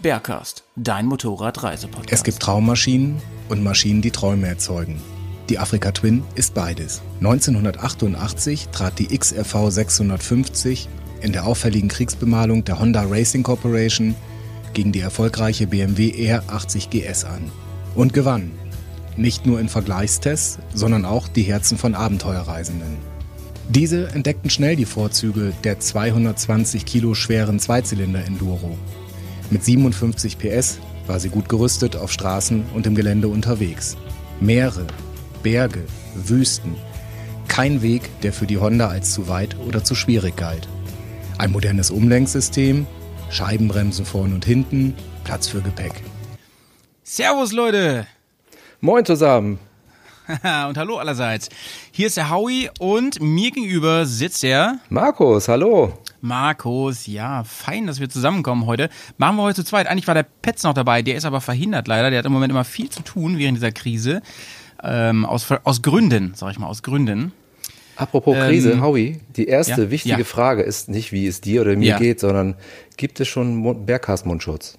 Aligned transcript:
Bergcast, 0.00 0.64
dein 0.76 1.06
Motorradreisepodcast. 1.06 2.12
Es 2.12 2.22
gibt 2.22 2.40
Traummaschinen 2.40 3.16
und 3.48 3.62
Maschinen, 3.62 4.02
die 4.02 4.10
Träume 4.10 4.46
erzeugen. 4.46 5.00
Die 5.48 5.58
Afrika 5.58 5.92
Twin 5.92 6.22
ist 6.34 6.52
beides. 6.52 7.00
1988 7.20 8.68
trat 8.68 8.98
die 8.98 9.16
XRV 9.16 9.70
650 9.70 10.88
in 11.22 11.32
der 11.32 11.46
auffälligen 11.46 11.88
Kriegsbemalung 11.88 12.64
der 12.64 12.78
Honda 12.78 13.04
Racing 13.08 13.42
Corporation 13.42 14.14
gegen 14.74 14.92
die 14.92 15.00
erfolgreiche 15.00 15.66
BMW 15.66 16.10
R80 16.10 16.90
GS 16.90 17.24
an 17.24 17.50
und 17.94 18.12
gewann. 18.12 18.50
Nicht 19.16 19.46
nur 19.46 19.60
in 19.60 19.68
Vergleichstests, 19.68 20.58
sondern 20.74 21.06
auch 21.06 21.28
die 21.28 21.42
Herzen 21.42 21.78
von 21.78 21.94
Abenteuerreisenden. 21.94 23.11
Diese 23.68 24.08
entdeckten 24.08 24.50
schnell 24.50 24.76
die 24.76 24.84
Vorzüge 24.84 25.52
der 25.64 25.80
220 25.80 26.84
Kilo 26.84 27.14
schweren 27.14 27.58
Zweizylinder-Enduro. 27.58 28.76
Mit 29.50 29.64
57 29.64 30.38
PS 30.38 30.78
war 31.06 31.20
sie 31.20 31.28
gut 31.28 31.48
gerüstet 31.48 31.96
auf 31.96 32.12
Straßen 32.12 32.66
und 32.74 32.86
im 32.86 32.94
Gelände 32.94 33.28
unterwegs. 33.28 33.96
Meere, 34.40 34.86
Berge, 35.42 35.84
Wüsten. 36.14 36.76
Kein 37.48 37.82
Weg, 37.82 38.02
der 38.22 38.32
für 38.32 38.46
die 38.46 38.58
Honda 38.58 38.88
als 38.88 39.12
zu 39.12 39.28
weit 39.28 39.56
oder 39.66 39.84
zu 39.84 39.94
schwierig 39.94 40.36
galt. 40.36 40.68
Ein 41.38 41.52
modernes 41.52 41.90
Umlenksystem, 41.90 42.86
Scheibenbremsen 43.30 44.04
vorn 44.04 44.32
und 44.32 44.44
hinten, 44.44 44.94
Platz 45.24 45.48
für 45.48 45.60
Gepäck. 45.60 46.02
Servus 47.02 47.52
Leute 47.52 48.06
Moin 48.80 49.04
zusammen. 49.04 49.58
und 50.68 50.76
hallo 50.78 50.98
allerseits. 50.98 51.48
Hier 51.90 52.06
ist 52.06 52.16
der 52.16 52.30
Howie 52.30 52.70
und 52.78 53.20
mir 53.20 53.50
gegenüber 53.50 54.06
sitzt 54.06 54.42
der 54.42 54.78
Markus, 54.88 55.48
hallo. 55.48 55.92
Markus. 56.20 57.06
Ja, 57.08 57.42
fein, 57.44 57.86
dass 57.88 57.98
wir 57.98 58.08
zusammenkommen 58.08 58.66
heute. 58.66 58.88
Machen 59.18 59.36
wir 59.36 59.42
heute 59.42 59.56
zu 59.56 59.64
zweit. 59.64 59.88
Eigentlich 59.88 60.06
war 60.06 60.14
der 60.14 60.22
Petz 60.42 60.62
noch 60.62 60.74
dabei, 60.74 61.02
der 61.02 61.16
ist 61.16 61.24
aber 61.24 61.40
verhindert 61.40 61.88
leider. 61.88 62.10
Der 62.10 62.20
hat 62.20 62.26
im 62.26 62.32
Moment 62.32 62.52
immer 62.52 62.64
viel 62.64 62.88
zu 62.88 63.02
tun 63.02 63.38
während 63.38 63.56
dieser 63.56 63.72
Krise. 63.72 64.22
Ähm, 64.84 65.24
aus, 65.24 65.46
aus 65.64 65.82
Gründen, 65.82 66.32
sag 66.36 66.52
ich 66.52 66.58
mal, 66.58 66.66
aus 66.68 66.82
Gründen. 66.82 67.32
Apropos 67.96 68.36
Ähm, 68.36 68.42
Krise, 68.48 68.80
Howie, 68.80 69.20
die 69.36 69.46
erste 69.46 69.82
ja, 69.82 69.90
wichtige 69.90 70.18
ja. 70.18 70.24
Frage 70.24 70.62
ist 70.62 70.88
nicht, 70.88 71.12
wie 71.12 71.26
es 71.26 71.40
dir 71.40 71.60
oder 71.62 71.76
mir 71.76 71.90
Ja. 71.90 71.98
geht, 71.98 72.20
sondern 72.20 72.54
gibt 72.96 73.20
es 73.20 73.28
schon 73.28 73.56
Mund- 73.56 73.86
Berghaus-Mundschutz? 73.86 74.78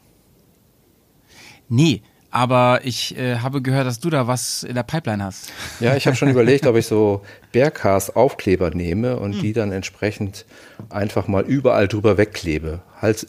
Nee, 1.69 2.01
aber 2.33 2.81
ich 2.83 3.15
äh, 3.15 3.37
habe 3.37 3.61
gehört, 3.61 3.85
dass 3.85 3.99
du 3.99 4.09
da 4.09 4.25
was 4.27 4.63
in 4.63 4.73
der 4.73 4.81
Pipeline 4.83 5.23
hast. 5.23 5.51
Ja, 5.79 5.95
ich 5.95 6.07
habe 6.07 6.15
schon 6.15 6.29
überlegt, 6.31 6.65
ob 6.65 6.75
ich 6.75 6.87
so 6.87 7.21
Berghaus-Aufkleber 7.51 8.71
nehme 8.71 9.17
und 9.17 9.33
Hm. 9.33 9.41
die 9.41 9.53
dann 9.53 9.71
entsprechend 9.71 10.45
einfach 10.89 11.27
mal 11.27 11.43
überall 11.43 11.87
drüber 11.87 12.17
wegklebe. 12.17 12.81
Halt 12.99 13.27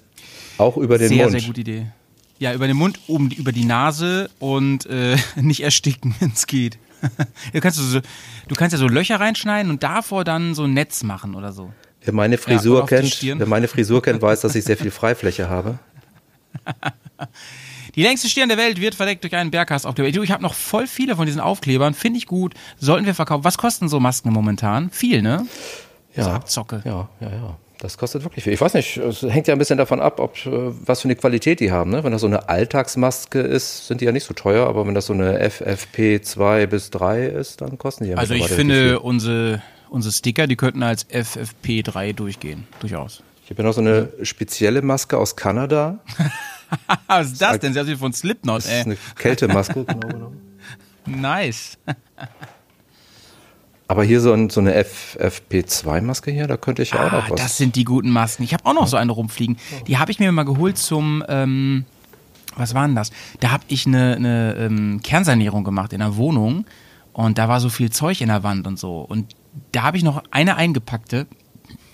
auch 0.56 0.76
über 0.78 0.96
den 0.98 1.08
sehr, 1.08 1.26
Mund. 1.26 1.32
sehr 1.32 1.42
gute 1.42 1.60
Idee. 1.60 1.86
Ja, 2.38 2.54
über 2.54 2.66
den 2.66 2.76
Mund, 2.76 2.98
oben 3.06 3.30
über 3.30 3.52
die 3.52 3.64
Nase 3.66 4.30
und 4.38 4.86
äh, 4.86 5.16
nicht 5.36 5.60
ersticken, 5.62 6.14
wenn 6.20 6.30
es 6.32 6.46
geht. 6.46 6.78
du, 7.52 7.60
kannst 7.60 7.78
so, 7.78 8.00
du 8.00 8.54
kannst 8.54 8.72
ja 8.72 8.78
so 8.78 8.88
Löcher 8.88 9.20
reinschneiden 9.20 9.70
und 9.70 9.82
davor 9.82 10.24
dann 10.24 10.54
so 10.54 10.64
ein 10.64 10.72
Netz 10.72 11.02
machen 11.02 11.34
oder 11.34 11.52
so. 11.52 11.72
Wer 12.02 12.14
meine 12.14 12.36
Ja, 12.36 12.40
Frisur 12.40 12.82
die 12.82 12.88
kennt, 12.88 13.18
wer 13.22 13.46
meine 13.46 13.68
Frisur 13.68 14.00
kennt, 14.02 14.22
weiß, 14.22 14.40
dass 14.40 14.54
ich 14.54 14.64
sehr 14.64 14.76
viel 14.78 14.90
Freifläche 14.90 15.50
habe. 15.50 15.78
Die 17.96 18.02
längste 18.02 18.28
Stirn 18.28 18.48
der 18.48 18.58
Welt 18.58 18.80
wird 18.80 18.94
verdeckt 18.94 19.22
durch 19.22 19.34
einen 19.34 19.50
Berghaus-Aufkleber. 19.50 20.10
Du, 20.10 20.22
Ich 20.22 20.30
habe 20.30 20.42
noch 20.42 20.54
voll 20.54 20.86
viele 20.86 21.16
von 21.16 21.26
diesen 21.26 21.40
Aufklebern, 21.40 21.94
finde 21.94 22.18
ich 22.18 22.26
gut. 22.26 22.54
Sollten 22.78 23.06
wir 23.06 23.14
verkaufen. 23.14 23.44
Was 23.44 23.58
kosten 23.58 23.88
so 23.88 24.00
Masken 24.00 24.32
momentan? 24.32 24.90
Viel, 24.90 25.22
ne? 25.22 25.46
Ja, 26.16 26.24
So 26.24 26.30
Abzocke. 26.30 26.82
Ja, 26.84 27.08
ja, 27.20 27.28
ja. 27.30 27.56
Das 27.78 27.98
kostet 27.98 28.22
wirklich 28.22 28.44
viel. 28.44 28.52
Ich 28.54 28.60
weiß 28.60 28.72
nicht, 28.74 28.96
es 28.96 29.22
hängt 29.22 29.46
ja 29.46 29.54
ein 29.54 29.58
bisschen 29.58 29.76
davon 29.76 30.00
ab, 30.00 30.18
ob 30.18 30.36
äh, 30.46 30.50
was 30.86 31.02
für 31.02 31.06
eine 31.06 31.16
Qualität 31.16 31.60
die 31.60 31.70
haben. 31.70 31.90
Ne? 31.90 32.02
Wenn 32.02 32.12
das 32.12 32.22
so 32.22 32.26
eine 32.26 32.48
Alltagsmaske 32.48 33.40
ist, 33.40 33.88
sind 33.88 34.00
die 34.00 34.06
ja 34.06 34.12
nicht 34.12 34.24
so 34.24 34.32
teuer, 34.32 34.66
aber 34.66 34.86
wenn 34.86 34.94
das 34.94 35.06
so 35.06 35.12
eine 35.12 35.38
FFP 35.50 36.22
2 36.22 36.66
bis 36.66 36.90
3 36.90 37.26
ist, 37.26 37.60
dann 37.60 37.76
kosten 37.76 38.04
die 38.04 38.10
ja 38.10 38.16
Also 38.16 38.32
ich 38.34 38.48
finde, 38.48 39.00
unsere, 39.00 39.60
unsere 39.90 40.12
Sticker, 40.12 40.46
die 40.46 40.56
könnten 40.56 40.82
als 40.82 41.06
FFP3 41.10 42.14
durchgehen. 42.14 42.66
Durchaus. 42.80 43.22
Ich 43.44 43.50
habe 43.50 43.62
ja 43.62 43.68
noch 43.68 43.74
so 43.74 43.80
eine 43.82 44.08
spezielle 44.22 44.80
Maske 44.82 45.18
aus 45.18 45.36
Kanada. 45.36 45.98
Was 47.06 47.32
ist 47.32 47.42
das 47.42 47.58
denn? 47.58 47.72
Sie 47.74 47.78
haben 47.78 47.96
von 47.98 48.12
Slipknot, 48.12 48.58
Das 48.58 48.64
ist 48.66 48.72
ey. 48.72 48.80
eine 48.84 48.96
Kältemaske, 49.16 49.84
genau 49.84 50.08
genommen. 50.08 50.58
Nice. 51.06 51.76
Aber 53.86 54.02
hier 54.02 54.22
so, 54.22 54.32
ein, 54.32 54.48
so 54.48 54.60
eine 54.60 54.82
FFP2-Maske 54.82 56.30
hier, 56.30 56.46
da 56.46 56.56
könnte 56.56 56.80
ich 56.82 56.92
ja 56.92 57.06
auch 57.06 57.12
Ah, 57.12 57.16
noch 57.18 57.30
was. 57.30 57.40
das 57.40 57.56
sind 57.58 57.76
die 57.76 57.84
guten 57.84 58.08
Masken. 58.08 58.42
Ich 58.42 58.54
habe 58.54 58.64
auch 58.64 58.72
noch 58.72 58.86
so 58.86 58.96
eine 58.96 59.12
rumfliegen. 59.12 59.58
Die 59.86 59.98
habe 59.98 60.10
ich 60.10 60.18
mir 60.18 60.32
mal 60.32 60.44
geholt 60.44 60.78
zum, 60.78 61.22
ähm, 61.28 61.84
was 62.56 62.72
war 62.74 62.86
denn 62.86 62.96
das? 62.96 63.10
Da 63.40 63.50
habe 63.50 63.64
ich 63.68 63.86
eine, 63.86 64.16
eine 64.16 64.54
ähm, 64.58 65.00
Kernsanierung 65.02 65.64
gemacht 65.64 65.92
in 65.92 65.98
der 65.98 66.16
Wohnung 66.16 66.64
und 67.12 67.36
da 67.36 67.48
war 67.50 67.60
so 67.60 67.68
viel 67.68 67.90
Zeug 67.90 68.22
in 68.22 68.28
der 68.28 68.42
Wand 68.42 68.66
und 68.66 68.78
so. 68.78 69.00
Und 69.02 69.36
da 69.72 69.82
habe 69.82 69.98
ich 69.98 70.02
noch 70.02 70.22
eine 70.30 70.56
eingepackte. 70.56 71.26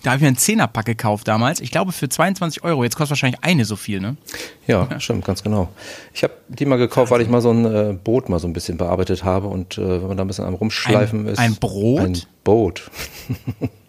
Da 0.03 0.11
habe 0.11 0.17
ich 0.17 0.23
mir 0.23 0.29
einen 0.29 0.37
Zehnerpack 0.39 0.87
gekauft 0.87 1.29
damals. 1.29 1.61
Ich 1.61 1.71
glaube 1.71 1.93
für 1.93 2.09
22 2.09 2.65
Euro. 2.65 2.85
Jetzt 2.85 2.97
kostet 2.97 3.11
wahrscheinlich 3.11 3.43
eine 3.45 3.65
so 3.67 3.77
viel, 3.77 4.01
ne? 4.01 4.17
Ja, 4.67 4.89
stimmt, 4.99 5.25
ganz 5.27 5.43
genau. 5.43 5.69
Ich 6.15 6.23
habe 6.23 6.33
die 6.49 6.65
mal 6.65 6.77
gekauft, 6.77 7.11
weil 7.11 7.21
ich 7.21 7.29
mal 7.29 7.43
so 7.43 7.51
ein 7.51 7.65
äh, 7.67 7.93
Boot 7.93 8.29
mal 8.29 8.39
so 8.39 8.47
ein 8.49 8.53
bisschen 8.55 8.79
bearbeitet 8.79 9.25
habe 9.25 9.49
und 9.49 9.77
äh, 9.77 10.01
wenn 10.01 10.09
man 10.09 10.17
da 10.17 10.25
ein 10.25 10.27
bisschen 10.27 10.47
am 10.47 10.55
Rumschleifen 10.55 11.27
Ein- 11.27 11.33
ist. 11.33 11.39
ein 11.39 11.57
Brot? 11.57 12.01
Ein 12.01 12.23
Boot. 12.45 12.91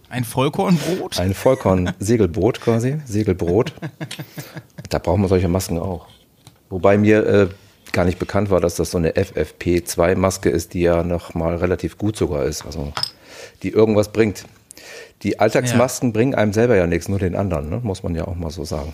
Ein 0.10 0.26
Vollkornbrot? 0.26 1.18
Ein 1.20 1.34
Vollkorn-Segelboot 1.34 2.60
quasi, 2.60 2.98
Segelbrot. 3.06 3.72
Da 4.90 5.00
brauchen 5.00 5.22
wir 5.22 5.30
solche 5.30 5.48
Masken 5.48 5.80
auch. 5.80 6.08
Wobei 6.70 6.98
mir 6.98 7.26
äh, 7.26 7.48
gar 7.94 8.04
nicht 8.04 8.20
bekannt 8.20 8.50
war, 8.50 8.60
dass 8.60 8.76
das 8.76 8.92
so 8.92 8.98
eine 8.98 9.12
FFP2-Maske 9.14 10.50
ist, 10.50 10.74
die 10.74 10.82
ja 10.82 11.04
noch 11.04 11.34
mal 11.34 11.56
relativ 11.56 11.98
gut 11.98 12.18
sogar 12.18 12.44
ist, 12.44 12.66
also 12.66 12.92
die 13.64 13.70
irgendwas 13.70 14.12
bringt. 14.12 14.44
Die 15.24 15.40
Alltagsmasken 15.40 16.14
bringen 16.14 16.36
einem 16.36 16.54
selber 16.54 16.76
ja 16.76 16.88
nichts, 16.88 17.08
nur 17.08 17.20
den 17.20 17.36
anderen, 17.36 17.70
ne? 17.70 17.80
muss 17.84 18.04
man 18.04 18.16
ja 18.16 18.28
auch 18.28 18.36
mal 18.36 18.50
so 18.50 18.64
sagen. 18.64 18.94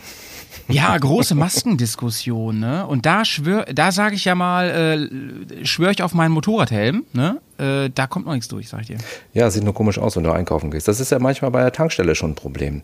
Ja, 0.68 0.98
große 1.00 1.36
Maskendiskussion, 1.36 2.60
ne? 2.60 2.86
Und 2.86 3.06
da 3.06 3.24
schwör, 3.24 3.66
da 3.66 3.92
sage 3.92 4.16
ich 4.16 4.26
ja 4.26 4.36
mal, 4.36 4.70
äh, 4.70 5.66
schwöre 5.66 5.92
ich 5.92 6.04
auf 6.04 6.14
meinen 6.14 6.32
Motorradhelm, 6.32 7.06
ne? 7.14 7.40
Äh, 7.58 7.90
da 7.94 8.08
kommt 8.08 8.26
noch 8.26 8.34
nichts 8.34 8.48
durch, 8.50 8.68
sag 8.70 8.82
ich 8.82 8.88
dir. 8.88 8.98
Ja, 9.34 9.50
sieht 9.50 9.64
nur 9.64 9.74
komisch 9.74 9.98
aus, 9.98 10.16
wenn 10.16 10.24
du 10.24 10.32
einkaufen 10.32 10.72
gehst. 10.72 10.88
Das 10.88 11.00
ist 11.00 11.12
ja 11.12 11.20
manchmal 11.20 11.52
bei 11.52 11.62
der 11.62 11.72
Tankstelle 11.72 12.16
schon 12.16 12.32
ein 12.32 12.36
Problem. 12.36 12.82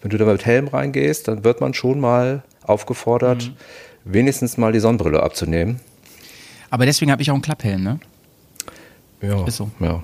Wenn 0.00 0.10
du 0.10 0.18
da 0.18 0.24
mit 0.24 0.46
Helm 0.46 0.68
reingehst, 0.68 1.28
dann 1.28 1.44
wird 1.44 1.60
man 1.60 1.74
schon 1.74 2.00
mal 2.00 2.42
aufgefordert, 2.62 3.52
wenigstens 4.04 4.56
mal 4.56 4.72
die 4.72 4.80
Sonnenbrille 4.80 5.22
abzunehmen. 5.22 5.80
Aber 6.70 6.86
deswegen 6.86 7.10
habe 7.10 7.22
ich 7.22 7.30
auch 7.30 7.34
einen 7.34 7.42
Klapphelm, 7.42 7.82
ne? 7.82 8.00
Ja, 9.22 9.46
Ist 9.46 9.56
so. 9.56 9.70
Ja. 9.80 10.02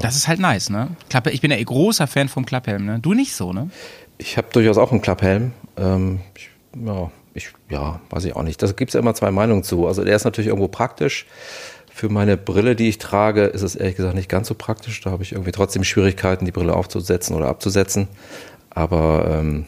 Das 0.00 0.16
ist 0.16 0.28
halt 0.28 0.40
nice, 0.40 0.70
ne? 0.70 0.88
Klappe, 1.08 1.30
ich 1.30 1.40
bin 1.40 1.50
ja 1.50 1.56
eh 1.56 1.64
großer 1.64 2.06
Fan 2.06 2.28
vom 2.28 2.46
Klapphelm, 2.46 2.84
ne? 2.84 2.98
Du 3.00 3.14
nicht 3.14 3.34
so, 3.34 3.52
ne? 3.52 3.70
Ich 4.18 4.36
habe 4.36 4.48
durchaus 4.52 4.78
auch 4.78 4.92
einen 4.92 5.02
Klapphelm. 5.02 5.52
Ähm, 5.76 6.20
ich, 6.36 6.50
ja, 6.84 7.10
ich, 7.34 7.52
ja, 7.68 8.00
weiß 8.10 8.24
ich 8.24 8.36
auch 8.36 8.42
nicht. 8.42 8.62
Da 8.62 8.66
gibt 8.68 8.90
es 8.90 8.94
ja 8.94 9.00
immer 9.00 9.14
zwei 9.14 9.30
Meinungen 9.30 9.62
zu. 9.62 9.86
Also 9.86 10.04
der 10.04 10.16
ist 10.16 10.24
natürlich 10.24 10.48
irgendwo 10.48 10.68
praktisch. 10.68 11.26
Für 11.92 12.08
meine 12.08 12.36
Brille, 12.36 12.74
die 12.74 12.88
ich 12.88 12.98
trage, 12.98 13.44
ist 13.44 13.62
es 13.62 13.76
ehrlich 13.76 13.96
gesagt 13.96 14.16
nicht 14.16 14.28
ganz 14.28 14.48
so 14.48 14.54
praktisch. 14.54 15.00
Da 15.00 15.10
habe 15.10 15.22
ich 15.22 15.32
irgendwie 15.32 15.52
trotzdem 15.52 15.84
Schwierigkeiten, 15.84 16.44
die 16.44 16.52
Brille 16.52 16.74
aufzusetzen 16.74 17.36
oder 17.36 17.48
abzusetzen. 17.48 18.08
Aber 18.70 19.28
ähm, 19.30 19.66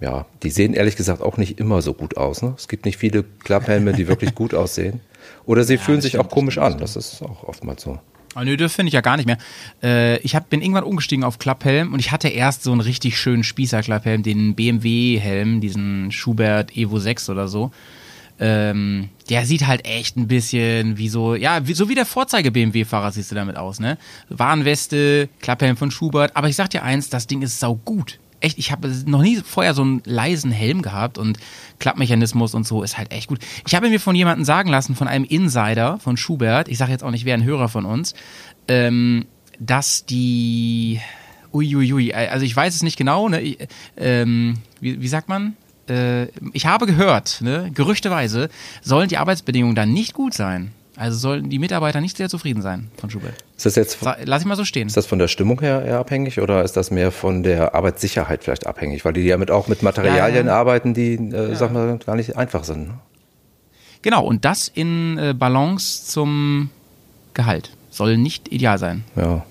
ja, 0.00 0.26
die 0.42 0.50
sehen 0.50 0.74
ehrlich 0.74 0.96
gesagt 0.96 1.22
auch 1.22 1.36
nicht 1.36 1.58
immer 1.60 1.82
so 1.82 1.94
gut 1.94 2.16
aus. 2.16 2.42
Ne? 2.42 2.54
Es 2.56 2.68
gibt 2.68 2.84
nicht 2.84 2.98
viele 2.98 3.22
Klapphelme, 3.22 3.92
die 3.92 4.08
wirklich 4.08 4.34
gut 4.34 4.54
aussehen. 4.54 5.00
Oder 5.44 5.64
sie 5.64 5.78
fühlen 5.78 6.00
sich 6.00 6.18
auch 6.18 6.28
komisch 6.28 6.58
an. 6.58 6.78
Das 6.78 6.96
ist 6.96 7.22
auch 7.22 7.44
oftmals 7.44 7.82
so. 7.82 7.98
Oh, 8.34 8.40
nö, 8.40 8.56
das 8.56 8.74
finde 8.74 8.88
ich 8.88 8.94
ja 8.94 9.00
gar 9.00 9.16
nicht 9.16 9.26
mehr. 9.26 9.38
Äh, 9.82 10.18
ich 10.18 10.34
hab, 10.34 10.50
bin 10.50 10.60
irgendwann 10.60 10.84
umgestiegen 10.84 11.24
auf 11.24 11.38
Klapphelm 11.38 11.92
und 11.92 11.98
ich 11.98 12.12
hatte 12.12 12.28
erst 12.28 12.62
so 12.62 12.72
einen 12.72 12.80
richtig 12.80 13.18
schönen 13.18 13.42
Spießer-Klapphelm, 13.42 14.22
den 14.22 14.54
BMW-Helm, 14.54 15.60
diesen 15.60 16.12
Schubert 16.12 16.76
Evo 16.76 16.98
6 16.98 17.30
oder 17.30 17.48
so. 17.48 17.70
Ähm, 18.40 19.08
der 19.30 19.46
sieht 19.46 19.66
halt 19.66 19.84
echt 19.84 20.16
ein 20.16 20.28
bisschen 20.28 20.96
wie 20.96 21.08
so, 21.08 21.34
ja, 21.34 21.66
wie, 21.66 21.74
so 21.74 21.88
wie 21.88 21.96
der 21.96 22.06
Vorzeige-BMW-Fahrer 22.06 23.10
siehst 23.10 23.32
du 23.32 23.34
damit 23.34 23.56
aus, 23.56 23.80
ne? 23.80 23.98
Warnweste, 24.28 25.28
Klapphelm 25.40 25.76
von 25.76 25.90
Schubert, 25.90 26.36
aber 26.36 26.48
ich 26.48 26.54
sag 26.54 26.70
dir 26.70 26.84
eins, 26.84 27.10
das 27.10 27.26
Ding 27.26 27.42
ist 27.42 27.58
sau 27.58 27.74
gut. 27.74 28.20
Echt, 28.40 28.58
ich 28.58 28.72
habe 28.72 28.88
noch 29.06 29.22
nie 29.22 29.36
vorher 29.36 29.74
so 29.74 29.82
einen 29.82 30.02
leisen 30.04 30.50
Helm 30.50 30.82
gehabt 30.82 31.18
und 31.18 31.38
Klappmechanismus 31.78 32.54
und 32.54 32.66
so 32.66 32.82
ist 32.82 32.98
halt 32.98 33.12
echt 33.12 33.28
gut. 33.28 33.38
Ich 33.66 33.74
habe 33.74 33.88
mir 33.88 34.00
von 34.00 34.14
jemandem 34.14 34.44
sagen 34.44 34.70
lassen, 34.70 34.94
von 34.94 35.08
einem 35.08 35.24
Insider 35.24 35.98
von 35.98 36.16
Schubert, 36.16 36.68
ich 36.68 36.78
sage 36.78 36.92
jetzt 36.92 37.04
auch 37.04 37.10
nicht, 37.10 37.24
wer 37.24 37.34
ein 37.34 37.44
Hörer 37.44 37.68
von 37.68 37.84
uns, 37.84 38.14
ähm, 38.68 39.26
dass 39.58 40.04
die, 40.06 41.00
uiuiui, 41.52 42.12
also 42.12 42.44
ich 42.44 42.54
weiß 42.54 42.74
es 42.74 42.82
nicht 42.82 42.96
genau, 42.96 43.28
ne, 43.28 43.56
ähm, 43.96 44.58
wie, 44.80 45.00
wie 45.00 45.08
sagt 45.08 45.28
man? 45.28 45.56
Äh, 45.88 46.26
ich 46.52 46.66
habe 46.66 46.86
gehört, 46.86 47.40
ne, 47.40 47.70
gerüchteweise 47.74 48.48
sollen 48.82 49.08
die 49.08 49.18
Arbeitsbedingungen 49.18 49.74
dann 49.74 49.92
nicht 49.92 50.14
gut 50.14 50.34
sein. 50.34 50.72
Also 50.98 51.16
sollen 51.16 51.48
die 51.48 51.58
Mitarbeiter 51.60 52.00
nicht 52.00 52.16
sehr 52.16 52.28
zufrieden 52.28 52.60
sein 52.60 52.90
von 52.96 53.08
Schubert. 53.08 53.34
Ist 53.56 53.66
das 53.66 53.76
jetzt 53.76 54.00
Sa- 54.00 54.16
Lass 54.24 54.42
ich 54.42 54.48
mal 54.48 54.56
so 54.56 54.64
stehen. 54.64 54.88
ist 54.88 54.96
das 54.96 55.06
von 55.06 55.18
der 55.20 55.28
Stimmung 55.28 55.60
her 55.60 55.84
eher 55.84 55.98
abhängig 56.00 56.40
oder 56.40 56.64
ist 56.64 56.76
das 56.76 56.90
mehr 56.90 57.12
von 57.12 57.42
der 57.44 57.74
Arbeitssicherheit 57.74 58.42
vielleicht 58.42 58.66
abhängig? 58.66 59.04
Weil 59.04 59.12
die 59.12 59.20
ja 59.22 59.36
mit, 59.36 59.50
auch 59.52 59.68
mit 59.68 59.82
Materialien 59.82 60.46
Ja, 60.46 60.52
ja. 60.52 60.58
arbeiten, 60.58 60.94
die, 60.94 61.14
äh, 61.14 61.54
sag 61.54 61.72
mal, 61.72 61.98
gar 62.04 62.16
nicht 62.16 62.36
einfach 62.36 62.64
sind. 62.64 62.88
ne? 62.88 62.94
Genau, 64.02 64.24
und 64.24 64.44
das 64.44 64.68
in 64.68 65.18
äh, 65.18 65.34
Balance 65.34 66.06
zum 66.06 66.70
Gehalt. 67.34 67.70
Soll 67.90 68.16
nicht 68.18 68.48
ideal 68.52 68.78
sein. 68.78 69.04
Ja, 69.16 69.44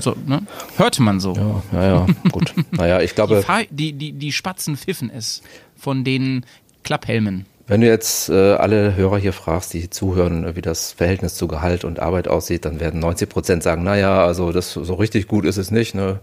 So, 0.00 0.16
ne? 0.26 0.42
Hörte 0.76 1.02
man 1.02 1.20
so. 1.20 1.34
ja, 1.34 1.62
ja, 1.72 1.84
ja 1.84 2.06
gut. 2.30 2.54
naja, 2.70 3.00
ich 3.00 3.10
Die, 3.10 3.14
glaube, 3.16 3.42
Fahr 3.42 3.62
die, 3.70 3.92
die, 3.92 4.12
die 4.12 4.32
Spatzen 4.32 4.76
pfiffen 4.76 5.10
es 5.10 5.42
von 5.76 6.04
den 6.04 6.44
Klapphelmen. 6.84 7.44
Wenn 7.70 7.82
du 7.82 7.86
jetzt 7.86 8.28
äh, 8.28 8.54
alle 8.54 8.96
Hörer 8.96 9.16
hier 9.18 9.32
fragst, 9.32 9.72
die 9.72 9.88
zuhören, 9.88 10.56
wie 10.56 10.60
das 10.60 10.90
Verhältnis 10.90 11.36
zu 11.36 11.46
Gehalt 11.46 11.84
und 11.84 12.00
Arbeit 12.00 12.26
aussieht, 12.26 12.64
dann 12.64 12.80
werden 12.80 12.98
90 12.98 13.28
Prozent 13.28 13.62
sagen, 13.62 13.84
naja, 13.84 14.24
also 14.24 14.50
das 14.50 14.72
so 14.72 14.94
richtig 14.94 15.28
gut 15.28 15.44
ist 15.44 15.56
es 15.56 15.70
nicht, 15.70 15.94
ne? 15.94 16.18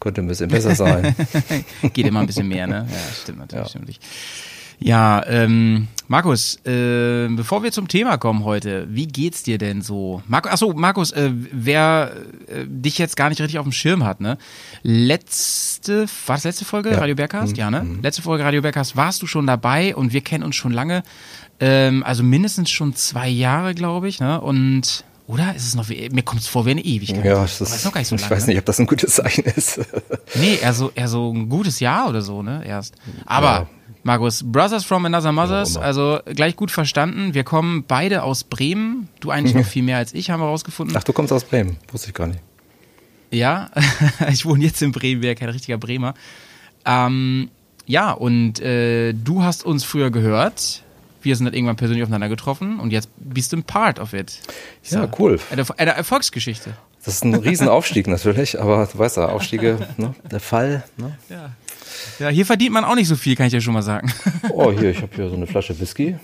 Könnte 0.00 0.22
ein 0.22 0.28
bisschen 0.28 0.48
besser 0.48 0.74
sein. 0.74 1.14
Geht 1.92 2.06
immer 2.06 2.20
ein 2.20 2.26
bisschen 2.26 2.48
mehr, 2.48 2.66
ne? 2.66 2.86
Ja, 2.90 2.96
stimmt 3.22 3.38
natürlich. 3.38 3.68
Stimmt 3.68 3.86
nicht. 3.86 4.02
Ja, 4.80 5.24
ähm, 5.26 5.88
Markus, 6.06 6.56
äh, 6.64 7.28
bevor 7.28 7.62
wir 7.62 7.72
zum 7.72 7.88
Thema 7.88 8.16
kommen 8.16 8.44
heute, 8.44 8.86
wie 8.90 9.06
geht's 9.06 9.42
dir 9.42 9.58
denn 9.58 9.82
so? 9.82 10.22
Marco, 10.26 10.48
achso, 10.48 10.72
Markus, 10.72 11.10
äh, 11.12 11.30
wer 11.52 12.12
äh, 12.46 12.64
dich 12.66 12.96
jetzt 12.98 13.16
gar 13.16 13.28
nicht 13.28 13.40
richtig 13.40 13.58
auf 13.58 13.64
dem 13.64 13.72
Schirm 13.72 14.04
hat, 14.04 14.20
ne? 14.20 14.38
Letzte, 14.82 16.06
war 16.26 16.36
das 16.36 16.44
letzte 16.44 16.64
Folge 16.64 16.96
Radio 16.96 17.14
Bergcast? 17.14 17.56
Ja, 17.56 17.70
ne? 17.70 17.86
Letzte 18.02 18.22
Folge 18.22 18.44
Radio 18.44 18.62
Bergcast 18.62 18.96
warst 18.96 19.20
du 19.20 19.26
schon 19.26 19.46
dabei 19.46 19.94
und 19.96 20.12
wir 20.12 20.20
kennen 20.22 20.44
uns 20.44 20.56
schon 20.56 20.72
lange. 20.72 21.02
Ähm, 21.60 22.02
also 22.04 22.22
mindestens 22.22 22.70
schon 22.70 22.94
zwei 22.94 23.28
Jahre, 23.28 23.74
glaube 23.74 24.08
ich, 24.08 24.20
ne? 24.20 24.40
Und 24.40 25.04
oder 25.26 25.54
ist 25.54 25.66
es 25.66 25.74
noch 25.74 25.90
wie, 25.90 26.08
mir 26.10 26.22
kommt 26.22 26.40
es 26.40 26.48
vor 26.48 26.64
wie 26.64 26.70
eine 26.70 26.80
Ewigkeit. 26.84 27.22
ja, 27.24 27.42
das 27.42 27.60
ist 27.60 27.74
ist, 27.74 27.84
noch 27.84 27.92
gar 27.92 28.00
nicht 28.00 28.08
so 28.08 28.14
ich 28.14 28.22
lange. 28.22 28.30
weiß 28.34 28.46
ne? 28.46 28.52
nicht, 28.54 28.60
ob 28.60 28.64
das 28.64 28.78
ein 28.78 28.86
gutes 28.86 29.14
Zeichen 29.16 29.44
ist. 29.44 29.80
Nee, 30.36 30.56
eher 30.62 30.72
so, 30.72 30.90
eher 30.94 31.08
so 31.08 31.32
ein 31.32 31.48
gutes 31.50 31.80
Jahr 31.80 32.08
oder 32.08 32.22
so, 32.22 32.42
ne? 32.42 32.62
Erst. 32.64 32.94
Aber, 33.26 33.46
Ja. 33.46 33.68
Markus, 34.02 34.42
Brothers 34.44 34.84
from 34.84 35.04
Another 35.04 35.32
Mothers, 35.32 35.76
also 35.76 36.20
gleich 36.24 36.56
gut 36.56 36.70
verstanden. 36.70 37.34
Wir 37.34 37.44
kommen 37.44 37.84
beide 37.86 38.22
aus 38.22 38.44
Bremen. 38.44 39.08
Du 39.20 39.30
eigentlich 39.30 39.54
noch 39.54 39.64
viel 39.66 39.82
mehr 39.82 39.98
als 39.98 40.14
ich, 40.14 40.30
haben 40.30 40.40
wir 40.40 40.46
rausgefunden. 40.46 40.96
Ach, 40.96 41.04
du 41.04 41.12
kommst 41.12 41.32
aus 41.32 41.44
Bremen, 41.44 41.76
wusste 41.90 42.08
ich 42.08 42.14
gar 42.14 42.26
nicht. 42.26 42.40
Ja, 43.30 43.70
ich 44.32 44.46
wohne 44.46 44.64
jetzt 44.64 44.80
in 44.82 44.92
Bremen, 44.92 45.22
wäre 45.22 45.34
kein 45.34 45.50
richtiger 45.50 45.78
Bremer. 45.78 46.14
Ähm, 46.84 47.50
ja, 47.86 48.12
und 48.12 48.60
äh, 48.60 49.12
du 49.12 49.42
hast 49.42 49.64
uns 49.64 49.84
früher 49.84 50.10
gehört. 50.10 50.82
Wir 51.20 51.34
sind 51.36 51.46
dann 51.46 51.54
irgendwann 51.54 51.76
persönlich 51.76 52.02
aufeinander 52.02 52.28
getroffen 52.28 52.78
und 52.78 52.92
jetzt 52.92 53.08
bist 53.16 53.52
du 53.52 53.56
ein 53.56 53.64
Part 53.64 53.98
of 53.98 54.12
it. 54.12 54.40
Ja, 54.84 55.08
cool. 55.18 55.40
Eine, 55.50 55.66
eine 55.78 55.90
Erfolgsgeschichte. 55.90 56.74
Das 57.04 57.14
ist 57.14 57.24
ein 57.24 57.34
Riesenaufstieg 57.34 58.06
natürlich, 58.08 58.60
aber 58.60 58.88
du 58.90 58.98
weißt 58.98 59.16
ja, 59.16 59.26
Aufstiege, 59.26 59.78
ne? 59.96 60.14
der 60.30 60.40
Fall. 60.40 60.84
Ne? 60.96 61.18
Ja. 61.28 61.50
Ja, 62.18 62.28
hier 62.28 62.46
verdient 62.46 62.72
man 62.72 62.84
auch 62.84 62.94
nicht 62.94 63.08
so 63.08 63.16
viel, 63.16 63.36
kann 63.36 63.46
ich 63.46 63.52
dir 63.52 63.60
schon 63.60 63.74
mal 63.74 63.82
sagen. 63.82 64.12
Oh, 64.52 64.72
hier, 64.72 64.90
ich 64.90 65.02
habe 65.02 65.14
hier 65.14 65.28
so 65.28 65.36
eine 65.36 65.46
Flasche 65.46 65.78
Whisky. 65.80 66.16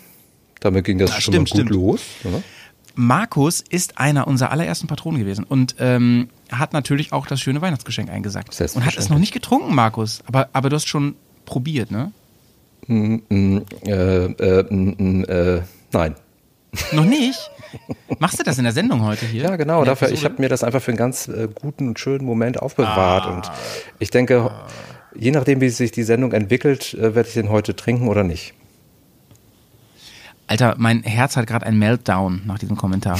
Damit 0.61 0.85
ging 0.85 0.99
das 0.99 1.11
Ja, 1.11 1.21
schon 1.21 1.35
stimmt, 1.47 1.51
mal 1.55 1.65
gut 1.65 1.69
stimmt. 1.69 1.71
los. 1.71 2.01
Ne? 2.25 2.43
Markus 2.97 3.61
ist 3.61 3.99
einer 3.99 4.27
unserer 4.29 4.51
allerersten 4.53 4.87
Patronen 4.87 5.21
gewesen 5.21 5.45
und 5.45 5.75
ähm, 5.81 6.29
hat 6.53 6.73
natürlich 6.73 7.13
auch 7.13 7.27
das 7.27 7.41
schöne 7.41 7.61
Weihnachtsgeschenk 7.61 8.09
eingesackt. 8.09 8.59
Und 8.75 8.87
hat 8.87 8.97
es 8.97 9.09
noch 9.09 9.19
nicht 9.19 9.33
getrunken, 9.33 9.75
Markus. 9.75 10.23
Aber, 10.27 10.49
aber 10.53 10.69
du 10.71 10.77
hast 10.77 10.87
schon 10.87 11.17
probiert, 11.45 11.91
ne? 11.91 12.13
Mm, 12.87 13.17
mm, 13.29 13.59
äh, 13.87 14.25
äh, 14.25 14.63
mm, 14.73 14.95
mm, 14.99 15.25
äh, 15.25 15.63
nein. 15.93 16.15
Noch 16.93 17.05
nicht? 17.05 17.39
Machst 18.19 18.39
du 18.39 18.45
das 18.45 18.59
in 18.59 18.65
der 18.65 18.73
Sendung 18.73 19.03
heute 19.03 19.27
hier? 19.27 19.45
Ja, 19.45 19.57
genau. 19.57 19.85
Dafür, 19.85 20.11
ich 20.11 20.25
habe 20.25 20.41
mir 20.41 20.49
das 20.49 20.63
einfach 20.63 20.81
für 20.81 20.91
einen 20.93 20.99
ganz 20.99 21.29
äh, 21.29 21.49
guten 21.53 21.89
und 21.89 21.99
schönen 21.99 22.25
Moment 22.25 22.61
aufbewahrt. 22.61 23.27
Und 23.27 23.51
ich 23.99 24.11
denke, 24.11 24.51
je 25.17 25.31
nachdem, 25.31 25.61
wie 25.61 25.69
sich 25.69 25.93
die 25.93 26.03
Sendung 26.03 26.33
entwickelt, 26.33 26.95
äh, 26.95 27.15
werde 27.15 27.29
ich 27.29 27.35
den 27.35 27.49
heute 27.51 27.77
trinken 27.77 28.09
oder 28.09 28.25
nicht. 28.25 28.55
Alter, 30.47 30.75
mein 30.79 31.03
Herz 31.03 31.37
hat 31.37 31.47
gerade 31.47 31.65
einen 31.67 31.79
Meltdown 31.79 32.43
nach 32.45 32.59
diesem 32.59 32.77
Kommentar. 32.77 33.19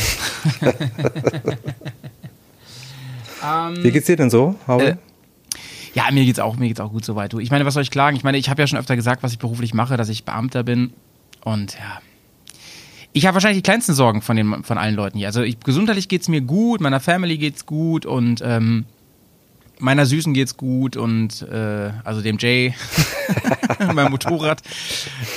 Wie 3.83 3.91
geht's 3.91 4.07
dir 4.07 4.17
denn 4.17 4.31
so, 4.31 4.55
Paul? 4.67 4.83
Äh, 4.83 4.97
Ja, 5.95 6.11
mir 6.11 6.25
geht's 6.25 6.39
auch, 6.41 6.57
mir 6.57 6.69
geht's 6.69 6.81
auch 6.81 6.91
gut 6.91 7.05
soweit. 7.05 7.33
Du. 7.33 7.39
Ich 7.39 7.51
meine, 7.51 7.65
was 7.65 7.75
soll 7.75 7.83
ich 7.83 7.91
klagen? 7.91 8.17
Ich 8.17 8.25
meine, 8.25 8.37
ich 8.37 8.49
habe 8.51 8.61
ja 8.61 8.67
schon 8.67 8.79
öfter 8.79 8.97
gesagt, 8.97 9.23
was 9.23 9.33
ich 9.33 9.39
beruflich 9.39 9.75
mache, 9.75 9.97
dass 9.97 10.09
ich 10.09 10.25
Beamter 10.25 10.63
bin. 10.65 10.93
Und 11.45 11.75
ja. 11.75 12.01
Ich 13.13 13.27
habe 13.27 13.35
wahrscheinlich 13.35 13.59
die 13.59 13.63
kleinsten 13.63 13.95
Sorgen 13.95 14.21
von, 14.23 14.37
den, 14.37 14.65
von 14.65 14.77
allen 14.77 14.97
Leuten 14.97 15.19
hier. 15.19 15.29
Also 15.29 15.43
ich, 15.43 15.61
gesundheitlich 15.61 16.09
geht's 16.09 16.29
mir 16.29 16.41
gut, 16.41 16.81
meiner 16.81 16.99
Family 16.99 17.39
geht's 17.39 17.65
gut 17.65 18.07
und 18.07 18.43
ähm, 18.45 18.87
meiner 19.85 20.07
Süßen 20.07 20.35
geht's 20.35 20.57
gut 20.57 20.97
und 20.97 21.43
äh, 21.43 21.91
also 22.03 22.23
dem 22.23 22.39
Jay, 22.39 22.75
meinem 23.95 24.11
Motorrad. 24.11 24.63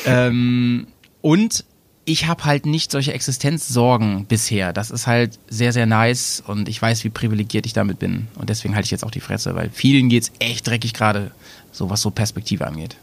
Ähm, 0.06 0.88
und 1.22 1.66
ich 2.06 2.26
habe 2.26 2.46
halt 2.46 2.66
nicht 2.66 2.92
solche 2.92 3.14
Existenzsorgen 3.14 4.26
bisher. 4.26 4.72
Das 4.72 4.92
ist 4.92 5.08
halt 5.08 5.38
sehr, 5.50 5.74
sehr 5.74 5.86
nice 5.86 6.42
und 6.48 6.70
ich 6.70 6.82
weiß, 6.82 7.04
wie 7.04 7.10
privilegiert 7.10 7.66
ich 7.66 7.74
damit 7.74 8.00
bin. 8.00 8.28
Und 8.36 8.50
deswegen 8.50 8.76
halte 8.76 8.86
ich 8.86 8.92
jetzt 8.92 9.04
auch 9.04 9.12
die 9.12 9.20
Fresse, 9.20 9.56
weil 9.56 9.70
vielen 9.72 10.08
geht's 10.08 10.32
echt 10.40 10.66
dreckig 10.66 10.94
gerade, 10.94 11.32
so 11.74 11.90
was 11.90 12.02
so 12.02 12.10
Perspektive 12.10 12.66
angeht. 12.66 12.96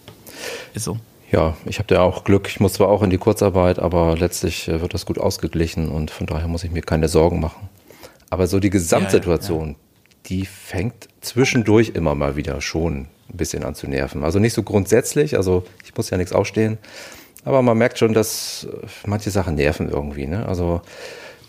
Ist 0.73 0.85
so. 0.85 0.99
Ja, 1.31 1.56
ich 1.67 1.79
habe 1.79 1.88
da 1.88 2.00
auch 2.00 2.25
Glück. 2.25 2.49
Ich 2.49 2.61
muss 2.61 2.75
zwar 2.75 2.88
auch 2.88 3.02
in 3.02 3.11
die 3.11 3.19
Kurzarbeit, 3.19 3.79
aber 3.79 4.17
letztlich 4.17 4.69
äh, 4.69 4.81
wird 4.81 4.94
das 4.94 5.05
gut 5.05 5.19
ausgeglichen 5.19 5.88
und 5.91 6.11
von 6.11 6.26
daher 6.26 6.49
muss 6.49 6.64
ich 6.64 6.70
mir 6.70 6.82
keine 6.82 7.08
Sorgen 7.08 7.41
machen. 7.41 7.69
Aber 8.31 8.46
so 8.46 8.58
die 8.61 8.70
Gesamtsituation, 8.70 9.76
die 10.26 10.47
fängt 10.47 11.09
zwischendurch 11.21 11.91
immer 11.94 12.15
mal 12.15 12.37
wieder 12.37 12.61
schon 12.61 13.06
ein 13.29 13.37
bisschen 13.37 13.65
an 13.65 13.75
zu 13.75 13.88
nerven. 13.88 14.25
Also 14.25 14.38
nicht 14.38 14.55
so 14.55 14.62
grundsätzlich, 14.62 15.37
also 15.37 15.65
ich 15.84 15.96
muss 15.96 16.10
ja 16.10 16.17
nichts 16.17 16.32
aufstehen, 16.32 16.79
aber 17.44 17.63
man 17.63 17.77
merkt 17.77 17.99
schon, 17.99 18.15
dass 18.15 18.67
äh, 18.70 18.87
manche 19.06 19.31
Sachen 19.31 19.55
nerven 19.55 19.91
irgendwie. 19.91 20.27
Ne? 20.27 20.46
Also 20.46 20.81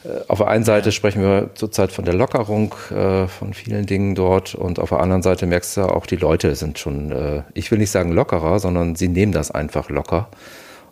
äh, 0.03 0.21
auf 0.27 0.39
der 0.39 0.47
einen 0.47 0.65
Seite 0.65 0.91
sprechen 0.91 1.21
wir 1.21 1.51
zurzeit 1.55 1.91
von 1.91 2.05
der 2.05 2.13
Lockerung 2.13 2.73
äh, 2.91 3.27
von 3.27 3.53
vielen 3.53 3.85
Dingen 3.85 4.15
dort 4.15 4.55
und 4.55 4.79
auf 4.79 4.89
der 4.89 4.99
anderen 4.99 5.23
Seite 5.23 5.45
merkst 5.45 5.77
du 5.77 5.81
auch, 5.83 6.05
die 6.05 6.17
Leute 6.17 6.55
sind 6.55 6.79
schon, 6.79 7.11
äh, 7.11 7.43
ich 7.53 7.71
will 7.71 7.79
nicht 7.79 7.91
sagen 7.91 8.11
lockerer, 8.11 8.59
sondern 8.59 8.95
sie 8.95 9.07
nehmen 9.07 9.31
das 9.31 9.51
einfach 9.51 9.89
locker. 9.89 10.29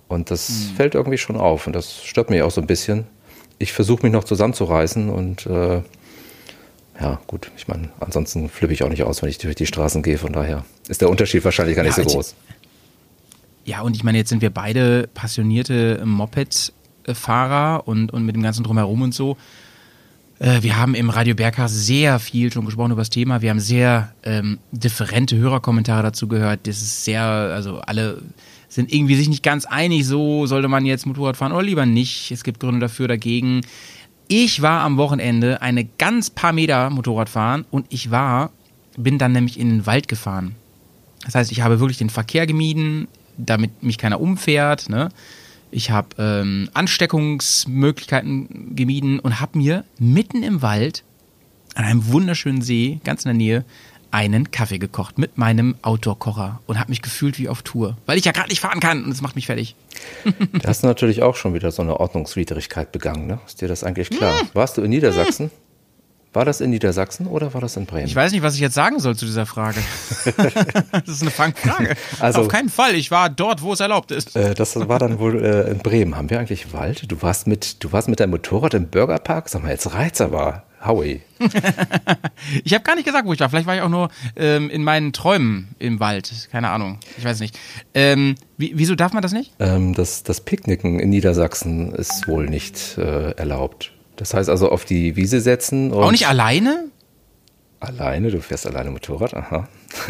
Und 0.07 0.31
das 0.31 0.67
fällt 0.75 0.95
irgendwie 0.95 1.17
schon 1.17 1.37
auf 1.37 1.65
und 1.65 1.73
das 1.73 2.03
stört 2.03 2.29
mich 2.29 2.41
auch 2.41 2.51
so 2.51 2.61
ein 2.61 2.67
bisschen. 2.67 3.07
Ich 3.57 3.73
versuche 3.73 4.03
mich 4.03 4.11
noch 4.11 4.25
zusammenzureißen 4.25 5.09
und 5.09 5.47
äh, 5.47 5.81
ja, 6.99 7.19
gut, 7.27 7.51
ich 7.57 7.67
meine, 7.67 7.89
ansonsten 7.99 8.49
flippe 8.49 8.73
ich 8.73 8.83
auch 8.83 8.89
nicht 8.89 9.03
aus, 9.03 9.21
wenn 9.21 9.29
ich 9.29 9.37
durch 9.39 9.55
die 9.55 9.65
Straßen 9.65 10.03
gehe. 10.03 10.17
Von 10.17 10.33
daher 10.33 10.63
ist 10.87 11.01
der 11.01 11.09
Unterschied 11.09 11.43
wahrscheinlich 11.43 11.75
gar 11.75 11.83
nicht 11.83 11.97
Ja, 11.97 12.03
so 12.03 12.09
groß. 12.09 12.35
Ja, 13.65 13.81
und 13.81 13.95
ich 13.95 14.03
meine, 14.03 14.17
jetzt 14.17 14.29
sind 14.29 14.41
wir 14.41 14.49
beide 14.49 15.07
passionierte 15.13 16.01
Moped-Fahrer 16.05 17.87
und, 17.87 18.11
und 18.11 18.25
mit 18.25 18.35
dem 18.35 18.43
ganzen 18.43 18.63
Drumherum 18.63 19.01
und 19.01 19.13
so. 19.13 19.37
Äh, 20.39 20.61
Wir 20.61 20.77
haben 20.77 20.95
im 20.95 21.09
Radio 21.09 21.33
Berghaus 21.35 21.71
sehr 21.71 22.19
viel 22.19 22.51
schon 22.51 22.65
gesprochen 22.65 22.91
über 22.91 23.01
das 23.01 23.09
Thema. 23.09 23.41
Wir 23.41 23.49
haben 23.49 23.59
sehr 23.59 24.13
ähm, 24.23 24.59
differente 24.71 25.37
Hörerkommentare 25.37 26.03
dazu 26.03 26.27
gehört. 26.27 26.67
Das 26.67 26.77
ist 26.77 27.05
sehr, 27.05 27.21
also 27.23 27.79
alle 27.79 28.21
sind 28.67 28.91
irgendwie 28.91 29.15
sich 29.15 29.29
nicht 29.29 29.43
ganz 29.43 29.65
einig, 29.65 30.05
so 30.05 30.45
sollte 30.47 30.67
man 30.67 30.85
jetzt 30.85 31.05
Motorrad 31.05 31.37
fahren 31.37 31.51
oder 31.51 31.63
lieber 31.63 31.85
nicht. 31.85 32.31
Es 32.31 32.43
gibt 32.43 32.59
Gründe 32.59 32.79
dafür, 32.79 33.07
dagegen. 33.07 33.61
Ich 34.27 34.61
war 34.61 34.81
am 34.81 34.97
Wochenende 34.97 35.61
eine 35.61 35.85
ganz 35.85 36.29
paar 36.29 36.53
Meter 36.53 36.89
Motorrad 36.89 37.29
fahren 37.29 37.65
und 37.71 37.85
ich 37.89 38.11
war, 38.11 38.51
bin 38.97 39.17
dann 39.17 39.33
nämlich 39.33 39.59
in 39.59 39.69
den 39.69 39.85
Wald 39.85 40.07
gefahren. 40.07 40.55
Das 41.25 41.35
heißt, 41.35 41.51
ich 41.51 41.61
habe 41.61 41.79
wirklich 41.79 41.97
den 41.97 42.09
Verkehr 42.09 42.47
gemieden, 42.47 43.07
damit 43.37 43.83
mich 43.83 43.97
keiner 43.97 44.19
umfährt. 44.19 44.89
Ne? 44.89 45.09
Ich 45.71 45.91
habe 45.91 46.09
ähm, 46.17 46.69
Ansteckungsmöglichkeiten 46.73 48.75
gemieden 48.75 49.19
und 49.19 49.39
habe 49.39 49.57
mir 49.57 49.85
mitten 49.99 50.43
im 50.43 50.61
Wald 50.61 51.03
an 51.75 51.85
einem 51.85 52.07
wunderschönen 52.07 52.61
See, 52.61 52.99
ganz 53.03 53.25
in 53.25 53.29
der 53.29 53.37
Nähe, 53.37 53.65
einen 54.13 54.51
Kaffee 54.51 54.77
gekocht 54.77 55.17
mit 55.17 55.37
meinem 55.37 55.75
Outdoor-Kocher 55.81 56.61
und 56.67 56.79
habe 56.79 56.91
mich 56.91 57.01
gefühlt 57.01 57.39
wie 57.39 57.49
auf 57.49 57.63
Tour, 57.63 57.97
weil 58.05 58.17
ich 58.17 58.25
ja 58.25 58.31
gerade 58.31 58.49
nicht 58.49 58.61
fahren 58.61 58.79
kann 58.79 59.03
und 59.03 59.11
es 59.11 59.21
macht 59.21 59.35
mich 59.35 59.47
fertig. 59.47 59.75
Da 60.61 60.69
hast 60.69 60.83
du 60.83 60.87
natürlich 60.87 61.23
auch 61.23 61.35
schon 61.35 61.53
wieder 61.53 61.71
so 61.71 61.81
eine 61.81 61.99
Ordnungswidrigkeit 61.99 62.91
begangen, 62.91 63.25
ne? 63.27 63.39
Ist 63.47 63.61
dir 63.61 63.67
das 63.67 63.83
eigentlich 63.83 64.09
klar? 64.11 64.33
Warst 64.53 64.77
du 64.77 64.81
in 64.83 64.91
Niedersachsen? 64.91 65.49
War 66.33 66.45
das 66.45 66.61
in 66.61 66.71
Niedersachsen 66.71 67.27
oder 67.27 67.53
war 67.53 67.61
das 67.61 67.77
in 67.77 67.85
Bremen? 67.85 68.07
Ich 68.07 68.15
weiß 68.15 68.31
nicht, 68.31 68.41
was 68.41 68.55
ich 68.55 68.59
jetzt 68.59 68.73
sagen 68.73 68.99
soll 68.99 69.15
zu 69.15 69.25
dieser 69.25 69.45
Frage. 69.45 69.79
das 70.25 71.07
ist 71.07 71.21
eine 71.21 71.29
Fangfrage. 71.31 71.95
Also- 72.19 72.41
Auf 72.41 72.47
keinen 72.47 72.69
Fall. 72.69 72.95
Ich 72.95 73.11
war 73.11 73.29
dort, 73.29 73.61
wo 73.61 73.73
es 73.73 73.79
erlaubt 73.79 74.11
ist. 74.11 74.35
Äh, 74.35 74.55
das 74.55 74.75
war 74.75 74.97
dann 74.99 75.19
wohl 75.19 75.43
äh, 75.43 75.69
in 75.69 75.77
Bremen. 75.79 76.15
Haben 76.15 76.29
wir 76.31 76.39
eigentlich 76.39 76.73
Wald? 76.73 77.11
Du 77.11 77.21
warst 77.21 77.45
mit, 77.45 77.83
du 77.83 77.91
warst 77.91 78.07
mit 78.07 78.19
deinem 78.19 78.31
Motorrad 78.31 78.73
im 78.73 78.87
Burgerpark? 78.87 79.47
Sag 79.49 79.61
mal, 79.63 79.69
jetzt 79.71 79.93
reizt 79.93 80.21
aber. 80.21 80.63
Howie. 80.85 81.21
Ich 82.63 82.73
habe 82.73 82.83
gar 82.83 82.95
nicht 82.95 83.05
gesagt, 83.05 83.27
wo 83.27 83.33
ich 83.33 83.39
war. 83.39 83.49
Vielleicht 83.49 83.67
war 83.67 83.75
ich 83.75 83.81
auch 83.81 83.89
nur 83.89 84.09
ähm, 84.35 84.69
in 84.69 84.83
meinen 84.83 85.13
Träumen 85.13 85.69
im 85.79 85.99
Wald. 85.99 86.49
Keine 86.51 86.69
Ahnung. 86.69 86.99
Ich 87.17 87.23
weiß 87.23 87.39
nicht. 87.39 87.57
Ähm, 87.93 88.35
wie, 88.57 88.73
wieso 88.75 88.95
darf 88.95 89.13
man 89.13 89.21
das 89.21 89.31
nicht? 89.31 89.51
Ähm, 89.59 89.93
das, 89.93 90.23
das 90.23 90.41
Picknicken 90.41 90.99
in 90.99 91.09
Niedersachsen 91.09 91.93
ist 91.93 92.27
wohl 92.27 92.49
nicht 92.49 92.97
äh, 92.97 93.31
erlaubt. 93.31 93.91
Das 94.17 94.33
heißt 94.33 94.49
also 94.49 94.69
auf 94.69 94.85
die 94.85 95.15
Wiese 95.15 95.41
setzen 95.41 95.91
und 95.91 96.03
Auch 96.03 96.11
nicht 96.11 96.27
alleine? 96.27 96.85
Alleine. 97.83 98.31
Du 98.31 98.41
fährst 98.41 98.65
alleine 98.67 98.91
Motorrad, 98.91 99.33
aha. 99.33 99.67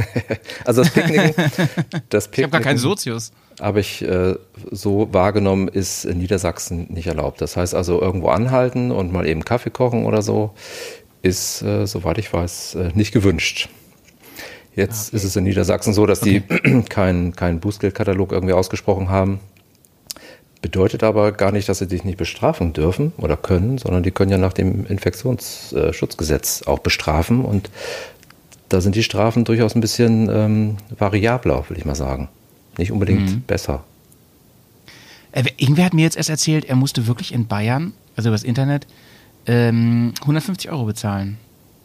also 0.65 0.84
das 0.84 0.94
Picknicken, 0.94 1.34
das 2.10 2.30
Ich 2.32 2.44
habe 2.44 2.51
gar 2.51 2.62
keinen 2.62 2.77
Sozius. 2.77 3.32
habe 3.60 3.80
ich 3.80 4.01
äh, 4.01 4.36
so 4.72 5.10
wahrgenommen, 5.12 5.68
ist 5.68 6.06
in 6.06 6.18
Niedersachsen 6.18 6.88
nicht 6.89 7.08
erlaubt. 7.08 7.42
Das 7.42 7.58
heißt 7.58 7.75
also 7.75 8.01
irgendwo 8.01 8.30
anhalten 8.30 8.92
und 8.92 9.12
mal 9.12 9.27
eben 9.27 9.44
Kaffee 9.46 9.70
kochen 9.70 10.06
oder 10.06 10.22
so, 10.22 10.51
ist, 11.22 11.62
äh, 11.62 11.86
soweit 11.86 12.18
ich 12.18 12.32
weiß, 12.32 12.75
äh, 12.75 12.92
nicht 12.94 13.12
gewünscht. 13.13 13.70
Jetzt 14.75 15.13
ist 15.13 15.24
es 15.24 15.36
in 15.36 15.44
Niedersachsen 15.44 15.94
so, 15.94 16.06
dass 16.06 16.20
die 16.20 16.42
keinen 16.89 17.36
keinen 17.36 17.60
Bußgeldkatalog 17.60 18.32
irgendwie 18.32 18.53
ausgesprochen 18.53 19.10
haben. 19.10 19.39
Bedeutet 20.63 21.03
aber 21.03 21.34
gar 21.34 21.51
nicht, 21.51 21.67
dass 21.67 21.79
sie 21.79 21.88
dich 21.88 22.05
nicht 22.05 22.17
bestrafen 22.17 22.72
dürfen 22.72 23.12
oder 23.17 23.36
können, 23.36 23.77
sondern 23.77 24.01
die 24.01 24.12
können 24.12 24.32
ja 24.32 24.38
nach 24.38 24.53
dem 24.53 24.86
Infektionsschutzgesetz 24.86 26.63
auch 26.63 26.79
bestrafen 26.79 27.43
und 27.43 27.70
da 28.70 28.79
sind 28.79 28.96
die 28.96 29.03
Strafen 29.03 29.43
durchaus 29.43 29.75
ein 29.75 29.82
bisschen 29.82 30.29
ähm, 30.32 30.77
variabler, 30.98 31.65
will 31.67 31.77
ich 31.77 31.84
mal 31.84 31.96
sagen. 31.96 32.29
Nicht 32.77 32.93
unbedingt 32.93 33.46
besser. 33.46 33.84
Äh, 35.34 35.43
irgendwer 35.58 35.84
hat 35.84 35.93
mir 35.93 36.03
jetzt 36.03 36.15
erst 36.15 36.29
erzählt, 36.29 36.63
er 36.63 36.77
musste 36.77 37.08
wirklich 37.08 37.34
in 37.34 37.46
Bayern, 37.46 37.91
also 38.15 38.29
übers 38.29 38.43
Internet, 38.43 38.88
ähm, 39.46 40.13
150 40.22 40.72
Euro 40.72 40.86
bezahlen. 40.86 41.38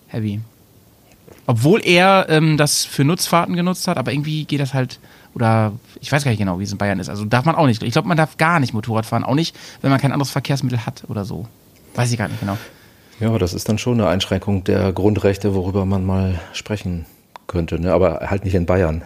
Heavy. 0.06 0.40
Obwohl 1.47 1.85
er 1.85 2.26
ähm, 2.28 2.56
das 2.56 2.85
für 2.85 3.02
Nutzfahrten 3.02 3.56
genutzt 3.56 3.88
hat, 3.88 3.97
aber 3.97 4.12
irgendwie 4.12 4.44
geht 4.44 4.61
das 4.61 4.73
halt, 4.73 5.00
oder 5.38 5.73
ich 6.00 6.11
weiß 6.11 6.25
gar 6.25 6.33
nicht 6.33 6.38
genau, 6.38 6.59
wie 6.59 6.64
es 6.64 6.73
in 6.73 6.78
Bayern 6.78 6.99
ist. 6.99 7.09
Also 7.09 7.25
darf 7.25 7.45
man 7.45 7.54
auch 7.54 7.66
nicht. 7.66 7.85
Ich 7.85 7.92
glaube, 7.92 8.09
man 8.09 8.16
darf 8.16 8.37
gar 8.38 8.59
nicht 8.59 8.75
Motorrad 8.75 9.07
fahren, 9.07 9.23
auch 9.23 9.37
nicht, 9.37 9.57
wenn 9.80 9.90
man 9.90 10.00
kein 10.00 10.11
anderes 10.11 10.33
Verkehrsmittel 10.33 10.85
hat 10.85 11.04
oder 11.07 11.25
so. 11.25 11.47
Weiß 11.95 12.11
ich 12.11 12.18
gar 12.18 12.26
nicht 12.26 12.40
genau. 12.40 12.59
Ja, 13.21 13.37
das 13.38 13.54
ist 13.54 13.68
dann 13.68 13.78
schon 13.78 14.00
eine 14.00 14.09
Einschränkung 14.09 14.64
der 14.64 14.92
Grundrechte, 14.92 15.54
worüber 15.54 15.85
man 15.85 16.04
mal 16.04 16.40
sprechen 16.52 17.07
könnte, 17.48 17.80
ne? 17.80 17.92
aber 17.92 18.20
halt 18.30 18.44
nicht 18.44 18.54
in 18.54 18.66
Bayern. 18.66 19.02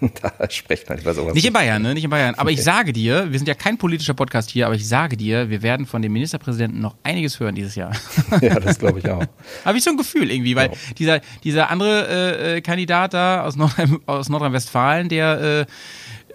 da 0.22 0.50
spricht 0.50 0.88
man 0.88 0.98
über 0.98 1.14
sowas. 1.14 1.34
Nicht 1.34 1.46
in 1.46 1.52
Bayern, 1.52 1.80
ne? 1.80 1.94
Nicht 1.94 2.04
in 2.04 2.10
Bayern. 2.10 2.34
Aber 2.34 2.50
ich 2.50 2.62
sage 2.62 2.92
dir, 2.92 3.30
wir 3.30 3.38
sind 3.38 3.46
ja 3.46 3.54
kein 3.54 3.78
politischer 3.78 4.14
Podcast 4.14 4.50
hier, 4.50 4.66
aber 4.66 4.74
ich 4.74 4.88
sage 4.88 5.16
dir, 5.16 5.50
wir 5.50 5.62
werden 5.62 5.86
von 5.86 6.02
dem 6.02 6.12
Ministerpräsidenten 6.12 6.80
noch 6.80 6.96
einiges 7.04 7.38
hören 7.38 7.54
dieses 7.54 7.76
Jahr. 7.76 7.92
ja, 8.40 8.58
das 8.58 8.78
glaube 8.78 8.98
ich 8.98 9.08
auch. 9.08 9.22
Habe 9.64 9.78
ich 9.78 9.84
so 9.84 9.90
ein 9.90 9.96
Gefühl 9.96 10.30
irgendwie, 10.30 10.56
weil 10.56 10.70
Ja. 10.70 10.76
dieser, 10.98 11.20
dieser 11.44 11.70
andere 11.70 12.08
äh, 12.08 12.56
äh, 12.56 12.60
Kandidat 12.62 13.14
da 13.14 13.44
aus, 13.44 13.56
Nordrhein, 13.56 13.98
aus 14.06 14.28
Nordrhein-Westfalen, 14.28 15.08
der 15.08 15.66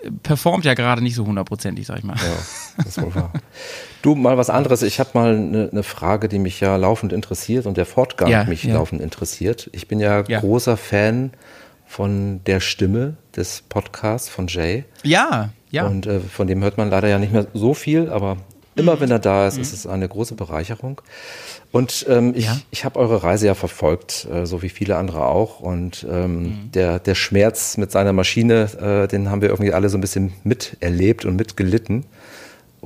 äh, 0.05 0.09
performt 0.23 0.63
ja 0.63 0.75
gerade 0.75 1.01
nicht 1.01 1.15
so 1.15 1.25
hundertprozentig, 1.25 1.87
sag 1.87 1.97
ich 1.97 2.03
mal. 2.03 2.15
Ja, 2.15 2.37
das 2.77 2.85
ist 2.87 3.01
wohl 3.01 3.13
wahr. 3.15 3.33
Du, 4.07 4.15
mal 4.15 4.37
was 4.37 4.49
anderes. 4.49 4.83
Ich 4.83 5.01
habe 5.01 5.09
mal 5.15 5.35
eine 5.35 5.67
ne 5.69 5.83
Frage, 5.83 6.29
die 6.29 6.39
mich 6.39 6.61
ja 6.61 6.77
laufend 6.77 7.11
interessiert 7.11 7.65
und 7.65 7.75
der 7.75 7.85
Fortgang 7.85 8.29
Ja, 8.29 8.45
mich 8.45 8.63
ja. 8.63 8.75
laufend 8.75 9.01
interessiert. 9.01 9.69
Ich 9.73 9.89
bin 9.89 9.99
ja, 9.99 10.23
Ja. 10.29 10.39
großer 10.39 10.77
Fan 10.77 11.31
von 11.85 12.39
der 12.45 12.61
Stimme 12.61 13.17
des 13.35 13.63
Podcasts 13.67 14.29
von 14.29 14.47
Jay. 14.47 14.85
Ja, 15.03 15.49
ja. 15.71 15.85
Und 15.87 16.05
äh, 16.07 16.21
von 16.21 16.47
dem 16.47 16.63
hört 16.63 16.77
man 16.77 16.89
leider 16.89 17.09
ja 17.09 17.19
nicht 17.19 17.33
mehr 17.33 17.47
so 17.53 17.73
viel, 17.73 18.07
aber 18.09 18.37
immer 18.77 19.01
wenn 19.01 19.11
er 19.11 19.19
da 19.19 19.45
ist, 19.45 19.57
ist 19.57 19.73
es 19.73 19.85
eine 19.85 20.07
große 20.07 20.35
Bereicherung. 20.35 21.01
Und 21.73 22.05
ähm, 22.07 22.31
ich, 22.33 22.45
Ja. 22.45 22.57
ich 22.71 22.85
habe 22.85 22.97
eure 23.01 23.23
Reise 23.23 23.47
ja 23.47 23.55
verfolgt, 23.55 24.25
äh, 24.31 24.45
so 24.45 24.61
wie 24.61 24.69
viele 24.69 24.95
andere 24.95 25.25
auch. 25.25 25.59
Und 25.59 26.07
ähm, 26.09 26.69
der, 26.73 26.99
der 26.99 27.15
Schmerz 27.15 27.75
mit 27.75 27.91
seiner 27.91 28.13
Maschine, 28.13 28.69
äh, 29.03 29.07
den 29.09 29.29
haben 29.29 29.41
wir 29.41 29.49
irgendwie 29.49 29.73
alle 29.73 29.89
so 29.89 29.97
ein 29.97 30.01
bisschen 30.01 30.31
miterlebt 30.45 31.25
und 31.25 31.35
mitgelitten. 31.35 32.05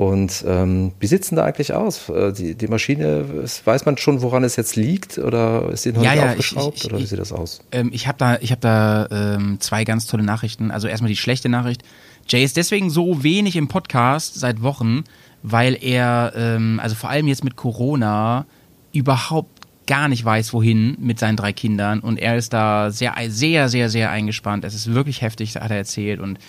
Und 0.01 0.43
ähm, 0.47 0.93
wie 0.99 1.05
sieht's 1.05 1.29
denn 1.29 1.35
da 1.35 1.45
eigentlich 1.45 1.73
aus? 1.75 2.09
Äh, 2.09 2.33
die, 2.33 2.55
die 2.55 2.67
Maschine, 2.67 3.23
es- 3.43 3.63
weiß 3.67 3.85
man 3.85 3.97
schon, 3.97 4.23
woran 4.23 4.43
es 4.43 4.55
jetzt 4.55 4.75
liegt? 4.75 5.19
Oder 5.19 5.69
ist 5.69 5.85
die 5.85 5.91
noch 5.91 6.01
Ja, 6.01 6.11
nicht 6.13 6.19
ja, 6.19 6.23
ich- 6.25 6.29
aufgeschraubt? 6.31 6.77
ich- 6.77 6.85
oder 6.85 6.97
wie 6.97 7.03
ich- 7.03 7.09
sieht 7.09 7.19
das 7.19 7.31
aus? 7.31 7.59
Ähm, 7.71 7.91
ich 7.93 8.07
habe 8.07 8.17
da, 8.17 8.37
ich 8.41 8.51
hab 8.51 8.59
da 8.61 9.07
ähm, 9.11 9.57
zwei 9.59 9.83
ganz 9.83 10.07
tolle 10.07 10.23
Nachrichten. 10.23 10.71
Also 10.71 10.87
erstmal 10.87 11.09
die 11.09 11.17
schlechte 11.17 11.49
Nachricht. 11.49 11.83
Jay 12.27 12.43
ist 12.43 12.57
deswegen 12.57 12.89
so 12.89 13.21
wenig 13.21 13.55
im 13.55 13.67
Podcast 13.67 14.39
seit 14.39 14.63
Wochen, 14.63 15.03
weil 15.43 15.77
er, 15.79 16.33
ähm, 16.35 16.79
also 16.81 16.95
vor 16.95 17.11
allem 17.11 17.27
jetzt 17.27 17.43
mit 17.43 17.55
Corona, 17.55 18.47
überhaupt 18.93 19.61
gar 19.85 20.07
nicht 20.07 20.25
weiß, 20.25 20.51
wohin 20.53 20.97
mit 20.99 21.19
seinen 21.19 21.35
drei 21.37 21.53
Kindern. 21.53 21.99
Und 21.99 22.17
er 22.17 22.37
ist 22.37 22.53
da 22.53 22.89
sehr, 22.89 23.13
sehr, 23.29 23.69
sehr, 23.69 23.89
sehr 23.89 24.09
eingespannt. 24.09 24.63
Es 24.65 24.73
ist 24.73 24.93
wirklich 24.93 25.21
heftig, 25.21 25.55
hat 25.55 25.69
er 25.69 25.77
erzählt. 25.77 26.19
Und 26.21 26.39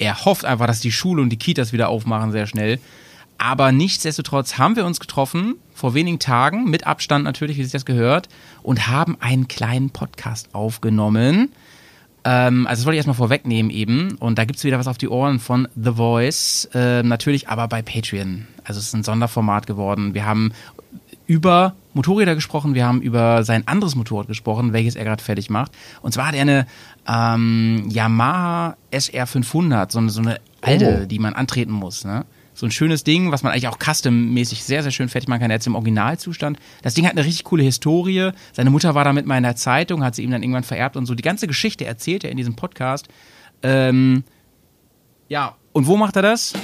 er 0.00 0.24
hofft 0.24 0.44
einfach, 0.44 0.66
dass 0.66 0.80
die 0.80 0.92
Schule 0.92 1.22
und 1.22 1.28
die 1.28 1.36
Kitas 1.36 1.72
wieder 1.72 1.90
aufmachen 1.90 2.32
sehr 2.32 2.46
schnell. 2.46 2.80
Aber 3.36 3.70
nichtsdestotrotz 3.70 4.58
haben 4.58 4.76
wir 4.76 4.84
uns 4.84 4.98
getroffen, 4.98 5.56
vor 5.74 5.94
wenigen 5.94 6.18
Tagen, 6.18 6.64
mit 6.64 6.86
Abstand 6.86 7.24
natürlich, 7.24 7.58
wie 7.58 7.62
sich 7.62 7.72
das 7.72 7.84
gehört, 7.84 8.28
und 8.62 8.88
haben 8.88 9.16
einen 9.20 9.46
kleinen 9.46 9.90
Podcast 9.90 10.54
aufgenommen. 10.54 11.52
Ähm, 12.24 12.66
also 12.66 12.80
das 12.80 12.86
wollte 12.86 12.96
ich 12.96 12.98
erstmal 12.98 13.14
vorwegnehmen 13.14 13.70
eben. 13.70 14.16
Und 14.16 14.38
da 14.38 14.44
gibt's 14.44 14.64
wieder 14.64 14.78
was 14.78 14.88
auf 14.88 14.98
die 14.98 15.08
Ohren 15.08 15.38
von 15.38 15.68
The 15.74 15.92
Voice. 15.92 16.68
Ähm, 16.74 17.08
natürlich 17.08 17.48
aber 17.48 17.68
bei 17.68 17.82
Patreon. 17.82 18.46
Also 18.64 18.78
es 18.78 18.88
ist 18.88 18.94
ein 18.94 19.04
Sonderformat 19.04 19.66
geworden. 19.66 20.14
Wir 20.14 20.26
haben 20.26 20.52
über 21.30 21.76
Motorräder 21.94 22.34
gesprochen, 22.34 22.74
wir 22.74 22.84
haben 22.84 23.00
über 23.00 23.44
sein 23.44 23.68
anderes 23.68 23.94
Motorrad 23.94 24.26
gesprochen, 24.26 24.72
welches 24.72 24.96
er 24.96 25.04
gerade 25.04 25.22
fertig 25.22 25.48
macht. 25.48 25.70
Und 26.02 26.12
zwar 26.12 26.26
hat 26.26 26.34
er 26.34 26.40
eine 26.40 26.66
ähm, 27.06 27.84
Yamaha 27.88 28.76
SR500, 28.92 29.92
so 29.92 30.00
eine, 30.00 30.10
so 30.10 30.20
eine 30.22 30.40
alte, 30.60 31.02
Oh. 31.02 31.06
die 31.06 31.20
man 31.20 31.34
antreten 31.34 31.70
muss. 31.70 32.04
Ne? 32.04 32.24
So 32.52 32.66
ein 32.66 32.72
schönes 32.72 33.04
Ding, 33.04 33.30
was 33.30 33.44
man 33.44 33.52
eigentlich 33.52 33.68
auch 33.68 33.78
custom-mäßig 33.78 34.64
sehr, 34.64 34.82
sehr 34.82 34.90
schön 34.90 35.08
fertig 35.08 35.28
machen 35.28 35.40
kann. 35.40 35.52
Er 35.52 35.54
hat 35.54 35.60
es 35.60 35.68
im 35.68 35.76
Originalzustand. 35.76 36.58
Das 36.82 36.94
Ding 36.94 37.04
hat 37.06 37.12
eine 37.12 37.24
richtig 37.24 37.44
coole 37.44 37.62
Historie. 37.62 38.30
Seine 38.52 38.70
Mutter 38.70 38.96
war 38.96 39.04
damit 39.04 39.24
mal 39.24 39.36
in 39.36 39.44
der 39.44 39.54
Zeitung, 39.54 40.02
hat 40.02 40.16
sie 40.16 40.24
ihm 40.24 40.32
dann 40.32 40.42
irgendwann 40.42 40.64
vererbt 40.64 40.96
und 40.96 41.06
so. 41.06 41.14
Die 41.14 41.22
ganze 41.22 41.46
Geschichte 41.46 41.84
erzählt 41.84 42.24
er 42.24 42.32
in 42.32 42.38
diesem 42.38 42.56
Podcast. 42.56 43.06
Ähm, 43.62 44.24
ja, 45.28 45.54
und 45.72 45.86
wo 45.86 45.96
macht 45.96 46.16
er 46.16 46.22
das? 46.22 46.54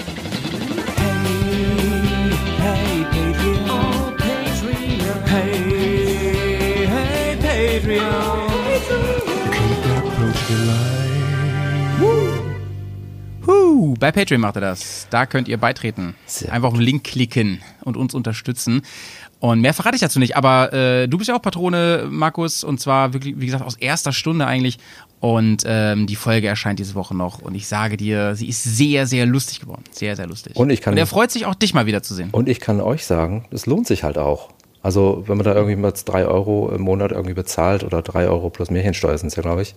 Bei 13.98 14.12
Patreon 14.12 14.40
macht 14.40 14.56
er 14.56 14.60
das. 14.62 15.06
Da 15.10 15.26
könnt 15.26 15.48
ihr 15.48 15.56
beitreten. 15.58 16.14
Sehr 16.26 16.52
Einfach 16.52 16.68
auf 16.68 16.74
den 16.74 16.82
Link 16.82 17.04
klicken 17.04 17.60
und 17.82 17.96
uns 17.96 18.14
unterstützen. 18.14 18.82
Und 19.38 19.60
mehr 19.60 19.74
verrate 19.74 19.96
ich 19.96 20.00
dazu 20.00 20.18
nicht. 20.18 20.36
Aber 20.36 20.72
äh, 20.72 21.08
du 21.08 21.18
bist 21.18 21.28
ja 21.28 21.36
auch 21.36 21.42
Patrone, 21.42 22.06
Markus, 22.10 22.64
und 22.64 22.80
zwar 22.80 23.12
wirklich, 23.12 23.38
wie 23.38 23.46
gesagt, 23.46 23.62
aus 23.64 23.76
erster 23.76 24.12
Stunde 24.12 24.46
eigentlich. 24.46 24.78
Und 25.20 25.62
ähm, 25.66 26.06
die 26.06 26.16
Folge 26.16 26.46
erscheint 26.46 26.78
diese 26.78 26.94
Woche 26.94 27.14
noch. 27.14 27.40
Und 27.40 27.54
ich 27.54 27.66
sage 27.66 27.96
dir, 27.96 28.34
sie 28.34 28.48
ist 28.48 28.62
sehr, 28.62 29.06
sehr 29.06 29.26
lustig 29.26 29.60
geworden. 29.60 29.84
Sehr, 29.90 30.16
sehr 30.16 30.26
lustig. 30.26 30.56
Und 30.56 30.70
ich 30.70 30.80
kann- 30.80 30.92
Und 30.94 30.98
er 30.98 31.06
freut 31.06 31.30
sich 31.30 31.46
auch, 31.46 31.54
dich 31.54 31.74
mal 31.74 31.86
wiederzusehen. 31.86 32.30
Und 32.30 32.48
ich 32.48 32.60
kann 32.60 32.80
euch 32.80 33.04
sagen, 33.04 33.46
es 33.50 33.66
lohnt 33.66 33.86
sich 33.86 34.02
halt 34.04 34.18
auch. 34.18 34.50
Also 34.86 35.24
wenn 35.26 35.36
man 35.36 35.44
da 35.44 35.52
irgendwie 35.52 35.74
mal 35.74 35.92
drei 36.04 36.26
Euro 36.26 36.70
im 36.70 36.82
Monat 36.82 37.10
irgendwie 37.10 37.34
bezahlt 37.34 37.82
oder 37.82 38.02
drei 38.02 38.28
Euro 38.28 38.50
plus 38.50 38.70
Märchensteuer 38.70 39.18
sind 39.18 39.26
es 39.26 39.34
ja, 39.34 39.42
glaube 39.42 39.62
ich, 39.62 39.74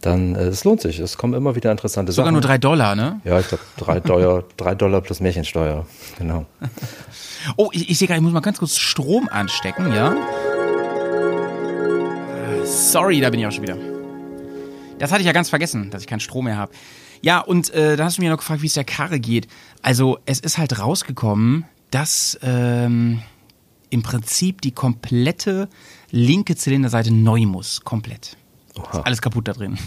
dann 0.00 0.34
äh, 0.34 0.44
es 0.44 0.64
lohnt 0.64 0.80
sich. 0.80 0.98
Es 0.98 1.18
kommen 1.18 1.34
immer 1.34 1.56
wieder 1.56 1.70
interessante 1.70 2.10
Mhm. 2.10 2.14
Sogar 2.14 2.26
Sachen. 2.28 2.32
nur 2.32 2.40
drei 2.40 2.56
Dollar, 2.56 2.94
ne? 2.96 3.20
Ja, 3.24 3.38
ich 3.38 3.48
glaube 3.48 3.62
drei 3.76 4.00
Dollar, 4.00 4.44
drei 4.56 4.74
Dollar 4.74 5.02
plus 5.02 5.20
Märchensteuer. 5.20 5.84
Genau. 6.18 6.46
Oh, 7.56 7.68
ich, 7.72 7.90
ich 7.90 7.98
sehe 7.98 8.08
gerade, 8.08 8.16
ich 8.18 8.22
muss 8.24 8.32
mal 8.32 8.40
ganz 8.40 8.58
kurz 8.60 8.78
Strom 8.78 9.28
anstecken, 9.30 9.92
ja? 9.92 10.16
Sorry, 12.64 13.20
da 13.20 13.28
bin 13.28 13.40
ich 13.40 13.46
auch 13.46 13.52
schon 13.52 13.62
wieder. 13.62 13.76
Das 14.98 15.10
hatte 15.10 15.20
ich 15.20 15.26
ja 15.26 15.32
ganz 15.32 15.50
vergessen, 15.50 15.90
dass 15.90 16.00
ich 16.00 16.08
keinen 16.08 16.20
Strom 16.20 16.46
mehr 16.46 16.56
habe. 16.56 16.72
Ja, 17.20 17.40
und 17.40 17.74
äh, 17.74 17.96
da 17.96 18.04
hast 18.04 18.16
du 18.16 18.22
mir 18.22 18.30
noch 18.30 18.38
gefragt, 18.38 18.62
wie 18.62 18.66
es 18.68 18.74
der 18.74 18.84
Karre 18.84 19.20
geht. 19.20 19.48
Also, 19.82 20.18
es 20.24 20.40
ist 20.40 20.56
halt 20.56 20.78
rausgekommen, 20.78 21.64
dass 21.90 22.38
ähm, 22.42 23.20
im 23.90 24.02
Prinzip 24.02 24.62
die 24.62 24.72
komplette 24.72 25.68
linke 26.10 26.56
Zylinderseite 26.56 27.12
neu 27.12 27.46
muss. 27.46 27.82
Komplett. 27.82 28.36
Ist 28.92 29.04
alles 29.04 29.20
kaputt 29.20 29.48
da 29.48 29.52
drin. 29.52 29.78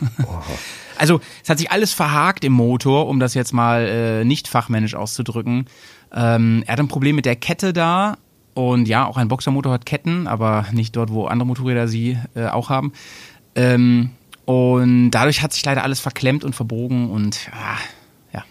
Also, 1.00 1.20
es 1.44 1.48
hat 1.48 1.58
sich 1.58 1.70
alles 1.70 1.92
verhakt 1.92 2.42
im 2.42 2.52
Motor, 2.52 3.06
um 3.06 3.20
das 3.20 3.34
jetzt 3.34 3.52
mal 3.52 3.86
äh, 3.86 4.24
nicht 4.24 4.48
fachmännisch 4.48 4.96
auszudrücken. 4.96 5.66
Ähm, 6.12 6.64
er 6.66 6.72
hat 6.72 6.80
ein 6.80 6.88
Problem 6.88 7.14
mit 7.14 7.24
der 7.24 7.36
Kette 7.36 7.72
da 7.72 8.16
Und 8.54 8.88
ja, 8.88 9.06
auch 9.06 9.16
ein 9.16 9.28
Boxermotor 9.28 9.72
hat 9.72 9.86
Ketten, 9.86 10.26
aber 10.26 10.66
nicht 10.72 10.96
dort, 10.96 11.12
wo 11.12 11.26
andere 11.26 11.46
Motorräder 11.46 11.86
sie 11.86 12.18
äh, 12.34 12.46
auch 12.46 12.68
haben. 12.70 12.92
Ähm, 13.54 14.10
und 14.44 15.12
dadurch 15.12 15.42
hat 15.42 15.52
sich 15.52 15.64
leider 15.64 15.84
alles 15.84 16.00
verklemmt 16.00 16.42
und 16.42 16.56
verbogen 16.56 17.10
und 17.10 17.48
ah, 17.52 17.78
ja. 18.32 18.44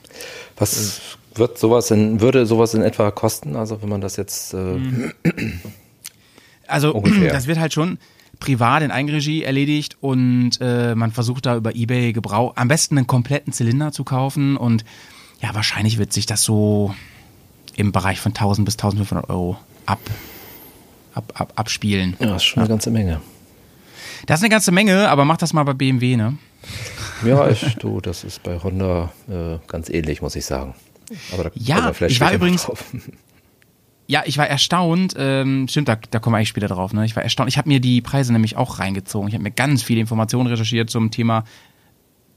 Was 0.55 1.16
wird 1.37 1.57
sowas 1.57 1.91
in, 1.91 2.21
würde 2.21 2.45
sowas 2.45 2.73
in 2.73 2.81
etwa 2.81 3.11
kosten? 3.11 3.55
Also 3.55 3.81
wenn 3.81 3.89
man 3.89 4.01
das 4.01 4.15
jetzt 4.15 4.53
äh. 4.53 5.11
Also 6.67 6.93
Ungefähr. 6.93 7.31
das 7.31 7.47
wird 7.47 7.59
halt 7.59 7.73
schon 7.73 7.97
privat 8.39 8.83
in 8.83 8.91
Eigenregie 8.91 9.43
erledigt 9.43 9.97
und 10.01 10.51
äh, 10.61 10.95
man 10.95 11.11
versucht 11.11 11.45
da 11.45 11.55
über 11.55 11.75
Ebay 11.75 12.13
Gebrauch, 12.13 12.53
am 12.55 12.67
besten 12.67 12.97
einen 12.97 13.07
kompletten 13.07 13.51
Zylinder 13.53 13.91
zu 13.91 14.03
kaufen 14.03 14.57
und 14.57 14.85
ja, 15.41 15.53
wahrscheinlich 15.53 15.97
wird 15.97 16.13
sich 16.13 16.25
das 16.25 16.43
so 16.43 16.93
im 17.75 17.91
Bereich 17.91 18.19
von 18.19 18.31
1000 18.31 18.65
bis 18.65 18.75
1500 18.75 19.29
Euro 19.29 19.57
ab, 19.85 19.99
ab, 21.13 21.33
ab, 21.35 21.53
abspielen. 21.55 22.15
ja, 22.19 22.35
ist 22.35 22.43
schon 22.43 22.61
eine 22.61 22.69
ganze 22.69 22.91
Menge. 22.91 23.21
Das 24.25 24.39
ist 24.39 24.43
eine 24.43 24.49
ganze 24.49 24.71
Menge, 24.71 25.09
aber 25.09 25.25
mach 25.25 25.37
das 25.37 25.53
mal 25.53 25.63
bei 25.63 25.73
BMW, 25.73 26.17
ne? 26.17 26.37
Ja, 27.25 27.49
ich, 27.49 27.75
du, 27.75 28.01
das 28.01 28.23
ist 28.23 28.43
bei 28.43 28.59
Honda 28.61 29.11
äh, 29.29 29.57
ganz 29.67 29.89
ähnlich, 29.89 30.21
muss 30.21 30.35
ich 30.35 30.45
sagen. 30.45 30.75
Aber 31.33 31.51
Ja, 31.55 31.91
ich 32.07 32.19
war 32.21 32.33
übrigens- 32.33 32.63
drauf. 32.63 32.83
Ja, 34.09 34.23
ich 34.25 34.37
war 34.37 34.47
erstaunt, 34.47 35.15
ähm, 35.17 35.67
stimmt, 35.67 35.89
da, 35.89 35.97
da 35.97 36.19
kommen 36.19 36.33
wir 36.33 36.37
eigentlich 36.37 36.47
später 36.47 36.69
drauf, 36.69 36.93
ne? 36.93 37.03
Ich 37.03 37.17
war 37.17 37.23
erstaunt, 37.23 37.49
ich 37.49 37.57
habe 37.57 37.67
mir 37.67 37.81
die 37.81 37.99
Preise 37.99 38.31
nämlich 38.31 38.55
auch 38.55 38.79
reingezogen. 38.79 39.27
Ich 39.27 39.33
habe 39.33 39.43
mir 39.43 39.51
ganz 39.51 39.83
viele 39.83 39.99
Informationen 39.99 40.47
recherchiert 40.47 40.89
zum 40.89 41.11
Thema, 41.11 41.43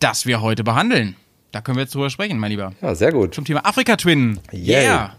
das 0.01 0.27
wir 0.27 0.41
heute 0.41 0.65
behandeln. 0.65 1.15
Da 1.53 1.61
können 1.61 1.77
wir 1.77 1.83
jetzt 1.83 1.95
drüber 1.95 2.11
sprechen, 2.11 2.39
mein 2.41 2.51
Lieber. 2.51 2.73
Ja, 2.83 2.97
sehr 2.97 3.13
gut. 3.13 3.37
Zum 3.37 3.45
Thema 3.45 3.65
Afrika 3.65 3.95
Twin. 3.95 4.41
Yeah. 4.53 5.15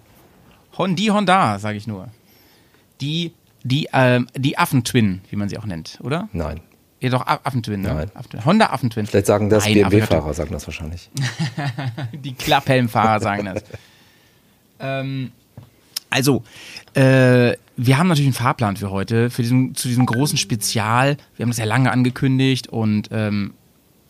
Hon, 0.77 0.97
die 0.97 1.09
Honda, 1.09 1.57
sage 1.57 1.77
ich 1.77 1.87
nur. 1.87 2.09
Die, 2.99 3.31
die, 3.63 3.87
ähm, 3.93 4.27
die 4.35 4.57
Affen-Twin, 4.57 5.21
wie 5.29 5.37
man 5.37 5.47
sie 5.47 5.57
auch 5.57 5.65
nennt, 5.65 5.99
oder? 6.03 6.27
Nein. 6.33 6.59
Ja, 7.01 7.09
doch, 7.09 7.25
Affentwin, 7.25 7.81
ne? 7.81 7.93
Nein. 7.93 8.11
Affentwin. 8.13 8.45
Honda 8.45 8.67
Affentwin. 8.67 9.07
Vielleicht 9.07 9.25
sagen 9.25 9.49
das 9.49 9.65
BMW-Fahrer, 9.65 10.33
sagen 10.35 10.51
das 10.51 10.67
wahrscheinlich. 10.67 11.09
Die 12.13 12.33
Klapphelmfahrer 12.33 13.19
sagen 13.19 13.45
das. 13.45 13.63
ähm, 14.79 15.31
also, 16.11 16.43
äh, 16.93 17.55
wir 17.75 17.97
haben 17.97 18.07
natürlich 18.07 18.27
einen 18.27 18.33
Fahrplan 18.33 18.77
für 18.77 18.91
heute, 18.91 19.31
für 19.31 19.41
diesen, 19.41 19.73
zu 19.73 19.87
diesem 19.87 20.05
großen 20.05 20.37
Spezial. 20.37 21.17
Wir 21.35 21.43
haben 21.43 21.49
das 21.49 21.57
ja 21.57 21.65
lange 21.65 21.91
angekündigt 21.91 22.67
und 22.67 23.09
ähm, 23.11 23.55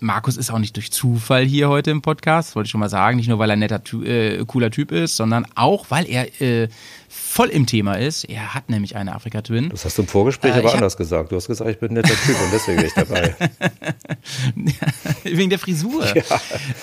Markus 0.04 0.36
ist 0.36 0.50
auch 0.50 0.58
nicht 0.58 0.76
durch 0.78 0.92
Zufall 0.92 1.46
hier 1.46 1.70
heute 1.70 1.92
im 1.92 2.02
Podcast, 2.02 2.56
wollte 2.56 2.66
ich 2.66 2.72
schon 2.72 2.80
mal 2.80 2.90
sagen. 2.90 3.18
Nicht 3.18 3.30
nur, 3.30 3.38
weil 3.38 3.52
er 3.52 3.54
ein 3.54 3.60
netter, 3.60 3.82
äh, 4.04 4.44
cooler 4.48 4.72
Typ 4.72 4.92
ist, 4.92 5.16
sondern 5.16 5.46
auch, 5.54 5.86
weil 5.90 6.10
er 6.10 6.42
äh, 6.42 6.70
voll 7.08 7.50
im 7.50 7.68
Thema 7.68 7.94
ist. 8.00 8.24
Er 8.24 8.56
hat 8.56 8.70
nämlich 8.72 8.96
eine 8.96 9.14
Afrika 9.14 9.44
Twin. 9.44 9.70
Das 9.70 9.86
hast 9.86 10.00
du 10.00 10.02
im 10.02 10.08
Vorgespräch 10.08 10.56
Äh, 10.56 10.60
aber 10.60 10.70
hab- 10.70 10.76
anders 10.76 10.98
gesagt. 10.98 11.32
Du 11.32 11.36
hast 11.36 11.46
gesagt, 11.48 11.70
ich 11.70 11.78
bin 11.80 11.92
ein 11.92 11.94
netter 11.94 12.16
Typ 12.16 12.36
und 12.42 12.52
deswegen 12.52 12.78
bin 12.78 12.88
ich 12.88 12.94
dabei. 12.96 13.36
Wegen 15.24 15.52
der 15.52 15.60
Frisur. 15.60 16.04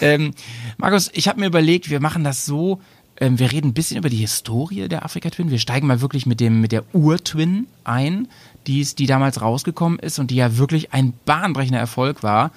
Ähm, 0.01 0.33
Markus, 0.77 1.11
ich 1.13 1.27
habe 1.27 1.41
mir 1.41 1.47
überlegt, 1.47 1.91
wir 1.91 1.99
machen 1.99 2.23
das 2.23 2.47
so, 2.47 2.81
ähm, 3.21 3.41
wir 3.41 3.51
reden 3.51 3.71
ein 3.71 3.75
bisschen 3.75 3.97
über 3.99 4.11
die 4.11 4.17
Historie 4.17 4.89
der 4.89 5.05
Afrika 5.05 5.29
Twin. 5.31 5.51
Wir 5.51 5.59
steigen 5.59 5.89
mal 5.89 6.01
wirklich 6.01 6.25
mit, 6.27 6.39
dem, 6.39 6.61
mit 6.61 6.71
der 6.71 6.85
Ur-Twin 6.95 7.67
ein, 7.83 8.29
die, 8.69 8.85
die 8.85 9.07
damals 9.07 9.41
rausgekommen 9.43 9.99
ist 9.99 10.21
und 10.21 10.31
die 10.31 10.37
ja 10.37 10.57
wirklich 10.57 10.93
ein 10.93 11.15
bahnbrechender 11.25 11.81
Erfolg 11.81 12.23
war. 12.23 12.53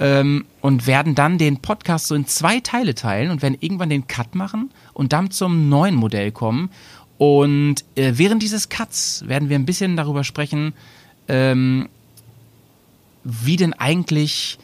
Ähm, 0.00 0.46
und 0.62 0.86
werden 0.86 1.14
dann 1.14 1.36
den 1.36 1.58
Podcast 1.58 2.06
so 2.06 2.14
in 2.14 2.26
zwei 2.26 2.60
Teile 2.60 2.94
teilen 2.94 3.30
und 3.30 3.42
werden 3.42 3.58
irgendwann 3.60 3.90
den 3.90 4.06
Cut 4.06 4.34
machen 4.34 4.70
und 4.94 5.12
dann 5.12 5.30
zum 5.30 5.68
neuen 5.68 5.94
Modell 5.94 6.32
kommen. 6.32 6.70
Und 7.20 7.84
äh, 7.96 8.14
während 8.14 8.42
dieses 8.42 8.70
Cuts 8.70 9.24
werden 9.26 9.50
wir 9.50 9.58
ein 9.58 9.66
bisschen 9.66 9.94
darüber 9.94 10.24
sprechen, 10.24 10.72
ähm, 11.28 11.90
wie 13.24 13.56
denn 13.56 13.74
eigentlich, 13.74 14.58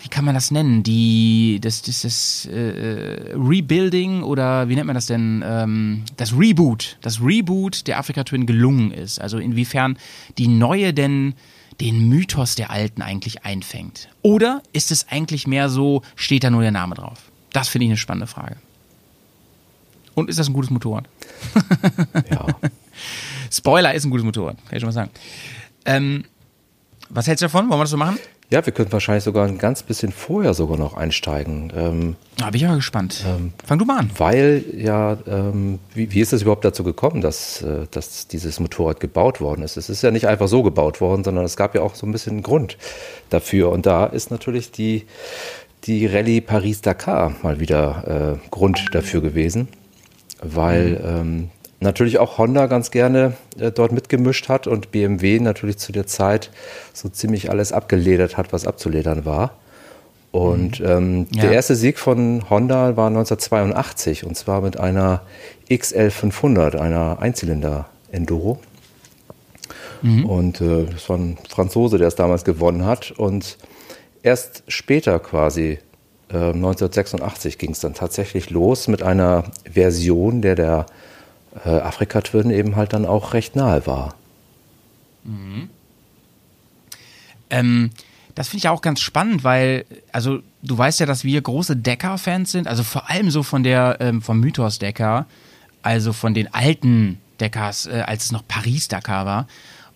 wie 0.00 0.08
kann 0.08 0.26
man 0.26 0.34
das 0.34 0.50
nennen, 0.50 0.82
die, 0.82 1.60
das, 1.62 1.80
das, 1.80 2.02
das 2.02 2.46
äh, 2.52 3.32
Rebuilding 3.34 4.22
oder 4.22 4.68
wie 4.68 4.74
nennt 4.74 4.86
man 4.86 4.94
das 4.94 5.06
denn, 5.06 5.42
ähm, 5.46 6.04
das 6.18 6.36
Reboot, 6.36 6.98
das 7.00 7.22
Reboot 7.22 7.86
der 7.86 7.98
Afrika 7.98 8.22
Twin 8.22 8.44
gelungen 8.44 8.90
ist. 8.90 9.18
Also 9.18 9.38
inwiefern 9.38 9.96
die 10.36 10.48
neue 10.48 10.92
denn 10.92 11.32
den 11.80 12.08
Mythos 12.08 12.54
der 12.54 12.70
alten 12.70 13.02
eigentlich 13.02 13.44
einfängt. 13.44 14.08
Oder 14.22 14.62
ist 14.72 14.90
es 14.90 15.08
eigentlich 15.08 15.46
mehr 15.46 15.68
so, 15.68 16.02
steht 16.16 16.44
da 16.44 16.50
nur 16.50 16.62
der 16.62 16.70
Name 16.70 16.94
drauf? 16.94 17.30
Das 17.52 17.68
finde 17.68 17.86
ich 17.86 17.90
eine 17.90 17.96
spannende 17.96 18.26
Frage. 18.26 18.56
Und 20.14 20.30
ist 20.30 20.38
das 20.38 20.48
ein 20.48 20.52
gutes 20.52 20.70
Motorrad? 20.70 21.08
Ja. 22.30 22.46
Spoiler 23.50 23.94
ist 23.94 24.04
ein 24.04 24.10
gutes 24.10 24.24
Motorrad, 24.24 24.56
kann 24.66 24.76
ich 24.76 24.80
schon 24.80 24.88
mal 24.88 24.92
sagen. 24.92 25.10
Ähm, 25.84 26.24
was 27.08 27.26
hältst 27.26 27.42
du 27.42 27.46
davon? 27.46 27.68
Wollen 27.68 27.80
wir 27.80 27.84
das 27.84 27.90
so 27.90 27.96
machen? 27.96 28.18
Ja, 28.54 28.64
wir 28.64 28.72
könnten 28.72 28.92
wahrscheinlich 28.92 29.24
sogar 29.24 29.48
ein 29.48 29.58
ganz 29.58 29.82
bisschen 29.82 30.12
vorher 30.12 30.54
sogar 30.54 30.78
noch 30.78 30.94
einsteigen. 30.94 31.72
Ähm, 31.76 32.16
Da 32.36 32.50
bin 32.50 32.60
ich 32.60 32.66
aber 32.66 32.76
gespannt. 32.76 33.24
Fang 33.66 33.78
du 33.80 33.84
mal 33.84 33.98
an. 33.98 34.10
Weil 34.16 34.64
ja, 34.76 35.18
ähm, 35.26 35.80
wie, 35.92 36.12
wie 36.12 36.20
ist 36.20 36.32
es 36.32 36.42
überhaupt 36.42 36.64
dazu 36.64 36.84
gekommen, 36.84 37.20
dass, 37.20 37.62
äh, 37.62 37.88
dass 37.90 38.28
dieses 38.28 38.60
Motorrad 38.60 39.00
gebaut 39.00 39.40
worden 39.40 39.62
ist? 39.62 39.76
Es 39.76 39.90
ist 39.90 40.04
ja 40.04 40.12
nicht 40.12 40.28
einfach 40.28 40.46
so 40.46 40.62
gebaut 40.62 41.00
worden, 41.00 41.24
sondern 41.24 41.44
es 41.44 41.56
gab 41.56 41.74
ja 41.74 41.80
auch 41.82 41.96
so 41.96 42.06
ein 42.06 42.12
bisschen 42.12 42.34
einen 42.34 42.42
Grund 42.44 42.78
dafür. 43.28 43.72
Und 43.72 43.86
da 43.86 44.06
ist 44.06 44.30
natürlich 44.30 44.70
die, 44.70 45.06
die 45.82 46.06
Rallye 46.06 46.40
Paris-Dakar 46.40 47.34
mal 47.42 47.58
wieder 47.58 48.38
äh, 48.40 48.48
Grund 48.50 48.86
dafür 48.92 49.20
gewesen, 49.20 49.66
weil 50.40 51.02
ähm, 51.04 51.50
natürlich 51.80 52.18
auch 52.18 52.38
Honda 52.38 52.66
ganz 52.66 52.90
gerne 52.90 53.34
äh, 53.58 53.70
dort 53.70 53.92
mitgemischt 53.92 54.48
hat 54.48 54.66
und 54.66 54.90
BMW 54.90 55.40
natürlich 55.40 55.78
zu 55.78 55.92
der 55.92 56.06
Zeit 56.06 56.50
so 56.92 57.08
ziemlich 57.08 57.50
alles 57.50 57.72
abgeledert 57.72 58.36
hat, 58.36 58.52
was 58.52 58.66
abzuledern 58.66 59.24
war. 59.24 59.56
Und 60.32 60.80
ähm, 60.80 61.26
Ja. 61.32 61.42
der 61.42 61.52
erste 61.52 61.76
Sieg 61.76 61.98
von 61.98 62.48
Honda 62.50 62.96
war 62.96 63.06
1982 63.06 64.24
und 64.24 64.36
zwar 64.36 64.62
mit 64.62 64.80
einer 64.80 65.22
XL 65.72 66.10
500, 66.10 66.74
einer 66.76 67.18
Einzylinder-Enduro. 67.20 68.58
Und 70.02 70.60
äh, 70.60 70.84
das 70.84 71.08
war 71.08 71.16
ein 71.16 71.38
Franzose, 71.48 71.96
der 71.96 72.08
es 72.08 72.14
damals 72.14 72.44
gewonnen 72.44 72.84
hat. 72.84 73.10
Und 73.12 73.56
erst 74.22 74.62
später 74.68 75.18
quasi, 75.18 75.78
äh, 76.30 76.36
1986, 76.36 77.56
ging 77.56 77.70
es 77.70 77.80
dann 77.80 77.94
tatsächlich 77.94 78.50
los 78.50 78.86
mit 78.88 79.02
einer 79.02 79.44
Version, 79.72 80.42
der 80.42 80.56
der 80.56 80.86
äh, 81.64 81.68
Afrika 81.68 82.20
Twin 82.20 82.50
eben 82.50 82.76
halt 82.76 82.92
dann 82.92 83.06
auch 83.06 83.32
recht 83.32 83.56
nahe 83.56 83.86
war. 83.86 84.14
Ähm, 87.50 87.90
das 88.34 88.48
finde 88.48 88.58
ich 88.58 88.68
auch 88.68 88.80
ganz 88.80 89.00
spannend, 89.00 89.44
weil, 89.44 89.84
also 90.12 90.40
du 90.62 90.76
weißt 90.76 91.00
ja, 91.00 91.06
dass 91.06 91.24
wir 91.24 91.40
große 91.40 91.76
Decker-Fans 91.76 92.50
sind, 92.50 92.66
also 92.66 92.82
vor 92.82 93.08
allem 93.08 93.30
so 93.30 93.42
von 93.42 93.62
der, 93.62 93.98
ähm, 94.00 94.22
vom 94.22 94.40
Mythos 94.40 94.78
Decker, 94.78 95.26
also 95.82 96.12
von 96.12 96.34
den 96.34 96.52
alten 96.52 97.20
Deckers, 97.38 97.86
äh, 97.86 98.02
als 98.06 98.26
es 98.26 98.32
noch 98.32 98.46
Paris-Dakar 98.46 99.26
war. 99.26 99.46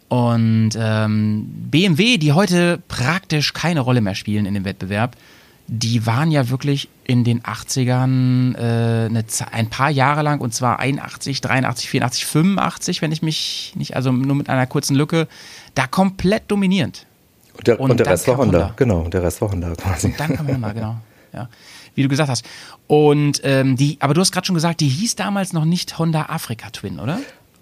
Und 0.08 0.70
ähm, 0.76 1.46
BMW, 1.70 2.16
die 2.16 2.32
heute 2.32 2.80
praktisch 2.88 3.52
keine 3.52 3.80
Rolle 3.80 4.00
mehr 4.00 4.14
spielen 4.14 4.46
in 4.46 4.54
dem 4.54 4.64
Wettbewerb, 4.64 5.16
die 5.70 6.06
waren 6.06 6.30
ja 6.30 6.48
wirklich 6.48 6.88
in 7.04 7.24
den 7.24 7.42
80ern 7.42 8.54
äh, 8.56 9.06
eine, 9.06 9.26
Ze- 9.26 9.52
ein 9.52 9.68
paar 9.68 9.90
Jahre 9.90 10.22
lang, 10.22 10.40
und 10.40 10.54
zwar 10.54 10.78
81, 10.78 11.40
83, 11.40 11.88
84, 11.90 12.26
85, 12.26 13.02
wenn 13.02 13.12
ich 13.12 13.22
mich 13.22 13.72
nicht, 13.76 13.94
also 13.94 14.10
nur 14.10 14.34
mit 14.34 14.48
einer 14.48 14.66
kurzen 14.66 14.96
Lücke, 14.96 15.28
da 15.74 15.86
komplett 15.86 16.44
dominierend. 16.50 17.06
Und 17.56 17.66
der, 17.66 17.80
Und 17.80 17.90
und 17.90 18.00
der 18.00 18.06
Rest 18.06 18.26
war 18.28 18.36
Honda. 18.38 18.72
Genau, 18.76 19.00
und 19.00 19.12
der 19.14 19.22
Rest 19.22 19.40
war 19.42 19.50
Honda 19.50 19.74
quasi. 19.74 20.14
Dann 20.16 20.34
kam 20.36 20.48
Honda, 20.48 20.72
genau. 20.72 20.96
Ja. 21.32 21.48
Wie 21.94 22.02
du 22.02 22.08
gesagt 22.08 22.30
hast. 22.30 22.44
Und 22.86 23.40
ähm, 23.44 23.76
die, 23.76 23.98
aber 24.00 24.14
du 24.14 24.20
hast 24.20 24.32
gerade 24.32 24.46
schon 24.46 24.54
gesagt, 24.54 24.80
die 24.80 24.88
hieß 24.88 25.16
damals 25.16 25.52
noch 25.52 25.64
nicht 25.64 25.98
Honda 25.98 26.26
Africa 26.30 26.70
Twin, 26.70 26.98
oder? 27.00 27.18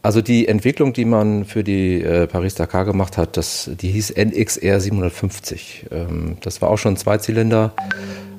Also 0.07 0.23
die 0.23 0.47
Entwicklung, 0.47 0.93
die 0.93 1.05
man 1.05 1.45
für 1.45 1.65
die 1.65 2.01
äh, 2.01 2.29
Paris-Dakar 2.29 2.85
gemacht 2.85 3.19
hat, 3.19 3.37
das, 3.37 3.69
die 3.81 3.91
hieß 3.91 4.15
NXR 4.17 4.79
750. 4.79 5.87
Ähm, 5.91 6.37
das 6.43 6.63
war 6.63 6.71
auch 6.71 6.77
schon 6.77 6.95
ein 6.95 6.97
Zweizylinder. 6.97 7.73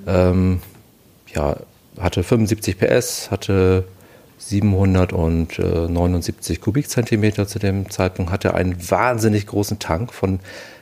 Ähm, 0.07 0.61
ja, 1.35 1.57
hatte 1.99 2.23
75 2.23 2.79
PS, 2.79 3.31
hatte 3.31 3.83
779 4.37 6.61
Kubikzentimeter 6.61 7.49
zu 7.49 7.59
dem 7.59 7.89
Zeitpunkt, 7.89 8.31
hatte 8.31 8.53
einen 8.53 8.77
wahnsinnig 8.89 9.45
großen 9.47 9.77
Tank 9.77 10.13
von 10.13 10.39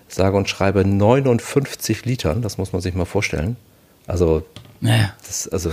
sage 0.07 0.37
und 0.37 0.47
schreibe 0.47 0.85
59 0.85 2.05
Litern. 2.05 2.43
Das 2.43 2.59
muss 2.59 2.73
man 2.73 2.83
sich 2.83 2.93
mal 2.93 3.05
vorstellen. 3.05 3.55
Also, 4.05 4.45
Naja. 4.81 5.15
das, 5.25 5.47
also 5.47 5.71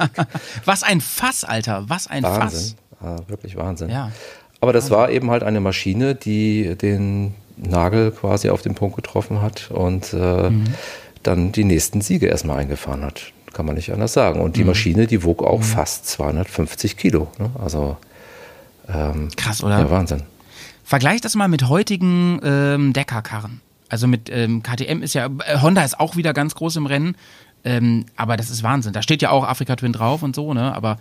Was 0.64 0.82
ein 0.82 1.00
Fass, 1.00 1.44
Alter. 1.44 1.84
Was 1.86 2.08
ein 2.08 2.24
Wahnsinn. 2.24 2.74
Ah, 3.02 3.16
wirklich 3.28 3.56
Wahnsinn. 3.56 3.88
Ja. 3.88 4.12
Aber 4.60 4.72
das 4.72 4.90
war 4.90 5.10
eben 5.10 5.30
halt 5.30 5.42
eine 5.42 5.60
Maschine, 5.60 6.14
die 6.14 6.76
den 6.76 7.34
Nagel 7.56 8.10
quasi 8.10 8.50
auf 8.50 8.62
den 8.62 8.74
Punkt 8.74 8.96
getroffen 8.96 9.40
hat 9.42 9.70
und 9.70 10.12
äh, 10.12 10.50
Mhm. 10.50 10.64
dann 11.22 11.52
die 11.52 11.64
nächsten 11.64 12.00
Siege 12.00 12.26
erstmal 12.26 12.58
eingefahren 12.58 13.02
hat. 13.04 13.32
Kann 13.52 13.66
man 13.66 13.74
nicht 13.74 13.92
anders 13.92 14.12
sagen. 14.12 14.38
Mhm. 14.38 14.44
Und 14.44 14.56
die 14.56 14.64
Maschine, 14.64 15.06
die 15.06 15.24
wog 15.24 15.42
auch 15.42 15.62
fast 15.62 16.06
250 16.08 16.96
Kilo. 16.96 17.28
Ne? 17.38 17.50
Also 17.62 17.96
Ähm, 18.92 19.28
Krass, 19.36 19.62
oder? 19.62 19.78
Ja, 19.78 19.90
Wahnsinn. 19.90 20.22
Vergleich 20.84 21.20
das 21.20 21.36
mal 21.36 21.46
mit 21.48 21.68
heutigen 21.68 22.40
ähm, 22.42 22.92
Deckerkarren. 22.92 23.60
Also 23.88 24.06
mit 24.08 24.28
ähm, 24.30 24.62
KTM 24.62 25.02
ist 25.02 25.14
ja, 25.14 25.26
äh, 25.46 25.60
Honda 25.60 25.82
ist 25.84 26.00
auch 26.00 26.16
wieder 26.16 26.32
ganz 26.32 26.54
groß 26.56 26.76
im 26.76 26.86
Rennen, 26.86 27.16
ähm, 27.64 28.06
aber 28.16 28.36
das 28.36 28.50
ist 28.50 28.62
Wahnsinn. 28.62 28.92
Da 28.92 29.02
steht 29.02 29.22
ja 29.22 29.30
auch 29.30 29.44
Afrika 29.44 29.76
Twin 29.76 29.92
drauf 29.92 30.22
und 30.24 30.34
so, 30.34 30.54
ne? 30.54 30.74
Aber 30.74 30.98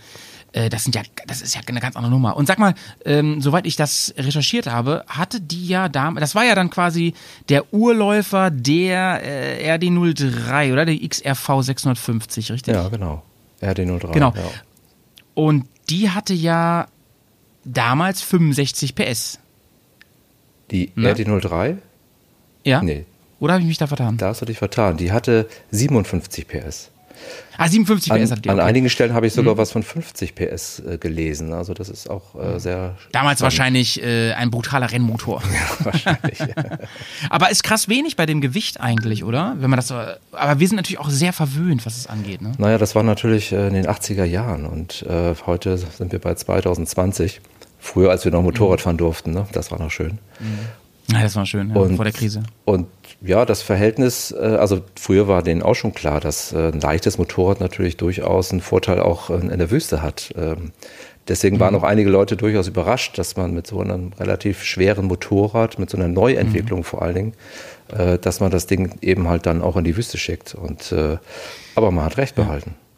äh, 0.53 0.69
das 0.69 0.83
sind 0.83 0.95
ja, 0.95 1.01
das 1.27 1.41
ist 1.41 1.55
ja 1.55 1.61
eine 1.67 1.79
ganz 1.79 1.95
andere 1.95 2.11
Nummer. 2.11 2.35
Und 2.37 2.45
sag 2.47 2.59
mal, 2.59 2.73
ähm, 3.05 3.41
soweit 3.41 3.65
ich 3.65 3.75
das 3.75 4.13
recherchiert 4.17 4.67
habe, 4.67 5.03
hatte 5.07 5.39
die 5.41 5.67
ja 5.67 5.89
damals, 5.89 6.21
das 6.21 6.35
war 6.35 6.45
ja 6.45 6.55
dann 6.55 6.69
quasi 6.69 7.13
der 7.49 7.73
Urläufer 7.73 8.49
der 8.51 9.21
äh, 9.23 9.71
RD03 9.75 10.73
oder 10.73 10.85
der 10.85 10.97
XRV 10.97 11.61
650, 11.61 12.51
richtig? 12.51 12.73
Ja, 12.73 12.87
genau. 12.89 13.23
RD03. 13.61 14.11
Genau. 14.13 14.33
Ja. 14.35 14.43
Und 15.35 15.65
die 15.89 16.09
hatte 16.09 16.33
ja 16.33 16.87
damals 17.65 18.21
65 18.21 18.95
PS. 18.95 19.39
Die 20.71 20.91
Ne? 20.95 21.13
RD03? 21.13 21.77
Ja? 22.63 22.81
Nee, 22.81 23.05
Oder 23.39 23.53
habe 23.53 23.61
ich 23.61 23.67
mich 23.67 23.77
da 23.77 23.87
vertan? 23.87 24.17
da 24.17 24.27
hast 24.27 24.41
du 24.41 24.45
dich 24.45 24.57
vertan. 24.57 24.97
Die 24.97 25.11
hatte 25.11 25.47
57 25.71 26.47
PS. 26.47 26.89
Ah, 27.57 27.67
57 27.67 28.11
An, 28.11 28.23
PS 28.23 28.31
hatte 28.31 28.41
die. 28.41 28.49
an 28.49 28.55
okay. 28.55 28.67
einigen 28.67 28.89
Stellen 28.89 29.13
habe 29.13 29.27
ich 29.27 29.33
sogar 29.33 29.57
was 29.57 29.71
von 29.71 29.83
50 29.83 30.33
PS 30.33 30.79
äh, 30.79 30.97
gelesen. 30.97 31.51
Also 31.51 31.73
das 31.73 31.89
ist 31.89 32.09
auch 32.09 32.33
äh, 32.35 32.57
sehr 32.57 32.95
Damals 33.11 33.41
wahrscheinlich 33.41 34.01
äh, 34.01 34.31
ein 34.31 34.49
brutaler 34.49 34.89
Rennmotor. 34.91 35.43
wahrscheinlich. 35.79 36.39
Aber 37.29 37.49
ist 37.49 37.63
krass 37.63 37.89
wenig 37.89 38.15
bei 38.15 38.25
dem 38.25 38.39
Gewicht 38.39 38.79
eigentlich, 38.79 39.25
oder? 39.25 39.57
Wenn 39.59 39.69
man 39.69 39.77
das 39.77 39.91
aber 39.91 40.59
wir 40.59 40.67
sind 40.67 40.77
natürlich 40.77 40.99
auch 40.99 41.09
sehr 41.09 41.33
verwöhnt, 41.33 41.85
was 41.85 41.97
es 41.97 42.07
angeht, 42.07 42.41
ne? 42.41 42.53
naja, 42.57 42.77
das 42.77 42.95
war 42.95 43.03
natürlich 43.03 43.51
äh, 43.51 43.67
in 43.67 43.73
den 43.73 43.87
80er 43.87 44.23
Jahren 44.23 44.65
und 44.65 45.03
äh, 45.03 45.33
heute 45.45 45.77
sind 45.77 46.11
wir 46.11 46.19
bei 46.19 46.35
2020. 46.35 47.41
Früher, 47.81 48.11
als 48.11 48.25
wir 48.25 48.31
noch 48.31 48.41
Motorrad 48.41 48.81
fahren 48.81 48.97
durften, 48.97 49.31
ne? 49.31 49.47
das 49.53 49.71
war 49.71 49.79
noch 49.79 49.89
schön. 49.89 50.19
Ja, 51.11 51.23
das 51.23 51.35
war 51.35 51.45
schön, 51.45 51.69
ja, 51.69 51.75
Und- 51.75 51.95
vor 51.95 52.05
der 52.05 52.13
Krise. 52.13 52.43
Und 52.65 52.87
ja, 53.21 53.45
das 53.45 53.61
Verhältnis, 53.61 54.31
äh, 54.31 54.37
also 54.43 54.81
früher 54.95 55.27
war 55.27 55.41
denen 55.43 55.61
auch 55.61 55.75
schon 55.75 55.93
klar, 55.93 56.19
dass 56.19 56.53
äh, 56.53 56.71
ein 56.71 56.79
leichtes 56.79 57.17
Motorrad 57.17 57.59
natürlich 57.59 57.97
durchaus 57.97 58.51
einen 58.51 58.61
Vorteil 58.61 58.99
auch 58.99 59.29
in, 59.29 59.49
der 59.49 59.71
Wüste 59.71 60.01
hat. 60.01 60.33
Ähm, 60.37 60.71
deswegen 61.27 61.59
waren 61.59 61.75
auch 61.75 61.83
einige 61.83 62.09
Leute 62.09 62.37
durchaus 62.37 62.67
überrascht, 62.67 63.17
dass 63.17 63.35
man 63.35 63.53
mit 63.53 63.67
so 63.67 63.81
einem 63.81 64.13
relativ 64.19 64.63
schweren 64.63 65.05
Motorrad, 65.05 65.79
mit 65.79 65.89
so 65.89 65.97
einer 65.97 66.07
Neuentwicklung 66.07 66.83
vor 66.83 67.01
allen 67.01 67.15
Dingen, 67.15 67.33
äh, 67.91 68.17
dass 68.19 68.39
man 68.39 68.51
das 68.51 68.67
Ding 68.67 68.91
eben 69.01 69.27
halt 69.27 69.45
dann 69.45 69.61
auch 69.61 69.75
in 69.77 69.83
die 69.83 69.97
Wüste 69.97 70.17
schickt. 70.17 70.55
Und 70.55 70.93
aber 71.75 71.91
man 71.91 72.05
hat 72.05 72.17
recht 72.17 72.35
behalten. 72.35 72.71
Ja. 72.71 72.88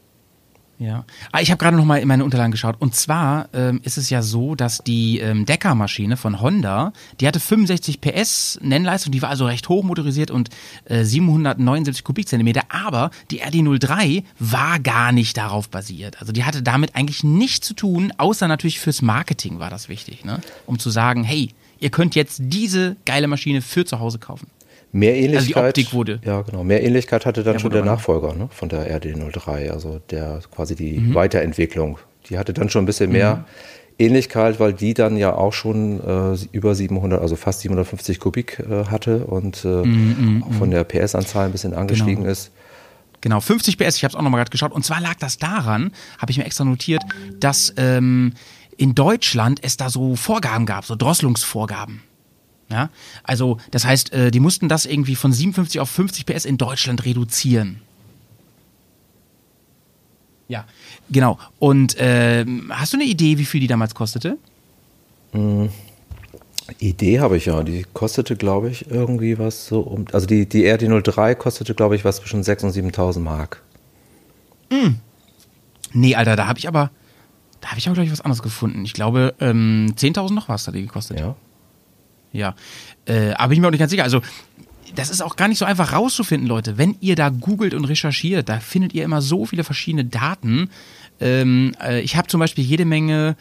Ah, 1.32 1.42
ich 1.42 1.52
habe 1.52 1.60
gerade 1.60 1.78
noch 1.78 1.86
mal 1.86 1.98
in 1.98 2.08
meine 2.08 2.26
Unterlagen 2.26 2.52
geschaut. 2.52 2.76
Und 2.80 2.96
zwar 2.96 3.50
ähm, 3.54 3.82
ist 3.84 3.98
es 3.98 4.10
ja 4.10 4.24
so, 4.24 4.56
dass 4.56 4.80
die 4.80 5.20
ähm, 5.20 5.46
Decker-Maschine 5.46 6.18
von 6.18 6.42
Honda, 6.42 6.92
die 7.20 7.28
hatte 7.28 7.40
65 7.40 8.02
PS 8.02 8.60
Nennleistung, 8.64 9.12
die 9.12 9.22
war 9.22 9.30
also 9.30 9.46
recht 9.46 9.70
hoch 9.70 9.84
motorisiert 9.84 10.32
und 10.32 10.50
äh, 10.86 11.04
779 11.04 12.04
Kubikzentimeter. 12.04 12.64
Aber 12.70 13.12
die 13.30 13.44
RD03 13.44 14.24
war 14.40 14.80
gar 14.80 15.12
nicht 15.12 15.38
darauf 15.38 15.70
basiert. 15.70 16.20
Also 16.20 16.34
die 16.34 16.46
hatte 16.46 16.64
damit 16.64 16.96
eigentlich 16.96 17.24
nichts 17.24 17.68
zu 17.68 17.76
tun, 17.76 18.12
außer 18.18 18.48
natürlich 18.48 18.80
fürs 18.80 19.04
Marketing 19.04 19.60
war 19.60 19.70
das 19.70 19.88
wichtig, 19.88 20.26
ne? 20.26 20.42
Um 20.66 20.80
zu 20.80 20.90
sagen, 20.90 21.24
hey, 21.24 21.54
ihr 21.80 21.92
könnt 21.92 22.16
jetzt 22.16 22.40
diese 22.42 22.96
geile 23.06 23.28
Maschine 23.28 23.62
für 23.62 23.86
zu 23.86 24.00
Hause 24.00 24.18
kaufen. 24.18 24.48
Mehr 24.92 25.16
Ähnlichkeit. 25.16 25.70
Optik 25.78 25.94
wurde- 25.94 26.20
Ja, 26.26 26.42
genau. 26.42 26.64
Mehr 26.64 26.84
Ähnlichkeit 26.84 27.26
hatte 27.26 27.44
dann 27.44 27.54
Ja, 27.54 27.60
schon 27.60 27.72
der 27.72 27.86
Nachfolger 27.86 28.34
ne, 28.34 28.50
von 28.52 28.68
der 28.70 28.86
RD03, 28.94 29.70
also 29.72 30.02
der 30.10 30.42
quasi 30.54 30.76
die 30.76 31.00
Mhm. 31.00 31.16
Weiterentwicklung. 31.16 31.98
Die 32.30 32.38
hatte 32.38 32.54
dann 32.54 32.70
schon 32.70 32.84
ein 32.84 32.86
bisschen 32.86 33.12
mehr 33.12 33.46
Ähnlichkeit, 33.98 34.60
weil 34.60 34.74
die 34.74 34.94
dann 34.94 35.16
ja 35.18 35.34
auch 35.34 35.54
schon 35.54 36.00
äh, 36.02 36.38
über 36.52 36.76
700, 36.76 37.22
also 37.22 37.36
fast 37.36 37.62
750 37.62 38.20
Kubik 38.20 38.60
äh, 38.60 38.86
hatte 38.86 39.26
und 39.26 39.64
äh, 39.64 39.68
Mhm, 39.68 40.44
auch 40.48 40.54
von 40.54 40.72
der 40.72 40.84
PS-Anzahl 40.84 41.46
ein 41.46 41.52
bisschen 41.52 41.74
angestiegen 41.74 42.26
ist. 42.26 42.52
Genau, 43.22 43.40
50 43.40 43.78
PS, 43.78 43.98
ich 43.98 44.04
habe 44.04 44.12
es 44.12 44.16
auch 44.16 44.24
nochmal 44.24 44.40
gerade 44.40 44.50
geschaut. 44.50 44.72
Und 44.72 44.84
zwar 44.84 45.00
lag 45.00 45.14
das 45.20 45.38
daran, 45.38 45.92
habe 46.18 46.32
ich 46.32 46.38
mir 46.38 46.46
extra 46.46 46.64
notiert, 46.66 47.04
dass 47.40 47.72
ähm, 47.78 48.34
in 48.78 48.96
Deutschland 48.96 49.60
es 49.64 49.78
da 49.78 49.90
so 49.90 50.16
Vorgaben 50.16 50.66
gab, 50.66 50.86
so 50.86 50.96
Drosselungsvorgaben. 50.96 52.02
Ja, 52.72 52.90
also 53.24 53.58
das 53.70 53.86
heißt, 53.86 54.14
äh, 54.14 54.32
die 54.32 54.40
mussten 54.40 54.70
das 54.70 54.86
irgendwie 54.86 55.16
von 55.16 55.34
57 55.34 55.82
auf 55.82 55.90
50 55.90 56.26
PS 56.26 56.46
in 56.46 56.58
Deutschland 56.58 57.04
reduzieren. 57.06 57.82
Ja, 60.48 60.66
genau. 61.10 61.38
Und 61.60 61.96
ähm, 61.98 62.72
hast 62.74 62.94
du 62.94 62.98
eine 62.98 63.06
Idee, 63.06 63.38
wie 63.38 63.46
viel 63.46 63.62
die 63.62 63.68
damals 63.68 63.94
kostete? 63.94 64.38
Idee 66.80 67.20
habe 67.20 67.38
ich 67.38 67.46
ja, 67.46 67.64
die 67.64 67.86
kostete, 67.94 68.36
glaube 68.36 68.70
ich, 68.70 68.90
irgendwie 68.90 69.38
was 69.38 69.68
so 69.68 69.82
um, 69.82 70.06
also 70.12 70.28
die, 70.28 70.48
die 70.48 70.66
RD03 70.66 71.36
kostete, 71.36 71.74
glaube 71.74 71.96
ich, 71.96 72.06
was 72.06 72.18
zwischen 72.18 72.42
6.000 72.42 72.64
und 72.64 72.94
7.000 72.94 73.20
Mark. 73.20 73.62
Nee, 75.94 76.16
Alter, 76.16 76.36
da 76.36 76.48
habe 76.48 76.60
ich 76.60 76.68
aber, 76.68 76.92
da 77.60 77.70
habe 77.70 77.80
ich 77.80 77.88
aber, 77.88 77.96
glaube 77.96 78.06
ich, 78.08 78.12
was 78.12 78.22
anderes 78.22 78.42
gefunden. 78.42 78.84
Ich 78.86 78.94
glaube, 78.94 79.34
ähm, 79.40 79.94
10.000 79.98 80.34
noch 80.34 80.50
was 80.50 80.68
hat 80.68 80.76
die 80.76 80.82
gekostet. 80.82 81.20
Ja. 81.20 81.36
Ja, 82.32 82.56
äh, 83.06 83.32
aber 83.34 83.54
ich 83.54 83.58
bin 83.58 83.62
mir 83.62 83.68
auch 83.68 83.72
nicht 83.72 83.80
ganz 83.80 83.92
sicher. 83.92 84.04
Also, 84.04 84.22
das 84.96 85.10
ist 85.10 85.22
auch 85.22 85.36
gar 85.36 85.48
nicht 85.48 85.58
so 85.58 85.66
einfach 85.66 85.94
rauszufinden, 85.94 86.48
Leute. 86.48 86.78
Wenn 86.78 86.98
ihr 87.00 87.16
da 87.16 87.30
googelt 87.30 87.74
und 87.74 87.86
recherchiert, 87.86 88.50
da 88.50 88.60
findet 88.60 88.94
ihr 88.94 89.04
immer 89.04 89.22
so 89.22 89.46
viele 89.46 89.64
verschiedene 89.64 90.06
Daten. 90.06 90.70
Ähm, 91.20 91.76
äh, 91.82 92.02
ich 92.02 92.16
habe 92.16 92.28
zum 92.28 92.40
Beispiel 92.40 92.64
jede 92.64 92.86
Menge 92.86 93.36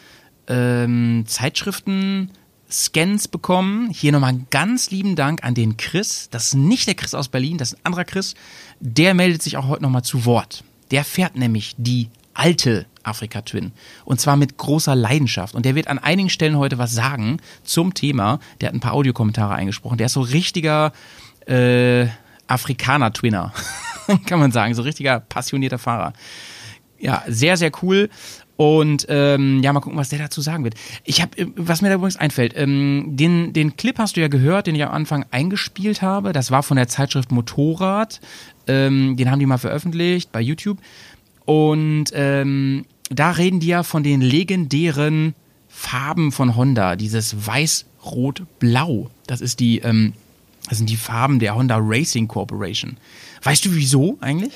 ähm, 0.47 1.25
Zeitschriften. 1.27 2.31
Scans 2.71 3.27
bekommen. 3.29 3.91
Hier 3.91 4.13
nochmal 4.13 4.41
ganz 4.51 4.91
lieben 4.91 5.17
Dank 5.17 5.43
an 5.45 5.55
den 5.55 5.77
Chris. 5.77 6.29
Das 6.31 6.47
ist 6.47 6.55
nicht 6.55 6.87
der 6.87 6.95
Chris 6.95 7.15
aus 7.15 7.29
Berlin, 7.29 7.59
das 7.59 7.73
ist 7.73 7.79
ein 7.79 7.87
anderer 7.87 8.05
Chris. 8.05 8.35
Der 8.79 9.15
meldet 9.15 9.43
sich 9.43 9.57
auch 9.57 9.67
heute 9.67 9.83
nochmal 9.83 10.05
zu 10.05 10.25
Wort. 10.25 10.63
Der 10.91 11.05
fährt 11.05 11.37
nämlich 11.37 11.75
die 11.79 12.09
alte 12.35 12.87
Afrika 13.03 13.43
Twin. 13.43 13.73
Und 14.05 14.21
zwar 14.21 14.37
mit 14.37 14.57
großer 14.57 14.95
Leidenschaft. 14.95 15.55
Und 15.55 15.65
der 15.65 15.75
wird 15.75 15.89
an 15.89 15.99
einigen 15.99 16.31
Stellen 16.31 16.59
heute 16.59 16.79
was 16.79 16.93
sagen 16.93 17.39
zum 17.65 17.95
Thema. 17.95 18.41
Der 18.61 18.69
hat 18.69 18.75
ein 18.75 18.81
paar 18.81 18.93
Audiokommentare 18.93 19.55
eingesprochen. 19.55 19.99
Der 19.99 20.07
ist 20.07 20.13
so 20.13 20.21
richtiger 20.21 20.93
äh, 21.47 22.07
Afrikaner-Twinner, 22.47 23.53
kann 24.27 24.39
man 24.39 24.53
sagen. 24.53 24.75
So 24.75 24.83
richtiger 24.83 25.21
passionierter 25.21 25.79
Fahrer. 25.79 26.13
Ja, 26.99 27.23
sehr, 27.27 27.57
sehr 27.57 27.73
cool. 27.83 28.11
Und 28.61 29.07
ähm, 29.09 29.63
ja, 29.63 29.73
mal 29.73 29.81
gucken, 29.81 29.99
was 29.99 30.11
der 30.11 30.19
dazu 30.19 30.43
sagen 30.43 30.65
wird. 30.65 30.75
Ich 31.05 31.23
habe, 31.23 31.31
was 31.57 31.81
mir 31.81 31.89
da 31.89 31.95
übrigens 31.95 32.17
einfällt, 32.17 32.53
ähm, 32.57 33.07
den, 33.17 33.55
den 33.55 33.75
Clip 33.77 33.99
hast 33.99 34.17
du 34.17 34.21
ja 34.21 34.29
gehört, 34.29 34.67
den 34.67 34.75
ich 34.75 34.83
am 34.83 34.93
Anfang 34.93 35.25
eingespielt 35.31 36.03
habe. 36.03 36.35
Das 36.35 36.51
war 36.51 36.63
von 36.63 36.77
der 36.77 36.87
Zeitschrift 36.87 37.33
Motorrad. 37.33 38.21
Ähm, 38.67 39.17
den 39.17 39.31
haben 39.31 39.39
die 39.39 39.47
mal 39.47 39.57
veröffentlicht 39.57 40.31
bei 40.31 40.43
YouTube. 40.43 40.77
Und 41.51 42.05
ähm, 42.13 42.85
da 43.11 43.33
reden 43.33 43.59
die 43.59 43.67
ja 43.67 43.83
von 43.83 44.05
den 44.05 44.21
legendären 44.21 45.35
Farben 45.69 46.31
von 46.31 46.55
Honda. 46.55 46.95
Dieses 46.95 47.45
Weiß, 47.45 47.87
Rot, 48.05 48.45
Blau. 48.61 49.11
Das 49.27 49.41
ist 49.41 49.59
die, 49.59 49.81
ähm, 49.81 50.13
das 50.69 50.79
sind 50.79 50.89
die 50.89 50.97
Farben 50.97 51.41
der 51.41 51.57
Honda 51.57 51.77
Racing 51.81 52.29
Corporation. 52.29 52.99
Weißt 53.43 53.65
du 53.65 53.75
wieso 53.75 54.17
eigentlich? 54.21 54.53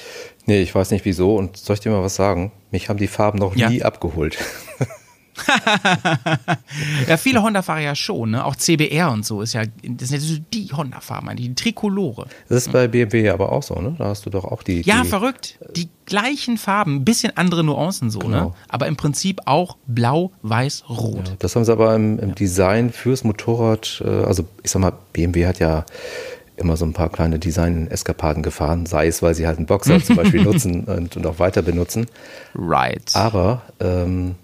Nee, 0.47 0.63
ich 0.63 0.73
weiß 0.73 0.93
nicht 0.93 1.05
wieso 1.05 1.35
und 1.35 1.57
soll 1.57 1.75
ich 1.75 1.81
dir 1.81 1.91
mal 1.91 2.03
was 2.05 2.15
sagen? 2.15 2.53
Mich 2.71 2.89
haben 2.89 2.99
die 3.01 3.09
Farben 3.09 3.41
noch 3.41 3.57
Ja. 3.57 3.71
nie 3.71 3.83
abgeholt. 3.83 4.39
Ja, 7.09 7.17
viele 7.17 7.43
Honda-Fahrer 7.43 7.81
ja 7.81 7.95
schon, 7.95 8.33
ne? 8.33 8.45
Auch 8.45 8.57
CBR 8.57 9.11
und 9.11 9.25
so 9.25 9.43
ist 9.43 9.53
ja, 9.53 9.63
das 9.83 10.09
sind 10.09 10.23
ja 10.23 10.39
die 10.53 10.73
Honda-Farben, 10.73 11.29
eigentlich, 11.29 11.49
die 11.49 11.55
Trikolore. 11.55 12.27
Das 12.49 12.67
ist 12.67 12.73
bei 12.73 12.89
BMW 12.89 13.31
aber 13.31 13.53
auch 13.53 13.63
so, 13.63 13.75
ne? 13.75 13.95
Da 13.99 14.07
hast 14.07 14.27
du 14.27 14.31
doch 14.31 14.45
auch 14.45 14.63
die. 14.63 14.83
Ja, 14.83 15.03
die, 15.03 15.09
verrückt. 15.09 15.59
Die 15.77 15.89
gleichen 16.07 16.59
Farben, 16.59 16.97
ein 16.97 17.05
bisschen 17.05 17.37
andere 17.37 17.65
Nuancen 17.65 18.11
so, 18.11 18.21
ne? 18.21 18.25
Genau. 18.27 18.55
Aber 18.69 18.87
im 18.87 18.97
Prinzip 18.97 19.43
auch 19.47 19.77
blau, 19.87 20.33
weiß, 20.43 20.85
rot. 20.89 21.37
Das 21.39 21.55
haben 21.57 21.65
sie 21.65 21.73
aber 21.73 21.95
im, 21.95 22.19
im 22.19 22.35
Design 22.35 22.91
fürs 22.91 23.25
Motorrad, 23.25 24.03
äh, 24.05 24.09
also 24.09 24.45
ich 24.63 24.71
sag 24.71 24.81
mal, 24.81 24.93
BMW 25.13 25.47
hat 25.47 25.59
ja 25.59 25.85
immer 26.57 26.77
so 26.77 26.85
ein 26.85 26.93
paar 26.93 27.09
kleine 27.09 27.39
Design-Eskapaden 27.39 28.43
gefahren, 28.43 28.87
sei 28.87 29.09
es, 29.09 29.23
weil 29.23 29.35
sie 29.35 29.47
halt 29.47 29.59
einen 29.59 29.67
Boxer 29.67 30.03
zum 30.03 30.17
Beispiel 30.17 30.43
nutzen 30.45 30.85
und, 30.85 31.17
und 31.17 31.27
auch 31.27 31.39
weiter 31.39 31.63
benutzen. 31.63 32.07
Right. 32.55 33.11
Aber 33.15 33.63
ähm, 33.81 34.37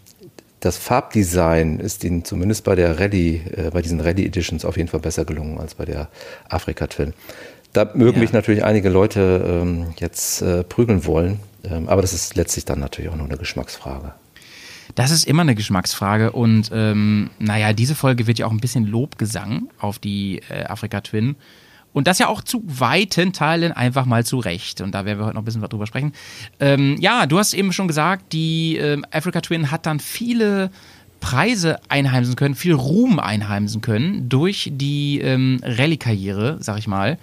das 0.60 0.76
Farbdesign 0.76 1.80
ist 1.80 2.04
ihnen 2.04 2.24
zumindest 2.24 2.64
bei 2.64 2.74
der 2.74 3.00
Rallye, 3.00 3.40
äh, 3.56 3.70
bei 3.72 3.82
diesen 3.82 4.00
Rallye 4.00 4.26
Editions 4.26 4.64
auf 4.64 4.76
jeden 4.76 4.88
Fall 4.88 5.00
besser 5.00 5.24
gelungen 5.24 5.58
als 5.58 5.74
bei 5.74 5.84
der 5.86 6.08
Afrika 6.48 6.86
Twin. 6.86 7.14
Da 7.72 7.90
mögen 7.94 8.16
Ja. 8.16 8.22
mich 8.22 8.32
natürlich 8.32 8.64
einige 8.64 8.88
Leute 8.90 9.44
ähm, 9.62 9.94
jetzt 9.98 10.42
äh, 10.42 10.64
prügeln 10.64 11.06
wollen, 11.06 11.40
ähm, 11.64 11.88
aber 11.88 12.02
das 12.02 12.12
ist 12.12 12.36
letztlich 12.36 12.64
dann 12.64 12.80
natürlich 12.80 13.10
auch 13.10 13.16
nur 13.16 13.26
eine 13.26 13.36
Geschmacksfrage. 13.36 14.12
Das 14.96 15.12
ist 15.12 15.24
immer 15.24 15.42
eine 15.42 15.54
Geschmacksfrage 15.54 16.32
und 16.32 16.70
ähm, 16.74 17.30
naja, 17.38 17.72
diese 17.72 17.94
Folge 17.94 18.26
wird 18.26 18.38
ja 18.40 18.46
auch 18.46 18.50
ein 18.50 18.60
bisschen 18.60 18.86
Lobgesang 18.86 19.68
auf 19.78 19.98
die 20.00 20.42
äh, 20.50 20.64
Afrika 20.64 21.00
Twin. 21.00 21.36
Und 21.92 22.06
das 22.06 22.18
ja 22.18 22.28
auch 22.28 22.42
zu 22.42 22.62
weiten 22.66 23.32
Teilen 23.32 23.72
einfach 23.72 24.06
mal 24.06 24.24
zu 24.24 24.38
Recht. 24.38 24.80
Und 24.80 24.92
da 24.92 25.04
werden 25.04 25.18
wir 25.18 25.26
heute 25.26 25.34
noch 25.34 25.42
ein 25.42 25.44
bisschen 25.44 25.62
drüber 25.62 25.86
sprechen. 25.86 26.12
Ähm, 26.60 26.96
ja, 27.00 27.26
du 27.26 27.38
hast 27.38 27.52
eben 27.52 27.72
schon 27.72 27.88
gesagt, 27.88 28.32
die 28.32 28.76
ähm, 28.76 29.04
Africa 29.10 29.40
Twin 29.40 29.70
hat 29.70 29.86
dann 29.86 29.98
viele 29.98 30.70
Preise 31.20 31.78
einheimsen 31.88 32.36
können, 32.36 32.54
viel 32.54 32.74
Ruhm 32.74 33.18
einheimsen 33.18 33.80
können 33.80 34.28
durch 34.28 34.70
die 34.72 35.20
ähm, 35.20 35.60
Rallye-Karriere, 35.62 36.58
sag 36.60 36.78
ich 36.78 36.86
mal. 36.86 37.18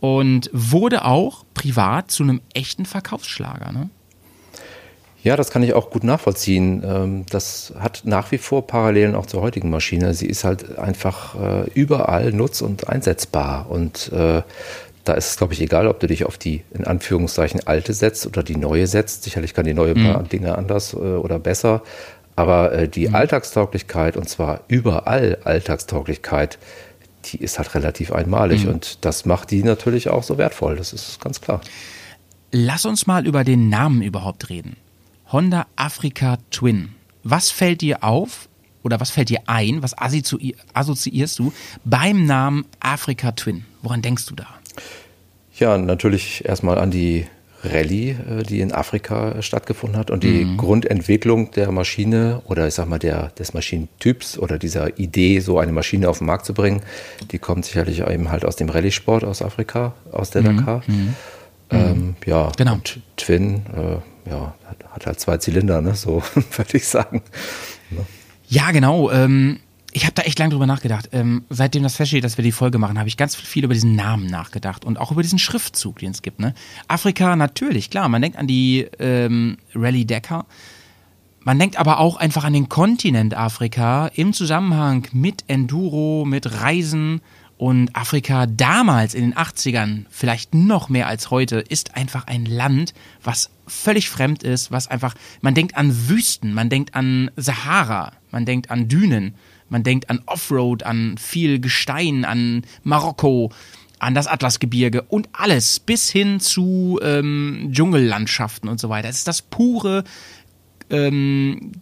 Und 0.00 0.50
wurde 0.52 1.04
auch 1.04 1.44
privat 1.54 2.10
zu 2.10 2.22
einem 2.22 2.40
echten 2.54 2.84
Verkaufsschlager. 2.84 3.72
Ne? 3.72 3.90
Ja, 5.26 5.34
das 5.34 5.50
kann 5.50 5.64
ich 5.64 5.74
auch 5.74 5.90
gut 5.90 6.04
nachvollziehen. 6.04 6.84
Ähm, 6.86 7.26
das 7.28 7.72
hat 7.80 8.02
nach 8.04 8.30
wie 8.30 8.38
vor 8.38 8.64
Parallelen 8.68 9.16
auch 9.16 9.26
zur 9.26 9.42
heutigen 9.42 9.70
Maschine. 9.70 10.14
Sie 10.14 10.26
ist 10.26 10.44
halt 10.44 10.78
einfach 10.78 11.34
äh, 11.34 11.70
überall 11.74 12.30
nutz- 12.32 12.62
und 12.62 12.88
einsetzbar. 12.88 13.68
Und 13.68 14.12
äh, 14.12 14.42
da 15.02 15.14
ist 15.14 15.30
es, 15.30 15.36
glaube 15.36 15.52
ich, 15.52 15.60
egal, 15.60 15.88
ob 15.88 15.98
du 15.98 16.06
dich 16.06 16.26
auf 16.26 16.38
die 16.38 16.62
in 16.72 16.84
Anführungszeichen 16.84 17.66
alte 17.66 17.92
setzt 17.92 18.24
oder 18.28 18.44
die 18.44 18.54
neue 18.54 18.86
setzt. 18.86 19.24
Sicherlich 19.24 19.52
kann 19.52 19.64
die 19.64 19.74
neue 19.74 19.96
mhm. 19.96 20.12
paar 20.12 20.22
Dinge 20.22 20.56
anders 20.56 20.94
äh, 20.94 20.98
oder 20.98 21.40
besser. 21.40 21.82
Aber 22.36 22.86
die 22.86 23.08
mhm. 23.08 23.16
Alltagstauglichkeit, 23.16 24.16
und 24.16 24.28
zwar 24.28 24.60
überall 24.68 25.38
Alltagstauglichkeit, 25.42 26.56
die 27.24 27.38
ist 27.38 27.58
halt 27.58 27.74
relativ 27.74 28.12
einmalig. 28.12 28.62
Mhm. 28.62 28.74
Und 28.74 29.04
das 29.04 29.24
macht 29.24 29.50
die 29.50 29.64
natürlich 29.64 30.08
auch 30.08 30.22
so 30.22 30.38
wertvoll. 30.38 30.76
Das 30.76 30.92
ist 30.92 31.20
ganz 31.20 31.40
klar. 31.40 31.62
Lass 32.52 32.86
uns 32.86 33.08
mal 33.08 33.26
über 33.26 33.42
den 33.42 33.68
Namen 33.68 34.02
überhaupt 34.02 34.50
reden. 34.50 34.76
Honda 35.32 35.66
Africa 35.74 36.38
Twin. 36.50 36.90
Was 37.24 37.50
fällt 37.50 37.80
dir 37.80 38.04
auf 38.04 38.48
oder 38.82 39.00
was 39.00 39.10
fällt 39.10 39.28
dir 39.28 39.40
ein, 39.46 39.82
was 39.82 39.94
assoziierst 39.98 41.38
du 41.38 41.52
beim 41.84 42.26
Namen 42.26 42.64
Africa 42.78 43.32
Twin? 43.32 43.64
Woran 43.82 44.02
denkst 44.02 44.26
du 44.26 44.36
da? 44.36 44.46
Ja, 45.58 45.76
natürlich 45.78 46.44
erstmal 46.44 46.78
an 46.78 46.92
die 46.92 47.26
Rallye, 47.64 48.10
äh, 48.10 48.42
die 48.44 48.60
in 48.60 48.72
Afrika 48.72 49.42
stattgefunden 49.42 49.98
hat 49.98 50.12
und 50.12 50.22
die 50.22 50.44
mhm. 50.44 50.58
Grundentwicklung 50.58 51.50
der 51.50 51.72
Maschine 51.72 52.42
oder 52.46 52.68
ich 52.68 52.74
sag 52.74 52.88
mal 52.88 52.98
der, 52.98 53.30
des 53.30 53.54
Maschinentyps 53.54 54.38
oder 54.38 54.58
dieser 54.58 54.98
Idee, 54.98 55.40
so 55.40 55.58
eine 55.58 55.72
Maschine 55.72 56.08
auf 56.08 56.18
den 56.18 56.26
Markt 56.28 56.46
zu 56.46 56.54
bringen, 56.54 56.82
die 57.32 57.38
kommt 57.38 57.64
sicherlich 57.64 58.06
eben 58.06 58.30
halt 58.30 58.44
aus 58.44 58.54
dem 58.54 58.68
Rallye-Sport 58.68 59.24
aus 59.24 59.42
Afrika, 59.42 59.94
aus 60.12 60.30
der 60.30 60.42
mhm. 60.42 60.58
Dakar. 60.58 60.82
Mhm. 60.86 61.14
Ähm, 61.70 62.16
ja, 62.26 62.52
genau. 62.56 62.74
und 62.74 63.00
Twin, 63.16 63.62
äh, 63.74 63.96
ja, 64.28 64.54
hat 64.90 65.06
halt 65.06 65.20
zwei 65.20 65.36
Zylinder, 65.38 65.80
ne? 65.80 65.94
so 65.94 66.22
würde 66.56 66.76
ich 66.76 66.86
sagen. 66.86 67.22
Ne? 67.90 68.04
Ja, 68.48 68.70
genau. 68.70 69.10
Ähm, 69.10 69.60
ich 69.92 70.04
habe 70.04 70.14
da 70.14 70.22
echt 70.22 70.38
lange 70.38 70.50
drüber 70.50 70.66
nachgedacht. 70.66 71.08
Ähm, 71.12 71.44
seitdem 71.48 71.82
das 71.82 71.96
feststeht, 71.96 72.22
dass 72.22 72.36
wir 72.36 72.44
die 72.44 72.52
Folge 72.52 72.78
machen, 72.78 72.98
habe 72.98 73.08
ich 73.08 73.16
ganz 73.16 73.34
viel 73.34 73.64
über 73.64 73.72
diesen 73.72 73.96
Namen 73.96 74.26
nachgedacht 74.26 74.84
und 74.84 74.98
auch 74.98 75.10
über 75.10 75.22
diesen 75.22 75.38
Schriftzug, 75.38 76.00
den 76.00 76.10
es 76.10 76.22
gibt. 76.22 76.38
Ne? 76.38 76.54
Afrika, 76.86 77.34
natürlich, 77.34 77.88
klar, 77.88 78.08
man 78.08 78.20
denkt 78.20 78.36
an 78.36 78.46
die 78.46 78.86
ähm, 78.98 79.56
Rallye 79.74 80.04
Decker. 80.04 80.44
Man 81.40 81.58
denkt 81.58 81.78
aber 81.78 82.00
auch 82.00 82.16
einfach 82.16 82.44
an 82.44 82.52
den 82.52 82.68
Kontinent 82.68 83.34
Afrika 83.34 84.08
im 84.08 84.32
Zusammenhang 84.32 85.06
mit 85.12 85.44
Enduro, 85.46 86.24
mit 86.26 86.60
Reisen 86.60 87.20
und 87.58 87.96
Afrika 87.96 88.46
damals 88.46 89.14
in 89.14 89.22
den 89.22 89.34
80ern, 89.34 90.04
vielleicht 90.10 90.54
noch 90.54 90.88
mehr 90.88 91.06
als 91.06 91.30
heute, 91.30 91.56
ist 91.56 91.96
einfach 91.96 92.26
ein 92.26 92.44
Land, 92.44 92.92
was 93.22 93.50
völlig 93.66 94.10
fremd 94.10 94.42
ist, 94.42 94.70
was 94.70 94.88
einfach, 94.88 95.14
man 95.40 95.54
denkt 95.54 95.76
an 95.76 96.08
Wüsten, 96.08 96.52
man 96.52 96.68
denkt 96.68 96.94
an 96.94 97.30
Sahara, 97.36 98.12
man 98.30 98.44
denkt 98.44 98.70
an 98.70 98.88
Dünen, 98.88 99.34
man 99.68 99.82
denkt 99.82 100.10
an 100.10 100.22
Offroad, 100.26 100.82
an 100.82 101.16
viel 101.18 101.58
Gestein, 101.58 102.24
an 102.24 102.62
Marokko, 102.82 103.50
an 103.98 104.14
das 104.14 104.26
Atlasgebirge 104.26 105.02
und 105.02 105.28
alles 105.32 105.80
bis 105.80 106.10
hin 106.10 106.40
zu 106.40 107.00
ähm, 107.02 107.70
Dschungellandschaften 107.72 108.68
und 108.68 108.78
so 108.78 108.90
weiter. 108.90 109.08
Es 109.08 109.18
ist 109.18 109.28
das 109.28 109.40
pure 109.40 110.04
ähm, 110.90 111.72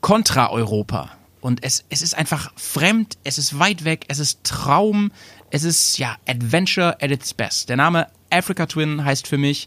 Kontra-Europa. 0.00 1.17
Und 1.40 1.62
es, 1.62 1.84
es 1.88 2.02
ist 2.02 2.16
einfach 2.16 2.52
fremd, 2.56 3.18
es 3.24 3.38
ist 3.38 3.58
weit 3.58 3.84
weg, 3.84 4.04
es 4.08 4.18
ist 4.18 4.44
Traum, 4.44 5.12
es 5.50 5.64
ist 5.64 5.98
ja 5.98 6.16
Adventure 6.26 6.96
at 7.00 7.10
its 7.10 7.34
best. 7.34 7.68
Der 7.68 7.76
Name 7.76 8.06
Africa 8.30 8.66
Twin 8.66 9.04
heißt 9.04 9.26
für 9.26 9.38
mich, 9.38 9.64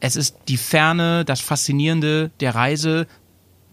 es 0.00 0.16
ist 0.16 0.36
die 0.48 0.56
Ferne, 0.56 1.24
das 1.24 1.40
Faszinierende 1.40 2.30
der 2.40 2.54
Reise 2.54 3.06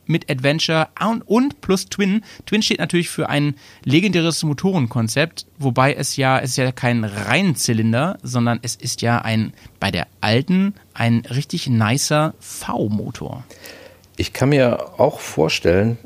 mit 0.10 0.30
Adventure 0.30 0.88
und 1.26 1.62
plus 1.62 1.86
Twin. 1.86 2.24
Twin 2.46 2.62
steht 2.62 2.80
natürlich 2.80 3.10
für 3.10 3.30
ein 3.30 3.56
legendäres 3.84 4.44
Motorenkonzept, 4.44 5.46
wobei 5.60 5.94
es 5.94 6.18
ja, 6.18 6.40
es 6.40 6.52
ist 6.52 6.58
ja 6.58 6.72
kein 6.72 7.04
Reihenzylinder, 7.04 8.18
sondern 8.24 8.60
es 8.64 8.76
ist 8.76 9.02
ja 9.02 9.20
ein, 9.20 9.54
bei 9.80 9.92
der 9.92 10.08
alten, 10.20 10.74
ein 10.94 11.20
richtig 11.30 11.68
nicer 11.68 12.34
V-Motor. 12.40 13.44
Ich 14.18 14.34
kann 14.34 14.50
mir 14.50 15.00
auch 15.00 15.20
vorstellen, 15.20 15.98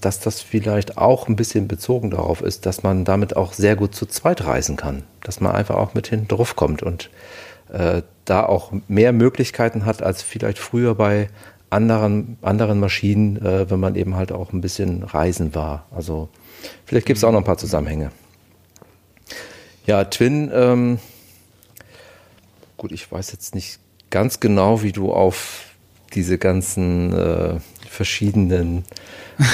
dass 0.00 0.20
das 0.20 0.40
vielleicht 0.40 0.96
auch 0.96 1.28
ein 1.28 1.36
bisschen 1.36 1.66
bezogen 1.66 2.10
darauf 2.10 2.40
ist, 2.40 2.66
dass 2.66 2.82
man 2.82 3.04
damit 3.04 3.36
auch 3.36 3.52
sehr 3.52 3.76
gut 3.76 3.94
zu 3.94 4.06
zweit 4.06 4.44
reisen 4.44 4.76
kann. 4.76 5.02
Dass 5.22 5.40
man 5.40 5.52
einfach 5.52 5.76
auch 5.76 5.94
mit 5.94 6.06
hinten 6.06 6.28
drauf 6.28 6.56
kommt 6.56 6.82
und 6.82 7.10
äh, 7.72 8.02
da 8.24 8.44
auch 8.44 8.72
mehr 8.88 9.12
Möglichkeiten 9.12 9.84
hat 9.86 10.02
als 10.02 10.22
vielleicht 10.22 10.58
früher 10.58 10.94
bei 10.94 11.28
anderen, 11.70 12.36
anderen 12.42 12.80
Maschinen, 12.80 13.36
äh, 13.44 13.70
wenn 13.70 13.80
man 13.80 13.94
eben 13.94 14.16
halt 14.16 14.32
auch 14.32 14.52
ein 14.52 14.60
bisschen 14.60 15.02
reisen 15.04 15.54
war. 15.54 15.86
Also 15.90 16.28
vielleicht 16.84 17.06
gibt 17.06 17.16
es 17.16 17.24
auch 17.24 17.32
noch 17.32 17.38
ein 17.38 17.44
paar 17.44 17.58
Zusammenhänge. 17.58 18.10
Ja, 19.86 20.04
Twin, 20.04 20.50
ähm, 20.52 20.98
gut, 22.76 22.92
ich 22.92 23.10
weiß 23.10 23.32
jetzt 23.32 23.54
nicht 23.54 23.78
ganz 24.10 24.40
genau, 24.40 24.82
wie 24.82 24.92
du 24.92 25.12
auf 25.12 25.70
diese 26.14 26.38
ganzen 26.38 27.12
äh, 27.12 27.60
verschiedenen 28.00 28.86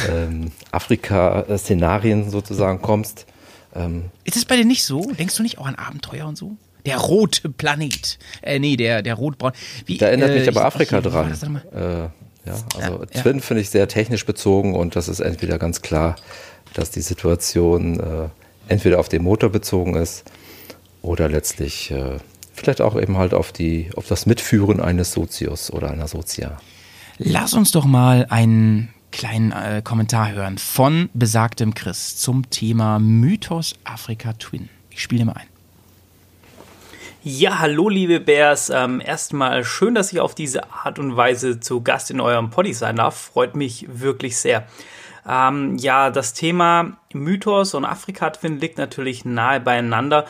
ähm, 0.08 0.52
Afrika-Szenarien 0.70 2.30
sozusagen 2.30 2.80
kommst. 2.80 3.26
Ähm, 3.74 4.04
ist 4.22 4.36
es 4.36 4.44
bei 4.44 4.54
dir 4.56 4.64
nicht 4.64 4.84
so? 4.84 5.10
Denkst 5.18 5.34
du 5.34 5.42
nicht 5.42 5.58
auch 5.58 5.66
an 5.66 5.74
Abenteuer 5.74 6.28
und 6.28 6.38
so? 6.38 6.52
Der 6.84 6.98
rote 6.98 7.48
Planet. 7.48 8.20
Äh, 8.42 8.60
nee, 8.60 8.76
der, 8.76 9.02
der 9.02 9.14
rotbraun. 9.14 9.50
Wie, 9.84 9.98
da 9.98 10.06
erinnert 10.06 10.30
äh, 10.30 10.38
mich 10.38 10.48
aber 10.48 10.60
ich, 10.60 10.66
Afrika 10.66 10.98
ich, 10.98 11.04
dran. 11.04 11.60
Äh, 11.74 11.80
ja, 11.80 12.10
also 12.76 13.00
ja, 13.00 13.20
Twin 13.20 13.38
ja. 13.38 13.42
finde 13.42 13.62
ich 13.62 13.70
sehr 13.70 13.88
technisch 13.88 14.24
bezogen 14.24 14.76
und 14.76 14.94
das 14.94 15.08
ist 15.08 15.18
entweder 15.18 15.58
ganz 15.58 15.82
klar, 15.82 16.14
dass 16.72 16.92
die 16.92 17.00
Situation 17.00 17.98
äh, 17.98 18.28
entweder 18.68 19.00
auf 19.00 19.08
den 19.08 19.24
Motor 19.24 19.50
bezogen 19.50 19.96
ist 19.96 20.22
oder 21.02 21.28
letztlich 21.28 21.90
äh, 21.90 22.18
vielleicht 22.54 22.80
auch 22.80 22.94
eben 22.94 23.18
halt 23.18 23.34
auf, 23.34 23.50
die, 23.50 23.90
auf 23.96 24.06
das 24.06 24.24
Mitführen 24.24 24.80
eines 24.80 25.10
Sozius 25.10 25.72
oder 25.72 25.90
einer 25.90 26.06
Sozia. 26.06 26.58
Lass 27.18 27.54
uns 27.54 27.72
doch 27.72 27.86
mal 27.86 28.26
einen 28.28 28.92
kleinen 29.10 29.50
äh, 29.50 29.80
Kommentar 29.82 30.32
hören 30.32 30.58
von 30.58 31.08
besagtem 31.14 31.74
Chris 31.74 32.18
zum 32.18 32.50
Thema 32.50 32.98
Mythos 32.98 33.74
Afrika 33.84 34.34
Twin. 34.34 34.68
Ich 34.90 35.02
spiele 35.02 35.24
mal 35.24 35.32
ein. 35.32 35.46
Ja, 37.22 37.58
hallo 37.58 37.88
liebe 37.88 38.20
Bears. 38.20 38.68
Ähm, 38.68 39.00
erstmal 39.00 39.64
schön, 39.64 39.94
dass 39.94 40.12
ich 40.12 40.20
auf 40.20 40.34
diese 40.34 40.70
Art 40.70 40.98
und 40.98 41.16
Weise 41.16 41.58
zu 41.58 41.80
Gast 41.82 42.10
in 42.10 42.20
eurem 42.20 42.50
Poddy 42.50 42.74
sein 42.74 42.96
darf. 42.96 43.16
Freut 43.16 43.56
mich 43.56 43.86
wirklich 43.88 44.36
sehr. 44.36 44.66
Ähm, 45.26 45.76
ja, 45.78 46.10
das 46.10 46.34
Thema 46.34 46.98
Mythos 47.12 47.74
und 47.74 47.84
Afrika-Twin 47.84 48.60
liegt 48.60 48.78
natürlich 48.78 49.24
nahe 49.24 49.58
beieinander. 49.58 50.26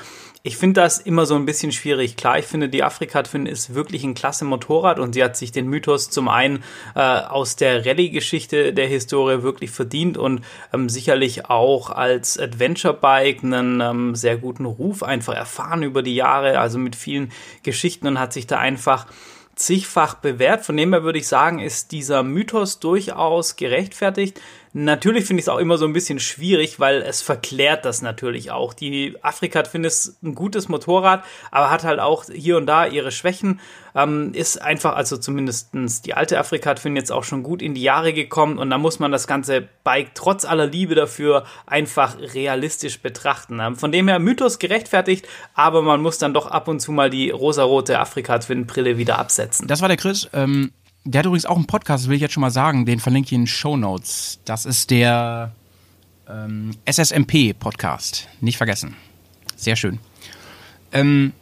Ich 0.46 0.58
finde 0.58 0.80
das 0.80 0.98
immer 0.98 1.26
so 1.26 1.34
ein 1.34 1.44
bisschen 1.44 1.72
schwierig. 1.72 2.16
Klar, 2.16 2.38
ich 2.38 2.44
finde, 2.44 2.68
die 2.68 2.84
Afrika 2.84 3.20
Twin 3.20 3.46
ist 3.46 3.74
wirklich 3.74 4.04
ein 4.04 4.14
klasse 4.14 4.44
Motorrad 4.44 5.00
und 5.00 5.12
sie 5.12 5.24
hat 5.24 5.36
sich 5.36 5.50
den 5.50 5.66
Mythos 5.66 6.08
zum 6.08 6.28
einen 6.28 6.62
äh, 6.94 7.00
aus 7.00 7.56
der 7.56 7.84
Rallye-Geschichte 7.84 8.72
der 8.72 8.86
Historie 8.86 9.42
wirklich 9.42 9.72
verdient 9.72 10.16
und 10.16 10.42
ähm, 10.72 10.88
sicherlich 10.88 11.50
auch 11.50 11.90
als 11.90 12.38
Adventure-Bike 12.38 13.42
einen 13.42 13.80
ähm, 13.80 14.14
sehr 14.14 14.36
guten 14.36 14.66
Ruf 14.66 15.02
einfach 15.02 15.34
erfahren 15.34 15.82
über 15.82 16.04
die 16.04 16.14
Jahre, 16.14 16.60
also 16.60 16.78
mit 16.78 16.94
vielen 16.94 17.32
Geschichten 17.64 18.06
und 18.06 18.20
hat 18.20 18.32
sich 18.32 18.46
da 18.46 18.58
einfach 18.58 19.08
zigfach 19.56 20.14
bewährt. 20.14 20.64
Von 20.64 20.76
dem 20.76 20.92
her 20.92 21.02
würde 21.02 21.18
ich 21.18 21.26
sagen, 21.26 21.58
ist 21.58 21.90
dieser 21.90 22.22
Mythos 22.22 22.78
durchaus 22.78 23.56
gerechtfertigt. 23.56 24.40
Natürlich 24.78 25.24
finde 25.24 25.40
ich 25.40 25.46
es 25.46 25.48
auch 25.48 25.56
immer 25.56 25.78
so 25.78 25.86
ein 25.86 25.94
bisschen 25.94 26.20
schwierig, 26.20 26.78
weil 26.78 27.00
es 27.00 27.22
verklärt 27.22 27.86
das 27.86 28.02
natürlich 28.02 28.50
auch. 28.50 28.74
Die 28.74 29.16
Afrika 29.22 29.64
finde 29.64 29.88
ich 29.88 30.10
ein 30.22 30.34
gutes 30.34 30.68
Motorrad, 30.68 31.24
aber 31.50 31.70
hat 31.70 31.84
halt 31.84 31.98
auch 31.98 32.26
hier 32.26 32.58
und 32.58 32.66
da 32.66 32.86
ihre 32.86 33.10
Schwächen. 33.10 33.58
Ähm, 33.94 34.34
ist 34.34 34.60
einfach, 34.60 34.94
also 34.94 35.16
zumindestens 35.16 36.02
die 36.02 36.12
alte 36.12 36.38
Afrika 36.38 36.76
finde 36.76 37.00
jetzt 37.00 37.10
auch 37.10 37.24
schon 37.24 37.42
gut 37.42 37.62
in 37.62 37.72
die 37.72 37.80
Jahre 37.80 38.12
gekommen 38.12 38.58
und 38.58 38.68
da 38.68 38.76
muss 38.76 38.98
man 38.98 39.10
das 39.10 39.26
ganze 39.26 39.66
Bike 39.82 40.10
trotz 40.14 40.44
aller 40.44 40.66
Liebe 40.66 40.94
dafür 40.94 41.46
einfach 41.64 42.18
realistisch 42.34 43.00
betrachten. 43.00 43.60
Ähm, 43.60 43.76
von 43.76 43.92
dem 43.92 44.08
her 44.08 44.18
Mythos 44.18 44.58
gerechtfertigt, 44.58 45.26
aber 45.54 45.80
man 45.80 46.02
muss 46.02 46.18
dann 46.18 46.34
doch 46.34 46.48
ab 46.48 46.68
und 46.68 46.80
zu 46.80 46.92
mal 46.92 47.08
die 47.08 47.30
rosarote 47.30 47.98
Afrika 47.98 48.38
Twin 48.40 48.66
Brille 48.66 48.98
wieder 48.98 49.18
absetzen. 49.18 49.68
Das 49.68 49.80
war 49.80 49.88
der 49.88 49.96
Chris. 49.96 50.28
Ähm 50.34 50.72
der 51.06 51.20
hat 51.20 51.26
übrigens 51.26 51.46
auch 51.46 51.56
einen 51.56 51.66
Podcast, 51.66 52.04
das 52.04 52.08
will 52.08 52.16
ich 52.16 52.22
jetzt 52.22 52.34
schon 52.34 52.40
mal 52.40 52.50
sagen, 52.50 52.84
den 52.84 52.98
verlinke 53.00 53.28
ich 53.28 53.32
in 53.32 53.42
den 53.42 53.46
Show 53.46 53.76
Notes. 53.76 54.40
Das 54.44 54.64
ist 54.66 54.90
der 54.90 55.52
ähm, 56.28 56.72
SSMP-Podcast. 56.90 58.28
Nicht 58.40 58.56
vergessen. 58.56 58.96
Sehr 59.54 59.76
schön. 59.76 60.00
Ähm, 60.92 61.32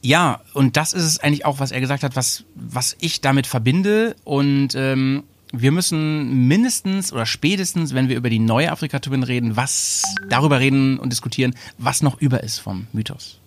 ja, 0.00 0.40
und 0.52 0.76
das 0.76 0.92
ist 0.92 1.04
es 1.04 1.18
eigentlich 1.18 1.44
auch, 1.44 1.58
was 1.58 1.72
er 1.72 1.80
gesagt 1.80 2.02
hat, 2.04 2.14
was, 2.14 2.44
was 2.54 2.96
ich 3.00 3.20
damit 3.20 3.46
verbinde. 3.46 4.14
Und 4.24 4.74
ähm, 4.74 5.24
wir 5.52 5.72
müssen 5.72 6.46
mindestens 6.46 7.12
oder 7.12 7.26
spätestens, 7.26 7.94
wenn 7.94 8.08
wir 8.08 8.16
über 8.16 8.30
die 8.30 8.38
neue 8.38 8.70
Afrika 8.70 9.00
Twin 9.00 9.22
reden, 9.22 9.56
was 9.56 10.02
darüber 10.28 10.60
reden 10.60 10.98
und 10.98 11.10
diskutieren, 11.10 11.54
was 11.78 12.02
noch 12.02 12.20
über 12.20 12.42
ist 12.42 12.58
vom 12.58 12.86
Mythos. 12.92 13.40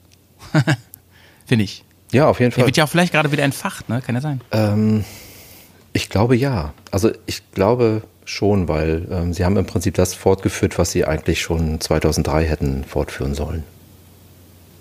Finde 1.45 1.63
ich. 1.63 1.83
Ja, 2.11 2.27
auf 2.27 2.39
jeden 2.39 2.51
Der 2.51 2.55
Fall. 2.57 2.65
wird 2.65 2.77
ja 2.77 2.83
auch 2.85 2.89
vielleicht 2.89 3.13
gerade 3.13 3.31
wieder 3.31 3.43
entfacht, 3.43 3.87
ne? 3.89 4.01
Kann 4.01 4.15
ja 4.15 4.21
sein. 4.21 4.41
Ähm, 4.51 5.03
ich 5.97 6.09
glaube 6.09 6.35
ja. 6.35 6.73
Also 6.91 7.11
ich 7.25 7.41
glaube 7.51 8.03
schon, 8.23 8.67
weil 8.67 9.07
ähm, 9.11 9.33
sie 9.33 9.43
haben 9.45 9.57
im 9.57 9.65
Prinzip 9.65 9.95
das 9.95 10.13
fortgeführt, 10.13 10.77
was 10.77 10.91
sie 10.91 11.05
eigentlich 11.05 11.41
schon 11.41 11.79
2003 11.81 12.45
hätten 12.45 12.83
fortführen 12.83 13.33
sollen. 13.33 13.63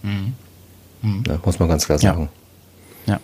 Ne, 0.02 1.40
muss 1.44 1.58
man 1.58 1.68
ganz 1.68 1.86
klar 1.86 1.98
Mhm. 1.98 2.04
Ja. 2.04 2.12
sagen. 2.12 2.28
Ja. 3.06 3.20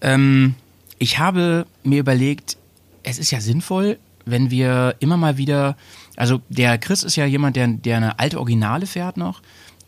Ähm, 0.00 0.54
ich 0.98 1.18
habe 1.18 1.66
mir 1.84 1.98
überlegt, 2.00 2.56
es 3.02 3.18
ist 3.18 3.30
ja 3.30 3.40
sinnvoll, 3.40 3.98
wenn 4.24 4.50
wir 4.50 4.94
immer 5.00 5.16
mal 5.16 5.36
wieder, 5.36 5.76
also 6.16 6.40
der 6.48 6.78
Chris 6.78 7.02
ist 7.02 7.16
ja 7.16 7.24
jemand, 7.26 7.56
der, 7.56 7.66
der 7.68 7.96
eine 7.96 8.18
alte 8.18 8.38
Originale 8.38 8.86
fährt 8.86 9.16
noch. 9.16 9.42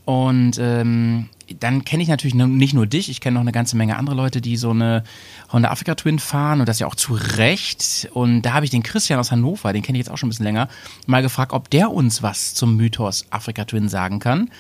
Und 0.05 0.59
ähm, 0.61 1.29
dann 1.61 1.85
kenne 1.85 2.03
ich 2.03 2.09
natürlich 2.09 2.35
nicht 2.35 2.75
nur 2.75 2.87
dich, 2.87 3.09
ich 3.09 3.21
kenne 3.21 3.35
noch 3.35 3.41
eine 3.41 3.53
ganze 3.53 3.77
Menge 3.77 3.97
andere 3.97 4.17
Leute, 4.17 4.41
die 4.41 4.57
so 4.57 4.71
eine 4.71 5.05
Honda 5.53 5.71
Africa 5.71 5.95
Twin 5.95 6.19
fahren 6.19 6.61
und 6.61 6.69
das 6.69 6.79
ja 6.79 6.87
auch 6.87 6.95
zu 6.95 7.15
Recht. 7.15 8.09
Und 8.13 8.43
da 8.43 8.55
habe 8.55 8.65
ich 8.65 8.71
den 8.71 8.83
Christian 8.83 9.19
aus 9.19 9.31
Hannover, 9.31 9.73
den 9.73 9.83
kenne 9.83 9.99
ich 9.99 10.05
jetzt 10.05 10.13
auch 10.13 10.19
schon 10.19 10.29
ein 10.29 10.31
bisschen 10.31 10.45
länger, 10.45 10.69
mal 11.07 11.23
gefragt, 11.23 11.53
ob 11.53 11.71
der 11.71 11.91
uns 11.91 12.23
was 12.23 12.55
zum 12.55 12.77
Mythos 12.77 13.27
Africa 13.31 13.65
Twin 13.65 13.89
sagen 13.89 14.19
kann. 14.19 14.51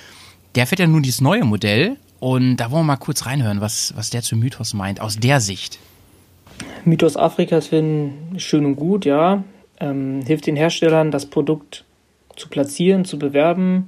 Der 0.54 0.66
fährt 0.66 0.80
ja 0.80 0.86
nun 0.86 1.02
dieses 1.02 1.20
neue 1.20 1.44
Modell 1.44 1.96
und 2.20 2.56
da 2.56 2.70
wollen 2.70 2.82
wir 2.82 2.92
mal 2.92 2.96
kurz 2.96 3.26
reinhören, 3.26 3.60
was, 3.60 3.92
was 3.96 4.10
der 4.10 4.22
zu 4.22 4.36
Mythos 4.36 4.74
meint, 4.74 5.00
aus 5.00 5.18
der 5.18 5.40
Sicht. 5.40 5.78
Mythos 6.84 7.16
Afrikas 7.16 7.68
finden 7.68 8.38
schön 8.38 8.64
und 8.64 8.76
gut, 8.76 9.04
ja. 9.04 9.42
Ähm, 9.80 10.22
hilft 10.24 10.46
den 10.46 10.56
Herstellern, 10.56 11.10
das 11.10 11.26
Produkt 11.26 11.84
zu 12.36 12.48
platzieren, 12.48 13.04
zu 13.04 13.18
bewerben. 13.18 13.86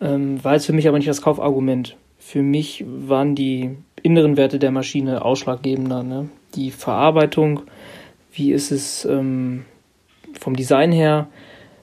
Ähm, 0.00 0.42
war 0.44 0.54
jetzt 0.54 0.66
für 0.66 0.72
mich 0.72 0.88
aber 0.88 0.98
nicht 0.98 1.08
das 1.08 1.22
Kaufargument. 1.22 1.96
Für 2.28 2.42
mich 2.42 2.84
waren 2.84 3.36
die 3.36 3.76
inneren 4.02 4.36
Werte 4.36 4.58
der 4.58 4.72
Maschine 4.72 5.24
ausschlaggebender. 5.24 6.02
Ne? 6.02 6.28
Die 6.56 6.72
Verarbeitung, 6.72 7.60
wie 8.32 8.50
ist 8.50 8.72
es 8.72 9.04
ähm, 9.04 9.64
vom 10.36 10.56
Design 10.56 10.90
her, 10.90 11.28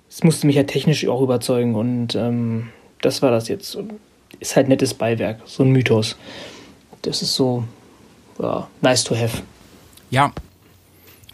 es 0.10 0.22
musste 0.22 0.46
mich 0.46 0.58
ja 0.58 0.64
technisch 0.64 1.08
auch 1.08 1.22
überzeugen 1.22 1.76
und 1.76 2.16
ähm, 2.16 2.68
das 3.02 3.22
war 3.22 3.32
das 3.32 3.48
jetzt. 3.48 3.78
Ist 4.42 4.58
halt 4.58 4.68
nettes 4.68 4.94
Beiwerk, 4.94 5.40
so 5.46 5.64
ein 5.64 5.72
Mythos. 5.72 6.18
Das 7.04 7.22
ist 7.22 7.36
so, 7.36 7.64
ja, 8.38 8.68
nice 8.82 9.06
to 9.06 9.16
have. 9.16 9.44
Ja. 10.10 10.34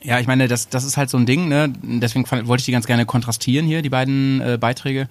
Ja, 0.03 0.19
ich 0.19 0.27
meine, 0.27 0.47
das, 0.47 0.69
das 0.69 0.83
ist 0.83 0.97
halt 0.97 1.09
so 1.09 1.17
ein 1.17 1.25
Ding, 1.25 1.47
ne? 1.47 1.73
Deswegen 1.81 2.29
wollte 2.29 2.61
ich 2.61 2.65
die 2.65 2.71
ganz 2.71 2.85
gerne 2.85 3.07
kontrastieren 3.07 3.65
hier, 3.65 3.81
die 3.81 3.89
beiden 3.89 4.39
äh, 4.39 4.57
Beiträge. 4.59 5.09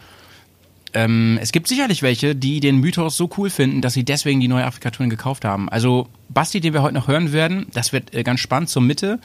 Ähm, 0.94 1.38
es 1.42 1.52
gibt 1.52 1.68
sicherlich 1.68 2.02
welche, 2.02 2.34
die 2.34 2.60
den 2.60 2.78
Mythos 2.78 3.16
so 3.16 3.28
cool 3.36 3.50
finden, 3.50 3.82
dass 3.82 3.94
sie 3.94 4.04
deswegen 4.04 4.40
die 4.40 4.48
neue 4.48 4.64
Afrika 4.64 4.90
Twin 4.90 5.10
gekauft 5.10 5.44
haben. 5.44 5.68
Also 5.68 6.08
Basti, 6.28 6.60
den 6.60 6.72
wir 6.72 6.82
heute 6.82 6.94
noch 6.94 7.08
hören 7.08 7.32
werden, 7.32 7.66
das 7.72 7.92
wird 7.92 8.14
äh, 8.14 8.22
ganz 8.22 8.40
spannend 8.40 8.70
zur 8.70 8.82
Mitte. 8.82 9.18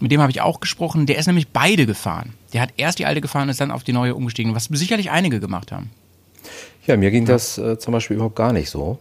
Mit 0.00 0.12
dem 0.12 0.20
habe 0.20 0.30
ich 0.30 0.40
auch 0.40 0.60
gesprochen. 0.60 1.06
Der 1.06 1.18
ist 1.18 1.26
nämlich 1.26 1.48
beide 1.48 1.86
gefahren. 1.86 2.34
Der 2.52 2.60
hat 2.60 2.70
erst 2.76 2.98
die 2.98 3.06
alte 3.06 3.20
gefahren 3.20 3.44
und 3.44 3.50
ist 3.50 3.60
dann 3.60 3.70
auf 3.70 3.84
die 3.84 3.92
neue 3.92 4.14
umgestiegen, 4.14 4.54
was 4.54 4.64
sicherlich 4.64 5.10
einige 5.10 5.40
gemacht 5.40 5.72
haben. 5.72 5.90
Ja, 6.86 6.96
mir 6.96 7.10
ging 7.10 7.26
das 7.26 7.58
äh, 7.58 7.78
zum 7.78 7.92
Beispiel 7.92 8.16
überhaupt 8.16 8.36
gar 8.36 8.52
nicht 8.52 8.70
so. 8.70 8.98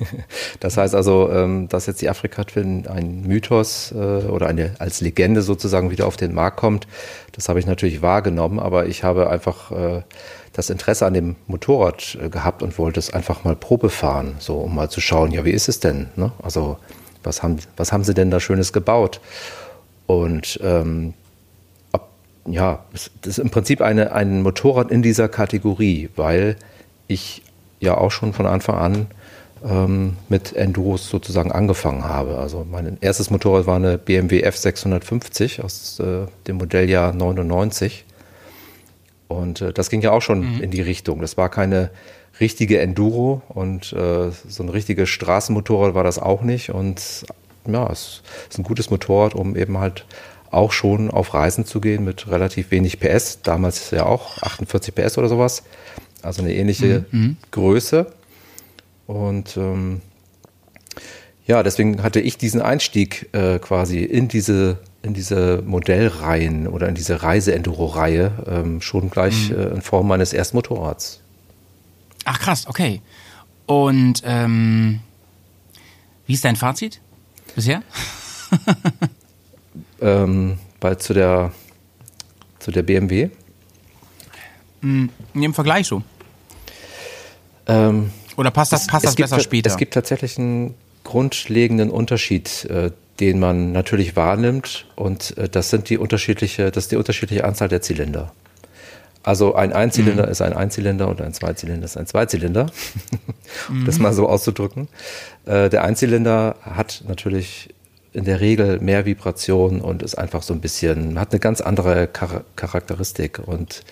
das 0.60 0.76
heißt 0.76 0.94
also, 0.94 1.30
ähm, 1.30 1.68
dass 1.68 1.86
jetzt 1.86 2.00
die 2.00 2.08
Afrika 2.08 2.44
Twin 2.44 2.86
ein 2.86 3.22
Mythos 3.26 3.92
äh, 3.92 3.96
oder 3.96 4.46
eine 4.46 4.74
als 4.78 5.00
Legende 5.00 5.42
sozusagen 5.42 5.90
wieder 5.90 6.06
auf 6.06 6.16
den 6.16 6.32
Markt 6.32 6.56
kommt, 6.56 6.86
das 7.32 7.48
habe 7.48 7.58
ich 7.58 7.66
natürlich 7.66 8.02
wahrgenommen, 8.02 8.58
aber 8.58 8.86
ich 8.86 9.04
habe 9.04 9.28
einfach 9.28 9.72
äh, 9.72 10.02
das 10.52 10.70
Interesse 10.70 11.06
an 11.06 11.14
dem 11.14 11.36
Motorrad 11.46 12.18
äh, 12.20 12.28
gehabt 12.28 12.62
und 12.62 12.78
wollte 12.78 13.00
es 13.00 13.12
einfach 13.12 13.44
mal 13.44 13.56
Probe 13.56 13.90
fahren, 13.90 14.36
so 14.38 14.58
um 14.58 14.74
mal 14.74 14.90
zu 14.90 15.00
schauen, 15.00 15.32
ja, 15.32 15.44
wie 15.44 15.50
ist 15.50 15.68
es 15.68 15.80
denn? 15.80 16.08
Ne? 16.16 16.32
Also, 16.42 16.78
was 17.22 17.42
haben, 17.42 17.58
was 17.76 17.92
haben 17.92 18.04
sie 18.04 18.14
denn 18.14 18.30
da 18.30 18.40
Schönes 18.40 18.72
gebaut? 18.72 19.20
Und 20.06 20.58
ähm, 20.62 21.14
ob, 21.92 22.08
ja, 22.46 22.84
das 22.92 23.10
ist 23.24 23.38
im 23.38 23.50
Prinzip 23.50 23.80
eine, 23.80 24.12
ein 24.12 24.42
Motorrad 24.42 24.90
in 24.90 25.02
dieser 25.02 25.28
Kategorie, 25.28 26.10
weil 26.16 26.56
ich 27.06 27.42
ja 27.80 27.96
auch 27.96 28.10
schon 28.10 28.32
von 28.32 28.46
Anfang 28.46 28.76
an 28.76 29.06
ähm, 29.64 30.16
mit 30.28 30.54
Enduros 30.54 31.08
sozusagen 31.08 31.52
angefangen 31.52 32.04
habe. 32.04 32.38
Also 32.38 32.66
mein 32.68 32.98
erstes 33.00 33.30
Motorrad 33.30 33.66
war 33.66 33.76
eine 33.76 33.98
BMW 33.98 34.46
F650 34.46 35.62
aus 35.62 35.98
äh, 36.00 36.26
dem 36.46 36.56
Modelljahr 36.56 37.12
99. 37.12 38.04
Und 39.32 39.60
äh, 39.60 39.72
das 39.72 39.90
ging 39.90 40.00
ja 40.00 40.12
auch 40.12 40.22
schon 40.22 40.60
in 40.60 40.70
die 40.70 40.82
Richtung. 40.82 41.20
Das 41.20 41.36
war 41.36 41.48
keine 41.48 41.90
richtige 42.40 42.80
Enduro 42.80 43.42
und 43.48 43.92
äh, 43.92 44.30
so 44.30 44.62
ein 44.62 44.68
richtiges 44.68 45.08
Straßenmotorrad 45.10 45.94
war 45.94 46.04
das 46.04 46.18
auch 46.18 46.42
nicht. 46.42 46.70
Und 46.70 47.24
ja, 47.66 47.90
es 47.90 48.22
ist 48.50 48.58
ein 48.58 48.64
gutes 48.64 48.90
Motorrad, 48.90 49.34
um 49.34 49.56
eben 49.56 49.78
halt 49.78 50.06
auch 50.50 50.72
schon 50.72 51.10
auf 51.10 51.34
Reisen 51.34 51.64
zu 51.64 51.80
gehen 51.80 52.04
mit 52.04 52.28
relativ 52.28 52.70
wenig 52.70 53.00
PS. 53.00 53.42
Damals 53.42 53.90
ja 53.90 54.06
auch 54.06 54.42
48 54.42 54.94
PS 54.94 55.18
oder 55.18 55.28
sowas. 55.28 55.62
Also 56.22 56.42
eine 56.42 56.54
ähnliche 56.54 57.04
Größe. 57.50 58.06
Und 59.06 59.56
ähm, 59.56 60.00
ja, 61.46 61.62
deswegen 61.62 62.02
hatte 62.02 62.20
ich 62.20 62.38
diesen 62.38 62.62
Einstieg 62.62 63.28
äh, 63.32 63.58
quasi 63.58 64.00
in 64.00 64.28
diese, 64.28 64.78
in 65.02 65.14
diese 65.14 65.62
Modellreihen 65.66 66.68
oder 66.68 66.88
in 66.88 66.94
diese 66.94 67.22
Reise-Enduro-Reihe 67.22 68.32
ähm, 68.46 68.80
schon 68.80 69.10
gleich 69.10 69.50
äh, 69.50 69.54
in 69.54 69.82
Form 69.82 70.08
meines 70.08 70.32
ersten 70.32 70.56
Motorrads. 70.56 71.20
Ach 72.24 72.38
krass, 72.38 72.66
okay. 72.66 73.00
Und 73.66 74.22
ähm, 74.24 75.00
wie 76.26 76.34
ist 76.34 76.44
dein 76.44 76.56
Fazit 76.56 77.00
bisher? 77.54 77.82
Ähm, 80.02 80.58
bei, 80.80 80.96
zu, 80.96 81.14
der, 81.14 81.52
zu 82.58 82.72
der 82.72 82.82
BMW. 82.82 83.30
Im 84.82 85.54
Vergleich 85.54 85.86
so. 85.86 86.02
Ähm, 87.66 88.10
Oder 88.36 88.50
passt 88.50 88.72
das, 88.72 88.88
passt 88.88 89.04
das 89.04 89.14
gibt, 89.14 89.30
besser 89.30 89.40
später? 89.40 89.70
Es 89.70 89.76
gibt 89.76 89.94
tatsächlich 89.94 90.38
einen 90.38 90.74
grundlegenden 91.04 91.90
Unterschied, 91.90 92.64
äh, 92.64 92.90
den 93.20 93.38
man 93.38 93.72
natürlich 93.72 94.16
wahrnimmt, 94.16 94.86
und 94.96 95.36
äh, 95.36 95.48
das 95.48 95.70
sind 95.70 95.88
die 95.90 95.98
unterschiedliche, 95.98 96.70
das 96.70 96.84
ist 96.84 96.92
die 96.92 96.96
unterschiedliche 96.96 97.44
Anzahl 97.44 97.68
der 97.68 97.82
Zylinder. 97.82 98.32
Also 99.22 99.54
ein 99.54 99.72
Einzylinder 99.72 100.26
ist 100.26 100.42
ein 100.42 100.52
Einzylinder 100.52 101.06
und 101.08 101.20
ein 101.20 101.32
Zweizylinder 101.32 101.84
ist 101.84 101.96
ein 101.96 102.06
Zweizylinder, 102.06 102.66
um 103.68 103.84
das 103.86 103.98
mal 103.98 104.12
so 104.12 104.28
auszudrücken. 104.28 104.88
Äh, 105.46 105.68
der 105.70 105.84
Einzylinder 105.84 106.56
hat 106.62 107.04
natürlich 107.06 107.68
in 108.12 108.24
der 108.24 108.40
Regel 108.40 108.80
mehr 108.80 109.06
Vibration 109.06 109.80
und 109.80 110.02
ist 110.02 110.16
einfach 110.16 110.42
so 110.42 110.52
ein 110.52 110.60
bisschen, 110.60 111.18
hat 111.18 111.30
eine 111.30 111.40
ganz 111.40 111.60
andere 111.60 112.08
Char 112.16 112.44
Charakteristik 112.56 113.38
und 113.38 113.84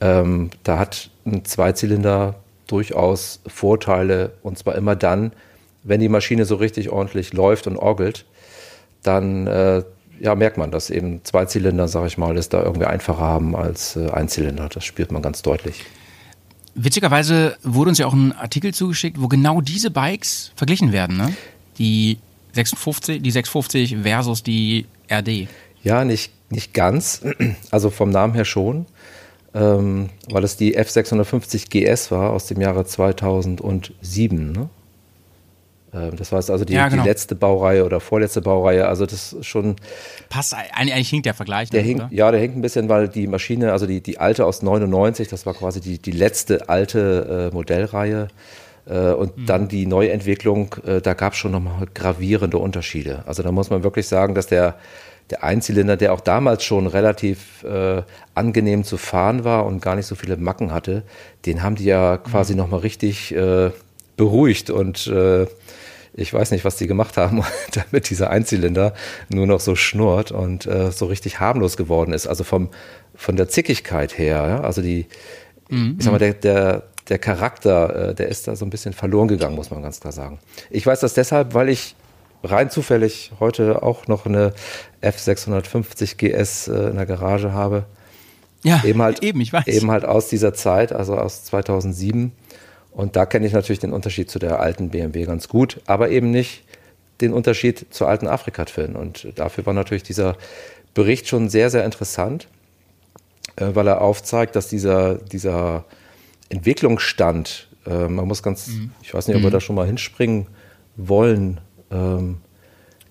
ähm, 0.00 0.50
da 0.64 0.78
hat 0.78 1.10
ein 1.24 1.44
Zweizylinder 1.44 2.34
durchaus 2.66 3.40
Vorteile 3.46 4.32
und 4.42 4.58
zwar 4.58 4.74
immer 4.74 4.96
dann, 4.96 5.32
wenn 5.84 6.00
die 6.00 6.08
Maschine 6.08 6.44
so 6.44 6.56
richtig 6.56 6.90
ordentlich 6.90 7.32
läuft 7.32 7.66
und 7.66 7.76
orgelt, 7.76 8.24
dann 9.02 9.46
äh, 9.46 9.82
ja, 10.20 10.34
merkt 10.34 10.56
man, 10.56 10.70
dass 10.70 10.90
eben 10.90 11.24
Zweizylinder, 11.24 11.88
sag 11.88 12.06
ich 12.06 12.16
mal, 12.16 12.36
es 12.36 12.48
da 12.48 12.62
irgendwie 12.62 12.86
einfacher 12.86 13.20
haben 13.20 13.56
als 13.56 13.96
äh, 13.96 14.08
Einzylinder. 14.10 14.68
Das 14.68 14.84
spürt 14.84 15.10
man 15.10 15.20
ganz 15.20 15.42
deutlich. 15.42 15.84
Witzigerweise 16.74 17.56
wurde 17.62 17.90
uns 17.90 17.98
ja 17.98 18.06
auch 18.06 18.14
ein 18.14 18.32
Artikel 18.32 18.72
zugeschickt, 18.72 19.20
wo 19.20 19.28
genau 19.28 19.60
diese 19.60 19.90
Bikes 19.90 20.52
verglichen 20.56 20.92
werden, 20.92 21.16
ne? 21.16 21.34
Die 21.78 22.18
650, 22.52 23.20
die 23.20 23.30
650 23.30 23.96
versus 24.02 24.42
die 24.42 24.86
RD. 25.10 25.48
Ja, 25.82 26.04
nicht, 26.04 26.32
nicht 26.50 26.72
ganz, 26.72 27.22
also 27.70 27.90
vom 27.90 28.10
Namen 28.10 28.34
her 28.34 28.44
schon, 28.44 28.86
ähm, 29.54 30.10
weil 30.30 30.44
es 30.44 30.56
die 30.56 30.78
F650 30.78 31.68
GS 31.68 32.10
war 32.10 32.30
aus 32.30 32.46
dem 32.46 32.60
Jahre 32.60 32.84
2007. 32.84 34.52
Ne? 34.52 34.68
Ähm, 35.94 36.16
das 36.16 36.32
war 36.32 36.38
jetzt 36.38 36.50
also 36.50 36.64
die, 36.64 36.72
Ja, 36.74 36.88
genau. 36.88 37.02
die 37.02 37.08
letzte 37.08 37.34
Baureihe 37.34 37.84
oder 37.84 38.00
vorletzte 38.00 38.40
Baureihe. 38.40 38.88
Also 38.88 39.04
das 39.06 39.32
ist 39.32 39.46
schon, 39.46 39.76
Passt, 40.28 40.54
eigentlich, 40.74 41.08
hinkt 41.08 41.26
der 41.26 41.34
Vergleich. 41.34 41.70
der 41.70 41.82
ne, 41.82 41.86
hinkt, 41.86 42.12
ja, 42.12 42.30
der 42.30 42.40
hinkt 42.40 42.56
ein 42.56 42.62
bisschen, 42.62 42.88
weil 42.88 43.08
die 43.08 43.26
Maschine, 43.26 43.72
also 43.72 43.86
die, 43.86 44.00
die 44.00 44.18
alte 44.18 44.46
aus 44.46 44.62
99, 44.62 45.28
das 45.28 45.44
war 45.46 45.54
quasi 45.54 45.80
die, 45.80 45.98
die 45.98 46.12
letzte 46.12 46.68
alte 46.68 47.50
äh, 47.50 47.54
Modellreihe. 47.54 48.28
Äh, 48.84 49.12
und 49.12 49.36
Mhm. 49.38 49.46
dann 49.46 49.68
die 49.68 49.86
Neuentwicklung, 49.86 50.74
äh, 50.86 51.00
da 51.00 51.14
gab 51.14 51.34
es 51.34 51.38
schon 51.38 51.52
nochmal 51.52 51.86
gravierende 51.94 52.58
Unterschiede. 52.58 53.22
Also 53.26 53.42
da 53.42 53.52
muss 53.52 53.70
man 53.70 53.84
wirklich 53.84 54.08
sagen, 54.08 54.34
dass 54.34 54.48
der, 54.48 54.74
der 55.30 55.44
Einzylinder, 55.44 55.96
der 55.96 56.12
auch 56.12 56.20
damals 56.20 56.64
schon 56.64 56.88
relativ 56.88 57.62
äh, 57.64 58.02
angenehm 58.34 58.82
zu 58.82 58.96
fahren 58.96 59.44
war 59.44 59.66
und 59.66 59.80
gar 59.82 59.94
nicht 59.94 60.06
so 60.06 60.14
viele 60.16 60.36
Macken 60.36 60.72
hatte, 60.72 61.02
den 61.46 61.62
haben 61.62 61.76
die 61.76 61.84
ja 61.84 62.16
quasi 62.16 62.54
Mhm. 62.54 62.58
nochmal 62.58 62.80
richtig 62.80 63.32
äh, 63.36 63.70
beruhigt 64.16 64.68
und 64.70 65.06
äh, 65.06 65.46
Ich 66.14 66.32
weiß 66.32 66.50
nicht, 66.50 66.64
was 66.64 66.76
die 66.76 66.86
gemacht 66.86 67.16
haben, 67.16 67.42
damit 67.72 68.10
dieser 68.10 68.30
Einzylinder 68.30 68.94
nur 69.28 69.46
noch 69.46 69.60
so 69.60 69.74
schnurrt 69.74 70.30
und 70.30 70.66
äh, 70.66 70.90
so 70.90 71.06
richtig 71.06 71.40
harmlos 71.40 71.76
geworden 71.76 72.12
ist. 72.12 72.26
Also 72.26 72.44
vom, 72.44 72.68
von 73.14 73.36
der 73.36 73.48
Zickigkeit 73.48 74.18
her, 74.18 74.46
ja? 74.48 74.60
also 74.60 74.82
die, 74.82 75.06
mhm. 75.68 75.96
ich 75.98 76.04
sag 76.04 76.12
mal, 76.12 76.18
der, 76.18 76.34
der, 76.34 76.82
der 77.08 77.18
Charakter, 77.18 78.10
äh, 78.10 78.14
der 78.14 78.28
ist 78.28 78.46
da 78.46 78.56
so 78.56 78.64
ein 78.64 78.70
bisschen 78.70 78.92
verloren 78.92 79.28
gegangen, 79.28 79.56
muss 79.56 79.70
man 79.70 79.82
ganz 79.82 80.00
klar 80.00 80.12
sagen. 80.12 80.38
Ich 80.70 80.86
weiß 80.86 81.00
das 81.00 81.14
deshalb, 81.14 81.54
weil 81.54 81.68
ich 81.68 81.96
rein 82.44 82.70
zufällig 82.70 83.32
heute 83.40 83.82
auch 83.82 84.06
noch 84.06 84.26
eine 84.26 84.52
F650 85.02 86.16
GS 86.16 86.68
äh, 86.68 86.90
in 86.90 86.96
der 86.96 87.06
Garage 87.06 87.52
habe. 87.52 87.84
Ja, 88.64 88.82
eben 88.84 89.02
halt, 89.02 89.22
eben, 89.22 89.40
ich 89.40 89.52
weiß. 89.52 89.66
Eben 89.66 89.90
halt 89.90 90.04
aus 90.04 90.28
dieser 90.28 90.54
Zeit, 90.54 90.92
also 90.92 91.16
aus 91.16 91.44
2007. 91.44 92.32
Und 92.92 93.16
da 93.16 93.26
kenne 93.26 93.46
ich 93.46 93.52
natürlich 93.52 93.80
den 93.80 93.92
Unterschied 93.92 94.30
zu 94.30 94.38
der 94.38 94.60
alten 94.60 94.90
BMW 94.90 95.24
ganz 95.24 95.48
gut, 95.48 95.80
aber 95.86 96.10
eben 96.10 96.30
nicht 96.30 96.62
den 97.20 97.32
Unterschied 97.32 97.86
zur 97.90 98.08
alten 98.08 98.26
Afrika-Twin. 98.26 98.96
Und 98.96 99.28
dafür 99.36 99.64
war 99.64 99.72
natürlich 99.72 100.02
dieser 100.02 100.36
Bericht 100.92 101.28
schon 101.28 101.48
sehr, 101.48 101.70
sehr 101.70 101.84
interessant, 101.84 102.48
äh, 103.56 103.68
weil 103.72 103.86
er 103.86 104.00
aufzeigt, 104.02 104.56
dass 104.56 104.68
dieser, 104.68 105.14
dieser 105.14 105.84
Entwicklungsstand, 106.50 107.68
äh, 107.86 108.08
man 108.08 108.28
muss 108.28 108.42
ganz, 108.42 108.68
mhm. 108.68 108.90
ich 109.02 109.14
weiß 109.14 109.26
nicht, 109.28 109.36
ob 109.36 109.42
wir 109.42 109.48
mhm. 109.48 109.54
da 109.54 109.60
schon 109.60 109.76
mal 109.76 109.86
hinspringen 109.86 110.46
wollen, 110.96 111.60
ähm, 111.90 112.38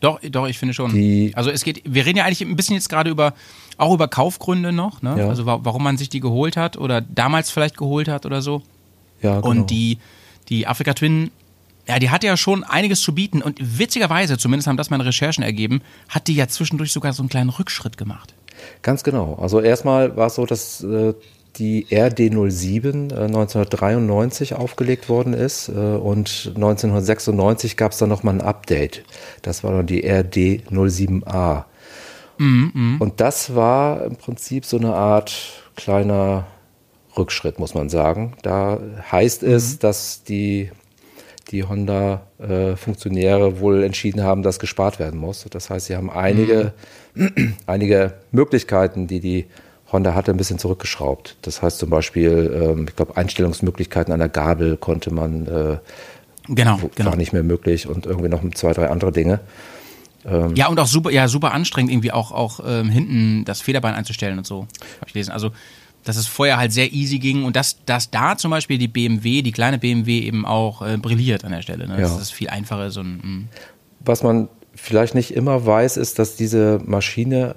doch, 0.01 0.19
doch, 0.19 0.47
ich 0.47 0.57
finde 0.57 0.73
schon. 0.73 0.89
also 1.35 1.51
es 1.51 1.63
geht, 1.63 1.83
wir 1.85 2.07
reden 2.07 2.17
ja 2.17 2.25
eigentlich 2.25 2.41
ein 2.41 2.55
bisschen 2.55 2.73
jetzt 2.73 2.89
gerade 2.89 3.11
über, 3.11 3.35
auch 3.77 3.93
über 3.93 4.07
Kaufgründe 4.07 4.71
noch, 4.71 5.03
ne? 5.03 5.15
Ja. 5.15 5.29
Also 5.29 5.45
warum 5.45 5.83
man 5.83 5.95
sich 5.95 6.09
die 6.09 6.19
geholt 6.19 6.57
hat 6.57 6.75
oder 6.75 7.01
damals 7.01 7.51
vielleicht 7.51 7.77
geholt 7.77 8.07
hat 8.07 8.25
oder 8.25 8.41
so. 8.41 8.63
Ja, 9.21 9.35
genau. 9.35 9.47
Und 9.49 9.69
die, 9.69 9.99
die 10.49 10.67
Afrika 10.67 10.93
Twin, 10.93 11.31
ja, 11.87 11.99
die 11.99 12.09
hat 12.09 12.23
ja 12.23 12.37
schon 12.37 12.63
einiges 12.63 13.01
zu 13.01 13.13
bieten 13.13 13.41
und 13.41 13.57
witzigerweise, 13.59 14.37
zumindest 14.37 14.67
haben 14.67 14.77
das 14.77 14.89
meine 14.89 15.05
Recherchen 15.05 15.43
ergeben, 15.43 15.81
hat 16.09 16.27
die 16.27 16.35
ja 16.35 16.47
zwischendurch 16.47 16.91
sogar 16.91 17.13
so 17.13 17.21
einen 17.21 17.29
kleinen 17.29 17.49
Rückschritt 17.49 17.97
gemacht. 17.97 18.33
Ganz 18.81 19.03
genau. 19.03 19.35
Also 19.35 19.59
erstmal 19.59 20.15
war 20.15 20.27
es 20.27 20.35
so, 20.35 20.45
dass 20.45 20.83
äh, 20.83 21.13
die 21.57 21.87
RD07 21.87 23.11
äh, 23.11 23.25
1993 23.25 24.55
aufgelegt 24.55 25.09
worden 25.09 25.33
ist 25.33 25.69
äh, 25.69 25.71
und 25.71 26.51
1996 26.55 27.77
gab 27.77 27.91
es 27.91 27.97
dann 27.97 28.09
nochmal 28.09 28.35
ein 28.35 28.41
Update. 28.41 29.03
Das 29.41 29.63
war 29.63 29.71
dann 29.71 29.87
die 29.87 30.07
RD07A. 30.09 31.65
Mhm, 32.37 32.71
mh. 32.73 32.97
Und 32.99 33.19
das 33.19 33.55
war 33.55 34.05
im 34.05 34.15
Prinzip 34.15 34.65
so 34.65 34.77
eine 34.77 34.93
Art 34.93 35.33
kleiner 35.75 36.47
Rückschritt, 37.17 37.59
muss 37.59 37.73
man 37.73 37.89
sagen. 37.89 38.33
Da 38.41 38.79
heißt 39.11 39.43
es, 39.43 39.73
mhm. 39.73 39.79
dass 39.79 40.23
die, 40.23 40.71
die 41.49 41.63
Honda-Funktionäre 41.63 43.47
äh, 43.47 43.59
wohl 43.59 43.83
entschieden 43.83 44.23
haben, 44.23 44.43
dass 44.43 44.59
gespart 44.59 44.99
werden 44.99 45.19
muss. 45.19 45.45
Das 45.49 45.69
heißt, 45.69 45.87
sie 45.87 45.95
haben 45.95 46.09
einige, 46.09 46.73
mhm. 47.13 47.55
einige 47.67 48.13
Möglichkeiten, 48.31 49.07
die 49.07 49.19
die 49.19 49.45
Honda 49.91 50.15
hatte 50.15 50.31
ein 50.31 50.37
bisschen 50.37 50.57
zurückgeschraubt. 50.57 51.35
Das 51.41 51.61
heißt 51.61 51.79
zum 51.79 51.89
Beispiel, 51.89 52.51
ähm, 52.53 52.85
ich 52.87 52.95
glaube, 52.95 53.17
Einstellungsmöglichkeiten 53.17 54.13
an 54.13 54.19
der 54.19 54.29
Gabel 54.29 54.77
konnte 54.77 55.13
man, 55.13 55.47
äh, 55.47 55.77
genau, 56.47 56.81
war 56.81 56.89
genau. 56.95 57.15
nicht 57.15 57.33
mehr 57.33 57.43
möglich 57.43 57.87
und 57.87 58.05
irgendwie 58.05 58.29
noch 58.29 58.41
zwei, 58.53 58.71
drei 58.71 58.89
andere 58.89 59.11
Dinge. 59.11 59.41
Ähm, 60.25 60.55
ja, 60.55 60.67
und 60.67 60.79
auch 60.79 60.87
super, 60.87 61.11
ja, 61.11 61.27
super 61.27 61.53
anstrengend, 61.53 61.91
irgendwie 61.91 62.11
auch, 62.11 62.31
auch 62.31 62.59
ähm, 62.65 62.89
hinten 62.89 63.43
das 63.43 63.59
Federbein 63.61 63.95
einzustellen 63.95 64.37
und 64.37 64.47
so, 64.47 64.61
habe 64.61 65.07
ich 65.07 65.13
gelesen. 65.13 65.31
Also, 65.31 65.51
dass 66.03 66.17
es 66.17 66.27
vorher 66.27 66.57
halt 66.57 66.71
sehr 66.71 66.91
easy 66.93 67.19
ging 67.19 67.43
und 67.43 67.55
dass, 67.55 67.83
dass 67.85 68.09
da 68.09 68.37
zum 68.37 68.51
Beispiel 68.51 68.77
die 68.77 68.87
BMW, 68.87 69.41
die 69.41 69.51
kleine 69.51 69.77
BMW 69.77 70.19
eben 70.19 70.45
auch 70.45 70.81
äh, 70.81 70.97
brilliert 70.97 71.45
an 71.45 71.51
der 71.51 71.61
Stelle. 71.61 71.87
Ne? 71.87 71.95
Ja. 71.95 72.01
Das 72.01 72.19
ist 72.19 72.31
viel 72.31 72.49
einfacher. 72.49 72.89
So 72.91 73.01
ein, 73.01 73.17
mm. 73.17 73.49
Was 73.99 74.23
man 74.23 74.49
vielleicht 74.75 75.15
nicht 75.15 75.31
immer 75.35 75.65
weiß, 75.65 75.97
ist, 75.97 76.19
dass 76.19 76.35
diese 76.35 76.79
Maschine 76.85 77.55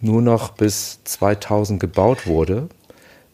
nur 0.00 0.22
noch 0.22 0.50
bis 0.50 1.00
2000 1.04 1.80
gebaut 1.80 2.26
wurde. 2.26 2.68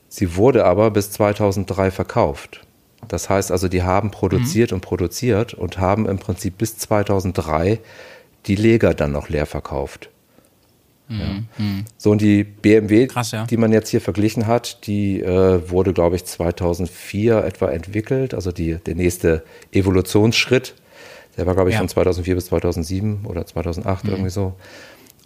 Sie 0.09 0.37
wurde 0.37 0.65
aber 0.65 0.91
bis 0.91 1.11
2003 1.13 1.91
verkauft. 1.91 2.61
Das 3.09 3.29
heißt 3.29 3.51
also, 3.51 3.69
die 3.69 3.83
haben 3.83 4.11
produziert 4.11 4.71
mhm. 4.71 4.77
und 4.77 4.81
produziert 4.83 5.55
und 5.55 5.79
haben 5.79 6.07
im 6.07 6.19
Prinzip 6.19 6.59
bis 6.59 6.79
2003 6.79 7.81
die 8.47 8.55
Lega 8.55 8.95
dann 8.95 9.13
noch 9.13 9.29
leer 9.29 9.47
verkauft. 9.47 10.09
Mhm. 11.09 11.21
Ja. 11.21 11.27
Mhm. 11.59 11.85
So, 11.99 12.11
und 12.11 12.21
die 12.21 12.45
BMW, 12.45 13.07
Krass, 13.07 13.33
ja. 13.33 13.45
die 13.45 13.57
man 13.57 13.73
jetzt 13.73 13.91
hier 13.91 14.01
verglichen 14.01 14.47
hat, 14.47 14.87
die 14.87 15.21
äh, 15.21 15.71
wurde, 15.71 15.93
glaube 15.93 16.17
ich, 16.17 16.25
2004 16.25 17.45
etwa 17.45 17.71
entwickelt. 17.71 18.35
Also 18.35 18.53
die, 18.53 18.77
der 18.77 18.95
nächste 18.95 19.45
Evolutionsschritt, 19.73 20.75
der 21.37 21.47
war, 21.47 21.55
glaube 21.55 21.71
ich, 21.71 21.75
ja. 21.75 21.81
von 21.81 21.89
2004 21.89 22.35
bis 22.35 22.47
2007 22.47 23.27
oder 23.27 23.47
2008 23.47 24.05
mhm. 24.05 24.11
irgendwie 24.11 24.31
so. 24.31 24.55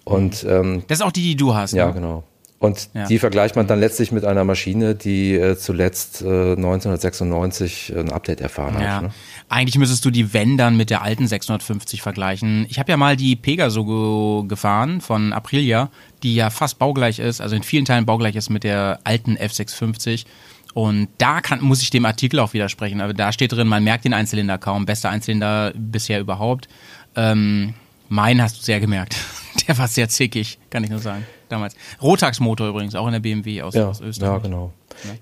Und, 0.05 0.47
ähm, 0.49 0.85
das 0.87 1.01
ist 1.01 1.05
auch 1.05 1.13
die, 1.13 1.23
die 1.23 1.37
du 1.37 1.55
hast. 1.55 1.73
Ja, 1.73 1.89
ne? 1.89 1.95
genau. 1.95 2.25
Und 2.59 2.89
ja. 2.95 3.07
die 3.07 3.19
vergleicht 3.19 3.55
man 3.55 3.67
dann 3.67 3.81
letztlich 3.81 4.13
mit 4.13 4.25
einer 4.25 4.45
Maschine, 4.45 4.95
die 4.95 5.35
äh, 5.35 5.59
zuletzt 5.59 6.23
äh, 6.23 6.53
1996 6.53 7.93
ein 7.95 8.11
Update 8.11 8.41
erfahren 8.41 8.81
ja. 8.81 8.97
hat. 8.97 9.03
Ne? 9.03 9.11
Eigentlich 9.51 9.77
müsstest 9.79 10.05
du 10.07 10.11
die 10.11 10.33
Wenn 10.33 10.57
dann 10.57 10.77
mit 10.77 10.89
der 10.89 11.03
alten 11.03 11.27
650 11.27 12.01
vergleichen. 12.01 12.67
Ich 12.71 12.79
habe 12.79 12.91
ja 12.91 12.97
mal 12.97 13.17
die 13.17 13.37
Pegaso 13.37 14.45
gefahren 14.49 15.03
von 15.03 15.35
Aprilia, 15.35 15.91
die 16.23 16.35
ja 16.35 16.49
fast 16.49 16.79
baugleich 16.79 17.19
ist, 17.19 17.43
also 17.43 17.55
in 17.55 17.63
vielen 17.63 17.85
Teilen 17.85 18.07
baugleich 18.07 18.37
ist 18.37 18.49
mit 18.49 18.65
der 18.65 19.01
alten 19.05 19.37
F650. 19.37 20.25
Und 20.73 21.09
da 21.19 21.41
kann, 21.41 21.63
muss 21.63 21.83
ich 21.83 21.91
dem 21.91 22.07
Artikel 22.07 22.41
auch 22.41 22.55
widersprechen. 22.55 23.01
Aber 23.01 23.15
da 23.15 23.33
steht 23.33 23.53
drin, 23.53 23.69
man 23.69 23.85
merkt 23.85 24.05
den 24.05 24.15
Einzylinder 24.15 24.59
kaum. 24.59 24.87
Bester 24.87 25.11
Einzylinder 25.11 25.73
bisher 25.75 26.21
überhaupt. 26.21 26.69
Ähm, 27.15 27.75
mein 28.09 28.41
hast 28.43 28.59
du 28.59 28.63
sehr 28.63 28.81
gemerkt. 28.81 29.17
Der 29.69 29.77
war 29.79 29.89
sehr 29.89 30.09
zickig, 30.09 30.59
kann 30.71 30.85
ich 30.85 30.91
nur 30.91 30.99
sagen, 30.99 31.27
damals. 31.49 31.75
Rotax-Motor 32.03 32.69
übrigens, 32.69 32.95
auch 32.95 33.07
in 33.07 33.13
der 33.13 33.21
BMW 33.21 33.63
aus, 33.63 33.75
ja, 33.75 33.89
aus 33.89 34.01
Österreich. 34.01 34.33
Ja, 34.33 34.39
genau. 34.39 34.73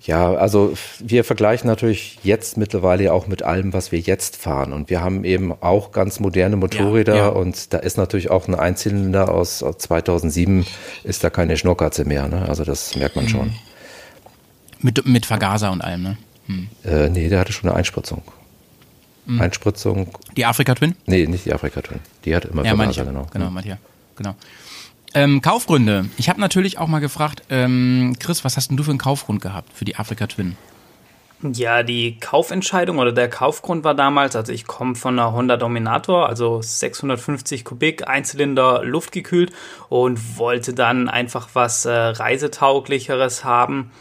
Ja, 0.03 0.35
also 0.35 0.75
wir 1.01 1.25
vergleichen 1.25 1.67
natürlich 1.67 2.19
jetzt 2.23 2.57
mittlerweile 2.57 3.13
auch 3.13 3.27
mit 3.27 3.43
allem, 3.43 3.73
was 3.73 3.93
wir 3.93 3.99
jetzt 3.99 4.37
fahren. 4.37 4.73
Und 4.73 4.91
wir 4.91 5.01
haben 5.01 5.25
eben 5.25 5.53
auch 5.53 5.93
ganz 5.93 6.21
moderne 6.21 6.57
Motorräder 6.57 7.15
ja, 7.17 7.25
ja. 7.25 7.29
und 7.29 7.73
da 7.73 7.79
ist 7.79 7.97
natürlich 7.97 8.31
auch 8.31 8.47
ein 8.47 8.55
Einzylinder 8.55 9.33
aus, 9.33 9.63
aus 9.63 9.79
2007, 9.79 10.67
ist 11.03 11.25
da 11.25 11.31
keine 11.31 11.57
Schnurrkatze 11.57 12.05
mehr. 12.05 12.29
Ne? 12.29 12.49
Also 12.49 12.65
das 12.65 12.95
merkt 12.97 13.17
man 13.17 13.29
schon. 13.29 13.53
Mit, 14.81 15.07
mit 15.07 15.27
Vergaser 15.27 15.73
und 15.73 15.83
allem, 15.83 16.03
ne? 16.03 16.19
Hm. 16.47 16.69
Äh, 16.85 17.09
nee, 17.09 17.29
der 17.29 17.41
hatte 17.41 17.53
schon 17.53 17.71
eine 17.71 17.79
Einspritzung. 17.79 18.23
Mhm. 19.27 19.41
Einspritzung. 19.41 20.09
Die 20.37 20.45
Afrika 20.45 20.75
Twin? 20.75 20.95
Nee, 21.07 21.27
nicht 21.27 21.47
die 21.47 21.53
Afrika 21.55 21.81
Twin. 21.81 22.01
Die 22.25 22.37
hat 22.37 22.45
immer 22.45 22.65
ja, 22.65 22.77
Vergaser, 22.77 23.07
genau. 23.07 23.27
Genau, 23.33 23.49
mhm. 23.49 23.55
Matthias. 23.55 23.79
Genau. 24.17 24.35
Ähm, 25.15 25.41
Kaufgründe. 25.41 26.07
Ich 26.17 26.29
habe 26.29 26.41
natürlich 26.41 26.79
auch 26.79 26.89
mal 26.89 26.99
gefragt, 26.99 27.45
ähm, 27.49 28.17
Chris, 28.19 28.45
was 28.45 28.57
hast 28.57 28.69
denn 28.69 28.77
du 28.77 28.83
für 28.83 28.91
einen 28.91 28.99
Kaufgrund 28.99 29.41
gehabt 29.41 29.73
für 29.73 29.85
die 29.85 29.95
Afrika 29.95 30.27
Twin? 30.27 30.57
Ja, 31.41 31.83
die 31.83 32.19
Kaufentscheidung 32.19 32.99
oder 32.99 33.13
der 33.13 33.29
Kaufgrund 33.29 33.85
war 33.85 33.95
damals, 33.95 34.35
also 34.35 34.51
ich 34.51 34.67
komme 34.67 34.95
von 34.95 35.19
einer 35.19 35.33
Honda 35.33 35.57
Dominator, 35.57 36.29
also 36.29 36.63
650 36.63 37.65
Kubik, 37.65 38.09
Einzylinder, 38.09 38.83
luftgekühlt 38.83 39.53
und 39.89 40.39
wollte 40.39 40.73
dann 40.73 41.09
einfach 41.09 41.51
was 41.53 41.85
äh, 41.85 41.93
reisetauglicheres 41.93 43.45
haben 43.45 43.93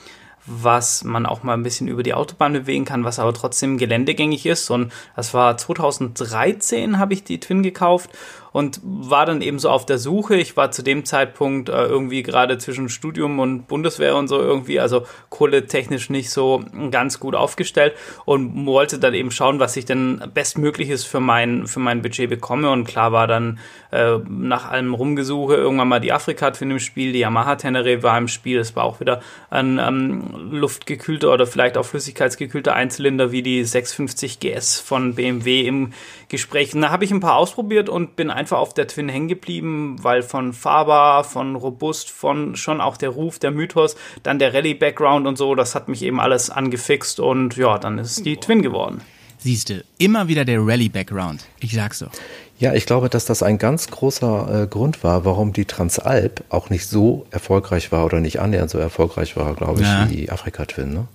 was 0.45 1.03
man 1.03 1.25
auch 1.25 1.43
mal 1.43 1.53
ein 1.53 1.63
bisschen 1.63 1.87
über 1.87 2.03
die 2.03 2.13
Autobahn 2.13 2.53
bewegen 2.53 2.85
kann, 2.85 3.05
was 3.05 3.19
aber 3.19 3.33
trotzdem 3.33 3.77
geländegängig 3.77 4.45
ist. 4.45 4.69
Und 4.69 4.91
das 5.15 5.33
war 5.33 5.57
2013 5.57 6.99
habe 6.99 7.13
ich 7.13 7.23
die 7.23 7.39
Twin 7.39 7.63
gekauft 7.63 8.09
und 8.53 8.79
war 8.83 9.25
dann 9.25 9.41
eben 9.41 9.59
so 9.59 9.69
auf 9.69 9.85
der 9.85 9.97
Suche. 9.97 10.35
Ich 10.35 10.55
war 10.55 10.71
zu 10.71 10.83
dem 10.83 11.03
Zeitpunkt 11.03 11.67
äh, 11.69 11.85
irgendwie 11.85 12.23
gerade 12.23 12.57
zwischen 12.59 12.87
Studium 12.87 13.39
und 13.39 13.67
Bundeswehr 13.67 14.15
und 14.15 14.27
so 14.27 14.39
irgendwie, 14.39 14.79
also 14.79 15.05
kohletechnisch 15.29 16.09
nicht 16.09 16.29
so 16.29 16.63
ganz 16.91 17.19
gut 17.19 17.35
aufgestellt 17.35 17.93
und 18.25 18.65
wollte 18.65 18.99
dann 18.99 19.13
eben 19.13 19.31
schauen, 19.31 19.59
was 19.59 19.75
ich 19.75 19.85
denn 19.85 20.21
bestmögliches 20.33 21.03
für 21.03 21.19
mein, 21.19 21.67
für 21.67 21.79
mein 21.79 22.01
Budget 22.01 22.29
bekomme. 22.29 22.69
Und 22.69 22.85
klar 22.85 23.11
war 23.11 23.27
dann 23.27 23.59
äh, 23.91 24.19
nach 24.29 24.69
allem 24.69 24.93
Rumgesuche 24.93 25.55
irgendwann 25.55 25.87
mal 25.87 25.99
die 25.99 26.13
Afrika-Twin 26.13 26.71
im 26.71 26.79
Spiel, 26.79 27.11
die 27.11 27.19
Yamaha 27.19 27.55
Tenere 27.55 28.03
war 28.03 28.17
im 28.17 28.27
Spiel. 28.27 28.59
Es 28.59 28.75
war 28.75 28.83
auch 28.83 28.99
wieder 28.99 29.21
ein 29.49 29.79
ähm, 29.79 30.51
luftgekühlter 30.51 31.33
oder 31.33 31.47
vielleicht 31.47 31.75
auch 31.75 31.85
flüssigkeitsgekühlter 31.85 32.75
Einzylinder 32.75 33.31
wie 33.31 33.41
die 33.41 33.63
650 33.63 34.39
GS 34.39 34.79
von 34.79 35.15
BMW 35.15 35.61
im 35.61 35.93
Gespräch. 36.33 36.73
Und 36.73 36.81
da 36.81 36.89
habe 36.89 37.05
ich 37.05 37.11
ein 37.11 37.19
paar 37.19 37.37
ausprobiert 37.37 37.89
und 37.89 38.15
bin 38.15 38.31
einfach 38.31 38.57
auf 38.57 38.73
der 38.73 38.87
Twin 38.87 39.07
hängen 39.07 39.27
geblieben, 39.27 39.97
weil 40.01 40.23
von 40.23 40.51
fahrbar, 40.51 41.23
von 41.23 41.55
robust, 41.55 42.09
von 42.09 42.55
schon 42.55 42.81
auch 42.81 42.97
der 42.97 43.09
Ruf, 43.09 43.37
der 43.37 43.51
Mythos, 43.51 43.95
dann 44.23 44.39
der 44.39 44.51
Rallye-Background 44.51 45.27
und 45.27 45.37
so, 45.37 45.53
das 45.53 45.75
hat 45.75 45.89
mich 45.89 46.01
eben 46.01 46.19
alles 46.19 46.49
angefixt 46.49 47.19
und 47.19 47.55
ja, 47.55 47.77
dann 47.77 47.99
ist 47.99 48.25
die 48.25 48.37
Twin 48.37 48.63
geworden. 48.63 49.01
Siehste, 49.37 49.85
immer 49.99 50.27
wieder 50.27 50.43
der 50.43 50.59
Rallye-Background. 50.65 51.45
Ich 51.59 51.73
sag's 51.73 51.99
so. 51.99 52.07
Ja, 52.57 52.73
ich 52.73 52.87
glaube, 52.87 53.09
dass 53.09 53.25
das 53.25 53.43
ein 53.43 53.59
ganz 53.59 53.87
großer 53.91 54.63
äh, 54.63 54.67
Grund 54.67 55.03
war, 55.03 55.25
warum 55.25 55.53
die 55.53 55.65
Transalp 55.65 56.43
auch 56.49 56.71
nicht 56.71 56.87
so 56.87 57.27
erfolgreich 57.29 57.91
war 57.91 58.05
oder 58.05 58.21
nicht 58.21 58.39
annähernd 58.39 58.71
so 58.71 58.79
erfolgreich 58.79 59.37
war, 59.37 59.53
glaube 59.53 59.81
ich, 59.81 59.87
ja. 59.87 60.09
wie 60.09 60.15
die 60.15 60.31
Afrika 60.31 60.65
Twin. 60.65 60.93
Ne? 60.93 61.07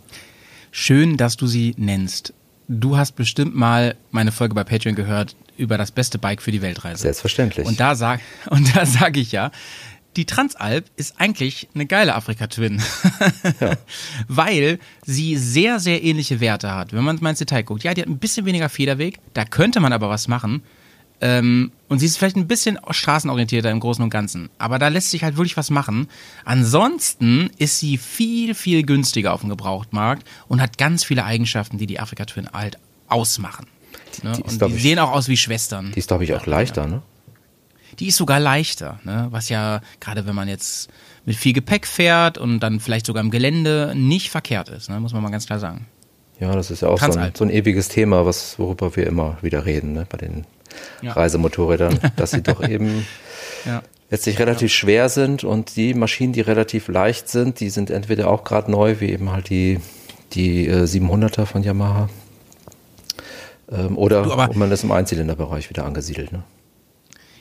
Schön, 0.70 1.16
dass 1.16 1.36
du 1.36 1.48
sie 1.48 1.74
nennst. 1.76 2.34
Du 2.68 2.96
hast 2.96 3.12
bestimmt 3.12 3.54
mal 3.54 3.96
meine 4.10 4.32
Folge 4.32 4.54
bei 4.54 4.64
Patreon 4.64 4.94
gehört 4.94 5.36
über 5.56 5.76
das 5.78 5.90
beste 5.90 6.18
Bike 6.18 6.42
für 6.42 6.52
die 6.52 6.62
Weltreise. 6.62 7.02
Selbstverständlich. 7.02 7.66
Und 7.66 7.80
da 7.80 7.94
sag, 7.94 8.20
und 8.50 8.76
da 8.76 8.86
sage 8.86 9.20
ich 9.20 9.32
ja, 9.32 9.50
die 10.16 10.24
Transalp 10.24 10.86
ist 10.96 11.20
eigentlich 11.20 11.68
eine 11.74 11.86
geile 11.86 12.14
Afrika 12.14 12.46
Twin. 12.46 12.82
Ja. 13.60 13.76
Weil 14.28 14.78
sie 15.04 15.36
sehr, 15.36 15.78
sehr 15.78 16.02
ähnliche 16.02 16.40
Werte 16.40 16.74
hat. 16.74 16.92
Wenn 16.92 17.04
man 17.04 17.18
mal 17.20 17.30
ins 17.30 17.38
Detail 17.38 17.62
guckt. 17.62 17.84
Ja, 17.84 17.94
die 17.94 18.00
hat 18.00 18.08
ein 18.08 18.18
bisschen 18.18 18.46
weniger 18.46 18.68
Federweg, 18.68 19.18
da 19.34 19.44
könnte 19.44 19.80
man 19.80 19.92
aber 19.92 20.08
was 20.08 20.26
machen. 20.26 20.62
Ähm, 21.20 21.72
und 21.88 21.98
sie 21.98 22.06
ist 22.06 22.16
vielleicht 22.16 22.36
ein 22.36 22.46
bisschen 22.46 22.78
straßenorientierter 22.90 23.70
im 23.70 23.80
Großen 23.80 24.02
und 24.04 24.10
Ganzen. 24.10 24.50
Aber 24.58 24.78
da 24.78 24.88
lässt 24.88 25.10
sich 25.10 25.24
halt 25.24 25.36
wirklich 25.36 25.56
was 25.56 25.70
machen. 25.70 26.08
Ansonsten 26.44 27.50
ist 27.58 27.78
sie 27.78 27.96
viel, 27.98 28.54
viel 28.54 28.82
günstiger 28.84 29.32
auf 29.32 29.40
dem 29.40 29.48
Gebrauchtmarkt 29.48 30.26
und 30.48 30.60
hat 30.60 30.76
ganz 30.78 31.04
viele 31.04 31.24
Eigenschaften, 31.24 31.78
die 31.78 31.86
die 31.86 31.98
Afrika 32.00 32.24
Twin 32.24 32.48
halt 32.52 32.78
ausmachen. 33.08 33.66
Ne? 34.22 34.32
die 34.32 34.42
ist, 34.42 34.62
und 34.62 34.70
die 34.70 34.76
ich- 34.76 34.82
sehen 34.82 34.98
auch 34.98 35.12
aus 35.12 35.28
wie 35.28 35.36
Schwestern. 35.36 35.92
Die 35.92 35.98
ist, 35.98 36.08
glaube 36.08 36.24
ich, 36.24 36.34
auch 36.34 36.46
leichter, 36.46 36.86
ne? 36.86 37.02
Die 37.98 38.08
ist 38.08 38.16
sogar 38.16 38.38
leichter, 38.38 39.00
ne? 39.02 39.26
was 39.30 39.48
ja 39.48 39.80
gerade 39.98 40.26
wenn 40.26 40.34
man 40.34 40.46
jetzt 40.46 40.88
mit 41.24 41.34
viel 41.36 41.52
Gepäck 41.52 41.86
fährt 41.86 42.38
und 42.38 42.60
dann 42.60 42.78
vielleicht 42.80 43.06
sogar 43.06 43.22
im 43.24 43.30
Gelände 43.30 43.92
nicht 43.96 44.30
verkehrt 44.30 44.68
ist, 44.68 44.88
ne? 44.88 45.00
muss 45.00 45.12
man 45.12 45.22
mal 45.22 45.30
ganz 45.30 45.46
klar 45.46 45.58
sagen. 45.58 45.86
Ja, 46.40 46.54
das 46.54 46.70
ist 46.70 46.82
ja 46.82 46.88
auch 46.88 47.00
so 47.00 47.12
ein, 47.18 47.32
so 47.36 47.44
ein 47.44 47.50
ewiges 47.50 47.88
Thema, 47.88 48.24
was, 48.24 48.58
worüber 48.58 48.94
wir 48.96 49.06
immer 49.06 49.38
wieder 49.42 49.64
reden, 49.66 49.92
ne? 49.92 50.06
bei 50.08 50.18
den 50.18 50.44
Ja. 51.02 51.12
Reisemotorrädern, 51.12 51.98
dass 52.16 52.30
sie 52.30 52.42
doch 52.42 52.66
eben 52.66 53.06
Ja. 53.64 53.82
letztlich 54.10 54.38
relativ 54.38 54.72
schwer 54.72 55.08
sind 55.08 55.42
und 55.44 55.74
die 55.76 55.94
Maschinen, 55.94 56.32
die 56.32 56.40
relativ 56.40 56.88
leicht 56.88 57.28
sind, 57.28 57.58
die 57.60 57.70
sind 57.70 57.90
entweder 57.90 58.28
auch 58.30 58.44
gerade 58.44 58.70
neu, 58.70 59.00
wie 59.00 59.10
eben 59.10 59.32
halt 59.32 59.48
die, 59.50 59.80
die 60.34 60.68
äh, 60.68 60.84
700er 60.84 61.44
von 61.46 61.62
Yamaha, 61.64 62.08
ähm, 63.70 63.98
oder 63.98 64.22
Du, 64.22 64.58
man 64.58 64.70
ist 64.70 64.84
im 64.84 64.92
Einzylinderbereich 64.92 65.68
wieder 65.70 65.84
angesiedelt. 65.84 66.32
Ne? 66.32 66.42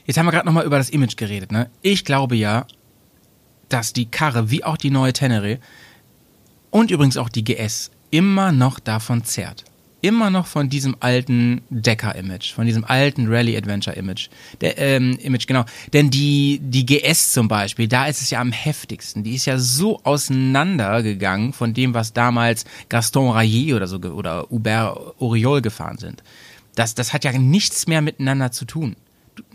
Jetzt 0.05 0.17
haben 0.17 0.25
wir 0.25 0.31
gerade 0.31 0.45
nochmal 0.45 0.65
über 0.65 0.77
das 0.77 0.89
Image 0.89 1.17
geredet. 1.17 1.51
Ne? 1.51 1.69
Ich 1.81 2.03
glaube 2.05 2.35
ja, 2.35 2.65
dass 3.69 3.93
die 3.93 4.05
Karre, 4.09 4.49
wie 4.49 4.63
auch 4.63 4.77
die 4.77 4.89
neue 4.89 5.13
Tenere 5.13 5.59
und 6.71 6.91
übrigens 6.91 7.17
auch 7.17 7.29
die 7.29 7.43
GS, 7.43 7.91
immer 8.11 8.51
noch 8.51 8.79
davon 8.79 9.23
zerrt. 9.23 9.63
Immer 9.99 10.29
noch 10.29 10.45
von 10.45 10.69
diesem 10.69 10.95
alten 10.99 11.61
Decker-Image, 11.69 12.53
von 12.53 12.67
diesem 12.67 12.85
alten 12.85 13.27
Rally-Adventure-Image. 13.27 14.29
Ähm, 14.61 15.17
Image, 15.19 15.47
genau. 15.47 15.65
Denn 15.91 16.11
die, 16.11 16.59
die 16.61 16.85
GS 16.85 17.33
zum 17.33 17.47
Beispiel, 17.47 17.87
da 17.87 18.05
ist 18.05 18.21
es 18.21 18.29
ja 18.29 18.39
am 18.39 18.51
heftigsten. 18.51 19.23
Die 19.23 19.33
ist 19.33 19.45
ja 19.45 19.57
so 19.57 19.99
auseinandergegangen 20.03 21.51
von 21.51 21.73
dem, 21.73 21.95
was 21.95 22.13
damals 22.13 22.65
Gaston 22.89 23.31
Rayet 23.31 23.73
oder 23.73 23.87
so 23.87 23.97
oder 23.97 24.45
Hubert 24.51 25.19
Auriol 25.19 25.61
gefahren 25.63 25.97
sind. 25.97 26.21
Das, 26.75 26.93
das 26.93 27.11
hat 27.11 27.23
ja 27.23 27.31
nichts 27.31 27.87
mehr 27.87 28.01
miteinander 28.01 28.51
zu 28.51 28.65
tun 28.65 28.95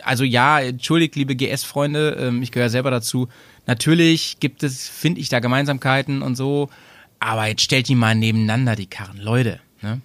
also 0.05 0.24
ja, 0.24 0.61
entschuldigt, 0.61 1.16
liebe 1.16 1.36
GS-Freunde, 1.36 2.16
ähm, 2.20 2.42
ich 2.42 2.53
gehöre 2.53 2.70
selber 2.70 2.90
dazu. 2.90 3.28
Natürlich 3.66 4.38
gibt 4.40 4.62
es, 4.62 4.88
finde 4.88 5.20
ich, 5.20 5.28
da 5.28 5.40
Gemeinsamkeiten 5.40 6.22
und 6.22 6.36
so, 6.36 6.68
aber 7.22 7.46
jetzt 7.46 7.62
stellt 7.62 7.88
die 7.88 7.94
mal 7.94 8.14
nebeneinander, 8.14 8.76
die 8.76 8.86
Karren. 8.86 9.18
Leute, 9.18 9.60
ne? 9.80 10.00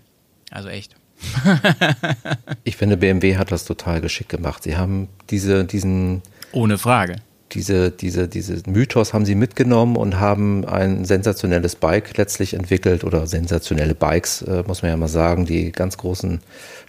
Also 0.51 0.70
echt. 0.70 0.95
Ich 2.63 2.78
finde, 2.78 2.97
BMW 2.97 3.38
hat 3.38 3.51
das 3.51 3.65
total 3.65 4.01
geschickt 4.01 4.30
gemacht. 4.30 4.63
Sie 4.63 4.78
haben 4.78 5.07
diese, 5.30 5.65
diesen, 5.65 6.22
Ohne 6.51 6.78
Frage. 6.78 7.15
diese, 7.53 7.91
diese, 7.91 8.28
diese 8.28 8.61
Mythos 8.70 9.13
haben 9.13 9.26
sie 9.26 9.36
mitgenommen 9.36 9.95
und 9.95 10.20
haben 10.20 10.65
ein 10.65 11.05
sensationelles 11.05 11.76
Bike 11.76 12.18
letztlich 12.18 12.53
entwickelt 12.53 13.03
oder 13.03 13.26
sensationelle 13.26 13.95
Bikes, 13.95 14.41
äh, 14.43 14.63
muss 14.68 14.82
man 14.82 14.91
ja 14.91 14.97
mal 14.97 15.07
sagen, 15.07 15.45
die 15.45 15.72
ganz 15.72 15.97
großen, 15.97 16.41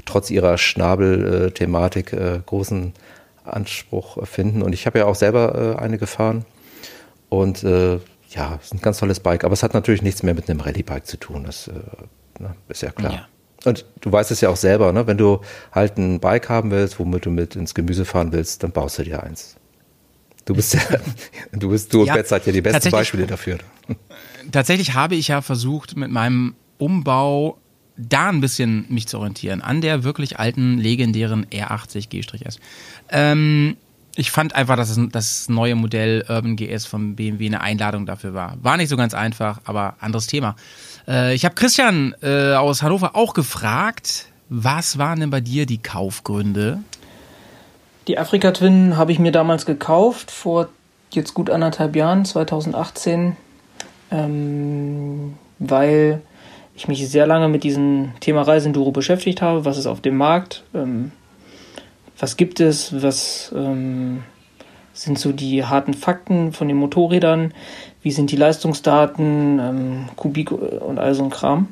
trotz 0.04 0.30
ihrer 0.30 0.58
Schnabel-Thematik, 0.58 2.12
äh, 2.12 2.40
großen 2.44 2.92
Anspruch 3.44 4.26
finden. 4.26 4.62
Und 4.62 4.72
ich 4.72 4.86
habe 4.86 4.98
ja 4.98 5.06
auch 5.06 5.14
selber 5.14 5.76
äh, 5.78 5.82
eine 5.82 5.96
gefahren 5.98 6.44
und 7.28 7.62
äh, 7.64 7.98
ja, 8.30 8.56
es 8.60 8.66
ist 8.66 8.74
ein 8.74 8.80
ganz 8.80 8.98
tolles 8.98 9.20
Bike, 9.20 9.44
aber 9.44 9.52
es 9.52 9.62
hat 9.62 9.74
natürlich 9.74 10.02
nichts 10.02 10.22
mehr 10.22 10.34
mit 10.34 10.50
einem 10.50 10.60
Rallye-Bike 10.60 11.06
zu 11.06 11.16
tun, 11.16 11.44
das 11.44 11.68
äh, 11.68 11.72
ne, 12.38 12.54
ist 12.68 12.82
ja 12.82 12.90
klar. 12.90 13.12
Ja. 13.12 13.28
Und 13.64 13.86
du 14.00 14.12
weißt 14.12 14.30
es 14.30 14.40
ja 14.40 14.50
auch 14.50 14.56
selber, 14.56 14.92
ne? 14.92 15.06
wenn 15.06 15.18
du 15.18 15.40
halt 15.72 15.98
ein 15.98 16.20
Bike 16.20 16.48
haben 16.48 16.70
willst, 16.70 16.98
womit 16.98 17.26
du 17.26 17.30
mit 17.30 17.56
ins 17.56 17.74
Gemüse 17.74 18.04
fahren 18.04 18.32
willst, 18.32 18.62
dann 18.62 18.70
baust 18.70 18.98
du 18.98 19.02
dir 19.02 19.22
eins. 19.22 19.56
Du 20.44 20.54
bist 20.54 20.74
ja, 20.74 20.80
du 21.52 21.70
bist, 21.70 21.92
du 21.92 22.00
und 22.00 22.06
Ja, 22.06 22.14
Betz 22.14 22.28
seid 22.28 22.46
ja 22.46 22.52
die 22.52 22.60
besten 22.60 22.90
Beispiele 22.90 23.26
dafür. 23.26 23.58
Tatsächlich 24.52 24.94
habe 24.94 25.14
ich 25.16 25.28
ja 25.28 25.42
versucht, 25.42 25.96
mit 25.96 26.10
meinem 26.10 26.54
Umbau 26.78 27.58
da 27.96 28.28
ein 28.28 28.40
bisschen 28.40 28.86
mich 28.88 29.08
zu 29.08 29.18
orientieren, 29.18 29.60
an 29.60 29.80
der 29.80 30.04
wirklich 30.04 30.38
alten, 30.38 30.78
legendären 30.78 31.46
R80 31.46 32.08
G-S. 32.08 32.60
Ähm, 33.10 33.76
ich 34.18 34.32
fand 34.32 34.56
einfach, 34.56 34.76
dass 34.76 34.98
das 35.12 35.48
neue 35.48 35.76
Modell 35.76 36.24
Urban 36.28 36.56
GS 36.56 36.86
von 36.86 37.14
BMW 37.14 37.46
eine 37.46 37.60
Einladung 37.60 38.04
dafür 38.04 38.34
war. 38.34 38.56
War 38.60 38.76
nicht 38.76 38.88
so 38.88 38.96
ganz 38.96 39.14
einfach, 39.14 39.60
aber 39.64 39.94
anderes 40.00 40.26
Thema. 40.26 40.56
Äh, 41.06 41.34
ich 41.34 41.44
habe 41.44 41.54
Christian 41.54 42.16
äh, 42.20 42.54
aus 42.54 42.82
Hannover 42.82 43.14
auch 43.14 43.32
gefragt, 43.32 44.26
was 44.48 44.98
waren 44.98 45.20
denn 45.20 45.30
bei 45.30 45.40
dir 45.40 45.66
die 45.66 45.78
Kaufgründe? 45.78 46.80
Die 48.08 48.18
Afrika 48.18 48.50
Twin 48.50 48.96
habe 48.96 49.12
ich 49.12 49.20
mir 49.20 49.30
damals 49.30 49.66
gekauft, 49.66 50.32
vor 50.32 50.68
jetzt 51.12 51.34
gut 51.34 51.48
anderthalb 51.48 51.94
Jahren, 51.94 52.24
2018, 52.24 53.36
ähm, 54.10 55.34
weil 55.60 56.22
ich 56.74 56.88
mich 56.88 57.08
sehr 57.08 57.28
lange 57.28 57.48
mit 57.48 57.62
diesem 57.62 58.14
Thema 58.18 58.42
Reisenduro 58.42 58.90
beschäftigt 58.90 59.42
habe. 59.42 59.64
Was 59.64 59.78
ist 59.78 59.86
auf 59.86 60.00
dem 60.00 60.16
Markt? 60.16 60.64
Ähm, 60.74 61.12
was 62.18 62.36
gibt 62.36 62.60
es? 62.60 63.02
Was 63.02 63.52
ähm, 63.54 64.24
sind 64.92 65.18
so 65.18 65.32
die 65.32 65.64
harten 65.64 65.94
Fakten 65.94 66.52
von 66.52 66.68
den 66.68 66.76
Motorrädern? 66.76 67.54
Wie 68.02 68.10
sind 68.10 68.30
die 68.30 68.36
Leistungsdaten, 68.36 69.58
ähm, 69.58 70.08
Kubik 70.16 70.50
und 70.50 70.98
all 70.98 71.14
so 71.14 71.22
ein 71.22 71.30
Kram? 71.30 71.68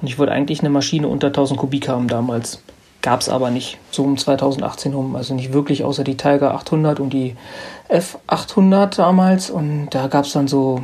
Und 0.00 0.08
ich 0.08 0.18
wollte 0.18 0.32
eigentlich 0.32 0.60
eine 0.60 0.70
Maschine 0.70 1.08
unter 1.08 1.28
1000 1.28 1.58
Kubik 1.60 1.88
haben 1.88 2.08
damals. 2.08 2.62
Gab 3.02 3.20
es 3.20 3.28
aber 3.28 3.50
nicht, 3.50 3.78
so 3.90 4.04
um 4.04 4.16
2018 4.16 4.94
rum. 4.94 5.16
Also 5.16 5.34
nicht 5.34 5.52
wirklich, 5.52 5.84
außer 5.84 6.04
die 6.04 6.16
Tiger 6.16 6.54
800 6.54 7.00
und 7.00 7.12
die 7.12 7.36
F800 7.88 8.96
damals. 8.96 9.50
Und 9.50 9.90
da 9.90 10.06
gab 10.06 10.24
es 10.24 10.32
dann 10.32 10.48
so 10.48 10.82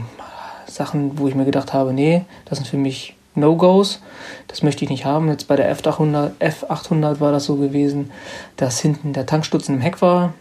Sachen, 0.66 1.18
wo 1.18 1.28
ich 1.28 1.34
mir 1.34 1.44
gedacht 1.44 1.72
habe, 1.72 1.92
nee, 1.92 2.24
das 2.44 2.58
sind 2.58 2.68
für 2.68 2.76
mich 2.76 3.16
No-Gos. 3.38 4.00
Das 4.46 4.62
möchte 4.62 4.84
ich 4.84 4.90
nicht 4.90 5.04
haben. 5.04 5.28
Jetzt 5.28 5.48
bei 5.48 5.56
der 5.56 5.74
F800, 5.74 6.32
F800 6.40 7.20
war 7.20 7.32
das 7.32 7.44
so 7.44 7.56
gewesen, 7.56 8.10
dass 8.56 8.80
hinten 8.80 9.12
der 9.12 9.26
Tankstutzen 9.26 9.76
im 9.76 9.80
Heck 9.80 10.02
war. 10.02 10.34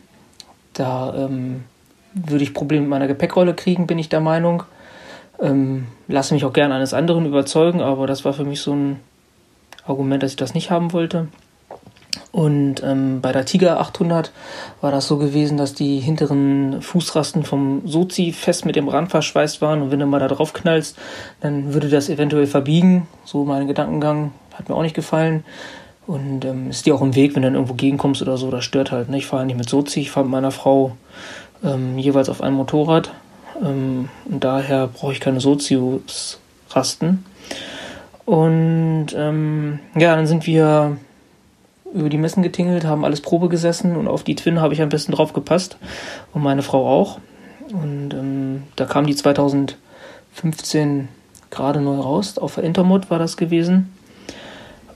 Da 0.74 1.14
ähm, 1.16 1.64
würde 2.14 2.44
ich 2.44 2.54
Probleme 2.54 2.82
mit 2.82 2.90
meiner 2.90 3.08
Gepäckrolle 3.08 3.54
kriegen, 3.54 3.88
bin 3.88 4.00
ich 4.00 4.10
der 4.10 4.22
Meinung. 4.22 4.64
Ähm, 5.40 5.88
lasse 6.08 6.34
mich 6.34 6.46
auch 6.46 6.54
gern 6.54 6.72
eines 6.72 6.94
anderen 6.94 7.26
überzeugen, 7.26 7.82
aber 7.82 8.08
das 8.08 8.26
war 8.26 8.34
für 8.34 8.46
mich 8.46 8.62
so 8.62 8.74
ein 8.74 9.00
Argument, 9.86 10.24
dass 10.24 10.32
ich 10.32 10.38
das 10.38 10.54
nicht 10.54 10.72
haben 10.72 10.94
wollte. 10.94 11.28
Und 12.38 12.84
ähm, 12.84 13.20
bei 13.20 13.32
der 13.32 13.46
Tiger 13.46 13.80
800 13.80 14.32
war 14.80 14.92
das 14.92 15.08
so 15.08 15.18
gewesen, 15.18 15.58
dass 15.58 15.74
die 15.74 15.98
hinteren 16.00 16.84
Fußrasten 16.84 17.44
vom 17.44 17.82
Sozi 17.88 18.32
fest 18.32 18.64
mit 18.64 18.76
dem 18.76 18.90
Rand 18.90 19.10
verschweißt 19.10 19.60
waren 19.64 19.82
und 19.82 19.90
wenn 19.90 20.00
du 20.00 20.06
mal 20.06 20.20
da 20.20 20.28
drauf 20.28 20.54
knallst, 20.54 20.96
dann 21.42 21.74
würde 21.74 21.90
das 21.90 22.10
eventuell 22.10 22.46
verbiegen. 22.46 23.08
So 23.26 23.44
mein 23.44 23.66
Gedankengang 23.66 24.34
hat 24.54 24.70
mir 24.70 24.76
auch 24.76 24.84
nicht 24.84 24.94
gefallen. 24.94 25.46
Und 26.06 26.46
ähm, 26.46 26.70
ist 26.70 26.86
dir 26.86 26.94
auch 26.94 27.02
im 27.02 27.16
Weg, 27.16 27.34
wenn 27.34 27.42
du 27.42 27.48
dann 27.48 27.56
irgendwo 27.56 27.74
gegenkommst 27.74 28.22
oder 28.22 28.38
so, 28.38 28.52
das 28.52 28.64
stört 28.64 28.92
halt. 28.92 29.10
Ne? 29.10 29.18
Ich 29.18 29.26
fahre 29.26 29.44
nicht 29.44 29.58
mit 29.58 29.68
Sozi, 29.68 30.02
ich 30.02 30.12
fahre 30.12 30.28
mit 30.28 30.32
meiner 30.34 30.52
Frau 30.52 30.96
ähm, 31.64 31.98
jeweils 31.98 32.30
auf 32.30 32.42
einem 32.42 32.58
Motorrad. 32.58 33.16
Ähm, 33.64 34.10
und 34.26 34.44
daher 34.44 34.86
brauche 34.86 35.12
ich 35.12 35.20
keine 35.20 35.40
Sozius-Rasten. 35.40 37.26
Und 38.26 39.08
ähm, 39.16 39.80
ja, 39.96 40.16
dann 40.16 40.28
sind 40.28 40.46
wir 40.46 40.98
über 41.94 42.10
die 42.10 42.18
Messen 42.18 42.44
getingelt, 42.44 42.86
haben 42.86 43.06
alles 43.06 43.22
Probe 43.22 43.50
gesessen 43.50 43.96
und 43.96 44.08
auf 44.08 44.24
die 44.24 44.36
Twin 44.36 44.60
habe 44.62 44.74
ich 44.74 44.82
am 44.82 44.90
besten 44.90 45.12
drauf 45.12 45.34
gepasst 45.34 45.78
und 46.34 46.44
meine 46.44 46.64
Frau 46.64 46.88
auch. 46.88 47.20
Und 47.72 48.14
ähm, 48.14 48.64
da 48.76 48.86
kam 48.86 49.06
die 49.06 49.16
2015 49.16 51.08
gerade 51.50 51.82
neu 51.82 52.00
raus, 52.00 52.38
auf 52.38 52.56
der 52.56 52.64
Intermod 52.64 53.10
war 53.10 53.20
das 53.20 53.38
gewesen. 53.38 53.94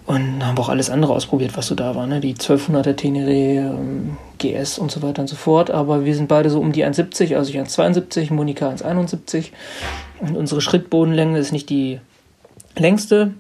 Und 0.08 0.46
haben 0.46 0.58
auch 0.58 0.70
alles 0.70 0.90
andere 0.90 1.14
ausprobiert, 1.14 1.56
was 1.56 1.68
so 1.68 1.76
da 1.76 1.96
war, 1.96 2.08
ne? 2.08 2.20
Die 2.20 2.34
1200er 2.34 2.96
Tenere, 2.96 3.32
ähm, 3.32 4.18
GS 4.40 4.80
und 4.80 4.92
so 4.92 5.02
weiter 5.04 5.22
und 5.22 5.28
so 5.28 5.36
fort. 5.36 5.70
Aber 5.70 6.04
wir 6.04 6.16
sind 6.16 6.28
beide 6.28 6.50
so 6.50 6.60
um 6.60 6.72
die 6.72 6.84
1,70, 6.84 7.38
also 7.38 7.52
ich 7.52 7.60
1,72, 7.60 8.34
Monika 8.34 8.70
1,71. 8.70 9.52
Und 10.20 10.36
unsere 10.36 10.60
Schrittbodenlänge 10.60 11.38
ist 11.38 11.52
nicht 11.52 11.70
die 11.70 12.00
längste. 12.76 13.36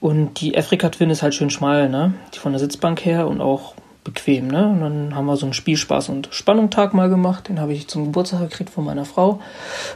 Und 0.00 0.40
die 0.40 0.56
Afrika 0.56 0.88
Twin 0.90 1.10
ist 1.10 1.22
halt 1.22 1.34
schön 1.34 1.50
schmal, 1.50 1.88
ne? 1.88 2.14
Die 2.34 2.38
von 2.38 2.52
der 2.52 2.58
Sitzbank 2.58 3.04
her 3.04 3.26
und 3.26 3.40
auch 3.40 3.74
bequem, 4.04 4.48
ne? 4.48 4.68
Und 4.68 4.80
dann 4.80 5.14
haben 5.14 5.26
wir 5.26 5.36
so 5.36 5.46
einen 5.46 5.52
Spielspaß- 5.52 6.10
und 6.10 6.28
Spannungtag 6.30 6.94
mal 6.94 7.08
gemacht. 7.08 7.48
Den 7.48 7.60
habe 7.60 7.72
ich 7.72 7.88
zum 7.88 8.04
Geburtstag 8.04 8.40
gekriegt 8.40 8.70
von 8.70 8.84
meiner 8.84 9.04
Frau 9.04 9.40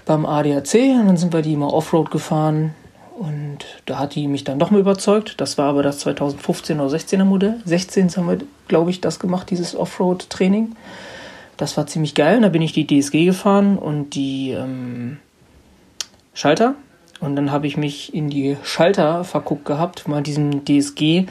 beim 0.05 0.27
ADAC. 0.27 0.75
Und 0.75 1.07
dann 1.07 1.17
sind 1.17 1.33
wir 1.33 1.43
die 1.43 1.57
mal 1.57 1.69
Offroad 1.69 2.11
gefahren. 2.11 2.75
Und 3.19 3.59
da 3.85 3.99
hat 3.99 4.15
die 4.15 4.27
mich 4.29 4.45
dann 4.45 4.59
noch 4.59 4.71
mal 4.71 4.81
überzeugt. 4.81 5.41
Das 5.43 5.59
war 5.59 5.69
aber 5.69 5.83
das 5.83 5.99
2015 5.99 6.81
oder 6.81 6.91
16er 6.91 7.25
Modell. 7.25 7.61
16 7.67 8.09
haben 8.17 8.29
wir, 8.29 8.39
glaube 8.67 8.91
ich, 8.91 9.03
das 9.03 9.19
gemacht, 9.19 9.51
dieses 9.51 9.77
Offroad-Training. 9.77 10.75
Das 11.59 11.77
war 11.77 11.87
ziemlich 11.87 12.15
geil. 12.15 12.37
Und 12.37 12.43
da 12.43 12.49
bin 12.49 12.63
ich 12.63 12.73
die 12.73 12.87
DSG 12.87 13.27
gefahren 13.27 13.77
und 13.77 14.15
die 14.15 14.53
ähm, 14.53 15.19
Schalter. 16.33 16.75
Und 17.21 17.37
dann 17.37 17.53
habe 17.53 17.67
ich 17.67 17.77
mich 17.77 18.15
in 18.15 18.31
die 18.31 18.57
Schalter 18.63 19.25
verguckt 19.25 19.67
gehabt, 19.67 20.09
mal 20.09 20.23
diesem 20.23 20.65
DSG. 20.65 21.27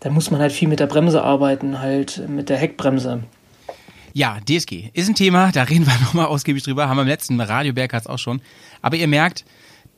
Da 0.00 0.10
muss 0.10 0.30
man 0.30 0.40
halt 0.40 0.52
viel 0.52 0.68
mit 0.68 0.80
der 0.80 0.86
Bremse 0.86 1.22
arbeiten, 1.22 1.80
halt 1.80 2.28
mit 2.28 2.48
der 2.48 2.56
Heckbremse. 2.56 3.22
Ja, 4.12 4.38
DSG 4.40 4.90
ist 4.94 5.08
ein 5.08 5.14
Thema, 5.14 5.52
da 5.52 5.62
reden 5.62 5.86
wir 5.86 5.98
nochmal 6.00 6.26
ausgiebig 6.26 6.64
drüber, 6.64 6.88
haben 6.88 6.96
wir 6.96 7.02
im 7.02 7.08
letzten 7.08 7.40
Radio 7.40 7.72
Bergkast 7.72 8.08
auch 8.08 8.18
schon. 8.18 8.40
Aber 8.82 8.96
ihr 8.96 9.06
merkt, 9.06 9.44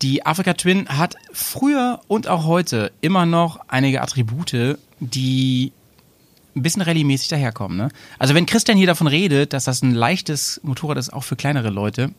die 0.02 0.24
Africa 0.24 0.54
Twin 0.54 0.88
hat 0.88 1.16
früher 1.32 2.00
und 2.08 2.28
auch 2.28 2.44
heute 2.44 2.92
immer 3.00 3.26
noch 3.26 3.60
einige 3.68 4.02
Attribute, 4.02 4.78
die 4.98 5.72
ein 6.56 6.62
bisschen 6.62 6.82
rallye-mäßig 6.82 7.28
daherkommen. 7.28 7.76
Ne? 7.76 7.88
Also 8.18 8.34
wenn 8.34 8.46
Christian 8.46 8.76
hier 8.76 8.86
davon 8.86 9.06
redet, 9.06 9.52
dass 9.52 9.64
das 9.64 9.82
ein 9.82 9.94
leichtes 9.94 10.60
Motorrad 10.62 10.98
ist, 10.98 11.12
auch 11.12 11.24
für 11.24 11.36
kleinere 11.36 11.70
Leute, 11.70 12.12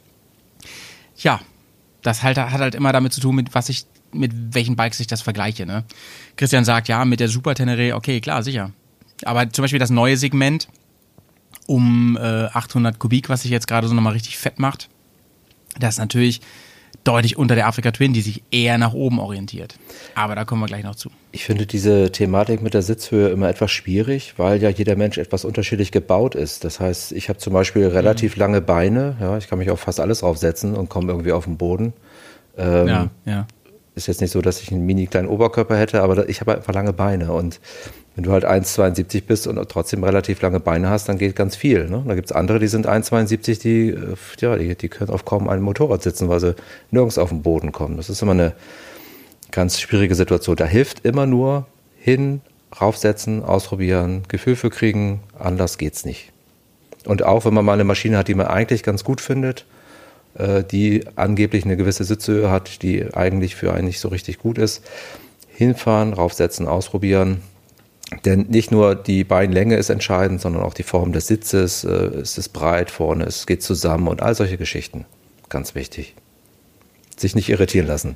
ja, 1.18 1.40
das 2.02 2.24
halt, 2.24 2.38
hat 2.38 2.60
halt 2.60 2.76
immer 2.76 2.92
damit 2.92 3.14
zu 3.14 3.22
tun, 3.22 3.36
mit 3.36 3.54
was 3.54 3.70
ich, 3.70 3.86
mit 4.12 4.32
welchen 4.54 4.76
Bikes 4.76 5.00
ich 5.00 5.08
das 5.08 5.22
vergleiche. 5.22 5.66
Ne? 5.66 5.84
Christian 6.36 6.66
sagt, 6.66 6.88
ja, 6.88 7.06
mit 7.06 7.20
der 7.20 7.28
Super 7.28 7.56
Tenere, 7.56 7.96
okay, 7.96 8.20
klar, 8.22 8.44
sicher. 8.44 8.72
Aber 9.24 9.50
zum 9.52 9.64
Beispiel 9.64 9.80
das 9.80 9.90
neue 9.90 10.18
Segment 10.18 10.68
um 11.68 12.18
äh, 12.18 12.46
800 12.48 13.00
Kubik, 13.00 13.30
was 13.30 13.44
sich 13.44 13.52
jetzt 13.52 13.68
gerade 13.68 13.88
so 13.88 13.94
nochmal 13.94 14.14
richtig 14.14 14.38
fett 14.38 14.60
macht, 14.60 14.90
das 15.80 15.96
ist 15.96 16.00
natürlich 16.00 16.42
deutlich 17.04 17.38
unter 17.38 17.56
der 17.56 17.68
Afrika 17.68 17.92
Twin, 17.92 18.14
die 18.14 18.22
sich 18.22 18.44
eher 18.52 18.78
nach 18.78 18.94
oben 18.94 19.20
orientiert. 19.20 19.76
Aber 20.16 20.36
da 20.36 20.46
kommen 20.46 20.62
wir 20.62 20.68
gleich 20.68 20.84
noch 20.84 20.96
zu. 20.96 21.10
Ich 21.32 21.46
finde 21.46 21.66
diese 21.66 22.12
Thematik 22.12 22.62
mit 22.62 22.74
der 22.74 22.82
Sitzhöhe 22.82 23.30
immer 23.30 23.50
etwas 23.50 23.72
schwierig, 23.72 24.36
weil 24.38 24.62
ja 24.62 24.70
jeder 24.70 24.96
Mensch 24.96 25.18
etwas 25.18 25.46
unterschiedlich 25.46 25.92
gebaut 25.92 26.36
ist. 26.36 26.64
Das 26.64 26.80
heißt, 26.80 27.12
ich 27.14 27.30
habe 27.30 27.40
zum 27.40 27.54
Beispiel 27.54 27.88
relativ 27.88 28.36
mhm. 28.36 28.42
lange 28.42 28.62
Beine, 28.62 29.16
ja, 29.20 29.38
ich 29.38 29.48
kann 29.48 29.60
mich 29.60 29.70
auf 29.70 29.80
fast 29.80 30.00
alles 30.00 30.20
draufsetzen 30.20 30.76
und 30.76 30.90
komme 30.90 31.12
irgendwie 31.12 31.32
auf 31.32 31.46
den 31.46 31.58
Boden. 31.58 31.94
Ähm, 32.58 32.88
ja, 32.88 33.10
ja. 33.26 33.48
Ist 33.94 34.08
jetzt 34.08 34.22
nicht 34.22 34.32
so, 34.32 34.42
dass 34.42 34.62
ich 34.62 34.72
einen 34.72 34.86
mini 34.86 35.08
kleinen 35.08 35.28
Oberkörper 35.28 35.78
hätte, 35.78 36.02
aber 36.02 36.30
ich 36.30 36.40
habe 36.40 36.56
einfach 36.56 36.74
lange 36.74 36.94
Beine 36.94 37.32
und 37.34 37.60
wenn 38.16 38.24
du 38.26 38.32
halt 38.32 38.46
1,72 38.46 39.24
bist 39.26 39.48
und 39.48 39.58
trotzdem 39.70 40.04
relativ 40.04 40.42
lange 40.42 40.60
Beine 40.60 40.90
hast, 40.90 41.08
dann 41.08 41.18
geht 41.18 41.36
ganz 41.36 41.56
viel. 41.56 41.90
Ne? 41.90 42.04
Da 42.06 42.16
gibt 42.16 42.30
es 42.30 42.36
andere, 42.36 42.60
die 42.60 42.68
sind 42.68 42.88
1,72, 42.88 43.62
die, 43.62 43.90
äh, 43.90 44.16
ja, 44.40 44.58
die, 44.58 44.76
die 44.76 44.90
können 44.90 45.12
auf 45.12 45.24
kaum 45.24 45.48
einem 45.48 45.64
Motorrad 45.64 46.04
sitzen, 46.04 46.28
weil 46.28 46.42
sie 46.42 46.56
nirgends 46.92 47.18
auf 47.18 47.30
den 47.30 47.42
Boden 47.42 47.72
kommen. 47.72 47.98
Das 47.98 48.10
ist 48.10 48.22
immer 48.22 48.34
eine 48.34 48.54
ganz 49.52 49.80
schwierige 49.80 50.16
Situation. 50.16 50.58
Da 50.58 50.66
hilft 50.66 51.06
immer 51.06 51.26
nur 51.26 51.66
hin, 51.98 52.42
raufsetzen, 52.80 53.44
ausprobieren, 53.44 54.24
Gefühl 54.28 54.56
für 54.56 54.70
kriegen, 54.70 55.22
anders 55.38 55.78
geht's 55.78 56.04
nicht. 56.06 56.32
Und 57.06 57.24
auch 57.24 57.46
wenn 57.46 57.54
man 57.54 57.66
mal 57.66 57.74
eine 57.74 57.84
Maschine 57.84 58.18
hat, 58.18 58.28
die 58.28 58.36
man 58.36 58.48
eigentlich 58.48 58.84
ganz 58.84 59.04
gut 59.04 59.22
findet, 59.22 59.66
die 60.72 61.06
angeblich 61.16 61.66
eine 61.66 61.78
gewisse 61.78 62.04
Sitzhöhe 62.04 62.50
hat, 62.50 62.82
die 62.84 63.14
eigentlich 63.14 63.56
für 63.56 63.74
einen 63.74 63.88
nicht 63.88 64.00
so 64.00 64.08
richtig 64.08 64.40
gut 64.40 64.58
ist, 64.58 64.84
hinfahren, 65.50 66.14
raufsetzen, 66.14 66.68
ausprobieren, 66.68 67.42
denn 68.26 68.48
nicht 68.50 68.72
nur 68.72 68.96
die 68.96 69.24
Beinlänge 69.24 69.76
ist 69.76 69.90
entscheidend, 69.90 70.42
sondern 70.42 70.64
auch 70.64 70.74
die 70.74 70.84
Form 70.84 71.14
des 71.14 71.28
Sitzes. 71.28 71.84
Äh, 71.84 72.22
ist 72.22 72.38
es 72.38 72.50
breit 72.50 72.92
vorne, 72.92 73.24
es 73.24 73.46
geht 73.46 73.64
zusammen 73.64 74.08
und 74.08 74.22
all 74.22 74.36
solche 74.36 74.58
Geschichten. 74.58 75.06
Ganz 75.50 75.76
wichtig. 75.76 76.16
Sich 77.18 77.36
nicht 77.36 77.50
irritieren 77.50 77.88
lassen. 77.88 78.16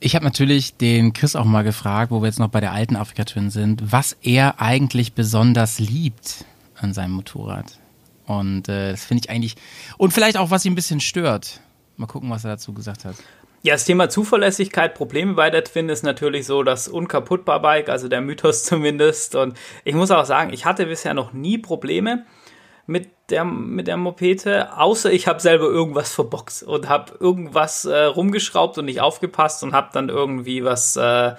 Ich 0.00 0.14
habe 0.14 0.24
natürlich 0.24 0.76
den 0.76 1.12
Chris 1.12 1.36
auch 1.36 1.44
mal 1.44 1.62
gefragt, 1.62 2.10
wo 2.10 2.20
wir 2.20 2.26
jetzt 2.26 2.38
noch 2.38 2.50
bei 2.50 2.60
der 2.60 2.72
alten 2.72 2.96
Afrika 2.96 3.24
Twin 3.24 3.50
sind, 3.50 3.92
was 3.92 4.16
er 4.22 4.60
eigentlich 4.60 5.14
besonders 5.14 5.78
liebt 5.78 6.44
an 6.76 6.92
seinem 6.92 7.12
Motorrad. 7.12 7.78
Und 8.26 8.68
äh, 8.68 8.92
das 8.92 9.04
finde 9.04 9.22
ich 9.24 9.30
eigentlich. 9.30 9.56
Und 9.98 10.12
vielleicht 10.12 10.36
auch, 10.36 10.50
was 10.50 10.64
ihn 10.64 10.72
ein 10.72 10.76
bisschen 10.76 11.00
stört. 11.00 11.60
Mal 11.96 12.06
gucken, 12.06 12.28
was 12.30 12.44
er 12.44 12.50
dazu 12.50 12.72
gesagt 12.72 13.04
hat. 13.04 13.16
Ja, 13.62 13.74
das 13.74 13.84
Thema 13.84 14.08
Zuverlässigkeit, 14.08 14.94
Probleme 14.94 15.34
bei 15.34 15.50
der 15.50 15.64
Twin 15.64 15.88
ist 15.88 16.04
natürlich 16.04 16.46
so 16.46 16.62
das 16.62 16.86
unkaputtbar 16.86 17.60
Bike, 17.60 17.88
also 17.88 18.08
der 18.08 18.20
Mythos 18.20 18.64
zumindest. 18.64 19.34
Und 19.34 19.56
ich 19.84 19.94
muss 19.94 20.10
auch 20.10 20.24
sagen, 20.24 20.52
ich 20.52 20.64
hatte 20.66 20.86
bisher 20.86 21.14
noch 21.14 21.32
nie 21.32 21.58
Probleme 21.58 22.26
mit 22.86 23.10
der, 23.30 23.44
mit 23.44 23.88
der 23.88 23.96
Mopete, 23.96 24.76
außer 24.78 25.12
ich 25.12 25.26
habe 25.26 25.40
selber 25.40 25.64
irgendwas 25.64 26.12
verboxt 26.12 26.62
und 26.62 26.88
habe 26.88 27.14
irgendwas 27.18 27.84
äh, 27.84 28.04
rumgeschraubt 28.04 28.78
und 28.78 28.84
nicht 28.84 29.00
aufgepasst 29.00 29.64
und 29.64 29.72
habe 29.72 29.88
dann 29.92 30.08
irgendwie 30.08 30.62
was 30.62 30.96
äh, 30.96 31.34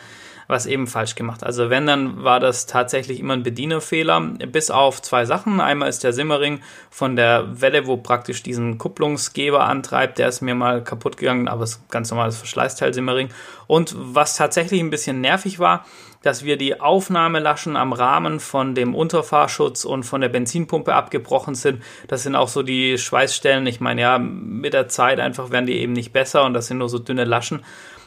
was 0.47 0.65
eben 0.65 0.87
falsch 0.87 1.15
gemacht. 1.15 1.43
Also 1.43 1.69
wenn, 1.69 1.85
dann 1.85 2.23
war 2.23 2.39
das 2.39 2.65
tatsächlich 2.65 3.19
immer 3.19 3.33
ein 3.33 3.43
Bedienerfehler, 3.43 4.19
bis 4.21 4.71
auf 4.71 5.01
zwei 5.01 5.25
Sachen. 5.25 5.59
Einmal 5.59 5.89
ist 5.89 6.03
der 6.03 6.13
Simmering 6.13 6.61
von 6.89 7.15
der 7.15 7.61
Welle, 7.61 7.85
wo 7.85 7.97
praktisch 7.97 8.43
diesen 8.43 8.77
Kupplungsgeber 8.77 9.65
antreibt, 9.65 10.17
der 10.17 10.29
ist 10.29 10.41
mir 10.41 10.55
mal 10.55 10.83
kaputt 10.83 11.17
gegangen, 11.17 11.47
aber 11.47 11.63
es 11.63 11.71
ist 11.71 11.89
ganz 11.89 12.09
normales 12.09 12.37
Verschleißteil 12.37 12.93
Simmering. 12.93 13.29
Und 13.67 13.93
was 13.97 14.37
tatsächlich 14.37 14.79
ein 14.79 14.89
bisschen 14.89 15.19
nervig 15.19 15.59
war, 15.59 15.85
dass 16.21 16.43
wir 16.43 16.57
die 16.57 16.79
Aufnahmelaschen 16.79 17.75
am 17.75 17.93
Rahmen 17.93 18.39
von 18.39 18.75
dem 18.75 18.95
Unterfahrschutz 18.95 19.85
und 19.85 20.03
von 20.03 20.21
der 20.21 20.29
Benzinpumpe 20.29 20.93
abgebrochen 20.93 21.55
sind. 21.55 21.83
Das 22.07 22.23
sind 22.23 22.35
auch 22.35 22.47
so 22.47 22.63
die 22.63 22.97
Schweißstellen. 22.97 23.67
Ich 23.67 23.79
meine, 23.79 24.01
ja, 24.01 24.17
mit 24.17 24.73
der 24.73 24.87
Zeit 24.87 25.19
einfach 25.19 25.51
werden 25.51 25.67
die 25.67 25.77
eben 25.77 25.93
nicht 25.93 26.13
besser 26.13 26.43
und 26.45 26.53
das 26.53 26.67
sind 26.67 26.79
nur 26.79 26.89
so 26.89 26.99
dünne 26.99 27.25
Laschen. 27.25 27.63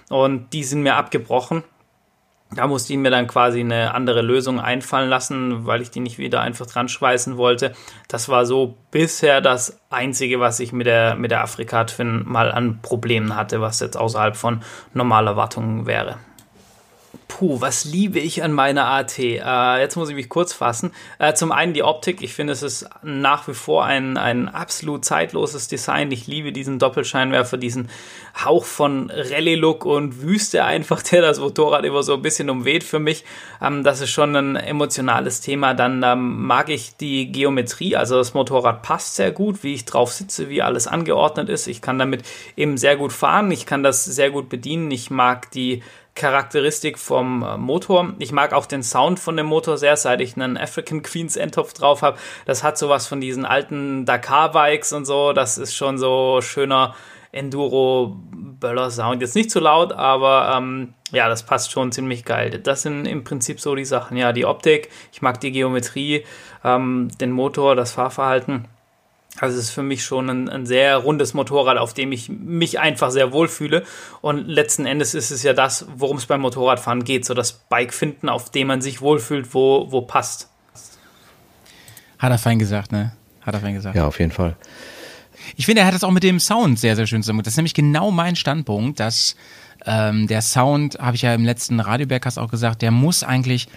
Und 0.09 0.53
die 0.53 0.64
sind 0.64 0.82
mir 0.82 0.97
abgebrochen. 0.97 1.62
Da 2.55 2.66
musste 2.66 2.92
ich 2.92 2.98
mir 2.98 3.11
dann 3.11 3.28
quasi 3.28 3.61
eine 3.61 3.94
andere 3.94 4.22
Lösung 4.22 4.59
einfallen 4.59 5.09
lassen, 5.09 5.66
weil 5.66 5.82
ich 5.82 5.90
die 5.90 6.01
nicht 6.01 6.18
wieder 6.18 6.40
einfach 6.40 6.66
dran 6.66 6.88
schweißen 6.88 7.36
wollte. 7.36 7.72
Das 8.09 8.28
war 8.28 8.44
so 8.44 8.76
bisher 8.90 9.40
das 9.40 9.80
Einzige, 9.88 10.40
was 10.40 10.59
ich 10.59 10.72
mit 10.72 10.86
der, 10.86 11.14
mit 11.14 11.30
der 11.30 11.42
Afrika 11.42 11.84
Twin 11.84 12.24
mal 12.26 12.51
an 12.51 12.80
Problemen 12.82 13.36
hatte, 13.36 13.61
was 13.61 13.78
jetzt 13.78 13.96
außerhalb 13.96 14.36
von 14.36 14.62
normaler 14.94 15.36
Wartung 15.36 15.86
wäre. 15.86 16.16
Puh, 17.26 17.61
was 17.61 17.84
liebe 17.84 18.18
ich 18.18 18.42
an 18.42 18.52
meiner 18.52 18.84
AT? 18.86 19.18
Äh, 19.18 19.80
jetzt 19.80 19.96
muss 19.96 20.11
ich 20.11 20.14
mich 20.14 20.28
kurz 20.28 20.52
fassen. 20.52 20.92
Äh, 21.18 21.34
zum 21.34 21.52
einen 21.52 21.72
die 21.72 21.82
Optik. 21.82 22.22
Ich 22.22 22.34
finde, 22.34 22.52
es 22.52 22.62
ist 22.62 22.88
nach 23.02 23.48
wie 23.48 23.54
vor 23.54 23.84
ein, 23.84 24.16
ein 24.16 24.48
absolut 24.48 25.04
zeitloses 25.04 25.66
Design. 25.66 26.12
Ich 26.12 26.26
liebe 26.26 26.52
diesen 26.52 26.78
Doppelscheinwerfer, 26.78 27.56
diesen 27.56 27.88
Hauch 28.44 28.64
von 28.64 29.11
Rallye-Look 29.11 29.86
und 29.86 30.22
Wüste 30.22 30.64
einfach, 30.64 31.02
der 31.11 31.22
das 31.22 31.40
Motorrad 31.40 31.84
immer 31.84 32.02
so 32.02 32.14
ein 32.14 32.22
bisschen 32.22 32.50
umweht 32.50 32.84
für 32.84 32.98
mich. 32.98 33.24
Ähm, 33.61 33.82
das 33.82 34.00
ist 34.00 34.11
schon 34.11 34.36
ein 34.36 34.56
emotionales 34.56 35.40
Thema. 35.40 35.74
Dann 35.74 36.02
ähm, 36.04 36.46
mag 36.46 36.68
ich 36.68 36.96
die 36.96 37.32
Geometrie. 37.32 37.96
Also 37.96 38.18
das 38.18 38.34
Motorrad 38.34 38.82
passt 38.82 39.16
sehr 39.16 39.32
gut, 39.32 39.64
wie 39.64 39.74
ich 39.74 39.84
drauf 39.84 40.12
sitze, 40.12 40.48
wie 40.48 40.62
alles 40.62 40.86
angeordnet 40.86 41.48
ist. 41.48 41.66
Ich 41.66 41.80
kann 41.80 41.98
damit 41.98 42.22
eben 42.56 42.76
sehr 42.76 42.96
gut 42.96 43.12
fahren. 43.12 43.50
Ich 43.50 43.66
kann 43.66 43.82
das 43.82 44.04
sehr 44.04 44.30
gut 44.30 44.48
bedienen. 44.48 44.90
Ich 44.90 45.11
mag 45.11 45.50
die 45.52 45.82
Charakteristik 46.14 46.98
vom 46.98 47.42
äh, 47.42 47.56
Motor. 47.56 48.14
Ich 48.18 48.32
mag 48.32 48.52
auch 48.52 48.66
den 48.66 48.82
Sound 48.82 49.18
von 49.18 49.36
dem 49.36 49.46
Motor 49.46 49.78
sehr, 49.78 49.96
seit 49.96 50.20
ich 50.20 50.36
einen 50.36 50.56
African 50.56 51.02
Queens 51.02 51.36
Endtopf 51.36 51.72
drauf 51.72 52.02
habe. 52.02 52.18
Das 52.46 52.62
hat 52.62 52.78
sowas 52.78 53.06
von 53.06 53.20
diesen 53.20 53.44
alten 53.44 54.04
Dakar-Bikes 54.04 54.92
und 54.92 55.04
so. 55.04 55.32
Das 55.32 55.58
ist 55.58 55.74
schon 55.74 55.98
so 55.98 56.40
schöner 56.42 56.94
Enduro-Böller-Sound. 57.32 59.22
Jetzt 59.22 59.36
nicht 59.36 59.50
zu 59.50 59.61
laut, 59.61 59.92
aber 59.92 60.56
ähm, 60.56 60.94
ja, 61.12 61.28
das 61.28 61.44
passt 61.44 61.70
schon 61.70 61.92
ziemlich 61.92 62.24
geil. 62.24 62.50
Das 62.58 62.82
sind 62.82 63.06
im 63.06 63.24
Prinzip 63.24 63.61
so 63.61 63.74
die 63.74 63.84
Sachen. 63.84 64.16
Ja, 64.16 64.32
die 64.32 64.44
Optik, 64.44 64.90
ich 65.12 65.22
mag 65.22 65.40
die 65.40 65.52
Geometrie, 65.52 66.24
ähm, 66.64 67.08
den 67.20 67.30
Motor, 67.30 67.76
das 67.76 67.92
Fahrverhalten. 67.92 68.66
Also 69.39 69.59
es 69.59 69.66
ist 69.66 69.70
für 69.70 69.83
mich 69.83 70.05
schon 70.05 70.28
ein, 70.28 70.49
ein, 70.49 70.66
sehr 70.66 70.97
rundes 70.97 71.35
Motorrad, 71.35 71.78
auf 71.78 71.95
dem 71.95 72.11
ich 72.12 72.28
mich 72.28 72.81
einfach 72.81 73.11
sehr 73.11 73.33
wohl 73.33 73.49
fühle. 73.49 73.85
Und 74.20 74.49
letzten 74.49 74.87
Endes 74.87 75.14
ist 75.14 75.31
es 75.31 75.43
ja 75.43 75.53
das, 75.53 75.87
worum 75.97 76.16
es 76.16 76.26
beim 76.26 76.41
Motorradfahren 76.41 77.05
geht, 77.05 77.24
so 77.24 77.33
das 77.33 77.53
Bike 77.53 77.95
finden, 77.95 78.28
auf 78.28 78.51
dem 78.51 78.66
man 78.66 78.83
sich 78.83 79.01
wohlfühlt, 79.01 79.55
wo, 79.55 79.91
wo 79.91 80.03
passt. 80.03 80.49
Hat 82.18 82.33
er 82.33 82.39
fein 82.39 82.59
gesagt, 82.59 82.93
ne? 82.93 83.12
Hat 83.41 83.55
er 83.55 83.61
fein 83.61 83.74
gesagt. 83.74 83.97
Ja, 83.97 84.07
auf 84.07 84.18
jeden 84.18 84.33
Fall. 84.33 84.57
Ich 85.57 85.64
finde, 85.66 85.83
er 85.83 85.87
hat 85.87 85.95
das 85.95 86.05
auch 86.05 86.11
mit 86.11 86.22
dem 86.22 86.39
Sound 86.39 86.78
sehr, 86.78 86.97
sehr 86.97 87.07
schön 87.07 87.22
zusammen. 87.22 87.43
Das 87.43 87.55
ist 87.55 87.57
nämlich 87.57 87.74
genau 87.74 88.11
mein 88.11 88.37
Standpunkt, 88.37 89.01
dass 89.01 89.37
ähm, 89.87 90.26
der 90.26 90.43
Sound, 90.43 90.99
habe 90.99 91.16
ich 91.16 91.22
ja 91.22 91.35
im 91.35 91.45
letzten 91.45 91.81
Radiobergcast 91.81 92.39
auch 92.39 92.51
gesagt, 92.51 92.83
der 92.83 92.91
muss 92.91 93.22
eigentlich 93.22 93.68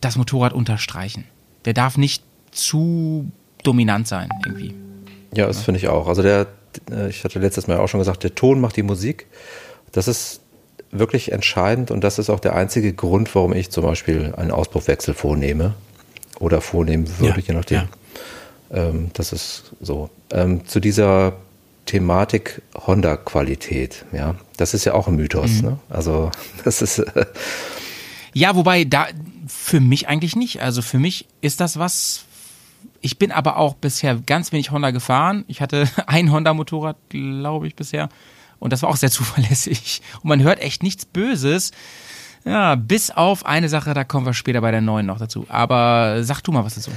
das 0.00 0.16
Motorrad 0.16 0.52
unterstreichen. 0.52 1.24
Der 1.66 1.74
darf 1.74 1.98
nicht 1.98 2.24
zu 2.50 3.30
dominant 3.62 4.08
sein, 4.08 4.30
irgendwie. 4.44 4.74
Ja, 5.34 5.46
das 5.46 5.62
finde 5.62 5.78
ich 5.78 5.88
auch. 5.88 6.08
Also 6.08 6.22
der, 6.22 6.46
äh, 6.90 7.08
ich 7.08 7.24
hatte 7.24 7.38
letztes 7.38 7.66
Mal 7.66 7.78
auch 7.78 7.88
schon 7.88 8.00
gesagt, 8.00 8.22
der 8.22 8.34
Ton 8.34 8.60
macht 8.60 8.76
die 8.76 8.82
Musik. 8.82 9.26
Das 9.92 10.08
ist 10.08 10.40
wirklich 10.90 11.32
entscheidend 11.32 11.90
und 11.90 12.04
das 12.04 12.18
ist 12.18 12.30
auch 12.30 12.40
der 12.40 12.54
einzige 12.54 12.92
Grund, 12.92 13.34
warum 13.34 13.54
ich 13.54 13.70
zum 13.70 13.84
Beispiel 13.84 14.34
einen 14.36 14.50
Auspuffwechsel 14.50 15.14
vornehme 15.14 15.74
oder 16.38 16.60
vornehmen 16.60 17.08
würde, 17.18 17.40
ja, 17.40 17.46
je 17.46 17.54
nachdem. 17.54 17.76
Ja. 17.78 17.88
Ähm, 18.88 19.10
das 19.14 19.32
ist 19.32 19.72
so. 19.80 20.10
Ähm, 20.30 20.66
zu 20.66 20.80
dieser 20.80 21.34
Thematik 21.86 22.62
Honda-Qualität. 22.86 24.04
Ja, 24.12 24.36
das 24.56 24.74
ist 24.74 24.84
ja 24.84 24.94
auch 24.94 25.08
ein 25.08 25.16
Mythos. 25.16 25.50
Mhm. 25.50 25.62
Ne? 25.62 25.78
Also 25.88 26.30
das 26.64 26.82
ist 26.82 26.98
äh, 26.98 27.26
Ja, 28.32 28.54
wobei 28.56 28.84
da 28.84 29.06
für 29.46 29.80
mich 29.80 30.08
eigentlich 30.08 30.36
nicht. 30.36 30.62
Also 30.62 30.82
für 30.82 30.98
mich 30.98 31.26
ist 31.40 31.60
das 31.60 31.78
was. 31.78 32.24
Ich 33.02 33.18
bin 33.18 33.32
aber 33.32 33.56
auch 33.58 33.74
bisher 33.74 34.14
ganz 34.14 34.52
wenig 34.52 34.70
Honda 34.70 34.92
gefahren. 34.92 35.44
Ich 35.48 35.60
hatte 35.60 35.88
ein 36.06 36.32
Honda-Motorrad, 36.32 36.96
glaube 37.10 37.66
ich, 37.66 37.74
bisher. 37.74 38.08
Und 38.58 38.72
das 38.72 38.82
war 38.82 38.88
auch 38.88 38.96
sehr 38.96 39.10
zuverlässig. 39.10 40.00
Und 40.22 40.28
man 40.28 40.42
hört 40.42 40.60
echt 40.60 40.82
nichts 40.82 41.04
Böses. 41.04 41.72
Ja, 42.44 42.76
bis 42.76 43.10
auf 43.10 43.44
eine 43.44 43.68
Sache, 43.68 43.92
da 43.94 44.04
kommen 44.04 44.26
wir 44.26 44.34
später 44.34 44.60
bei 44.60 44.70
der 44.70 44.80
neuen 44.80 45.06
noch 45.06 45.18
dazu. 45.18 45.46
Aber 45.48 46.24
sag 46.24 46.40
du 46.42 46.52
mal 46.52 46.64
was 46.64 46.76
dazu. 46.76 46.90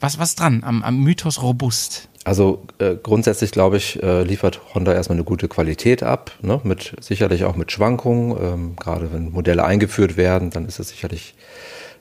Was, 0.00 0.18
was 0.18 0.36
dran 0.36 0.62
am, 0.64 0.82
am 0.82 1.02
Mythos 1.02 1.42
robust? 1.42 2.08
Also 2.24 2.66
äh, 2.78 2.94
grundsätzlich 3.02 3.50
glaube 3.52 3.78
ich, 3.78 4.00
äh, 4.02 4.22
liefert 4.22 4.60
Honda 4.74 4.92
erstmal 4.92 5.16
eine 5.16 5.24
gute 5.24 5.48
Qualität 5.48 6.02
ab, 6.02 6.32
ne? 6.40 6.60
mit 6.62 6.94
sicherlich 7.00 7.44
auch 7.44 7.56
mit 7.56 7.72
Schwankungen. 7.72 8.36
Ähm, 8.40 8.76
gerade 8.76 9.12
wenn 9.12 9.30
Modelle 9.30 9.64
eingeführt 9.64 10.16
werden, 10.16 10.50
dann 10.50 10.66
ist 10.66 10.78
es 10.78 10.90
sicherlich 10.90 11.34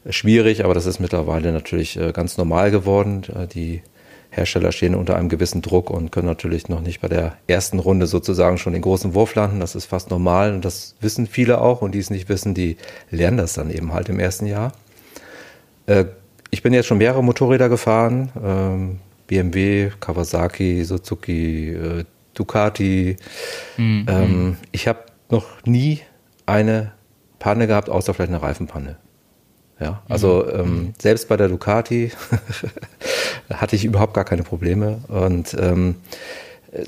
schwierig, 0.09 0.63
aber 0.63 0.73
das 0.73 0.85
ist 0.85 0.99
mittlerweile 0.99 1.51
natürlich 1.51 1.97
äh, 1.99 2.11
ganz 2.11 2.37
normal 2.37 2.71
geworden. 2.71 3.23
Äh, 3.35 3.47
die 3.47 3.81
Hersteller 4.29 4.71
stehen 4.71 4.95
unter 4.95 5.15
einem 5.15 5.29
gewissen 5.29 5.61
Druck 5.61 5.89
und 5.89 6.11
können 6.11 6.27
natürlich 6.27 6.69
noch 6.69 6.81
nicht 6.81 7.01
bei 7.01 7.07
der 7.07 7.37
ersten 7.47 7.79
Runde 7.79 8.07
sozusagen 8.07 8.57
schon 8.57 8.73
den 8.73 8.81
großen 8.81 9.13
Wurf 9.13 9.35
landen. 9.35 9.59
Das 9.59 9.75
ist 9.75 9.85
fast 9.85 10.09
normal 10.09 10.53
und 10.53 10.65
das 10.65 10.95
wissen 10.99 11.27
viele 11.27 11.61
auch 11.61 11.81
und 11.81 11.93
die 11.93 11.99
es 11.99 12.09
nicht 12.09 12.29
wissen, 12.29 12.53
die 12.53 12.77
lernen 13.09 13.37
das 13.37 13.53
dann 13.53 13.71
eben 13.71 13.93
halt 13.93 14.09
im 14.09 14.19
ersten 14.19 14.45
Jahr. 14.45 14.73
Äh, 15.85 16.05
ich 16.51 16.61
bin 16.61 16.73
jetzt 16.73 16.85
schon 16.85 16.97
mehrere 16.97 17.23
Motorräder 17.23 17.69
gefahren. 17.69 18.29
Ähm, 18.43 18.99
BMW, 19.27 19.91
Kawasaki, 19.99 20.85
Suzuki, 20.85 21.75
Ducati. 22.33 23.17
Ähm, 23.77 24.55
ich 24.71 24.87
habe 24.87 24.99
noch 25.29 25.65
nie 25.65 25.99
eine 26.45 26.93
Panne 27.39 27.67
gehabt, 27.67 27.89
außer 27.89 28.13
vielleicht 28.13 28.31
eine 28.31 28.41
Reifenpanne. 28.41 28.97
Ja, 29.79 30.01
also 30.09 30.49
ähm, 30.51 30.93
selbst 30.99 31.29
bei 31.29 31.37
der 31.37 31.49
Ducati 31.49 32.11
hatte 33.53 33.75
ich 33.75 33.85
überhaupt 33.85 34.13
gar 34.13 34.25
keine 34.25 34.43
Probleme. 34.43 34.99
Und 35.07 35.55
ähm, 35.59 35.95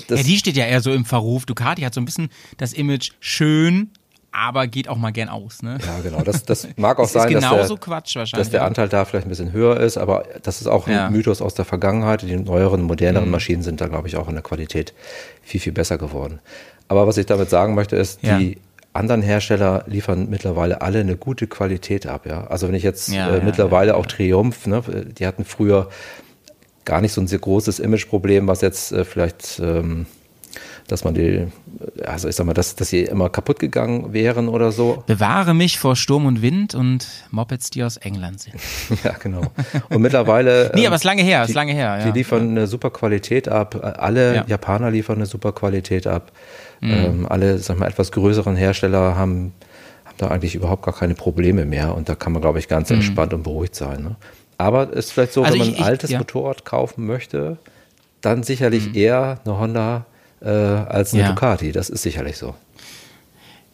das, 0.08 0.18
ja, 0.20 0.24
die 0.24 0.36
steht 0.36 0.56
ja 0.56 0.66
eher 0.66 0.80
so 0.80 0.92
im 0.92 1.04
Verruf. 1.04 1.46
Ducati 1.46 1.82
hat 1.82 1.94
so 1.94 2.00
ein 2.00 2.04
bisschen 2.04 2.30
das 2.58 2.72
Image 2.72 3.12
schön, 3.20 3.90
aber 4.32 4.66
geht 4.66 4.88
auch 4.88 4.96
mal 4.96 5.10
gern 5.12 5.28
aus. 5.28 5.62
Ne? 5.62 5.78
ja, 5.84 6.00
genau. 6.02 6.22
Das, 6.22 6.44
das 6.44 6.66
mag 6.76 6.98
auch 6.98 7.04
Das 7.04 7.12
sein, 7.12 7.32
dass 7.32 7.48
der, 7.48 8.38
dass 8.38 8.50
der 8.50 8.64
Anteil 8.64 8.88
da 8.88 9.04
vielleicht 9.04 9.26
ein 9.26 9.30
bisschen 9.30 9.52
höher 9.52 9.78
ist, 9.78 9.96
aber 9.96 10.24
das 10.42 10.60
ist 10.60 10.66
auch 10.66 10.86
ein 10.86 10.92
Ja. 10.92 11.08
Mhm. 11.10 11.16
Mythos 11.16 11.40
aus 11.42 11.54
der 11.54 11.64
Vergangenheit. 11.64 12.22
Die 12.22 12.36
neueren, 12.36 12.82
moderneren 12.82 13.30
Maschinen 13.30 13.62
sind 13.62 13.80
da, 13.80 13.86
glaube 13.88 14.08
ich, 14.08 14.16
auch 14.16 14.28
in 14.28 14.34
der 14.34 14.42
Qualität 14.42 14.94
viel, 15.42 15.60
viel 15.60 15.72
besser 15.72 15.96
geworden. 15.98 16.40
Aber 16.88 17.06
was 17.06 17.16
ich 17.18 17.26
damit 17.26 17.50
sagen 17.50 17.74
möchte, 17.74 17.94
ist, 17.96 18.20
Ja. 18.22 18.38
die 18.38 18.58
anderen 18.92 19.22
Hersteller 19.22 19.84
liefern 19.86 20.28
mittlerweile 20.30 20.80
alle 20.82 21.00
eine 21.00 21.16
gute 21.16 21.46
Qualität 21.46 22.06
ab. 22.06 22.26
Ja? 22.26 22.46
Also 22.48 22.66
wenn 22.68 22.74
ich 22.74 22.82
jetzt 22.82 23.08
Ja, 23.08 23.30
äh, 23.30 23.38
ja, 23.38 23.44
mittlerweile 23.44 23.96
auch 23.96 24.06
Triumph, 24.06 24.66
ne, 24.66 24.82
die 25.18 25.26
hatten 25.26 25.44
früher 25.44 25.88
gar 26.84 27.00
nicht 27.00 27.12
so 27.12 27.20
ein 27.20 27.28
sehr 27.28 27.38
großes 27.38 27.78
Imageproblem, 27.78 28.48
was 28.48 28.62
jetzt 28.62 28.90
äh, 28.90 29.04
vielleicht, 29.04 29.60
ähm, 29.62 30.06
dass 30.88 31.04
man 31.04 31.14
die, 31.14 31.46
also 32.04 32.26
ich 32.26 32.34
sag 32.34 32.46
mal, 32.46 32.52
dass, 32.54 32.74
dass 32.74 32.88
sie 32.88 33.02
immer 33.04 33.28
kaputt 33.28 33.60
gegangen 33.60 34.12
wären 34.12 34.48
oder 34.48 34.72
so. 34.72 35.04
Bewahre 35.06 35.54
mich 35.54 35.78
vor 35.78 35.94
Sturm 35.94 36.26
und 36.26 36.42
Wind 36.42 36.74
und 36.74 37.06
Mopeds, 37.30 37.70
die 37.70 37.84
aus 37.84 37.96
England 37.96 38.40
sind. 38.40 38.54
Ja, 39.04 39.12
genau. 39.12 39.42
Und 39.88 40.02
mittlerweile. 40.02 40.72
Nee, 40.74 40.80
ähm, 40.80 40.86
aber 40.88 40.96
ist 40.96 41.04
lange 41.04 41.22
her, 41.22 41.44
die- 41.44 41.50
ist 41.50 41.54
lange 41.54 41.74
her. 41.74 41.98
Ja. 42.00 42.04
Die 42.10 42.18
liefern 42.18 42.50
eine 42.50 42.66
super 42.66 42.90
Qualität 42.90 43.46
ab. 43.46 43.96
Alle 44.00 44.34
Ja. 44.34 44.44
Japaner 44.48 44.90
liefern 44.90 45.16
eine 45.18 45.26
super 45.26 45.52
Qualität 45.52 46.08
ab. 46.08 46.32
Mhm. 46.80 46.90
Ähm, 46.90 47.26
alle, 47.28 47.58
sag 47.58 47.78
mal, 47.78 47.86
etwas 47.88 48.10
größeren 48.12 48.56
Hersteller 48.56 49.14
haben, 49.16 49.52
haben 50.04 50.14
da 50.16 50.28
eigentlich 50.28 50.54
überhaupt 50.54 50.82
gar 50.84 50.94
keine 50.94 51.14
Probleme 51.14 51.64
mehr. 51.66 51.94
Und 51.94 52.08
da 52.08 52.14
kann 52.14 52.32
man, 52.32 52.40
glaube 52.42 52.58
ich, 52.58 52.68
ganz 52.68 52.90
entspannt 52.90 53.34
und 53.34 53.42
beruhigt 53.42 53.74
sein. 53.74 54.02
Ne? 54.02 54.16
Aber 54.58 54.90
es 54.90 55.06
ist 55.06 55.12
vielleicht 55.12 55.32
so, 55.34 55.40
Mhm. 55.40 55.46
Also 55.46 55.58
wenn 55.58 55.66
man 55.66 55.68
ich- 55.68 55.74
ein 55.76 55.80
ich- 55.82 55.86
altes 55.86 56.10
ja. 56.10 56.18
Motorrad 56.18 56.64
kaufen 56.64 57.06
möchte, 57.06 57.58
dann 58.22 58.42
sicherlich 58.42 58.88
Mhm. 58.88 58.94
eher 58.94 59.40
eine 59.44 59.58
Honda 59.58 60.06
äh, 60.42 60.48
als 60.48 61.12
eine 61.12 61.22
Ja. 61.24 61.28
Ducati. 61.28 61.70
Das 61.72 61.90
ist 61.90 62.00
sicherlich 62.02 62.38
so. 62.38 62.54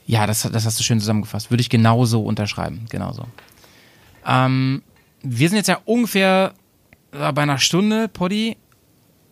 Ja, 0.06 0.26
das, 0.26 0.42
das 0.52 0.66
hast 0.66 0.78
du 0.78 0.82
schön 0.82 0.98
zusammengefasst. 0.98 1.50
Würde 1.50 1.60
ich 1.60 1.68
genauso 1.70 2.22
unterschreiben. 2.24 2.86
Genauso. 2.90 3.24
Ähm, 4.26 4.82
wir 5.22 5.48
sind 5.48 5.56
jetzt 5.58 5.68
ja 5.68 5.78
ungefähr 5.84 6.54
äh, 7.12 7.32
bei 7.32 7.42
einer 7.42 7.58
Stunde, 7.58 8.08
Poddy. 8.08 8.56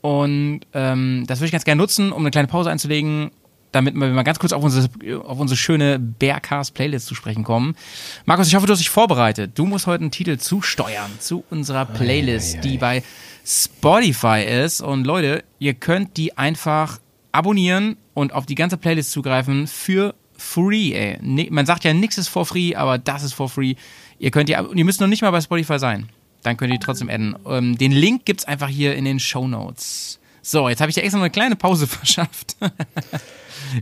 Und 0.01 0.61
ähm, 0.75 1.25
das 1.27 1.39
würde 1.41 1.47
ich 1.47 1.53
ganz 1.53 1.65
gerne 1.65 1.81
nutzen, 1.81 2.13
um 2.13 2.21
eine 2.23 2.31
kleine 2.31 2.47
Pause 2.49 2.71
einzulegen, 2.71 3.31
damit 3.75 3.95
wir 3.95 4.09
mal 4.09 4.23
ganz 4.23 4.39
kurz 4.39 4.53
auf 4.53 4.63
unsere, 4.63 4.89
auf 5.25 5.39
unsere 5.39 5.57
schöne 5.57 5.99
Bearcast-Playlist 5.99 7.07
zu 7.07 7.15
sprechen 7.15 7.45
kommen. 7.45 7.77
Markus, 8.25 8.49
ich 8.49 8.55
hoffe, 8.55 8.67
du 8.67 8.73
hast 8.73 8.81
dich 8.81 8.91
vorbereitet. 8.91 9.53
Du 9.57 9.67
musst 9.67 9.87
heute 9.87 10.03
einen 10.03 10.11
Titel 10.11 10.37
zusteuern 10.39 11.11
zu 11.19 11.45
unserer 11.51 11.85
Playlist, 11.87 12.63
die 12.65 12.79
bei 12.79 13.03
Spotify 13.45 14.43
ist. 14.45 14.81
Und 14.81 15.05
Leute, 15.05 15.45
ihr 15.59 15.75
könnt 15.75 16.17
die 16.17 16.37
einfach 16.39 16.99
abonnieren 17.33 17.97
und 18.15 18.33
auf 18.33 18.47
die 18.47 18.55
ganze 18.55 18.77
Playlist 18.77 19.11
zugreifen 19.11 19.67
für 19.67 20.15
free, 20.37 20.93
ey. 20.93 21.19
Ni- 21.21 21.49
Man 21.51 21.67
sagt 21.67 21.85
ja, 21.85 21.93
nichts 21.95 22.19
ist 22.19 22.29
for 22.29 22.47
free, 22.47 22.75
aber 22.75 22.99
das 22.99 23.23
ist 23.23 23.35
for 23.35 23.49
free. 23.49 23.75
Ihr 24.19 24.31
könnt 24.31 24.49
die, 24.49 24.53
ihr 24.53 24.85
müsst 24.85 25.01
noch 25.01 25.09
nicht 25.09 25.23
mal 25.23 25.31
bei 25.31 25.41
Spotify 25.41 25.79
sein. 25.79 26.09
Dann 26.43 26.57
könnt 26.57 26.73
ihr 26.73 26.79
die 26.79 26.85
trotzdem 26.85 27.09
adden. 27.09 27.37
Ähm, 27.47 27.79
den 27.79 27.93
Link 27.93 28.25
gibt's 28.25 28.45
einfach 28.45 28.69
hier 28.69 28.95
in 28.95 29.05
den 29.05 29.19
Show 29.19 29.49
Notes. 29.49 30.21
So, 30.43 30.69
jetzt 30.69 30.81
habe 30.81 30.91
ich 30.91 30.95
dir 30.95 31.03
extra 31.03 31.19
noch 31.19 31.25
eine 31.25 31.31
kleine 31.31 31.57
Pause 31.57 31.87
verschafft. 31.89 32.57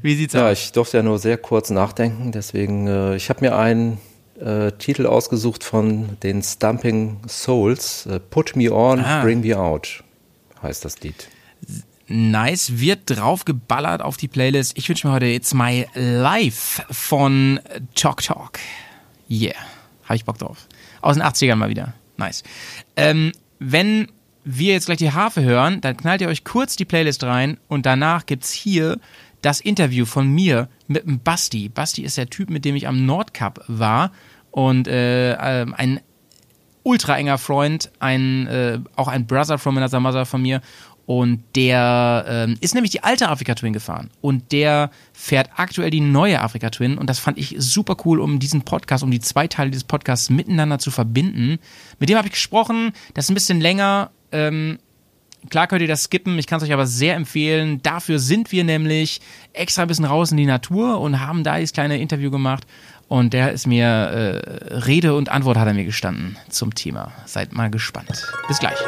Wie 0.03 0.15
sieht's 0.15 0.35
Ja, 0.35 0.49
aus? 0.51 0.59
ich 0.59 0.73
durfte 0.73 0.99
ja 0.99 1.03
nur 1.03 1.19
sehr 1.19 1.39
kurz 1.39 1.71
nachdenken, 1.71 2.33
deswegen, 2.33 2.87
äh, 2.87 3.17
ich 3.17 3.29
habe 3.31 3.41
mir 3.41 3.57
einen 3.57 3.99
äh, 4.41 4.73
Titel 4.73 5.07
ausgesucht 5.07 5.63
von 5.65 6.17
den 6.23 6.43
Stumping 6.43 7.21
Souls. 7.29 8.07
Äh, 8.07 8.19
Put 8.21 8.57
Me 8.57 8.73
On, 8.73 9.01
Ah. 9.01 9.23
Bring 9.23 9.41
Me 9.41 9.57
Out 9.59 10.03
heißt 10.63 10.85
das 10.85 11.01
Lied. 11.01 11.29
Nice, 12.09 12.79
wird 12.79 13.01
drauf 13.07 13.45
geballert 13.45 14.03
auf 14.03 14.17
die 14.17 14.29
Playlist. 14.29 14.77
Ich 14.77 14.89
wünsche 14.89 15.07
mir 15.07 15.15
heute 15.15 15.27
It's 15.27 15.55
My 15.55 15.87
Life 15.95 16.83
von 16.91 17.61
Talk 17.95 18.23
Talk. 18.23 18.59
Yeah, 19.31 19.55
habe 20.05 20.17
ich 20.17 20.25
Bock 20.25 20.39
drauf. 20.39 20.67
Aus 21.01 21.17
den 21.17 21.23
80ern 21.23 21.57
mal 21.57 21.71
wieder. 21.71 21.95
Nice. 22.19 22.43
Ähm, 22.97 23.33
wenn 23.61 24.09
wir 24.45 24.73
jetzt 24.75 24.87
gleich 24.87 24.99
die 24.99 25.13
Harfe 25.13 25.43
hören, 25.43 25.81
dann 25.81 25.97
knallt 25.97 26.21
ihr 26.21 26.29
euch 26.29 26.45
kurz 26.45 26.77
die 26.77 26.85
Playlist 26.85 27.23
rein 27.25 27.59
und 27.69 27.87
danach 27.87 28.27
gibt's 28.27 28.51
hier 28.53 28.99
das 29.43 29.61
Interview 29.61 30.07
von 30.07 30.29
mir 30.29 30.69
mit 30.87 31.05
dem 31.05 31.21
Basti. 31.21 31.69
Basti 31.69 32.03
ist 32.03 32.17
der 32.17 32.31
Typ, 32.31 32.49
mit 32.49 32.65
dem 32.65 32.75
ich 32.77 32.89
am 32.89 33.05
Nordcup 33.05 33.63
war 33.69 34.13
und 34.51 34.89
äh, 34.89 35.33
ähm, 35.35 35.75
ein 35.77 36.01
ultra 36.85 37.17
enger 37.19 37.39
Freund, 37.39 37.91
ein, 37.99 38.47
äh, 38.47 38.79
auch 38.97 39.09
ein 39.09 39.27
Brother 39.27 39.59
from 39.59 39.77
another 39.77 40.01
mother 40.01 40.27
von 40.27 40.43
mir. 40.43 40.61
Und 41.05 41.43
der 41.57 42.25
ähm, 42.29 42.57
ist 42.61 42.75
nämlich 42.75 42.93
die 42.93 43.03
alte 43.03 43.29
Afrika 43.29 43.55
Twin 43.55 43.73
gefahren. 43.73 44.11
Und 44.21 44.53
der 44.53 44.91
fährt 45.13 45.51
aktuell 45.57 45.91
die 45.91 46.01
neue 46.01 46.41
Afrika 46.41 46.71
Twin. 46.71 46.97
Und 46.97 47.11
das 47.11 47.19
fand 47.19 47.39
ich 47.39 47.57
super 47.59 47.97
cool, 48.05 48.21
um 48.21 48.39
diesen 48.39 48.63
Podcast, 48.63 49.03
um 49.03 49.11
die 49.11 49.21
zwei 49.21 49.49
Teile 49.49 49.71
dieses 49.71 49.85
Podcasts 49.85 50.31
miteinander 50.31 50.79
zu 50.79 50.93
verbinden. 50.93 51.59
Mit 51.99 52.09
dem 52.09 52.17
habe 52.17 52.29
ich 52.29 52.35
gesprochen. 52.35 52.93
Das 53.15 53.27
ist 53.27 53.31
ein 53.31 53.35
bisschen 53.35 53.61
länger. 53.61 54.11
Ähm, 54.31 54.79
Klar 55.51 55.67
könnt 55.67 55.83
ihr 55.83 55.89
das 55.89 56.05
skippen, 56.05 56.39
ich 56.39 56.47
kann 56.47 56.59
es 56.59 56.65
euch 56.65 56.73
aber 56.73 56.87
sehr 56.87 57.17
empfehlen. 57.17 57.83
Dafür 57.83 58.19
sind 58.19 58.53
wir 58.53 58.63
nämlich 58.65 59.21
extra 59.53 59.83
ein 59.83 59.89
bisschen 59.89 60.05
raus 60.05 60.31
in 60.31 60.37
die 60.37 60.47
Natur 60.47 61.01
und 61.01 61.21
haben 61.21 61.43
da 61.43 61.57
dieses 61.57 61.73
kleine 61.73 61.99
Interview 61.99 62.31
gemacht. 62.31 62.65
Und 63.09 63.35
der 63.35 63.53
ist 63.53 63.67
mir, 63.67 63.85
äh, 63.85 64.75
Rede 64.75 65.15
und 65.15 65.29
Antwort 65.29 65.59
hat 65.59 65.67
er 65.67 65.75
mir 65.75 65.85
gestanden 65.85 66.39
zum 66.49 66.75
Thema. 66.75 67.13
Seid 67.27 67.53
mal 67.53 67.71
gespannt. 67.71 68.27
Bis 68.49 68.59
gleich. 68.59 68.79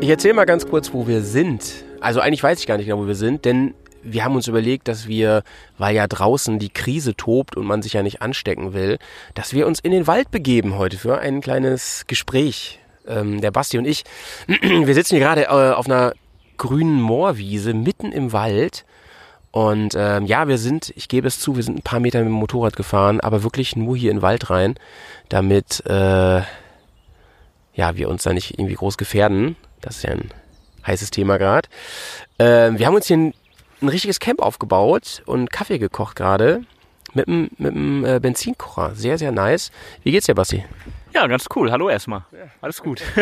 Ich 0.00 0.08
erzähle 0.08 0.34
mal 0.34 0.46
ganz 0.46 0.66
kurz, 0.66 0.92
wo 0.92 1.06
wir 1.06 1.22
sind. 1.22 1.84
Also 2.00 2.20
eigentlich 2.20 2.42
weiß 2.42 2.60
ich 2.60 2.66
gar 2.66 2.78
nicht 2.78 2.86
genau, 2.86 2.98
wo 2.98 3.06
wir 3.06 3.14
sind, 3.14 3.44
denn 3.44 3.74
wir 4.12 4.24
haben 4.24 4.34
uns 4.34 4.48
überlegt, 4.48 4.88
dass 4.88 5.08
wir, 5.08 5.42
weil 5.76 5.94
ja 5.94 6.06
draußen 6.06 6.58
die 6.58 6.70
Krise 6.70 7.14
tobt 7.14 7.56
und 7.56 7.66
man 7.66 7.82
sich 7.82 7.94
ja 7.94 8.02
nicht 8.02 8.22
anstecken 8.22 8.72
will, 8.72 8.98
dass 9.34 9.52
wir 9.52 9.66
uns 9.66 9.80
in 9.80 9.92
den 9.92 10.06
Wald 10.06 10.30
begeben 10.30 10.76
heute 10.76 10.98
für 10.98 11.18
ein 11.18 11.40
kleines 11.40 12.04
Gespräch. 12.06 12.78
Ähm, 13.06 13.40
der 13.40 13.50
Basti 13.50 13.78
und 13.78 13.86
ich, 13.86 14.04
wir 14.46 14.94
sitzen 14.94 15.16
hier 15.16 15.24
gerade 15.24 15.44
äh, 15.44 15.72
auf 15.74 15.86
einer 15.86 16.12
grünen 16.56 17.00
Moorwiese 17.00 17.72
mitten 17.72 18.12
im 18.12 18.32
Wald. 18.32 18.84
Und 19.50 19.94
ähm, 19.96 20.26
ja, 20.26 20.46
wir 20.46 20.58
sind, 20.58 20.92
ich 20.94 21.08
gebe 21.08 21.26
es 21.26 21.40
zu, 21.40 21.56
wir 21.56 21.62
sind 21.62 21.78
ein 21.78 21.82
paar 21.82 22.00
Meter 22.00 22.18
mit 22.18 22.28
dem 22.28 22.32
Motorrad 22.32 22.76
gefahren, 22.76 23.20
aber 23.20 23.42
wirklich 23.42 23.76
nur 23.76 23.96
hier 23.96 24.10
in 24.10 24.18
den 24.18 24.22
Wald 24.22 24.50
rein, 24.50 24.74
damit 25.30 25.84
äh, 25.86 26.42
ja, 27.78 27.96
wir 27.96 28.08
uns 28.08 28.24
da 28.24 28.32
nicht 28.32 28.58
irgendwie 28.58 28.74
groß 28.74 28.98
gefährden. 28.98 29.56
Das 29.80 29.96
ist 29.96 30.02
ja 30.02 30.10
ein 30.10 30.30
heißes 30.86 31.10
Thema 31.10 31.38
gerade. 31.38 31.68
Ähm, 32.38 32.78
wir 32.78 32.86
haben 32.86 32.94
uns 32.94 33.06
hier 33.06 33.16
ein, 33.16 33.34
ein 33.82 33.88
richtiges 33.88 34.20
Camp 34.20 34.40
aufgebaut 34.40 35.22
und 35.26 35.50
Kaffee 35.52 35.78
gekocht 35.78 36.16
gerade 36.16 36.62
mit 37.14 37.26
einem 37.28 37.48
mit 37.58 37.74
einem, 37.74 38.04
äh, 38.04 38.20
Benzinkocher. 38.20 38.94
Sehr, 38.94 39.16
sehr 39.18 39.32
nice. 39.32 39.70
Wie 40.02 40.10
geht's 40.12 40.26
dir, 40.26 40.34
Basti? 40.34 40.64
Ja, 41.14 41.26
ganz 41.26 41.46
cool. 41.56 41.70
Hallo 41.72 41.88
erstmal. 41.88 42.22
Alles 42.60 42.82
gut. 42.82 43.00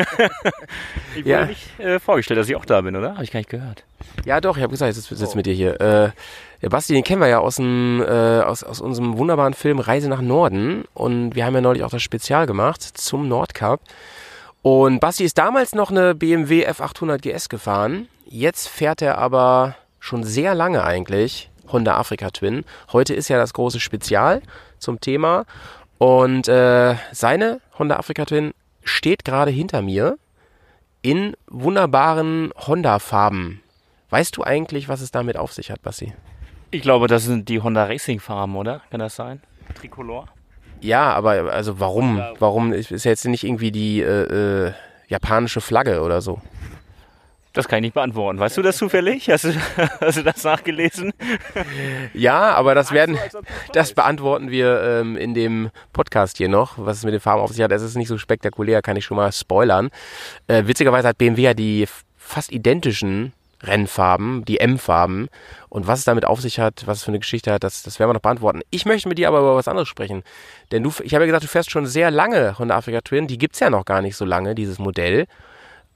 ich 1.15 1.25
wurde 1.25 1.29
Ja. 1.31 1.45
nicht 1.47 1.79
äh, 1.79 2.01
vorgestellt, 2.01 2.41
dass 2.41 2.49
ich 2.49 2.57
auch 2.57 2.65
da 2.65 2.81
bin, 2.81 2.97
oder? 2.97 3.13
Habe 3.15 3.23
ich 3.25 3.31
gar 3.31 3.39
nicht 3.39 3.49
gehört. 3.51 3.85
Ja, 4.25 4.41
doch, 4.41 4.57
ich 4.57 4.63
habe 4.63 4.73
gesagt, 4.73 4.91
ich 4.91 4.97
sitze 4.97 5.15
sitz 5.15 5.35
mit 5.37 5.47
dir 5.47 5.55
hier. 5.55 5.81
Äh, 5.81 6.11
der 6.63 6.69
Basti, 6.69 6.95
den 6.95 7.05
kennen 7.05 7.21
wir 7.21 7.29
ja 7.29 7.39
aus, 7.39 7.57
dem, 7.57 8.03
äh, 8.03 8.41
aus, 8.41 8.65
aus 8.65 8.81
unserem 8.81 9.19
wunderbaren 9.19 9.55
Film 9.55 9.79
Reise 9.79 10.09
nach 10.09 10.21
Norden. 10.21 10.85
Und 10.95 11.37
wir 11.37 11.47
haben 11.47 11.55
ja 11.55 11.61
neulich 11.61 11.85
auch 11.85 11.91
das 11.91 12.03
Spezial 12.03 12.47
gemacht 12.47 12.83
zum 12.83 13.29
Nordcup. 13.29 13.81
Und 14.63 14.99
Basti 14.99 15.23
ist 15.23 15.39
damals 15.39 15.75
noch 15.77 15.93
eine 15.93 16.17
BMW 16.17 16.69
F800 16.69 17.19
GS 17.19 17.49
gefahren. 17.49 18.09
Jetzt 18.25 18.67
fährt 18.67 19.01
er 19.01 19.19
aber 19.19 19.77
schon 20.07 20.25
sehr 20.25 20.55
lange 20.55 20.85
eigentlich 20.85 21.51
Honda 21.71 21.97
Africa 21.97 22.31
Twin. 22.31 22.65
Heute 22.93 23.13
ist 23.13 23.29
ja 23.29 23.39
das 23.39 23.53
große 23.53 23.81
Spezial 23.81 24.41
zum 24.79 25.01
Thema. 25.01 25.45
Und 25.99 26.49
äh, 26.49 26.95
seine 27.13 27.61
Honda 27.79 27.97
Africa 27.97 28.25
Twin 28.25 28.55
steht 28.85 29.25
gerade 29.25 29.51
hinter 29.51 29.83
mir 29.83 30.17
in 31.03 31.35
wunderbaren 31.49 32.53
Honda-Farben. 32.57 33.63
Weißt 34.11 34.37
du 34.37 34.45
eigentlich, 34.45 34.89
was 34.89 35.01
es 35.01 35.11
damit 35.11 35.37
auf 35.37 35.53
sich 35.53 35.71
hat, 35.71 35.83
Basti? 35.83 36.13
Ich 36.71 36.83
glaube, 36.83 37.09
das 37.09 37.25
sind 37.25 37.49
die 37.49 37.61
Honda 37.61 37.85
Racing 37.85 38.21
Farben, 38.21 38.57
oder? 38.57 38.83
Kann 38.91 39.01
das 39.01 39.17
sein? 39.17 39.41
Tricolor? 39.75 40.29
Ja, 40.81 41.13
aber 41.15 41.53
also 41.53 41.81
warum? 41.81 42.23
Warum 42.39 42.73
ist 42.73 43.05
jetzt 43.05 43.25
nicht 43.25 43.45
irgendwie 43.45 43.73
die 43.73 44.03
äh, 44.03 44.67
äh, 44.67 44.73
japanische 45.09 45.61
Flagge 45.61 46.03
oder 46.03 46.21
so? 46.21 46.41
Das 47.57 47.69
kann 47.69 47.79
ich 47.79 47.85
nicht 47.85 47.95
beantworten. 47.95 48.39
Weißt 48.39 48.59
du 48.59 48.61
das 48.61 48.77
zufällig? 48.77 49.31
Hast 49.31 49.45
du, 49.45 49.55
hast 50.03 50.19
du 50.19 50.23
das 50.23 50.45
nachgelesen? 50.45 51.15
Ja, 52.13 52.53
aber 52.53 52.75
das 52.75 52.93
werden, 52.93 53.19
das 53.73 53.95
beantworten 53.95 54.51
wir 54.51 54.83
ähm, 54.83 55.17
in 55.17 55.33
dem 55.33 55.71
Podcast 55.95 56.37
hier 56.37 56.51
noch, 56.51 56.75
was 56.77 56.99
es 56.99 57.05
mit 57.05 57.15
den 57.15 57.21
Farben 57.21 57.41
auf 57.41 57.51
sich 57.51 57.63
hat. 57.63 57.73
Es 57.73 57.81
ist 57.81 57.97
nicht 57.97 58.09
so 58.09 58.19
spektakulär, 58.19 58.83
kann 58.83 58.99
ich 58.99 59.07
schon 59.07 59.17
mal 59.17 59.33
spoilern. 59.33 59.89
Äh, 60.49 60.65
witzigerweise 60.67 61.09
hat 61.09 61.17
BMW 61.17 61.41
ja 61.41 61.55
die 61.55 61.87
fast 62.19 62.53
identischen 62.53 63.33
Rennfarben, 63.63 64.45
die 64.45 64.61
M-Farben. 64.61 65.29
Und 65.71 65.87
was 65.87 66.01
es 66.01 66.05
damit 66.05 66.27
auf 66.27 66.43
sich 66.43 66.61
hat, 66.61 66.87
was 66.87 66.99
es 66.99 67.05
für 67.05 67.11
eine 67.11 67.21
Geschichte 67.21 67.51
hat, 67.51 67.65
das, 67.65 67.83
das 67.83 67.99
werden 67.99 68.11
wir 68.11 68.15
noch 68.15 68.21
beantworten. 68.21 68.61
Ich 68.69 68.85
möchte 68.85 69.09
mit 69.09 69.17
dir 69.17 69.29
aber 69.29 69.39
über 69.39 69.57
was 69.57 69.67
anderes 69.67 69.89
sprechen. 69.89 70.25
Denn 70.73 70.83
du, 70.83 70.93
ich 71.03 71.15
habe 71.15 71.25
ja 71.25 71.27
gesagt, 71.27 71.45
du 71.45 71.49
fährst 71.49 71.71
schon 71.71 71.87
sehr 71.87 72.11
lange 72.11 72.59
Honda 72.59 72.77
Africa 72.77 73.01
Twin. 73.01 73.27
Die 73.29 73.39
gibt's 73.39 73.61
ja 73.61 73.71
noch 73.71 73.87
gar 73.87 74.03
nicht 74.03 74.17
so 74.17 74.27
lange, 74.27 74.55
dieses 74.55 74.79
Modell. 74.79 75.27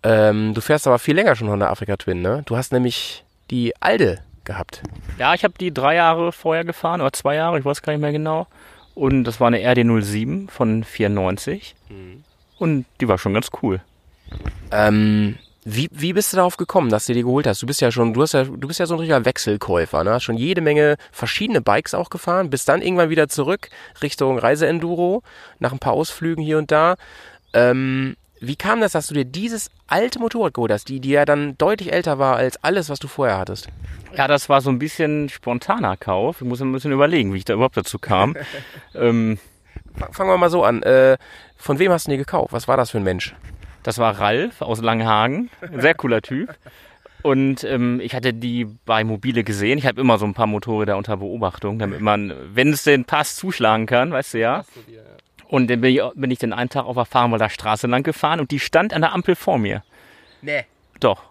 Ähm, 0.03 0.55
du 0.55 0.61
fährst 0.61 0.87
aber 0.87 0.99
viel 0.99 1.15
länger 1.15 1.37
schon 1.37 1.49
Honda 1.49 1.69
Africa 1.69 1.97
Twin, 1.97 2.23
ne? 2.23 2.43
Du 2.47 2.57
hast 2.57 2.73
nämlich 2.73 3.25
die 3.51 3.75
alte 3.81 4.21
gehabt. 4.45 4.83
Ja, 5.19 5.35
ich 5.35 5.45
habe 5.45 5.55
die 5.59 5.73
drei 5.73 5.97
Jahre 5.97 6.33
vorher 6.33 6.65
gefahren, 6.65 7.01
oder 7.01 7.13
zwei 7.13 7.35
Jahre, 7.35 7.59
ich 7.59 7.65
weiß 7.65 7.83
gar 7.83 7.93
nicht 7.93 8.01
mehr 8.01 8.13
genau. 8.13 8.47
Und 8.95 9.25
das 9.25 9.41
war 9.41 9.49
eine 9.49 9.59
RD07 9.61 10.51
von 10.51 10.85
94. 10.85 11.75
Und 12.59 12.87
die 13.01 13.09
war 13.09 13.19
schon 13.19 13.35
ganz 13.35 13.49
cool. 13.63 13.81
Ähm, 14.71 15.37
wie, 15.65 15.89
wie 15.93 16.13
bist 16.13 16.33
du 16.33 16.37
darauf 16.37 16.57
gekommen, 16.57 16.91
dass 16.91 17.07
du 17.07 17.15
die 17.15 17.23
geholt 17.23 17.47
hast? 17.47 17.63
Du 17.63 17.67
bist 17.67 17.81
ja 17.81 17.91
schon, 17.91 18.15
du 18.15 18.23
hast 18.23 18.33
ja, 18.33 18.45
du 18.45 18.67
bist 18.67 18.81
ja 18.81 18.87
so 18.87 18.95
ein 18.95 19.01
richtiger 19.01 19.25
Wechselkäufer, 19.25 20.05
ne? 20.05 20.13
Hast 20.13 20.25
schon 20.25 20.37
jede 20.37 20.61
Menge 20.61 20.97
verschiedene 21.13 21.61
Bikes 21.61 21.95
auch 21.95 22.11
gefahren, 22.11 22.51
bist 22.51 22.69
dann 22.69 22.83
irgendwann 22.83 23.11
wieder 23.11 23.29
zurück 23.29 23.69
Richtung 24.03 24.39
Reiseenduro, 24.39 25.23
nach 25.59 25.73
ein 25.73 25.79
paar 25.79 25.93
Ausflügen 25.93 26.43
hier 26.43 26.59
und 26.59 26.71
da. 26.71 26.97
Ähm, 27.53 28.17
wie 28.41 28.57
kam 28.57 28.81
das, 28.81 28.93
dass 28.93 29.07
du 29.07 29.15
dir 29.15 29.25
dieses 29.25 29.71
alte 29.87 30.19
Motorrad 30.19 30.55
geholt 30.55 30.73
hast, 30.73 30.89
die, 30.89 31.01
die 31.01 31.11
ja 31.11 31.25
dann 31.25 31.57
deutlich 31.59 31.93
älter 31.93 32.19
war 32.19 32.37
als 32.37 32.63
alles, 32.65 32.89
was 32.89 32.99
du 32.99 33.09
vorher 33.09 33.39
hattest? 33.39 33.69
Ja, 34.17 34.27
das 34.27 34.49
war 34.49 34.61
so 34.61 34.71
ein 34.71 34.79
bisschen 34.79 35.29
spontaner 35.29 35.97
Kauf. 35.97 36.41
Ich 36.41 36.47
muss 36.47 36.61
ein 36.61 36.73
bisschen 36.73 36.93
überlegen, 36.93 37.33
wie 37.33 37.39
ich 37.39 37.45
da 37.45 37.55
überhaupt 37.55 37.77
dazu 37.77 37.99
kam. 37.99 38.37
ähm, 38.95 39.39
Fangen 40.13 40.31
wir 40.31 40.39
mal 40.39 40.51
so 40.51 40.65
an. 40.65 40.83
Äh, 40.83 41.17
von 41.57 41.79
wem 41.79 41.93
hast 41.93 42.07
du 42.07 42.11
den 42.11 42.19
gekauft? 42.19 42.53
Was 42.53 42.67
war 42.67 42.77
das 42.77 42.91
für 42.91 42.99
ein 42.99 43.05
Mensch? 43.05 43.35
das 43.83 43.99
war 43.99 44.19
Ralf 44.19 44.63
aus 44.63 44.81
Langenhagen. 44.81 45.51
Ein 45.61 45.81
sehr 45.81 45.95
cooler 45.95 46.23
Typ. 46.23 46.55
Und 47.23 47.65
ähm, 47.65 48.01
ich 48.01 48.15
hatte 48.15 48.33
die 48.33 48.67
bei 48.87 49.05
Mobile 49.05 49.45
gesehen. 49.45 49.79
Ich 49.79 49.87
habe 49.87 50.01
immer 50.01 50.19
so 50.19 50.25
ein 50.25 50.35
paar 50.35 50.47
Motorräder 50.47 50.97
unter 50.97 51.19
Beobachtung, 51.19 51.79
damit 51.79 52.01
man, 52.01 52.33
wenn 52.55 52.73
es 52.73 52.85
denn 52.85 53.05
passt, 53.05 53.37
zuschlagen 53.37 53.87
kann, 53.87 54.11
weißt 54.11 54.35
du 54.35 54.39
ja. 54.39 54.65
Und 55.51 55.69
dann 55.69 55.81
bin 55.81 55.97
ich, 55.97 56.01
bin 56.15 56.31
ich 56.31 56.39
den 56.39 56.53
einen 56.53 56.71
Tag 56.71 56.85
auf 56.85 56.95
der 56.95 57.05
Farnwalder 57.05 57.51
Straße 57.51 57.89
lang 57.89 58.05
gefahren 58.05 58.39
und 58.39 58.53
die 58.53 58.61
stand 58.61 58.95
an 58.95 59.01
der 59.01 59.13
Ampel 59.13 59.35
vor 59.35 59.59
mir. 59.59 59.83
Nee. 60.43 60.65
Doch. 61.01 61.25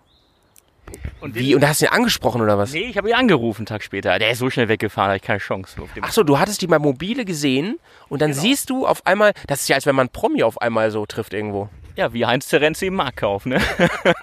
Und 1.21 1.35
Wie? 1.35 1.55
Und 1.55 1.61
da 1.61 1.69
hast 1.69 1.81
du 1.81 1.85
ihn 1.85 1.91
angesprochen 1.91 2.41
oder 2.41 2.57
was? 2.57 2.73
Nee, 2.73 2.87
ich 2.89 2.97
habe 2.97 3.07
ihn 3.09 3.15
angerufen 3.15 3.61
einen 3.61 3.67
Tag 3.67 3.81
später. 3.81 4.19
Der 4.19 4.31
ist 4.31 4.39
so 4.39 4.49
schnell 4.49 4.67
weggefahren, 4.67 5.07
da 5.07 5.13
hatte 5.13 5.21
ich 5.23 5.27
keine 5.27 5.39
Chance. 5.39 5.81
Auf 5.81 5.93
dem 5.93 6.03
Ach 6.03 6.11
so, 6.11 6.23
du 6.23 6.37
hattest 6.37 6.61
die 6.61 6.67
bei 6.67 6.79
Mobile 6.79 7.23
gesehen 7.23 7.79
und 8.09 8.21
dann 8.21 8.33
siehst 8.33 8.69
du 8.69 8.85
auf 8.85 9.05
einmal, 9.07 9.31
das 9.47 9.61
ist 9.61 9.69
ja, 9.69 9.75
als 9.75 9.85
wenn 9.85 9.95
man 9.95 10.09
Promi 10.09 10.43
auf 10.43 10.59
einmal 10.61 10.91
so 10.91 11.05
trifft 11.05 11.33
irgendwo. 11.33 11.69
ja, 11.95 12.11
wie 12.11 12.25
Heinz 12.25 12.49
Terenzi 12.49 12.87
im 12.87 12.95
Marktkauf, 12.95 13.45
ne? 13.45 13.61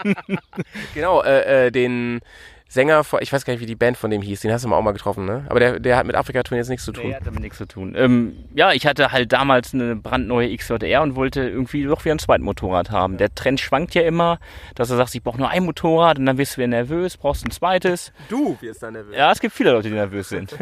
Genau, 0.95 1.23
äh, 1.23 1.67
äh, 1.67 1.71
den 1.71 2.21
Sänger, 2.69 3.05
von, 3.05 3.21
ich 3.23 3.33
weiß 3.33 3.45
gar 3.45 3.53
nicht, 3.53 3.63
wie 3.63 3.67
die 3.67 3.77
Band 3.77 3.97
von 3.97 4.11
dem 4.11 4.23
hieß, 4.23 4.41
den 4.41 4.53
hast 4.53 4.65
du 4.65 4.69
mal 4.69 4.77
auch 4.77 4.83
mal 4.83 4.93
getroffen, 4.93 5.25
ne? 5.25 5.45
Aber 5.49 5.61
der, 5.61 5.79
der 5.79 5.97
hat 5.97 6.05
mit 6.05 6.17
Afrika 6.17 6.43
Twin 6.43 6.59
jetzt 6.59 6.69
nichts 6.69 6.85
zu 6.85 6.91
tun. 6.91 7.09
Nee, 7.09 7.15
hat 7.15 7.25
damit 7.25 7.41
nichts 7.41 7.59
zu 7.59 7.67
tun. 7.67 7.95
Ähm, 7.97 8.37
ja, 8.55 8.73
ich 8.73 8.87
hatte 8.87 9.13
halt 9.13 9.33
damals 9.33 9.73
eine 9.73 9.95
brandneue 9.95 10.55
XJR 10.57 11.03
und 11.03 11.15
wollte 11.15 11.49
irgendwie 11.49 11.85
doch 11.85 12.05
wieder 12.05 12.17
ein 12.17 12.19
zweites 12.19 12.45
Motorrad 12.45 12.91
haben. 12.91 13.19
Der 13.19 13.33
Trend 13.33 13.61
schwankt 13.61 13.95
ja 13.95 14.03
immer, 14.03 14.41
dass 14.75 14.89
du 14.89 14.97
sagst, 14.97 15.15
ich 15.15 15.23
brauche 15.23 15.39
nur 15.39 15.49
ein 15.49 15.65
Motorrad 15.65 16.19
und 16.19 16.27
dann 16.27 16.39
wirst 16.39 16.55
du 16.55 16.59
wieder 16.59 16.69
nervös, 16.69 17.17
brauchst 17.17 17.47
ein 17.47 17.53
zweites. 17.53 18.13
Du 18.29 18.57
wirst 18.61 18.83
dann 18.83 18.95
nervös. 18.95 19.15
Ja, 19.17 19.31
es 19.31 19.39
gibt 19.39 19.55
viele 19.55 19.71
Leute, 19.71 19.89
die 19.89 19.95
nervös 19.95 20.29
sind. 20.29 20.57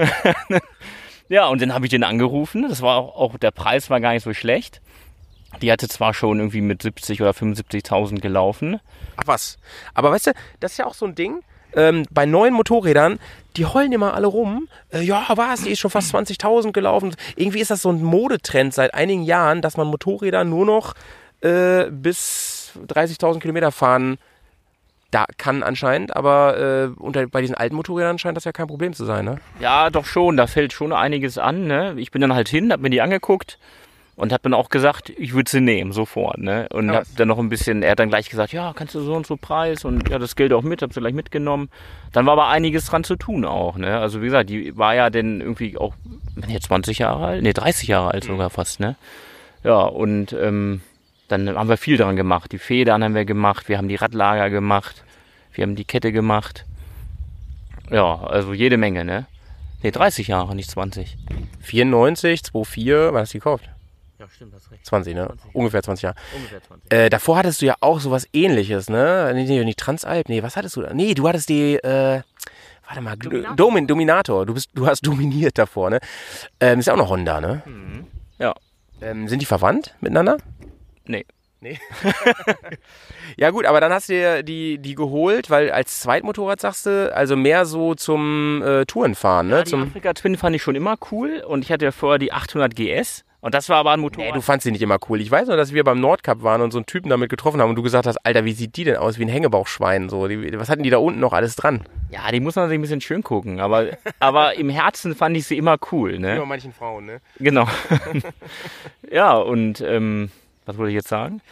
ja, 1.30 1.46
und 1.46 1.62
dann 1.62 1.72
habe 1.72 1.86
ich 1.86 1.90
den 1.90 2.04
angerufen. 2.04 2.68
Das 2.68 2.82
war 2.82 2.96
auch, 2.96 3.16
auch, 3.16 3.38
der 3.38 3.50
Preis 3.50 3.88
war 3.88 4.00
gar 4.00 4.12
nicht 4.12 4.24
so 4.24 4.34
schlecht. 4.34 4.82
Die 5.62 5.72
hatte 5.72 5.88
zwar 5.88 6.12
schon 6.12 6.38
irgendwie 6.38 6.60
mit 6.60 6.82
70 6.82 7.22
oder 7.22 7.30
75.000 7.30 8.20
gelaufen. 8.20 8.80
Ach 9.16 9.22
was. 9.26 9.58
Aber 9.94 10.10
weißt 10.10 10.26
du, 10.26 10.32
das 10.60 10.72
ist 10.72 10.78
ja 10.78 10.86
auch 10.86 10.94
so 10.94 11.06
ein 11.06 11.14
Ding. 11.14 11.42
Ähm, 11.74 12.04
bei 12.10 12.26
neuen 12.26 12.54
Motorrädern, 12.54 13.18
die 13.56 13.66
heulen 13.66 13.92
immer 13.92 14.14
alle 14.14 14.26
rum. 14.26 14.68
Äh, 14.90 15.02
ja, 15.02 15.24
was, 15.28 15.62
die 15.62 15.70
ist 15.70 15.80
schon 15.80 15.90
fast 15.90 16.14
20.000 16.14 16.72
gelaufen. 16.72 17.14
Irgendwie 17.36 17.60
ist 17.60 17.70
das 17.70 17.82
so 17.82 17.90
ein 17.90 18.02
Modetrend 18.02 18.74
seit 18.74 18.94
einigen 18.94 19.22
Jahren, 19.22 19.62
dass 19.62 19.76
man 19.76 19.86
Motorräder 19.86 20.44
nur 20.44 20.66
noch 20.66 20.94
äh, 21.40 21.90
bis 21.90 22.72
30.000 22.88 23.40
Kilometer 23.40 23.72
fahren 23.72 24.18
da 25.14 25.26
kann 25.38 25.62
anscheinend. 25.62 26.16
Aber 26.16 26.58
äh, 26.58 27.00
unter, 27.00 27.26
bei 27.28 27.40
diesen 27.40 27.54
alten 27.54 27.76
Motorrädern 27.76 28.18
scheint 28.18 28.36
das 28.36 28.44
ja 28.44 28.52
kein 28.52 28.66
Problem 28.66 28.92
zu 28.94 29.04
sein, 29.04 29.24
ne? 29.24 29.38
Ja, 29.60 29.90
doch 29.90 30.06
schon, 30.06 30.36
da 30.36 30.46
fällt 30.46 30.72
schon 30.72 30.92
einiges 30.92 31.38
an. 31.38 31.66
Ne? 31.66 31.94
Ich 31.98 32.10
bin 32.10 32.20
dann 32.20 32.34
halt 32.34 32.48
hin, 32.48 32.72
hab 32.72 32.80
mir 32.80 32.90
die 32.90 33.00
angeguckt 33.00 33.58
und 34.16 34.32
hab 34.32 34.42
dann 34.42 34.54
auch 34.54 34.68
gesagt, 34.68 35.10
ich 35.16 35.34
würde 35.34 35.50
sie 35.50 35.60
nehmen, 35.60 35.92
sofort. 35.92 36.38
Ne? 36.38 36.68
Und 36.72 36.88
Ja, 36.88 36.94
hab 36.94 37.00
was? 37.02 37.14
dann 37.14 37.28
noch 37.28 37.38
ein 37.38 37.48
bisschen, 37.48 37.82
er 37.82 37.92
hat 37.92 37.98
dann 37.98 38.08
gleich 38.08 38.30
gesagt, 38.30 38.52
ja, 38.52 38.72
kannst 38.72 38.94
du 38.94 39.00
so 39.00 39.14
und 39.14 39.26
so 39.26 39.36
Preis 39.36 39.84
und 39.84 40.08
ja, 40.08 40.18
das 40.18 40.36
Geld 40.36 40.52
auch 40.52 40.62
mit, 40.62 40.82
hab 40.82 40.92
sie 40.92 41.00
gleich 41.00 41.14
mitgenommen. 41.14 41.68
Dann 42.12 42.24
war 42.26 42.34
aber 42.34 42.48
einiges 42.48 42.86
dran 42.86 43.02
zu 43.04 43.16
tun 43.16 43.44
auch. 43.44 43.76
Ne? 43.76 43.98
Also 43.98 44.20
wie 44.20 44.26
gesagt, 44.26 44.50
die 44.50 44.76
war 44.76 44.94
ja 44.94 45.10
dann 45.10 45.40
irgendwie 45.40 45.76
auch, 45.76 45.94
wenn 46.36 46.50
jetzt 46.50 46.66
20 46.66 46.98
Jahre 46.98 47.24
alt, 47.26 47.42
nee, 47.42 47.52
30 47.52 47.88
Jahre 47.88 48.12
alt 48.12 48.24
sogar 48.24 48.50
fast, 48.50 48.80
ne? 48.80 48.96
Ja, 49.64 49.80
und 49.82 50.32
ähm, 50.32 50.80
dann 51.28 51.48
haben 51.56 51.68
wir 51.68 51.76
viel 51.78 51.96
dran 51.96 52.16
gemacht. 52.16 52.52
Die 52.52 52.58
Federn 52.58 53.02
haben 53.02 53.14
wir 53.14 53.24
gemacht, 53.24 53.68
wir 53.68 53.78
haben 53.78 53.88
die 53.88 53.94
Radlager 53.96 54.50
gemacht, 54.50 55.02
wir 55.54 55.62
haben 55.62 55.74
die 55.74 55.84
Kette 55.84 56.12
gemacht. 56.12 56.66
Ja, 57.90 58.20
also 58.20 58.52
jede 58.52 58.76
Menge, 58.76 59.04
ne? 59.04 59.26
Ne, 59.82 59.90
30 59.92 60.28
Jahre, 60.28 60.54
nicht 60.54 60.70
20. 60.70 61.16
94, 61.62 62.42
24, 62.52 63.12
wann 63.12 63.20
hast 63.20 63.32
du 63.32 63.38
die 63.38 63.40
gekauft? 63.40 63.68
Ja, 64.24 64.30
stimmt, 64.30 64.54
hast 64.54 64.70
recht. 64.70 64.86
20, 64.86 65.14
ne? 65.14 65.26
20. 65.26 65.54
Ungefähr 65.54 65.82
20 65.82 66.02
Jahre. 66.02 66.16
Ungefähr 66.34 66.62
20. 66.62 66.92
Äh, 66.92 67.10
davor 67.10 67.36
hattest 67.36 67.60
du 67.60 67.66
ja 67.66 67.74
auch 67.80 68.00
sowas 68.00 68.26
ähnliches, 68.32 68.88
ne? 68.88 69.30
Nee, 69.34 69.44
nee, 69.44 69.62
nicht 69.64 69.78
Transalp. 69.78 70.30
Nee, 70.30 70.42
was 70.42 70.56
hattest 70.56 70.76
du 70.76 70.82
da? 70.82 70.94
Nee, 70.94 71.12
du 71.12 71.28
hattest 71.28 71.50
die, 71.50 71.74
äh, 71.74 72.22
warte 72.86 73.00
mal, 73.02 73.16
Dominator. 73.16 73.56
Domin, 73.56 73.86
Dominator. 73.86 74.46
Du 74.46 74.54
bist, 74.54 74.70
du 74.72 74.86
hast 74.86 75.06
dominiert 75.06 75.58
davor, 75.58 75.90
ne? 75.90 76.00
Ähm, 76.58 76.78
ist 76.78 76.86
ja 76.86 76.94
auch 76.94 76.98
noch 76.98 77.10
Honda, 77.10 77.42
ne? 77.42 77.62
Ja. 78.38 78.54
Ähm, 79.02 79.28
sind 79.28 79.42
die 79.42 79.46
verwandt 79.46 79.94
miteinander? 80.00 80.38
Nee. 81.04 81.26
Nee. 81.60 81.78
ja 83.36 83.50
gut, 83.50 83.66
aber 83.66 83.80
dann 83.80 83.92
hast 83.92 84.08
du 84.08 84.14
dir 84.14 84.42
die, 84.42 84.78
die 84.78 84.94
geholt, 84.94 85.50
weil 85.50 85.70
als 85.70 86.00
Zweitmotorrad 86.00 86.60
sagst 86.60 86.86
du, 86.86 87.14
also 87.14 87.36
mehr 87.36 87.66
so 87.66 87.94
zum 87.94 88.62
äh, 88.62 88.86
Tourenfahren, 88.86 89.48
ne? 89.48 89.56
Ja, 89.56 89.62
die 89.64 89.70
zum, 89.70 89.82
Afrika 89.82 90.14
Twin 90.14 90.36
fand 90.36 90.56
ich 90.56 90.62
schon 90.62 90.76
immer 90.76 90.96
cool 91.10 91.42
und 91.46 91.64
ich 91.64 91.72
hatte 91.72 91.86
ja 91.86 91.92
vorher 91.92 92.18
die 92.18 92.32
800 92.32 92.74
GS 92.74 93.24
und 93.44 93.54
das 93.54 93.68
war 93.68 93.76
aber 93.76 93.92
ein 93.92 94.00
Motorrad. 94.00 94.28
Nee, 94.28 94.32
du 94.32 94.40
fandst 94.40 94.64
sie 94.64 94.72
nicht 94.72 94.80
immer 94.80 94.98
cool. 95.08 95.20
Ich 95.20 95.30
weiß 95.30 95.48
nur, 95.48 95.56
dass 95.58 95.72
wir 95.74 95.84
beim 95.84 96.00
Nordcup 96.00 96.42
waren 96.42 96.62
und 96.62 96.70
so 96.70 96.78
einen 96.78 96.86
Typen 96.86 97.10
damit 97.10 97.28
getroffen 97.28 97.60
haben 97.60 97.68
und 97.68 97.76
du 97.76 97.82
gesagt 97.82 98.06
hast, 98.06 98.16
Alter, 98.24 98.44
wie 98.44 98.52
sieht 98.52 98.76
die 98.76 98.84
denn 98.84 98.96
aus? 98.96 99.18
Wie 99.18 99.24
ein 99.24 99.28
Hängebauchschwein. 99.28 100.08
So. 100.08 100.28
Die, 100.28 100.58
was 100.58 100.70
hatten 100.70 100.82
die 100.82 100.88
da 100.88 100.96
unten 100.96 101.20
noch 101.20 101.34
alles 101.34 101.54
dran? 101.54 101.84
ja, 102.14 102.30
die 102.30 102.40
muss 102.40 102.54
man 102.54 102.68
sich 102.68 102.78
ein 102.78 102.80
bisschen 102.80 103.00
schön 103.00 103.22
gucken, 103.22 103.60
aber, 103.60 103.88
aber 104.20 104.54
im 104.54 104.70
Herzen 104.70 105.14
fand 105.14 105.36
ich 105.36 105.46
sie 105.46 105.58
immer 105.58 105.76
cool, 105.92 106.18
ne? 106.18 106.36
Über 106.36 106.46
manchen 106.46 106.72
Frauen, 106.72 107.06
ne? 107.06 107.20
Genau. 107.40 107.66
ja, 109.10 109.34
und 109.36 109.80
ähm, 109.80 110.30
was 110.64 110.78
wollte 110.78 110.90
ich 110.90 110.94
jetzt 110.94 111.08
sagen? 111.08 111.42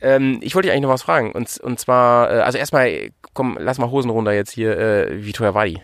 Ähm, 0.00 0.38
ich 0.40 0.54
wollte 0.54 0.68
dich 0.68 0.72
eigentlich 0.72 0.84
noch 0.84 0.90
was 0.90 1.02
fragen. 1.02 1.32
Und, 1.32 1.58
und 1.58 1.78
zwar, 1.78 2.30
äh, 2.30 2.40
also 2.40 2.56
erstmal, 2.56 3.10
komm, 3.34 3.58
lass 3.60 3.78
mal 3.78 3.90
Hosen 3.90 4.10
runter 4.10 4.32
jetzt 4.32 4.52
hier. 4.52 4.78
Äh, 4.78 5.24
wie 5.24 5.32
teuer 5.32 5.54
war 5.54 5.66
die? 5.66 5.80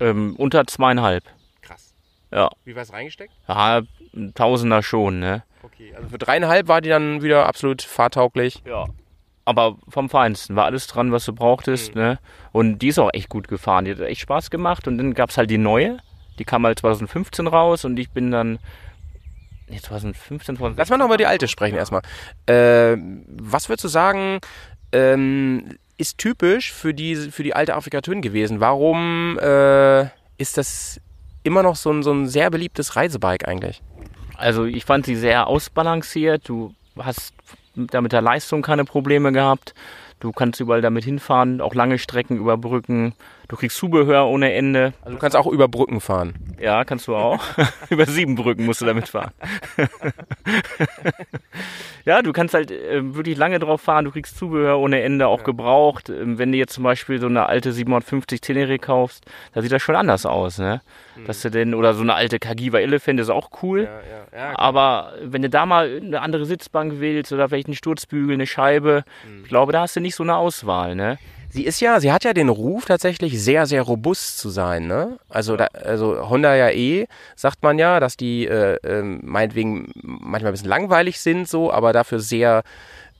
Ähm, 0.00 0.34
unter 0.36 0.66
zweieinhalb. 0.66 1.24
Krass. 1.62 1.94
Ja. 2.30 2.50
Wie 2.64 2.74
war 2.74 2.82
es 2.82 2.92
reingesteckt? 2.92 3.32
Ja, 3.46 3.82
ein 4.18 4.34
Tausender 4.34 4.82
schon, 4.82 5.20
ne? 5.20 5.42
Okay, 5.62 5.94
also 5.94 6.08
für 6.08 6.18
dreieinhalb 6.18 6.68
war 6.68 6.80
die 6.80 6.88
dann 6.88 7.22
wieder 7.22 7.46
absolut 7.46 7.82
fahrtauglich. 7.82 8.62
Ja. 8.66 8.86
Aber 9.44 9.76
vom 9.88 10.10
Feinsten 10.10 10.56
war 10.56 10.66
alles 10.66 10.86
dran, 10.88 11.10
was 11.10 11.24
du 11.24 11.32
brauchtest. 11.32 11.94
Ne? 11.94 12.18
Und 12.52 12.80
die 12.80 12.88
ist 12.88 12.98
auch 12.98 13.10
echt 13.14 13.30
gut 13.30 13.48
gefahren. 13.48 13.86
Die 13.86 13.92
hat 13.92 14.00
echt 14.00 14.20
Spaß 14.20 14.50
gemacht. 14.50 14.86
Und 14.86 14.98
dann 14.98 15.14
gab 15.14 15.30
es 15.30 15.38
halt 15.38 15.50
die 15.50 15.56
neue. 15.56 15.98
Die 16.38 16.44
kam 16.44 16.66
halt 16.66 16.78
2015 16.78 17.46
raus 17.46 17.86
und 17.86 17.98
ich 17.98 18.10
bin 18.10 18.30
dann. 18.30 18.58
Nee, 19.68 19.80
2015, 19.80 20.56
2016. 20.56 20.76
Lass 20.76 20.90
mal 20.90 20.98
noch 20.98 21.06
über 21.06 21.16
die 21.16 21.26
alte 21.26 21.48
sprechen 21.48 21.76
erstmal. 21.76 22.02
Äh, 22.46 22.98
was 23.26 23.68
würdest 23.70 23.84
du 23.84 23.88
sagen, 23.88 24.40
ähm, 24.92 25.78
ist 25.96 26.18
typisch 26.18 26.72
für 26.72 26.92
die, 26.92 27.16
für 27.16 27.42
die 27.42 27.54
alte 27.54 27.74
Afrika 27.74 28.00
Twin 28.00 28.22
gewesen? 28.22 28.60
Warum 28.60 29.38
äh, 29.38 30.02
ist 30.38 30.56
das 30.56 31.00
immer 31.42 31.62
noch 31.62 31.76
so 31.76 31.90
ein, 31.90 32.02
so 32.02 32.12
ein 32.12 32.28
sehr 32.28 32.50
beliebtes 32.50 32.96
Reisebike 32.96 33.48
eigentlich? 33.48 33.82
Also 34.38 34.64
ich 34.64 34.84
fand 34.84 35.04
sie 35.04 35.16
sehr 35.16 35.48
ausbalanciert. 35.48 36.48
Du 36.48 36.72
hast 36.96 37.34
da 37.74 38.00
mit 38.00 38.12
der 38.12 38.22
Leistung 38.22 38.62
keine 38.62 38.84
Probleme 38.84 39.32
gehabt. 39.32 39.74
Du 40.20 40.32
kannst 40.32 40.60
überall 40.60 40.80
damit 40.80 41.04
hinfahren, 41.04 41.60
auch 41.60 41.74
lange 41.74 41.98
Strecken 41.98 42.38
überbrücken. 42.38 43.14
Du 43.48 43.56
kriegst 43.56 43.78
Zubehör 43.78 44.26
ohne 44.26 44.52
Ende. 44.52 44.92
Also 45.00 45.16
du 45.16 45.18
kannst 45.18 45.34
auch 45.34 45.46
über 45.46 45.68
Brücken 45.68 46.02
fahren. 46.02 46.34
Ja, 46.60 46.84
kannst 46.84 47.08
du 47.08 47.16
auch. 47.16 47.42
Über 47.88 48.04
sieben 48.04 48.34
Brücken 48.34 48.66
musst 48.66 48.82
du 48.82 48.84
damit 48.84 49.08
fahren. 49.08 49.30
ja, 52.04 52.20
du 52.20 52.32
kannst 52.32 52.52
halt 52.52 52.70
äh, 52.70 53.14
wirklich 53.14 53.38
lange 53.38 53.58
drauf 53.58 53.80
fahren. 53.80 54.04
Du 54.04 54.10
kriegst 54.10 54.36
Zubehör 54.36 54.78
ohne 54.78 55.00
Ende, 55.00 55.28
auch 55.28 55.44
gebraucht. 55.44 56.10
Ähm, 56.10 56.36
wenn 56.36 56.52
du 56.52 56.58
jetzt 56.58 56.74
zum 56.74 56.84
Beispiel 56.84 57.20
so 57.20 57.26
eine 57.26 57.46
alte 57.46 57.72
750 57.72 58.42
Tenere 58.42 58.78
kaufst, 58.78 59.24
da 59.54 59.62
sieht 59.62 59.72
das 59.72 59.82
schon 59.82 59.96
anders 59.96 60.26
aus, 60.26 60.58
ne? 60.58 60.82
Dass 61.26 61.40
du 61.40 61.50
denn, 61.50 61.74
oder 61.74 61.94
so 61.94 62.02
eine 62.02 62.14
alte 62.14 62.38
Kagiva 62.38 62.78
Elephant 62.80 63.18
ist 63.18 63.30
auch 63.30 63.50
cool. 63.62 63.88
Aber 64.54 65.14
wenn 65.22 65.42
du 65.42 65.48
da 65.48 65.64
mal 65.64 66.00
eine 66.04 66.20
andere 66.20 66.44
Sitzbank 66.44 67.00
willst 67.00 67.32
oder 67.32 67.48
vielleicht 67.48 67.68
einen 67.68 67.76
Sturzbügel, 67.76 68.34
eine 68.34 68.46
Scheibe, 68.46 69.04
ich 69.42 69.48
glaube, 69.48 69.72
da 69.72 69.82
hast 69.82 69.96
du 69.96 70.00
nicht 70.00 70.14
so 70.14 70.22
eine 70.22 70.36
Auswahl, 70.36 70.94
ne? 70.94 71.18
Sie 71.50 71.64
ist 71.64 71.80
ja, 71.80 71.98
sie 71.98 72.12
hat 72.12 72.24
ja 72.24 72.34
den 72.34 72.50
Ruf 72.50 72.84
tatsächlich 72.84 73.42
sehr, 73.42 73.66
sehr 73.66 73.82
robust 73.82 74.38
zu 74.38 74.50
sein, 74.50 74.86
ne? 74.86 75.18
Also, 75.28 75.56
da, 75.56 75.66
also 75.66 76.28
Honda 76.28 76.54
ja 76.54 76.70
eh, 76.70 77.06
sagt 77.36 77.62
man 77.62 77.78
ja, 77.78 78.00
dass 78.00 78.16
die 78.16 78.46
äh, 78.46 78.76
ähm, 78.84 79.20
meinetwegen 79.22 79.90
manchmal 79.94 80.50
ein 80.50 80.52
bisschen 80.52 80.68
langweilig 80.68 81.20
sind, 81.20 81.48
so, 81.48 81.72
aber 81.72 81.92
dafür 81.92 82.20
sehr 82.20 82.62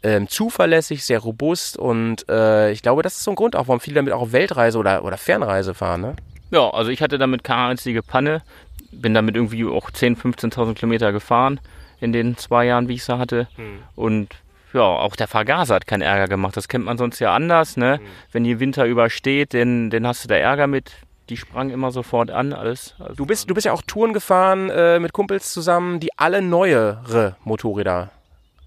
ähm, 0.03 0.29
zuverlässig, 0.29 1.05
sehr 1.05 1.21
robust 1.21 1.77
und 1.79 2.29
äh, 2.29 2.71
ich 2.71 2.83
glaube, 2.83 3.03
das 3.03 3.17
ist 3.17 3.25
so 3.25 3.33
ein 3.33 3.37
Grund 3.37 3.57
auch, 3.57 3.69
warum 3.69 3.81
viele 3.81 3.97
damit 3.97 4.13
auch 4.13 4.23
auf 4.23 4.33
Weltreise 4.33 4.79
oder, 4.79 5.05
oder 5.05 5.17
Fernreise 5.17 5.75
fahren, 5.75 6.03
ne? 6.03 6.17
Ja, 6.51 6.71
also 6.71 6.91
ich 6.91 7.03
hatte 7.03 7.19
damit 7.19 7.45
keine 7.45 7.71
einzige 7.71 8.03
Panne. 8.03 8.43
Bin 8.91 9.13
damit 9.13 9.37
irgendwie 9.37 9.65
auch 9.67 9.91
10.000, 9.91 10.37
15.000 10.39 10.75
Kilometer 10.75 11.13
gefahren 11.13 11.61
in 12.01 12.13
den 12.13 12.37
zwei 12.37 12.65
Jahren, 12.65 12.89
wie 12.89 12.95
ich 12.95 13.05
sie 13.05 13.19
hatte. 13.19 13.49
Und 13.97 14.29
ja, 14.73 14.83
auch 14.83 15.17
der 15.17 15.29
Vergaser 15.29 15.75
hat 15.75 15.87
keinen 15.87 16.03
Ärger 16.03 16.29
gemacht. 16.29 16.57
Das 16.57 16.69
kennt 16.69 16.85
man 16.85 16.99
sonst 16.99 17.19
ja 17.21 17.35
anders, 17.35 17.77
ne? 17.77 18.01
Wenn 18.33 18.45
die 18.45 18.61
Winter 18.61 18.85
übersteht, 18.87 19.55
dann, 19.55 19.91
dann 19.91 20.07
hast 20.07 20.25
du 20.25 20.29
da 20.29 20.37
Ärger 20.37 20.67
mit. 20.67 20.93
Die 21.29 21.37
sprang 21.37 21.71
immer 21.71 21.91
sofort 21.91 22.31
an, 22.31 22.53
alles. 22.53 22.95
Also 22.99 23.15
Du 23.15 23.27
bist, 23.27 23.51
du 23.51 23.55
bist 23.55 23.67
ja 23.67 23.73
auch 23.73 23.83
Touren 23.83 24.13
gefahren 24.13 24.71
äh, 24.71 24.99
mit 24.99 25.13
Kumpels 25.13 25.53
zusammen, 25.53 26.01
die 26.01 26.09
alle 26.17 26.41
neuere 26.41 27.37
Motorräder, 27.45 28.11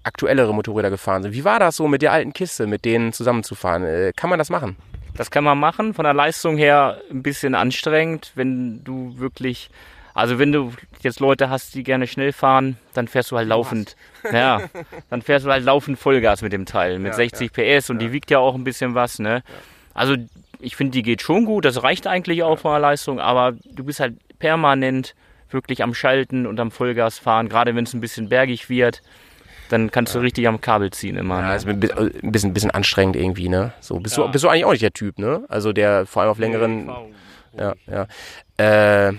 aktuellere 0.04 0.54
Motorräder 0.54 0.90
gefahren 0.90 1.22
sind. 1.22 1.32
Wie 1.32 1.44
war 1.44 1.58
das 1.58 1.76
so 1.76 1.88
mit 1.88 2.02
der 2.02 2.12
alten 2.12 2.32
Kiste, 2.32 2.66
mit 2.66 2.84
denen 2.84 3.12
zusammenzufahren? 3.12 3.84
Äh, 3.84 4.12
kann 4.14 4.30
man 4.30 4.38
das 4.38 4.50
machen? 4.50 4.76
Das 5.16 5.30
kann 5.30 5.44
man 5.44 5.58
machen. 5.58 5.92
Von 5.94 6.04
der 6.04 6.14
Leistung 6.14 6.56
her 6.56 7.00
ein 7.10 7.22
bisschen 7.22 7.54
anstrengend, 7.54 8.32
wenn 8.34 8.82
du 8.84 9.18
wirklich, 9.18 9.70
also 10.14 10.38
wenn 10.38 10.52
du 10.52 10.72
jetzt 11.04 11.20
Leute 11.20 11.50
hast, 11.50 11.74
die 11.74 11.82
gerne 11.82 12.06
schnell 12.06 12.32
fahren, 12.32 12.76
dann 12.94 13.08
fährst 13.08 13.30
du 13.30 13.36
halt 13.36 13.48
laufend. 13.48 13.96
Ja, 14.32 14.62
dann 15.10 15.20
fährst 15.20 15.46
du 15.46 15.50
halt 15.50 15.64
laufend 15.64 15.98
Vollgas 15.98 16.42
mit 16.42 16.52
dem 16.52 16.64
Teil, 16.64 17.00
mit 17.00 17.12
60 17.12 17.52
PS 17.52 17.90
und 17.90 17.98
die 17.98 18.12
wiegt 18.12 18.30
ja 18.30 18.38
auch 18.38 18.54
ein 18.54 18.62
bisschen 18.62 18.94
was, 18.94 19.18
ne? 19.18 19.42
Also 19.94 20.14
ich 20.60 20.76
finde, 20.76 20.92
die 20.92 21.02
geht 21.02 21.22
schon 21.22 21.44
gut, 21.44 21.64
das 21.64 21.82
reicht 21.82 22.06
eigentlich 22.06 22.44
auch 22.44 22.60
von 22.60 22.70
der 22.70 22.78
Leistung, 22.80 23.18
aber 23.18 23.54
du 23.64 23.82
bist 23.82 23.98
halt 23.98 24.14
permanent 24.38 25.16
wirklich 25.50 25.82
am 25.82 25.92
Schalten 25.92 26.46
und 26.46 26.60
am 26.60 26.70
Vollgas 26.70 27.18
fahren, 27.18 27.48
gerade 27.48 27.74
wenn 27.74 27.84
es 27.84 27.94
ein 27.94 28.00
bisschen 28.00 28.28
bergig 28.28 28.70
wird. 28.70 29.02
Dann 29.68 29.90
kannst 29.90 30.14
du 30.14 30.18
richtig 30.18 30.46
am 30.46 30.60
Kabel 30.60 30.90
ziehen 30.90 31.16
immer. 31.16 31.40
Ja, 31.40 31.48
ne? 31.48 31.56
ist 31.56 31.66
ein 31.66 31.82
ein 32.22 32.32
bisschen, 32.32 32.50
ein 32.50 32.54
bisschen 32.54 32.70
anstrengend 32.70 33.16
irgendwie, 33.16 33.48
ne? 33.48 33.72
So, 33.80 33.98
bist, 33.98 34.16
Ja. 34.18 34.26
du, 34.26 34.30
bist 34.32 34.44
du 34.44 34.48
eigentlich 34.48 34.64
auch 34.66 34.72
nicht 34.72 34.82
der 34.82 34.92
Typ, 34.92 35.18
ne? 35.18 35.44
Also 35.48 35.72
der 35.72 36.06
vor 36.06 36.22
allem 36.22 36.30
auf 36.30 36.38
längeren. 36.38 36.90
Ja, 37.58 37.74
ja. 37.86 38.06
Äh, 39.08 39.14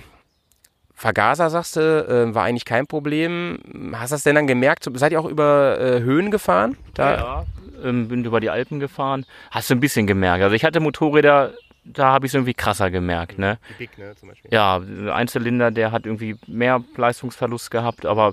Vergaser, 1.04 1.50
sagst 1.50 1.76
du, 1.76 1.82
äh, 1.82 2.34
war 2.34 2.46
eigentlich 2.46 2.64
kein 2.64 2.88
Problem. 2.88 3.60
Hast 3.92 4.12
du 4.12 4.16
das 4.16 4.24
denn 4.24 4.36
dann 4.36 4.48
gemerkt? 4.48 4.88
Seid 4.94 5.12
ihr 5.12 5.20
auch 5.20 5.26
über 5.26 5.78
äh, 5.78 6.00
Höhen 6.00 6.32
gefahren? 6.32 6.78
Da, 6.94 7.16
Ja, 7.16 7.46
ähm, 7.84 8.08
bin 8.08 8.24
über 8.24 8.40
die 8.40 8.50
Alpen 8.50 8.80
gefahren. 8.80 9.26
Hast 9.52 9.70
du 9.70 9.76
ein 9.76 9.82
bisschen 9.82 10.08
gemerkt. 10.08 10.42
Also 10.42 10.56
ich 10.56 10.64
hatte 10.64 10.80
Motorräder, 10.80 11.52
da 11.84 12.14
habe 12.14 12.26
ich 12.26 12.30
es 12.30 12.36
irgendwie 12.36 12.54
krasser 12.54 12.90
gemerkt. 12.90 13.38
Ne? 13.38 13.58
Big, 13.78 13.98
ne, 13.98 14.16
zum 14.18 14.30
Beispiel. 14.30 14.50
Ja, 14.54 14.80
ein 15.14 15.28
Zylinder, 15.28 15.72
der 15.72 15.92
hat 15.92 16.06
irgendwie 16.06 16.38
mehr 16.48 16.82
Leistungsverlust 16.96 17.70
gehabt. 17.70 18.06
Aber 18.06 18.32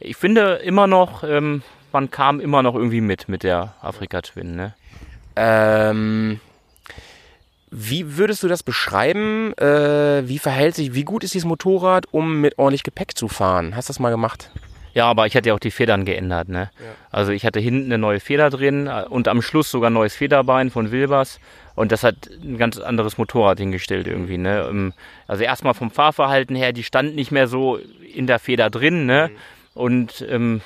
ich 0.00 0.16
finde 0.16 0.54
immer 0.64 0.86
noch, 0.86 1.22
ähm, 1.22 1.62
man 1.92 2.10
kam 2.10 2.40
immer 2.40 2.62
noch 2.62 2.76
irgendwie 2.76 3.02
mit 3.02 3.28
mit 3.28 3.42
der 3.42 3.74
Afrika 3.82 4.22
Twin. 4.22 4.56
Ne? 4.56 4.72
Ähm, 5.36 6.40
wie 7.78 8.16
würdest 8.16 8.42
du 8.42 8.48
das 8.48 8.62
beschreiben? 8.62 9.52
Äh, 9.58 10.26
wie 10.26 10.38
verhält 10.38 10.74
sich, 10.74 10.94
wie 10.94 11.04
gut 11.04 11.22
ist 11.24 11.34
dieses 11.34 11.44
Motorrad, 11.44 12.06
um 12.10 12.40
mit 12.40 12.58
ordentlich 12.58 12.84
Gepäck 12.84 13.18
zu 13.18 13.28
fahren? 13.28 13.76
Hast 13.76 13.88
du 13.88 13.92
das 13.92 14.00
mal 14.00 14.10
gemacht? 14.10 14.50
Ja, 14.94 15.04
aber 15.08 15.26
ich 15.26 15.36
hatte 15.36 15.50
ja 15.50 15.54
auch 15.54 15.60
die 15.60 15.70
Federn 15.70 16.06
geändert. 16.06 16.48
Ne? 16.48 16.70
Also 17.10 17.32
ich 17.32 17.44
hatte 17.44 17.60
hinten 17.60 17.92
eine 17.92 17.98
neue 17.98 18.18
Feder 18.18 18.48
drin 18.48 18.86
äh, 18.86 19.04
und 19.10 19.28
am 19.28 19.42
Schluss 19.42 19.70
sogar 19.70 19.90
ein 19.90 19.92
neues 19.92 20.14
Federbein 20.16 20.70
von 20.70 20.90
Wilbers. 20.90 21.38
Und 21.74 21.92
das 21.92 22.02
hat 22.02 22.14
ein 22.42 22.56
ganz 22.56 22.78
anderes 22.78 23.18
Motorrad 23.18 23.58
hingestellt 23.58 24.06
irgendwie. 24.06 24.38
Ne? 24.38 24.66
Ähm, 24.70 24.94
Also 25.26 25.44
erstmal 25.44 25.74
vom 25.74 25.90
Fahrverhalten 25.90 26.56
her, 26.56 26.72
die 26.72 26.82
stand 26.82 27.14
nicht 27.14 27.30
mehr 27.30 27.46
so 27.46 27.78
in 28.14 28.26
der 28.26 28.38
Feder 28.38 28.70
drin. 28.70 29.04
Ne? 29.04 29.30
Und 29.74 30.24
ähm, 30.30 30.62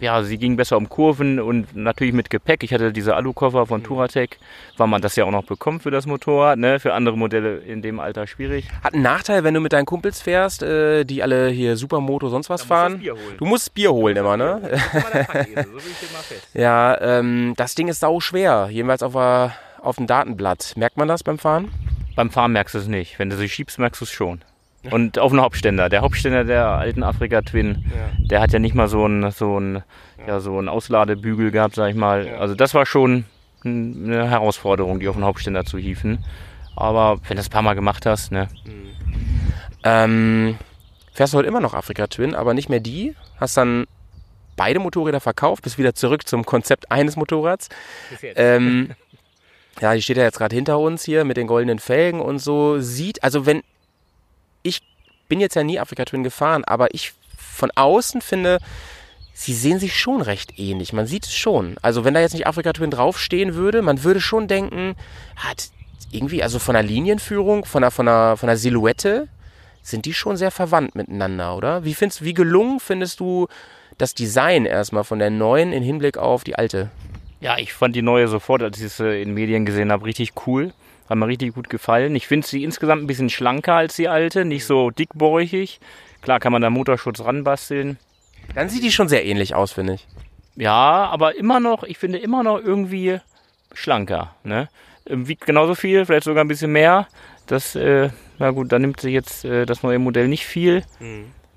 ja, 0.00 0.22
sie 0.22 0.38
ging 0.38 0.56
besser 0.56 0.76
um 0.76 0.88
Kurven 0.88 1.40
und 1.40 1.74
natürlich 1.74 2.12
mit 2.12 2.30
Gepäck. 2.30 2.62
Ich 2.62 2.72
hatte 2.72 2.92
diese 2.92 3.16
Alukoffer 3.16 3.66
von 3.66 3.82
Touratec, 3.82 4.38
weil 4.76 4.86
man 4.86 5.00
das 5.00 5.16
ja 5.16 5.24
auch 5.24 5.30
noch 5.30 5.44
bekommt 5.44 5.82
für 5.82 5.90
das 5.90 6.06
Motorrad. 6.06 6.58
Ne? 6.58 6.80
Für 6.80 6.94
andere 6.94 7.16
Modelle 7.16 7.58
in 7.58 7.82
dem 7.82 8.00
Alter 8.00 8.26
schwierig. 8.26 8.68
Hat 8.82 8.94
einen 8.94 9.02
Nachteil, 9.02 9.44
wenn 9.44 9.54
du 9.54 9.60
mit 9.60 9.72
deinen 9.72 9.86
Kumpels 9.86 10.20
fährst, 10.20 10.62
äh, 10.62 11.04
die 11.04 11.22
alle 11.22 11.48
hier 11.48 11.76
Supermoto 11.76 12.28
sonst 12.28 12.50
was 12.50 12.62
fahren. 12.62 13.02
Du 13.38 13.44
musst 13.44 13.74
Bier 13.74 13.92
holen 13.92 14.16
immer, 14.16 14.36
ne? 14.36 14.60
ja, 16.54 17.00
ähm, 17.00 17.54
das 17.56 17.74
Ding 17.74 17.88
ist 17.88 18.00
sau 18.00 18.20
schwer, 18.20 18.68
jedenfalls 18.70 19.02
auf, 19.02 19.14
auf 19.80 19.96
dem 19.96 20.06
Datenblatt. 20.06 20.74
Merkt 20.76 20.96
man 20.96 21.08
das 21.08 21.22
beim 21.22 21.38
Fahren? 21.38 21.70
Beim 22.14 22.30
Fahren 22.30 22.52
merkst 22.52 22.74
du 22.74 22.78
es 22.78 22.86
nicht. 22.86 23.18
Wenn 23.18 23.30
du 23.30 23.36
sie 23.36 23.48
schiebst, 23.48 23.78
merkst 23.78 24.00
du 24.00 24.04
es 24.04 24.10
schon. 24.10 24.40
Und 24.90 25.18
auf 25.18 25.32
den 25.32 25.40
Hauptständer. 25.40 25.88
Der 25.88 26.02
Hauptständer 26.02 26.44
der 26.44 26.66
alten 26.66 27.02
Afrika 27.02 27.42
Twin, 27.42 27.84
der 28.18 28.40
hat 28.40 28.52
ja 28.52 28.58
nicht 28.58 28.74
mal 28.74 28.88
so 28.88 29.04
einen 29.04 29.30
so 29.30 29.58
ein, 29.58 29.82
ja, 30.26 30.40
so 30.40 30.58
einen 30.58 30.68
Ausladebügel 30.68 31.50
gehabt, 31.50 31.74
sag 31.74 31.90
ich 31.90 31.96
mal. 31.96 32.28
Also 32.38 32.54
das 32.54 32.74
war 32.74 32.86
schon 32.86 33.24
eine 33.64 34.28
Herausforderung, 34.30 35.00
die 35.00 35.08
auf 35.08 35.16
den 35.16 35.24
Hauptständer 35.24 35.64
zu 35.64 35.78
hieven. 35.78 36.24
Aber 36.76 37.18
wenn 37.22 37.30
du 37.30 37.36
das 37.36 37.48
ein 37.48 37.52
paar 37.52 37.62
Mal 37.62 37.74
gemacht 37.74 38.06
hast, 38.06 38.32
ne? 38.32 38.48
Ähm, 39.82 40.58
fährst 41.14 41.32
du 41.32 41.38
heute 41.38 41.48
immer 41.48 41.60
noch 41.60 41.74
Afrika 41.74 42.06
Twin, 42.06 42.34
aber 42.34 42.54
nicht 42.54 42.68
mehr 42.68 42.80
die? 42.80 43.14
Hast 43.38 43.56
dann 43.56 43.86
beide 44.56 44.80
Motorräder 44.80 45.20
verkauft, 45.20 45.62
bist 45.62 45.78
wieder 45.78 45.94
zurück 45.94 46.26
zum 46.26 46.44
Konzept 46.44 46.90
eines 46.90 47.16
Motorrads. 47.16 47.68
Ähm, 48.22 48.90
ja, 49.80 49.94
die 49.94 50.02
steht 50.02 50.16
ja 50.16 50.24
jetzt 50.24 50.38
gerade 50.38 50.54
hinter 50.54 50.78
uns 50.78 51.04
hier 51.04 51.24
mit 51.24 51.36
den 51.36 51.46
goldenen 51.46 51.78
Felgen 51.78 52.20
und 52.20 52.38
so. 52.38 52.80
Sieht, 52.80 53.22
also 53.22 53.46
wenn 53.46 53.62
ich 54.66 54.82
bin 55.28 55.40
jetzt 55.40 55.54
ja 55.54 55.64
nie 55.64 55.80
Afrika 55.80 56.04
Twin 56.04 56.24
gefahren, 56.24 56.64
aber 56.64 56.94
ich 56.94 57.12
von 57.36 57.70
außen 57.74 58.20
finde, 58.20 58.58
sie 59.32 59.54
sehen 59.54 59.78
sich 59.78 59.98
schon 59.98 60.20
recht 60.20 60.58
ähnlich. 60.58 60.92
Man 60.92 61.06
sieht 61.06 61.24
es 61.24 61.34
schon. 61.34 61.76
Also 61.82 62.04
wenn 62.04 62.14
da 62.14 62.20
jetzt 62.20 62.34
nicht 62.34 62.46
Afrika 62.46 62.72
Twin 62.72 62.90
draufstehen 62.90 63.54
würde, 63.54 63.82
man 63.82 64.02
würde 64.04 64.20
schon 64.20 64.48
denken, 64.48 64.94
hat 65.36 65.70
irgendwie, 66.10 66.42
also 66.42 66.58
von 66.58 66.74
der 66.74 66.82
Linienführung, 66.82 67.64
von 67.64 67.82
der, 67.82 67.90
von 67.90 68.06
der, 68.06 68.36
von 68.36 68.46
der 68.46 68.56
Silhouette, 68.56 69.28
sind 69.82 70.04
die 70.04 70.14
schon 70.14 70.36
sehr 70.36 70.50
verwandt 70.50 70.94
miteinander, 70.94 71.56
oder? 71.56 71.84
Wie 71.84 71.94
findest, 71.94 72.24
wie 72.24 72.34
gelungen 72.34 72.80
findest 72.80 73.20
du 73.20 73.46
das 73.98 74.14
Design 74.14 74.66
erstmal 74.66 75.04
von 75.04 75.18
der 75.18 75.30
neuen 75.30 75.72
in 75.72 75.82
Hinblick 75.82 76.18
auf 76.18 76.44
die 76.44 76.56
alte? 76.56 76.90
Ja, 77.40 77.58
ich 77.58 77.72
fand 77.72 77.94
die 77.94 78.02
neue 78.02 78.28
sofort, 78.28 78.62
als 78.62 78.78
ich 78.78 78.84
es 78.84 79.00
äh, 79.00 79.22
in 79.22 79.34
Medien 79.34 79.64
gesehen 79.64 79.92
habe, 79.92 80.06
richtig 80.06 80.32
cool. 80.46 80.72
Hat 81.08 81.16
mir 81.16 81.26
richtig 81.26 81.54
gut 81.54 81.70
gefallen. 81.70 82.14
Ich 82.16 82.26
finde 82.26 82.46
sie 82.46 82.64
insgesamt 82.64 83.02
ein 83.02 83.06
bisschen 83.06 83.30
schlanker 83.30 83.74
als 83.74 83.96
die 83.96 84.08
alte, 84.08 84.44
nicht 84.44 84.64
so 84.64 84.90
dickbäuchig. 84.90 85.80
Klar 86.20 86.40
kann 86.40 86.52
man 86.52 86.62
da 86.62 86.70
Motorschutz 86.70 87.20
ranbasteln. 87.20 87.98
Dann 88.54 88.68
sieht 88.68 88.82
die 88.82 88.92
schon 88.92 89.08
sehr 89.08 89.24
ähnlich 89.24 89.54
aus, 89.54 89.72
finde 89.72 89.94
ich. 89.94 90.06
Ja, 90.56 91.06
aber 91.06 91.36
immer 91.36 91.60
noch, 91.60 91.82
ich 91.82 91.98
finde 91.98 92.18
immer 92.18 92.42
noch 92.42 92.58
irgendwie 92.58 93.20
schlanker. 93.72 94.34
Ne? 94.42 94.68
Ähm, 95.06 95.28
Wiegt 95.28 95.46
genauso 95.46 95.74
viel, 95.74 96.04
vielleicht 96.04 96.24
sogar 96.24 96.44
ein 96.44 96.48
bisschen 96.48 96.72
mehr. 96.72 97.06
Das, 97.46 97.76
äh, 97.76 98.10
na 98.38 98.50
gut, 98.50 98.72
da 98.72 98.78
nimmt 98.78 99.00
sie 99.00 99.10
jetzt 99.10 99.44
äh, 99.44 99.66
das 99.66 99.82
neue 99.82 99.98
Modell 99.98 100.28
nicht 100.28 100.46
viel. 100.46 100.82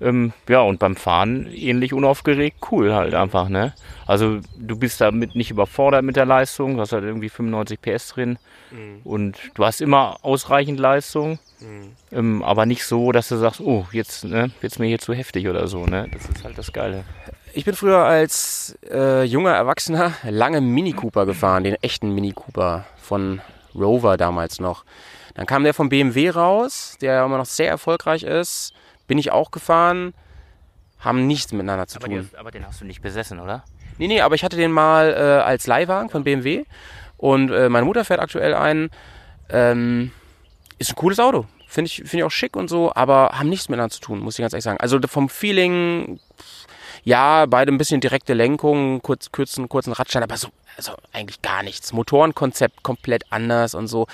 Ähm, 0.00 0.32
ja, 0.48 0.60
und 0.60 0.78
beim 0.78 0.96
Fahren 0.96 1.46
ähnlich 1.52 1.92
unaufgeregt, 1.92 2.58
cool 2.70 2.94
halt 2.94 3.14
einfach, 3.14 3.48
ne? 3.48 3.74
Also 4.06 4.40
du 4.56 4.78
bist 4.78 5.00
damit 5.00 5.34
nicht 5.34 5.50
überfordert 5.50 6.04
mit 6.04 6.16
der 6.16 6.24
Leistung, 6.24 6.76
du 6.76 6.80
hast 6.80 6.92
halt 6.92 7.04
irgendwie 7.04 7.28
95 7.28 7.80
PS 7.82 8.08
drin 8.08 8.38
und 9.04 9.38
du 9.54 9.64
hast 9.64 9.80
immer 9.80 10.18
ausreichend 10.22 10.78
Leistung, 10.78 11.38
ähm, 12.12 12.42
aber 12.42 12.66
nicht 12.66 12.84
so, 12.84 13.12
dass 13.12 13.28
du 13.28 13.36
sagst, 13.36 13.60
oh, 13.60 13.86
jetzt 13.92 14.24
ne, 14.24 14.50
wird's 14.60 14.78
mir 14.78 14.86
hier 14.86 14.98
zu 14.98 15.12
heftig 15.12 15.48
oder 15.48 15.66
so, 15.66 15.84
ne? 15.86 16.08
Das 16.12 16.28
ist 16.28 16.44
halt 16.44 16.56
das 16.56 16.72
Geile. 16.72 17.04
Ich 17.52 17.64
bin 17.64 17.74
früher 17.74 17.98
als 17.98 18.78
äh, 18.90 19.24
junger 19.24 19.52
Erwachsener 19.52 20.14
lange 20.22 20.60
Mini 20.60 20.92
Cooper 20.92 21.26
gefahren, 21.26 21.64
den 21.64 21.74
echten 21.82 22.14
Mini 22.14 22.32
Cooper 22.32 22.84
von 22.96 23.40
Rover 23.74 24.16
damals 24.16 24.60
noch. 24.60 24.84
Dann 25.34 25.46
kam 25.46 25.64
der 25.64 25.74
vom 25.74 25.88
BMW 25.88 26.30
raus, 26.30 26.96
der 27.00 27.24
immer 27.24 27.38
noch 27.38 27.46
sehr 27.46 27.68
erfolgreich 27.68 28.22
ist. 28.22 28.72
Bin 29.06 29.18
ich 29.18 29.32
auch 29.32 29.50
gefahren, 29.50 30.14
haben 30.98 31.26
nichts 31.26 31.52
miteinander 31.52 31.86
zu 31.86 31.98
Aber, 31.98 32.06
tun. 32.06 32.28
die, 32.30 32.38
aber 32.38 32.50
den 32.50 32.66
hast 32.66 32.80
du 32.80 32.84
nicht 32.84 33.02
besessen, 33.02 33.40
oder? 33.40 33.64
Nee, 33.98 34.06
nee, 34.06 34.20
aber 34.20 34.34
ich 34.34 34.44
hatte 34.44 34.56
den 34.56 34.72
mal 34.72 35.12
äh, 35.12 35.42
als 35.42 35.66
Leihwagen 35.66 36.08
von 36.08 36.24
BMW 36.24 36.64
und 37.20 37.50
äh, 37.50 37.68
meine 37.68 37.84
Mutter 37.84 38.02
fährt 38.02 38.20
aktuell 38.20 38.54
einen. 38.54 38.88
Ähm, 39.50 40.10
ist 40.78 40.92
ein 40.92 40.96
cooles 40.96 41.20
Auto. 41.20 41.44
Finde 41.66 41.88
ich, 41.88 41.96
finde 41.96 42.16
ich 42.16 42.24
auch 42.24 42.30
schick 42.30 42.56
und 42.56 42.68
so, 42.68 42.92
aber 42.94 43.32
haben 43.34 43.50
nichts 43.50 43.68
miteinander 43.68 43.92
zu 43.92 44.00
tun, 44.00 44.20
muss 44.20 44.38
ich 44.38 44.42
ganz 44.42 44.54
ehrlich 44.54 44.64
sagen. 44.64 44.80
Also 44.80 44.98
vom 45.06 45.28
Feeling, 45.28 46.18
ja, 47.04 47.44
beide 47.44 47.70
ein 47.70 47.76
bisschen 47.76 48.00
direkte 48.00 48.32
Lenkung, 48.32 49.02
kurz, 49.02 49.30
kurzen, 49.30 49.68
kurzen 49.68 49.92
Radstand, 49.92 50.24
aber 50.24 50.38
so, 50.38 50.48
also 50.78 50.92
eigentlich 51.12 51.42
gar 51.42 51.62
nichts. 51.62 51.92
Motorenkonzept 51.92 52.82
komplett 52.82 53.30
anders 53.30 53.74
und 53.74 53.86
so. 53.86 54.06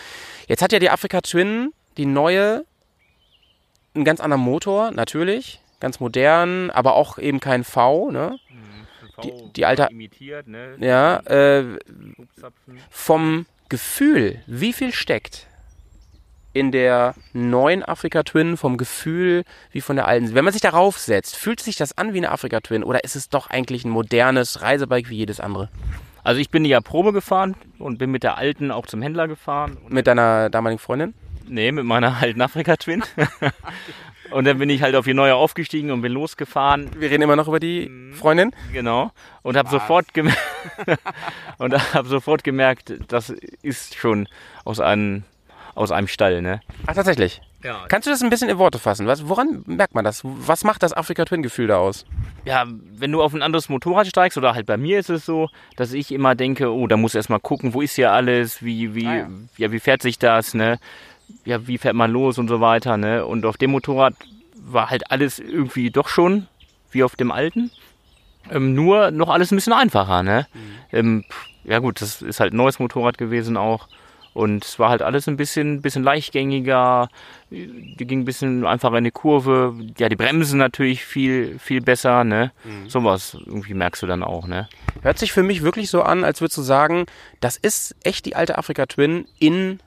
Jetzt 0.49 0.61
hat 0.61 0.73
ja 0.73 0.81
die 0.81 0.91
Afrika 0.91 1.21
Twin, 1.21 1.73
die 1.97 2.07
neue, 2.07 2.65
einen 3.95 4.05
ganz 4.05 4.21
anderen 4.21 4.43
Motor, 4.43 4.91
natürlich. 4.91 5.61
Ganz 5.79 6.01
modern, 6.01 6.71
aber 6.71 6.95
auch 6.97 7.19
eben 7.19 7.39
kein 7.39 7.63
V, 7.63 8.11
ne? 8.11 8.39
Die- 9.25 9.53
die 9.55 9.67
alte- 9.67 9.89
imitiert, 9.91 10.47
ne? 10.49 10.75
Ja, 10.79 11.19
äh, 11.27 11.79
vom 12.91 13.47
Gefühl, 13.69 14.41
wie 14.47 14.73
viel 14.73 14.93
steckt 14.93 15.47
in 16.53 16.73
der 16.73 17.15
neuen 17.33 17.83
Afrika 17.83 18.23
Twin 18.23 18.57
vom 18.57 18.77
Gefühl 18.79 19.45
wie 19.73 19.81
von 19.81 19.97
der 19.97 20.07
alten? 20.09 20.35
Wenn 20.35 20.45
man 20.45 20.53
sich 20.53 20.63
darauf 20.63 20.99
setzt, 20.99 21.37
fühlt 21.37 21.61
sich 21.61 21.77
das 21.77 21.97
an 21.99 22.15
wie 22.15 22.19
eine 22.19 22.31
Afrika 22.31 22.61
Twin 22.61 22.83
oder 22.85 23.05
ist 23.05 23.17
es 23.17 23.29
doch 23.29 23.49
eigentlich 23.51 23.85
ein 23.85 23.91
modernes 23.91 24.63
Reisebike 24.63 25.11
wie 25.11 25.17
jedes 25.17 25.41
andere? 25.41 25.69
Also 26.25 26.41
ich 26.41 26.51
bin 26.51 26.65
die 26.65 26.71
ja 26.71 26.81
Probe 26.81 27.13
gefahren 27.13 27.55
und 27.79 27.99
bin 27.99 28.11
mit 28.11 28.23
der 28.23 28.37
alten 28.37 28.71
auch 28.71 28.87
zum 28.87 29.01
Händler 29.03 29.29
gefahren. 29.29 29.77
Mit 29.89 30.07
deiner 30.07 30.51
damaligen 30.51 30.79
Freundin? 30.79 31.15
nee, 31.49 31.71
mit 31.71 31.85
meiner 31.85 32.17
alten 32.21 32.41
Afrika 32.41 32.77
Twin. 32.77 33.05
und 34.31 34.45
dann 34.45 34.59
bin 34.59 34.71
ich 34.71 34.83
halt 34.83 34.95
auf 34.95 35.05
die 35.05 35.15
neue 35.15 35.35
aufgestiegen 35.35 35.91
und 35.91 36.03
bin 36.03 36.13
losgefahren. 36.13 36.91
Wir 36.99 37.11
reden 37.11 37.23
immer 37.23 37.37
noch 37.37 37.49
über 37.49 37.61
die 37.61 37.91
Freundin. 38.13 38.53
Genau. 38.73 39.11
Und 39.43 39.57
habe 39.57 39.69
sofort 39.69 40.13
gemerkt 40.15 40.39
und 41.59 41.95
habe 41.95 42.09
sofort 42.09 42.45
gemerkt, 42.45 42.93
das 43.09 43.31
ist 43.63 43.97
schon 43.97 44.29
aus 44.65 44.81
einem 44.81 45.25
aus 45.75 45.93
einem 45.93 46.09
Stall, 46.09 46.41
ne? 46.41 46.61
Ach, 46.87 46.95
tatsächlich. 46.95 47.43
Ja. 47.63 47.85
Kannst 47.89 48.07
du 48.07 48.11
das 48.11 48.23
ein 48.23 48.31
bisschen 48.31 48.49
in 48.49 48.57
Worte 48.59 48.79
fassen? 48.79 49.07
Was, 49.07 49.29
woran 49.29 49.63
merkt 49.67 49.95
man 49.95 50.05
das? 50.05 50.23
Was 50.25 50.65
macht 50.65 50.83
das 50.83 50.95
Afrika 50.95 51.25
Twin 51.27 51.43
Gefühl 51.43 51.67
da 51.67 51.77
aus? 51.77 52.07
Ja, 52.47 52.65
wenn 52.67 53.13
du 53.13 53.23
auf 53.23 53.35
ein 53.35 53.43
anderes 53.43 53.69
Motorrad 53.69 54.07
steigst, 54.07 54.39
oder 54.39 54.55
halt 54.55 54.67
bei 54.67 54.79
mir 54.79 54.99
ist 54.99 55.11
es 55.11 55.27
so, 55.27 55.51
dass 55.77 55.93
ich 55.93 56.13
immer 56.13 56.35
denke, 56.35 56.73
oh, 56.73 56.87
da 56.87 56.97
muss 56.97 57.15
erst 57.15 57.29
mal 57.29 57.41
gucken, 57.41 57.75
wo 57.75 57.83
ist 57.83 57.97
hier 57.97 58.13
alles, 58.13 58.63
wie, 58.65 58.95
wie, 58.95 59.07
Ah, 59.07 59.17
ja. 59.17 59.29
ja. 59.59 59.73
wie 59.73 59.81
fährt 59.81 60.01
sich 60.01 60.19
das, 60.19 60.55
ne? 60.55 60.79
Ja, 61.45 61.67
wie 61.67 61.79
fährt 61.79 61.95
man 61.95 62.11
los 62.11 62.39
und 62.39 62.49
so 62.49 62.61
weiter, 62.61 62.97
ne? 62.97 63.25
Und 63.25 63.47
auf 63.47 63.57
dem 63.57 63.71
Motorrad 63.71 64.15
war 64.55 64.91
halt 64.91 65.11
alles 65.11 65.39
irgendwie 65.39 65.91
doch 65.91 66.09
schon 66.09 66.49
wie 66.91 67.03
auf 67.03 67.17
dem 67.17 67.31
alten. 67.31 67.71
Ähm, 68.51 68.75
nur 68.75 69.11
noch 69.11 69.29
alles 69.29 69.53
ein 69.53 69.57
bisschen 69.57 69.73
einfacher, 69.73 70.23
ne? 70.23 70.47
Ähm, 70.93 71.25
pff, 71.29 71.47
ja 71.65 71.79
gut, 71.79 72.01
das 72.01 72.23
ist 72.23 72.41
halt 72.41 72.53
ein 72.53 72.57
neues 72.57 72.79
Motorrad 72.79 73.19
gewesen 73.19 73.57
auch. 73.57 73.89
Und 74.35 74.67
es 74.67 74.79
war 74.79 74.91
halt 74.91 75.01
alles 75.01 75.29
ein 75.29 75.39
bisschen, 75.39 75.81
bisschen 75.81 76.03
leichtgängiger, 76.05 77.09
die 77.51 77.97
ging 77.97 78.21
ein 78.21 78.25
bisschen 78.27 78.67
einfacher 78.67 78.99
in 78.99 79.05
die 79.05 79.11
Kurve. 79.11 79.75
Ja, 79.97 80.11
die 80.11 80.17
Bremsen 80.17 80.59
natürlich 80.59 81.07
viel, 81.07 81.59
viel 81.59 81.81
besser, 81.81 82.23
ne? 82.23 82.53
Sowas 82.87 83.39
irgendwie 83.47 83.73
merkst 83.73 84.03
du 84.03 84.07
dann 84.07 84.23
auch, 84.23 84.47
ne? 84.47 84.69
Hört 85.01 85.19
sich 85.19 85.33
für 85.33 85.43
mich 85.43 85.63
wirklich 85.63 85.89
so 85.89 86.03
an, 86.03 86.23
als 86.23 86.43
würdest 86.43 86.59
du 86.59 86.63
sagen, 86.63 87.07
das 87.41 87.57
ist 87.57 87.97
echt 88.05 88.27
die 88.27 88.37
alte 88.37 88.59
Afrika 88.59 88.85
Twin 88.85 89.27
in 89.39 89.81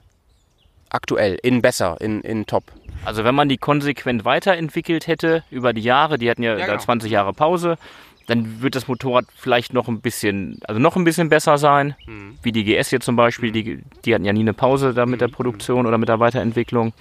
aktuell, 0.90 1.38
in 1.42 1.62
besser, 1.62 1.96
in, 2.00 2.20
in 2.22 2.46
top. 2.46 2.64
Also 3.04 3.24
wenn 3.24 3.34
man 3.34 3.48
die 3.48 3.56
konsequent 3.56 4.24
weiterentwickelt 4.24 5.06
hätte 5.06 5.42
über 5.50 5.72
die 5.72 5.80
Jahre, 5.82 6.18
die 6.18 6.30
hatten 6.30 6.42
ja, 6.42 6.56
Ja, 6.56 6.66
genau. 6.66 6.78
20 6.78 7.10
Jahre 7.10 7.32
Pause, 7.32 7.78
dann 8.26 8.60
wird 8.62 8.74
das 8.76 8.86
Motorrad 8.86 9.24
vielleicht 9.34 9.72
noch 9.72 9.88
ein 9.88 10.00
bisschen, 10.00 10.60
also 10.64 10.78
noch 10.80 10.94
ein 10.96 11.04
bisschen 11.04 11.28
besser 11.30 11.58
sein, 11.58 11.96
Mhm. 12.06 12.38
wie 12.42 12.52
die 12.52 12.64
GS 12.64 12.90
hier 12.90 13.00
zum 13.00 13.16
Beispiel, 13.16 13.50
die, 13.52 13.82
die 14.04 14.14
hatten 14.14 14.24
ja 14.24 14.32
nie 14.32 14.40
eine 14.40 14.52
Pause 14.52 14.92
da 14.94 15.06
mit 15.06 15.20
der 15.20 15.28
Produktion 15.28 15.86
oder 15.86 15.98
mit 15.98 16.08
der 16.08 16.20
Weiterentwicklung. 16.20 16.92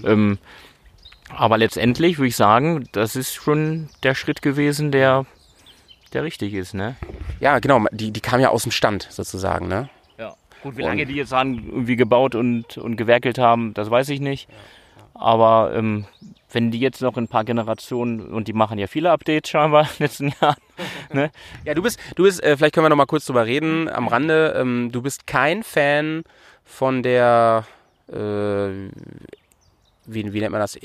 Mhm. 0.00 0.06
Ähm, 0.08 0.38
aber 1.36 1.58
letztendlich 1.58 2.18
würde 2.18 2.28
ich 2.28 2.36
sagen, 2.36 2.88
das 2.92 3.16
ist 3.16 3.34
schon 3.34 3.90
der 4.02 4.14
Schritt 4.14 4.40
gewesen, 4.40 4.90
der, 4.92 5.26
der 6.14 6.22
richtig 6.24 6.54
ist, 6.54 6.72
ne? 6.72 6.96
Ja, 7.40 7.58
genau, 7.58 7.84
die, 7.90 8.10
die 8.12 8.20
kam 8.20 8.40
ja 8.40 8.48
aus 8.48 8.62
dem 8.62 8.72
Stand 8.72 9.08
sozusagen, 9.10 9.68
ne? 9.68 9.90
Gut, 10.62 10.76
wie 10.76 10.82
lange 10.82 11.06
die 11.06 11.14
jetzt 11.14 11.32
haben 11.32 11.68
irgendwie 11.68 11.96
gebaut 11.96 12.34
und, 12.34 12.78
und 12.78 12.96
gewerkelt 12.96 13.38
haben, 13.38 13.74
das 13.74 13.90
weiß 13.90 14.08
ich 14.08 14.20
nicht. 14.20 14.48
Aber 15.14 15.72
ähm, 15.74 16.06
wenn 16.50 16.70
die 16.70 16.80
jetzt 16.80 17.02
noch 17.02 17.16
in 17.16 17.24
ein 17.24 17.28
paar 17.28 17.44
Generationen, 17.44 18.20
und 18.20 18.48
die 18.48 18.52
machen 18.52 18.78
ja 18.78 18.86
viele 18.86 19.10
Updates 19.10 19.50
scheinbar 19.50 19.82
in 19.82 19.88
den 19.88 20.04
letzten 20.04 20.28
Jahren, 20.40 20.56
ne? 21.12 21.30
Ja, 21.64 21.74
du 21.74 21.82
bist, 21.82 21.98
du 22.16 22.22
bist, 22.24 22.42
äh, 22.42 22.56
vielleicht 22.56 22.74
können 22.74 22.86
wir 22.86 22.90
noch 22.90 22.96
mal 22.96 23.06
kurz 23.06 23.26
drüber 23.26 23.46
reden 23.46 23.88
am 23.88 24.08
Rande. 24.08 24.54
Ähm, 24.56 24.90
du 24.92 25.02
bist 25.02 25.26
kein 25.26 25.62
Fan 25.62 26.24
von 26.64 27.02
der, 27.02 27.64
äh, 28.08 28.14
wie, 30.06 30.32
wie 30.32 30.40
nennt 30.40 30.52
man 30.52 30.60
das? 30.60 30.78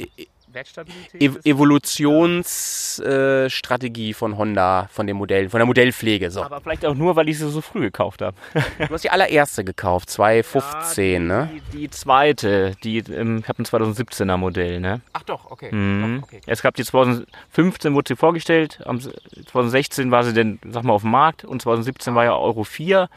Evolutionsstrategie 1.19 4.11
äh, 4.11 4.13
von 4.13 4.37
Honda, 4.37 4.87
von 4.91 5.07
den 5.07 5.17
Modellen, 5.17 5.49
von 5.49 5.57
der 5.59 5.65
Modellpflege. 5.65 6.31
So. 6.31 6.43
aber 6.43 6.61
vielleicht 6.61 6.85
auch 6.85 6.95
nur, 6.95 7.15
weil 7.15 7.29
ich 7.29 7.39
sie 7.39 7.49
so 7.49 7.61
früh 7.61 7.79
gekauft 7.81 8.21
habe. 8.21 8.37
Du 8.77 8.93
hast 8.93 9.03
die 9.03 9.09
allererste 9.09 9.63
gekauft, 9.63 10.09
2015, 10.09 11.25
ne? 11.25 11.49
Die, 11.71 11.79
die 11.79 11.89
zweite, 11.89 12.75
die, 12.83 12.97
ähm, 12.99 13.39
ich 13.39 13.47
habe 13.47 13.63
ein 13.63 13.65
2017er 13.65 14.37
Modell, 14.37 14.79
ne? 14.79 15.01
Ach 15.13 15.23
doch, 15.23 15.49
okay. 15.51 15.73
Mhm. 15.73 16.23
Es 16.45 16.61
gab 16.61 16.75
die 16.75 16.83
2015 16.83 17.93
wurde 17.93 18.09
sie 18.09 18.15
vorgestellt, 18.15 18.81
am 18.85 18.99
2016 18.99 20.11
war 20.11 20.23
sie 20.23 20.33
dann, 20.33 20.59
sag 20.69 20.83
mal, 20.83 20.93
auf 20.93 21.01
dem 21.01 21.11
Markt 21.11 21.45
und 21.45 21.61
2017 21.61 22.15
war 22.15 22.23
ja 22.25 22.35
Euro 22.35 22.63
4 22.63 23.09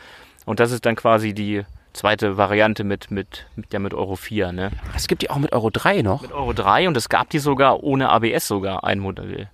und 0.44 0.60
das 0.60 0.70
ist 0.72 0.84
dann 0.86 0.96
quasi 0.96 1.34
die 1.34 1.64
zweite 1.96 2.36
Variante 2.36 2.84
mit, 2.84 3.10
mit, 3.10 3.46
mit, 3.56 3.72
ja, 3.72 3.78
mit 3.78 3.94
Euro 3.94 4.16
4, 4.16 4.52
ne? 4.52 4.70
Es 4.94 5.08
gibt 5.08 5.22
die 5.22 5.30
auch 5.30 5.38
mit 5.38 5.52
Euro 5.52 5.70
3 5.70 6.02
noch. 6.02 6.22
Mit 6.22 6.32
Euro 6.32 6.52
3 6.52 6.88
und 6.88 6.96
es 6.96 7.08
gab 7.08 7.30
die 7.30 7.38
sogar 7.38 7.82
ohne 7.82 8.10
ABS 8.10 8.46
sogar 8.46 8.84
ein 8.84 8.98
Modell. 8.98 9.48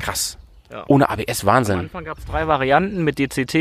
Krass. 0.00 0.38
Ja. 0.70 0.84
Ohne 0.88 1.08
ABS, 1.08 1.42
Am 1.42 1.46
Wahnsinn. 1.46 1.78
Anfang 1.78 2.04
gab 2.04 2.18
es 2.18 2.26
drei 2.26 2.46
Varianten 2.46 3.02
mit 3.02 3.18
DCT, 3.18 3.54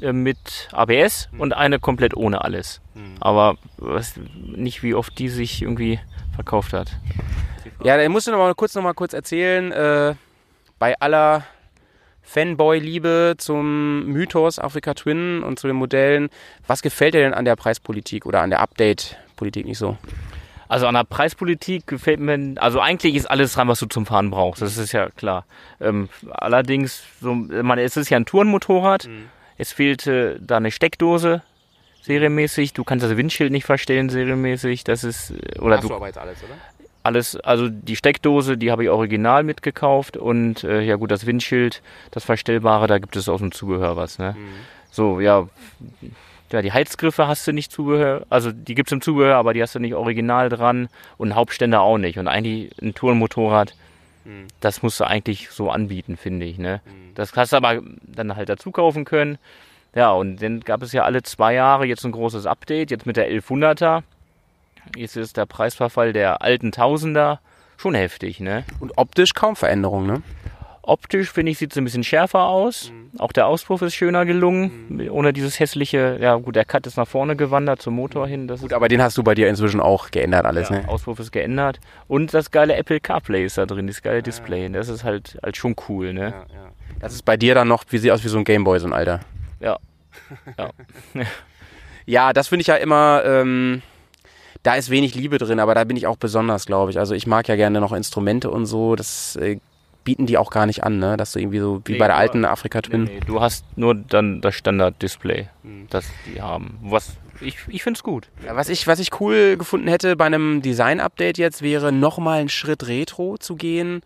äh, 0.00 0.12
mit 0.12 0.68
ABS 0.72 1.28
und 1.38 1.52
eine 1.52 1.78
komplett 1.78 2.16
ohne 2.16 2.42
alles. 2.42 2.80
Aber 3.20 3.56
was, 3.76 4.14
nicht 4.44 4.82
wie 4.82 4.94
oft 4.94 5.18
die 5.18 5.28
sich 5.28 5.62
irgendwie 5.62 6.00
verkauft 6.34 6.72
hat. 6.72 6.92
Ja, 7.84 7.96
da 7.96 8.08
musst 8.08 8.26
du 8.26 8.32
noch 8.32 8.38
mal 8.38 8.54
kurz, 8.54 8.74
noch 8.74 8.82
mal 8.82 8.94
kurz 8.94 9.12
erzählen, 9.12 9.72
äh, 9.72 10.14
bei 10.78 10.98
aller 11.00 11.44
Fanboy-Liebe 12.22 13.34
zum 13.38 14.06
Mythos 14.06 14.58
Afrika 14.58 14.94
Twin 14.94 15.42
und 15.42 15.58
zu 15.58 15.66
den 15.66 15.76
Modellen, 15.76 16.30
was 16.66 16.82
gefällt 16.82 17.14
dir 17.14 17.20
denn 17.20 17.34
an 17.34 17.44
der 17.44 17.56
Preispolitik 17.56 18.26
oder 18.26 18.40
an 18.40 18.50
der 18.50 18.60
Update-Politik 18.60 19.66
nicht 19.66 19.78
so? 19.78 19.96
Also 20.68 20.86
an 20.86 20.94
der 20.94 21.04
Preispolitik 21.04 21.86
gefällt 21.86 22.20
mir, 22.20 22.54
also 22.56 22.80
eigentlich 22.80 23.14
ist 23.14 23.26
alles 23.26 23.52
dran, 23.52 23.68
was 23.68 23.80
du 23.80 23.86
zum 23.86 24.06
Fahren 24.06 24.30
brauchst, 24.30 24.62
das 24.62 24.78
ist 24.78 24.92
ja 24.92 25.10
klar. 25.10 25.44
Ähm, 25.80 26.08
allerdings, 26.30 27.02
so, 27.20 27.34
man, 27.34 27.78
es 27.78 27.96
ist 27.98 28.08
ja 28.08 28.16
ein 28.16 28.24
Tourenmotorrad, 28.24 29.08
es 29.58 29.72
fehlte 29.72 30.40
da 30.40 30.56
eine 30.56 30.70
Steckdose 30.70 31.42
serienmäßig, 32.02 32.72
du 32.72 32.84
kannst 32.84 33.04
das 33.04 33.16
Windschild 33.16 33.52
nicht 33.52 33.64
verstellen 33.64 34.08
serienmäßig, 34.08 34.84
das 34.84 35.04
ist, 35.04 35.30
äh, 35.30 35.60
oder 35.60 35.78
du, 35.78 35.94
aber 35.94 36.06
jetzt 36.06 36.18
alles, 36.18 36.38
oder? 36.42 36.54
Alles, 37.02 37.36
also 37.36 37.68
die 37.68 37.96
Steckdose, 37.96 38.56
die 38.56 38.70
habe 38.70 38.84
ich 38.84 38.90
original 38.90 39.42
mitgekauft 39.42 40.16
und 40.16 40.64
äh, 40.64 40.82
ja 40.82 40.96
gut, 40.96 41.10
das 41.10 41.26
Windschild, 41.26 41.82
das 42.10 42.24
Verstellbare, 42.24 42.86
da 42.86 42.98
gibt 42.98 43.16
es 43.16 43.28
aus 43.28 43.40
dem 43.40 43.52
Zubehör 43.52 43.96
was, 43.96 44.18
ne? 44.18 44.36
So, 44.90 45.20
ja, 45.20 45.48
ja, 46.50 46.62
die 46.62 46.72
Heizgriffe 46.72 47.26
hast 47.26 47.46
du 47.46 47.52
nicht 47.52 47.72
Zubehör, 47.72 48.26
also 48.28 48.52
die 48.52 48.74
gibt 48.74 48.88
es 48.88 48.92
im 48.92 49.00
Zubehör, 49.00 49.36
aber 49.36 49.54
die 49.54 49.62
hast 49.62 49.74
du 49.74 49.78
nicht 49.78 49.94
original 49.94 50.48
dran 50.50 50.88
und 51.16 51.34
Hauptständer 51.34 51.80
auch 51.80 51.96
nicht. 51.98 52.18
Und 52.18 52.28
eigentlich 52.28 52.70
ein 52.82 52.94
Tourenmotorrad, 52.94 53.74
das 54.60 54.82
musst 54.82 55.00
du 55.00 55.04
eigentlich 55.04 55.50
so 55.50 55.70
anbieten, 55.70 56.16
finde 56.16 56.46
ich, 56.46 56.58
ne? 56.58 56.80
Das 57.14 57.34
hast 57.34 57.52
du 57.52 57.56
aber 57.56 57.82
dann 58.02 58.36
halt 58.36 58.48
dazu 58.50 58.70
kaufen 58.70 59.04
können. 59.04 59.38
Ja, 59.94 60.12
und 60.12 60.40
dann 60.42 60.60
gab 60.60 60.82
es 60.82 60.92
ja 60.92 61.04
alle 61.04 61.22
zwei 61.22 61.54
Jahre 61.54 61.86
jetzt 61.86 62.04
ein 62.04 62.12
großes 62.12 62.46
Update, 62.46 62.90
jetzt 62.90 63.06
mit 63.06 63.16
der 63.16 63.30
1100er. 63.30 64.02
Jetzt 64.96 65.16
ist 65.16 65.36
der 65.36 65.46
Preisverfall 65.46 66.12
der 66.12 66.42
alten 66.42 66.72
Tausender 66.72 67.40
schon 67.76 67.94
heftig, 67.94 68.40
ne? 68.40 68.64
Und 68.80 68.92
optisch 68.96 69.34
kaum 69.34 69.56
Veränderung, 69.56 70.06
ne? 70.06 70.22
Optisch 70.84 71.30
finde 71.30 71.52
ich, 71.52 71.58
sieht 71.58 71.70
es 71.70 71.78
ein 71.78 71.84
bisschen 71.84 72.02
schärfer 72.02 72.40
aus. 72.40 72.92
Auch 73.18 73.30
der 73.30 73.46
Auspuff 73.46 73.82
ist 73.82 73.94
schöner 73.94 74.24
gelungen. 74.24 75.08
Ohne 75.10 75.32
dieses 75.32 75.60
hässliche, 75.60 76.18
ja 76.20 76.34
gut, 76.36 76.56
der 76.56 76.64
Cut 76.64 76.86
ist 76.88 76.96
nach 76.96 77.06
vorne 77.06 77.36
gewandert 77.36 77.80
zum 77.80 77.94
Motor 77.94 78.26
hin. 78.26 78.48
Das 78.48 78.62
Gut, 78.62 78.72
aber 78.72 78.88
den 78.88 79.00
hast 79.00 79.16
du 79.16 79.22
bei 79.22 79.34
dir 79.34 79.48
inzwischen 79.48 79.80
auch 79.80 80.10
geändert 80.10 80.44
alles, 80.44 80.70
ja, 80.70 80.80
ne? 80.80 80.88
Auspuff 80.88 81.20
ist 81.20 81.30
geändert. 81.30 81.78
Und 82.08 82.34
das 82.34 82.50
geile 82.50 82.74
Apple 82.74 82.98
CarPlay 82.98 83.44
ist 83.44 83.58
da 83.58 83.66
drin, 83.66 83.86
das 83.86 84.02
geile 84.02 84.22
Display. 84.22 84.68
Das 84.70 84.88
ist 84.88 85.04
halt, 85.04 85.38
halt 85.42 85.56
schon 85.56 85.76
cool, 85.88 86.12
ne? 86.12 86.34
Das 86.98 87.12
ist 87.12 87.24
bei 87.24 87.36
dir 87.36 87.54
dann 87.54 87.68
noch, 87.68 87.84
wie 87.90 87.98
sieht 87.98 88.10
aus 88.10 88.24
wie 88.24 88.28
so 88.28 88.38
ein 88.38 88.44
Gameboy, 88.44 88.80
so 88.80 88.86
ein 88.88 88.92
Alter. 88.92 89.20
Ja. 89.60 89.78
ja. 90.58 90.70
Ja, 92.06 92.32
das 92.32 92.48
finde 92.48 92.62
ich 92.62 92.66
ja 92.66 92.74
immer, 92.76 93.22
ähm, 93.24 93.82
da 94.62 94.74
ist 94.74 94.90
wenig 94.90 95.14
Liebe 95.14 95.38
drin, 95.38 95.58
aber 95.60 95.74
da 95.74 95.84
bin 95.84 95.96
ich 95.96 96.06
auch 96.06 96.16
besonders, 96.16 96.66
glaube 96.66 96.90
ich. 96.90 96.98
Also 96.98 97.14
ich 97.14 97.26
mag 97.26 97.48
ja 97.48 97.56
gerne 97.56 97.80
noch 97.80 97.92
Instrumente 97.92 98.50
und 98.50 98.66
so, 98.66 98.96
das 98.96 99.36
äh, 99.36 99.58
bieten 100.04 100.26
die 100.26 100.38
auch 100.38 100.50
gar 100.50 100.66
nicht 100.66 100.84
an, 100.84 100.98
ne? 100.98 101.16
Dass 101.16 101.32
du 101.32 101.40
irgendwie 101.40 101.58
so 101.58 101.80
wie 101.84 101.92
Nee, 101.92 101.98
bei 101.98 102.06
der 102.06 102.16
alten 102.16 102.44
Afrika 102.44 102.82
Twin. 102.82 103.04
Nee, 103.04 103.20
du 103.26 103.40
hast 103.40 103.64
nur 103.76 103.94
dann 103.94 104.40
das 104.40 104.54
Standard-Display, 104.54 105.48
das 105.90 106.04
die 106.26 106.40
haben. 106.40 106.78
Was 106.82 107.16
ich, 107.40 107.56
ich 107.68 107.82
finde 107.82 107.98
es 107.98 108.04
gut. 108.04 108.28
Ja, 108.46 108.54
was, 108.54 108.68
ich, 108.68 108.86
was 108.86 109.00
ich 109.00 109.20
cool 109.20 109.56
gefunden 109.56 109.88
hätte 109.88 110.16
bei 110.16 110.26
einem 110.26 110.62
Design-Update 110.62 111.38
jetzt, 111.38 111.62
wäre 111.62 111.90
nochmal 111.92 112.40
einen 112.40 112.48
Schritt 112.48 112.86
Retro 112.86 113.36
zu 113.38 113.56
gehen. 113.56 114.02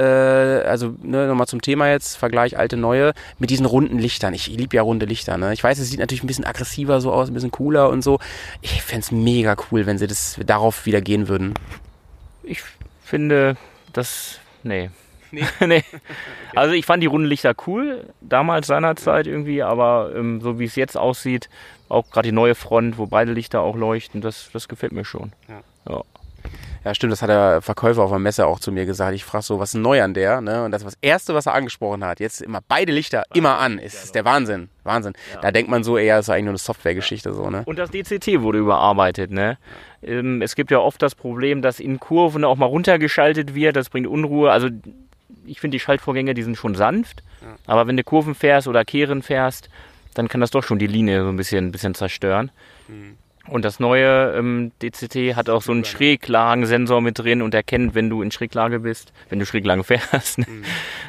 Äh, 0.00 0.62
also 0.62 0.94
ne, 1.02 1.26
nochmal 1.26 1.46
zum 1.46 1.60
Thema 1.60 1.90
jetzt, 1.90 2.16
Vergleich 2.16 2.56
alte, 2.56 2.78
neue, 2.78 3.12
mit 3.38 3.50
diesen 3.50 3.66
runden 3.66 3.98
Lichtern. 3.98 4.32
Ich 4.32 4.46
liebe 4.46 4.74
ja 4.74 4.82
runde 4.82 5.04
Lichter. 5.04 5.36
Ne? 5.36 5.52
Ich 5.52 5.62
weiß, 5.62 5.78
es 5.78 5.90
sieht 5.90 6.00
natürlich 6.00 6.24
ein 6.24 6.26
bisschen 6.26 6.46
aggressiver 6.46 7.02
so 7.02 7.12
aus, 7.12 7.28
ein 7.28 7.34
bisschen 7.34 7.50
cooler 7.50 7.90
und 7.90 8.02
so. 8.02 8.18
Ich 8.62 8.82
fände 8.82 9.02
es 9.02 9.12
mega 9.12 9.56
cool, 9.70 9.84
wenn 9.84 9.98
sie 9.98 10.06
das 10.06 10.40
darauf 10.46 10.86
wieder 10.86 11.02
gehen 11.02 11.28
würden. 11.28 11.52
Ich 12.42 12.62
finde, 13.04 13.58
das. 13.92 14.40
Nee. 14.62 14.88
Nee. 15.32 15.44
nee. 15.66 15.84
Also 16.54 16.72
ich 16.72 16.86
fand 16.86 17.02
die 17.02 17.06
runden 17.06 17.28
Lichter 17.28 17.54
cool, 17.66 18.08
damals 18.22 18.68
seinerzeit 18.68 19.26
irgendwie, 19.26 19.62
aber 19.62 20.12
ähm, 20.16 20.40
so 20.40 20.58
wie 20.58 20.64
es 20.64 20.76
jetzt 20.76 20.96
aussieht, 20.96 21.50
auch 21.90 22.08
gerade 22.10 22.28
die 22.28 22.34
neue 22.34 22.54
Front, 22.54 22.96
wo 22.96 23.06
beide 23.06 23.32
Lichter 23.32 23.60
auch 23.60 23.76
leuchten, 23.76 24.22
das, 24.22 24.48
das 24.52 24.66
gefällt 24.66 24.92
mir 24.92 25.04
schon. 25.04 25.32
Ja. 25.46 25.60
Ja, 25.88 26.02
stimmt, 26.94 27.12
das 27.12 27.20
hat 27.22 27.28
der 27.28 27.60
Verkäufer 27.60 28.02
auf 28.02 28.10
der 28.10 28.18
Messe 28.18 28.46
auch 28.46 28.58
zu 28.58 28.72
mir 28.72 28.86
gesagt. 28.86 29.14
Ich 29.14 29.24
frage 29.24 29.44
so, 29.44 29.58
was 29.58 29.74
ist 29.74 29.80
neu 29.80 30.02
an 30.02 30.14
der? 30.14 30.40
Ne? 30.40 30.64
Und 30.64 30.70
das 30.70 30.82
war 30.82 30.90
das 30.90 30.98
Erste, 31.02 31.34
was 31.34 31.46
er 31.46 31.54
angesprochen 31.54 32.04
hat. 32.04 32.20
Jetzt 32.20 32.40
immer 32.40 32.60
beide 32.66 32.92
Lichter 32.92 33.24
immer 33.34 33.58
an. 33.58 33.78
Ist, 33.78 34.04
ist 34.04 34.14
der 34.14 34.24
Wahnsinn. 34.24 34.70
Wahnsinn. 34.82 35.12
Da 35.42 35.50
denkt 35.50 35.70
man 35.70 35.84
so 35.84 35.98
eher, 35.98 36.18
es 36.18 36.26
ist 36.26 36.30
eigentlich 36.30 36.44
nur 36.44 36.52
eine 36.52 36.58
Softwaregeschichte 36.58 37.34
so, 37.34 37.50
ne? 37.50 37.62
Und 37.66 37.78
das 37.78 37.90
DCT 37.90 38.40
wurde 38.40 38.58
überarbeitet. 38.58 39.30
Ne? 39.30 39.58
Ähm, 40.02 40.40
es 40.40 40.54
gibt 40.54 40.70
ja 40.70 40.78
oft 40.78 41.02
das 41.02 41.14
Problem, 41.14 41.60
dass 41.60 41.80
in 41.80 42.00
Kurven 42.00 42.44
auch 42.44 42.56
mal 42.56 42.66
runtergeschaltet 42.66 43.54
wird. 43.54 43.76
Das 43.76 43.90
bringt 43.90 44.06
Unruhe. 44.06 44.50
Also 44.50 44.68
ich 45.44 45.60
finde 45.60 45.74
die 45.74 45.80
Schaltvorgänge, 45.80 46.34
die 46.34 46.42
sind 46.42 46.56
schon 46.56 46.74
sanft. 46.74 47.22
Aber 47.66 47.86
wenn 47.86 47.96
du 47.96 48.04
Kurven 48.04 48.34
fährst 48.34 48.68
oder 48.68 48.84
Kehren 48.84 49.22
fährst, 49.22 49.68
dann 50.14 50.28
kann 50.28 50.40
das 50.40 50.50
doch 50.50 50.62
schon 50.62 50.78
die 50.78 50.86
Linie 50.86 51.22
so 51.22 51.28
ein 51.28 51.36
bisschen, 51.36 51.66
ein 51.66 51.72
bisschen 51.72 51.94
zerstören. 51.94 52.50
Und 53.48 53.64
das 53.64 53.80
neue 53.80 54.34
ähm, 54.36 54.72
DCT 54.82 55.34
hat 55.34 55.48
auch 55.48 55.62
so 55.62 55.72
einen 55.72 55.84
Schräglagensensor 55.84 57.00
mit 57.00 57.18
drin 57.18 57.42
und 57.42 57.54
erkennt, 57.54 57.94
wenn 57.94 58.10
du 58.10 58.22
in 58.22 58.30
Schräglage 58.30 58.80
bist, 58.80 59.12
wenn 59.28 59.38
du 59.38 59.46
Schräglage 59.46 59.82
fährst. 59.82 60.38
ne? 60.38 60.46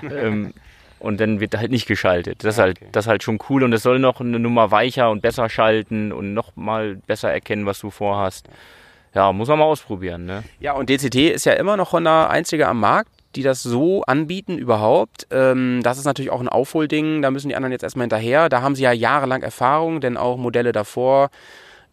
ähm, 0.04 0.54
und 1.00 1.20
dann 1.20 1.40
wird 1.40 1.58
halt 1.58 1.72
nicht 1.72 1.88
geschaltet. 1.88 2.44
Das 2.44 2.56
ist 2.56 2.60
halt, 2.60 2.80
das 2.92 3.06
ist 3.06 3.10
halt 3.10 3.24
schon 3.24 3.40
cool 3.50 3.64
und 3.64 3.74
es 3.74 3.84
soll 3.84 4.00
noch 4.00 4.22
eine 4.22 4.40
Nummer 4.40 4.72
weicher 4.72 5.10
und 5.10 5.22
besser 5.22 5.50
schalten 5.50 6.12
und 6.12 6.34
noch 6.34 6.56
mal 6.56 6.96
besser 7.08 7.32
erkennen, 7.32 7.66
was 7.66 7.80
du 7.80 7.90
vorhast. 7.90 8.48
Ja, 9.14 9.34
muss 9.34 9.50
man 9.50 9.60
mal 9.60 9.66
ausprobieren, 9.66 10.26
ne? 10.26 10.44
Ja, 10.60 10.74
und 10.74 10.90
DCT 10.90 11.16
ist 11.16 11.46
ja 11.46 11.54
immer 11.54 11.76
noch 11.76 11.92
Honda 11.92 12.28
einzige 12.28 12.68
am 12.68 12.80
Markt, 12.80 13.12
die 13.36 13.44
das 13.44 13.64
so 13.64 14.04
anbieten 14.04 14.58
überhaupt. 14.58 15.28
Ähm, 15.32 15.82
das 15.84 15.98
ist 15.98 16.06
natürlich 16.06 16.32
auch 16.32 16.40
ein 16.40 16.50
Aufholding. 16.50 17.22
Da 17.22 17.32
müssen 17.32 17.50
die 17.50 17.56
anderen 17.56 17.72
jetzt 17.72 17.84
erstmal 17.84 18.04
hinterher. 18.04 18.48
Da 18.48 18.62
haben 18.62 18.76
sie 18.76 18.84
ja 18.84 18.92
jahrelang 18.92 19.42
Erfahrung, 19.42 20.02
denn 20.02 20.18
auch 20.18 20.38
Modelle 20.38 20.72
davor, 20.72 21.30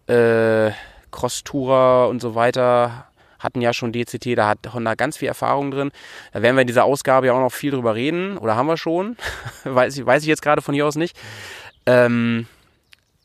äh, 0.09 0.73
Cross-Tourer 1.11 2.09
und 2.09 2.21
so 2.21 2.35
weiter, 2.35 3.07
hatten 3.39 3.61
ja 3.61 3.73
schon 3.73 3.93
DCT. 3.93 4.37
Da 4.37 4.49
hat 4.49 4.73
Honda 4.73 4.95
ganz 4.95 5.17
viel 5.17 5.29
Erfahrung 5.29 5.71
drin. 5.71 5.91
Da 6.33 6.43
werden 6.43 6.57
wir 6.57 6.63
in 6.63 6.67
dieser 6.67 6.85
Ausgabe 6.85 7.29
ja 7.29 7.33
auch 7.33 7.41
noch 7.41 7.53
viel 7.53 7.71
drüber 7.71 7.95
reden. 7.95 8.37
Oder 8.39 8.57
haben 8.57 8.67
wir 8.67 8.77
schon? 8.77 9.17
weiß, 9.65 9.97
ich, 9.97 10.05
weiß 10.05 10.23
ich 10.23 10.29
jetzt 10.29 10.43
gerade 10.43 10.63
von 10.63 10.75
hier 10.75 10.87
aus 10.87 10.97
nicht. 10.97 11.17
Ähm, 11.87 12.47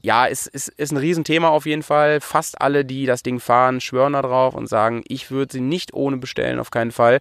ja, 0.01 0.26
ist, 0.26 0.47
ist, 0.47 0.68
ist 0.68 0.91
ein 0.91 0.97
Riesenthema 0.97 1.49
auf 1.49 1.65
jeden 1.65 1.84
Fall. 1.84 2.19
Fast 2.22 2.61
alle, 2.61 2.85
die 2.85 3.05
das 3.05 3.23
Ding 3.23 3.39
fahren, 3.39 3.81
schwören 3.81 4.14
da 4.14 4.22
drauf 4.22 4.53
und 4.53 4.68
sagen, 4.68 5.03
ich 5.07 5.31
würde 5.31 5.53
sie 5.53 5.61
nicht 5.61 5.93
ohne 5.93 6.18
bestellen, 6.18 6.60
auf 6.60 6.72
keinen 6.72 6.91
Fall. 6.91 7.19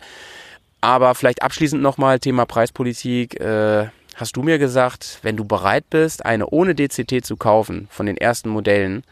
Aber 0.80 1.14
vielleicht 1.14 1.42
abschließend 1.42 1.80
nochmal 1.80 2.18
Thema 2.18 2.44
Preispolitik. 2.44 3.40
Äh, 3.40 3.86
hast 4.16 4.36
du 4.36 4.42
mir 4.42 4.58
gesagt, 4.58 5.20
wenn 5.22 5.36
du 5.36 5.44
bereit 5.44 5.84
bist, 5.90 6.26
eine 6.26 6.48
ohne 6.48 6.74
DCT 6.74 7.24
zu 7.24 7.36
kaufen 7.36 7.86
von 7.90 8.06
den 8.06 8.16
ersten 8.16 8.48
Modellen 8.48 9.04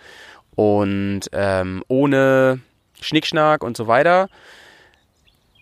und 0.54 1.22
ähm, 1.32 1.82
ohne 1.88 2.60
Schnickschnack 3.00 3.64
und 3.64 3.76
so 3.76 3.86
weiter, 3.86 4.28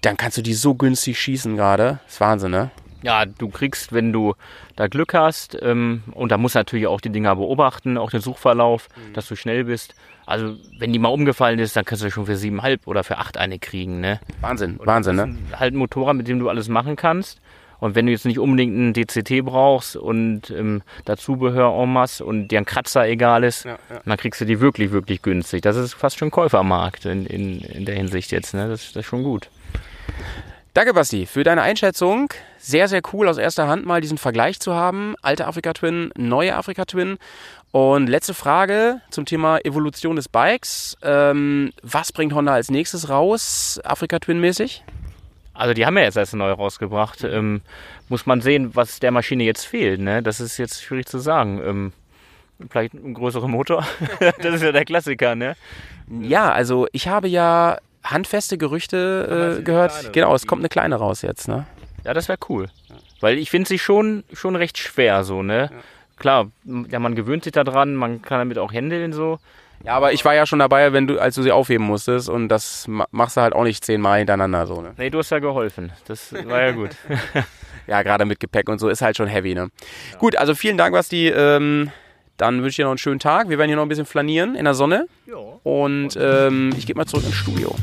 dann 0.02 0.16
kannst 0.16 0.38
du 0.38 0.42
die 0.42 0.54
so 0.54 0.74
günstig 0.74 1.18
schießen 1.20 1.56
gerade. 1.56 2.00
Das 2.04 2.14
ist 2.14 2.20
Wahnsinn, 2.20 2.50
ne? 2.50 2.70
Ja, 3.02 3.26
du 3.26 3.48
kriegst, 3.48 3.92
wenn 3.92 4.12
du 4.12 4.34
da 4.74 4.88
Glück 4.88 5.14
hast, 5.14 5.56
ähm, 5.62 6.02
und 6.12 6.32
da 6.32 6.38
musst 6.38 6.56
du 6.56 6.58
natürlich 6.58 6.88
auch 6.88 7.00
die 7.00 7.10
Dinger 7.10 7.36
beobachten, 7.36 7.96
auch 7.96 8.10
den 8.10 8.20
Suchverlauf, 8.20 8.88
dass 9.12 9.28
du 9.28 9.36
schnell 9.36 9.64
bist. 9.64 9.94
Also, 10.26 10.56
wenn 10.78 10.92
die 10.92 10.98
mal 10.98 11.08
umgefallen 11.08 11.58
ist, 11.60 11.76
dann 11.76 11.84
kannst 11.84 12.02
du 12.02 12.10
schon 12.10 12.26
für 12.26 12.36
siebeneinhalb 12.36 12.86
oder 12.86 13.04
für 13.04 13.18
acht 13.18 13.38
eine 13.38 13.58
kriegen, 13.58 14.00
ne? 14.00 14.20
Wahnsinn, 14.40 14.78
Wahnsinn, 14.82 15.16
ne? 15.16 15.38
halt 15.54 15.74
ein 15.74 15.78
Motorrad, 15.78 16.16
mit 16.16 16.26
dem 16.26 16.38
du 16.40 16.48
alles 16.48 16.68
machen 16.68 16.96
kannst. 16.96 17.40
Und 17.80 17.94
wenn 17.94 18.06
du 18.06 18.12
jetzt 18.12 18.26
nicht 18.26 18.38
unbedingt 18.38 18.74
einen 18.74 18.92
DCT 18.92 19.44
brauchst 19.44 19.96
und 19.96 20.50
ähm, 20.50 20.82
Dazubehör 21.04 21.72
en 21.80 21.92
masse 21.92 22.24
und 22.24 22.48
dir 22.48 22.58
ein 22.58 22.64
Kratzer 22.64 23.06
egal 23.06 23.44
ist, 23.44 23.66
dann 24.04 24.16
kriegst 24.16 24.40
du 24.40 24.44
die 24.44 24.60
wirklich, 24.60 24.90
wirklich 24.90 25.22
günstig. 25.22 25.62
Das 25.62 25.76
ist 25.76 25.94
fast 25.94 26.18
schon 26.18 26.30
Käufermarkt 26.30 27.04
in, 27.04 27.26
in, 27.26 27.60
in 27.60 27.84
der 27.84 27.94
Hinsicht 27.94 28.32
jetzt. 28.32 28.54
Ne? 28.54 28.68
Das, 28.68 28.92
das 28.92 29.04
ist 29.04 29.06
schon 29.06 29.22
gut. 29.22 29.48
Danke, 30.74 30.94
Basti, 30.94 31.26
für 31.26 31.42
deine 31.42 31.62
Einschätzung. 31.62 32.32
Sehr, 32.58 32.86
sehr 32.86 33.00
cool, 33.12 33.26
aus 33.26 33.38
erster 33.38 33.66
Hand 33.66 33.84
mal 33.84 34.00
diesen 34.00 34.18
Vergleich 34.18 34.60
zu 34.60 34.74
haben. 34.74 35.16
Alte 35.22 35.46
Afrika 35.46 35.72
Twin, 35.72 36.12
neue 36.16 36.54
Afrika 36.54 36.84
Twin. 36.84 37.18
Und 37.72 38.06
letzte 38.06 38.32
Frage 38.32 39.00
zum 39.10 39.24
Thema 39.24 39.58
Evolution 39.64 40.16
des 40.16 40.28
Bikes. 40.28 40.96
Ähm, 41.02 41.72
was 41.82 42.12
bringt 42.12 42.32
Honda 42.32 42.54
als 42.54 42.70
nächstes 42.70 43.08
raus, 43.08 43.80
Afrika 43.82 44.18
Twin 44.20 44.40
mäßig? 44.40 44.84
Also 45.58 45.74
die 45.74 45.84
haben 45.84 45.98
ja 45.98 46.04
jetzt 46.04 46.16
erst 46.16 46.34
neu 46.34 46.52
rausgebracht. 46.52 47.24
Ähm, 47.24 47.62
muss 48.08 48.26
man 48.26 48.40
sehen, 48.40 48.76
was 48.76 49.00
der 49.00 49.10
Maschine 49.10 49.42
jetzt 49.42 49.64
fehlt. 49.64 50.00
Ne? 50.00 50.22
Das 50.22 50.40
ist 50.40 50.56
jetzt 50.56 50.82
schwierig 50.82 51.06
zu 51.06 51.18
sagen. 51.18 51.60
Ähm, 51.64 51.92
vielleicht 52.70 52.94
ein 52.94 53.12
größerer 53.12 53.48
Motor. 53.48 53.84
das 54.20 54.54
ist 54.54 54.62
ja 54.62 54.70
der 54.70 54.84
Klassiker, 54.84 55.34
ne? 55.34 55.56
Ja, 56.20 56.52
also 56.52 56.86
ich 56.92 57.08
habe 57.08 57.26
ja 57.26 57.78
handfeste 58.04 58.56
Gerüchte 58.56 59.58
äh, 59.58 59.62
gehört. 59.62 60.12
Genau, 60.12 60.32
es 60.34 60.46
kommt 60.46 60.60
eine 60.60 60.68
kleine 60.68 60.94
raus 60.94 61.22
jetzt, 61.22 61.48
ne? 61.48 61.66
Ja, 62.04 62.14
das 62.14 62.28
wäre 62.28 62.38
cool. 62.48 62.68
Weil 63.20 63.36
ich 63.36 63.50
finde 63.50 63.68
sie 63.68 63.80
schon, 63.80 64.22
schon 64.32 64.54
recht 64.54 64.78
schwer 64.78 65.24
so, 65.24 65.42
ne? 65.42 65.70
Klar, 66.16 66.50
ja, 66.64 67.00
man 67.00 67.16
gewöhnt 67.16 67.42
sich 67.42 67.52
daran, 67.52 67.94
man 67.94 68.22
kann 68.22 68.38
damit 68.38 68.58
auch 68.58 68.72
händeln 68.72 69.12
so. 69.12 69.40
Ja, 69.84 69.94
aber 69.94 70.12
ich 70.12 70.24
war 70.24 70.34
ja 70.34 70.44
schon 70.44 70.58
dabei, 70.58 70.92
wenn 70.92 71.06
du, 71.06 71.18
als 71.18 71.34
du 71.36 71.42
sie 71.42 71.52
aufheben 71.52 71.86
musstest 71.86 72.28
und 72.28 72.48
das 72.48 72.86
ma- 72.88 73.06
machst 73.10 73.36
du 73.36 73.40
halt 73.40 73.54
auch 73.54 73.62
nicht 73.64 73.84
zehnmal 73.84 74.18
hintereinander 74.18 74.66
so, 74.66 74.80
ne? 74.82 74.92
Nee, 74.96 75.08
du 75.10 75.18
hast 75.18 75.30
ja 75.30 75.38
geholfen. 75.38 75.92
Das 76.06 76.32
war 76.32 76.60
ja 76.60 76.72
gut. 76.72 76.90
Ja, 77.86 78.02
gerade 78.02 78.26
mit 78.26 78.38
Gepäck 78.38 78.68
und 78.68 78.78
so 78.78 78.90
ist 78.90 79.00
halt 79.00 79.16
schon 79.16 79.28
heavy, 79.28 79.54
ne? 79.54 79.70
Gut, 80.18 80.36
also 80.36 80.54
vielen 80.54 80.76
Dank, 80.76 80.92
Basti. 80.92 81.28
Ähm, 81.28 81.90
dann 82.36 82.56
wünsche 82.56 82.68
ich 82.68 82.76
dir 82.76 82.82
noch 82.84 82.90
einen 82.90 82.98
schönen 82.98 83.18
Tag. 83.18 83.48
Wir 83.48 83.56
werden 83.56 83.70
hier 83.70 83.76
noch 83.76 83.82
ein 83.84 83.88
bisschen 83.88 84.04
flanieren 84.04 84.56
in 84.56 84.66
der 84.66 84.74
Sonne. 84.74 85.06
Und 85.62 86.10
ähm, 86.20 86.74
ich 86.76 86.84
gehe 86.86 86.94
mal 86.94 87.06
zurück 87.06 87.24
ins 87.24 87.34
Studio. 87.34 87.74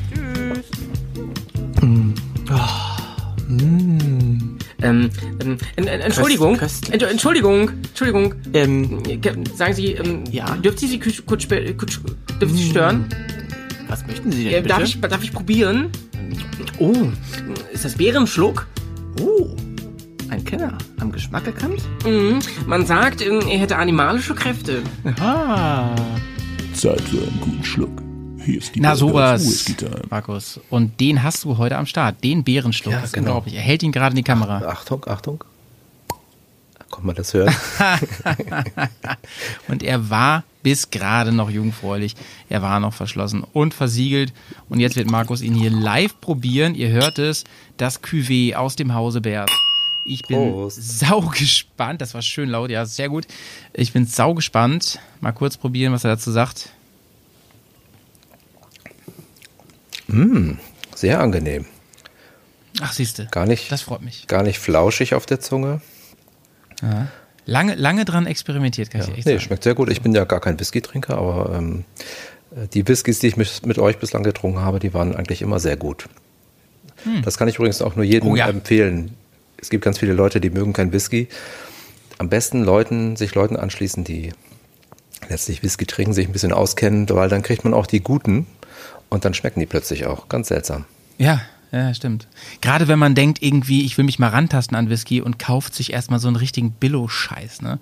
Ähm, 4.81 5.10
ähm, 5.41 5.57
en- 5.77 5.88
en- 5.88 6.02
Entschuldigung, 6.02 6.60
Ent- 6.91 7.03
Entschuldigung, 7.03 7.69
Entschuldigung. 7.89 8.35
Ähm, 8.53 9.02
ge- 9.03 9.34
sagen 9.56 9.73
Sie, 9.73 9.93
ähm, 9.93 10.23
Ja? 10.31 10.56
dürft 10.57 10.80
Sie 10.80 10.88
Sie 10.88 10.99
kurz, 10.99 11.26
kurz, 11.26 11.47
dürfen 11.47 12.56
Sie 12.57 12.69
stören? 12.69 13.06
Was 13.88 14.06
möchten 14.06 14.31
Sie 14.31 14.43
denn 14.45 14.53
Äh, 14.53 14.57
bitte? 14.57 14.69
darf, 14.69 14.84
ich, 14.84 14.99
darf 14.99 15.23
ich 15.23 15.31
probieren? 15.31 15.89
Oh, 16.80 16.93
Ist 17.72 17.85
das 17.85 17.95
Bärenschluck? 17.95 18.68
oh. 19.22 19.56
Ein 20.30 20.43
Kenner. 20.43 20.76
Am 20.99 21.11
Geschmack 21.11 21.45
erkannt? 21.45 21.81
Mhm. 22.03 22.39
Man 22.65 22.85
sagt, 22.85 23.22
ähm, 23.22 23.41
er 23.47 23.60
hätte 23.60 23.77
animalische 23.77 24.34
Kräfte. 24.34 24.81
Ah. 25.19 25.95
Zeit 26.73 26.99
für 27.02 27.18
einen 27.19 27.39
guten 27.41 27.64
Schluck. 27.64 28.02
Hier 28.46 28.60
ist 28.60 28.76
die 28.76 28.80
Na 28.80 28.96
sowas, 28.96 29.66
Time. 29.66 30.02
Markus. 30.10 30.60
Und 30.70 31.00
den 31.00 31.24
hast 31.24 31.44
du 31.44 31.58
heute 31.58 31.78
am 31.78 31.88
Start. 31.88 32.24
Den 32.24 32.44
Bärenschluck. 32.44 32.94
Ja, 32.94 33.00
das 33.00 33.10
ist 33.10 33.14
genau. 33.14 33.32
unglaublich. 33.32 33.56
Er 33.56 33.62
hält 33.62 33.82
ihn 33.82 33.92
gerade 33.92 34.12
in 34.12 34.18
die 34.18 34.24
Kamera. 34.24 34.60
Achtung, 34.68 35.04
Achtung. 35.08 35.44
Kommt 36.92 37.08
mal 37.08 37.14
das 37.14 37.34
hören? 37.34 37.54
Und 39.68 39.82
er 39.82 40.10
war 40.10 40.44
bis 40.62 40.92
gerade 40.92 41.32
noch 41.32 41.50
jungfräulich. 41.50 42.16
Er 42.48 42.62
war 42.62 42.80
noch 42.80 42.94
verschlossen 42.94 43.44
und 43.54 43.74
versiegelt. 43.74 44.34
Und 44.70 44.80
jetzt 44.80 44.96
wird 44.96 45.10
Markus 45.10 45.42
ihn 45.42 45.54
hier 45.56 45.72
live 45.72 46.20
probieren. 46.22 46.74
Ihr 46.74 46.90
hört 46.90 47.20
es, 47.20 47.44
das 47.78 48.02
Cuvée 48.02 48.56
aus 48.56 48.76
dem 48.76 48.94
Hause 48.94 49.22
Bert. 49.22 49.52
Ich 50.06 50.22
bin 50.22 50.52
Prost. 50.52 51.00
saugespannt. 51.00 52.00
Das 52.00 52.14
war 52.14 52.22
schön 52.22 52.50
laut, 52.50 52.70
ja, 52.70 52.86
sehr 52.86 53.10
gut. 53.10 53.26
Ich 53.74 53.92
bin 53.92 54.06
saugespannt. 54.06 55.00
Mal 55.20 55.34
kurz 55.34 55.58
probieren, 55.58 55.92
was 55.92 56.04
er 56.04 56.12
dazu 56.12 56.32
sagt. 56.32 56.70
Mm, 60.07 60.53
sehr 60.95 61.19
angenehm. 61.19 61.65
Ach, 62.82 62.91
siehste. 62.94 63.27
Gar 63.32 63.45
nicht, 63.45 63.72
Das 63.72 63.82
freut 63.82 64.02
mich. 64.02 64.27
gar 64.27 64.44
nicht 64.44 64.60
flauschig 64.60 65.14
auf 65.15 65.26
der 65.26 65.40
Zunge. 65.40 65.82
Ja. 66.82 67.07
Lange, 67.45 67.76
lange 67.76 68.06
dran 68.06 68.26
experimentiert, 68.26 68.90
kann 68.90 69.02
Ja. 69.02 69.07
ich 69.07 69.14
echt 69.19 69.26
Nee, 69.27 69.34
sagen. 69.34 69.41
schmeckt 69.44 69.64
sehr 69.64 69.76
gut. 69.76 69.90
Ich 69.90 70.02
bin 70.02 70.14
ja 70.14 70.26
gar 70.26 70.40
kein 70.41 70.60
Whisky-Trinker, 70.60 71.18
aber 71.18 71.56
ähm, 71.56 71.86
äh, 72.56 72.68
die 72.68 72.88
Whiskys, 72.88 73.19
die 73.19 73.27
ich 73.27 73.38
mit, 73.38 73.65
mit 73.65 73.77
euch 73.80 73.98
bislang 73.98 74.23
getrunken 74.23 74.60
habe, 74.60 74.80
die 74.80 74.94
waren 74.94 75.15
eigentlich 75.15 75.41
immer 75.41 75.60
sehr 75.60 75.77
gut. 75.77 76.07
Das 77.23 77.38
kann 77.38 77.48
ich 77.48 77.56
übrigens 77.57 77.84
auch 77.84 77.95
nur 77.95 78.03
jedem 78.03 78.32
Oh 78.32 78.36
ja. 78.36 78.48
empfehlen. 78.49 79.11
Es 79.61 79.69
gibt 79.69 79.86
ganz 79.86 79.99
viele 79.99 80.14
Leute, 80.14 80.41
die 80.41 80.49
mögen 80.49 80.73
kein 80.73 80.91
Whisky. 80.91 81.27
Am 82.18 82.30
besten 82.30 82.64
Leuten, 82.64 83.15
sich 83.15 83.36
Leuten 83.36 83.56
anschließen, 83.57 84.03
die 84.03 84.34
letztlich 85.30 85.61
Whisky 85.61 85.86
trinken, 85.86 86.14
sich 86.14 86.26
ein 86.27 86.32
bisschen 86.34 86.52
auskennen, 86.52 87.07
weil 87.10 87.30
dann 87.30 87.44
kriegt 87.44 87.64
man 87.64 87.76
auch 87.76 87.86
die 87.86 87.99
guten 88.02 88.48
und 89.10 89.26
dann 89.26 89.34
schmecken 89.34 89.60
die 89.60 89.65
plötzlich 89.65 90.06
auch. 90.06 90.30
Ganz 90.30 90.48
seltsam. 90.48 90.86
Ja, 91.18 91.41
ja, 91.76 91.94
stimmt. 91.94 92.27
Gerade 92.61 92.88
wenn 92.88 92.99
man 92.99 93.15
denkt, 93.15 93.41
irgendwie, 93.41 93.84
ich 93.86 93.98
will 93.98 94.06
mich 94.06 94.18
mal 94.18 94.30
rantasten 94.30 94.77
an 94.77 94.90
Whisky 94.90 95.19
und 95.19 95.40
kauft 95.40 95.76
sich 95.76 95.91
erstmal 95.91 96.19
so 96.19 96.30
einen 96.30 96.38
richtigen 96.38 96.72
Billo-Scheiß. 96.72 97.61
Ne? 97.61 97.80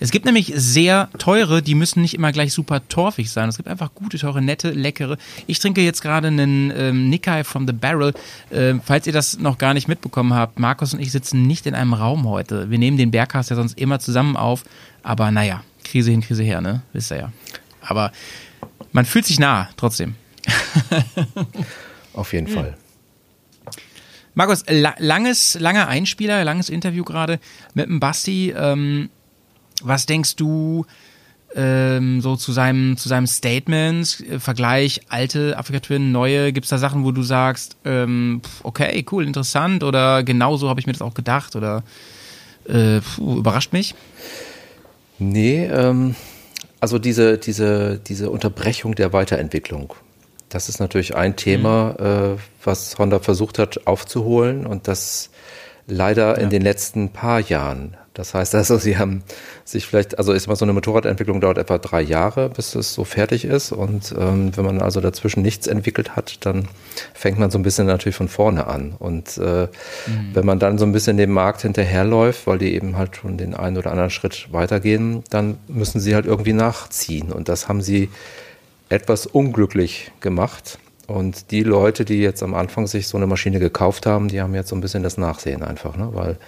Es 0.00 0.10
gibt 0.10 0.24
nämlich 0.24 0.52
sehr 0.56 1.10
teure, 1.18 1.60
die 1.60 1.74
müssen 1.74 2.00
nicht 2.00 2.14
immer 2.14 2.32
gleich 2.32 2.54
super 2.54 2.88
torfig 2.88 3.30
sein. 3.30 3.50
Es 3.50 3.58
gibt 3.58 3.68
einfach 3.68 3.94
gute, 3.94 4.18
teure, 4.18 4.40
nette, 4.40 4.70
leckere. 4.70 5.18
Ich 5.46 5.58
trinke 5.58 5.82
jetzt 5.82 6.00
gerade 6.00 6.28
einen 6.28 6.72
ähm, 6.74 7.10
Nikkei 7.10 7.44
from 7.44 7.66
the 7.66 7.74
Barrel. 7.74 8.14
Ähm, 8.50 8.80
falls 8.82 9.06
ihr 9.06 9.12
das 9.12 9.38
noch 9.38 9.58
gar 9.58 9.74
nicht 9.74 9.88
mitbekommen 9.88 10.32
habt, 10.32 10.58
Markus 10.58 10.94
und 10.94 11.00
ich 11.00 11.12
sitzen 11.12 11.46
nicht 11.46 11.66
in 11.66 11.74
einem 11.74 11.92
Raum 11.92 12.26
heute. 12.26 12.70
Wir 12.70 12.78
nehmen 12.78 12.96
den 12.96 13.10
Bergcast 13.10 13.50
ja 13.50 13.56
sonst 13.56 13.78
immer 13.78 13.98
zusammen 13.98 14.38
auf. 14.38 14.64
Aber 15.02 15.30
naja, 15.30 15.62
Krise 15.84 16.12
hin, 16.12 16.22
Krise 16.22 16.44
her, 16.44 16.62
ne? 16.62 16.80
Wisst 16.94 17.10
ihr 17.10 17.18
ja. 17.18 17.32
Aber 17.82 18.10
man 18.92 19.04
fühlt 19.04 19.26
sich 19.26 19.38
nah, 19.38 19.68
trotzdem. 19.76 20.14
Auf 22.12 22.32
jeden 22.32 22.48
Fall. 22.48 22.76
Markus, 24.34 24.64
la 24.68 24.94
langes, 24.98 25.56
langer 25.60 25.88
Einspieler, 25.88 26.44
langes 26.44 26.68
Interview 26.68 27.04
gerade 27.04 27.38
mit 27.74 27.86
dem 27.86 28.00
Basti. 28.00 28.52
Ähm, 28.56 29.08
was 29.82 30.06
denkst 30.06 30.36
du 30.36 30.86
ähm, 31.54 32.20
so 32.20 32.36
zu 32.36 32.52
seinem, 32.52 32.96
zu 32.96 33.08
seinem 33.08 33.26
Statement? 33.26 34.24
Äh, 34.28 34.40
Vergleich 34.40 35.02
alte 35.08 35.56
Afrika 35.56 35.80
Twin, 35.80 36.10
neue. 36.10 36.52
Gibt 36.52 36.64
es 36.64 36.70
da 36.70 36.78
Sachen, 36.78 37.04
wo 37.04 37.12
du 37.12 37.22
sagst, 37.22 37.76
ähm, 37.84 38.42
okay, 38.62 39.04
cool, 39.12 39.24
interessant 39.24 39.84
oder 39.84 40.24
genau 40.24 40.56
so 40.56 40.68
habe 40.68 40.80
ich 40.80 40.86
mir 40.86 40.92
das 40.92 41.02
auch 41.02 41.14
gedacht 41.14 41.54
oder 41.54 41.84
äh, 42.66 43.00
puh, 43.00 43.38
überrascht 43.38 43.72
mich? 43.72 43.94
Nee, 45.18 45.66
ähm, 45.66 46.16
also 46.80 46.98
diese, 46.98 47.38
diese, 47.38 48.00
diese 48.04 48.30
Unterbrechung 48.30 48.94
der 48.94 49.12
Weiterentwicklung, 49.12 49.94
das 50.54 50.68
ist 50.68 50.78
natürlich 50.78 51.16
ein 51.16 51.34
Thema, 51.34 51.96
äh, 51.98 52.40
was 52.62 52.96
Honda 52.96 53.18
versucht 53.18 53.58
hat 53.58 53.88
aufzuholen 53.88 54.66
und 54.66 54.86
das 54.86 55.30
leider 55.88 56.38
in 56.38 56.48
den 56.48 56.62
letzten 56.62 57.08
paar 57.08 57.40
Jahren. 57.40 57.96
Das 58.14 58.34
heißt 58.34 58.54
also, 58.54 58.78
sie 58.78 58.96
haben 58.96 59.24
sich 59.64 59.84
vielleicht, 59.84 60.16
also 60.18 60.32
ist 60.32 60.46
mal 60.46 60.54
so 60.54 60.64
eine 60.64 60.72
Motorradentwicklung 60.72 61.40
dauert 61.40 61.58
etwa 61.58 61.78
drei 61.78 62.00
Jahre, 62.00 62.48
bis 62.50 62.76
es 62.76 62.94
so 62.94 63.02
fertig 63.02 63.44
ist. 63.44 63.72
Und 63.72 64.14
ähm, 64.16 64.56
wenn 64.56 64.64
man 64.64 64.80
also 64.80 65.00
dazwischen 65.00 65.42
nichts 65.42 65.66
entwickelt 65.66 66.14
hat, 66.14 66.46
dann 66.46 66.68
fängt 67.12 67.40
man 67.40 67.50
so 67.50 67.58
ein 67.58 67.64
bisschen 67.64 67.88
natürlich 67.88 68.14
von 68.14 68.28
vorne 68.28 68.68
an. 68.68 68.94
Und 68.96 69.36
äh, 69.38 69.66
wenn 70.32 70.46
man 70.46 70.60
dann 70.60 70.78
so 70.78 70.86
ein 70.86 70.92
bisschen 70.92 71.16
dem 71.16 71.32
Markt 71.32 71.62
hinterherläuft, 71.62 72.46
weil 72.46 72.58
die 72.58 72.72
eben 72.74 72.96
halt 72.96 73.16
schon 73.16 73.36
den 73.36 73.54
einen 73.54 73.76
oder 73.76 73.90
anderen 73.90 74.10
Schritt 74.10 74.46
weitergehen, 74.52 75.24
dann 75.30 75.58
müssen 75.66 75.98
sie 75.98 76.14
halt 76.14 76.26
irgendwie 76.26 76.52
nachziehen. 76.52 77.32
Und 77.32 77.48
das 77.48 77.66
haben 77.66 77.82
sie 77.82 78.10
etwas 78.94 79.26
unglücklich 79.26 80.10
gemacht. 80.20 80.78
Und 81.06 81.50
die 81.50 81.62
Leute, 81.62 82.06
die 82.06 82.20
jetzt 82.20 82.42
am 82.42 82.54
Anfang 82.54 82.86
sich 82.86 83.08
so 83.08 83.18
eine 83.18 83.26
Maschine 83.26 83.58
gekauft 83.60 84.06
haben, 84.06 84.28
die 84.28 84.40
haben 84.40 84.54
jetzt 84.54 84.70
so 84.70 84.76
ein 84.76 84.80
bisschen 84.80 85.02
das 85.02 85.18
Nachsehen 85.18 85.62
einfach, 85.62 85.96
ne? 85.96 86.08
weil 86.12 86.38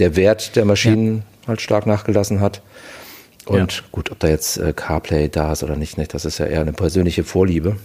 der 0.00 0.16
Wert 0.16 0.56
der 0.56 0.64
Maschinen 0.64 1.22
halt 1.46 1.60
stark 1.60 1.86
nachgelassen 1.86 2.40
hat. 2.40 2.62
Und 3.44 3.84
gut, 3.92 4.10
ob 4.10 4.18
da 4.18 4.28
jetzt 4.28 4.56
äh, 4.56 4.72
CarPlay 4.72 5.28
da 5.28 5.52
ist 5.52 5.62
oder 5.62 5.76
nicht, 5.76 5.98
nicht, 5.98 6.14
das 6.14 6.24
ist 6.24 6.38
ja 6.38 6.46
eher 6.46 6.60
eine 6.60 6.72
persönliche 6.72 7.22
Vorliebe. 7.22 7.76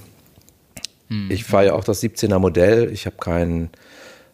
Ich 1.29 1.45
fahre 1.45 1.67
ja 1.67 1.73
auch 1.73 1.85
das 1.85 2.03
17er 2.03 2.38
Modell. 2.38 2.91
Ich 2.91 3.05
habe 3.05 3.15
keinen. 3.15 3.69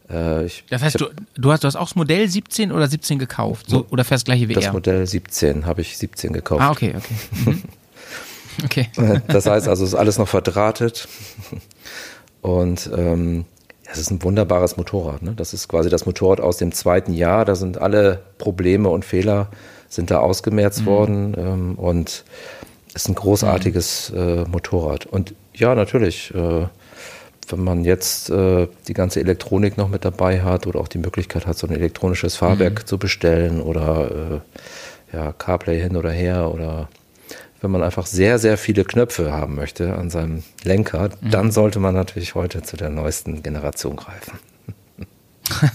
Äh, 0.09 0.45
ich, 0.45 0.63
Das 0.69 0.81
heißt, 0.81 0.95
ich 0.95 1.01
du, 1.01 1.13
du, 1.35 1.51
hast, 1.51 1.63
du 1.63 1.67
hast 1.67 1.75
auch 1.75 1.87
das 1.87 1.95
Modell 1.95 2.27
17 2.27 2.71
oder 2.71 2.87
17 2.87 3.19
gekauft? 3.19 3.69
So, 3.69 3.85
oder 3.91 4.03
fährst 4.03 4.25
gleiche 4.25 4.49
wie 4.49 4.53
das 4.53 4.65
er? 4.65 4.73
Modell 4.73 5.05
17 5.05 5.67
habe 5.67 5.81
ich 5.81 5.97
17 5.97 6.33
gekauft. 6.33 6.61
Ah, 6.61 6.71
okay, 6.71 6.95
okay. 6.97 7.13
Mhm. 7.45 7.63
Okay. 8.63 8.87
Das 9.27 9.45
heißt 9.45 9.67
also, 9.67 9.83
es 9.83 9.89
ist 9.93 9.95
alles 9.95 10.17
noch 10.17 10.27
verdrahtet. 10.27 11.07
Und 12.41 12.89
ähm, 12.95 13.45
es 13.91 13.99
ist 13.99 14.11
ein 14.11 14.21
wunderbares 14.23 14.77
Motorrad. 14.77 15.21
Ne? 15.21 15.33
Das 15.35 15.53
ist 15.53 15.67
quasi 15.67 15.89
das 15.89 16.05
Motorrad 16.05 16.41
aus 16.41 16.57
dem 16.57 16.71
zweiten 16.71 17.13
Jahr. 17.13 17.45
Da 17.45 17.55
sind 17.55 17.77
alle 17.79 18.19
Probleme 18.37 18.89
und 18.89 19.05
Fehler 19.05 19.47
sind 19.89 20.11
da 20.11 20.19
ausgemerzt 20.19 20.81
Mhm. 20.81 20.85
worden. 20.85 21.35
Ähm, 21.37 21.75
und 21.75 22.23
ist 22.93 23.07
ein 23.09 23.15
großartiges 23.15 24.11
äh, 24.15 24.43
Motorrad. 24.45 25.05
Und 25.05 25.33
ja, 25.55 25.73
natürlich, 25.73 26.33
äh, 26.35 26.67
wenn 27.49 27.63
man 27.63 27.83
jetzt 27.85 28.29
äh, 28.29 28.67
die 28.87 28.93
ganze 28.93 29.19
Elektronik 29.19 29.77
noch 29.77 29.89
mit 29.89 30.05
dabei 30.05 30.41
hat 30.41 30.67
oder 30.67 30.79
auch 30.79 30.87
die 30.87 30.97
Möglichkeit 30.99 31.45
hat, 31.47 31.57
so 31.57 31.67
ein 31.67 31.73
elektronisches 31.73 32.35
Fahrwerk 32.35 32.79
Mhm. 32.81 32.85
zu 32.85 32.97
bestellen 32.97 33.61
oder 33.61 34.41
äh, 35.11 35.15
ja, 35.15 35.31
CarPlay 35.33 35.79
hin 35.81 35.95
oder 35.95 36.11
her 36.11 36.51
oder 36.53 36.87
wenn 37.63 37.71
man 37.71 37.81
einfach 37.81 38.05
sehr, 38.05 38.37
sehr 38.39 38.57
viele 38.57 38.83
Knöpfe 38.83 39.31
haben 39.31 39.55
möchte 39.55 39.95
an 39.95 40.09
seinem 40.09 40.43
Lenker, 40.63 41.09
Mhm. 41.21 41.31
dann 41.31 41.51
sollte 41.51 41.79
man 41.79 41.95
natürlich 41.95 42.35
heute 42.35 42.61
zu 42.61 42.77
der 42.77 42.89
neuesten 42.89 43.41
Generation 43.41 43.95
greifen. 43.95 44.37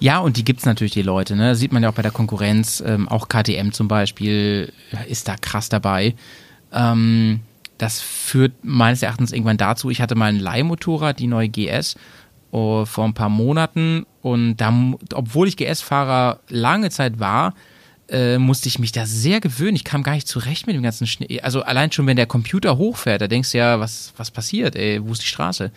Ja, 0.00 0.20
und 0.20 0.36
die 0.36 0.44
gibt's 0.44 0.64
natürlich, 0.64 0.92
die 0.92 1.02
Leute. 1.02 1.34
Ne? 1.34 1.48
Das 1.50 1.58
sieht 1.58 1.72
man 1.72 1.82
ja 1.82 1.88
auch 1.88 1.94
bei 1.94 2.02
der 2.02 2.12
Konkurrenz. 2.12 2.80
Ähm, 2.86 3.08
auch 3.08 3.26
KTM 3.28 3.72
zum 3.72 3.88
Beispiel 3.88 4.72
ist 5.08 5.26
da 5.26 5.34
krass 5.36 5.68
dabei. 5.68 6.14
Ähm, 6.72 7.40
das 7.78 8.00
führt 8.00 8.52
meines 8.62 9.02
Erachtens 9.02 9.32
irgendwann 9.32 9.56
dazu, 9.56 9.90
ich 9.90 10.00
hatte 10.00 10.14
mal 10.14 10.26
ein 10.26 10.38
Leihmotorrad, 10.38 11.18
die 11.18 11.26
neue 11.26 11.48
GS, 11.48 11.96
oh, 12.52 12.84
vor 12.84 13.06
ein 13.06 13.14
paar 13.14 13.28
Monaten. 13.28 14.06
Und 14.22 14.58
da, 14.58 14.72
obwohl 15.14 15.48
ich 15.48 15.56
GS-Fahrer 15.56 16.40
lange 16.48 16.90
Zeit 16.90 17.18
war, 17.18 17.54
äh, 18.08 18.38
musste 18.38 18.68
ich 18.68 18.78
mich 18.78 18.92
da 18.92 19.04
sehr 19.06 19.40
gewöhnen. 19.40 19.76
Ich 19.76 19.84
kam 19.84 20.02
gar 20.02 20.14
nicht 20.14 20.26
zurecht 20.26 20.66
mit 20.66 20.74
dem 20.74 20.82
ganzen 20.82 21.06
Schnee. 21.06 21.40
Also 21.42 21.62
allein 21.62 21.92
schon, 21.92 22.06
wenn 22.06 22.16
der 22.16 22.26
Computer 22.26 22.78
hochfährt, 22.78 23.20
da 23.20 23.28
denkst 23.28 23.52
du 23.52 23.58
ja, 23.58 23.80
was, 23.80 24.12
was 24.16 24.30
passiert, 24.30 24.76
ey, 24.76 25.04
wo 25.04 25.12
ist 25.12 25.22
die 25.22 25.26
Straße? 25.26 25.70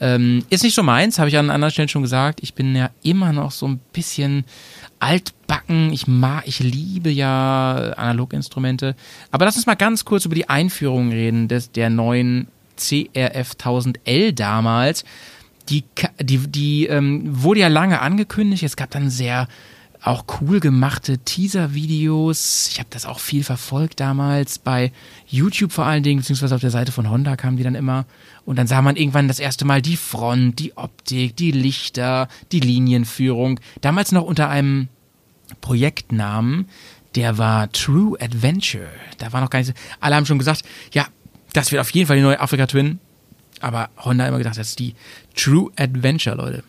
Ähm, 0.00 0.44
ist 0.48 0.62
nicht 0.62 0.74
so 0.74 0.82
meins, 0.82 1.18
habe 1.18 1.28
ich 1.28 1.36
an 1.36 1.50
anderen 1.50 1.72
Stellen 1.72 1.88
schon 1.88 2.02
gesagt. 2.02 2.40
Ich 2.42 2.54
bin 2.54 2.76
ja 2.76 2.90
immer 3.02 3.32
noch 3.32 3.50
so 3.50 3.66
ein 3.66 3.80
bisschen 3.92 4.44
altbacken. 5.00 5.92
Ich 5.92 6.06
mag, 6.06 6.44
ich 6.46 6.60
liebe 6.60 7.10
ja 7.10 7.94
Analoginstrumente. 7.96 8.94
Aber 9.30 9.44
lass 9.44 9.56
uns 9.56 9.66
mal 9.66 9.74
ganz 9.74 10.04
kurz 10.04 10.24
über 10.24 10.34
die 10.34 10.48
Einführung 10.48 11.10
reden 11.10 11.48
des, 11.48 11.72
der 11.72 11.90
neuen 11.90 12.48
CRF 12.76 13.52
1000L 13.52 14.32
damals. 14.32 15.04
Die, 15.68 15.82
die, 16.20 16.38
die 16.38 16.86
ähm, 16.86 17.22
wurde 17.26 17.60
ja 17.60 17.68
lange 17.68 18.00
angekündigt. 18.00 18.62
Es 18.62 18.76
gab 18.76 18.90
dann 18.90 19.10
sehr 19.10 19.48
auch 20.02 20.24
cool 20.40 20.60
gemachte 20.60 21.18
Teaser-Videos. 21.18 22.68
Ich 22.70 22.78
habe 22.78 22.88
das 22.90 23.06
auch 23.06 23.18
viel 23.18 23.44
verfolgt 23.44 24.00
damals 24.00 24.58
bei 24.58 24.92
YouTube 25.26 25.72
vor 25.72 25.86
allen 25.86 26.02
Dingen, 26.02 26.20
beziehungsweise 26.20 26.54
auf 26.54 26.60
der 26.60 26.70
Seite 26.70 26.92
von 26.92 27.10
Honda 27.10 27.36
kamen 27.36 27.56
die 27.56 27.62
dann 27.62 27.74
immer. 27.74 28.06
Und 28.44 28.56
dann 28.56 28.66
sah 28.66 28.82
man 28.82 28.96
irgendwann 28.96 29.28
das 29.28 29.40
erste 29.40 29.64
Mal 29.64 29.82
die 29.82 29.96
Front, 29.96 30.58
die 30.58 30.76
Optik, 30.76 31.36
die 31.36 31.50
Lichter, 31.50 32.28
die 32.52 32.60
Linienführung. 32.60 33.58
Damals 33.80 34.12
noch 34.12 34.22
unter 34.22 34.48
einem 34.48 34.88
Projektnamen, 35.60 36.68
der 37.14 37.38
war 37.38 37.72
True 37.72 38.16
Adventure. 38.20 38.88
Da 39.18 39.32
war 39.32 39.40
noch 39.40 39.50
gar 39.50 39.58
nicht 39.60 39.68
so. 39.68 39.72
Alle 40.00 40.16
haben 40.16 40.26
schon 40.26 40.38
gesagt, 40.38 40.62
ja, 40.92 41.06
das 41.52 41.72
wird 41.72 41.80
auf 41.80 41.90
jeden 41.90 42.06
Fall 42.06 42.16
die 42.16 42.22
neue 42.22 42.38
Afrika 42.38 42.66
Twin. 42.66 43.00
Aber 43.60 43.88
Honda 43.96 44.24
hat 44.24 44.28
immer 44.28 44.38
gedacht, 44.38 44.58
das 44.58 44.68
ist 44.68 44.78
die 44.78 44.94
True 45.34 45.70
Adventure, 45.76 46.36
Leute. 46.36 46.62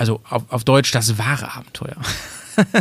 Also 0.00 0.20
auf, 0.30 0.44
auf 0.48 0.64
Deutsch 0.64 0.92
das 0.92 1.18
wahre 1.18 1.54
Abenteuer. 1.54 1.96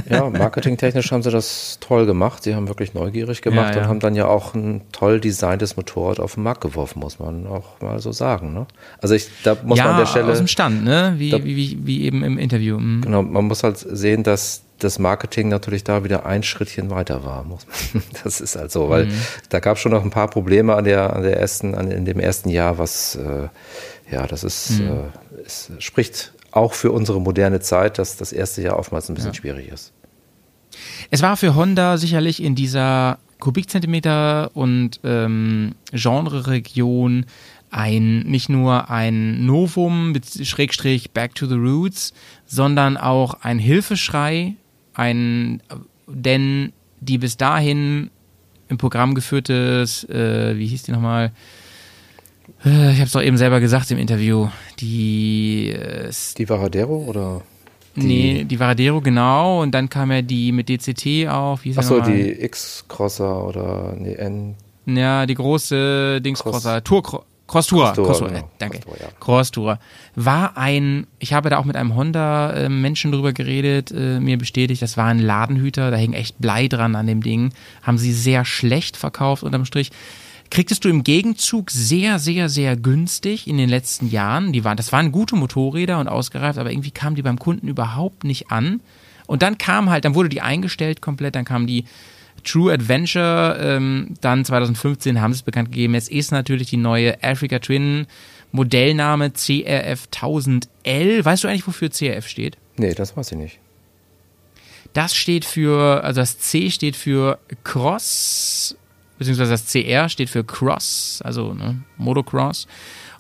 Ja, 0.10 0.30
marketingtechnisch 0.30 1.12
haben 1.12 1.22
sie 1.22 1.32
das 1.32 1.78
toll 1.82 2.06
gemacht. 2.06 2.44
Sie 2.44 2.56
haben 2.56 2.70
wirklich 2.70 2.94
neugierig 2.94 3.42
gemacht 3.42 3.72
Ja, 3.72 3.76
ja. 3.76 3.82
und 3.84 3.90
haben 3.90 4.00
dann 4.00 4.16
ja 4.16 4.26
auch 4.26 4.54
ein 4.54 4.82
toll 4.94 5.20
designtes 5.20 5.76
Motorrad 5.76 6.22
auf 6.22 6.36
den 6.36 6.44
Markt 6.44 6.62
geworfen, 6.62 7.00
muss 7.02 7.20
man 7.20 7.46
auch 7.46 7.82
mal 7.82 8.00
so 8.00 8.14
sagen. 8.14 8.54
Ne? 8.54 8.68
Also 9.02 9.16
ich, 9.16 9.28
da 9.44 9.58
muss 9.64 9.78
ja, 9.78 9.84
man 9.84 9.94
an 9.94 10.00
der 10.00 10.06
Stelle. 10.06 10.32
aus 10.32 10.38
dem 10.38 10.48
Stand, 10.48 10.84
ne? 10.86 11.16
Wie, 11.18 11.30
Da- 11.30 11.44
wie, 11.44 11.78
wie, 11.86 12.04
eben 12.04 12.24
im 12.24 12.38
Interview. 12.38 12.78
Mhm. 12.80 13.02
Genau, 13.02 13.22
man 13.22 13.46
muss 13.46 13.64
halt 13.64 13.78
sehen, 13.78 14.24
dass 14.24 14.64
das 14.80 14.98
Marketing 14.98 15.50
natürlich 15.50 15.84
da 15.84 16.06
wieder 16.06 16.26
ein 16.26 16.44
Schrittchen 16.44 16.90
weiter 16.90 17.26
war. 17.26 17.46
Das 18.24 18.40
ist 18.40 18.56
halt 18.56 18.72
so, 18.72 18.90
weil 18.90 19.08
mhm. 19.08 19.22
da 19.50 19.60
gab 19.60 19.76
es 19.76 19.82
schon 19.82 19.92
noch 19.92 20.04
ein 20.04 20.10
paar 20.10 20.30
Probleme 20.30 20.74
an 20.74 20.86
der, 20.86 21.14
an 21.14 21.24
der 21.24 21.38
ersten, 21.38 21.76
an, 21.76 21.92
in 21.92 22.06
dem 22.06 22.20
ersten 22.20 22.50
Jahr, 22.50 22.78
was 22.78 23.16
äh, 23.16 23.50
ja, 24.10 24.26
das 24.26 24.44
ist, 24.44 24.80
mhm. 24.80 24.88
äh, 24.88 25.42
es 25.46 25.72
spricht 25.80 26.34
auch 26.52 26.74
für 26.74 26.92
unsere 26.92 27.22
moderne 27.22 27.60
Zeit, 27.60 27.98
dass 27.98 28.18
das 28.18 28.32
erste 28.32 28.62
Jahr 28.62 28.78
oftmals 28.78 29.10
ein 29.10 29.16
bisschen 29.16 29.32
ja. 29.32 29.36
schwierig 29.36 29.70
ist. 29.70 29.94
Es 31.12 31.22
war 31.22 31.38
für 31.38 31.56
Honda 31.56 31.98
sicherlich 31.98 32.42
in 32.42 32.56
dieser 32.56 33.20
Kubikzentimeter 33.40 34.52
und 34.54 35.00
ähm, 35.04 35.76
Genre-Region 35.92 37.26
ein 37.72 38.20
nicht 38.22 38.50
nur 38.50 38.90
ein 38.90 39.46
Novum 39.46 40.14
Schrägstrich 40.42 41.12
Back 41.12 41.36
to 41.36 41.46
the 41.46 41.56
Roots, 41.56 42.14
sondern 42.46 42.98
auch 42.98 43.36
ein 43.42 43.60
Hilfeschrei, 43.60 44.56
ein 44.94 45.62
denn 46.08 46.74
die 47.00 47.18
bis 47.18 47.38
dahin 47.38 48.10
im 48.68 48.78
Programm 48.78 49.14
geführtes, 49.16 50.04
äh, 50.10 50.58
wie 50.58 50.68
hieß 50.68 50.84
die 50.84 50.92
nochmal? 50.92 51.32
Äh, 52.66 52.92
ich 52.92 52.98
habe 52.98 53.06
es 53.06 53.12
doch 53.12 53.22
eben 53.22 53.38
selber 53.38 53.60
gesagt 53.60 53.92
im 53.92 53.98
Interview. 53.98 54.48
Die 54.80 55.70
äh, 55.70 56.12
die 56.38 56.50
Varadero 56.50 56.98
oder? 57.08 57.42
Die 57.96 58.06
nee, 58.06 58.44
die 58.44 58.60
Varadero, 58.60 59.02
genau. 59.02 59.62
Und 59.62 59.72
dann 59.72 59.90
kam 59.90 60.12
ja 60.12 60.22
die 60.22 60.52
mit 60.52 60.70
DCT 60.70 61.28
auf. 61.28 61.62
Achso, 61.76 62.02
die 62.02 62.32
X-Crosser 62.44 63.46
oder 63.46 63.94
nee, 63.98 64.14
N. 64.14 64.56
Ja, 64.86 65.26
die 65.26 65.36
große 65.36 66.22
Dings-Crosser. 66.22 66.84
Tour, 66.84 67.24
Cross-Tourer. 67.50 67.94
Cross 67.94 68.20
genau. 68.20 68.32
äh, 68.32 68.44
danke. 68.60 68.80
Cross, 69.20 69.52
ja. 69.58 69.80
War 70.16 70.56
ein, 70.56 71.08
ich 71.18 71.34
habe 71.34 71.50
da 71.50 71.58
auch 71.58 71.66
mit 71.66 71.76
einem 71.76 71.96
Honda-Menschen 71.96 73.12
drüber 73.12 73.34
geredet, 73.34 73.92
äh, 73.92 74.20
mir 74.20 74.38
bestätigt, 74.38 74.82
das 74.82 74.98
war 74.98 75.08
ein 75.08 75.20
Ladenhüter, 75.20 75.90
da 75.92 75.98
hing 75.98 76.14
echt 76.14 76.40
Blei 76.40 76.68
dran 76.68 76.96
an 76.96 77.08
dem 77.08 77.22
Ding. 77.22 77.52
Haben 77.82 77.98
sie 77.98 78.14
sehr 78.14 78.46
schlecht 78.46 78.98
verkauft 78.98 79.44
unterm 79.44 79.66
Strich. 79.66 79.92
Kriegtest 80.50 80.84
du 80.84 80.90
im 80.90 81.04
Gegenzug 81.04 81.70
sehr, 81.70 82.18
sehr, 82.18 82.50
sehr 82.50 82.76
günstig 82.76 83.48
in 83.48 83.58
den 83.58 83.70
letzten 83.70 84.10
Jahren. 84.10 84.52
Die 84.52 84.64
waren, 84.64 84.78
das 84.78 84.92
waren 84.92 85.12
gute 85.12 85.36
Motorräder 85.36 86.00
und 86.00 86.08
ausgereift, 86.08 86.58
aber 86.58 86.72
irgendwie 86.72 86.92
kamen 86.92 87.16
die 87.16 87.22
beim 87.22 87.38
Kunden 87.38 87.68
überhaupt 87.68 88.24
nicht 88.24 88.52
an. 88.52 88.82
Und 89.28 89.44
dann 89.44 89.60
kam 89.60 89.90
halt, 89.90 90.06
dann 90.06 90.16
wurde 90.16 90.30
die 90.30 90.42
eingestellt 90.42 91.02
komplett, 91.02 91.36
dann 91.36 91.46
kam 91.46 91.68
die 91.68 91.86
True 92.44 92.74
Adventure, 92.74 93.58
ähm, 93.62 94.16
dann 94.22 94.44
2015 94.46 95.22
haben 95.22 95.34
sie 95.34 95.40
es 95.40 95.44
bekannt 95.44 95.72
gegeben. 95.72 95.94
Es 95.94 96.08
ist 96.08 96.32
natürlich 96.32 96.70
die 96.70 96.78
neue 96.78 97.22
Africa 97.24 97.60
Twin 97.60 98.08
Modellname 98.52 99.32
CRF 99.32 100.08
1000L. 100.12 101.24
Weißt 101.24 101.44
du 101.44 101.48
eigentlich, 101.48 101.68
wofür 101.68 101.90
CRF 101.90 102.28
steht? 102.28 102.58
Nee, 102.78 102.94
das 102.94 103.16
weiß 103.16 103.34
ich 103.34 103.38
nicht. 103.38 103.60
Das 104.94 105.14
steht 105.14 105.46
für, 105.46 106.04
also 106.04 106.22
das 106.22 106.40
C 106.40 106.72
steht 106.72 106.96
für 106.96 107.38
Cross, 107.64 108.76
beziehungsweise 109.20 109.52
das 109.52 109.72
CR 109.72 110.10
steht 110.10 110.30
für 110.30 110.44
Cross, 110.44 111.22
also 111.24 111.54
ne, 111.54 111.84
Motocross. 111.98 112.68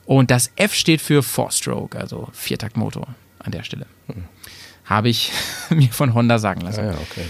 Und 0.05 0.31
das 0.31 0.51
F 0.55 0.73
steht 0.73 1.01
für 1.01 1.21
Four-Stroke, 1.21 1.95
also 1.99 2.29
Viertaktmotor 2.33 3.07
an 3.37 3.51
der 3.51 3.63
Stelle. 3.63 3.85
Hm. 4.07 4.23
Habe 4.85 5.09
ich 5.09 5.31
mir 5.69 5.89
von 5.89 6.15
Honda 6.15 6.39
sagen 6.39 6.61
lassen. 6.61 6.79
Ja, 6.83 6.91
ja, 6.93 6.97
okay. 6.97 7.25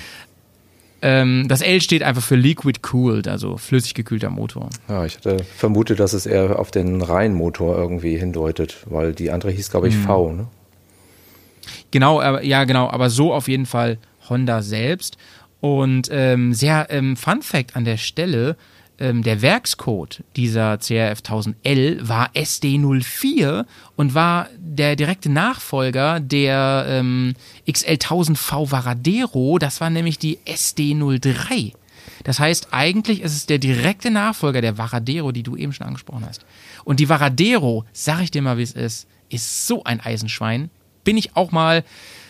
Ähm, 1.01 1.45
das 1.47 1.61
L 1.61 1.81
steht 1.81 2.03
einfach 2.03 2.21
für 2.21 2.35
Liquid 2.35 2.79
Cooled, 2.81 3.27
also 3.27 3.57
flüssig 3.57 3.93
gekühlter 3.93 4.29
Motor. 4.29 4.69
Ja, 4.87 5.05
ich 5.05 5.17
hatte 5.17 5.43
vermutet, 5.43 5.99
dass 5.99 6.13
es 6.13 6.25
eher 6.25 6.59
auf 6.59 6.71
den 6.71 7.01
Reihenmotor 7.01 7.77
irgendwie 7.77 8.17
hindeutet, 8.17 8.77
weil 8.85 9.13
die 9.13 9.31
andere 9.31 9.51
hieß, 9.51 9.71
glaube 9.71 9.87
ich, 9.87 9.95
hm. 9.95 10.03
V, 10.03 10.31
ne? 10.31 10.47
Genau, 11.91 12.21
aber, 12.21 12.43
ja, 12.43 12.65
genau, 12.65 12.89
aber 12.89 13.09
so 13.09 13.33
auf 13.33 13.47
jeden 13.47 13.65
Fall 13.65 13.97
Honda 14.29 14.61
selbst. 14.61 15.17
Und 15.61 16.09
ähm, 16.11 16.53
sehr 16.53 16.87
ähm, 16.89 17.17
Fun 17.17 17.41
Fact 17.41 17.75
an 17.75 17.85
der 17.85 17.97
Stelle: 17.97 18.55
ähm, 18.99 19.23
der 19.23 19.41
Werkscode 19.41 20.23
dieser 20.35 20.77
CRF 20.77 21.19
1000L 21.19 22.07
war 22.07 22.31
SD04 22.33 23.65
und 23.95 24.13
war 24.13 24.47
der 24.57 24.95
direkte 24.95 25.29
Nachfolger 25.29 26.19
der 26.19 26.85
ähm, 26.87 27.33
XL 27.69 27.93
1000V 27.93 28.71
Varadero. 28.71 29.57
Das 29.57 29.81
war 29.81 29.89
nämlich 29.89 30.19
die 30.19 30.37
SD03. 30.45 31.73
Das 32.23 32.39
heißt, 32.39 32.69
eigentlich 32.71 33.21
ist 33.21 33.35
es 33.35 33.45
der 33.45 33.59
direkte 33.59 34.11
Nachfolger 34.11 34.61
der 34.61 34.77
Varadero, 34.77 35.31
die 35.31 35.43
du 35.43 35.55
eben 35.55 35.73
schon 35.73 35.87
angesprochen 35.87 36.25
hast. 36.27 36.45
Und 36.83 36.99
die 36.99 37.09
Varadero, 37.09 37.85
sag 37.93 38.21
ich 38.21 38.31
dir 38.31 38.41
mal, 38.41 38.57
wie 38.57 38.63
es 38.63 38.73
ist, 38.73 39.07
ist 39.29 39.67
so 39.67 39.83
ein 39.83 40.01
Eisenschwein. 40.01 40.69
Bin 41.03 41.17
ich 41.17 41.35
auch 41.35 41.51
mal, 41.51 41.83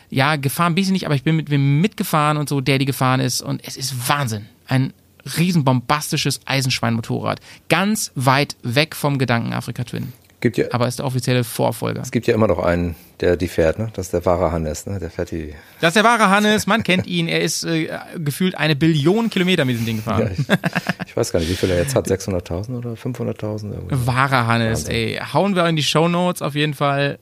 ja, 0.09 0.35
gefahren 0.35 0.75
bin 0.75 0.83
ich 0.83 0.89
nicht, 0.91 1.05
aber 1.05 1.15
ich 1.15 1.23
bin 1.23 1.35
mit 1.35 1.49
wem 1.49 1.81
mitgefahren 1.81 2.37
und 2.37 2.49
so, 2.49 2.61
der 2.61 2.79
die 2.79 2.85
gefahren 2.85 3.19
ist. 3.19 3.41
Und 3.41 3.61
es 3.65 3.77
ist 3.77 4.09
Wahnsinn. 4.09 4.45
Ein 4.67 4.93
riesenbombastisches 5.37 6.41
Eisenschweinmotorrad. 6.45 7.39
Ganz 7.69 8.11
weit 8.15 8.55
weg 8.63 8.95
vom 8.95 9.19
Gedanken 9.19 9.53
Afrika 9.53 9.83
Twin. 9.83 10.13
Gibt 10.41 10.57
ja, 10.57 10.67
aber 10.71 10.87
ist 10.87 10.99
der 10.99 11.05
offizielle 11.05 11.43
Vorfolger. 11.43 12.01
Es 12.01 12.11
gibt 12.11 12.25
ja 12.25 12.33
immer 12.33 12.47
noch 12.47 12.59
einen, 12.59 12.95
der 13.19 13.35
die 13.35 13.49
fährt, 13.49 13.77
ne? 13.77 13.89
Das 13.93 14.05
ist 14.05 14.13
der 14.13 14.25
wahre 14.25 14.53
Hannes, 14.53 14.85
ne? 14.85 14.97
Der 14.97 15.09
fährt 15.09 15.31
die. 15.31 15.53
Das 15.81 15.89
ist 15.89 15.95
der 15.95 16.05
wahre 16.05 16.29
Hannes, 16.29 16.65
man 16.65 16.83
kennt 16.83 17.07
ihn. 17.07 17.27
Er 17.27 17.41
ist 17.41 17.65
äh, 17.65 17.89
gefühlt 18.15 18.55
eine 18.55 18.77
Billion 18.77 19.29
Kilometer 19.29 19.65
mit 19.65 19.73
diesem 19.73 19.85
Ding 19.85 19.97
gefahren. 19.97 20.31
Ja, 20.47 20.55
ich, 21.03 21.07
ich, 21.07 21.17
weiß 21.17 21.33
gar 21.33 21.41
nicht, 21.41 21.49
wie 21.49 21.55
viel 21.55 21.69
er 21.69 21.79
jetzt 21.79 21.93
hat. 21.93 22.07
600.000 22.07 22.77
oder 22.77 22.93
500.000? 22.93 23.73
Wahrer 23.89 24.47
Hannes, 24.47 24.85
Wahnsinn. 24.85 24.95
ey. 24.95 25.21
Hauen 25.33 25.57
wir 25.57 25.67
in 25.67 25.75
die 25.75 25.83
Show 25.83 26.07
Notes 26.07 26.41
auf 26.41 26.55
jeden 26.55 26.73
Fall. 26.73 27.19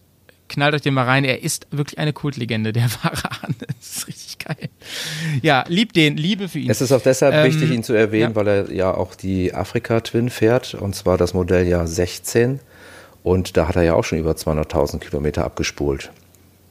Knallt 0.50 0.76
euch 0.76 0.82
den 0.82 0.94
mal 0.94 1.06
rein. 1.06 1.26
Er 1.26 1.44
ist 1.44 1.68
wirklich 1.72 1.98
eine 2.00 2.14
Kultlegende, 2.14 2.74
der 2.74 2.84
wahre 3.04 3.30
Hannes. 3.42 4.08
Richtig 4.08 4.38
geil. 4.40 4.70
Ja, 5.42 5.66
lieb 5.68 5.94
den, 5.94 6.18
Liebe 6.18 6.48
für 6.48 6.60
ihn. 6.60 6.70
Es 6.70 6.82
ist 6.82 6.92
auch 6.92 7.02
deshalb 7.02 7.34
ähm, 7.34 7.46
wichtig, 7.46 7.72
ihn 7.72 7.84
zu 7.84 7.94
erwähnen, 7.94 8.32
ja. 8.32 8.36
weil 8.36 8.48
er 8.48 8.72
ja 8.72 8.94
auch 8.94 9.16
die 9.16 9.54
Afrika 9.54 10.00
Twin 10.02 10.30
fährt, 10.30 10.74
und 10.74 10.96
zwar 10.96 11.18
das 11.18 11.34
Modelljahr 11.34 11.88
16. 11.88 12.60
Und 13.24 13.58
da 13.58 13.68
hat 13.68 13.76
er 13.76 13.84
ja 13.84 13.94
auch 13.94 14.04
schon 14.04 14.20
über 14.20 14.32
200.000 14.32 15.00
Kilometer 15.00 15.44
abgespult. 15.44 16.12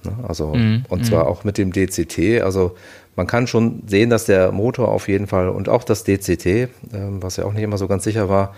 Ne? 0.04 0.12
Also, 0.26 0.54
mhm. 0.54 0.84
und 0.88 1.04
zwar 1.04 1.24
mhm. 1.24 1.30
auch 1.30 1.44
mit 1.44 1.58
dem 1.58 1.72
DCT. 1.72 2.42
Also, 2.42 2.76
man 3.16 3.26
kann 3.26 3.46
schon 3.46 3.82
sehen, 3.86 4.10
dass 4.10 4.26
der 4.26 4.52
Motor 4.52 4.88
auf 4.88 5.08
jeden 5.08 5.26
Fall 5.26 5.48
und 5.48 5.68
auch 5.68 5.84
das 5.84 6.04
DCT, 6.04 6.46
äh, 6.46 6.68
was 6.92 7.36
ja 7.36 7.44
auch 7.44 7.52
nicht 7.52 7.62
immer 7.62 7.78
so 7.78 7.88
ganz 7.88 8.04
sicher 8.04 8.28
war, 8.28 8.54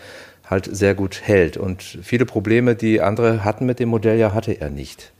halt 0.49 0.69
sehr 0.71 0.95
gut 0.95 1.21
hält. 1.23 1.57
Und 1.57 1.83
viele 1.83 2.25
Probleme, 2.25 2.75
die 2.75 3.01
andere 3.01 3.45
hatten 3.45 3.67
mit 3.67 3.79
dem 3.79 3.91
Modelljahr, 3.91 4.35
hatte 4.35 4.53
er 4.53 4.71
nicht. 4.71 5.13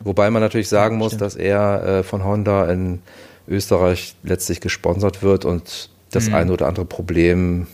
Wobei 0.00 0.30
man 0.30 0.42
natürlich 0.42 0.68
sagen 0.68 0.96
muss, 0.96 1.16
dass 1.16 1.36
er 1.36 1.84
äh, 1.84 2.02
von 2.02 2.24
Honda 2.24 2.70
in 2.70 3.00
Österreich 3.48 4.14
letztlich 4.22 4.60
gesponsert 4.60 5.22
wird 5.22 5.44
und 5.44 5.90
das 6.10 6.28
mhm. 6.28 6.34
eine 6.34 6.52
oder 6.52 6.66
andere 6.66 6.84
Problem 6.84 7.66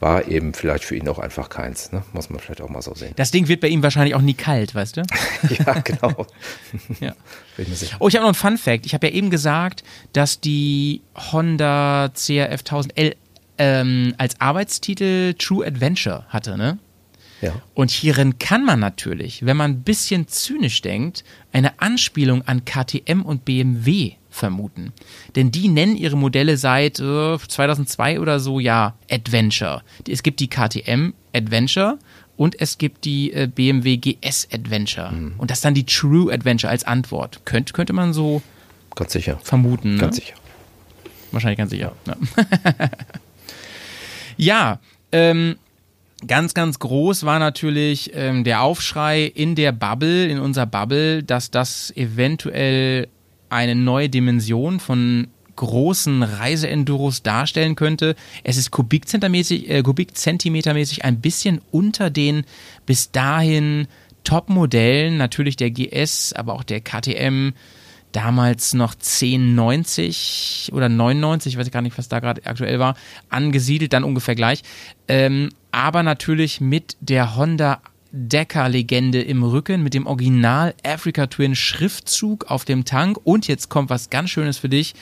war 0.00 0.26
eben 0.26 0.52
vielleicht 0.52 0.82
für 0.82 0.96
ihn 0.96 1.08
auch 1.08 1.20
einfach 1.20 1.48
keins, 1.48 1.92
ne? 1.92 2.02
muss 2.12 2.28
man 2.28 2.40
vielleicht 2.40 2.60
auch 2.60 2.68
mal 2.68 2.82
so 2.82 2.92
sehen. 2.92 3.12
Das 3.14 3.30
Ding 3.30 3.46
wird 3.46 3.60
bei 3.60 3.68
ihm 3.68 3.84
wahrscheinlich 3.84 4.16
auch 4.16 4.20
nie 4.20 4.34
kalt, 4.34 4.74
weißt 4.74 4.96
du? 4.96 5.02
ja, 5.48 5.74
genau. 5.80 6.26
ja. 7.00 7.14
Oh, 7.98 8.08
ich 8.08 8.16
habe 8.16 8.22
noch 8.22 8.28
einen 8.28 8.34
Fun 8.34 8.56
Fact. 8.56 8.86
Ich 8.86 8.94
habe 8.94 9.06
ja 9.06 9.12
eben 9.12 9.28
gesagt, 9.28 9.84
dass 10.14 10.40
die 10.40 11.02
Honda 11.14 12.10
CRF 12.14 12.62
1000L 12.62 13.14
ähm, 13.62 14.14
als 14.18 14.40
Arbeitstitel 14.40 15.34
True 15.34 15.64
Adventure 15.64 16.24
hatte, 16.28 16.58
ne? 16.58 16.78
Ja. 17.40 17.54
Und 17.74 17.90
hierin 17.90 18.38
kann 18.38 18.64
man 18.64 18.80
natürlich, 18.80 19.44
wenn 19.46 19.56
man 19.56 19.72
ein 19.72 19.82
bisschen 19.82 20.28
zynisch 20.28 20.80
denkt, 20.82 21.24
eine 21.52 21.80
Anspielung 21.80 22.42
an 22.46 22.64
KTM 22.64 23.22
und 23.22 23.44
BMW 23.44 24.12
vermuten. 24.30 24.92
Denn 25.36 25.50
die 25.50 25.68
nennen 25.68 25.96
ihre 25.96 26.16
Modelle 26.16 26.56
seit 26.56 26.98
äh, 27.00 27.38
2002 27.38 28.20
oder 28.20 28.40
so 28.40 28.58
ja 28.60 28.94
Adventure. 29.10 29.82
Es 30.08 30.22
gibt 30.22 30.40
die 30.40 30.48
KTM 30.48 31.14
Adventure 31.34 31.98
und 32.36 32.60
es 32.60 32.78
gibt 32.78 33.04
die 33.04 33.32
äh, 33.32 33.48
BMW 33.52 33.96
GS 33.96 34.48
Adventure. 34.52 35.12
Mhm. 35.12 35.34
Und 35.38 35.50
das 35.50 35.58
ist 35.58 35.64
dann 35.64 35.74
die 35.74 35.86
True 35.86 36.32
Adventure 36.32 36.70
als 36.70 36.84
Antwort. 36.84 37.40
Könnt, 37.44 37.74
könnte 37.74 37.92
man 37.92 38.12
so 38.12 38.42
ganz 38.94 39.12
sicher 39.12 39.38
vermuten. 39.42 39.98
Ganz 39.98 40.16
ne? 40.16 40.22
sicher. 40.22 40.36
Wahrscheinlich 41.32 41.58
ganz 41.58 41.70
sicher. 41.70 41.92
Ja, 42.06 42.16
ja 44.36 44.78
ähm, 45.12 45.56
Ganz, 46.26 46.54
ganz 46.54 46.78
groß 46.78 47.24
war 47.24 47.40
natürlich 47.40 48.12
ähm, 48.14 48.44
der 48.44 48.62
Aufschrei 48.62 49.24
in 49.24 49.56
der 49.56 49.72
Bubble, 49.72 50.26
in 50.26 50.38
unserer 50.38 50.66
Bubble, 50.66 51.24
dass 51.24 51.50
das 51.50 51.92
eventuell 51.96 53.08
eine 53.48 53.74
neue 53.74 54.08
Dimension 54.08 54.78
von 54.78 55.26
großen 55.56 56.22
Reiseenduros 56.22 57.22
darstellen 57.22 57.74
könnte. 57.74 58.14
Es 58.44 58.56
ist 58.56 58.70
kubikzentimetermäßig, 58.70 59.68
äh, 59.68 59.82
kubikzentimetermäßig 59.82 61.04
ein 61.04 61.20
bisschen 61.20 61.60
unter 61.72 62.08
den 62.08 62.44
bis 62.86 63.10
dahin 63.10 63.88
Top-Modellen, 64.22 65.16
natürlich 65.16 65.56
der 65.56 65.72
GS, 65.72 66.32
aber 66.32 66.54
auch 66.54 66.62
der 66.62 66.80
KTM, 66.80 67.52
damals 68.12 68.74
noch 68.74 68.94
1090 68.94 70.70
oder 70.72 70.88
99, 70.88 71.56
weiß 71.56 71.66
ich 71.66 71.72
gar 71.72 71.82
nicht, 71.82 71.98
was 71.98 72.08
da 72.08 72.20
gerade 72.20 72.44
aktuell 72.44 72.78
war, 72.78 72.94
angesiedelt, 73.28 73.92
dann 73.92 74.04
ungefähr 74.04 74.34
gleich. 74.34 74.62
Ähm, 75.08 75.50
aber 75.70 76.02
natürlich 76.02 76.60
mit 76.60 76.96
der 77.00 77.36
Honda 77.36 77.80
Dreidecker-Legende 78.12 79.22
im 79.22 79.42
Rücken 79.42 79.82
mit 79.82 79.94
dem 79.94 80.06
Original 80.06 80.74
Africa 80.84 81.26
Twin 81.26 81.56
Schriftzug 81.56 82.50
auf 82.50 82.64
dem 82.64 82.84
Tank. 82.84 83.18
Und 83.24 83.48
jetzt 83.48 83.68
kommt 83.70 83.90
was 83.90 84.10
ganz 84.10 84.30
Schönes 84.30 84.58
für 84.58 84.68
dich 84.68 84.94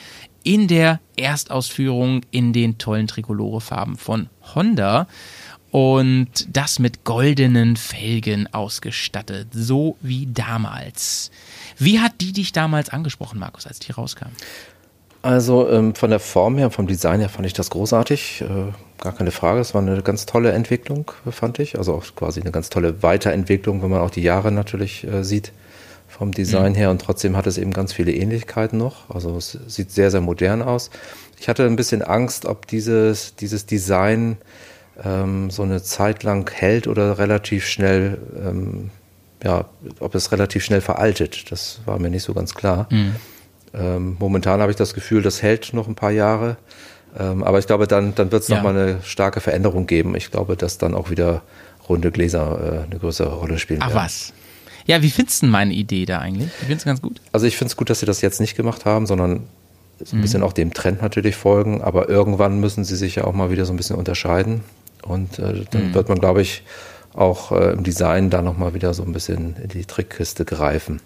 in 0.43 0.67
der 0.67 0.99
Erstausführung 1.17 2.21
in 2.31 2.53
den 2.53 2.77
tollen 2.77 3.07
Tricolore-Farben 3.07 3.97
von 3.97 4.29
Honda. 4.55 5.07
Und 5.71 6.47
das 6.49 6.79
mit 6.79 7.03
goldenen 7.03 7.77
Felgen 7.77 8.53
ausgestattet, 8.53 9.49
so 9.51 9.97
wie 10.01 10.27
damals. 10.27 11.31
Wie 11.77 11.99
hat 11.99 12.13
die 12.21 12.33
dich 12.33 12.51
damals 12.51 12.89
angesprochen, 12.89 13.39
Markus, 13.39 13.67
als 13.67 13.79
die 13.79 13.91
rauskam? 13.91 14.29
Also 15.23 15.69
ähm, 15.69 15.93
von 15.93 16.09
der 16.09 16.19
Form 16.19 16.57
her, 16.57 16.71
vom 16.71 16.87
Design 16.87 17.19
her 17.19 17.29
fand 17.29 17.45
ich 17.45 17.53
das 17.53 17.69
großartig. 17.69 18.41
Äh, 18.41 18.71
gar 19.01 19.13
keine 19.13 19.31
Frage. 19.31 19.59
Es 19.59 19.73
war 19.73 19.81
eine 19.81 20.01
ganz 20.01 20.25
tolle 20.25 20.51
Entwicklung, 20.51 21.11
fand 21.29 21.59
ich. 21.59 21.77
Also 21.77 21.93
auch 21.93 22.05
quasi 22.15 22.41
eine 22.41 22.51
ganz 22.51 22.69
tolle 22.69 23.03
Weiterentwicklung, 23.03 23.83
wenn 23.83 23.89
man 23.89 24.01
auch 24.01 24.09
die 24.09 24.23
Jahre 24.23 24.51
natürlich 24.51 25.03
äh, 25.05 25.23
sieht 25.23 25.51
vom 26.07 26.31
Design 26.31 26.73
mhm. 26.73 26.77
her. 26.77 26.91
Und 26.91 27.01
trotzdem 27.01 27.37
hat 27.37 27.47
es 27.47 27.57
eben 27.57 27.71
ganz 27.71 27.93
viele 27.93 28.11
Ähnlichkeiten 28.13 28.77
noch. 28.77 29.09
Also 29.09 29.37
es 29.37 29.57
sieht 29.67 29.91
sehr, 29.91 30.11
sehr 30.11 30.21
modern 30.21 30.61
aus. 30.61 30.89
Ich 31.39 31.49
hatte 31.49 31.65
ein 31.65 31.75
bisschen 31.75 32.01
Angst, 32.01 32.45
ob 32.45 32.67
dieses, 32.67 33.35
dieses 33.35 33.65
Design 33.65 34.37
ähm, 35.03 35.49
so 35.49 35.63
eine 35.63 35.81
Zeit 35.81 36.23
lang 36.23 36.49
hält 36.51 36.87
oder 36.87 37.17
relativ 37.17 37.65
schnell, 37.65 38.19
ähm, 38.43 38.91
ja, 39.43 39.65
ob 39.99 40.15
es 40.15 40.31
relativ 40.31 40.63
schnell 40.63 40.81
veraltet. 40.81 41.51
Das 41.51 41.81
war 41.85 41.99
mir 41.99 42.09
nicht 42.09 42.23
so 42.23 42.33
ganz 42.33 42.53
klar. 42.53 42.87
Mhm. 42.89 43.15
Ähm, 43.73 44.17
momentan 44.19 44.61
habe 44.61 44.71
ich 44.71 44.77
das 44.77 44.93
Gefühl, 44.93 45.21
das 45.21 45.41
hält 45.41 45.73
noch 45.73 45.87
ein 45.87 45.95
paar 45.95 46.11
Jahre. 46.11 46.57
Ähm, 47.17 47.43
aber 47.43 47.59
ich 47.59 47.67
glaube, 47.67 47.87
dann, 47.87 48.15
dann 48.15 48.31
wird 48.31 48.43
es 48.43 48.49
ja. 48.49 48.57
nochmal 48.57 48.77
eine 48.77 49.01
starke 49.03 49.41
Veränderung 49.41 49.87
geben. 49.87 50.15
Ich 50.15 50.31
glaube, 50.31 50.55
dass 50.55 50.77
dann 50.77 50.93
auch 50.93 51.09
wieder 51.09 51.41
runde 51.89 52.11
Gläser 52.11 52.85
äh, 52.87 52.91
eine 52.91 52.99
größere 52.99 53.33
Rolle 53.33 53.59
spielen 53.59 53.81
Ach 53.81 53.89
werden. 53.89 54.05
was? 54.05 54.33
Ja, 54.85 55.01
wie 55.01 55.09
findest 55.09 55.43
du 55.43 55.47
meine 55.47 55.73
Idee 55.73 56.05
da 56.05 56.19
eigentlich? 56.19 56.49
Ich 56.61 56.67
finde 56.67 56.75
es 56.75 56.85
ganz 56.85 57.01
gut. 57.01 57.21
Also 57.31 57.45
ich 57.45 57.57
finde 57.57 57.71
es 57.71 57.77
gut, 57.77 57.89
dass 57.89 57.99
sie 57.99 58.05
das 58.05 58.21
jetzt 58.21 58.39
nicht 58.39 58.55
gemacht 58.55 58.85
haben, 58.85 59.05
sondern 59.05 59.31
ein 59.31 60.17
mhm. 60.17 60.21
bisschen 60.21 60.43
auch 60.43 60.53
dem 60.53 60.73
Trend 60.73 61.01
natürlich 61.01 61.35
folgen. 61.35 61.81
Aber 61.81 62.09
irgendwann 62.09 62.59
müssen 62.59 62.83
sie 62.83 62.95
sich 62.95 63.15
ja 63.15 63.25
auch 63.25 63.33
mal 63.33 63.51
wieder 63.51 63.65
so 63.65 63.73
ein 63.73 63.77
bisschen 63.77 63.95
unterscheiden. 63.95 64.63
Und 65.03 65.39
äh, 65.39 65.65
dann 65.69 65.89
mhm. 65.89 65.93
wird 65.93 66.09
man, 66.09 66.19
glaube 66.19 66.41
ich, 66.41 66.63
auch 67.13 67.51
äh, 67.51 67.73
im 67.73 67.83
Design 67.83 68.29
da 68.29 68.41
nochmal 68.41 68.73
wieder 68.73 68.93
so 68.93 69.03
ein 69.03 69.13
bisschen 69.13 69.55
in 69.57 69.69
die 69.69 69.85
Trickkiste 69.85 70.45
greifen. 70.45 71.01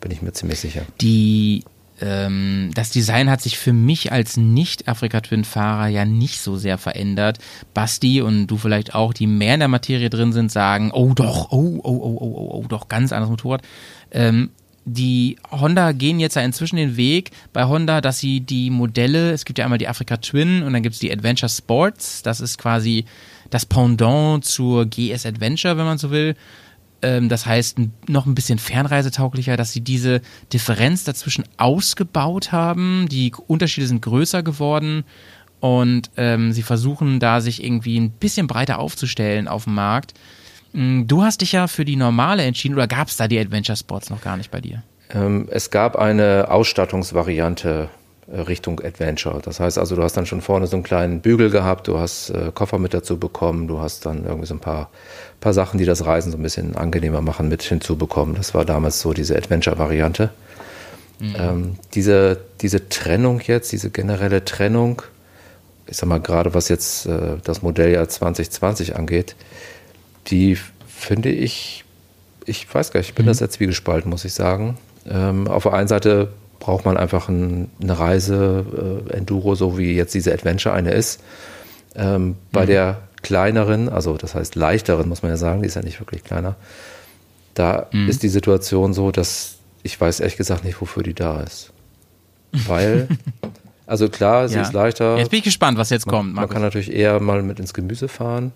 Bin 0.00 0.10
ich 0.10 0.22
mir 0.22 0.32
ziemlich 0.32 0.60
sicher. 0.60 0.82
Die 1.00 1.64
ähm, 2.02 2.70
das 2.74 2.90
Design 2.90 3.30
hat 3.30 3.40
sich 3.40 3.58
für 3.58 3.72
mich 3.72 4.10
als 4.10 4.36
Nicht-Afrika-Twin-Fahrer 4.36 5.86
ja 5.86 6.04
nicht 6.04 6.40
so 6.40 6.56
sehr 6.56 6.76
verändert. 6.76 7.38
Basti 7.74 8.20
und 8.20 8.48
du 8.48 8.56
vielleicht 8.56 8.94
auch, 8.94 9.12
die 9.12 9.28
mehr 9.28 9.54
in 9.54 9.60
der 9.60 9.68
Materie 9.68 10.10
drin 10.10 10.32
sind, 10.32 10.50
sagen, 10.50 10.90
oh 10.92 11.12
doch, 11.14 11.52
oh, 11.52 11.80
oh, 11.82 11.90
oh, 11.90 12.18
oh, 12.20 12.34
oh, 12.34 12.50
oh 12.58 12.64
doch, 12.68 12.88
ganz 12.88 13.12
anderes 13.12 13.30
Motorrad. 13.30 13.62
Ähm, 14.10 14.50
die 14.84 15.36
Honda 15.48 15.92
gehen 15.92 16.18
jetzt 16.18 16.34
ja 16.34 16.42
inzwischen 16.42 16.74
den 16.74 16.96
Weg 16.96 17.30
bei 17.52 17.66
Honda, 17.66 18.00
dass 18.00 18.18
sie 18.18 18.40
die 18.40 18.70
Modelle, 18.70 19.30
es 19.30 19.44
gibt 19.44 19.60
ja 19.60 19.64
einmal 19.64 19.78
die 19.78 19.86
Afrika 19.86 20.16
Twin 20.16 20.64
und 20.64 20.72
dann 20.72 20.82
gibt 20.82 20.94
es 20.94 20.98
die 20.98 21.12
Adventure 21.12 21.48
Sports, 21.48 22.22
das 22.22 22.40
ist 22.40 22.58
quasi 22.58 23.04
das 23.52 23.66
Pendant 23.66 24.44
zur 24.44 24.86
GS 24.86 25.26
Adventure, 25.26 25.76
wenn 25.76 25.84
man 25.84 25.98
so 25.98 26.10
will 26.10 26.34
ähm, 27.02 27.28
das 27.28 27.46
heißt 27.46 27.78
noch 28.08 28.26
ein 28.26 28.34
bisschen 28.34 28.58
fernreisetauglicher, 28.58 29.56
dass 29.56 29.72
sie 29.72 29.80
diese 29.80 30.22
Differenz 30.52 31.04
dazwischen 31.04 31.44
ausgebaut 31.56 32.52
haben. 32.52 33.08
Die 33.10 33.32
Unterschiede 33.48 33.88
sind 33.88 34.02
größer 34.02 34.42
geworden 34.42 35.04
und 35.60 36.10
ähm, 36.16 36.52
sie 36.52 36.62
versuchen 36.62 37.20
da 37.20 37.40
sich 37.40 37.62
irgendwie 37.62 37.98
ein 37.98 38.12
bisschen 38.12 38.46
breiter 38.46 38.78
aufzustellen 38.78 39.48
auf 39.48 39.64
dem 39.64 39.74
Markt. 39.74 40.14
Mm, 40.72 41.06
du 41.06 41.22
hast 41.22 41.40
dich 41.40 41.52
ja 41.52 41.66
für 41.66 41.84
die 41.84 41.96
normale 41.96 42.44
entschieden 42.44 42.74
oder 42.74 42.86
gab 42.86 43.08
es 43.08 43.16
da 43.16 43.28
die 43.28 43.38
Adventure 43.38 43.76
Sports 43.76 44.08
noch 44.08 44.22
gar 44.22 44.36
nicht 44.36 44.50
bei 44.50 44.60
dir? 44.60 44.82
Ähm, 45.10 45.48
es 45.50 45.70
gab 45.70 45.96
eine 45.96 46.46
Ausstattungsvariante 46.50 47.90
Richtung 48.28 48.80
Adventure. 48.80 49.40
Das 49.42 49.58
heißt 49.58 49.78
also, 49.78 49.96
du 49.96 50.02
hast 50.02 50.16
dann 50.16 50.26
schon 50.26 50.40
vorne 50.40 50.66
so 50.66 50.76
einen 50.76 50.84
kleinen 50.84 51.20
Bügel 51.20 51.50
gehabt, 51.50 51.88
du 51.88 51.98
hast 51.98 52.30
äh, 52.30 52.52
Koffer 52.54 52.78
mit 52.78 52.94
dazu 52.94 53.18
bekommen, 53.18 53.66
du 53.66 53.80
hast 53.80 54.06
dann 54.06 54.24
irgendwie 54.24 54.46
so 54.46 54.54
ein 54.54 54.60
paar, 54.60 54.90
paar 55.40 55.52
Sachen, 55.52 55.78
die 55.78 55.84
das 55.84 56.06
Reisen 56.06 56.30
so 56.30 56.38
ein 56.38 56.42
bisschen 56.42 56.76
angenehmer 56.76 57.20
machen, 57.20 57.48
mit 57.48 57.62
hinzubekommen. 57.62 58.36
Das 58.36 58.54
war 58.54 58.64
damals 58.64 59.00
so 59.00 59.12
diese 59.12 59.36
Adventure-Variante. 59.36 60.30
Mhm. 61.18 61.36
Ähm, 61.36 61.76
diese, 61.94 62.38
diese 62.60 62.88
Trennung 62.88 63.40
jetzt, 63.40 63.72
diese 63.72 63.90
generelle 63.90 64.44
Trennung, 64.44 65.02
ich 65.86 65.96
sag 65.96 66.08
mal 66.08 66.20
gerade 66.20 66.54
was 66.54 66.68
jetzt 66.68 67.06
äh, 67.06 67.38
das 67.42 67.62
Modelljahr 67.62 68.08
2020 68.08 68.94
angeht, 68.94 69.34
die 70.28 70.56
finde 70.86 71.30
ich, 71.30 71.84
ich 72.46 72.72
weiß 72.72 72.92
gar 72.92 73.00
nicht, 73.00 73.10
ich 73.10 73.14
bin 73.16 73.26
mhm. 73.26 73.30
das 73.30 73.40
jetzt 73.40 73.58
wie 73.58 73.66
gespalten, 73.66 74.10
muss 74.10 74.24
ich 74.24 74.32
sagen. 74.32 74.78
Ähm, 75.08 75.48
auf 75.48 75.64
der 75.64 75.74
einen 75.74 75.88
Seite 75.88 76.28
braucht 76.62 76.84
man 76.84 76.96
einfach 76.96 77.28
ein, 77.28 77.70
eine 77.82 77.98
Reise, 77.98 79.04
äh, 79.10 79.16
Enduro, 79.16 79.56
so 79.56 79.78
wie 79.78 79.96
jetzt 79.96 80.14
diese 80.14 80.32
Adventure 80.32 80.72
eine 80.72 80.92
ist. 80.92 81.20
Ähm, 81.96 82.36
bei 82.52 82.62
mhm. 82.62 82.66
der 82.68 83.02
kleineren, 83.20 83.88
also 83.88 84.16
das 84.16 84.36
heißt 84.36 84.54
leichteren, 84.54 85.08
muss 85.08 85.22
man 85.22 85.32
ja 85.32 85.36
sagen, 85.36 85.62
die 85.62 85.66
ist 85.66 85.74
ja 85.74 85.82
nicht 85.82 85.98
wirklich 85.98 86.22
kleiner, 86.22 86.54
da 87.54 87.88
mhm. 87.90 88.08
ist 88.08 88.22
die 88.22 88.28
Situation 88.28 88.94
so, 88.94 89.10
dass 89.10 89.56
ich 89.82 90.00
weiß 90.00 90.20
ehrlich 90.20 90.36
gesagt 90.36 90.64
nicht, 90.64 90.80
wofür 90.80 91.02
die 91.02 91.14
da 91.14 91.40
ist. 91.40 91.72
Weil, 92.52 93.08
also 93.86 94.08
klar, 94.08 94.48
sie 94.48 94.54
ja. 94.54 94.62
ist 94.62 94.72
leichter. 94.72 95.18
Jetzt 95.18 95.30
bin 95.30 95.38
ich 95.38 95.44
gespannt, 95.44 95.78
was 95.78 95.90
jetzt 95.90 96.06
man, 96.06 96.14
kommt. 96.14 96.34
Markus. 96.34 96.50
Man 96.50 96.54
kann 96.54 96.62
natürlich 96.62 96.92
eher 96.92 97.18
mal 97.18 97.42
mit 97.42 97.58
ins 97.58 97.74
Gemüse 97.74 98.06
fahren. 98.06 98.52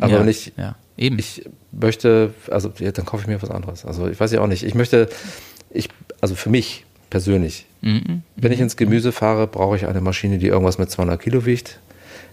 Aber 0.00 0.14
ja, 0.14 0.24
nicht, 0.24 0.54
ja, 0.56 0.74
eben. 0.96 1.16
ich 1.18 1.48
möchte, 1.70 2.34
also 2.50 2.72
ja, 2.78 2.90
dann 2.90 3.06
kaufe 3.06 3.22
ich 3.22 3.28
mir 3.28 3.40
was 3.40 3.50
anderes. 3.50 3.84
Also 3.84 4.08
ich 4.08 4.18
weiß 4.18 4.32
ja 4.32 4.40
auch 4.40 4.48
nicht. 4.48 4.64
Ich 4.64 4.74
möchte, 4.74 5.08
ich, 5.70 5.90
also 6.20 6.34
für 6.34 6.48
mich 6.48 6.86
persönlich. 7.10 7.66
Mhm. 7.82 8.22
Wenn 8.36 8.52
ich 8.52 8.60
ins 8.60 8.76
Gemüse 8.76 9.12
fahre, 9.12 9.46
brauche 9.46 9.76
ich 9.76 9.86
eine 9.86 10.00
Maschine, 10.00 10.38
die 10.38 10.46
irgendwas 10.46 10.78
mit 10.78 10.90
200 10.90 11.20
Kilo 11.20 11.44
wiegt 11.44 11.78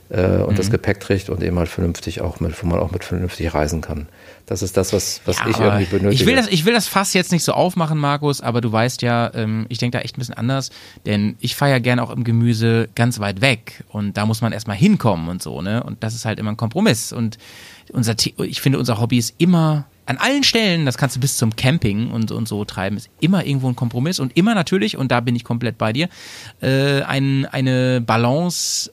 äh, 0.09 0.37
und 0.37 0.51
mhm. 0.51 0.55
das 0.55 0.69
Gepäck 0.69 0.99
trägt 0.99 1.29
und 1.29 1.43
eben 1.43 1.57
halt 1.57 1.69
vernünftig 1.69 2.21
auch 2.21 2.39
mit, 2.39 2.61
wo 2.61 2.67
man 2.67 2.79
auch 2.79 2.91
mit 2.91 3.03
vernünftig 3.03 3.53
reisen 3.53 3.81
kann. 3.81 4.07
Das 4.45 4.61
ist 4.61 4.77
das, 4.77 4.93
was, 4.93 5.21
was 5.25 5.39
ja, 5.39 5.47
ich 5.49 5.59
irgendwie 5.59 5.85
benötige. 5.85 6.13
Ich 6.13 6.25
will, 6.25 6.35
das, 6.35 6.47
ich 6.47 6.65
will 6.65 6.73
das 6.73 6.87
Fass 6.87 7.13
jetzt 7.13 7.33
nicht 7.33 7.43
so 7.43 7.51
aufmachen, 7.51 7.97
Markus, 7.97 8.39
aber 8.39 8.61
du 8.61 8.71
weißt 8.71 9.01
ja, 9.01 9.31
ähm, 9.33 9.65
ich 9.67 9.77
denke 9.77 9.97
da 9.97 10.03
echt 10.03 10.15
ein 10.15 10.19
bisschen 10.19 10.35
anders, 10.35 10.69
denn 11.05 11.35
ich 11.41 11.55
fahre 11.55 11.71
ja 11.71 11.79
gerne 11.79 12.01
auch 12.03 12.11
im 12.11 12.23
Gemüse 12.23 12.87
ganz 12.95 13.19
weit 13.19 13.41
weg 13.41 13.83
und 13.89 14.15
da 14.15 14.25
muss 14.25 14.41
man 14.41 14.53
erstmal 14.53 14.77
hinkommen 14.77 15.27
und 15.27 15.43
so, 15.43 15.61
ne? 15.61 15.83
Und 15.83 16.03
das 16.03 16.15
ist 16.15 16.23
halt 16.23 16.39
immer 16.39 16.51
ein 16.51 16.57
Kompromiss. 16.57 17.11
Und 17.11 17.37
unser, 17.91 18.15
ich 18.17 18.61
finde, 18.61 18.79
unser 18.79 19.01
Hobby 19.01 19.17
ist 19.17 19.35
immer 19.37 19.85
an 20.07 20.17
allen 20.17 20.43
Stellen, 20.43 20.85
das 20.85 20.97
kannst 20.97 21.15
du 21.17 21.19
bis 21.19 21.37
zum 21.37 21.55
Camping 21.55 22.11
und, 22.11 22.31
und 22.31 22.47
so 22.47 22.63
treiben, 22.65 22.97
ist 22.97 23.09
immer 23.19 23.45
irgendwo 23.45 23.67
ein 23.67 23.75
Kompromiss 23.75 24.19
und 24.19 24.35
immer 24.37 24.55
natürlich, 24.55 24.97
und 24.97 25.11
da 25.11 25.19
bin 25.19 25.35
ich 25.35 25.43
komplett 25.43 25.77
bei 25.77 25.93
dir, 25.93 26.07
äh, 26.61 27.01
ein, 27.01 27.45
eine 27.45 28.01
Balance 28.01 28.91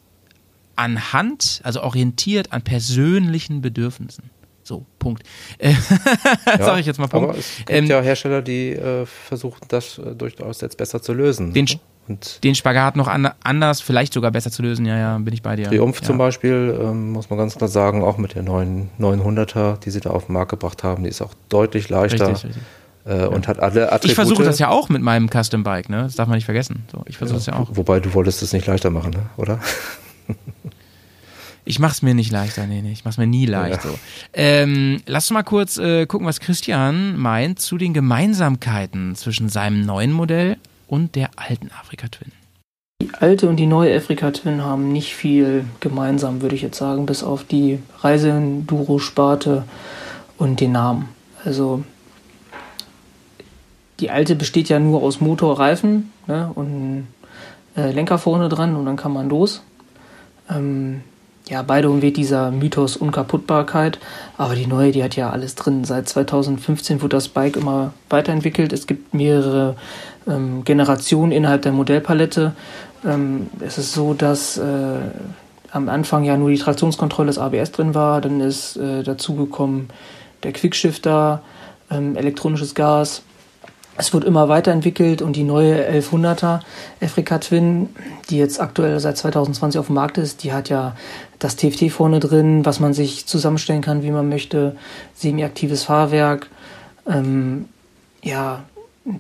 anhand, 0.77 1.61
also 1.63 1.83
orientiert 1.83 2.53
an 2.53 2.63
persönlichen 2.63 3.63
Bedürfnissen. 3.63 4.31
So, 4.65 4.87
Punkt. 4.99 5.23
Äh, 5.59 5.71
ja, 6.47 6.59
Sag 6.59 6.81
ich 6.81 6.87
jetzt 6.87 6.99
mal 6.99 7.07
Punkt. 7.07 7.31
Aber 7.31 7.39
es 7.39 7.57
gibt 7.59 7.71
ähm, 7.71 7.87
ja 7.87 8.01
Hersteller, 8.01 8.43
die 8.43 8.71
äh, 8.71 9.07
versuchen, 9.07 9.61
das 9.69 9.99
äh, 9.99 10.15
durchaus 10.17 10.63
jetzt 10.63 10.79
besser 10.79 11.03
zu 11.03 11.13
lösen. 11.13 11.53
Den, 11.53 11.67
und 12.09 12.45
den 12.45 12.55
Spagat 12.55 12.97
noch 12.97 13.09
an, 13.09 13.31
anders, 13.43 13.81
vielleicht 13.81 14.13
sogar 14.13 14.31
besser 14.31 14.51
zu 14.51 14.63
lösen, 14.63 14.85
ja, 14.85 14.99
ja, 14.99 15.19
bin 15.19 15.33
ich 15.33 15.43
bei 15.43 15.57
dir. 15.57 15.69
Triumph 15.69 16.01
ja. 16.01 16.07
zum 16.07 16.19
Beispiel, 16.19 16.79
ähm, 16.81 17.13
muss 17.13 17.31
man 17.31 17.39
ganz 17.39 17.57
klar 17.57 17.69
sagen, 17.69 18.03
auch 18.03 18.19
mit 18.19 18.35
der 18.35 18.43
neuen 18.43 18.91
900er, 18.99 19.79
die 19.79 19.91
sie 19.91 20.01
da 20.01 20.11
auf 20.11 20.27
den 20.27 20.35
Markt 20.35 20.51
gebracht 20.51 20.85
haben, 20.85 21.05
die 21.05 21.11
ist 21.11 21.23
auch 21.23 21.33
deutlich 21.49 21.89
leichter. 21.89 22.29
Richtig, 22.29 22.51
richtig. 22.51 22.63
Äh, 23.07 23.21
ja. 23.21 23.27
Und 23.27 23.49
hat 23.49 23.59
alle 23.61 23.93
Attribute. 23.93 24.11
Ich 24.11 24.15
versuche 24.15 24.45
das 24.45 24.59
ja 24.59 24.69
auch 24.69 24.89
mit 24.89 25.03
meinem 25.03 25.29
Custom 25.29 25.63
Bike, 25.63 25.89
ne? 25.89 26.03
Das 26.05 26.15
darf 26.15 26.27
man 26.29 26.37
nicht 26.37 26.47
vergessen. 26.47 26.85
So, 26.91 27.03
ich 27.07 27.19
versuche 27.19 27.39
es 27.39 27.47
ja, 27.47 27.55
auch. 27.55 27.69
Wobei 27.73 28.01
du 28.01 28.15
wolltest 28.15 28.43
es 28.43 28.53
nicht 28.53 28.67
leichter 28.67 28.91
machen, 28.91 29.11
ne? 29.11 29.27
oder? 29.37 29.61
Ich 31.67 31.79
mach's 31.79 32.03
mir 32.03 32.15
nicht 32.15 32.31
leichter, 32.31 32.67
nee, 32.67 32.83
nee, 32.83 32.93
ich 32.93 33.07
mach's 33.07 33.17
mir 33.17 33.27
nie 33.27 33.47
leicht. 33.47 33.85
Ja. 33.85 33.91
So. 33.91 33.99
Ähm, 34.35 35.01
lass 35.07 35.25
uns 35.25 35.35
mal 35.35 35.43
kurz 35.45 35.79
äh, 35.79 36.05
gucken, 36.05 36.27
was 36.27 36.41
Christian 36.41 37.17
meint 37.17 37.59
zu 37.59 37.79
den 37.79 37.95
Gemeinsamkeiten 37.95 39.15
zwischen 39.15 39.49
seinem 39.49 39.81
neuen 39.81 40.13
Modell 40.13 40.59
und 40.95 41.17
der 41.17 41.31
alten 41.35 41.71
Afrika 41.81 42.07
Twin. 42.09 42.31
Die 43.03 43.11
alte 43.15 43.49
und 43.49 43.57
die 43.57 43.67
neue 43.67 43.95
Afrika 43.97 44.31
Twin 44.31 44.63
haben 44.63 44.93
nicht 44.93 45.15
viel 45.15 45.65
gemeinsam, 45.81 46.41
würde 46.41 46.55
ich 46.55 46.63
jetzt 46.63 46.79
sagen, 46.79 47.05
bis 47.05 47.25
auf 47.25 47.43
die 47.43 47.81
Reise-Enduro-Sparte 47.99 49.65
und 50.39 50.61
den 50.61 50.71
Namen. 50.71 51.09
Also 51.45 51.83
die 53.99 54.11
alte 54.11 54.37
besteht 54.37 54.69
ja 54.69 54.79
nur 54.79 55.03
aus 55.03 55.21
Motor, 55.21 55.59
Reifen 55.59 56.13
ne, 56.29 56.51
und 56.55 57.09
äh, 57.77 57.91
Lenker 57.91 58.19
vorne 58.19 58.49
dran 58.49 58.77
und 58.77 58.87
dann 58.87 58.97
kann 58.97 59.13
man 59.13 59.29
los. 59.29 59.63
Ähm, 60.49 61.03
ja, 61.49 61.63
beide 61.63 61.91
umweht 61.91 62.17
dieser 62.17 62.51
Mythos 62.51 62.97
Unkaputtbarkeit, 62.97 63.99
aber 64.39 64.55
die 64.55 64.67
neue, 64.67 64.93
die 64.93 65.05
hat 65.05 65.15
ja 65.15 65.31
alles 65.31 65.57
drin. 65.57 65.85
Seit 65.85 66.09
2015 66.09 67.03
wird 67.03 67.13
das 67.13 67.29
Bike 67.29 67.57
immer 67.57 67.93
weiterentwickelt. 68.09 68.73
Es 68.73 68.87
gibt 68.87 69.13
mehrere 69.13 69.77
ähm, 70.29 70.65
Generationen 70.65 71.33
innerhalb 71.33 71.63
der 71.63 71.73
Modellpalette. 71.73 72.53
Ähm, 73.05 73.49
es 73.61 73.79
ist 73.79 73.93
so, 73.93 74.15
dass 74.15 74.59
äh, 74.59 74.99
am 75.71 75.89
Anfang 75.89 76.25
ja 76.25 76.37
nur 76.37 76.51
die 76.51 76.59
Traktionskontrolle 76.59 77.29
des 77.29 77.39
ABS 77.39 77.73
drin 77.73 77.95
war, 77.95 78.21
dann 78.21 78.41
ist 78.41 78.77
äh, 78.77 79.03
dazugekommen 79.03 79.89
der 80.43 80.53
Quickshifter, 80.53 81.43
ähm, 81.91 82.17
elektronisches 82.17 82.75
Gas. 82.75 83.23
Es 83.97 84.13
wird 84.13 84.25
immer 84.25 84.49
weiterentwickelt 84.49 85.23
und 85.23 85.37
die 85.37 85.45
neue 85.45 85.89
1100er 85.89 86.61
Africa 87.01 87.39
Twin, 87.39 87.91
die 88.29 88.39
jetzt 88.39 88.61
aktuell 88.61 88.99
seit 88.99 89.17
2020 89.17 89.79
auf 89.79 89.87
dem 89.87 89.95
Markt 89.95 90.19
ist, 90.19 90.43
die 90.43 90.53
hat 90.53 90.69
ja 90.69 90.97
das 91.39 91.57
TFT 91.57 91.93
vorne 91.93 92.19
drin, 92.19 92.65
was 92.65 92.81
man 92.81 92.93
sich 92.93 93.27
zusammenstellen 93.27 93.83
kann, 93.83 94.03
wie 94.03 94.11
man 94.11 94.29
möchte, 94.29 94.77
semi-aktives 95.15 95.85
Fahrwerk, 95.85 96.49
ähm, 97.07 97.67
ja, 98.23 98.65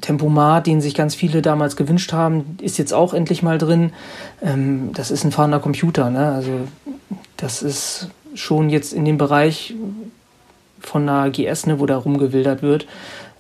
Tempomat, 0.01 0.66
den 0.66 0.81
sich 0.81 0.94
ganz 0.94 1.15
viele 1.15 1.43
damals 1.43 1.77
gewünscht 1.77 2.12
haben, 2.12 2.56
ist 2.61 2.78
jetzt 2.78 2.94
auch 2.94 3.12
endlich 3.12 3.43
mal 3.43 3.59
drin. 3.59 3.93
Ähm, 4.43 4.93
das 4.94 5.11
ist 5.11 5.24
ein 5.24 5.32
fahrender 5.32 5.61
Computer, 5.61 6.11
ne? 6.11 6.32
Also 6.32 6.52
das 7.36 7.62
ist 7.62 8.09
schon 8.35 8.70
jetzt 8.70 8.93
in 8.93 9.05
dem 9.05 9.19
Bereich 9.19 9.74
von 10.81 11.09
einer 11.09 11.31
GS, 11.31 11.66
ne, 11.66 11.81
wo 11.81 11.86
da 11.86 11.97
rumgewildert 11.97 12.62
wird. 12.62 12.86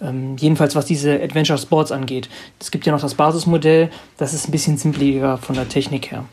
Ähm, 0.00 0.36
jedenfalls 0.36 0.74
was 0.74 0.86
diese 0.86 1.22
Adventure 1.22 1.58
Sports 1.58 1.92
angeht. 1.92 2.28
Es 2.60 2.70
gibt 2.70 2.84
ja 2.84 2.92
noch 2.92 3.00
das 3.00 3.14
Basismodell, 3.14 3.90
das 4.18 4.34
ist 4.34 4.48
ein 4.48 4.52
bisschen 4.52 4.76
simpliger 4.76 5.38
von 5.38 5.54
der 5.54 5.68
Technik 5.68 6.10
her. 6.10 6.24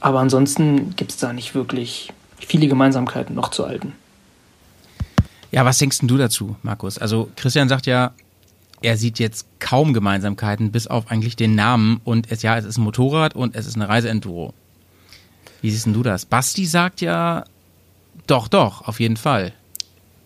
Aber 0.00 0.20
ansonsten 0.20 0.94
gibt 0.96 1.12
es 1.12 1.16
da 1.16 1.32
nicht 1.32 1.54
wirklich 1.54 2.12
viele 2.38 2.68
Gemeinsamkeiten 2.68 3.34
noch 3.34 3.50
zu 3.50 3.64
alten. 3.64 3.94
Ja, 5.50 5.64
was 5.64 5.78
denkst 5.78 5.98
du 6.02 6.16
dazu, 6.18 6.56
Markus? 6.62 6.98
Also 6.98 7.30
Christian 7.36 7.68
sagt 7.68 7.86
ja, 7.86 8.12
er 8.82 8.96
sieht 8.96 9.18
jetzt 9.18 9.46
kaum 9.58 9.92
Gemeinsamkeiten, 9.92 10.70
bis 10.70 10.86
auf 10.86 11.10
eigentlich 11.10 11.36
den 11.36 11.54
Namen 11.54 12.00
und 12.04 12.30
es 12.30 12.42
ja, 12.42 12.56
es 12.56 12.64
ist 12.64 12.78
ein 12.78 12.84
Motorrad 12.84 13.34
und 13.34 13.56
es 13.56 13.66
ist 13.66 13.76
eine 13.76 13.88
Reiseenduro. 13.88 14.54
Wie 15.60 15.70
siehst 15.70 15.86
du 15.86 16.02
das? 16.02 16.24
Basti 16.24 16.66
sagt 16.66 17.00
ja, 17.00 17.44
doch, 18.26 18.48
doch, 18.48 18.86
auf 18.86 19.00
jeden 19.00 19.16
Fall. 19.16 19.52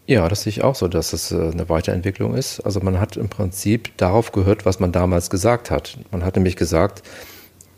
Ja, 0.06 0.28
das 0.28 0.42
sehe 0.42 0.50
ich 0.50 0.62
auch 0.62 0.74
so, 0.74 0.88
dass 0.88 1.12
es 1.12 1.30
äh, 1.30 1.36
eine 1.36 1.68
Weiterentwicklung 1.68 2.34
ist. 2.34 2.60
Also 2.60 2.80
man 2.80 2.98
hat 2.98 3.16
im 3.16 3.28
Prinzip 3.28 3.96
darauf 3.96 4.32
gehört, 4.32 4.66
was 4.66 4.80
man 4.80 4.92
damals 4.92 5.30
gesagt 5.30 5.70
hat. 5.70 5.96
Man 6.10 6.24
hat 6.24 6.34
nämlich 6.34 6.56
gesagt, 6.56 7.02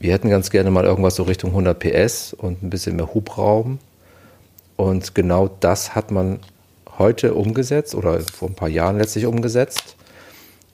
wir 0.00 0.12
hätten 0.12 0.30
ganz 0.30 0.50
gerne 0.50 0.70
mal 0.70 0.84
irgendwas 0.84 1.16
so 1.16 1.22
Richtung 1.24 1.50
100 1.50 1.78
PS 1.78 2.32
und 2.32 2.62
ein 2.62 2.70
bisschen 2.70 2.96
mehr 2.96 3.12
Hubraum. 3.14 3.78
Und 4.76 5.14
genau 5.14 5.48
das 5.60 5.94
hat 5.94 6.10
man 6.10 6.40
heute 6.98 7.34
umgesetzt 7.34 7.94
oder 7.94 8.20
vor 8.20 8.48
ein 8.48 8.54
paar 8.54 8.68
Jahren 8.68 8.98
letztlich 8.98 9.26
umgesetzt, 9.26 9.96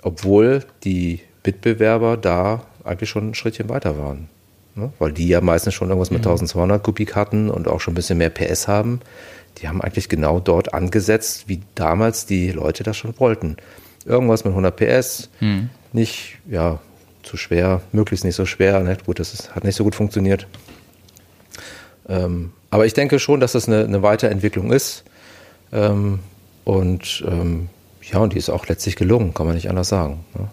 obwohl 0.02 0.64
die 0.84 1.20
Mitbewerber 1.44 2.16
da 2.16 2.64
eigentlich 2.84 3.10
schon 3.10 3.30
ein 3.30 3.34
Schrittchen 3.34 3.68
weiter 3.68 3.98
waren. 3.98 4.28
Ne? 4.74 4.92
Weil 4.98 5.12
die 5.12 5.28
ja 5.28 5.40
meistens 5.40 5.74
schon 5.74 5.88
irgendwas 5.88 6.10
mit 6.10 6.20
mhm. 6.20 6.30
1200 6.30 6.82
Kubik 6.82 7.14
hatten 7.14 7.50
und 7.50 7.68
auch 7.68 7.80
schon 7.80 7.92
ein 7.92 7.96
bisschen 7.96 8.18
mehr 8.18 8.30
PS 8.30 8.68
haben. 8.68 9.00
Die 9.58 9.68
haben 9.68 9.82
eigentlich 9.82 10.08
genau 10.08 10.40
dort 10.40 10.74
angesetzt, 10.74 11.44
wie 11.48 11.60
damals 11.74 12.26
die 12.26 12.52
Leute 12.52 12.82
das 12.82 12.96
schon 12.96 13.18
wollten. 13.18 13.56
Irgendwas 14.04 14.44
mit 14.44 14.52
100 14.52 14.76
PS, 14.76 15.28
mhm. 15.40 15.70
nicht 15.92 16.38
ja, 16.48 16.78
zu 17.22 17.36
schwer, 17.36 17.82
möglichst 17.92 18.24
nicht 18.24 18.36
so 18.36 18.46
schwer. 18.46 18.80
Ne? 18.80 18.96
Gut, 19.04 19.18
das 19.18 19.34
ist, 19.34 19.54
hat 19.54 19.64
nicht 19.64 19.76
so 19.76 19.84
gut 19.84 19.94
funktioniert. 19.94 20.46
Ähm, 22.08 22.52
aber 22.70 22.86
ich 22.86 22.94
denke 22.94 23.18
schon, 23.18 23.40
dass 23.40 23.52
das 23.52 23.68
eine, 23.68 23.84
eine 23.84 24.02
Weiterentwicklung 24.02 24.72
ist. 24.72 25.04
Ähm, 25.72 26.20
und 26.64 27.24
ähm, 27.26 27.68
ja, 28.12 28.18
und 28.18 28.32
die 28.32 28.38
ist 28.38 28.50
auch 28.50 28.66
letztlich 28.66 28.96
gelungen, 28.96 29.34
kann 29.34 29.46
man 29.46 29.54
nicht 29.54 29.70
anders 29.70 29.88
sagen. 29.88 30.24
Ne? 30.34 30.48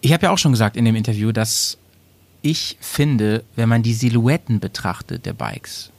Ich 0.00 0.12
habe 0.12 0.24
ja 0.24 0.30
auch 0.30 0.38
schon 0.38 0.52
gesagt 0.52 0.76
in 0.76 0.84
dem 0.84 0.94
Interview, 0.94 1.32
dass 1.32 1.78
ich 2.42 2.76
finde, 2.80 3.44
wenn 3.56 3.68
man 3.68 3.82
die 3.82 3.94
Silhouetten 3.94 4.60
betrachtet 4.60 5.26
der 5.26 5.32
Bikes, 5.32 5.90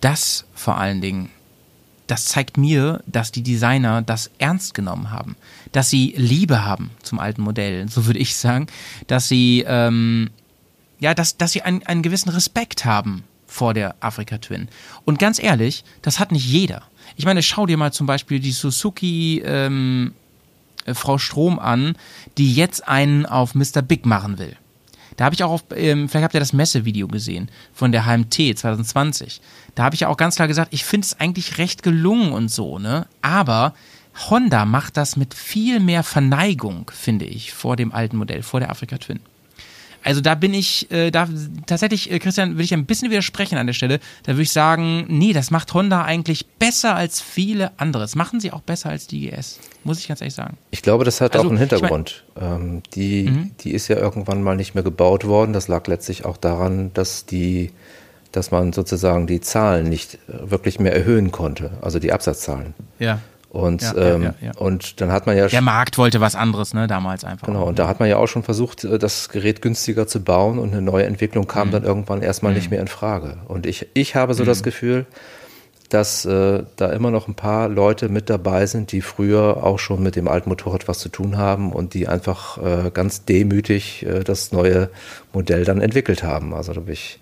das 0.00 0.44
vor 0.54 0.76
allen 0.76 1.00
Dingen, 1.00 1.30
das 2.06 2.26
zeigt 2.26 2.56
mir, 2.56 3.02
dass 3.06 3.32
die 3.32 3.42
Designer 3.42 4.00
das 4.00 4.30
ernst 4.38 4.74
genommen 4.74 5.10
haben, 5.10 5.34
dass 5.72 5.90
sie 5.90 6.14
Liebe 6.16 6.64
haben 6.64 6.90
zum 7.02 7.18
alten 7.18 7.42
Modell, 7.42 7.88
so 7.88 8.06
würde 8.06 8.20
ich 8.20 8.36
sagen, 8.36 8.68
dass 9.08 9.26
sie 9.26 9.64
ähm, 9.66 10.30
ja, 10.98 11.14
dass, 11.14 11.36
dass 11.36 11.52
sie 11.52 11.62
einen, 11.62 11.82
einen 11.84 12.02
gewissen 12.02 12.30
Respekt 12.30 12.84
haben 12.84 13.24
vor 13.46 13.74
der 13.74 13.94
Afrika 14.00 14.38
Twin. 14.38 14.68
Und 15.04 15.18
ganz 15.18 15.42
ehrlich, 15.42 15.84
das 16.02 16.18
hat 16.18 16.32
nicht 16.32 16.46
jeder. 16.46 16.82
Ich 17.16 17.24
meine, 17.24 17.42
schau 17.42 17.66
dir 17.66 17.76
mal 17.76 17.92
zum 17.92 18.06
Beispiel 18.06 18.40
die 18.40 18.52
Suzuki 18.52 19.42
ähm, 19.44 20.12
äh, 20.84 20.94
Frau 20.94 21.18
Strom 21.18 21.58
an, 21.58 21.96
die 22.38 22.54
jetzt 22.54 22.86
einen 22.86 23.26
auf 23.26 23.54
Mr. 23.54 23.82
Big 23.82 24.06
machen 24.06 24.38
will. 24.38 24.56
Da 25.16 25.24
habe 25.24 25.34
ich 25.34 25.42
auch 25.42 25.50
auf, 25.50 25.64
ähm, 25.74 26.08
vielleicht 26.08 26.24
habt 26.24 26.34
ihr 26.34 26.40
das 26.40 26.52
Messevideo 26.52 27.08
gesehen 27.08 27.50
von 27.72 27.90
der 27.90 28.04
HMT 28.04 28.58
2020. 28.58 29.40
Da 29.74 29.84
habe 29.84 29.94
ich 29.94 30.02
ja 30.02 30.08
auch 30.08 30.18
ganz 30.18 30.36
klar 30.36 30.46
gesagt, 30.46 30.74
ich 30.74 30.84
finde 30.84 31.06
es 31.06 31.18
eigentlich 31.18 31.58
recht 31.58 31.82
gelungen 31.82 32.32
und 32.32 32.50
so, 32.50 32.78
ne? 32.78 33.06
Aber 33.22 33.74
Honda 34.28 34.64
macht 34.64 34.96
das 34.96 35.16
mit 35.16 35.34
viel 35.34 35.80
mehr 35.80 36.02
Verneigung, 36.02 36.90
finde 36.94 37.24
ich, 37.24 37.52
vor 37.52 37.76
dem 37.76 37.92
alten 37.92 38.16
Modell, 38.16 38.42
vor 38.42 38.60
der 38.60 38.70
Afrika 38.70 38.98
Twin. 38.98 39.20
Also 40.06 40.20
da 40.20 40.36
bin 40.36 40.54
ich, 40.54 40.88
äh, 40.92 41.10
da 41.10 41.28
tatsächlich, 41.66 42.12
äh, 42.12 42.20
Christian, 42.20 42.52
würde 42.52 42.62
ich 42.62 42.72
ein 42.72 42.86
bisschen 42.86 43.10
widersprechen 43.10 43.58
an 43.58 43.66
der 43.66 43.74
Stelle. 43.74 43.98
Da 44.22 44.34
würde 44.34 44.42
ich 44.42 44.52
sagen, 44.52 45.04
nee, 45.08 45.32
das 45.32 45.50
macht 45.50 45.74
Honda 45.74 46.04
eigentlich 46.04 46.46
besser 46.46 46.94
als 46.94 47.20
viele 47.20 47.72
andere. 47.76 48.04
Das 48.04 48.14
machen 48.14 48.38
sie 48.38 48.52
auch 48.52 48.60
besser 48.60 48.90
als 48.90 49.08
die 49.08 49.28
GS, 49.28 49.58
muss 49.82 49.98
ich 49.98 50.06
ganz 50.06 50.20
ehrlich 50.20 50.34
sagen. 50.34 50.58
Ich 50.70 50.82
glaube, 50.82 51.04
das 51.04 51.20
hat 51.20 51.34
also, 51.34 51.46
auch 51.46 51.50
einen 51.50 51.58
Hintergrund. 51.58 52.24
Ich 52.36 52.40
mein, 52.40 52.52
ähm, 52.54 52.82
die, 52.94 53.24
mhm. 53.24 53.50
die 53.60 53.72
ist 53.72 53.88
ja 53.88 53.96
irgendwann 53.96 54.44
mal 54.44 54.54
nicht 54.54 54.76
mehr 54.76 54.84
gebaut 54.84 55.26
worden. 55.26 55.52
Das 55.52 55.66
lag 55.66 55.88
letztlich 55.88 56.24
auch 56.24 56.36
daran, 56.36 56.92
dass 56.94 57.26
die 57.26 57.72
dass 58.32 58.50
man 58.50 58.74
sozusagen 58.74 59.26
die 59.26 59.40
Zahlen 59.40 59.88
nicht 59.88 60.18
äh, 60.28 60.50
wirklich 60.50 60.78
mehr 60.78 60.94
erhöhen 60.94 61.32
konnte, 61.32 61.70
also 61.80 61.98
die 61.98 62.12
Absatzzahlen. 62.12 62.74
Ja. 62.98 63.20
Und, 63.56 63.80
ja, 63.80 63.96
ähm, 63.96 64.22
ja, 64.22 64.34
ja, 64.42 64.52
und 64.58 65.00
dann 65.00 65.10
hat 65.10 65.26
man 65.26 65.34
ja. 65.36 65.48
Der 65.48 65.62
Markt 65.62 65.96
wollte 65.96 66.20
was 66.20 66.34
anderes, 66.34 66.74
ne, 66.74 66.86
damals 66.86 67.24
einfach. 67.24 67.46
Genau, 67.46 67.64
und 67.64 67.78
da 67.78 67.88
hat 67.88 68.00
man 68.00 68.08
ja 68.08 68.18
auch 68.18 68.26
schon 68.26 68.42
versucht, 68.42 68.84
äh, 68.84 68.98
das 68.98 69.30
Gerät 69.30 69.62
günstiger 69.62 70.06
zu 70.06 70.22
bauen 70.22 70.58
und 70.58 70.72
eine 70.72 70.82
neue 70.82 71.04
Entwicklung 71.04 71.46
kam 71.46 71.68
mhm. 71.68 71.72
dann 71.72 71.84
irgendwann 71.84 72.20
erstmal 72.20 72.52
mhm. 72.52 72.58
nicht 72.58 72.70
mehr 72.70 72.80
in 72.80 72.88
Frage. 72.88 73.38
Und 73.48 73.64
ich, 73.64 73.88
ich 73.94 74.14
habe 74.14 74.34
so 74.34 74.42
mhm. 74.42 74.48
das 74.48 74.62
Gefühl, 74.62 75.06
dass 75.88 76.26
äh, 76.26 76.64
da 76.76 76.90
immer 76.90 77.10
noch 77.10 77.28
ein 77.28 77.34
paar 77.34 77.68
Leute 77.68 78.10
mit 78.10 78.28
dabei 78.28 78.66
sind, 78.66 78.92
die 78.92 79.00
früher 79.00 79.62
auch 79.62 79.78
schon 79.78 80.02
mit 80.02 80.16
dem 80.16 80.28
alten 80.28 80.50
Motorrad 80.50 80.86
was 80.86 80.98
zu 80.98 81.08
tun 81.08 81.38
haben 81.38 81.72
und 81.72 81.94
die 81.94 82.08
einfach 82.08 82.58
äh, 82.58 82.90
ganz 82.90 83.24
demütig 83.24 84.04
äh, 84.04 84.22
das 84.22 84.52
neue 84.52 84.90
Modell 85.32 85.64
dann 85.64 85.80
entwickelt 85.80 86.22
haben. 86.22 86.52
Also 86.52 86.74
da 86.74 86.80
bin 86.80 86.92
ich, 86.92 87.20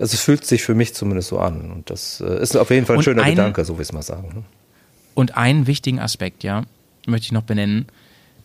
also 0.00 0.14
es 0.14 0.20
fühlt 0.20 0.44
sich 0.44 0.64
für 0.64 0.74
mich 0.74 0.94
zumindest 0.94 1.28
so 1.28 1.38
an. 1.38 1.70
Und 1.70 1.90
das 1.90 2.20
äh, 2.20 2.42
ist 2.42 2.56
auf 2.56 2.70
jeden 2.70 2.86
Fall 2.86 2.96
ein 2.96 2.98
und 2.98 3.04
schöner 3.04 3.22
ein, 3.22 3.36
Gedanke, 3.36 3.64
so 3.64 3.74
will 3.74 3.82
ich 3.82 3.88
es 3.88 3.92
mal 3.92 4.02
sagen. 4.02 4.30
Ne? 4.34 4.42
Und 5.14 5.36
einen 5.36 5.66
wichtigen 5.66 5.98
Aspekt, 5.98 6.44
ja, 6.44 6.64
möchte 7.06 7.26
ich 7.26 7.32
noch 7.32 7.42
benennen. 7.42 7.86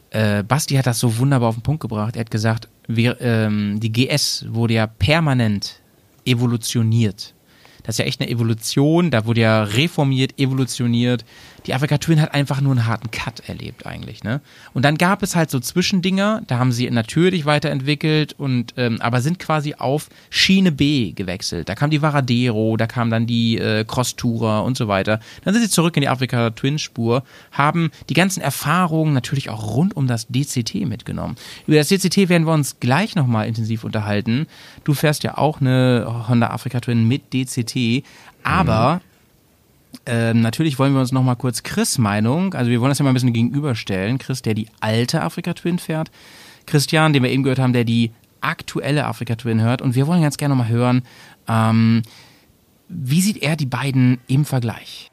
Äh, 0.09 0.43
Basti 0.43 0.75
hat 0.75 0.87
das 0.87 0.99
so 0.99 1.17
wunderbar 1.17 1.49
auf 1.49 1.55
den 1.55 1.63
Punkt 1.63 1.81
gebracht. 1.81 2.15
Er 2.15 2.21
hat 2.21 2.31
gesagt, 2.31 2.67
wir, 2.87 3.19
ähm, 3.21 3.79
die 3.79 3.91
GS 3.91 4.45
wurde 4.49 4.75
ja 4.75 4.87
permanent 4.87 5.79
evolutioniert. 6.25 7.33
Das 7.83 7.95
ist 7.95 7.99
ja 7.99 8.05
echt 8.05 8.19
eine 8.19 8.29
Evolution, 8.29 9.11
da 9.11 9.25
wurde 9.25 9.41
ja 9.41 9.63
reformiert, 9.63 10.39
evolutioniert. 10.39 11.23
Die 11.67 11.73
Afrika 11.73 11.97
Twin 11.97 12.21
hat 12.21 12.33
einfach 12.33 12.61
nur 12.61 12.73
einen 12.73 12.85
harten 12.85 13.09
Cut 13.11 13.47
erlebt 13.47 13.85
eigentlich, 13.85 14.23
ne? 14.23 14.41
Und 14.73 14.85
dann 14.85 14.97
gab 14.97 15.23
es 15.23 15.35
halt 15.35 15.49
so 15.49 15.59
Zwischendinger, 15.59 16.43
da 16.47 16.59
haben 16.59 16.71
sie 16.71 16.89
natürlich 16.89 17.45
weiterentwickelt 17.45 18.33
und 18.37 18.73
ähm, 18.77 19.01
aber 19.01 19.21
sind 19.21 19.39
quasi 19.39 19.75
auf 19.75 20.09
Schiene 20.29 20.71
B 20.71 21.13
gewechselt. 21.13 21.69
Da 21.69 21.75
kam 21.75 21.89
die 21.89 22.01
Varadero, 22.01 22.77
da 22.77 22.87
kam 22.87 23.09
dann 23.09 23.25
die 23.25 23.57
äh, 23.57 23.83
Cross 23.83 24.15
Tourer 24.15 24.63
und 24.63 24.77
so 24.77 24.87
weiter. 24.87 25.19
Dann 25.43 25.53
sind 25.53 25.63
sie 25.63 25.69
zurück 25.69 25.97
in 25.97 26.01
die 26.01 26.09
Afrika 26.09 26.51
Twin 26.51 26.77
Spur, 26.77 27.23
haben 27.51 27.89
die 28.09 28.13
ganzen 28.13 28.41
Erfahrungen 28.41 29.13
natürlich 29.13 29.49
auch 29.49 29.75
rund 29.75 29.95
um 29.95 30.07
das 30.07 30.27
DCT 30.27 30.85
mitgenommen. 30.85 31.35
Über 31.65 31.77
das 31.77 31.87
DCT 31.87 32.29
werden 32.29 32.45
wir 32.45 32.53
uns 32.53 32.79
gleich 32.79 33.15
nochmal 33.15 33.47
intensiv 33.47 33.83
unterhalten. 33.83 34.47
Du 34.83 34.93
fährst 34.93 35.23
ja 35.23 35.37
auch 35.37 35.61
eine 35.61 36.25
Honda 36.27 36.51
Afrika 36.51 36.79
Twin 36.79 37.07
mit 37.07 37.33
DCT, 37.33 38.03
aber 38.43 38.95
mhm 38.95 39.14
ähm, 40.05 40.41
natürlich 40.41 40.77
wollen 40.79 40.93
wir 40.93 41.01
uns 41.01 41.11
noch 41.11 41.23
mal 41.23 41.35
kurz 41.35 41.63
Chris 41.63 41.97
Meinung, 41.97 42.53
also 42.53 42.69
wir 42.69 42.79
wollen 42.81 42.91
das 42.91 42.99
ja 42.99 43.03
mal 43.03 43.11
ein 43.11 43.15
bisschen 43.15 43.33
gegenüberstellen. 43.33 44.17
Chris, 44.17 44.41
der 44.41 44.53
die 44.53 44.67
alte 44.79 45.21
Afrika 45.21 45.53
Twin 45.53 45.79
fährt. 45.79 46.11
Christian, 46.65 47.13
den 47.13 47.23
wir 47.23 47.31
eben 47.31 47.43
gehört 47.43 47.59
haben, 47.59 47.73
der 47.73 47.83
die 47.83 48.11
aktuelle 48.41 49.05
Afrika 49.05 49.35
Twin 49.35 49.61
hört. 49.61 49.81
Und 49.81 49.95
wir 49.95 50.07
wollen 50.07 50.21
ganz 50.21 50.37
gerne 50.37 50.55
noch 50.55 50.63
mal 50.63 50.69
hören, 50.69 51.03
ähm, 51.47 52.03
wie 52.87 53.21
sieht 53.21 53.41
er 53.41 53.55
die 53.55 53.65
beiden 53.65 54.19
im 54.27 54.45
Vergleich? 54.45 55.11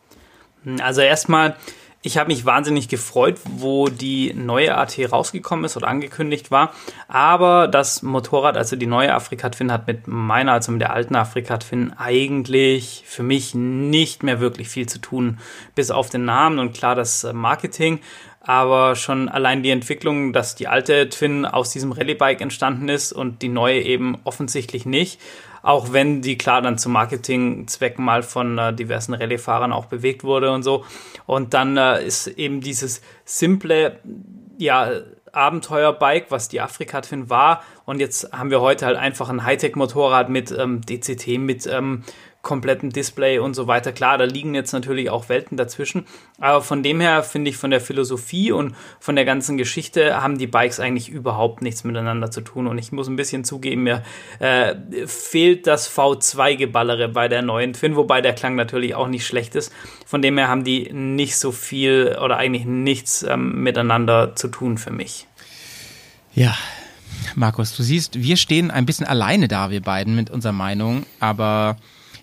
Also 0.81 1.01
erstmal 1.01 1.56
ich 2.05 2.19
habe 2.19 2.33
mich 2.33 2.45
wahnsinnig 2.45 2.89
gefreut, 2.89 3.39
wo 3.45 3.87
die 3.87 4.35
neue 4.35 4.77
AT 4.77 4.99
rausgekommen 5.11 5.65
ist 5.65 5.77
oder 5.77 5.87
angekündigt 5.87 6.51
war. 6.51 6.73
Aber 7.07 7.69
das 7.69 8.03
Motorrad, 8.03 8.57
also 8.57 8.74
die 8.74 8.87
neue 8.87 9.15
Afrika 9.15 9.49
Twin, 9.51 9.70
hat 9.70 9.87
mit 9.87 10.09
meiner, 10.09 10.53
also 10.53 10.73
mit 10.73 10.81
der 10.81 10.93
alten 10.93 11.15
Afrika 11.15 11.59
Twin, 11.59 11.93
eigentlich 11.97 13.05
für 13.07 13.23
mich 13.23 13.55
nicht 13.55 14.24
mehr 14.24 14.41
wirklich 14.41 14.69
viel 14.69 14.89
zu 14.89 14.99
tun, 14.99 15.39
bis 15.77 15.93
auf 15.93 16.11
den 16.11 16.24
Namen 16.24 16.59
und 16.59 16.74
klar 16.74 16.97
das 16.97 17.23
äh, 17.23 17.33
Marketing. 17.33 18.01
Aber 18.41 18.97
schon 18.97 19.29
allein 19.29 19.62
die 19.62 19.70
Entwicklung, 19.70 20.33
dass 20.33 20.57
die 20.57 20.66
alte 20.66 21.09
Twin 21.09 21.47
aus 21.47 21.70
diesem 21.70 21.93
Rallye-Bike 21.93 22.41
entstanden 22.41 22.89
ist 22.89 23.12
und 23.12 23.43
die 23.43 23.49
neue 23.49 23.81
eben 23.81 24.19
offensichtlich 24.24 24.85
nicht 24.85 25.20
auch 25.62 25.93
wenn 25.93 26.22
die 26.22 26.36
klar 26.36 26.60
dann 26.60 26.78
zu 26.78 26.89
Marketingzwecken 26.89 28.05
mal 28.05 28.22
von 28.22 28.59
äh, 28.59 28.74
diversen 28.74 29.14
Rallye-Fahrern 29.14 29.72
auch 29.72 29.86
bewegt 29.86 30.24
wurde 30.24 30.52
und 30.52 30.62
so. 30.62 30.84
Und 31.26 31.55
dann 31.55 31.76
äh, 31.76 32.05
ist 32.05 32.26
eben 32.26 32.60
dieses 32.60 33.01
simple, 33.24 34.01
ja, 34.59 34.90
Abenteuerbike, 35.32 36.26
was 36.30 36.48
die 36.48 36.60
Afrika 36.60 37.01
Twin 37.01 37.30
war. 37.30 37.62
Und 37.86 38.01
jetzt 38.01 38.32
haben 38.32 38.51
wir 38.51 38.60
heute 38.60 38.84
halt 38.84 38.98
einfach 38.98 39.30
ein 39.30 39.44
Hightech-Motorrad 39.44 40.28
mit 40.28 40.52
ähm, 40.52 40.82
DCT, 40.82 41.39
mit 41.39 41.66
ähm, 41.66 42.05
komplettem 42.43 42.90
Display 42.90 43.39
und 43.39 43.55
so 43.55 43.69
weiter. 43.69 43.93
Klar, 43.93 44.19
da 44.19 44.24
liegen 44.24 44.55
jetzt 44.55 44.73
natürlich 44.73 45.10
auch 45.10 45.28
Welten 45.28 45.56
dazwischen. 45.56 46.06
Aber 46.39 46.60
von 46.60 46.82
dem 46.82 47.01
her 47.01 47.23
finde 47.23 47.51
ich 47.51 47.56
von 47.56 47.70
der 47.70 47.81
Philosophie 47.81 48.51
und 48.51 48.74
von 48.98 49.14
der 49.14 49.24
ganzen 49.24 49.56
Geschichte 49.56 50.20
haben 50.20 50.39
die 50.39 50.48
Bikes 50.48 50.81
eigentlich 50.81 51.09
überhaupt 51.09 51.62
nichts 51.62 51.85
miteinander 51.85 52.32
zu 52.32 52.40
tun. 52.40 52.66
Und 52.66 52.78
ich 52.78 52.90
muss 52.90 53.09
ein 53.09 53.14
bisschen 53.14 53.44
zugeben, 53.44 53.85
mir 53.85 54.02
äh, 54.40 54.74
fehlt 55.06 55.69
das 55.69 55.89
V2-Geballere 55.97 57.09
bei 57.09 57.28
der 57.28 57.43
neuen 57.43 57.74
Twin, 57.74 57.94
wobei 57.94 58.20
der 58.20 58.35
Klang 58.35 58.56
natürlich 58.56 58.97
auch 58.97 59.09
nicht 59.09 59.24
schlecht 59.24 59.55
ist. 59.55 59.73
Von 60.05 60.20
dem 60.20 60.36
her 60.36 60.48
haben 60.48 60.64
die 60.64 60.93
nicht 60.93 61.36
so 61.36 61.52
viel 61.52 62.19
oder 62.23 62.39
eigentlich 62.39 62.64
nichts 62.64 63.23
ähm, 63.23 63.62
miteinander 63.62 64.35
zu 64.35 64.48
tun 64.48 64.78
für 64.78 64.90
mich. 64.90 65.28
Ja, 66.35 66.56
Markus, 67.36 67.77
du 67.77 67.82
siehst, 67.82 68.20
wir 68.20 68.36
stehen 68.36 68.70
ein 68.70 68.86
bisschen 68.86 69.06
alleine 69.06 69.47
da, 69.47 69.70
wir 69.70 69.81
beiden, 69.81 70.16
mit 70.16 70.31
unserer 70.31 70.52
Meinung, 70.52 71.06
aber 71.20 71.77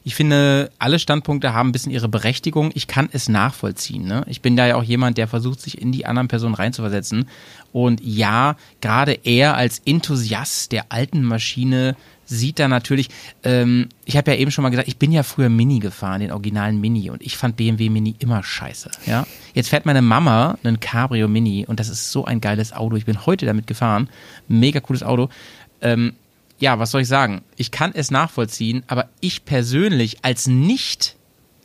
ich 0.09 0.15
finde, 0.15 0.71
alle 0.79 0.97
Standpunkte 0.97 1.53
haben 1.53 1.69
ein 1.69 1.71
bisschen 1.71 1.91
ihre 1.91 2.09
Berechtigung. 2.09 2.71
Ich 2.73 2.87
kann 2.87 3.09
es 3.11 3.29
nachvollziehen. 3.29 4.07
Ne? 4.07 4.23
Ich 4.25 4.41
bin 4.41 4.55
da 4.55 4.65
ja 4.65 4.75
auch 4.75 4.81
jemand, 4.81 5.19
der 5.19 5.27
versucht, 5.27 5.61
sich 5.61 5.79
in 5.79 5.91
die 5.91 6.07
anderen 6.07 6.27
Personen 6.27 6.55
reinzuversetzen. 6.55 7.29
Und 7.73 8.01
ja, 8.03 8.55
gerade 8.81 9.19
er 9.23 9.55
als 9.55 9.83
Enthusiast 9.85 10.71
der 10.71 10.91
alten 10.91 11.21
Maschine 11.21 11.95
sieht 12.25 12.57
da 12.57 12.67
natürlich, 12.67 13.09
ähm, 13.43 13.89
ich 14.03 14.17
habe 14.17 14.31
ja 14.31 14.37
eben 14.37 14.49
schon 14.49 14.63
mal 14.63 14.69
gesagt, 14.69 14.87
ich 14.87 14.97
bin 14.97 15.11
ja 15.11 15.21
früher 15.21 15.49
Mini 15.49 15.77
gefahren, 15.77 16.21
den 16.21 16.31
originalen 16.31 16.81
Mini 16.81 17.11
und 17.11 17.21
ich 17.21 17.37
fand 17.37 17.55
BMW 17.55 17.91
Mini 17.91 18.15
immer 18.17 18.41
scheiße, 18.41 18.89
ja. 19.05 19.27
Jetzt 19.53 19.69
fährt 19.69 19.85
meine 19.85 20.01
Mama 20.01 20.57
einen 20.63 20.79
Cabrio 20.79 21.27
Mini 21.27 21.67
und 21.67 21.79
das 21.79 21.87
ist 21.87 22.11
so 22.11 22.25
ein 22.25 22.41
geiles 22.41 22.73
Auto. 22.73 22.95
Ich 22.95 23.05
bin 23.05 23.27
heute 23.27 23.45
damit 23.45 23.67
gefahren, 23.67 24.09
mega 24.47 24.79
cooles 24.79 25.03
Auto. 25.03 25.29
Ähm, 25.81 26.13
ja, 26.59 26.77
was 26.79 26.91
soll 26.91 27.01
ich 27.01 27.07
sagen? 27.07 27.41
Ich 27.55 27.71
kann 27.71 27.91
es 27.93 28.11
nachvollziehen, 28.11 28.83
aber 28.87 29.09
ich 29.21 29.45
persönlich 29.45 30.17
als 30.23 30.47
nicht 30.47 31.15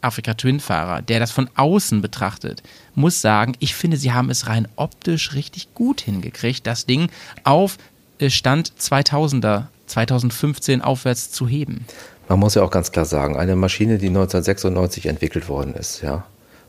Afrika 0.00 0.34
Twin 0.34 0.60
Fahrer, 0.60 1.02
der 1.02 1.18
das 1.18 1.30
von 1.30 1.48
außen 1.56 2.02
betrachtet, 2.02 2.62
muss 2.94 3.20
sagen, 3.20 3.54
ich 3.58 3.74
finde, 3.74 3.96
sie 3.96 4.12
haben 4.12 4.30
es 4.30 4.46
rein 4.46 4.68
optisch 4.76 5.32
richtig 5.34 5.74
gut 5.74 6.00
hingekriegt, 6.00 6.66
das 6.66 6.86
Ding 6.86 7.08
auf 7.42 7.78
äh, 8.18 8.30
Stand 8.30 8.72
2000er, 8.78 9.64
2015 9.86 10.82
aufwärts 10.82 11.30
zu 11.30 11.48
heben. 11.48 11.86
Man 12.28 12.38
muss 12.38 12.54
ja 12.54 12.62
auch 12.62 12.70
ganz 12.70 12.92
klar 12.92 13.04
sagen, 13.04 13.36
eine 13.36 13.56
Maschine, 13.56 13.98
die 13.98 14.08
1996 14.08 15.06
entwickelt 15.06 15.48
worden 15.48 15.74
ist, 15.74 16.02
ja, 16.02 16.24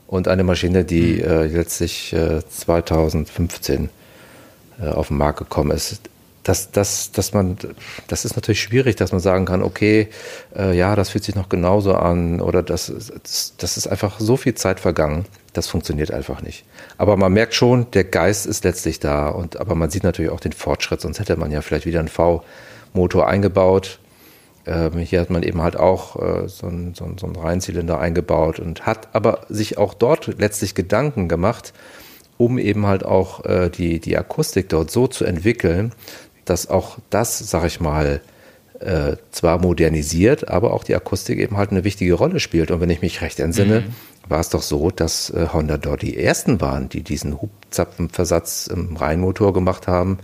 und 0.06 0.28
eine 0.28 0.44
Maschine, 0.44 0.84
die 0.84 1.20
äh, 1.20 1.46
letztlich 1.46 2.12
äh, 2.12 2.40
2015 2.48 3.90
äh, 4.80 4.88
auf 4.88 5.08
den 5.08 5.16
Markt 5.16 5.38
gekommen 5.38 5.70
ist, 5.70 6.00
dass, 6.46 6.70
dass, 6.70 7.10
dass 7.10 7.32
man, 7.34 7.56
das 8.06 8.24
ist 8.24 8.36
natürlich 8.36 8.62
schwierig, 8.62 8.94
dass 8.94 9.10
man 9.10 9.20
sagen 9.20 9.46
kann, 9.46 9.62
okay, 9.62 10.08
äh, 10.56 10.76
ja, 10.76 10.94
das 10.94 11.10
fühlt 11.10 11.24
sich 11.24 11.34
noch 11.34 11.48
genauso 11.48 11.94
an 11.94 12.40
oder 12.40 12.62
das, 12.62 12.92
das, 13.22 13.54
das 13.58 13.76
ist 13.76 13.88
einfach 13.88 14.20
so 14.20 14.36
viel 14.36 14.54
Zeit 14.54 14.78
vergangen, 14.78 15.24
das 15.54 15.66
funktioniert 15.66 16.12
einfach 16.12 16.42
nicht. 16.42 16.64
Aber 16.98 17.16
man 17.16 17.32
merkt 17.32 17.54
schon, 17.54 17.90
der 17.90 18.04
Geist 18.04 18.46
ist 18.46 18.62
letztlich 18.62 19.00
da 19.00 19.28
und 19.28 19.58
aber 19.58 19.74
man 19.74 19.90
sieht 19.90 20.04
natürlich 20.04 20.30
auch 20.30 20.38
den 20.38 20.52
Fortschritt, 20.52 21.00
sonst 21.00 21.18
hätte 21.18 21.36
man 21.36 21.50
ja 21.50 21.62
vielleicht 21.62 21.86
wieder 21.86 21.98
einen 21.98 22.08
V-Motor 22.08 23.26
eingebaut. 23.26 23.98
Ähm, 24.66 24.98
hier 24.98 25.20
hat 25.20 25.30
man 25.30 25.42
eben 25.42 25.62
halt 25.62 25.76
auch 25.76 26.14
äh, 26.16 26.48
so, 26.48 26.68
einen, 26.68 26.94
so, 26.94 27.10
so 27.18 27.26
einen 27.26 27.36
Reihenzylinder 27.36 27.98
eingebaut 27.98 28.60
und 28.60 28.86
hat 28.86 29.08
aber 29.14 29.40
sich 29.48 29.78
auch 29.78 29.94
dort 29.94 30.38
letztlich 30.38 30.76
Gedanken 30.76 31.28
gemacht, 31.28 31.72
um 32.38 32.58
eben 32.58 32.86
halt 32.86 33.04
auch 33.04 33.44
äh, 33.44 33.70
die, 33.70 33.98
die 34.00 34.16
Akustik 34.16 34.68
dort 34.68 34.90
so 34.90 35.06
zu 35.06 35.24
entwickeln, 35.24 35.92
dass 36.46 36.68
auch 36.68 36.98
das, 37.10 37.38
sag 37.38 37.64
ich 37.64 37.80
mal, 37.80 38.20
äh, 38.80 39.16
zwar 39.30 39.58
modernisiert, 39.58 40.48
aber 40.48 40.72
auch 40.72 40.84
die 40.84 40.94
Akustik 40.94 41.38
eben 41.38 41.56
halt 41.56 41.70
eine 41.70 41.84
wichtige 41.84 42.14
Rolle 42.14 42.40
spielt. 42.40 42.70
Und 42.70 42.80
wenn 42.80 42.90
ich 42.90 43.02
mich 43.02 43.20
recht 43.20 43.40
entsinne, 43.40 43.80
mhm. 43.80 44.30
war 44.30 44.40
es 44.40 44.50
doch 44.50 44.62
so, 44.62 44.90
dass 44.90 45.30
äh, 45.30 45.48
Honda 45.52 45.78
dort 45.78 46.02
die 46.02 46.16
ersten 46.16 46.60
waren, 46.60 46.88
die 46.88 47.02
diesen 47.02 47.40
Hubzapfenversatz 47.40 48.66
im 48.66 48.96
Reihenmotor 48.96 49.52
gemacht 49.52 49.86
haben, 49.86 50.18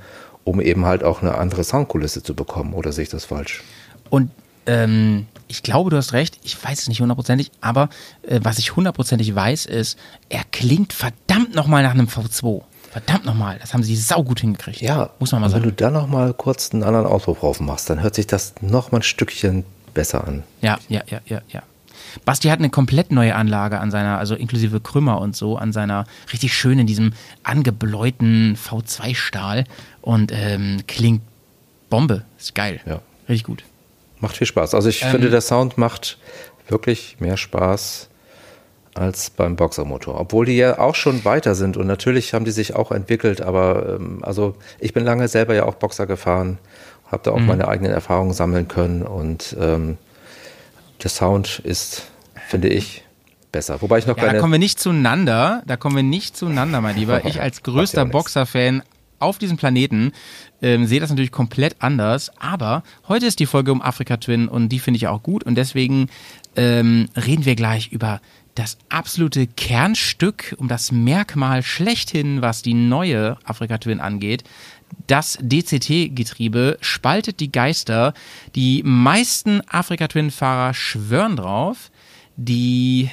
um 0.45 0.61
eben 0.61 0.85
halt 0.85 1.05
auch 1.05 1.23
eine 1.23 1.37
andere 1.37 1.65
Soundkulisse 1.65 2.23
zu 2.23 2.35
bekommen. 2.35 2.75
Oder 2.75 2.93
sehe 2.93 3.05
ich 3.05 3.11
das 3.11 3.25
falsch? 3.25 3.63
Und 4.11 4.31
ähm, 4.67 5.27
ich 5.49 5.63
glaube, 5.63 5.91
du 5.91 5.97
hast 5.97 6.13
recht, 6.13 6.39
ich 6.45 6.63
weiß 6.63 6.83
es 6.83 6.89
nicht 6.89 7.01
hundertprozentig, 7.01 7.51
aber 7.61 7.89
äh, 8.23 8.41
was 8.43 8.59
ich 8.59 8.77
hundertprozentig 8.77 9.35
weiß, 9.35 9.67
ist, 9.67 9.99
er 10.29 10.43
klingt 10.51 10.93
verdammt 10.93 11.55
nochmal 11.55 11.83
nach 11.83 11.93
einem 11.93 12.07
V2. 12.07 12.63
Verdammt 12.93 13.25
nochmal, 13.25 13.59
das 13.59 13.73
haben 13.73 13.83
sie 13.83 13.97
saugut 13.97 14.41
hingekriegt. 14.41 14.83
Ja, 14.83 15.11
muss 15.19 15.33
man 15.33 15.41
mal 15.41 15.49
sagen. 15.49 15.63
Wenn 15.65 15.71
du 15.71 15.75
da 15.77 15.91
nochmal 15.91 16.35
kurz 16.35 16.73
einen 16.73 16.83
anderen 16.83 17.07
Auspuff 17.07 17.41
drauf 17.41 17.59
machst, 17.59 17.89
dann 17.89 18.03
hört 18.03 18.15
sich 18.15 18.27
das 18.27 18.55
nochmal 18.61 19.01
ein 19.01 19.03
Stückchen 19.03 19.65
besser 19.95 20.27
an. 20.27 20.43
Ja, 20.61 20.79
ja, 20.89 21.03
ja, 21.09 21.21
ja, 21.25 21.41
ja. 21.49 21.63
Basti 22.27 22.49
hat 22.49 22.59
eine 22.59 22.69
komplett 22.69 23.11
neue 23.11 23.35
Anlage 23.35 23.81
an 23.81 23.91
seiner, 23.91 24.19
also 24.19 24.35
inklusive 24.35 24.81
Krümmer 24.81 25.21
und 25.21 25.35
so, 25.35 25.57
an 25.57 25.73
seiner 25.73 26.05
richtig 26.33 26.53
schön 26.53 26.79
in 26.79 26.87
diesem 26.87 27.15
angebläuten 27.43 28.57
V2-Stahl 28.57 29.65
und 30.03 30.31
ähm, 30.35 30.83
klingt 30.87 31.23
Bombe. 31.89 32.25
Ist 32.39 32.55
geil. 32.55 32.81
Ja. 32.85 33.01
Richtig 33.29 33.45
gut. 33.45 33.65
Macht 34.21 34.37
viel 34.37 34.47
Spaß. 34.47 34.75
Also 34.75 34.89
ich 34.91 35.03
Ähm, 35.03 35.11
finde, 35.13 35.31
der 35.31 35.41
Sound 35.41 35.79
macht 35.79 36.19
wirklich 36.69 37.17
mehr 37.21 37.37
Spaß 37.39 38.09
als 38.95 39.31
beim 39.31 39.57
Boxermotor. 39.57 40.21
Obwohl 40.21 40.47
die 40.47 40.57
ja 40.57 40.79
auch 40.79 40.95
schon 40.95 41.25
weiter 41.25 41.55
sind 41.55 41.77
und 41.77 41.87
natürlich 41.87 42.35
haben 42.35 42.45
die 42.45 42.51
sich 42.51 42.75
auch 42.77 42.93
entwickelt, 42.93 43.41
aber 43.41 43.97
ähm, 43.99 44.19
also 44.23 44.55
ich 44.81 44.93
bin 44.93 45.05
lange 45.05 45.29
selber 45.29 45.55
ja 45.55 45.65
auch 45.65 45.75
Boxer 45.75 46.07
gefahren, 46.07 46.59
habe 47.11 47.23
da 47.25 47.31
auch 47.33 47.39
Mhm. 47.39 47.47
meine 47.47 47.69
eigenen 47.69 47.93
Erfahrungen 47.93 48.33
sammeln 48.35 48.69
können 48.69 49.03
und 49.03 49.57
ähm, 49.59 49.97
der 51.03 51.11
Sound 51.11 51.61
ist, 51.65 52.07
finde 52.49 52.69
ich, 52.69 53.03
besser. 53.51 53.83
Wobei 53.83 53.99
ich 53.99 54.07
noch 54.07 54.17
Ja, 54.17 54.23
da 54.23 54.29
keine 54.29 54.41
kommen 54.41 54.53
wir 54.53 54.59
nicht 54.59 54.79
zueinander. 54.81 55.63
Da 55.67 55.77
kommen 55.77 55.97
wir 55.97 56.03
nicht 56.03 56.37
zueinander, 56.37 56.81
mein 56.81 56.97
Lieber. 56.97 57.25
Ich 57.27 57.41
als 57.41 57.63
größter. 57.63 58.05
Boxer-Fan 58.07 58.83
auf 59.19 59.39
diesem 59.39 59.57
Planeten 59.57 60.13
ähm, 60.63 60.87
sehe 60.87 61.01
das 61.01 61.11
natürlich 61.11 61.31
komplett 61.33 61.77
anders. 61.81 62.31
Aber 62.41 62.83
heute 63.09 63.27
ist 63.27 63.39
die 63.41 63.47
Folge 63.47 63.71
um 63.73 63.83
Afrika 63.83 64.17
Twin 64.17 64.49
und 64.49 64.71
die 64.71 64.79
finde 64.79 64.97
ich 64.97 65.07
auch 65.07 65.23
gut. 65.23 65.45
Und 65.45 65.55
deswegen 65.57 66.09
ähm, 66.57 67.09
reden 67.15 67.45
wir 67.45 67.55
gleich 67.55 67.93
über 67.93 68.21
das 68.55 68.77
absolute 68.89 69.47
Kernstück, 69.47 70.55
um 70.59 70.69
das 70.69 70.93
Merkmal 70.93 71.63
schlechthin, 71.63 72.43
was 72.43 72.63
die 72.63 72.75
neue 72.75 73.39
Afrika 73.45 73.79
Twin 73.79 74.01
angeht. 74.01 74.45
Das 75.07 75.39
DCT-Getriebe 75.41 76.77
spaltet 76.81 77.41
die 77.41 77.51
Geister. 77.51 78.13
Die 78.55 78.83
meisten 78.85 79.63
Afrika 79.69 80.07
Twin-Fahrer 80.07 80.75
schwören 80.75 81.37
drauf. 81.37 81.91
Die 82.37 83.11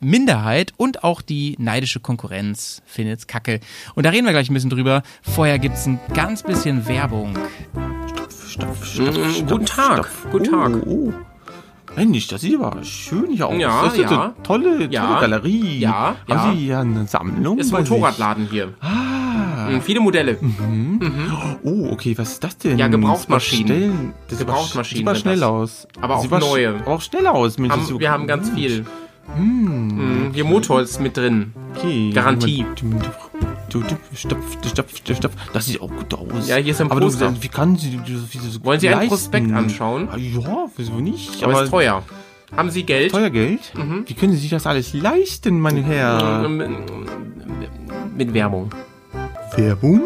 Minderheit 0.00 0.72
und 0.76 1.04
auch 1.04 1.22
die 1.22 1.56
neidische 1.58 2.00
Konkurrenz 2.00 2.82
findet's 2.86 3.26
kacke. 3.26 3.60
Und 3.94 4.04
da 4.04 4.10
reden 4.10 4.26
wir 4.26 4.32
gleich 4.32 4.50
ein 4.50 4.54
bisschen 4.54 4.70
drüber. 4.70 5.02
Vorher 5.22 5.58
gibt's 5.58 5.86
ein 5.86 6.00
ganz 6.14 6.42
bisschen 6.42 6.86
Werbung. 6.86 7.36
Mm, 7.74 9.46
guten 9.46 9.66
Tag. 9.66 10.08
Guten 10.30 10.50
Tag. 10.50 10.72
Oh, 10.86 11.08
oh. 11.08 11.37
Mensch, 11.98 12.28
das 12.28 12.40
sieht 12.40 12.58
aber 12.60 12.82
schön 12.84 13.30
hier 13.32 13.46
aus. 13.48 13.54
Ja, 13.58 13.82
das 13.84 13.92
ist 13.94 14.00
ja. 14.00 14.08
eine 14.08 14.34
tolle, 14.42 14.78
tolle 14.78 14.88
Ja. 14.92 15.20
Galerie. 15.20 15.78
Ja, 15.80 15.92
Haben 15.92 16.16
ja. 16.28 16.50
Sie 16.52 16.58
hier 16.58 16.78
eine 16.80 17.06
Sammlung? 17.06 17.58
Ist 17.58 17.74
ein? 17.74 17.82
Motorradladen 17.82 18.48
hier. 18.50 18.74
Ah. 18.80 19.68
Mm, 19.70 19.80
Viele 19.82 20.00
Modelle. 20.00 20.38
Oh, 21.62 21.88
okay, 21.92 22.16
was 22.16 22.32
ist 22.32 22.44
das 22.44 22.56
denn? 22.58 22.78
Ja, 22.78 22.88
Gebrauchtmaschinen. 22.88 24.14
Das 24.28 24.38
Gebrauchtmaschinen 24.38 25.00
Sieht 25.00 25.08
aber 25.08 25.16
schnell 25.18 25.40
das. 25.40 25.48
aus. 25.48 25.88
Aber 26.00 26.16
auch 26.16 26.30
neue. 26.40 26.76
Aber 26.80 26.86
auch 26.92 27.00
schnell 27.02 27.26
aus. 27.26 27.58
Mensch, 27.58 27.72
Haben, 27.72 27.84
so 27.84 28.00
wir 28.00 28.10
haben 28.10 28.26
ganz 28.26 28.48
gut. 28.48 28.58
viel. 28.58 28.86
Mm, 29.36 30.30
Hier 30.32 30.44
Motor 30.44 30.80
ist 30.80 31.00
mit 31.00 31.16
drin. 31.16 31.52
Okay. 31.76 32.10
Garantie. 32.14 32.64
Du, 33.70 33.80
du, 33.80 33.96
stopp, 34.14 34.38
stopp, 34.64 34.86
stopp, 34.96 35.16
stopp. 35.16 35.32
Das 35.52 35.66
sieht 35.66 35.80
auch 35.80 35.90
gut 35.90 36.12
aus. 36.14 36.48
Ja, 36.48 36.56
hier 36.56 36.72
ist 36.72 36.80
ein 36.80 36.90
Aber 36.90 37.00
Poster. 37.00 37.30
du, 37.30 37.42
wie 37.42 37.48
kann 37.48 37.76
sie 37.76 37.98
so 38.06 38.64
Wollen 38.64 38.80
Sie 38.80 38.88
einen? 38.88 39.08
Prospekt 39.08 39.52
anschauen? 39.52 40.08
Ah, 40.10 40.16
Ja, 40.16 40.66
wieso 40.76 40.94
nicht? 40.94 41.42
Aber 41.44 41.64
ist 41.64 41.70
teuer. 41.70 42.02
Haben 42.56 42.70
Sie 42.70 42.82
Geld? 42.84 43.12
Teuer 43.12 43.28
Geld? 43.28 43.60
Mhm. 43.76 44.04
Wie 44.06 44.14
können 44.14 44.32
Sie 44.32 44.38
sich 44.38 44.50
das 44.50 44.66
alles 44.66 44.94
leisten, 44.94 45.60
meine 45.60 45.82
Herr? 45.82 46.48
Mm, 46.48 46.62
Mit 48.16 48.32
Werbung. 48.32 48.70
Werbung? 49.54 50.00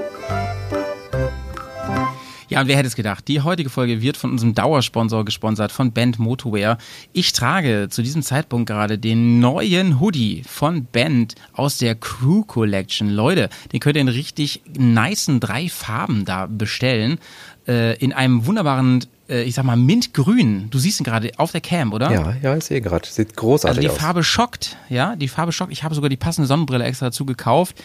Ja, 2.52 2.60
und 2.60 2.68
wer 2.68 2.76
hätte 2.76 2.86
es 2.88 2.96
gedacht? 2.96 3.26
Die 3.28 3.40
heutige 3.40 3.70
Folge 3.70 4.02
wird 4.02 4.16
von 4.16 4.30
unserem 4.30 4.54
Dauersponsor 4.54 5.24
gesponsert, 5.24 5.72
von 5.72 5.92
Band 5.92 6.18
Motorwear. 6.18 6.78
Ich 7.12 7.32
trage 7.32 7.88
zu 7.90 8.02
diesem 8.02 8.22
Zeitpunkt 8.22 8.68
gerade 8.68 8.98
den 8.98 9.40
neuen 9.40 10.00
Hoodie 10.00 10.42
von 10.46 10.84
Band 10.84 11.34
aus 11.52 11.78
der 11.78 11.94
Crew 11.94 12.42
Collection. 12.42 13.08
Leute, 13.10 13.48
den 13.72 13.80
könnt 13.80 13.96
ihr 13.96 14.02
in 14.02 14.08
richtig 14.08 14.62
nicen 14.76 15.40
drei 15.40 15.68
Farben 15.68 16.24
da 16.24 16.46
bestellen. 16.46 17.18
Äh, 17.66 17.96
in 17.98 18.12
einem 18.12 18.46
wunderbaren 18.46 19.06
äh, 19.28 19.42
ich 19.44 19.54
sag 19.54 19.64
mal, 19.64 19.76
mintgrün. 19.76 20.68
Du 20.70 20.78
siehst 20.78 21.00
ihn 21.00 21.04
gerade 21.04 21.30
auf 21.38 21.52
der 21.52 21.60
Cam, 21.60 21.92
oder? 21.92 22.12
Ja, 22.12 22.36
ja, 22.42 22.56
ich 22.56 22.64
sehe 22.64 22.80
gerade. 22.80 23.08
Sieht 23.08 23.34
großartig 23.36 23.78
Also 23.78 23.80
die 23.80 23.90
aus. 23.90 23.98
Farbe 23.98 24.24
schockt, 24.24 24.76
ja, 24.88 25.16
die 25.16 25.28
Farbe 25.28 25.52
schockt. 25.52 25.72
Ich 25.72 25.82
habe 25.84 25.94
sogar 25.94 26.10
die 26.10 26.16
passende 26.16 26.46
Sonnenbrille 26.46 26.84
extra 26.84 27.06
dazu 27.06 27.24
gekauft. 27.24 27.82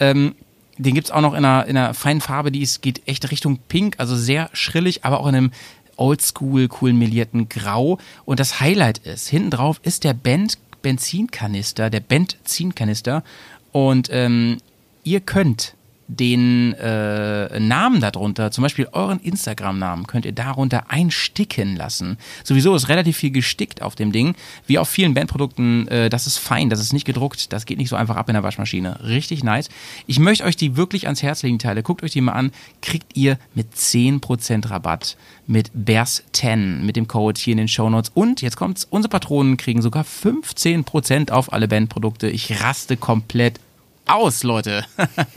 Ähm, 0.00 0.34
den 0.78 0.94
gibt's 0.94 1.10
auch 1.10 1.20
noch 1.20 1.34
in 1.34 1.44
einer, 1.44 1.66
in 1.66 1.76
einer 1.76 1.94
feinen 1.94 2.20
Farbe, 2.20 2.52
die 2.52 2.62
ist, 2.62 2.82
geht 2.82 3.02
echt 3.06 3.30
Richtung 3.30 3.58
Pink, 3.68 3.96
also 3.98 4.16
sehr 4.16 4.48
schrillig, 4.52 5.04
aber 5.04 5.20
auch 5.20 5.26
in 5.26 5.34
einem 5.34 5.50
oldschool, 5.96 6.68
coolen 6.68 6.98
melierten 6.98 7.48
Grau. 7.48 7.98
Und 8.24 8.40
das 8.40 8.60
Highlight 8.60 8.98
ist, 8.98 9.28
hinten 9.28 9.50
drauf 9.50 9.80
ist 9.82 10.04
der 10.04 10.14
Bent 10.14 10.58
Benzinkanister, 10.80 11.90
der 11.90 12.00
Benzinkanister. 12.00 13.24
Und 13.72 14.08
ähm, 14.12 14.58
ihr 15.02 15.20
könnt 15.20 15.74
den 16.08 16.72
äh, 16.74 17.60
Namen 17.60 18.00
darunter, 18.00 18.50
zum 18.50 18.62
Beispiel 18.62 18.88
euren 18.92 19.20
Instagram-Namen, 19.20 20.06
könnt 20.06 20.24
ihr 20.24 20.32
darunter 20.32 20.90
einsticken 20.90 21.76
lassen. 21.76 22.16
Sowieso 22.44 22.74
ist 22.74 22.88
relativ 22.88 23.18
viel 23.18 23.30
gestickt 23.30 23.82
auf 23.82 23.94
dem 23.94 24.10
Ding. 24.10 24.34
Wie 24.66 24.78
auf 24.78 24.88
vielen 24.88 25.12
Bandprodukten, 25.12 25.86
äh, 25.88 26.08
das 26.08 26.26
ist 26.26 26.38
fein, 26.38 26.70
das 26.70 26.80
ist 26.80 26.94
nicht 26.94 27.04
gedruckt, 27.04 27.52
das 27.52 27.66
geht 27.66 27.76
nicht 27.76 27.90
so 27.90 27.96
einfach 27.96 28.16
ab 28.16 28.28
in 28.28 28.34
der 28.34 28.42
Waschmaschine. 28.42 29.04
Richtig 29.04 29.44
nice. 29.44 29.68
Ich 30.06 30.18
möchte 30.18 30.44
euch 30.44 30.56
die 30.56 30.76
wirklich 30.76 31.04
ans 31.04 31.22
Herz 31.22 31.42
legen, 31.42 31.58
Teile. 31.58 31.82
Guckt 31.82 32.02
euch 32.02 32.12
die 32.12 32.22
mal 32.22 32.32
an. 32.32 32.52
Kriegt 32.80 33.14
ihr 33.14 33.38
mit 33.54 33.74
10% 33.74 34.70
Rabatt 34.70 35.16
mit 35.46 35.70
Bears10 35.74 36.82
mit 36.82 36.96
dem 36.96 37.08
Code 37.08 37.40
hier 37.40 37.52
in 37.52 37.58
den 37.58 37.68
Shownotes. 37.68 38.12
Und 38.14 38.42
jetzt 38.42 38.56
kommt's, 38.56 38.86
unsere 38.88 39.10
Patronen 39.10 39.56
kriegen 39.56 39.82
sogar 39.82 40.04
15% 40.04 41.30
auf 41.30 41.52
alle 41.52 41.68
Bandprodukte. 41.68 42.28
Ich 42.28 42.62
raste 42.62 42.96
komplett 42.96 43.60
aus, 44.08 44.42
Leute. 44.42 44.84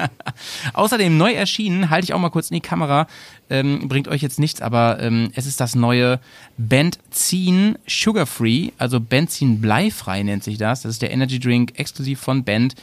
Außerdem 0.74 1.18
neu 1.18 1.34
erschienen, 1.34 1.90
halte 1.90 2.06
ich 2.06 2.14
auch 2.14 2.20
mal 2.20 2.30
kurz 2.30 2.50
in 2.50 2.56
die 2.56 2.62
Kamera, 2.62 3.08
ähm, 3.50 3.88
bringt 3.88 4.08
euch 4.08 4.22
jetzt 4.22 4.40
nichts, 4.40 4.62
aber 4.62 5.00
ähm, 5.02 5.32
es 5.36 5.46
ist 5.46 5.60
das 5.60 5.76
neue 5.76 6.20
Benzin 6.58 7.78
Sugar 7.88 8.26
Free, 8.26 8.72
also 8.78 9.00
Benzin 9.00 9.62
bleifrei 9.62 10.24
nennt 10.24 10.44
sich 10.44 10.58
das. 10.58 10.82
Das 10.82 10.92
ist 10.94 11.02
der 11.02 11.12
Energy 11.12 11.40
Drink 11.40 11.74
exklusiv 11.78 12.20
von 12.20 12.44
Bend. 12.44 12.76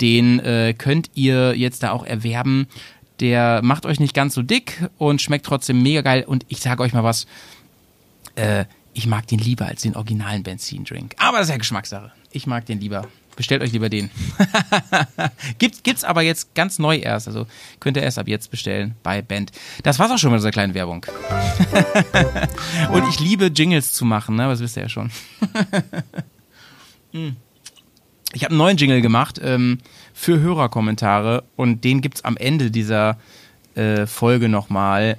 Den 0.00 0.40
äh, 0.40 0.74
könnt 0.76 1.10
ihr 1.14 1.54
jetzt 1.56 1.82
da 1.82 1.92
auch 1.92 2.04
erwerben. 2.04 2.66
Der 3.20 3.62
macht 3.62 3.86
euch 3.86 3.98
nicht 3.98 4.14
ganz 4.14 4.34
so 4.34 4.42
dick 4.42 4.88
und 4.98 5.22
schmeckt 5.22 5.46
trotzdem 5.46 5.82
mega 5.82 6.02
geil. 6.02 6.24
Und 6.26 6.44
ich 6.48 6.60
sage 6.60 6.82
euch 6.82 6.92
mal 6.92 7.04
was, 7.04 7.26
äh, 8.34 8.66
ich 8.92 9.06
mag 9.06 9.26
den 9.26 9.38
lieber 9.38 9.66
als 9.66 9.82
den 9.82 9.96
originalen 9.96 10.42
Benzin-Drink. 10.42 11.14
Aber 11.18 11.38
das 11.38 11.46
ist 11.46 11.52
ja 11.52 11.58
Geschmackssache. 11.58 12.12
Ich 12.30 12.46
mag 12.46 12.66
den 12.66 12.80
lieber. 12.80 13.06
Bestellt 13.36 13.62
euch 13.62 13.72
lieber 13.72 13.90
den. 13.90 14.10
Gibt, 15.58 15.84
gibt's 15.84 16.04
aber 16.04 16.22
jetzt 16.22 16.54
ganz 16.54 16.78
neu 16.78 16.96
erst. 16.96 17.28
Also 17.28 17.46
könnt 17.80 17.98
ihr 17.98 18.02
erst 18.02 18.18
ab 18.18 18.28
jetzt 18.28 18.50
bestellen 18.50 18.94
bei 19.02 19.20
Band. 19.20 19.52
Das 19.82 19.98
war's 19.98 20.10
auch 20.10 20.18
schon 20.18 20.30
mit 20.30 20.38
unserer 20.38 20.52
kleinen 20.52 20.72
Werbung. 20.72 21.04
Und 22.92 23.08
ich 23.10 23.20
liebe 23.20 23.46
Jingles 23.46 23.92
zu 23.92 24.06
machen, 24.06 24.36
ne? 24.36 24.48
Das 24.48 24.60
wisst 24.60 24.76
ihr 24.76 24.84
ja 24.84 24.88
schon. 24.88 25.10
Hm. 27.12 27.36
Ich 28.32 28.42
habe 28.42 28.50
einen 28.50 28.58
neuen 28.58 28.76
Jingle 28.76 29.00
gemacht 29.00 29.40
ähm, 29.42 29.78
für 30.12 30.40
Hörerkommentare 30.40 31.44
und 31.54 31.84
den 31.84 32.00
gibt's 32.00 32.24
am 32.24 32.36
Ende 32.36 32.72
dieser 32.72 33.16
äh, 33.76 34.06
Folge 34.06 34.48
nochmal, 34.48 35.16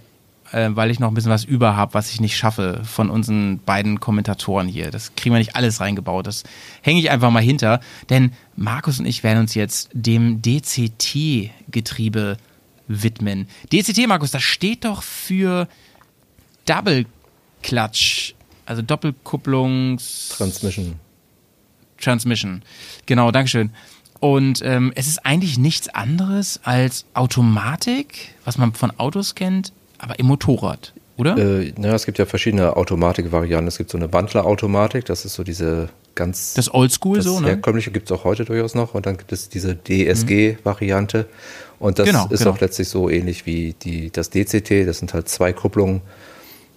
äh, 0.52 0.70
weil 0.72 0.92
ich 0.92 1.00
noch 1.00 1.10
ein 1.10 1.14
bisschen 1.14 1.32
was 1.32 1.44
über 1.44 1.76
habe, 1.76 1.94
was 1.94 2.12
ich 2.12 2.22
nicht 2.22 2.38
schaffe 2.38 2.82
von 2.84 3.10
unseren 3.10 3.60
beiden 3.60 4.00
Kommentatoren 4.00 4.68
hier. 4.68 4.92
Das 4.92 5.16
kriegen 5.16 5.34
wir 5.34 5.40
nicht 5.40 5.56
alles 5.56 5.80
reingebaut. 5.80 6.28
Das 6.28 6.44
hänge 6.82 7.00
ich 7.00 7.10
einfach 7.10 7.32
mal 7.32 7.42
hinter. 7.42 7.80
Denn 8.10 8.34
Markus 8.56 9.00
und 9.00 9.06
ich 9.06 9.24
werden 9.24 9.40
uns 9.40 9.54
jetzt 9.54 9.90
dem 9.94 10.42
DCT-Getriebe 10.42 12.38
widmen. 12.88 13.48
DCT, 13.72 14.08
Markus, 14.08 14.32
das 14.32 14.44
steht 14.44 14.86
doch 14.86 15.04
für 15.04 15.68
Double 16.66 17.06
Clutch, 17.64 18.36
also 18.66 18.82
Doppelkupplungs... 18.82 20.36
Transmission. 20.38 20.96
Transmission. 22.00 22.62
Genau, 23.06 23.32
Dankeschön. 23.32 23.72
Und 24.20 24.62
ähm, 24.64 24.92
es 24.96 25.08
ist 25.08 25.26
eigentlich 25.26 25.58
nichts 25.58 25.90
anderes 25.90 26.60
als 26.64 27.06
Automatik, 27.14 28.36
was 28.46 28.58
man 28.58 28.74
von 28.74 28.92
Autos 29.00 29.36
kennt, 29.36 29.72
aber 30.00 30.20
im 30.20 30.26
Motorrad, 30.28 30.94
oder? 31.18 31.38
Äh, 31.38 31.74
naja, 31.78 31.96
es 31.96 32.06
gibt 32.06 32.18
ja 32.20 32.26
verschiedene 32.26 32.76
Automatikvarianten. 32.78 33.68
Es 33.68 33.78
gibt 33.78 33.90
so 33.90 33.98
eine 33.98 34.12
Wandlerautomatik, 34.14 35.06
das 35.06 35.26
ist 35.26 35.34
so 35.34 35.44
diese 35.44 35.90
ganz. 36.16 36.54
Das 36.54 36.74
Oldschool 36.74 37.18
das 37.18 37.26
so, 37.26 37.40
ne? 37.40 37.48
Herkömmliche 37.48 37.92
gibt 37.92 38.10
es 38.12 38.18
auch 38.18 38.24
heute 38.24 38.46
durchaus 38.46 38.76
noch. 38.76 38.94
Und 38.94 39.06
dann 39.06 39.18
gibt 39.18 39.32
es 39.32 39.50
diese 39.50 39.76
DSG-Variante. 39.76 41.26
Und 41.80 42.00
das 42.00 42.06
Genau, 42.08 42.28
ist 42.30 42.40
genau. 42.40 42.52
auch 42.52 42.60
letztlich 42.60 42.90
so 42.90 43.10
ähnlich 43.10 43.46
wie 43.46 43.74
die, 43.82 44.10
das 44.12 44.30
DCT. 44.32 44.86
Das 44.88 45.00
sind 45.00 45.14
halt 45.14 45.30
zwei 45.30 45.54
Kupplungen, 45.54 46.02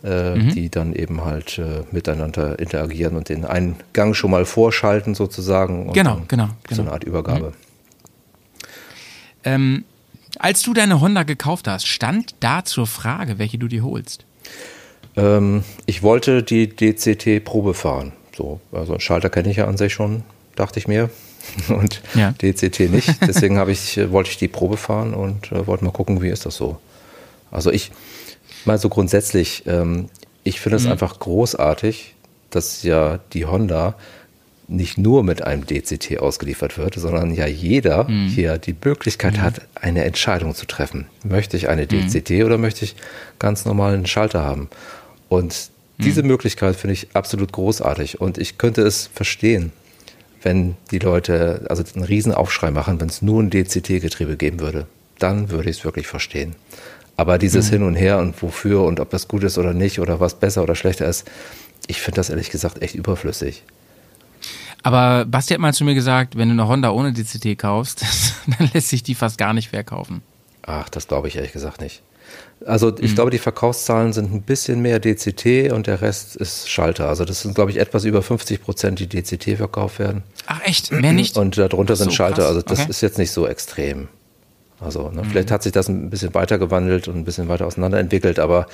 äh, 0.04 0.34
Mhm. 0.36 0.50
die 0.54 0.68
dann 0.70 0.94
eben 0.94 1.24
halt 1.24 1.58
äh, 1.58 1.84
miteinander 1.90 2.58
interagieren 2.58 3.16
und 3.16 3.28
den 3.30 3.44
einen 3.44 3.76
Gang 3.92 4.14
schon 4.14 4.30
mal 4.30 4.44
vorschalten 4.44 5.14
sozusagen. 5.14 5.86
Und 5.88 5.94
Genau, 5.94 6.22
genau, 6.28 6.48
gibt's 6.62 6.76
So 6.76 6.82
genau. 6.82 6.82
eine 6.82 6.92
Art 6.92 7.04
Übergabe. 7.04 7.52
Ähm, 9.44 9.84
als 10.38 10.62
du 10.62 10.72
deine 10.74 11.00
Honda 11.00 11.22
gekauft 11.24 11.66
hast, 11.68 11.86
stand 11.86 12.34
da 12.40 12.64
zur 12.64 12.86
Frage, 12.86 13.38
welche 13.38 13.58
du 13.58 13.68
dir 13.68 13.82
holst. 13.84 14.24
Ähm, 15.16 15.64
ich 15.86 16.02
wollte 16.02 16.42
die 16.42 16.68
DCT 16.68 17.44
Probe 17.44 17.74
fahren. 17.74 18.12
So, 18.36 18.60
also 18.72 18.92
einen 18.92 19.00
Schalter 19.00 19.28
kenne 19.30 19.50
ich 19.50 19.56
ja 19.58 19.66
an 19.66 19.76
sich 19.76 19.92
schon, 19.92 20.22
dachte 20.56 20.78
ich 20.78 20.86
mir. 20.88 21.10
Und 21.68 22.02
Ja. 22.14 22.32
DCT 22.32 22.90
nicht. 22.90 23.08
Deswegen 23.26 23.58
habe 23.58 23.72
ich, 23.72 23.96
äh, 23.96 24.10
wollte 24.12 24.30
ich 24.30 24.36
die 24.38 24.48
Probe 24.48 24.76
fahren 24.76 25.14
und 25.14 25.50
äh, 25.52 25.66
wollte 25.66 25.84
mal 25.84 25.90
gucken, 25.90 26.20
wie 26.22 26.28
ist 26.28 26.44
das 26.46 26.54
so. 26.56 26.78
Also 27.50 27.70
ich, 27.72 27.90
mal 28.66 28.78
so 28.78 28.88
grundsätzlich, 28.90 29.64
ähm, 29.66 30.08
ich 30.44 30.60
finde 30.60 30.76
es 30.76 30.84
Mhm. 30.84 30.92
einfach 30.92 31.18
großartig, 31.18 32.14
dass 32.50 32.82
ja 32.82 33.18
die 33.32 33.46
Honda 33.46 33.94
nicht 34.70 34.98
nur 34.98 35.24
mit 35.24 35.42
einem 35.42 35.66
DCT 35.66 36.18
ausgeliefert 36.20 36.78
wird, 36.78 36.94
sondern 36.94 37.34
ja 37.34 37.46
jeder 37.46 38.04
Mhm. 38.04 38.28
hier 38.28 38.56
die 38.58 38.74
Möglichkeit 38.84 39.40
hat, 39.40 39.62
eine 39.74 40.04
Entscheidung 40.04 40.54
zu 40.54 40.64
treffen. 40.66 41.06
Möchte 41.24 41.56
ich 41.56 41.64
Mhm. 41.64 41.68
eine 41.70 41.86
DCT 41.86 42.44
oder 42.44 42.56
möchte 42.56 42.84
ich 42.84 42.94
ganz 43.38 43.64
normalen 43.64 44.06
Schalter 44.06 44.44
haben? 44.44 44.68
Und 45.28 45.70
Mhm. 45.98 46.02
diese 46.04 46.22
Möglichkeit 46.22 46.76
finde 46.76 46.94
ich 46.94 47.08
absolut 47.14 47.52
großartig 47.52 48.20
und 48.20 48.38
ich 48.38 48.58
könnte 48.58 48.82
es 48.82 49.10
verstehen, 49.12 49.72
wenn 50.42 50.76
die 50.90 50.98
Leute 51.00 51.66
also 51.68 51.82
einen 51.94 52.04
riesen 52.04 52.32
Aufschrei 52.32 52.70
machen, 52.70 53.00
wenn 53.00 53.08
es 53.08 53.20
nur 53.22 53.42
ein 53.42 53.50
DCT-Getriebe 53.50 54.36
geben 54.36 54.60
würde. 54.60 54.86
Dann 55.18 55.50
würde 55.50 55.68
ich 55.68 55.78
es 55.78 55.84
wirklich 55.84 56.06
verstehen. 56.06 56.54
Aber 57.16 57.36
dieses 57.36 57.66
Mhm. 57.66 57.70
Hin 57.72 57.82
und 57.82 57.94
Her 57.96 58.18
und 58.18 58.40
wofür 58.40 58.82
und 58.84 59.00
ob 59.00 59.10
das 59.10 59.28
gut 59.28 59.42
ist 59.44 59.58
oder 59.58 59.74
nicht 59.74 59.98
oder 60.00 60.20
was 60.20 60.34
besser 60.40 60.62
oder 60.62 60.74
schlechter 60.74 61.06
ist, 61.06 61.28
ich 61.88 62.00
finde 62.00 62.16
das 62.16 62.30
ehrlich 62.30 62.50
gesagt 62.50 62.80
echt 62.82 62.94
überflüssig. 62.94 63.64
Aber 64.82 65.24
Basti 65.26 65.54
hat 65.54 65.60
mal 65.60 65.74
zu 65.74 65.84
mir 65.84 65.94
gesagt, 65.94 66.36
wenn 66.36 66.48
du 66.48 66.52
eine 66.54 66.68
Honda 66.68 66.90
ohne 66.90 67.12
DCT 67.12 67.58
kaufst, 67.58 68.02
dann 68.58 68.70
lässt 68.72 68.88
sich 68.88 69.02
die 69.02 69.14
fast 69.14 69.38
gar 69.38 69.52
nicht 69.52 69.68
verkaufen. 69.70 70.22
Ach, 70.62 70.88
das 70.88 71.08
glaube 71.08 71.28
ich 71.28 71.36
ehrlich 71.36 71.52
gesagt 71.52 71.80
nicht. 71.80 72.02
Also 72.66 72.94
ich 72.98 73.10
Mhm. 73.12 73.14
glaube, 73.16 73.30
die 73.30 73.38
Verkaufszahlen 73.38 74.12
sind 74.12 74.32
ein 74.32 74.42
bisschen 74.42 74.80
mehr 74.82 75.00
DCT 75.00 75.72
und 75.72 75.86
der 75.86 76.00
Rest 76.02 76.36
ist 76.36 76.68
Schalter. 76.70 77.08
Also 77.08 77.24
das 77.24 77.40
sind, 77.42 77.54
glaube 77.54 77.70
ich, 77.70 77.78
etwas 77.78 78.04
über 78.04 78.22
50 78.22 78.62
Prozent, 78.62 78.98
die 79.00 79.08
DCT 79.08 79.56
verkauft 79.56 79.98
werden. 79.98 80.22
Ach 80.46 80.60
echt? 80.64 80.92
Mehr 80.92 81.12
nicht? 81.12 81.36
Und 81.36 81.56
darunter 81.58 81.96
sind 81.96 82.10
So 82.10 82.16
Schalter. 82.16 82.36
krass. 82.42 82.46
Also 82.48 82.62
das 82.62 82.72
Okay. 82.78 82.84
Mhm. 82.84 82.90
ist 82.90 83.00
jetzt 83.00 83.18
nicht 83.18 83.32
so 83.32 83.46
extrem. 83.46 84.08
Also 84.82 85.10
ne, 85.10 85.22
vielleicht 85.28 85.50
hat 85.50 85.62
sich 85.62 85.72
das 85.72 85.88
ein 85.88 86.08
bisschen 86.08 86.32
weiter 86.32 86.56
gewandelt 86.58 87.06
und 87.08 87.16
ein 87.16 87.24
bisschen 87.24 87.48
weiter 87.48 87.66
auseinanderentwickelt, 87.66 88.38
aber 88.38 88.66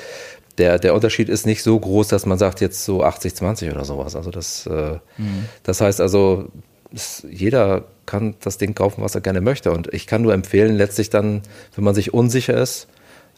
der, 0.59 0.79
der 0.79 0.95
Unterschied 0.95 1.29
ist 1.29 1.47
nicht 1.47 1.63
so 1.63 1.79
groß, 1.79 2.09
dass 2.09 2.27
man 2.27 2.39
sagt 2.39 2.61
jetzt 2.61 2.85
so 2.85 3.05
80-20 3.05 3.71
oder 3.73 3.85
sowas. 3.85 4.17
Also 4.17 4.31
das, 4.31 4.67
äh, 4.67 4.99
Mhm. 5.19 5.47
das 5.63 5.81
heißt 5.81 6.01
also, 6.01 6.49
jeder 7.29 7.85
kann 8.07 8.37
das 8.43 8.59
Ding 8.59 8.75
kaufen, 8.75 9.03
was 9.03 9.15
er 9.15 9.21
gerne 9.21 9.41
möchte. 9.41 9.73
Und 9.73 9.93
ich 9.93 10.07
kann 10.07 10.23
nur 10.23 10.33
empfehlen, 10.33 10.77
letztlich 10.77 11.11
dann, 11.11 11.43
wenn 11.75 11.85
man 11.85 11.95
sich 11.95 12.15
unsicher 12.15 12.55
ist, 12.57 12.87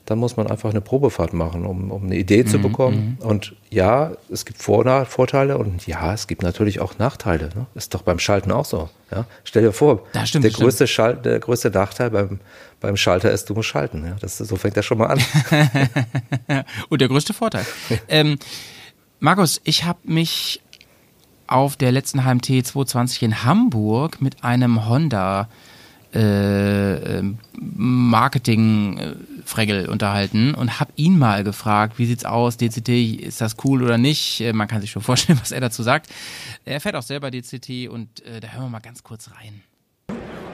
dann 0.09 0.19
muss 0.19 0.39
man 0.39 0.47
einfach 0.47 0.71
eine 0.71 0.81
Probefahrt 0.81 1.35
machen, 1.35 1.67
um, 1.67 1.91
um 1.91 2.05
eine 2.05 2.17
Idee 2.17 2.45
zu 2.47 2.57
Mhm, 2.57 2.63
bekommen. 2.63 3.19
Und 3.21 3.55
ja, 3.69 4.13
es 4.31 4.47
gibt 4.47 4.63
Vor 4.63 5.05
Vorteile 5.05 5.59
und 5.59 5.87
ja, 5.87 6.15
es 6.15 6.27
gibt 6.27 6.43
natürlich 6.43 6.81
auch 6.81 6.97
Nachteile. 6.99 7.51
Ne? 7.55 7.67
Ist 7.75 7.93
doch 7.93 8.01
beim 8.01 8.19
Schalten 8.19 8.51
auch 8.51 8.65
so. 8.65 8.89
Ja? 9.11 9.27
Stell 9.45 9.63
dir 9.65 9.73
vor, 9.73 10.05
stimmt, 10.25 10.45
der, 10.45 10.51
größte 10.51 10.87
Schal 10.87 11.17
der 11.17 11.39
größte 11.41 11.69
Nachteil 11.71 12.09
beim, 12.11 12.41
beim 12.81 12.97
Schalter 12.97 13.31
ist, 13.31 13.51
du 13.51 13.55
musst 13.55 13.69
schalten. 13.69 14.03
Ja? 14.07 14.17
Das, 14.19 14.39
so 14.39 14.57
fängt 14.57 14.79
das 14.79 14.87
schon 14.87 14.97
mal 14.97 15.09
an. 15.09 15.21
Und 16.89 17.03
der 17.03 17.09
größte 17.09 17.35
Vorteil. 17.35 17.67
ähm, 18.09 18.39
Markus, 19.21 19.61
ich 19.65 19.85
habe 19.85 19.99
mich 20.05 20.63
auf 21.49 21.77
der 21.77 21.93
letzten 21.93 22.25
HMT 22.25 22.47
220 22.67 23.23
in 23.25 23.45
Hamburg 23.45 24.23
mit 24.23 24.43
einem 24.43 24.89
Honda 24.89 25.49
äh, 26.15 27.19
ähm, 27.19 27.39
Marketing-Fregel 27.53 29.89
unterhalten 29.89 30.55
und 30.55 30.81
habe 30.81 30.93
ihn 30.97 31.19
mal 31.19 31.45
gefragt, 31.45 31.99
wie 31.99 32.07
sieht's 32.07 32.25
aus, 32.25 32.57
DCT, 32.57 32.89
ist 33.21 33.41
das 33.41 33.57
cool 33.65 33.83
oder 33.83 33.99
nicht? 33.99 34.41
Äh, 34.41 34.53
man 34.53 34.69
kann 34.69 34.81
sich 34.81 34.91
schon 34.91 35.03
vorstellen, 35.03 35.39
was 35.41 35.53
er 35.53 35.61
dazu 35.61 35.83
sagt. 35.83 36.09
Er 36.65 36.81
fährt 36.81 36.97
auch 36.97 37.03
selber 37.03 37.31
DCT 37.31 37.89
und 37.89 38.25
äh, 38.25 38.41
da 38.41 38.49
hören 38.49 38.65
wir 38.65 38.71
mal 38.71 38.81
ganz 38.81 39.03
kurz 39.03 39.31
rein. 39.31 39.63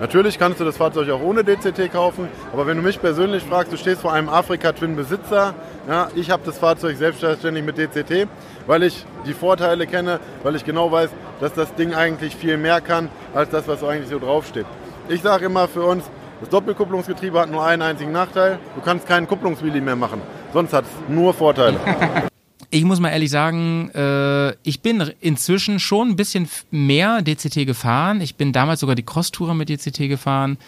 Natürlich 0.00 0.40
kannst 0.40 0.58
du 0.58 0.64
das 0.64 0.76
Fahrzeug 0.76 1.08
auch 1.10 1.22
ohne 1.22 1.44
DCT 1.44 1.92
kaufen, 1.92 2.28
aber 2.52 2.66
wenn 2.66 2.76
du 2.76 2.82
mich 2.82 3.00
persönlich 3.00 3.44
fragst, 3.44 3.72
du 3.72 3.76
stehst 3.76 4.00
vor 4.00 4.12
einem 4.12 4.28
Afrika 4.28 4.72
Twin 4.72 4.96
Besitzer, 4.96 5.54
ja, 5.88 6.08
ich 6.16 6.30
habe 6.30 6.42
das 6.44 6.58
Fahrzeug 6.58 6.96
selbstverständlich 6.96 7.64
mit 7.64 7.78
DCT, 7.78 8.26
weil 8.66 8.82
ich 8.82 9.06
die 9.24 9.34
Vorteile 9.34 9.86
kenne, 9.86 10.18
weil 10.42 10.56
ich 10.56 10.64
genau 10.64 10.90
weiß, 10.90 11.10
dass 11.38 11.54
das 11.54 11.72
Ding 11.76 11.94
eigentlich 11.94 12.34
viel 12.34 12.56
mehr 12.56 12.80
kann, 12.80 13.08
als 13.34 13.50
das, 13.50 13.68
was 13.68 13.84
eigentlich 13.84 14.08
so 14.08 14.18
draufsteht. 14.18 14.66
Ich 15.08 15.20
sage 15.20 15.46
immer 15.46 15.68
für 15.68 15.82
uns, 15.82 16.04
das 16.40 16.48
Doppelkupplungsgetriebe 16.48 17.38
hat 17.38 17.50
nur 17.50 17.64
einen 17.64 17.82
einzigen 17.82 18.12
Nachteil, 18.12 18.58
du 18.74 18.80
kannst 18.80 19.06
keinen 19.06 19.26
Kupplungswheelie 19.26 19.82
mehr 19.82 19.96
machen, 19.96 20.22
sonst 20.52 20.72
hat 20.72 20.84
es 20.84 21.14
nur 21.14 21.34
Vorteile. 21.34 21.78
Ich 22.70 22.82
muss 22.82 22.98
mal 22.98 23.10
ehrlich 23.10 23.30
sagen, 23.30 23.90
äh, 23.90 24.50
ich 24.64 24.80
bin 24.80 25.00
inzwischen 25.20 25.78
schon 25.78 26.08
ein 26.08 26.16
bisschen 26.16 26.48
mehr 26.72 27.22
DCT 27.22 27.66
gefahren. 27.66 28.20
Ich 28.20 28.34
bin 28.34 28.52
damals 28.52 28.80
sogar 28.80 28.96
die 28.96 29.04
Cross-Tourer 29.04 29.54
mit 29.54 29.68
DCT 29.68 30.08
gefahren. 30.08 30.58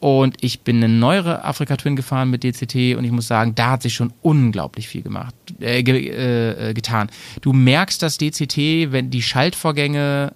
Und 0.00 0.42
ich 0.42 0.62
bin 0.62 0.78
eine 0.78 0.88
neuere 0.88 1.44
Afrika 1.44 1.76
Twin 1.76 1.94
gefahren 1.94 2.30
mit 2.30 2.42
DCT 2.42 2.96
und 2.96 3.04
ich 3.04 3.12
muss 3.12 3.28
sagen, 3.28 3.54
da 3.54 3.70
hat 3.70 3.82
sich 3.82 3.94
schon 3.94 4.12
unglaublich 4.22 4.88
viel 4.88 5.02
gemacht, 5.02 5.34
äh, 5.60 5.84
ge, 5.84 6.08
äh, 6.08 6.70
äh, 6.70 6.74
getan. 6.74 7.08
Du 7.42 7.52
merkst 7.52 8.02
das 8.02 8.18
DCT, 8.18 8.90
wenn 8.90 9.10
die 9.10 9.22
Schaltvorgänge, 9.22 10.32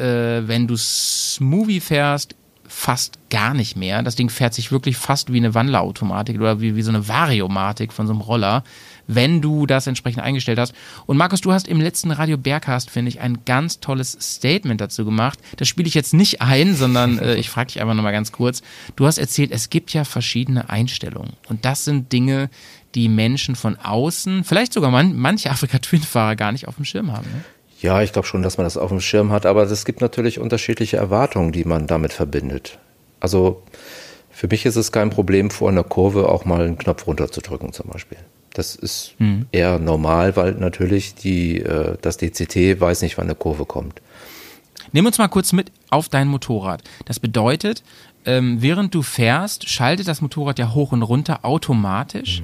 äh, 0.00 0.48
wenn 0.48 0.66
du 0.66 0.76
Smoothie 0.76 1.80
fährst, 1.80 2.34
fast 2.70 3.18
gar 3.30 3.52
nicht 3.52 3.76
mehr. 3.76 4.02
Das 4.02 4.14
Ding 4.14 4.30
fährt 4.30 4.54
sich 4.54 4.70
wirklich 4.70 4.96
fast 4.96 5.32
wie 5.32 5.38
eine 5.38 5.54
Wandlerautomatik 5.54 6.40
oder 6.40 6.60
wie, 6.60 6.76
wie 6.76 6.82
so 6.82 6.90
eine 6.90 7.08
Variomatik 7.08 7.92
von 7.92 8.06
so 8.06 8.12
einem 8.12 8.22
Roller, 8.22 8.62
wenn 9.08 9.40
du 9.40 9.66
das 9.66 9.88
entsprechend 9.88 10.22
eingestellt 10.22 10.58
hast. 10.58 10.72
Und 11.06 11.16
Markus, 11.16 11.40
du 11.40 11.52
hast 11.52 11.66
im 11.66 11.80
letzten 11.80 12.12
Radio 12.12 12.38
Bergcast, 12.38 12.88
finde 12.88 13.08
ich, 13.08 13.20
ein 13.20 13.38
ganz 13.44 13.80
tolles 13.80 14.16
Statement 14.20 14.80
dazu 14.80 15.04
gemacht. 15.04 15.40
Das 15.56 15.66
spiele 15.66 15.88
ich 15.88 15.94
jetzt 15.94 16.14
nicht 16.14 16.42
ein, 16.42 16.76
sondern 16.76 17.18
äh, 17.18 17.34
ich 17.34 17.50
frage 17.50 17.72
dich 17.72 17.80
einfach 17.80 17.94
nochmal 17.94 18.12
ganz 18.12 18.30
kurz. 18.30 18.62
Du 18.94 19.04
hast 19.04 19.18
erzählt, 19.18 19.50
es 19.50 19.68
gibt 19.68 19.92
ja 19.92 20.04
verschiedene 20.04 20.70
Einstellungen. 20.70 21.32
Und 21.48 21.64
das 21.64 21.84
sind 21.84 22.12
Dinge, 22.12 22.50
die 22.94 23.08
Menschen 23.08 23.56
von 23.56 23.76
außen, 23.76 24.44
vielleicht 24.44 24.72
sogar 24.72 24.90
man, 24.90 25.16
manche 25.16 25.50
Afrika-Twin-Fahrer 25.50 26.36
gar 26.36 26.52
nicht 26.52 26.68
auf 26.68 26.76
dem 26.76 26.84
Schirm 26.84 27.12
haben. 27.12 27.26
Ne? 27.30 27.44
Ja, 27.80 28.02
ich 28.02 28.12
glaube 28.12 28.28
schon, 28.28 28.42
dass 28.42 28.58
man 28.58 28.64
das 28.64 28.76
auf 28.76 28.90
dem 28.90 29.00
Schirm 29.00 29.32
hat, 29.32 29.46
aber 29.46 29.62
es 29.62 29.84
gibt 29.84 30.00
natürlich 30.00 30.38
unterschiedliche 30.38 30.98
Erwartungen, 30.98 31.52
die 31.52 31.64
man 31.64 31.86
damit 31.86 32.12
verbindet. 32.12 32.78
Also 33.20 33.62
für 34.30 34.48
mich 34.48 34.66
ist 34.66 34.76
es 34.76 34.92
kein 34.92 35.10
Problem, 35.10 35.50
vor 35.50 35.68
einer 35.70 35.84
Kurve 35.84 36.28
auch 36.28 36.44
mal 36.44 36.62
einen 36.62 36.78
Knopf 36.78 37.06
runterzudrücken 37.06 37.72
zum 37.72 37.88
Beispiel. 37.88 38.18
Das 38.52 38.74
ist 38.74 39.14
Mhm. 39.18 39.46
eher 39.52 39.78
normal, 39.78 40.36
weil 40.36 40.52
natürlich 40.52 41.14
die, 41.14 41.60
äh, 41.60 41.96
das 42.02 42.16
DCT 42.16 42.80
weiß 42.80 43.02
nicht, 43.02 43.16
wann 43.16 43.26
eine 43.26 43.34
Kurve 43.34 43.64
kommt. 43.64 44.00
Nimm 44.92 45.06
uns 45.06 45.18
mal 45.18 45.28
kurz 45.28 45.52
mit 45.52 45.70
auf 45.88 46.08
dein 46.08 46.26
Motorrad. 46.28 46.82
Das 47.04 47.20
bedeutet, 47.20 47.82
ähm, 48.26 48.60
während 48.60 48.94
du 48.94 49.02
fährst, 49.02 49.68
schaltet 49.68 50.08
das 50.08 50.20
Motorrad 50.20 50.58
ja 50.58 50.74
hoch 50.74 50.92
und 50.92 51.02
runter 51.02 51.44
automatisch 51.44 52.42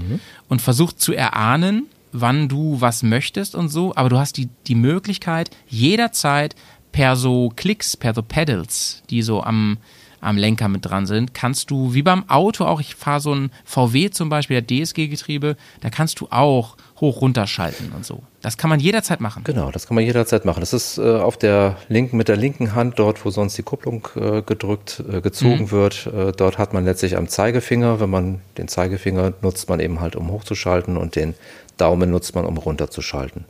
und 0.49 0.63
versucht 0.63 1.01
zu 1.01 1.13
erahnen, 1.13 1.87
wann 2.13 2.49
du 2.49 2.81
was 2.81 3.03
möchtest 3.03 3.55
und 3.55 3.69
so. 3.69 3.95
Aber 3.95 4.09
du 4.09 4.19
hast 4.19 4.37
die, 4.37 4.49
die 4.67 4.75
Möglichkeit, 4.75 5.51
jederzeit 5.69 6.55
per 6.93 7.17
so 7.17 7.51
Klicks, 7.57 7.97
per 7.97 8.15
so 8.15 8.23
Pedals, 8.23 9.03
die 9.11 9.21
so 9.23 9.43
am, 9.43 9.77
am 10.23 10.39
Lenker 10.39 10.69
mit 10.69 10.85
dran 10.87 11.07
sind, 11.07 11.35
kannst 11.35 11.71
du, 11.71 11.93
wie 11.93 12.03
beim 12.03 12.29
Auto 12.31 12.65
auch, 12.65 12.81
ich 12.81 12.95
fahre 12.95 13.21
so 13.21 13.35
ein 13.35 13.51
VW 13.65 14.11
zum 14.11 14.29
Beispiel, 14.31 14.61
der 14.63 14.67
DSG-Getriebe, 14.85 15.57
da 15.81 15.91
kannst 15.91 16.21
du 16.21 16.29
auch 16.31 16.77
hoch 16.99 17.21
runterschalten 17.21 17.93
und 17.93 18.07
so. 18.07 18.23
Das 18.41 18.57
kann 18.57 18.71
man 18.71 18.81
jederzeit 18.81 19.21
machen. 19.21 19.45
Genau, 19.45 19.71
das 19.71 19.87
kann 19.87 19.97
man 19.97 20.05
jederzeit 20.05 20.47
machen. 20.47 20.61
Das 20.61 20.73
ist 20.73 20.97
äh, 20.97 21.03
auf 21.03 21.37
der 21.37 21.77
linken, 21.89 22.17
mit 22.17 22.29
der 22.29 22.37
linken 22.37 22.75
Hand, 22.75 22.99
dort, 22.99 23.23
wo 23.27 23.31
sonst 23.31 23.59
die 23.59 23.63
Kupplung 23.63 24.09
äh, 24.17 24.41
gedrückt, 24.41 25.03
äh, 25.13 25.21
gezogen 25.21 25.65
Mhm. 25.65 25.71
wird. 25.73 26.07
Äh, 26.07 26.33
dort 26.33 26.57
hat 26.57 26.73
man 26.73 26.87
letztlich 26.87 27.19
am 27.19 27.29
Zeigefinger, 27.29 28.01
wenn 28.01 28.09
man 28.09 28.41
den 28.57 28.69
Zeigefinger 28.69 29.35
nutzt 29.43 29.69
man 29.69 29.81
eben 29.81 30.01
halt, 30.01 30.17
um 30.17 30.31
hochzuschalten 30.31 30.97
und 30.97 31.17
den 31.17 31.35
Daumen 31.77 32.11
nutzt 32.11 32.35
man, 32.35 32.45
um 32.45 32.57
runterzuschalten. 32.59 33.45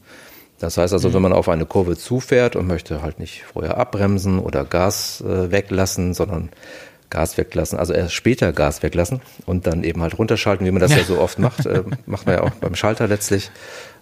Das 0.59 0.79
heißt 0.79 0.93
also, 0.95 1.11
Mhm. 1.11 1.15
wenn 1.15 1.23
man 1.23 1.33
auf 1.35 1.49
eine 1.49 1.67
Kurve 1.67 1.97
zufährt 1.97 2.57
und 2.57 2.67
möchte 2.67 3.03
halt 3.03 3.19
nicht 3.19 3.45
vorher 3.53 3.77
abbremsen 3.77 4.39
oder 4.39 4.65
Gas 4.65 5.21
äh, 5.21 5.51
weglassen, 5.51 6.15
sondern 6.15 6.51
Gas 7.11 7.37
weglassen, 7.39 7.79
also 7.79 7.93
erst 7.93 8.15
später 8.15 8.53
Gas 8.53 8.83
weglassen 8.83 9.21
und 9.45 9.67
dann 9.69 9.85
eben 9.85 10.03
halt 10.03 10.19
runterschalten, 10.19 10.67
wie 10.67 10.71
man 10.73 10.81
das 10.81 10.91
ja, 10.93 10.99
Ja. 10.99 11.05
so 11.05 11.21
oft 11.21 11.39
macht, 11.39 11.67
äh, 11.67 11.83
macht 12.07 12.27
man 12.27 12.37
ja 12.37 12.43
auch 12.43 12.51
beim 12.51 12.75
Schalter 12.75 13.07
letztlich, 13.07 13.51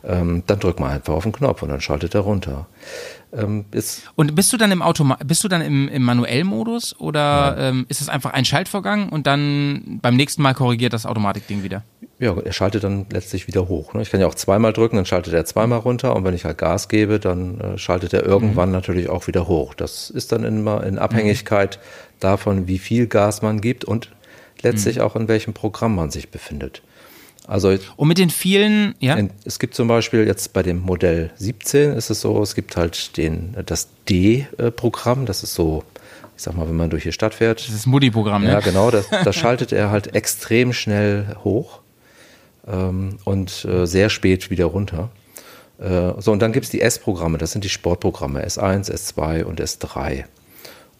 ähm, 0.04 0.42
dann 0.46 0.58
drückt 0.60 0.80
man 0.80 0.90
einfach 0.90 1.12
auf 1.12 1.24
den 1.24 1.32
Knopf 1.32 1.62
und 1.62 1.68
dann 1.70 1.80
schaltet 1.82 2.14
er 2.14 2.20
runter. 2.22 2.66
Ähm, 3.36 3.64
ist, 3.72 4.02
Und 4.14 4.34
bist 4.34 4.52
du 4.52 4.56
dann 4.56 4.70
im 4.70 4.82
Automa 4.82 5.18
bist 5.24 5.42
du 5.42 5.48
dann 5.48 5.60
im, 5.60 5.88
im 5.88 6.02
Manuellmodus 6.02 6.98
oder 7.00 7.56
ähm, 7.58 7.86
ist 7.88 8.00
es 8.00 8.08
einfach 8.08 8.32
ein 8.32 8.44
Schaltvorgang 8.44 9.08
und 9.08 9.26
dann 9.26 9.98
beim 10.02 10.16
nächsten 10.16 10.42
Mal 10.42 10.54
korrigiert 10.54 10.92
das 10.92 11.06
Automatikding 11.06 11.62
wieder? 11.62 11.82
ja, 12.18 12.36
er 12.36 12.52
schaltet 12.52 12.84
dann 12.84 13.06
letztlich 13.10 13.46
wieder 13.48 13.68
hoch. 13.68 13.92
Ne? 13.92 14.02
Ich 14.02 14.10
kann 14.10 14.20
ja 14.20 14.26
auch 14.26 14.34
zweimal 14.34 14.72
drücken, 14.72 14.96
dann 14.96 15.06
schaltet 15.06 15.34
er 15.34 15.44
zweimal 15.44 15.80
runter 15.80 16.14
und 16.14 16.24
wenn 16.24 16.34
ich 16.34 16.44
halt 16.44 16.58
Gas 16.58 16.88
gebe, 16.88 17.18
dann 17.18 17.60
äh, 17.60 17.78
schaltet 17.78 18.12
er 18.12 18.24
irgendwann 18.24 18.70
natürlich 18.70 19.08
auch 19.08 19.26
wieder 19.26 19.48
hoch. 19.48 19.74
Das 19.74 20.10
ist 20.10 20.32
dann 20.32 20.44
immer 20.44 20.84
in 20.84 20.98
Abhängigkeit 20.98 21.78
davon, 22.20 22.68
wie 22.68 22.78
viel 22.78 23.06
Gas 23.06 23.42
man 23.42 23.60
gibt 23.60 23.84
und 23.84 24.10
letztlich 24.62 25.00
auch 25.00 25.16
in 25.16 25.28
welchem 25.28 25.52
Programm 25.54 25.94
man 25.94 26.10
sich 26.10 26.30
befindet. 26.30 26.82
Also 27.46 27.76
Und 27.96 28.08
mit 28.08 28.18
den 28.18 28.30
vielen, 28.30 28.94
ja? 29.00 29.18
es 29.44 29.58
gibt 29.58 29.74
zum 29.74 29.86
Beispiel 29.86 30.26
jetzt 30.26 30.52
bei 30.54 30.62
dem 30.62 30.80
Modell 30.80 31.30
17 31.36 31.92
ist 31.92 32.08
es 32.08 32.20
so, 32.22 32.42
es 32.42 32.54
gibt 32.54 32.76
halt 32.76 33.16
den, 33.18 33.54
das 33.66 33.88
D-Programm, 34.08 35.26
das 35.26 35.42
ist 35.42 35.54
so, 35.54 35.84
ich 36.36 36.42
sag 36.42 36.56
mal, 36.56 36.66
wenn 36.66 36.76
man 36.76 36.88
durch 36.88 37.02
die 37.02 37.12
Stadt 37.12 37.34
fährt. 37.34 37.60
Das 37.66 37.74
ist 37.74 37.86
Mutti-Programm, 37.86 38.44
ne? 38.44 38.52
Ja, 38.52 38.60
genau, 38.60 38.90
das, 38.90 39.08
das 39.10 39.36
schaltet 39.36 39.72
er 39.72 39.90
halt 39.90 40.14
extrem 40.14 40.72
schnell 40.72 41.36
hoch 41.44 41.80
ähm, 42.66 43.18
und 43.24 43.66
äh, 43.66 43.86
sehr 43.86 44.08
spät 44.08 44.50
wieder 44.50 44.64
runter. 44.66 45.10
Äh, 45.78 46.12
so, 46.18 46.32
und 46.32 46.40
dann 46.40 46.52
gibt 46.52 46.64
es 46.64 46.70
die 46.70 46.80
S-Programme, 46.80 47.36
das 47.36 47.52
sind 47.52 47.64
die 47.64 47.68
Sportprogramme, 47.68 48.46
S1, 48.46 48.90
S2 48.90 49.44
und 49.44 49.60
S3. 49.60 50.24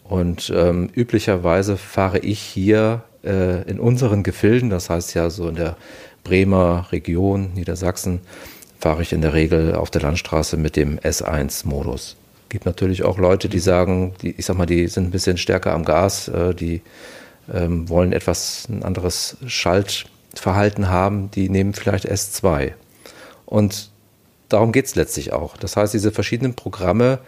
Und 0.05 0.53
ähm, 0.55 0.91
üblicherweise 0.95 1.79
fahre 1.79 2.19
ich 2.19 2.39
hier 2.39 3.03
äh, 3.25 3.63
in 3.63 3.81
unseren 3.81 4.23
Gefilden, 4.23 4.69
das 4.69 4.91
heißt 4.91 5.15
ja 5.15 5.31
so 5.31 5.49
in 5.49 5.55
der 5.55 5.77
Bremer 6.25 6.87
Region, 6.91 7.53
Niedersachsen, 7.55 8.21
fahre 8.81 9.03
ich 9.03 9.13
in 9.13 9.21
der 9.23 9.35
Regel 9.35 9.75
auf 9.75 9.91
der 9.91 10.03
Landstraße 10.03 10.57
mit 10.57 10.77
dem 10.77 10.99
S1-Modus. 10.99 12.17
Gibt 12.49 12.67
natürlich 12.67 13.05
auch 13.05 13.19
Leute, 13.19 13.49
die 13.49 13.59
sagen, 13.59 14.15
die, 14.21 14.33
ich 14.33 14.45
sag 14.45 14.57
mal, 14.57 14.67
die 14.67 14.89
sind 14.89 15.05
ein 15.05 15.11
bisschen 15.11 15.39
stärker 15.39 15.73
am 15.73 15.85
Gas, 15.85 16.29
äh, 16.29 16.55
die 16.55 16.83
ähm, 17.53 17.89
wollen 17.89 18.13
etwas 18.13 18.69
ein 18.69 18.83
anderes 18.83 19.37
Schaltverhalten 19.47 20.89
haben, 20.89 21.31
die 21.31 21.49
nehmen 21.49 21.75
vielleicht 21.75 22.11
S2. 22.11 22.73
Und 23.47 23.91
darum 24.49 24.73
geht 24.73 24.87
es 24.87 24.95
letztlich 24.95 25.33
auch. 25.33 25.57
Das 25.57 25.77
heißt, 25.77 25.95
diese 25.95 26.13
verschiedenen 26.13 26.55
Programme 26.55 27.19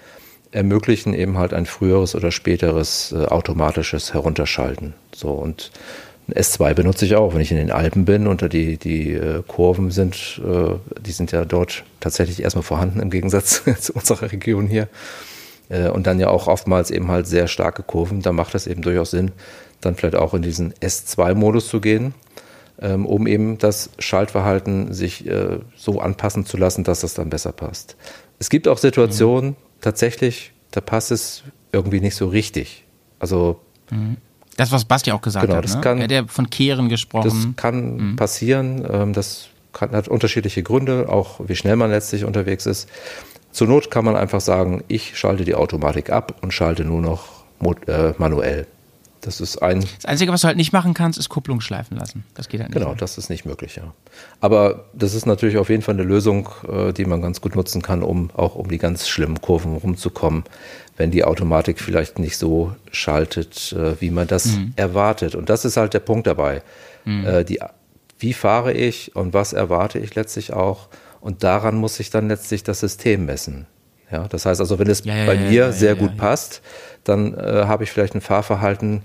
ermöglichen 0.53 1.13
eben 1.13 1.39
halt 1.39 1.53
ein 1.53 1.67
früheres 1.67 2.15
oder 2.15 2.31
späteres 2.31 3.13
äh, 3.13 3.27
automatisches 3.27 4.15
Herunterschalten. 4.15 4.95
So 5.15 5.33
und 5.33 5.71
ein 6.29 6.35
S2 6.35 6.75
benutze 6.75 7.05
ich 7.05 7.15
auch, 7.15 7.35
wenn 7.35 7.41
ich 7.41 7.53
in 7.53 7.57
den 7.57 7.71
Alpen 7.71 8.05
bin 8.05 8.27
und 8.27 8.53
die, 8.53 8.79
die 8.79 9.13
äh, 9.13 9.43
Kurven 9.47 9.93
sind, 9.93 10.41
äh, 10.45 10.75
die 11.01 11.13
sind 11.13 11.31
ja 11.31 11.45
dort 11.45 11.85
tatsächlich 12.01 12.43
erstmal 12.43 12.65
vorhanden 12.65 13.01
im 13.01 13.11
Gegensatz 13.11 13.63
zu 13.81 13.93
unserer 13.93 14.33
Region 14.33 14.67
hier. 14.67 14.89
Äh, 15.69 15.89
und 15.89 16.07
dann 16.07 16.19
ja 16.19 16.29
auch 16.29 16.49
oftmals 16.49 16.91
eben 16.91 17.09
halt 17.09 17.29
sehr 17.29 17.47
starke 17.47 17.85
Kurven. 17.85 18.23
Da 18.23 18.33
macht 18.33 18.55
es 18.57 18.67
eben 18.67 18.83
durchaus 18.83 19.13
Sinn, 19.13 19.31
dann 19.81 19.95
vielleicht 19.95 20.17
auch 20.17 20.35
in 20.35 20.43
diesen 20.43 20.75
S2-Modus 20.75 21.69
zu 21.69 21.81
gehen, 21.81 22.13
ähm, 22.81 23.07
um 23.07 23.29
eben 23.29 23.59
das 23.59 23.91
Schaltverhalten 24.01 24.93
sich 24.93 25.31
so 25.77 26.01
anpassen 26.01 26.45
zu 26.45 26.57
lassen, 26.57 26.83
dass 26.83 27.01
das 27.01 27.15
dann 27.15 27.31
besser 27.31 27.53
passt. 27.53 27.97
Es 28.39 28.51
gibt 28.51 28.67
auch 28.67 28.79
Situationen, 28.79 29.55
tatsächlich, 29.81 30.53
da 30.73 30.81
passt 30.81 31.13
es 31.13 31.45
irgendwie 31.73 32.01
nicht 32.01 32.17
so 32.17 32.27
richtig. 32.27 32.85
Also 33.19 33.61
Das, 34.57 34.73
was 34.73 34.85
Basti 34.85 35.13
auch 35.13 35.21
gesagt 35.21 35.45
Genau, 35.47 35.59
hat. 35.59 35.65
das 35.65 35.75
ne? 35.77 35.81
kann- 35.81 35.99
er 35.99 36.05
hat 36.05 36.11
ja 36.11 36.25
von 36.27 36.49
Kehren 36.51 36.89
gesprochen. 36.89 37.25
Das 37.25 37.57
kann 37.57 38.17
passieren. 38.17 38.87
Ähm, 38.91 39.13
das 39.13 39.49
kann, 39.73 39.91
hat 39.91 40.09
unterschiedliche 40.09 40.63
Gründe, 40.63 41.09
auch 41.09 41.41
wie 41.47 41.57
schnell 41.57 41.77
man 41.77 41.91
letztlich 41.91 42.25
unterwegs 42.25 42.65
ist. 42.67 42.89
Zur 43.53 43.69
Not 43.69 43.91
kann 43.91 44.05
man 44.05 44.17
einfach 44.17 44.41
sagen, 44.41 44.83
ich 44.89 45.17
schalte 45.19 45.45
die 45.45 45.55
Automatik 45.55 46.11
ab 46.11 46.37
und 46.43 46.53
schalte 46.53 46.85
nur 46.85 47.01
noch 47.01 47.45
äh, 47.87 48.13
manuell. 48.19 48.67
Das 49.27 49.41
ist 49.41 49.61
ein, 49.61 49.81
Das 49.97 50.05
Einzige, 50.05 50.31
was 50.33 50.43
du 50.43 50.47
halt 50.47 50.57
nicht 50.57 50.73
machen 50.73 50.95
kannst, 50.95 51.19
ist 51.19 51.29
Kupplung 51.29 51.61
schleifen 51.61 51.97
lassen. 51.97 52.25
Das 52.35 52.49
geht 52.49 52.61
halt 52.61 52.71
nicht. 52.71 52.79
genau, 52.79 52.95
das 52.95 53.19
ist 53.19 53.29
nicht 53.29 53.45
möglich, 53.45 53.75
ja. 53.75 53.93
Aber 54.41 54.85
das 54.95 55.15
ist 55.15 55.27
natürlich 55.27 55.59
auf 55.59 55.69
jeden 55.69 55.83
Fall 55.83 55.95
eine 55.97 56.05
Lösung, 56.05 56.49
äh, 56.69 56.93
die 56.93 57.05
man 57.05 57.21
ganz 57.21 57.41
gut 57.41 57.57
nutzen 57.57 57.83
kann, 57.83 58.05
um 58.05 58.31
auch 58.35 58.55
um 58.55 58.69
die 58.71 58.79
ganz 58.79 59.09
schlimmen 59.09 59.41
Kurven 59.41 59.77
rumzukommen, 59.77 60.45
wenn 60.97 61.11
die 61.11 61.25
Automatik 61.25 61.81
vielleicht 61.81 62.21
nicht 62.21 62.39
so 62.39 62.75
schaltet, 62.93 63.73
äh, 63.73 64.01
wie 64.01 64.11
man 64.11 64.29
das 64.29 64.47
Mhm. 64.47 64.73
erwartet. 64.77 65.35
Und 65.35 65.51
das 65.51 65.65
ist 65.65 65.77
halt 65.77 65.93
der 65.93 66.01
Punkt 66.01 66.27
dabei. 66.29 66.63
Äh, 67.05 67.45
die, 67.45 67.61
wie 68.21 68.33
fahre 68.33 68.73
ich 68.73 69.15
und 69.17 69.35
was 69.35 69.53
erwarte 69.53 69.99
ich 69.99 70.15
letztlich 70.15 70.53
auch? 70.53 70.89
Und 71.21 71.43
daran 71.43 71.75
muss 71.77 71.97
sich 71.97 72.11
dann 72.11 72.29
letztlich 72.29 72.63
das 72.63 72.79
System 72.81 73.27
messen. 73.27 73.67
Ja, 74.11 74.29
das 74.29 74.47
heißt 74.47 74.61
also, 74.61 74.79
wenn 74.79 74.89
es 74.89 75.05
Ja, 75.05 75.17
ja, 75.17 75.27
bei 75.27 75.35
ja, 75.35 75.51
mir 75.51 75.73
sehr 75.73 75.95
gut 75.97 76.17
passt, 76.17 76.63
dann 77.05 77.35
äh, 77.35 77.65
habe 77.67 77.85
ich 77.85 77.91
vielleicht 77.91 78.15
ein 78.15 78.21
Fahrverhalten, 78.21 79.03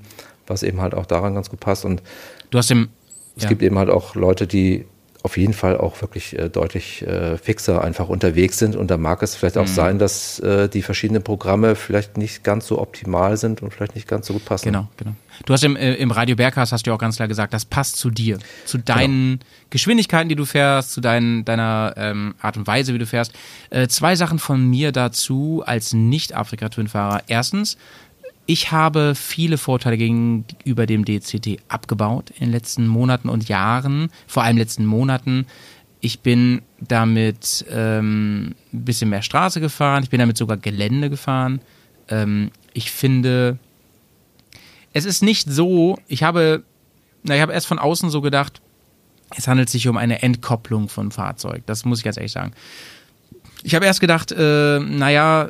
was 0.48 0.64
eben 0.64 0.82
halt 0.82 0.94
auch 0.94 1.06
daran 1.06 1.34
ganz 1.34 1.50
gut 1.50 1.60
passt. 1.60 1.86
Und 1.86 2.02
Du 2.50 2.58
hast 2.58 2.70
im. 2.72 2.90
es 3.36 3.48
gibt 3.48 3.62
eben 3.64 3.78
halt 3.80 3.90
auch 3.90 4.16
Leute, 4.16 4.46
die 4.48 4.86
auf 5.24 5.38
jeden 5.38 5.54
Fall 5.54 5.78
auch 5.78 6.02
wirklich 6.02 6.38
äh, 6.38 6.50
deutlich 6.50 7.04
äh, 7.04 7.38
fixer 7.38 7.84
einfach 7.84 8.10
unterwegs 8.10 8.58
sind. 8.58 8.76
Und 8.76 8.90
da 8.90 8.98
mag 8.98 9.22
es 9.22 9.36
vielleicht 9.36 9.58
auch 9.58 9.68
Mhm. 9.68 9.74
sein, 9.74 10.00
dass 10.00 10.40
äh, 10.40 10.68
die 10.68 10.82
verschiedenen 10.82 11.22
Programme 11.24 11.76
vielleicht 11.76 12.18
nicht 12.18 12.44
ganz 12.44 12.68
so 12.68 12.80
optimal 12.80 13.38
sind 13.38 13.62
und 13.62 13.74
vielleicht 13.74 13.96
nicht 13.96 14.08
ganz 14.08 14.28
so 14.28 14.34
gut 14.34 14.46
passen. 14.46 14.66
Genau, 14.66 14.88
genau. 14.98 15.14
Du 15.46 15.54
hast 15.54 15.64
im, 15.64 15.76
äh, 15.76 15.94
im 15.96 16.12
Radio 16.12 16.36
Berghaus 16.36 16.72
hast 16.72 16.86
du 16.86 16.92
ja 16.92 16.96
auch 16.96 17.00
ganz 17.00 17.16
klar 17.16 17.28
gesagt, 17.28 17.54
das 17.54 17.66
passt 17.66 17.98
zu 17.98 18.10
dir, 18.10 18.38
zu 18.66 18.78
deinen 18.78 19.40
Geschwindigkeiten, 19.70 20.28
die 20.30 20.36
du 20.36 20.46
fährst, 20.46 20.92
zu 20.92 21.02
deinen, 21.02 21.46
deiner 21.46 21.94
ähm, 21.98 22.36
Art 22.42 22.58
und 22.58 22.68
Weise, 22.68 22.94
wie 22.94 22.98
du 23.00 23.06
fährst. 23.06 23.32
Äh, 23.70 23.88
zwei 23.88 24.16
Sachen 24.16 24.40
von 24.40 24.70
mir 24.70 24.92
dazu 24.92 25.64
als 25.66 25.94
Nicht-Afrika-Twin-Fahrer. 25.94 27.24
Erstens, 27.28 27.78
ich 28.46 28.72
habe 28.72 29.14
viele 29.16 29.58
Vorteile 29.58 29.98
gegenüber 29.98 30.86
dem 30.86 31.06
DCT 31.06 31.60
abgebaut 31.68 32.32
in 32.32 32.48
den 32.48 32.52
letzten 32.52 32.88
Monaten 32.88 33.30
und 33.30 33.48
Jahren, 33.48 34.10
vor 34.28 34.44
allem 34.44 34.58
letzten 34.58 34.86
Monaten. 34.86 35.46
Ich 36.00 36.22
bin 36.22 36.62
damit 36.80 37.66
ähm, 37.70 38.56
ein 38.74 38.86
bisschen 38.86 39.10
mehr 39.10 39.22
Straße 39.22 39.62
gefahren, 39.62 40.04
ich 40.04 40.10
bin 40.10 40.20
damit 40.20 40.38
sogar 40.38 40.58
Gelände 40.58 41.10
gefahren. 41.10 41.62
Ähm, 42.10 42.52
ich 42.74 42.92
finde, 42.92 43.60
es 44.94 45.06
ist 45.06 45.22
nicht 45.22 45.50
so, 45.50 45.98
ich 46.08 46.24
habe, 46.24 46.64
na, 47.24 47.36
ich 47.36 47.42
habe 47.42 47.54
erst 47.54 47.68
von 47.68 47.80
außen 47.80 48.10
so 48.10 48.22
gedacht, 48.22 48.62
es 49.38 49.48
handelt 49.48 49.70
sich 49.70 49.88
um 49.88 49.98
eine 49.98 50.24
Entkopplung 50.24 50.90
von 50.90 51.12
Fahrzeug. 51.12 51.64
Das 51.66 51.86
muss 51.86 52.00
ich 52.00 52.04
ganz 52.04 52.18
ehrlich 52.18 52.32
sagen. 52.32 52.52
Ich 53.64 53.76
habe 53.76 53.86
erst 53.86 54.02
gedacht, 54.02 54.32
äh, 54.32 54.80
naja, 54.80 55.50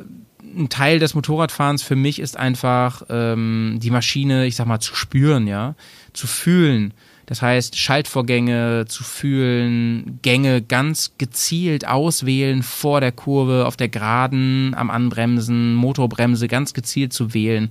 ein 0.56 0.68
Teil 0.68 0.98
des 0.98 1.14
Motorradfahrens 1.14 1.82
für 1.82 1.96
mich 1.96 2.18
ist 2.18 2.36
einfach 2.36 3.02
ähm, 3.08 3.78
die 3.80 3.90
Maschine, 3.90 4.46
ich 4.46 4.56
sag 4.56 4.66
mal, 4.66 4.80
zu 4.80 4.94
spüren, 4.94 5.46
ja, 5.46 5.74
zu 6.12 6.26
fühlen. 6.26 6.94
Das 7.26 7.40
heißt, 7.40 7.78
Schaltvorgänge 7.78 8.84
zu 8.88 9.04
fühlen, 9.04 10.18
Gänge 10.22 10.60
ganz 10.60 11.12
gezielt 11.18 11.86
auswählen 11.86 12.62
vor 12.62 13.00
der 13.00 13.12
Kurve, 13.12 13.66
auf 13.66 13.76
der 13.76 13.88
Geraden, 13.88 14.74
am 14.74 14.90
Anbremsen, 14.90 15.74
Motorbremse 15.74 16.48
ganz 16.48 16.74
gezielt 16.74 17.12
zu 17.12 17.32
wählen. 17.32 17.70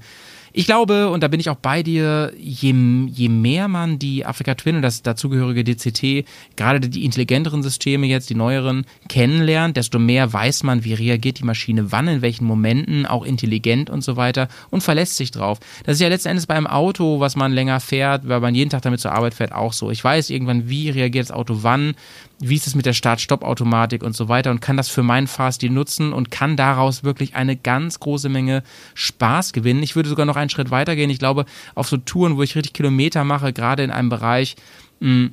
Ich 0.53 0.65
glaube, 0.65 1.10
und 1.10 1.23
da 1.23 1.30
bin 1.30 1.40
ich 1.40 1.49
auch 1.49 1.56
bei 1.56 1.82
dir, 1.82 2.34
je, 2.38 2.73
je 3.07 3.30
mehr 3.30 3.68
man 3.69 3.99
die 3.99 4.26
Afrika 4.26 4.56
Twin 4.56 4.78
und 4.78 4.82
das 4.82 5.02
dazugehörige 5.02 5.64
DCT, 5.64 6.26
gerade 6.57 6.82
die 6.90 7.06
intelligenteren 7.06 7.64
Systeme 7.64 8.07
jetzt, 8.07 8.30
die 8.30 8.36
neueren, 8.36 8.86
kennenlernt, 9.07 9.78
desto 9.78 9.98
mehr 9.98 10.34
weiß 10.34 10.64
man, 10.64 10.84
wie 10.84 10.94
reagiert 10.94 11.40
die 11.40 11.45
Maschine 11.45 11.91
wann, 11.94 12.07
in 12.10 12.22
welchen 12.22 12.45
Momenten, 12.45 13.06
auch 13.06 13.23
intelligent 13.23 13.90
und 13.90 14.03
so 14.03 14.18
weiter 14.18 14.49
und 14.72 14.82
verlässt 14.82 15.15
sich 15.15 15.32
drauf. 15.32 15.60
Das 15.86 15.95
ist 15.95 16.02
ja 16.02 16.10
letzten 16.10 16.30
Endes 16.30 16.48
beim 16.48 16.68
Auto, 16.68 17.22
was 17.22 17.38
man 17.38 17.53
länger 17.53 17.80
fährt, 17.80 18.28
weil 18.28 18.41
man 18.41 18.53
jeden 18.53 18.69
Tag 18.69 18.82
damit 18.82 18.99
zur 18.99 19.14
Arbeit 19.14 19.34
fährt, 19.34 19.53
auch 19.53 19.72
so. 19.72 19.90
Ich 19.90 20.03
weiß 20.03 20.30
irgendwann, 20.30 20.68
wie 20.68 20.90
reagiert 20.90 21.30
das 21.30 21.36
Auto 21.36 21.60
wann, 21.61 21.95
wie 22.41 22.55
ist 22.55 22.68
es 22.68 22.76
mit 22.76 22.85
der 22.85 22.93
Start-Stopp-Automatik 22.93 24.03
und 24.03 24.15
so 24.15 24.27
weiter 24.27 24.51
und 24.51 24.61
kann 24.61 24.77
das 24.77 24.89
für 24.89 25.03
meinen 25.03 25.27
Fahrstil 25.27 25.69
nutzen 25.69 26.11
und 26.11 26.31
kann 26.31 26.57
daraus 26.57 27.03
wirklich 27.03 27.35
eine 27.35 27.55
ganz 27.55 27.99
große 27.99 28.30
Menge 28.30 28.63
Spaß 28.95 29.53
gewinnen. 29.53 29.84
Ich 29.84 29.95
würde 29.95 30.09
sogar 30.09 30.26
noch 30.26 30.35
einen 30.35 30.49
Schritt 30.49 30.72
weitergehen. 30.72 31.09
Ich 31.09 31.19
glaube, 31.19 31.45
auf 31.76 31.88
so 31.88 31.97
Touren, 31.97 32.38
wo 32.38 32.43
ich 32.43 32.55
richtig 32.55 32.73
Kilometer 32.73 33.23
mache, 33.23 33.53
gerade 33.53 33.84
in 33.84 33.91
einem 33.91 34.09
Bereich, 34.09 34.55
mh, 34.99 35.30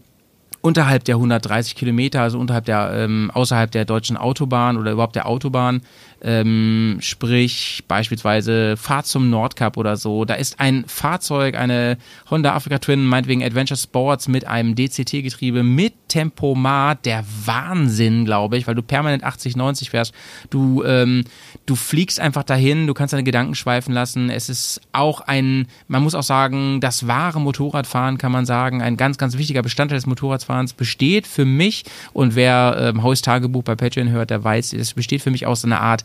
unterhalb 0.60 1.04
der 1.04 1.16
130 1.16 1.74
Kilometer, 1.76 2.22
also 2.22 2.38
unterhalb 2.38 2.64
der, 2.64 2.90
ähm, 2.92 3.30
außerhalb 3.32 3.70
der 3.70 3.84
deutschen 3.84 4.16
Autobahn 4.16 4.76
oder 4.76 4.92
überhaupt 4.92 5.16
der 5.16 5.26
Autobahn, 5.26 5.82
ähm, 6.22 6.98
sprich 7.00 7.84
beispielsweise 7.86 8.76
Fahrt 8.76 9.06
zum 9.06 9.30
Nordkap 9.30 9.76
oder 9.76 9.96
so, 9.96 10.24
da 10.24 10.34
ist 10.34 10.58
ein 10.60 10.84
Fahrzeug, 10.86 11.56
eine 11.56 11.98
Honda 12.30 12.54
Africa 12.54 12.78
Twin, 12.78 13.04
meinetwegen 13.04 13.42
Adventure 13.42 13.78
Sports 13.78 14.28
mit 14.28 14.46
einem 14.46 14.74
DCT-Getriebe 14.74 15.62
mit 15.62 15.94
Tempomat, 16.08 17.04
der 17.04 17.24
Wahnsinn, 17.44 18.24
glaube 18.24 18.56
ich, 18.56 18.66
weil 18.66 18.74
du 18.74 18.82
permanent 18.82 19.24
80, 19.24 19.56
90 19.56 19.90
fährst. 19.90 20.14
Du, 20.50 20.82
ähm, 20.84 21.24
du 21.66 21.76
fliegst 21.76 22.18
einfach 22.18 22.42
dahin, 22.42 22.86
du 22.86 22.94
kannst 22.94 23.12
deine 23.12 23.24
Gedanken 23.24 23.54
schweifen 23.54 23.92
lassen. 23.92 24.30
Es 24.30 24.48
ist 24.48 24.80
auch 24.92 25.20
ein, 25.20 25.66
man 25.86 26.02
muss 26.02 26.14
auch 26.14 26.22
sagen, 26.22 26.80
das 26.80 27.06
wahre 27.06 27.40
Motorradfahren, 27.40 28.18
kann 28.18 28.32
man 28.32 28.46
sagen, 28.46 28.82
ein 28.82 28.96
ganz, 28.96 29.18
ganz 29.18 29.36
wichtiger 29.36 29.62
Bestandteil 29.62 29.98
des 29.98 30.06
Motorradfahrens 30.06 30.72
besteht 30.72 31.26
für 31.26 31.44
mich 31.44 31.84
und 32.12 32.34
wer 32.34 32.76
ähm, 32.80 33.02
Haus 33.02 33.20
Tagebuch 33.22 33.62
bei 33.62 33.76
Patreon 33.76 34.08
hört, 34.08 34.30
der 34.30 34.42
weiß, 34.42 34.72
es 34.72 34.94
besteht 34.94 35.22
für 35.22 35.30
mich 35.30 35.46
aus 35.46 35.64
einer 35.64 35.80
Art 35.80 36.04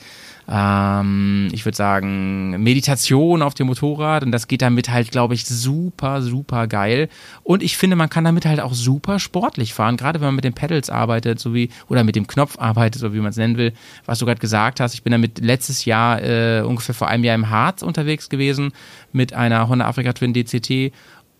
ähm, 0.49 1.47
ich 1.51 1.65
würde 1.65 1.75
sagen, 1.75 2.61
Meditation 2.61 3.41
auf 3.41 3.53
dem 3.53 3.67
Motorrad 3.67 4.23
und 4.23 4.31
das 4.31 4.47
geht 4.47 4.61
damit 4.61 4.89
halt, 4.89 5.11
glaube 5.11 5.33
ich, 5.33 5.45
super, 5.45 6.21
super 6.21 6.67
geil. 6.67 7.09
Und 7.43 7.63
ich 7.63 7.77
finde, 7.77 7.95
man 7.95 8.09
kann 8.09 8.25
damit 8.25 8.45
halt 8.45 8.59
auch 8.59 8.73
super 8.73 9.19
sportlich 9.19 9.73
fahren, 9.73 9.97
gerade 9.97 10.19
wenn 10.19 10.27
man 10.27 10.35
mit 10.35 10.43
den 10.43 10.53
Pedals 10.53 10.89
arbeitet, 10.89 11.39
so 11.39 11.53
wie, 11.53 11.69
oder 11.87 12.03
mit 12.03 12.15
dem 12.15 12.27
Knopf 12.27 12.59
arbeitet, 12.59 12.99
so 12.99 13.13
wie 13.13 13.19
man 13.19 13.29
es 13.29 13.37
nennen 13.37 13.57
will, 13.57 13.73
was 14.05 14.19
du 14.19 14.25
gerade 14.25 14.41
gesagt 14.41 14.79
hast. 14.79 14.93
Ich 14.93 15.03
bin 15.03 15.11
damit 15.11 15.39
letztes 15.39 15.85
Jahr, 15.85 16.21
äh, 16.21 16.61
ungefähr 16.61 16.95
vor 16.95 17.07
einem 17.07 17.23
Jahr 17.23 17.35
im 17.35 17.49
Harz 17.49 17.81
unterwegs 17.81 18.29
gewesen 18.29 18.73
mit 19.13 19.33
einer 19.33 19.69
Honda 19.69 19.87
Africa 19.87 20.11
Twin 20.13 20.33
DCT 20.33 20.91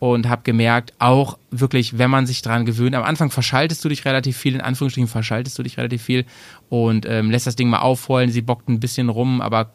und 0.04 0.28
habe 0.28 0.42
gemerkt, 0.44 0.92
auch 1.00 1.38
wirklich, 1.50 1.98
wenn 1.98 2.10
man 2.10 2.26
sich 2.26 2.42
dran 2.42 2.66
gewöhnt, 2.66 2.94
am 2.94 3.04
Anfang 3.04 3.32
verschaltest 3.32 3.86
du 3.86 3.88
dich 3.88 4.04
relativ 4.04 4.36
viel, 4.36 4.54
in 4.54 4.60
Anführungsstrichen 4.60 5.08
verschaltest 5.08 5.58
du 5.58 5.64
dich 5.64 5.78
relativ 5.78 6.04
viel 6.04 6.26
und 6.68 7.06
ähm, 7.06 7.32
lässt 7.32 7.48
das 7.48 7.56
Ding 7.56 7.70
mal 7.70 7.80
aufrollen, 7.80 8.30
sie 8.30 8.42
bockt 8.42 8.68
ein 8.68 8.82
bisschen 8.82 9.08
rum, 9.08 9.40
aber 9.40 9.72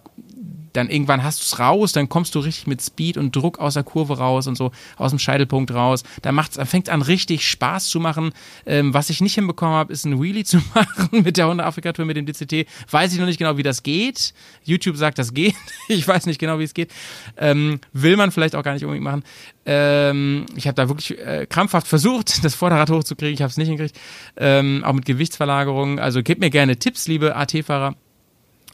dann 0.73 0.91
irgendwann 0.91 1.23
hast 1.23 1.41
du 1.41 1.43
es 1.43 1.59
raus, 1.59 1.93
dann 1.93 2.09
kommst 2.09 2.35
du 2.35 2.41
richtig 2.41 2.67
mit 2.67 2.83
Speed 2.83 3.17
und 3.17 3.35
Druck 3.35 3.59
aus 3.59 3.75
der 3.75 3.83
Kurve 3.83 4.19
raus 4.19 4.47
und 4.47 4.57
so 4.57 4.71
aus 4.97 5.11
dem 5.11 5.19
Scheitelpunkt 5.19 5.73
raus. 5.73 6.03
Dann 6.23 6.39
fängt 6.43 6.89
an 6.89 7.03
richtig 7.03 7.47
Spaß 7.49 7.89
zu 7.89 8.01
machen. 8.01 8.33
Ähm, 8.67 8.95
was 8.95 9.11
ich 9.11 9.21
nicht 9.21 9.35
hinbekommen 9.35 9.75
habe, 9.75 9.93
ist 9.93 10.05
ein 10.05 10.21
Wheelie 10.21 10.45
zu 10.45 10.59
machen 10.75 11.23
mit 11.25 11.37
der 11.37 11.49
Honda 11.49 11.65
Afrika 11.65 11.93
Tour 11.93 12.05
mit 12.05 12.17
dem 12.17 12.27
DCT. 12.27 12.67
Weiß 12.91 13.13
ich 13.13 13.19
noch 13.19 13.27
nicht 13.27 13.39
genau, 13.39 13.57
wie 13.57 13.63
das 13.63 13.83
geht. 13.83 14.35
YouTube 14.65 14.97
sagt, 14.97 15.19
das 15.19 15.35
geht. 15.35 15.55
Ich 15.91 16.07
weiß 16.07 16.27
nicht 16.27 16.39
genau, 16.39 16.59
wie 16.59 16.65
es 16.65 16.75
geht. 16.75 16.93
Ähm, 17.39 17.81
will 17.93 18.17
man 18.17 18.31
vielleicht 18.31 18.55
auch 18.55 18.63
gar 18.63 18.75
nicht 18.75 18.85
unbedingt 18.85 19.05
machen. 19.05 19.25
Ähm, 19.65 20.47
ich 20.55 20.67
habe 20.67 20.75
da 20.75 20.89
wirklich 20.89 21.19
äh, 21.19 21.47
krampfhaft 21.49 21.87
versucht, 21.87 22.45
das 22.45 22.55
Vorderrad 22.55 22.91
hochzukriegen. 22.91 23.35
Ich 23.35 23.43
habe 23.43 23.51
es 23.51 23.57
nicht 23.57 23.69
hingekriegt. 23.69 23.99
Ähm, 24.37 24.85
auch 24.85 24.93
mit 24.93 25.07
Gewichtsverlagerung. 25.07 25.99
Also 25.99 26.23
gebt 26.23 26.41
mir 26.41 26.51
gerne 26.51 26.79
Tipps, 26.79 27.09
liebe 27.09 27.37
AT-Fahrer. 27.37 27.95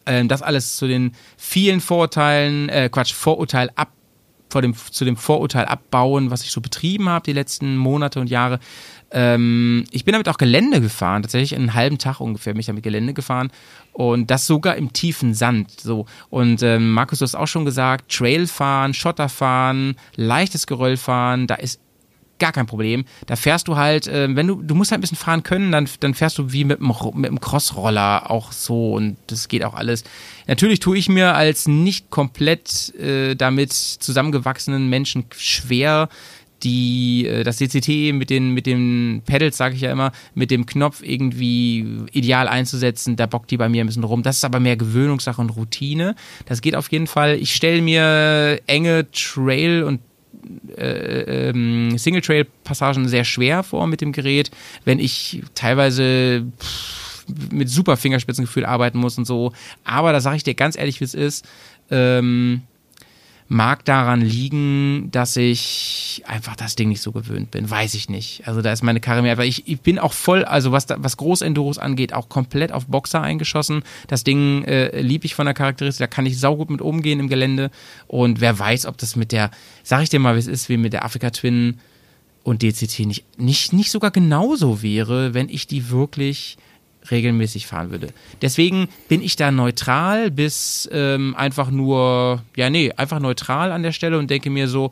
Ähm, 0.06 0.28
das 0.28 0.42
alles 0.42 0.76
zu 0.76 0.86
den 0.86 1.12
vielen 1.36 1.80
Vorurteilen, 1.80 2.68
äh, 2.68 2.88
Quatsch, 2.90 3.12
Vorurteil 3.12 3.70
ab, 3.74 3.92
vor 4.50 4.62
dem, 4.62 4.74
zu 4.74 5.04
dem 5.04 5.16
Vorurteil 5.16 5.64
abbauen, 5.64 6.30
was 6.30 6.42
ich 6.44 6.52
so 6.52 6.60
betrieben 6.60 7.08
habe 7.08 7.24
die 7.24 7.32
letzten 7.32 7.76
Monate 7.76 8.20
und 8.20 8.30
Jahre. 8.30 8.60
Ähm, 9.10 9.84
ich 9.90 10.04
bin 10.04 10.12
damit 10.12 10.28
auch 10.28 10.38
Gelände 10.38 10.80
gefahren, 10.80 11.22
tatsächlich 11.22 11.54
einen 11.54 11.74
halben 11.74 11.98
Tag 11.98 12.20
ungefähr 12.20 12.52
bin 12.52 12.60
ich 12.60 12.66
damit 12.66 12.82
Gelände 12.82 13.14
gefahren 13.14 13.50
und 13.92 14.30
das 14.30 14.46
sogar 14.46 14.76
im 14.76 14.92
tiefen 14.92 15.34
Sand. 15.34 15.80
So 15.80 16.06
und 16.30 16.62
ähm, 16.62 16.92
Markus, 16.92 17.20
du 17.20 17.24
hast 17.24 17.34
auch 17.34 17.46
schon 17.46 17.64
gesagt, 17.64 18.12
Trailfahren, 18.12 18.94
Schotterfahren, 18.94 19.96
leichtes 20.16 20.66
Geröllfahren, 20.66 21.46
da 21.46 21.54
ist 21.54 21.80
gar 22.38 22.52
kein 22.52 22.66
Problem. 22.66 23.04
Da 23.26 23.36
fährst 23.36 23.68
du 23.68 23.76
halt, 23.76 24.06
äh, 24.06 24.34
wenn 24.34 24.46
du, 24.46 24.62
du 24.62 24.74
musst 24.74 24.90
halt 24.90 24.98
ein 24.98 25.00
bisschen 25.02 25.16
fahren 25.16 25.42
können, 25.42 25.72
dann, 25.72 25.88
dann 26.00 26.14
fährst 26.14 26.38
du 26.38 26.52
wie 26.52 26.64
mit 26.64 26.80
einem, 26.80 26.92
mit 27.14 27.30
einem 27.30 27.40
Crossroller 27.40 28.30
auch 28.30 28.52
so 28.52 28.94
und 28.94 29.16
das 29.28 29.48
geht 29.48 29.64
auch 29.64 29.74
alles. 29.74 30.04
Natürlich 30.46 30.80
tue 30.80 30.98
ich 30.98 31.08
mir 31.08 31.34
als 31.34 31.68
nicht 31.68 32.10
komplett 32.10 32.94
äh, 32.96 33.34
damit 33.34 33.72
zusammengewachsenen 33.72 34.88
Menschen 34.88 35.26
schwer, 35.36 36.08
die 36.64 37.26
äh, 37.26 37.44
das 37.44 37.58
DCT 37.58 38.14
mit 38.14 38.30
den 38.30 38.50
mit 38.50 38.66
den 38.66 39.22
Pedals 39.24 39.56
sage 39.56 39.74
ich 39.74 39.82
ja 39.82 39.92
immer 39.92 40.12
mit 40.34 40.50
dem 40.50 40.66
Knopf 40.66 41.02
irgendwie 41.02 41.86
ideal 42.12 42.48
einzusetzen 42.48 43.16
da 43.16 43.26
bockt 43.26 43.50
die 43.50 43.56
bei 43.56 43.68
mir 43.68 43.84
ein 43.84 43.86
bisschen 43.86 44.04
rum 44.04 44.22
das 44.22 44.38
ist 44.38 44.44
aber 44.44 44.60
mehr 44.60 44.76
Gewöhnungssache 44.76 45.40
und 45.40 45.50
Routine 45.50 46.14
das 46.46 46.62
geht 46.62 46.74
auf 46.74 46.90
jeden 46.90 47.06
Fall 47.06 47.36
ich 47.36 47.54
stelle 47.54 47.82
mir 47.82 48.60
enge 48.66 49.10
Trail 49.10 49.82
und 49.82 50.00
äh, 50.76 51.48
ähm, 51.48 51.96
Single-Trail-Passagen 51.96 53.08
sehr 53.08 53.24
schwer 53.24 53.62
vor 53.62 53.86
mit 53.86 54.00
dem 54.00 54.12
Gerät, 54.12 54.50
wenn 54.84 54.98
ich 54.98 55.42
teilweise 55.54 56.44
pff, 56.60 57.24
mit 57.50 57.70
super 57.70 57.96
Fingerspitzengefühl 57.96 58.64
arbeiten 58.64 58.98
muss 58.98 59.18
und 59.18 59.24
so. 59.24 59.52
Aber 59.84 60.12
da 60.12 60.20
sage 60.20 60.36
ich 60.36 60.44
dir 60.44 60.54
ganz 60.54 60.76
ehrlich, 60.76 61.00
wie 61.00 61.04
es 61.04 61.14
ist. 61.14 61.46
Ähm, 61.90 62.62
mag 63.48 63.84
daran 63.84 64.22
liegen, 64.22 65.10
dass 65.10 65.36
ich 65.36 66.22
einfach 66.26 66.56
das 66.56 66.76
Ding 66.76 66.88
nicht 66.88 67.02
so 67.02 67.12
gewöhnt 67.12 67.50
bin. 67.50 67.68
Weiß 67.68 67.94
ich 67.94 68.08
nicht. 68.08 68.46
Also 68.48 68.62
da 68.62 68.72
ist 68.72 68.82
meine 68.82 69.00
Karre 69.00 69.22
mehr. 69.22 69.32
Aber 69.32 69.44
ich, 69.44 69.68
ich 69.68 69.80
bin 69.80 69.98
auch 69.98 70.14
voll, 70.14 70.44
also 70.44 70.72
was, 70.72 70.86
da, 70.86 70.96
was 70.98 71.16
Großenduros 71.18 71.78
angeht, 71.78 72.14
auch 72.14 72.28
komplett 72.28 72.72
auf 72.72 72.86
Boxer 72.86 73.20
eingeschossen. 73.20 73.82
Das 74.08 74.24
Ding 74.24 74.64
äh, 74.64 75.00
lieb 75.00 75.24
ich 75.24 75.34
von 75.34 75.44
der 75.44 75.54
Charakteristik. 75.54 76.00
Da 76.00 76.06
kann 76.06 76.26
ich 76.26 76.40
saugut 76.40 76.70
mit 76.70 76.80
umgehen 76.80 77.20
im 77.20 77.28
Gelände. 77.28 77.70
Und 78.06 78.40
wer 78.40 78.58
weiß, 78.58 78.86
ob 78.86 78.96
das 78.98 79.14
mit 79.14 79.30
der, 79.30 79.50
sag 79.82 80.02
ich 80.02 80.08
dir 80.08 80.20
mal, 80.20 80.34
wie 80.34 80.40
es 80.40 80.46
ist, 80.46 80.68
wie 80.70 80.78
mit 80.78 80.94
der 80.94 81.04
Afrika 81.04 81.30
Twin 81.30 81.80
und 82.44 82.62
DCT 82.62 83.00
nicht, 83.00 83.38
nicht, 83.38 83.72
nicht 83.72 83.90
sogar 83.90 84.10
genauso 84.10 84.82
wäre, 84.82 85.34
wenn 85.34 85.48
ich 85.48 85.66
die 85.66 85.90
wirklich 85.90 86.56
regelmäßig 87.10 87.66
fahren 87.66 87.90
würde. 87.90 88.08
Deswegen 88.42 88.88
bin 89.08 89.22
ich 89.22 89.36
da 89.36 89.50
neutral 89.50 90.30
bis 90.30 90.88
ähm, 90.92 91.34
einfach 91.36 91.70
nur, 91.70 92.42
ja 92.56 92.70
nee, 92.70 92.92
einfach 92.96 93.20
neutral 93.20 93.72
an 93.72 93.82
der 93.82 93.92
Stelle 93.92 94.18
und 94.18 94.30
denke 94.30 94.50
mir 94.50 94.68
so, 94.68 94.90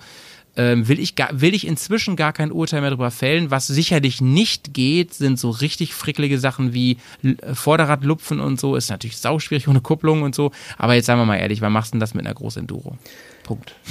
ähm, 0.54 0.86
will, 0.86 1.00
ich 1.00 1.14
gar, 1.16 1.28
will 1.40 1.54
ich 1.54 1.66
inzwischen 1.66 2.14
gar 2.14 2.34
kein 2.34 2.52
Urteil 2.52 2.82
mehr 2.82 2.90
darüber 2.90 3.10
fällen. 3.10 3.50
Was 3.50 3.66
sicherlich 3.68 4.20
nicht 4.20 4.74
geht, 4.74 5.14
sind 5.14 5.38
so 5.38 5.48
richtig 5.48 5.94
frickelige 5.94 6.38
Sachen 6.38 6.74
wie 6.74 6.98
L- 7.24 7.38
Vorderradlupfen 7.54 8.38
und 8.38 8.60
so. 8.60 8.76
Ist 8.76 8.90
natürlich 8.90 9.16
sauschwierig 9.16 9.66
ohne 9.68 9.80
Kupplung 9.80 10.20
und 10.22 10.34
so. 10.34 10.52
Aber 10.76 10.92
jetzt 10.94 11.06
sagen 11.06 11.18
wir 11.18 11.24
mal 11.24 11.36
ehrlich, 11.38 11.62
wann 11.62 11.72
machst 11.72 11.92
du 11.92 11.96
denn 11.96 12.00
das 12.00 12.12
mit 12.12 12.26
einer 12.26 12.34
Großenduro? 12.34 12.98
Punkt. 13.44 13.74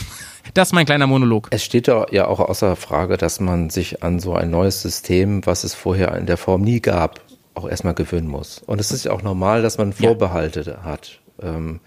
Das 0.55 0.69
ist 0.69 0.73
mein 0.73 0.87
kleiner 0.87 1.05
Monolog. 1.05 1.47
Es 1.51 1.63
steht 1.63 1.87
ja 1.87 2.27
auch 2.27 2.39
außer 2.39 2.75
Frage, 2.75 3.15
dass 3.15 3.39
man 3.39 3.69
sich 3.69 4.01
an 4.01 4.19
so 4.19 4.33
ein 4.33 4.49
neues 4.49 4.81
System, 4.81 5.45
was 5.45 5.63
es 5.63 5.75
vorher 5.75 6.15
in 6.17 6.25
der 6.25 6.35
Form 6.35 6.61
nie 6.63 6.81
gab, 6.81 7.21
auch 7.53 7.67
erstmal 7.67 7.93
gewöhnen 7.93 8.27
muss. 8.27 8.61
Und 8.65 8.79
es 8.79 8.91
ist 8.91 9.05
ja 9.05 9.11
auch 9.11 9.21
normal, 9.21 9.61
dass 9.61 9.77
man 9.77 9.93
Vorbehalte 9.93 10.83
hat. 10.83 11.19
Ähm, 11.41 11.79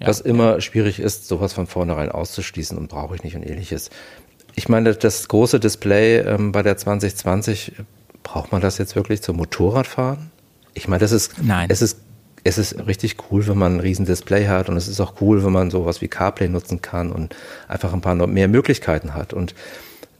was 0.00 0.20
immer 0.20 0.60
schwierig 0.60 1.00
ist, 1.00 1.26
sowas 1.26 1.52
von 1.52 1.66
vornherein 1.66 2.10
auszuschließen 2.10 2.78
und 2.78 2.88
brauche 2.88 3.16
ich 3.16 3.24
nicht 3.24 3.34
und 3.34 3.42
ähnliches. 3.42 3.90
Ich 4.54 4.68
meine, 4.68 4.94
das 4.94 5.28
große 5.28 5.60
Display 5.60 6.18
ähm, 6.18 6.52
bei 6.52 6.62
der 6.62 6.76
2020, 6.76 7.72
braucht 8.22 8.52
man 8.52 8.60
das 8.60 8.78
jetzt 8.78 8.94
wirklich 8.94 9.22
zum 9.22 9.36
Motorradfahren? 9.36 10.30
Ich 10.74 10.88
meine, 10.88 11.00
das 11.00 11.12
ist, 11.12 11.42
Nein. 11.42 11.68
es 11.70 11.82
ist, 11.82 11.98
es 12.44 12.58
ist 12.58 12.86
richtig 12.86 13.16
cool, 13.30 13.46
wenn 13.48 13.58
man 13.58 13.76
ein 13.76 13.80
riesen 13.80 14.06
Display 14.06 14.46
hat 14.46 14.68
und 14.68 14.76
es 14.76 14.86
ist 14.86 15.00
auch 15.00 15.14
cool, 15.20 15.44
wenn 15.44 15.52
man 15.52 15.70
sowas 15.70 16.00
wie 16.00 16.08
CarPlay 16.08 16.48
nutzen 16.48 16.80
kann 16.80 17.10
und 17.10 17.34
einfach 17.66 17.92
ein 17.92 18.00
paar 18.00 18.14
mehr 18.14 18.48
Möglichkeiten 18.48 19.14
hat. 19.14 19.32
Und 19.32 19.54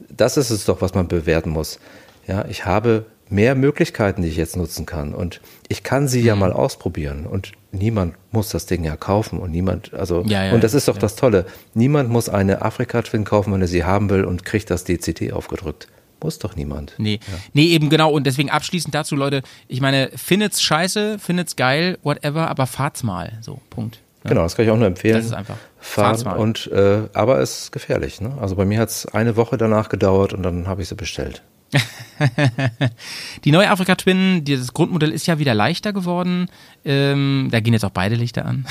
das 0.09 0.37
ist 0.37 0.49
es 0.49 0.65
doch, 0.65 0.81
was 0.81 0.93
man 0.93 1.07
bewerten 1.07 1.51
muss. 1.51 1.79
Ja, 2.27 2.45
ich 2.45 2.65
habe 2.65 3.05
mehr 3.29 3.55
Möglichkeiten, 3.55 4.21
die 4.21 4.27
ich 4.27 4.37
jetzt 4.37 4.57
nutzen 4.57 4.85
kann 4.85 5.13
und 5.13 5.41
ich 5.67 5.83
kann 5.83 6.07
sie 6.07 6.21
Mhm. 6.21 6.25
ja 6.25 6.35
mal 6.35 6.51
ausprobieren 6.53 7.25
und 7.27 7.51
niemand 7.71 8.15
muss 8.31 8.49
das 8.49 8.65
Ding 8.65 8.83
ja 8.83 8.95
kaufen 8.97 9.39
und 9.39 9.51
niemand, 9.51 9.93
also, 9.93 10.23
Ja, 10.25 10.45
ja, 10.45 10.53
und 10.53 10.63
das 10.63 10.73
ist 10.73 10.87
doch 10.87 10.95
ja. 10.95 11.01
das 11.01 11.15
Tolle. 11.15 11.45
Niemand 11.73 12.09
muss 12.09 12.27
eine 12.29 12.61
Afrika-Twin 12.63 13.23
kaufen, 13.25 13.53
wenn 13.53 13.61
er 13.61 13.67
sie 13.67 13.83
haben 13.83 14.09
will 14.09 14.23
und 14.23 14.45
kriegt 14.45 14.69
das 14.71 14.83
DCT 14.83 15.31
aufgedrückt. 15.33 15.87
Muss 16.21 16.37
doch 16.39 16.55
niemand. 16.55 16.95
Nee. 16.97 17.19
Nee, 17.53 17.67
eben 17.67 17.89
genau. 17.89 18.11
Und 18.11 18.25
deswegen 18.27 18.49
abschließend 18.49 18.93
dazu, 18.93 19.15
Leute, 19.15 19.41
ich 19.69 19.79
meine, 19.79 20.09
findet's 20.15 20.61
scheiße, 20.61 21.17
findet's 21.17 21.55
geil, 21.55 21.97
whatever, 22.03 22.49
aber 22.49 22.67
fahrt's 22.67 23.03
mal. 23.03 23.37
So, 23.41 23.61
Punkt. 23.69 23.99
Ja. 24.25 24.31
Genau, 24.31 24.41
das 24.43 24.57
kann 24.57 24.65
ich 24.65 24.71
auch 24.71 24.75
nur 24.77 24.87
empfehlen. 24.87 25.15
Das 25.15 25.25
ist 25.27 25.31
einfach. 25.33 25.55
Fahren 25.79 26.07
Fahrt's 26.17 26.25
mal. 26.25 26.35
und 26.37 26.67
äh, 26.73 27.03
aber 27.13 27.39
es 27.39 27.61
ist 27.65 27.71
gefährlich. 27.71 28.19
Ne? 28.19 28.33
Also 28.41 28.57
bei 28.57 28.65
mir 28.65 28.79
hat 28.79 28.89
es 28.89 29.05
eine 29.05 29.37
Woche 29.37 29.55
danach 29.57 29.87
gedauert 29.87 30.33
und 30.33 30.43
dann 30.43 30.67
habe 30.67 30.81
ich 30.81 30.89
sie 30.89 30.95
bestellt. 30.95 31.41
Die 33.43 33.51
neue 33.51 33.69
Afrika 33.69 33.95
Twin, 33.95 34.43
dieses 34.43 34.73
Grundmodell 34.73 35.11
ist 35.11 35.27
ja 35.27 35.39
wieder 35.39 35.53
leichter 35.53 35.93
geworden. 35.93 36.49
Ähm, 36.83 37.49
da 37.51 37.59
gehen 37.59 37.73
jetzt 37.73 37.85
auch 37.85 37.91
beide 37.91 38.15
Lichter 38.15 38.45
an. 38.45 38.65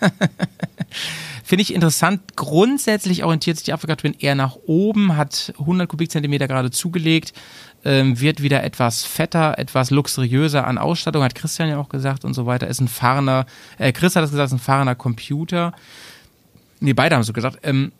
Finde 1.44 1.62
ich 1.62 1.74
interessant. 1.74 2.36
Grundsätzlich 2.36 3.24
orientiert 3.24 3.58
sich 3.58 3.64
die 3.64 3.72
Afrika 3.72 3.96
Twin 3.96 4.14
eher 4.18 4.34
nach 4.34 4.56
oben, 4.66 5.16
hat 5.16 5.52
100 5.58 5.88
Kubikzentimeter 5.88 6.48
gerade 6.48 6.70
zugelegt, 6.70 7.34
ähm, 7.84 8.20
wird 8.20 8.42
wieder 8.42 8.62
etwas 8.62 9.04
fetter, 9.04 9.58
etwas 9.58 9.90
luxuriöser 9.90 10.66
an 10.66 10.78
Ausstattung, 10.78 11.22
hat 11.22 11.34
Christian 11.34 11.68
ja 11.68 11.78
auch 11.78 11.88
gesagt 11.88 12.24
und 12.24 12.32
so 12.34 12.46
weiter. 12.46 12.68
Ist 12.68 12.80
ein 12.80 12.88
fahrender, 12.88 13.46
äh, 13.78 13.92
Chris 13.92 14.16
hat 14.16 14.24
es 14.24 14.30
gesagt, 14.30 14.46
ist 14.46 14.52
ein 14.52 14.60
fahrender 14.60 14.94
Computer. 14.94 15.74
Nee, 16.80 16.94
beide 16.94 17.14
haben 17.14 17.20
es 17.20 17.26
so 17.26 17.32
gesagt. 17.32 17.58
Ähm, 17.64 17.92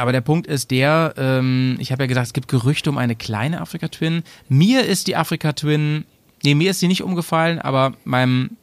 aber 0.00 0.12
der 0.12 0.20
Punkt 0.20 0.46
ist 0.46 0.70
der, 0.70 1.14
ähm, 1.16 1.76
ich 1.78 1.92
habe 1.92 2.04
ja 2.04 2.06
gesagt, 2.06 2.28
es 2.28 2.32
gibt 2.32 2.48
Gerüchte 2.48 2.90
um 2.90 2.98
eine 2.98 3.16
kleine 3.16 3.60
Afrika 3.60 3.88
Twin. 3.88 4.22
Mir 4.48 4.84
ist 4.84 5.06
die 5.06 5.16
Afrika 5.16 5.52
Twin, 5.52 6.04
nee, 6.42 6.54
mir 6.54 6.70
ist 6.70 6.80
sie 6.80 6.88
nicht 6.88 7.02
umgefallen, 7.02 7.58
aber 7.58 7.94
meinem 8.04 8.56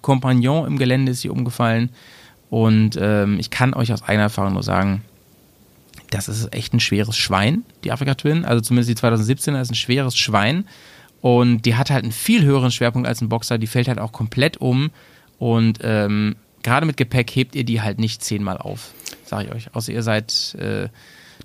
Kompagnon 0.00 0.66
im 0.66 0.78
Gelände 0.78 1.12
ist 1.12 1.20
sie 1.20 1.28
umgefallen. 1.28 1.90
Und 2.50 2.98
ähm, 3.00 3.38
ich 3.38 3.50
kann 3.50 3.74
euch 3.74 3.92
aus 3.92 4.02
eigener 4.02 4.24
Erfahrung 4.24 4.54
nur 4.54 4.62
sagen, 4.62 5.02
das 6.10 6.28
ist 6.28 6.52
echt 6.52 6.74
ein 6.74 6.80
schweres 6.80 7.16
Schwein, 7.16 7.64
die 7.84 7.92
Afrika 7.92 8.14
Twin. 8.14 8.44
Also 8.44 8.60
zumindest 8.60 8.90
die 8.90 9.06
2017er 9.06 9.60
ist 9.60 9.70
ein 9.70 9.76
schweres 9.76 10.16
Schwein. 10.16 10.64
Und 11.20 11.62
die 11.62 11.76
hat 11.76 11.90
halt 11.90 12.02
einen 12.02 12.12
viel 12.12 12.44
höheren 12.44 12.70
Schwerpunkt 12.70 13.06
als 13.06 13.20
ein 13.20 13.28
Boxer. 13.28 13.58
Die 13.58 13.66
fällt 13.66 13.88
halt 13.88 13.98
auch 13.98 14.12
komplett 14.12 14.56
um. 14.56 14.90
Und 15.38 15.78
ähm, 15.82 16.36
gerade 16.62 16.86
mit 16.86 16.96
Gepäck 16.96 17.30
hebt 17.30 17.54
ihr 17.54 17.64
die 17.64 17.80
halt 17.80 17.98
nicht 17.98 18.24
zehnmal 18.24 18.58
auf, 18.58 18.92
sage 19.30 19.48
ich 19.48 19.54
euch. 19.54 19.74
Außer 19.74 19.92
ihr 19.92 20.02
seid 20.02 20.54
äh, 20.58 20.88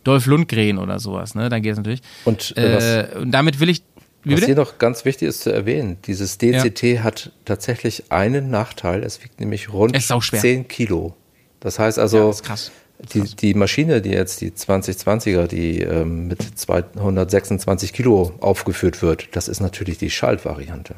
Dolph 0.04 0.26
Lundgren 0.26 0.78
oder 0.78 1.00
sowas, 1.00 1.36
ne? 1.36 1.48
Dann 1.50 1.62
geht 1.62 1.72
es 1.72 1.78
natürlich. 1.78 2.02
Und, 2.26 2.56
äh, 2.58 3.02
äh, 3.04 3.18
und 3.20 3.32
damit 3.32 3.60
will 3.60 3.70
ich. 3.70 3.84
Was 4.28 4.36
bitte? 4.36 4.46
hier 4.48 4.56
noch 4.56 4.80
ganz 4.80 5.06
wichtig 5.06 5.28
ist 5.30 5.42
zu 5.42 5.52
erwähnen, 5.54 5.98
dieses 6.08 6.38
DCT 6.40 7.04
hat 7.04 7.32
tatsächlich 7.46 8.12
einen 8.12 8.50
Nachteil. 8.50 9.04
Es 9.04 9.24
wiegt 9.24 9.40
nämlich 9.40 9.72
rund 9.72 9.96
Es 9.96 10.04
ist 10.04 10.08
sauschwer. 10.10 10.40
10 10.40 10.68
Kilo. 10.68 11.16
Das 11.60 11.78
heißt 11.80 12.00
also, 12.00 12.18
Ja, 12.18 12.26
das 12.28 12.44
krass. 12.44 12.72
Die, 13.14 13.22
die 13.24 13.54
Maschine, 13.54 14.02
die 14.02 14.10
jetzt 14.12 14.40
die 14.42 14.52
2020er, 14.52 15.48
die 15.48 15.82
ähm, 15.82 16.28
mit 16.28 16.42
226 16.42 17.94
Kilo 17.94 18.34
aufgeführt 18.40 19.02
wird, 19.02 19.36
das 19.36 19.48
ist 19.48 19.60
natürlich 19.60 19.98
die 19.98 20.10
Schaltvariante. 20.10 20.96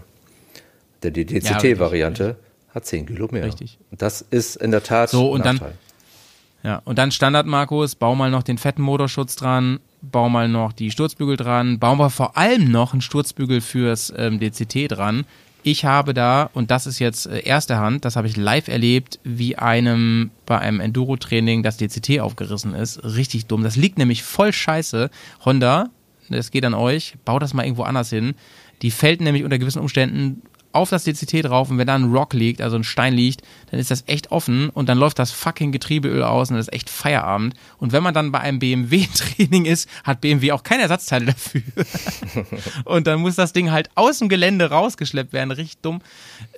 Der 1.03 1.11
die 1.11 1.25
DCT-Variante 1.25 2.37
hat 2.73 2.85
10 2.85 3.07
Kilo 3.07 3.27
mehr. 3.31 3.45
Richtig. 3.45 3.77
Das 3.91 4.21
ist 4.29 4.55
in 4.57 4.71
der 4.71 4.83
Tat 4.83 5.09
So, 5.09 5.31
und 5.31 5.41
ein 5.41 5.43
dann- 5.43 5.55
Nachteil. 5.57 5.73
Ja, 6.67 6.81
und 6.83 6.97
dann 6.97 7.11
Standard, 7.11 7.47
Markus, 7.47 7.95
bau 7.95 8.13
mal 8.13 8.29
noch 8.29 8.43
den 8.43 8.57
fetten 8.57 8.81
Motorschutz 8.81 9.37
dran, 9.37 9.79
bau 10.01 10.27
mal 10.27 10.49
noch 10.49 10.73
die 10.73 10.91
Sturzbügel 10.91 11.37
dran, 11.37 11.79
bau 11.79 11.95
mal 11.95 12.09
vor 12.09 12.35
allem 12.35 12.69
noch 12.69 12.91
einen 12.91 12.99
Sturzbügel 12.99 13.61
fürs 13.61 14.11
ähm, 14.17 14.37
DCT 14.37 14.91
dran. 14.91 15.23
Ich 15.63 15.85
habe 15.85 16.13
da, 16.13 16.49
und 16.53 16.69
das 16.69 16.85
ist 16.85 16.99
jetzt 16.99 17.25
äh, 17.25 17.39
erste 17.39 17.77
Hand, 17.77 18.03
das 18.03 18.17
habe 18.17 18.27
ich 18.27 18.35
live 18.35 18.67
erlebt, 18.67 19.17
wie 19.23 19.57
einem 19.57 20.31
bei 20.45 20.59
einem 20.59 20.81
Enduro-Training 20.81 21.63
das 21.63 21.77
DCT 21.77 22.19
aufgerissen 22.19 22.73
ist. 22.73 23.01
Richtig 23.01 23.45
dumm. 23.45 23.63
Das 23.63 23.77
liegt 23.77 23.97
nämlich 23.97 24.23
voll 24.23 24.51
scheiße. 24.51 25.09
Honda, 25.45 25.89
das 26.27 26.51
geht 26.51 26.65
an 26.65 26.73
euch, 26.73 27.15
baut 27.23 27.43
das 27.43 27.53
mal 27.53 27.63
irgendwo 27.63 27.83
anders 27.83 28.09
hin. 28.09 28.35
Die 28.81 28.91
fällt 28.91 29.21
nämlich 29.21 29.45
unter 29.45 29.57
gewissen 29.57 29.79
Umständen 29.79 30.41
auf 30.77 30.89
das 30.89 31.03
DCT 31.03 31.43
drauf 31.45 31.69
und 31.69 31.77
wenn 31.77 31.87
da 31.87 31.95
ein 31.95 32.11
Rock 32.11 32.33
liegt, 32.33 32.61
also 32.61 32.77
ein 32.77 32.83
Stein 32.83 33.13
liegt, 33.13 33.41
dann 33.71 33.79
ist 33.79 33.91
das 33.91 34.03
echt 34.05 34.31
offen 34.31 34.69
und 34.69 34.87
dann 34.87 34.97
läuft 34.97 35.19
das 35.19 35.31
fucking 35.31 35.71
Getriebeöl 35.71 36.23
aus 36.23 36.49
und 36.49 36.57
das 36.57 36.67
ist 36.67 36.73
echt 36.73 36.89
Feierabend. 36.89 37.55
Und 37.79 37.91
wenn 37.91 38.03
man 38.03 38.13
dann 38.13 38.31
bei 38.31 38.39
einem 38.39 38.59
BMW-Training 38.59 39.65
ist, 39.65 39.89
hat 40.03 40.21
BMW 40.21 40.51
auch 40.51 40.63
keine 40.63 40.83
Ersatzteile 40.83 41.25
dafür. 41.25 41.61
und 42.85 43.07
dann 43.07 43.21
muss 43.21 43.35
das 43.35 43.53
Ding 43.53 43.71
halt 43.71 43.89
aus 43.95 44.19
dem 44.19 44.29
Gelände 44.29 44.69
rausgeschleppt 44.69 45.33
werden, 45.33 45.51
richtig 45.51 45.79
dumm. 45.79 46.01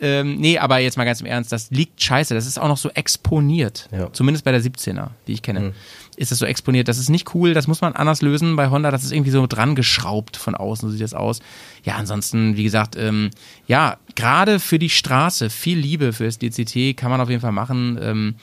Ähm, 0.02 0.38
nee, 0.38 0.58
aber 0.58 0.80
jetzt 0.80 0.98
mal 0.98 1.06
ganz 1.06 1.22
im 1.22 1.28
Ernst, 1.28 1.52
das 1.52 1.72
liegt 1.72 2.02
scheiße, 2.02 2.34
das 2.34 2.46
ist 2.46 2.60
auch 2.60 2.68
noch 2.68 2.78
so 2.78 2.90
exponiert. 2.90 3.88
Ja. 3.92 4.12
Zumindest 4.12 4.44
bei 4.44 4.52
der 4.52 4.62
17er, 4.62 5.10
die 5.28 5.34
ich 5.34 5.42
kenne. 5.42 5.74
Ist 6.20 6.32
das 6.32 6.40
so 6.40 6.46
exponiert? 6.46 6.90
Das 6.90 6.98
ist 6.98 7.08
nicht 7.08 7.34
cool, 7.34 7.54
das 7.54 7.68
muss 7.68 7.80
man 7.80 7.94
anders 7.94 8.22
lösen 8.22 8.58
bei 8.58 8.70
Honda. 8.70 8.92
Das 8.92 9.06
ist 9.06 9.14
irgendwie 9.14 9.32
so 9.32 9.48
dran 9.48 9.74
geschraubt 9.74 10.36
von 10.36 10.54
außen, 10.54 10.90
so 10.90 10.92
sieht 10.92 11.02
das 11.02 11.14
aus. 11.14 11.40
Ja, 11.86 11.96
ansonsten, 11.96 12.58
wie 12.58 12.64
gesagt, 12.64 12.98
ähm, 12.98 13.30
ja, 13.68 13.96
gerade 14.16 14.60
für 14.60 14.80
die 14.80 14.90
Straße, 14.90 15.50
viel 15.50 15.78
Liebe 15.78 16.14
fürs 16.14 16.38
DCT 16.40 16.96
kann 16.98 17.12
man 17.12 17.22
auf 17.22 17.30
jeden 17.30 17.42
Fall 17.42 17.52
machen. 17.52 18.00
Ähm, 18.02 18.36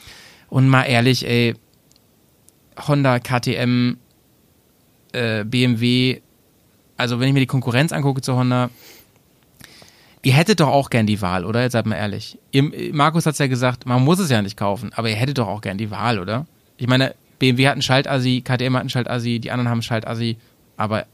und 0.49 0.69
mal 0.69 0.85
ehrlich, 0.85 1.27
ey, 1.27 1.55
Honda, 2.87 3.19
KTM, 3.19 3.97
äh, 5.13 5.45
BMW, 5.45 6.21
also 6.97 7.21
wenn 7.21 7.29
ich 7.29 7.35
mir 7.35 7.41
die 7.41 7.47
Konkurrenz 7.47 7.93
angucke 7.93 8.21
zu 8.21 8.37
Honda, 8.37 8.71
ihr 10.23 10.33
hättet 10.33 10.61
doch 10.61 10.69
auch 10.69 10.91
gern 10.91 11.07
die 11.07 11.21
Wahl, 11.23 11.45
oder? 11.45 11.63
Jetzt 11.63 11.73
seid 11.73 11.87
mal 11.87 11.97
ehrlich. 11.97 12.39
Ihr, 12.53 12.93
Markus 12.93 13.27
hat's 13.27 13.39
ja 13.39 13.47
gesagt, 13.47 13.87
man 13.87 14.03
muss 14.03 14.19
es 14.19 14.31
ja 14.31 14.43
nicht 14.43 14.57
kaufen, 14.57 14.93
aber 14.95 15.09
ihr 15.09 15.17
hättet 15.17 15.39
doch 15.39 15.49
auch 15.49 15.61
gern 15.61 15.79
die 15.79 15.91
Wahl, 15.91 16.19
oder? 16.19 16.47
Ich 16.77 16.87
meine, 16.87 17.15
BMW 17.39 17.67
hat 17.67 17.73
einen 17.73 17.83
Schaltassi, 17.83 18.43
KTM 18.43 18.75
hat 18.75 18.81
einen 18.81 18.91
Schaltassi, 18.91 19.39
die 19.41 19.51
anderen 19.51 19.69
haben 19.69 19.77
einen 19.77 19.83
Schaltassi, 19.83 20.37
aber 20.77 21.07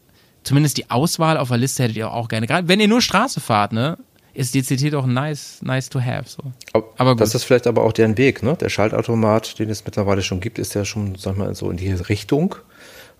zumindest 0.45 0.79
die 0.79 0.91
Auswahl 0.91 1.37
auf 1.37 1.49
der 1.49 1.59
Liste 1.59 1.83
hättet 1.83 1.97
ihr 1.97 2.11
auch 2.11 2.29
gerne. 2.29 2.47
Gerade 2.47 2.69
wenn 2.69 2.81
ihr 2.81 2.89
nur 2.89 3.01
Straße 3.01 3.41
fahrt, 3.41 3.73
ne? 3.73 3.99
Ist 4.35 4.55
DCT 4.55 4.93
doch 4.93 5.07
nice, 5.07 5.61
nice 5.63 5.89
to 5.91 6.01
have. 6.01 6.25
So. 6.29 6.43
Aber, 6.97 7.13
gut. 7.13 7.21
Das 7.21 7.35
ist 7.35 7.45
vielleicht 7.45 7.67
aber 7.67 7.83
auch 7.83 7.93
deren 7.93 8.17
Weg, 8.17 8.43
ne? 8.43 8.57
Der 8.59 8.71
Schaltautomat, 8.71 9.59
den 9.59 9.69
es 9.69 9.85
mittlerweile 9.85 10.23
schon 10.23 10.41
gibt, 10.41 10.59
ist 10.59 10.75
ja 10.75 10.85
schon, 10.85 11.17
sag 11.17 11.37
mal, 11.37 11.55
so 11.55 11.71
in 11.71 11.77
die 11.77 11.91
Richtung. 11.93 12.55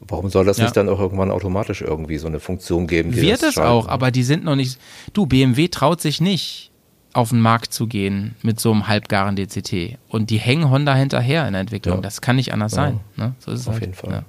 Warum 0.01 0.31
soll 0.31 0.45
das 0.45 0.57
Ja. 0.59 0.65
nicht 0.65 0.77
dann 0.77 0.89
auch 0.89 0.99
irgendwann 0.99 1.31
automatisch 1.31 1.83
irgendwie 1.83 2.19
so 2.19 2.27
eine 2.27 2.41
Funktion 2.41 2.87
geben? 2.87 3.13
Die 3.13 3.21
Wird 3.23 3.43
das 3.43 3.51
es 3.51 3.59
auch, 3.59 3.89
aber 3.89 4.11
die 4.11 4.23
sind 4.25 4.43
noch 4.45 4.57
nicht. 4.57 4.79
Du, 5.13 5.27
BMW 5.27 5.69
traut 5.69 6.01
sich 6.01 6.21
nicht, 6.21 6.71
auf 7.13 7.29
den 7.29 7.41
Markt 7.41 7.75
zu 7.75 7.87
gehen 7.87 8.35
mit 8.43 8.59
so 8.59 8.73
einem 8.73 8.89
halbgaren 8.89 9.37
DCT. 9.37 9.99
Und 10.09 10.31
die 10.31 10.39
hängen 10.39 10.71
Honda 10.71 10.95
hinterher 10.95 11.47
in 11.47 11.53
der 11.53 11.61
Entwicklung. 11.61 11.97
Ja. 11.97 12.01
Das 12.03 12.23
kann 12.23 12.37
nicht 12.37 12.53
anders 12.55 12.73
Ja. 12.73 12.77
sein. 12.77 13.01
Ne? 13.17 13.35
So 13.39 13.51
ist 13.53 13.61
es 13.61 13.67
Auf 13.69 13.75
halt. 13.75 13.83
jeden 13.83 13.95
Fall. 13.95 14.25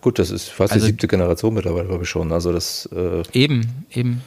Gut, 0.00 0.18
das 0.20 0.30
ist 0.30 0.48
fast 0.48 0.72
Also- 0.72 0.86
die 0.86 0.92
siebte 0.92 1.08
Generation 1.08 1.52
mittlerweile, 1.54 1.88
glaube 1.88 2.04
ich 2.04 2.08
schon. 2.08 2.30
Also 2.30 2.52
das 2.52 2.88
äh, 2.94 3.22
Eben, 3.32 3.84
eben. 3.90 4.22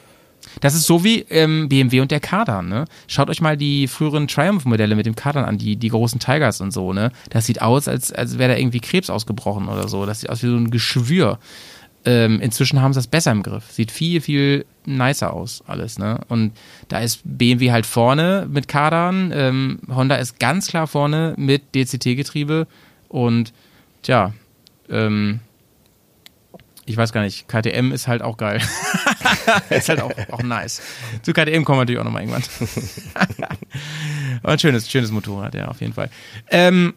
Das 0.61 0.73
ist 0.73 0.85
so 0.85 1.03
wie 1.03 1.21
ähm, 1.29 1.69
BMW 1.69 2.01
und 2.01 2.11
der 2.11 2.19
Kardan, 2.19 2.69
ne? 2.69 2.85
Schaut 3.07 3.29
euch 3.29 3.41
mal 3.41 3.57
die 3.57 3.87
früheren 3.87 4.27
Triumph-Modelle 4.27 4.95
mit 4.95 5.05
dem 5.05 5.15
Kardan 5.15 5.45
an, 5.45 5.57
die, 5.57 5.75
die 5.75 5.89
großen 5.89 6.19
Tigers 6.19 6.61
und 6.61 6.71
so, 6.71 6.93
ne? 6.93 7.11
Das 7.29 7.45
sieht 7.45 7.61
aus, 7.61 7.87
als, 7.87 8.11
als 8.11 8.37
wäre 8.37 8.53
da 8.53 8.59
irgendwie 8.59 8.79
Krebs 8.79 9.09
ausgebrochen 9.09 9.67
oder 9.67 9.87
so. 9.87 10.05
Das 10.05 10.21
sieht 10.21 10.29
aus 10.29 10.43
wie 10.43 10.47
so 10.47 10.55
ein 10.55 10.71
Geschwür. 10.71 11.39
Ähm, 12.05 12.39
inzwischen 12.39 12.81
haben 12.81 12.93
sie 12.93 12.99
das 12.99 13.07
besser 13.07 13.31
im 13.31 13.43
Griff. 13.43 13.69
Sieht 13.71 13.91
viel, 13.91 14.21
viel 14.21 14.65
nicer 14.85 15.33
aus, 15.33 15.61
alles, 15.67 15.99
ne? 15.99 16.21
Und 16.29 16.53
da 16.87 16.99
ist 16.99 17.19
BMW 17.25 17.71
halt 17.71 17.85
vorne 17.85 18.47
mit 18.49 18.69
Kadern, 18.69 19.31
ähm, 19.35 19.79
Honda 19.93 20.15
ist 20.15 20.39
ganz 20.39 20.67
klar 20.67 20.87
vorne 20.87 21.33
mit 21.37 21.75
DCT-Getriebe 21.75 22.65
und 23.09 23.51
tja, 24.03 24.33
ähm, 24.89 25.41
ich 26.87 26.95
weiß 26.95 27.11
gar 27.11 27.21
nicht, 27.21 27.47
KTM 27.49 27.91
ist 27.91 28.07
halt 28.07 28.21
auch 28.21 28.37
geil. 28.37 28.61
ist 29.69 29.89
halt 29.89 30.01
auch, 30.01 30.11
auch 30.31 30.41
nice. 30.41 30.81
Zu 31.21 31.33
KTM 31.33 31.65
kommen 31.65 31.79
wir 31.79 31.81
natürlich 31.81 31.99
auch 31.99 32.05
nochmal 32.05 32.23
irgendwann. 32.23 32.43
Aber 34.41 34.53
ein 34.53 34.59
schönes, 34.59 34.89
schönes 34.89 35.11
Motorrad, 35.11 35.53
ja, 35.53 35.67
auf 35.67 35.81
jeden 35.81 35.93
Fall. 35.93 36.09
Ähm, 36.49 36.93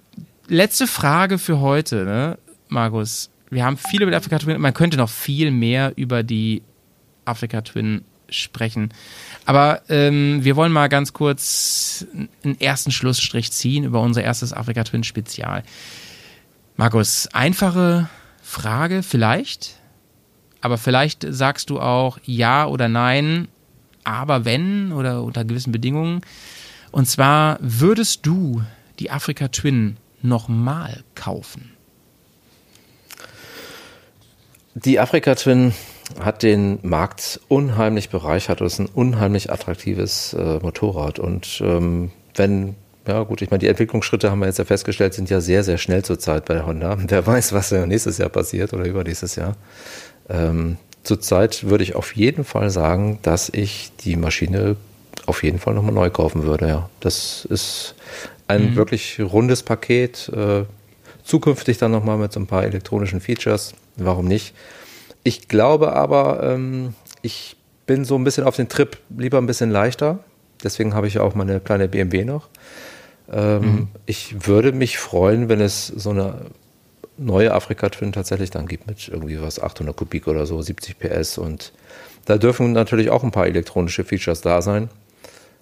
letzte 0.46 0.86
Frage 0.86 1.38
für 1.38 1.60
heute, 1.60 2.04
ne, 2.04 2.38
Markus. 2.68 3.30
Wir 3.50 3.64
haben 3.64 3.76
viel 3.76 4.02
über 4.02 4.12
die 4.12 4.16
Afrika 4.16 4.38
Twin, 4.38 4.60
man 4.60 4.74
könnte 4.74 4.96
noch 4.96 5.10
viel 5.10 5.50
mehr 5.50 5.92
über 5.96 6.22
die 6.22 6.62
Afrika 7.24 7.60
Twin 7.62 8.04
sprechen. 8.28 8.94
Aber 9.44 9.82
ähm, 9.88 10.44
wir 10.44 10.54
wollen 10.54 10.70
mal 10.70 10.88
ganz 10.88 11.12
kurz 11.12 12.06
einen 12.44 12.60
ersten 12.60 12.92
Schlussstrich 12.92 13.50
ziehen 13.50 13.82
über 13.82 14.00
unser 14.00 14.22
erstes 14.22 14.52
Afrika 14.52 14.84
Twin 14.84 15.02
Spezial. 15.02 15.64
Markus, 16.76 17.26
einfache 17.32 18.08
Frage 18.40 19.02
vielleicht, 19.02 19.79
aber 20.60 20.78
vielleicht 20.78 21.26
sagst 21.28 21.70
du 21.70 21.80
auch 21.80 22.18
ja 22.24 22.66
oder 22.66 22.88
nein, 22.88 23.48
aber 24.04 24.44
wenn 24.44 24.92
oder 24.92 25.22
unter 25.22 25.44
gewissen 25.44 25.72
Bedingungen. 25.72 26.20
Und 26.90 27.08
zwar 27.08 27.58
würdest 27.60 28.26
du 28.26 28.62
die 28.98 29.10
Afrika 29.10 29.48
Twin 29.48 29.96
nochmal 30.22 31.02
kaufen? 31.14 31.72
Die 34.74 35.00
Afrika 35.00 35.34
Twin 35.34 35.72
hat 36.18 36.42
den 36.42 36.78
Markt 36.82 37.40
unheimlich 37.48 38.08
bereichert. 38.08 38.60
Es 38.60 38.74
ist 38.74 38.78
ein 38.80 38.86
unheimlich 38.86 39.52
attraktives 39.52 40.32
äh, 40.34 40.58
Motorrad. 40.60 41.18
Und 41.18 41.60
ähm, 41.64 42.10
wenn, 42.34 42.76
ja 43.06 43.22
gut, 43.24 43.42
ich 43.42 43.50
meine, 43.50 43.58
die 43.58 43.68
Entwicklungsschritte 43.68 44.30
haben 44.30 44.40
wir 44.40 44.46
jetzt 44.46 44.58
ja 44.58 44.64
festgestellt, 44.64 45.14
sind 45.14 45.30
ja 45.30 45.40
sehr, 45.40 45.64
sehr 45.64 45.78
schnell 45.78 46.04
zurzeit 46.04 46.44
bei 46.44 46.62
Honda. 46.62 46.96
Wer 46.98 47.26
weiß, 47.26 47.52
was 47.52 47.70
ja 47.70 47.84
nächstes 47.86 48.18
Jahr 48.18 48.28
passiert 48.28 48.72
oder 48.72 48.84
übernächstes 48.84 49.36
Jahr. 49.36 49.56
Ähm, 50.30 50.76
zurzeit 51.02 51.64
würde 51.64 51.84
ich 51.84 51.96
auf 51.96 52.14
jeden 52.14 52.44
Fall 52.44 52.70
sagen, 52.70 53.18
dass 53.22 53.48
ich 53.48 53.92
die 54.00 54.16
Maschine 54.16 54.76
auf 55.26 55.42
jeden 55.42 55.58
Fall 55.58 55.74
nochmal 55.74 55.94
neu 55.94 56.10
kaufen 56.10 56.44
würde. 56.44 56.68
Ja, 56.68 56.90
das 57.00 57.44
ist 57.44 57.94
ein 58.48 58.70
mhm. 58.70 58.76
wirklich 58.76 59.20
rundes 59.20 59.62
Paket. 59.62 60.30
Äh, 60.34 60.64
zukünftig 61.24 61.78
dann 61.78 61.90
nochmal 61.90 62.18
mit 62.18 62.32
so 62.32 62.40
ein 62.40 62.46
paar 62.46 62.64
elektronischen 62.64 63.20
Features. 63.20 63.74
Warum 63.96 64.26
nicht? 64.26 64.54
Ich 65.22 65.48
glaube 65.48 65.92
aber, 65.92 66.42
ähm, 66.42 66.94
ich 67.22 67.56
bin 67.86 68.04
so 68.04 68.16
ein 68.16 68.24
bisschen 68.24 68.44
auf 68.44 68.56
den 68.56 68.68
Trip 68.68 68.96
lieber 69.16 69.38
ein 69.38 69.46
bisschen 69.46 69.70
leichter. 69.70 70.20
Deswegen 70.62 70.94
habe 70.94 71.06
ich 71.06 71.18
auch 71.18 71.34
meine 71.34 71.60
kleine 71.60 71.88
BMW 71.88 72.24
noch. 72.24 72.48
Ähm, 73.32 73.60
mhm. 73.60 73.88
Ich 74.06 74.46
würde 74.46 74.72
mich 74.72 74.98
freuen, 74.98 75.48
wenn 75.48 75.60
es 75.60 75.86
so 75.86 76.10
eine 76.10 76.46
neue 77.20 77.52
Afrika 77.52 77.88
Twin 77.88 78.12
tatsächlich 78.12 78.50
dann 78.50 78.66
gibt 78.66 78.86
mit 78.86 79.08
irgendwie 79.08 79.40
was 79.40 79.60
800 79.60 79.96
Kubik 79.96 80.26
oder 80.26 80.46
so, 80.46 80.60
70 80.60 80.98
PS 80.98 81.38
und 81.38 81.72
da 82.24 82.38
dürfen 82.38 82.72
natürlich 82.72 83.10
auch 83.10 83.22
ein 83.22 83.30
paar 83.30 83.46
elektronische 83.46 84.04
Features 84.04 84.40
da 84.40 84.62
sein 84.62 84.88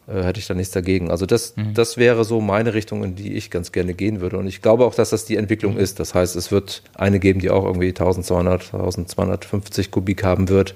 äh, 0.08 0.22
hätte 0.22 0.40
ich 0.40 0.46
da 0.46 0.54
nichts 0.54 0.72
dagegen. 0.72 1.10
Also 1.10 1.26
das, 1.26 1.54
mhm. 1.56 1.74
das 1.74 1.96
wäre 1.96 2.24
so 2.24 2.40
meine 2.40 2.74
Richtung, 2.74 3.04
in 3.04 3.14
die 3.14 3.34
ich 3.34 3.50
ganz 3.50 3.72
gerne 3.72 3.94
gehen 3.94 4.20
würde. 4.20 4.38
Und 4.38 4.46
ich 4.46 4.62
glaube 4.62 4.84
auch, 4.84 4.94
dass 4.94 5.10
das 5.10 5.24
die 5.26 5.36
Entwicklung 5.36 5.74
mhm. 5.74 5.80
ist. 5.80 6.00
Das 6.00 6.14
heißt, 6.14 6.34
es 6.36 6.50
wird 6.50 6.82
eine 6.94 7.20
geben, 7.20 7.40
die 7.40 7.50
auch 7.50 7.64
irgendwie 7.64 7.88
1200, 7.88 8.74
1250 8.74 9.90
Kubik 9.90 10.24
haben 10.24 10.48
wird. 10.48 10.74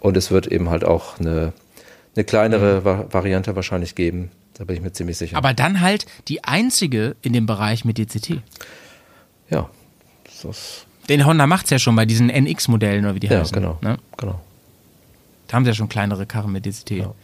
Und 0.00 0.16
es 0.16 0.30
wird 0.30 0.48
eben 0.48 0.70
halt 0.70 0.84
auch 0.84 1.18
eine, 1.18 1.52
eine 2.16 2.24
kleinere 2.24 2.80
mhm. 2.80 3.12
Variante 3.12 3.56
wahrscheinlich 3.56 3.94
geben. 3.94 4.30
Da 4.54 4.64
bin 4.64 4.76
ich 4.76 4.82
mir 4.82 4.92
ziemlich 4.92 5.16
sicher. 5.18 5.36
Aber 5.36 5.52
dann 5.52 5.80
halt 5.80 6.06
die 6.28 6.44
einzige 6.44 7.16
in 7.22 7.32
dem 7.32 7.46
Bereich 7.46 7.84
mit 7.84 7.98
DCT. 7.98 8.40
Ja. 9.50 9.68
Das 10.44 10.86
Den 11.08 11.26
Honda 11.26 11.46
macht 11.46 11.64
es 11.64 11.70
ja 11.70 11.78
schon 11.78 11.96
bei 11.96 12.06
diesen 12.06 12.28
NX-Modellen 12.28 13.04
oder 13.04 13.14
wie 13.14 13.20
die 13.20 13.26
ja, 13.26 13.40
heißen. 13.40 13.54
Genau, 13.54 13.78
ne? 13.82 13.98
genau. 14.16 14.40
Da 15.48 15.56
haben 15.56 15.64
sie 15.64 15.70
ja 15.70 15.74
schon 15.74 15.88
kleinere 15.88 16.26
Karren 16.26 16.52
mit 16.52 16.64
DCT. 16.66 16.90
Ja. 16.90 17.14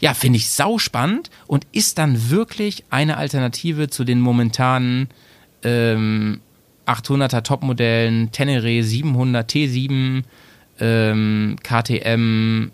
Ja, 0.00 0.14
finde 0.14 0.36
ich 0.36 0.48
sau 0.50 0.78
spannend 0.78 1.28
und 1.48 1.66
ist 1.72 1.98
dann 1.98 2.30
wirklich 2.30 2.84
eine 2.88 3.16
Alternative 3.16 3.90
zu 3.90 4.04
den 4.04 4.20
momentanen 4.20 5.08
ähm, 5.64 6.40
800er 6.86 7.42
Topmodellen, 7.42 8.30
Tenere 8.30 8.82
700 8.82 9.50
T7, 9.50 10.22
ähm, 10.78 11.56
KTM 11.62 12.70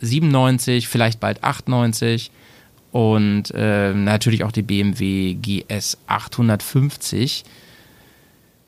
97, 0.00 0.88
vielleicht 0.88 1.20
bald 1.20 1.42
98 1.44 2.30
und 2.92 3.52
ähm, 3.54 4.04
natürlich 4.04 4.44
auch 4.44 4.52
die 4.52 4.62
BMW 4.62 5.34
GS 5.34 5.98
850. 6.06 7.44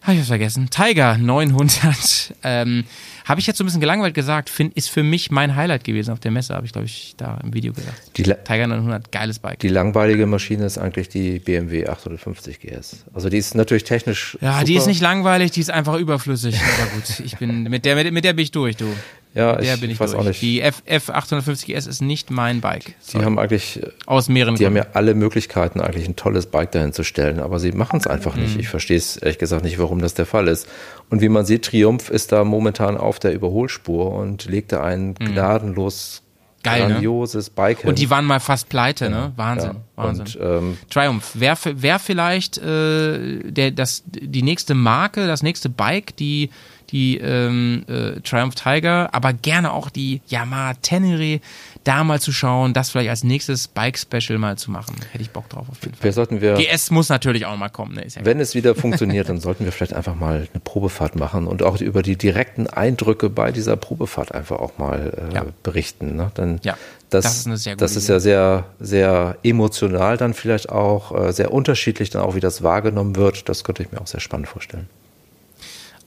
Habe 0.03 0.15
ich 0.15 0.21
was 0.21 0.29
vergessen? 0.29 0.71
Tiger 0.71 1.19
900. 1.19 2.35
Ähm, 2.45 2.85
habe 3.25 3.41
ich 3.41 3.47
jetzt 3.47 3.59
so 3.59 3.65
ein 3.65 3.67
bisschen 3.67 3.81
gelangweilt 3.81 4.15
gesagt, 4.15 4.49
find, 4.49 4.75
ist 4.75 4.89
für 4.89 5.03
mich 5.03 5.31
mein 5.31 5.55
Highlight 5.55 5.85
gewesen 5.85 6.13
auf 6.13 6.21
der 6.21 6.31
Messe, 6.31 6.55
habe 6.55 6.65
ich 6.65 6.73
glaube 6.73 6.87
ich 6.87 7.15
da 7.19 7.39
im 7.43 7.53
Video 7.53 7.75
gesagt. 7.75 8.17
Die 8.17 8.23
Tiger 8.23 8.67
900, 8.69 9.13
geiles 9.13 9.39
Bike. 9.39 9.59
Die 9.59 9.69
langweilige 9.69 10.25
Maschine 10.25 10.65
ist 10.65 10.79
eigentlich 10.79 11.11
die 11.11 11.39
BMW 11.41 11.87
850 11.87 12.61
GS. 12.61 13.05
Also 13.13 13.29
die 13.29 13.37
ist 13.37 13.55
natürlich 13.55 13.85
technisch. 13.85 14.39
Ja, 14.41 14.53
super. 14.53 14.65
die 14.65 14.75
ist 14.77 14.87
nicht 14.87 15.03
langweilig, 15.03 15.51
die 15.51 15.61
ist 15.61 15.71
einfach 15.71 15.97
überflüssig. 15.97 16.57
Aber 16.59 16.91
gut, 16.93 17.21
ich 17.21 17.37
bin 17.37 17.65
mit 17.65 17.85
der 17.85 17.97
mit, 17.97 18.11
mit 18.13 18.25
der 18.25 18.33
bin 18.33 18.45
ich 18.45 18.51
durch, 18.51 18.77
du. 18.77 18.87
Ja, 19.35 19.61
ich, 19.61 19.81
bin 19.81 19.91
ich 19.91 20.01
weiß 20.01 20.13
durch. 20.13 20.21
auch 20.21 20.27
nicht. 20.27 20.43
Die 20.43 20.61
F, 20.61 20.83
F850S 20.87 21.89
ist 21.89 22.01
nicht 22.01 22.31
mein 22.31 22.61
Bike. 22.61 22.95
Sorry. 22.99 23.21
Die 23.21 23.25
haben 23.25 23.39
eigentlich 23.39 23.81
aus 24.07 24.29
mehreren 24.29 24.57
Die 24.57 24.65
Gründen. 24.65 24.81
haben 24.81 24.87
ja 24.89 24.95
alle 24.95 25.15
Möglichkeiten, 25.15 25.81
eigentlich 25.81 26.09
ein 26.09 26.17
tolles 26.17 26.47
Bike 26.47 26.73
dahin 26.73 26.93
zu 26.93 27.05
stellen, 27.05 27.39
aber 27.39 27.59
sie 27.59 27.73
machen 27.73 28.01
es 28.01 28.07
einfach 28.07 28.35
mhm. 28.35 28.43
nicht. 28.43 28.59
Ich 28.59 28.69
verstehe 28.69 28.97
es 28.97 29.17
ehrlich 29.17 29.39
gesagt 29.39 29.65
nicht, 29.65 29.79
warum 29.79 30.01
das 30.01 30.15
der 30.15 30.27
Fall 30.27 30.49
ist. 30.49 30.67
Und 31.11 31.21
wie 31.21 31.29
man 31.29 31.45
sieht, 31.45 31.67
Triumph 31.67 32.11
ist 32.11 32.33
da 32.33 32.45
momentan 32.45 32.97
auf 32.97 33.19
der 33.19 33.33
Überholspur 33.33 34.13
und 34.13 34.47
legt 34.47 34.73
da 34.73 34.83
ein 34.83 35.09
mhm. 35.09 35.15
gnadenlos 35.15 36.23
Geil, 36.63 36.83
ne? 36.83 36.95
grandioses 36.95 37.49
ne? 37.49 37.53
Bike 37.55 37.81
hin. 37.81 37.91
Und 37.91 37.99
die 37.99 38.11
waren 38.11 38.25
mal 38.25 38.41
fast 38.41 38.69
pleite, 38.69 39.11
ne? 39.11 39.33
Wahnsinn, 39.37 39.75
ja. 39.75 40.05
Wahnsinn. 40.05 40.25
Und, 40.25 40.39
ähm, 40.41 40.79
Triumph, 40.91 41.31
wer, 41.35 41.57
wer 41.65 41.99
vielleicht 41.99 42.59
äh, 42.59 43.41
der, 43.45 43.71
das, 43.71 44.03
die 44.07 44.43
nächste 44.43 44.75
Marke, 44.75 45.27
das 45.27 45.43
nächste 45.43 45.69
Bike, 45.69 46.17
die 46.17 46.51
die 46.91 47.19
ähm, 47.19 47.85
äh, 47.89 48.21
Triumph 48.21 48.55
Tiger, 48.55 49.15
aber 49.15 49.33
gerne 49.33 49.73
auch 49.73 49.91
die 49.91 50.21
Yamaha 50.29 50.75
Tenere 50.75 51.41
da 51.85 52.05
mal 52.05 52.21
zu 52.21 52.33
schauen, 52.33 52.75
das 52.75 52.91
vielleicht 52.91 53.11
als 53.11 53.25
nächstes 53.25 53.69
Bike-Special 53.69 54.39
mal 54.39 54.59
zu 54.59 54.71
machen. 54.71 54.97
Hätte 55.11 55.23
ich 55.23 55.31
Bock 55.31 55.49
drauf 55.49 55.67
auf 55.71 55.81
jeden 55.83 55.95
Fall. 55.95 56.05
Wir 56.05 56.13
sollten 56.13 56.41
wir, 56.41 56.55
GS 56.55 56.91
muss 56.91 57.09
natürlich 57.09 57.47
auch 57.47 57.57
mal 57.57 57.69
kommen. 57.69 57.95
Ne? 57.95 58.05
Ja 58.07 58.25
wenn 58.25 58.41
es 58.41 58.55
wieder 58.55 58.75
funktioniert, 58.75 59.29
dann 59.29 59.41
sollten 59.41 59.65
wir 59.65 59.73
vielleicht 59.73 59.95
einfach 59.95 60.15
mal 60.15 60.49
eine 60.53 60.61
Probefahrt 60.63 61.17
machen 61.17 61.47
und 61.47 61.63
auch 61.63 61.81
über 61.81 62.03
die 62.03 62.17
direkten 62.17 62.67
Eindrücke 62.67 63.31
bei 63.31 63.53
dieser 63.53 63.77
Probefahrt 63.77 64.33
einfach 64.33 64.59
auch 64.59 64.79
mal 64.79 65.31
äh, 65.31 65.35
ja. 65.35 65.47
berichten. 65.63 66.17
Ne? 66.17 66.31
Dann 66.35 66.61
ja, 66.63 66.77
das, 67.11 67.25
das, 67.25 67.37
ist, 67.39 67.47
eine 67.47 67.57
sehr 67.57 67.73
gute 67.75 67.85
das 67.85 67.97
ist 67.97 68.09
ja 68.09 68.21
sehr, 68.21 68.67
sehr 68.81 69.39
emotional 69.43 70.17
dann 70.17 70.35
vielleicht 70.35 70.69
auch, 70.69 71.15
äh, 71.19 71.33
sehr 71.33 71.53
unterschiedlich 71.53 72.11
dann 72.11 72.23
auch, 72.23 72.35
wie 72.35 72.41
das 72.41 72.63
wahrgenommen 72.63 73.17
wird. 73.17 73.49
Das 73.49 73.65
könnte 73.65 73.83
ich 73.83 73.93
mir 73.93 74.01
auch 74.01 74.07
sehr 74.07 74.21
spannend 74.21 74.49
vorstellen. 74.49 74.89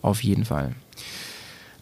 Auf 0.02 0.24
jeden 0.24 0.46
Fall. 0.46 0.74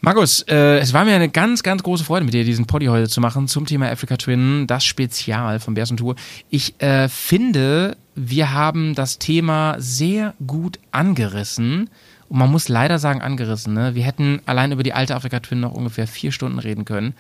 Markus, 0.02 0.44
äh, 0.44 0.78
es 0.80 0.94
war 0.94 1.04
mir 1.04 1.14
eine 1.14 1.28
ganz, 1.28 1.62
ganz 1.62 1.84
große 1.84 2.06
Freude, 2.06 2.24
mit 2.24 2.34
dir 2.34 2.46
diesen 2.46 2.66
Poddy 2.66 2.86
heute 2.86 3.10
zu 3.10 3.20
machen 3.20 3.50
zum 3.50 3.66
Thema 3.66 3.92
Africa 3.92 4.16
Twin, 4.16 4.66
das 4.66 4.86
Spezial 4.86 5.60
von 5.60 5.74
Bärs 5.74 5.92
und 5.92 5.98
Tour. 5.98 6.16
Ich 6.50 6.82
äh, 6.82 7.10
finde, 7.10 7.98
wir 8.16 8.54
haben 8.54 8.96
das 8.96 9.20
Thema 9.20 9.76
sehr 9.78 10.36
gut 10.48 10.80
angerissen. 10.92 11.90
Und 12.30 12.38
man 12.38 12.50
muss 12.50 12.70
leider 12.70 12.98
sagen, 12.98 13.22
angerissen. 13.22 13.74
Ne? 13.74 13.96
Wir 13.96 14.04
hätten 14.04 14.40
allein 14.46 14.72
über 14.72 14.84
die 14.84 14.94
alte 14.94 15.16
Afrika 15.16 15.42
Twin 15.42 15.60
noch 15.60 15.74
ungefähr 15.74 16.08
vier 16.08 16.32
Stunden 16.32 16.60
reden 16.60 16.86
können. 16.86 17.14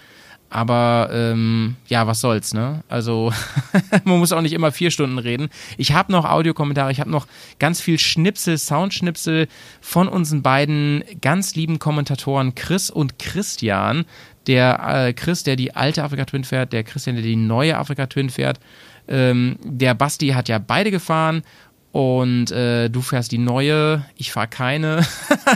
Aber 0.50 1.10
ähm, 1.14 1.76
ja, 1.88 2.08
was 2.08 2.22
soll's, 2.22 2.54
ne? 2.54 2.84
Also 2.90 3.32
man 4.04 4.18
muss 4.18 4.32
auch 4.32 4.42
nicht 4.42 4.54
immer 4.54 4.72
vier 4.72 4.90
Stunden 4.90 5.20
reden. 5.20 5.50
Ich 5.78 5.94
habe 5.94 6.12
noch 6.12 6.26
Audiokommentare, 6.26 6.92
ich 6.92 7.00
habe 7.00 7.12
noch 7.12 7.28
ganz 7.60 7.82
viel 7.82 8.00
Schnipsel, 8.00 8.58
Soundschnipsel 8.58 9.48
von 9.80 10.08
unseren 10.08 10.42
beiden 10.42 11.04
ganz 11.22 11.56
lieben 11.56 11.78
Kommentatoren 11.78 12.56
Chris 12.56 12.90
und 12.90 13.20
Christian. 13.20 14.06
Der 14.48 15.08
äh, 15.08 15.14
Chris, 15.14 15.44
der 15.44 15.56
die 15.56 15.76
alte 15.76 16.04
Afrika 16.04 16.26
Twin 16.26 16.44
fährt, 16.44 16.74
der 16.74 16.84
Christian, 16.84 17.16
der 17.16 17.24
die 17.24 17.36
neue 17.36 17.78
Afrika 17.78 18.08
Twin 18.08 18.32
fährt. 18.32 18.60
Ähm, 19.08 19.58
der 19.64 19.94
Basti 19.94 20.30
hat 20.30 20.50
ja 20.50 20.58
beide 20.58 20.90
gefahren 20.90 21.44
und 21.92 22.52
äh, 22.52 22.90
du 22.90 23.02
fährst 23.02 23.32
die 23.32 23.40
neue, 23.40 24.06
ich 24.16 24.32
fahre 24.32 24.48
keine. 24.48 25.06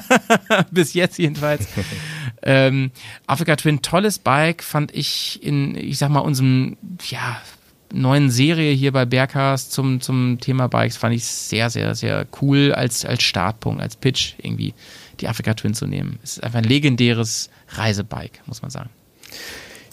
Bis 0.71 0.93
jetzt 0.93 1.17
jedenfalls. 1.19 1.67
ähm, 2.43 2.91
Africa 3.27 3.55
Twin, 3.55 3.81
tolles 3.81 4.19
Bike, 4.19 4.63
fand 4.63 4.93
ich 4.93 5.41
in, 5.43 5.75
ich 5.75 5.97
sag 5.97 6.09
mal, 6.09 6.19
unserem, 6.19 6.77
ja, 7.09 7.41
neuen 7.93 8.31
Serie 8.31 8.73
hier 8.73 8.91
bei 8.91 9.05
Berghast 9.05 9.71
zum, 9.71 10.01
zum 10.01 10.39
Thema 10.39 10.67
Bikes 10.67 10.97
fand 10.97 11.15
ich 11.15 11.25
sehr, 11.25 11.69
sehr, 11.69 11.93
sehr 11.95 12.25
cool 12.41 12.73
als, 12.73 13.05
als 13.05 13.21
Startpunkt, 13.23 13.81
als 13.81 13.95
Pitch 13.95 14.33
irgendwie 14.39 14.73
die 15.19 15.27
Africa 15.27 15.53
Twin 15.53 15.75
zu 15.75 15.85
nehmen. 15.85 16.19
Es 16.23 16.37
ist 16.37 16.43
einfach 16.43 16.57
ein 16.59 16.65
legendäres 16.65 17.49
Reisebike, 17.69 18.39
muss 18.47 18.61
man 18.61 18.71
sagen. 18.71 18.89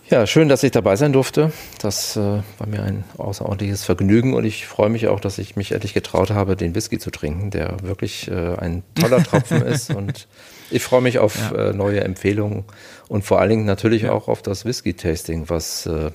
Ja, 0.08 0.26
schön, 0.26 0.48
dass 0.48 0.64
ich 0.64 0.72
dabei 0.72 0.96
sein 0.96 1.12
durfte. 1.12 1.52
Das 1.80 2.16
äh, 2.16 2.20
war 2.58 2.66
mir 2.66 2.82
ein 2.82 3.04
außerordentliches 3.16 3.84
Vergnügen 3.84 4.34
und 4.34 4.44
ich 4.44 4.66
freue 4.66 4.88
mich 4.88 5.06
auch, 5.06 5.20
dass 5.20 5.38
ich 5.38 5.54
mich 5.54 5.70
endlich 5.70 5.94
getraut 5.94 6.30
habe, 6.30 6.56
den 6.56 6.74
Whisky 6.74 6.98
zu 6.98 7.10
trinken, 7.10 7.50
der 7.50 7.82
wirklich 7.82 8.28
äh, 8.28 8.56
ein 8.56 8.82
toller 8.96 9.22
Tropfen 9.22 9.62
ist. 9.66 9.94
Und 9.94 10.26
ich 10.70 10.82
freue 10.82 11.00
mich 11.00 11.18
auf 11.18 11.52
ja. 11.52 11.70
äh, 11.70 11.72
neue 11.72 12.02
Empfehlungen 12.02 12.64
und 13.08 13.24
vor 13.24 13.40
allen 13.40 13.50
Dingen 13.50 13.64
natürlich 13.64 14.02
ja. 14.02 14.12
auch 14.12 14.28
auf 14.28 14.42
das 14.42 14.64
Whisky-Tasting, 14.64 15.48
was 15.48 15.86
äh, 15.86 16.10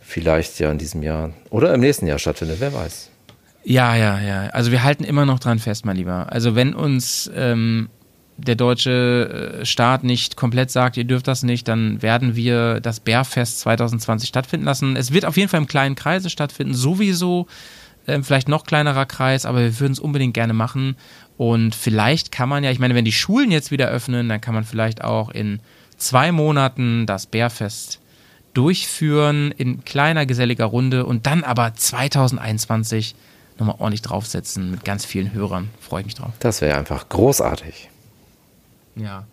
vielleicht 0.00 0.58
ja 0.60 0.70
in 0.70 0.78
diesem 0.78 1.02
Jahr 1.02 1.30
oder 1.50 1.72
im 1.74 1.80
nächsten 1.80 2.06
Jahr 2.06 2.18
stattfindet, 2.18 2.56
wer 2.60 2.72
weiß. 2.74 3.10
Ja, 3.64 3.96
ja, 3.96 4.20
ja. 4.20 4.46
Also 4.48 4.70
wir 4.70 4.82
halten 4.82 5.04
immer 5.04 5.24
noch 5.24 5.38
dran 5.38 5.58
fest, 5.58 5.86
mein 5.86 5.96
Lieber. 5.96 6.30
Also 6.30 6.54
wenn 6.54 6.74
uns 6.74 7.30
ähm, 7.34 7.88
der 8.36 8.56
deutsche 8.56 9.60
äh, 9.60 9.64
Staat 9.64 10.04
nicht 10.04 10.36
komplett 10.36 10.70
sagt, 10.70 10.96
ihr 10.96 11.04
dürft 11.04 11.28
das 11.28 11.42
nicht, 11.42 11.66
dann 11.68 12.02
werden 12.02 12.36
wir 12.36 12.80
das 12.80 13.00
Bärfest 13.00 13.60
2020 13.60 14.28
stattfinden 14.28 14.66
lassen. 14.66 14.96
Es 14.96 15.12
wird 15.12 15.24
auf 15.24 15.36
jeden 15.36 15.48
Fall 15.48 15.60
im 15.60 15.66
kleinen 15.66 15.94
Kreise 15.94 16.30
stattfinden, 16.30 16.74
sowieso. 16.74 17.46
Ähm, 18.06 18.22
vielleicht 18.22 18.48
noch 18.48 18.64
kleinerer 18.64 19.06
Kreis, 19.06 19.46
aber 19.46 19.60
wir 19.60 19.80
würden 19.80 19.92
es 19.92 19.98
unbedingt 19.98 20.34
gerne 20.34 20.52
machen. 20.52 20.96
Und 21.36 21.74
vielleicht 21.74 22.30
kann 22.30 22.48
man 22.48 22.62
ja, 22.62 22.70
ich 22.70 22.78
meine, 22.78 22.94
wenn 22.94 23.04
die 23.04 23.12
Schulen 23.12 23.50
jetzt 23.50 23.70
wieder 23.70 23.88
öffnen, 23.88 24.28
dann 24.28 24.40
kann 24.40 24.54
man 24.54 24.64
vielleicht 24.64 25.02
auch 25.02 25.30
in 25.30 25.60
zwei 25.96 26.32
Monaten 26.32 27.06
das 27.06 27.26
Bärfest 27.26 28.00
durchführen 28.52 29.50
in 29.50 29.84
kleiner 29.84 30.26
geselliger 30.26 30.66
Runde 30.66 31.06
und 31.06 31.26
dann 31.26 31.42
aber 31.42 31.74
2021 31.74 33.16
nochmal 33.58 33.76
ordentlich 33.78 34.02
draufsetzen 34.02 34.70
mit 34.70 34.84
ganz 34.84 35.04
vielen 35.04 35.32
Hörern. 35.32 35.70
Freue 35.80 36.00
ich 36.00 36.06
mich 36.06 36.14
drauf. 36.14 36.32
Das 36.38 36.60
wäre 36.60 36.78
einfach 36.78 37.08
großartig. 37.08 37.90
Ja. 38.96 39.26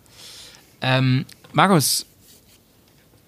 Ähm, 0.80 1.24
Markus, 1.52 2.06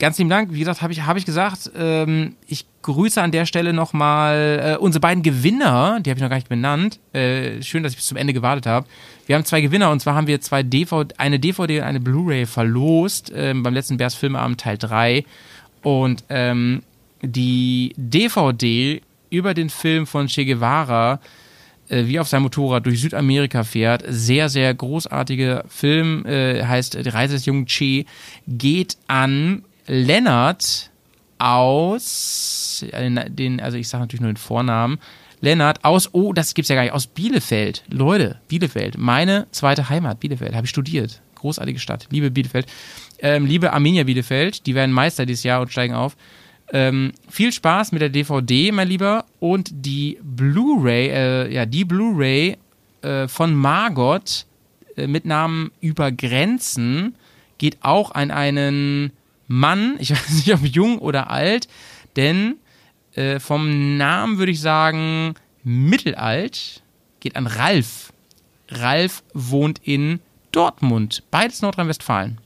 ganz 0.05 0.19
lieben 0.19 0.29
Dank. 0.29 0.53
Wie 0.53 0.59
gesagt, 0.59 0.83
habe 0.83 0.93
ich, 0.93 1.07
hab 1.07 1.17
ich 1.17 1.25
gesagt, 1.25 1.71
ähm, 1.79 2.37
ich 2.47 2.67
grüße 2.83 3.23
an 3.23 3.33
der 3.33 3.47
Stelle 3.47 3.73
nochmal 3.73 4.75
äh, 4.75 4.77
unsere 4.77 5.01
beiden 5.01 5.23
Gewinner, 5.23 5.99
die 6.01 6.11
habe 6.11 6.19
ich 6.19 6.23
noch 6.23 6.29
gar 6.29 6.37
nicht 6.37 6.51
benannt. 6.51 7.01
Äh, 7.15 7.63
schön, 7.63 7.83
dass 7.83 7.93
ich 7.93 7.97
bis 7.97 8.07
zum 8.09 8.19
Ende 8.19 8.35
gewartet 8.35 8.67
habe. 8.67 8.87
Wir 9.27 9.35
haben 9.35 9.47
zwei 9.47 9.63
Gewinner 9.63 9.91
und 9.91 10.01
zwar 10.01 10.15
haben 10.15 10.27
wir 10.27 10.43
zwei 10.43 10.63
DVD, 10.63 11.15
eine 11.17 11.41
DVD 11.41 11.79
und 11.79 11.85
eine 11.85 12.01
Blu-ray 12.01 12.45
verlost 12.45 13.33
ähm, 13.35 13.63
beim 13.63 13.73
letzten 13.73 13.97
Bears 13.97 14.15
Filmabend 14.15 14.61
Teil 14.61 14.77
3. 14.77 15.25
Und 15.83 16.25
ähm, 16.29 16.83
die 17.23 17.95
DVD 17.97 19.01
über 19.31 19.55
den 19.55 19.71
Film 19.71 20.07
von 20.07 20.27
Che 20.27 20.45
Guevara 20.45 21.19
äh, 21.89 22.07
wie 22.07 22.21
auf 22.21 22.29
seinem 22.29 22.43
Motorrad 22.43 22.85
durch 22.85 23.01
Südamerika 23.01 23.65
fährt. 23.65 24.05
Sehr, 24.07 24.51
sehr 24.51 24.75
großartiger 24.75 25.65
Film, 25.69 26.27
äh, 26.27 26.63
heißt 26.63 27.03
Die 27.03 27.09
Reise 27.09 27.37
des 27.37 27.47
jungen 27.47 27.65
Che, 27.65 28.05
geht 28.47 28.99
an 29.07 29.63
Lennart 29.87 30.91
aus, 31.39 32.85
äh, 32.91 33.31
den, 33.31 33.61
also 33.61 33.77
ich 33.77 33.89
sage 33.89 34.03
natürlich 34.03 34.21
nur 34.21 34.33
den 34.33 34.37
Vornamen, 34.37 34.99
Lennart 35.41 35.85
aus, 35.85 36.09
oh, 36.13 36.33
das 36.33 36.55
gibt's 36.55 36.69
ja 36.69 36.75
gar 36.75 36.83
nicht, 36.83 36.93
aus 36.93 37.07
Bielefeld. 37.07 37.85
Leute, 37.91 38.41
Bielefeld, 38.49 38.97
meine 38.97 39.47
zweite 39.51 39.89
Heimat, 39.89 40.21
Bielefeld, 40.21 40.55
habe 40.55 40.65
ich 40.65 40.71
studiert. 40.71 41.21
Großartige 41.35 41.79
Stadt, 41.79 42.07
liebe 42.11 42.31
Bielefeld. 42.31 42.67
Ähm, 43.19 43.45
liebe 43.45 43.73
Arminia 43.73 44.05
Bielefeld, 44.05 44.67
die 44.67 44.75
werden 44.75 44.93
Meister 44.93 45.27
dieses 45.27 45.45
Jahr 45.45 45.61
und 45.61 45.71
steigen 45.71 45.95
auf. 45.95 46.17
Ähm, 46.73 47.13
viel 47.29 47.53
Spaß 47.53 47.93
mit 47.93 48.01
der 48.01 48.09
DVD, 48.09 48.73
mein 48.73 48.89
Lieber. 48.89 49.27
Und 49.39 49.71
die 49.71 50.19
Blu-ray, 50.23 51.09
äh, 51.09 51.53
ja, 51.53 51.67
die 51.67 51.85
Blu-ray 51.85 52.57
äh, 53.03 53.29
von 53.29 53.55
Margot 53.55 54.47
äh, 54.97 55.07
mit 55.07 55.27
Namen 55.27 55.71
Über 55.81 56.11
Grenzen 56.11 57.17
geht 57.59 57.79
auch 57.83 58.13
an 58.13 58.31
einen 58.31 59.13
Mann, 59.47 59.97
ich 59.99 60.11
weiß 60.13 60.31
nicht, 60.31 60.53
ob 60.53 60.65
jung 60.65 60.99
oder 60.99 61.31
alt, 61.31 61.69
denn 62.17 62.57
äh, 63.15 63.39
vom 63.41 63.97
Namen 63.97 64.39
würde 64.39 64.53
ich 64.53 64.61
sagen 64.61 65.35
mittelalt, 65.63 66.83
geht 67.21 67.37
an 67.37 67.47
Ralf. 67.47 68.13
Ralf 68.69 69.23
wohnt 69.33 69.81
in 69.83 70.21
Dortmund, 70.53 71.23
beides 71.31 71.63
Nordrhein-Westfalen. 71.63 72.39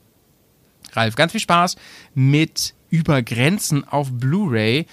Ralf, 0.92 1.16
ganz 1.16 1.32
viel 1.32 1.40
Spaß 1.40 1.76
mit 2.14 2.74
über 2.90 3.22
Grenzen 3.22 3.86
auf 3.86 4.10
Blu-ray. 4.10 4.86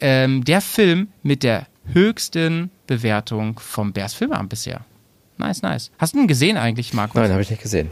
Ähm, 0.00 0.44
der 0.44 0.60
Film 0.60 1.08
mit 1.22 1.42
der 1.42 1.66
höchsten 1.92 2.70
Bewertung 2.86 3.58
vom 3.58 3.92
Bears 3.92 4.14
Filmamt 4.14 4.48
bisher. 4.48 4.84
Nice, 5.38 5.62
nice. 5.62 5.90
Hast 5.98 6.14
du 6.14 6.18
ihn 6.20 6.28
gesehen 6.28 6.56
eigentlich, 6.56 6.92
Markus? 6.92 7.14
Nein, 7.14 7.30
habe 7.30 7.42
ich 7.42 7.50
nicht 7.50 7.62
gesehen. 7.62 7.90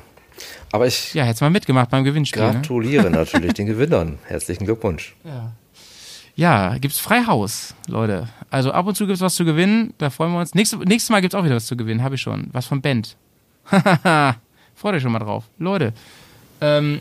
Aber 0.72 0.86
ich. 0.86 1.14
Ja, 1.14 1.24
hättest 1.24 1.42
mal 1.42 1.50
mitgemacht 1.50 1.90
beim 1.90 2.04
Gewinnspiel. 2.04 2.42
Ne? 2.42 2.52
Gratuliere 2.52 3.10
ne? 3.10 3.10
natürlich 3.18 3.54
den 3.54 3.66
Gewinnern. 3.66 4.18
Herzlichen 4.24 4.64
Glückwunsch. 4.64 5.14
Ja. 5.24 5.52
Ja, 6.34 6.78
gibt's 6.78 7.00
Freihaus, 7.00 7.74
Leute. 7.88 8.28
Also 8.48 8.70
ab 8.70 8.86
und 8.86 8.94
zu 8.94 9.08
gibt's 9.08 9.20
was 9.20 9.34
zu 9.34 9.44
gewinnen, 9.44 9.92
da 9.98 10.08
freuen 10.08 10.32
wir 10.32 10.38
uns. 10.38 10.54
Nächstes, 10.54 10.78
nächstes 10.84 11.10
Mal 11.10 11.20
gibt's 11.20 11.34
auch 11.34 11.44
wieder 11.44 11.56
was 11.56 11.66
zu 11.66 11.76
gewinnen, 11.76 12.04
habe 12.04 12.14
ich 12.14 12.20
schon. 12.20 12.48
Was 12.52 12.66
von 12.66 12.80
Band. 12.80 13.16
Freut 13.66 14.94
euch 14.94 15.02
schon 15.02 15.10
mal 15.10 15.18
drauf. 15.18 15.44
Leute, 15.58 15.92
ähm, 16.60 17.00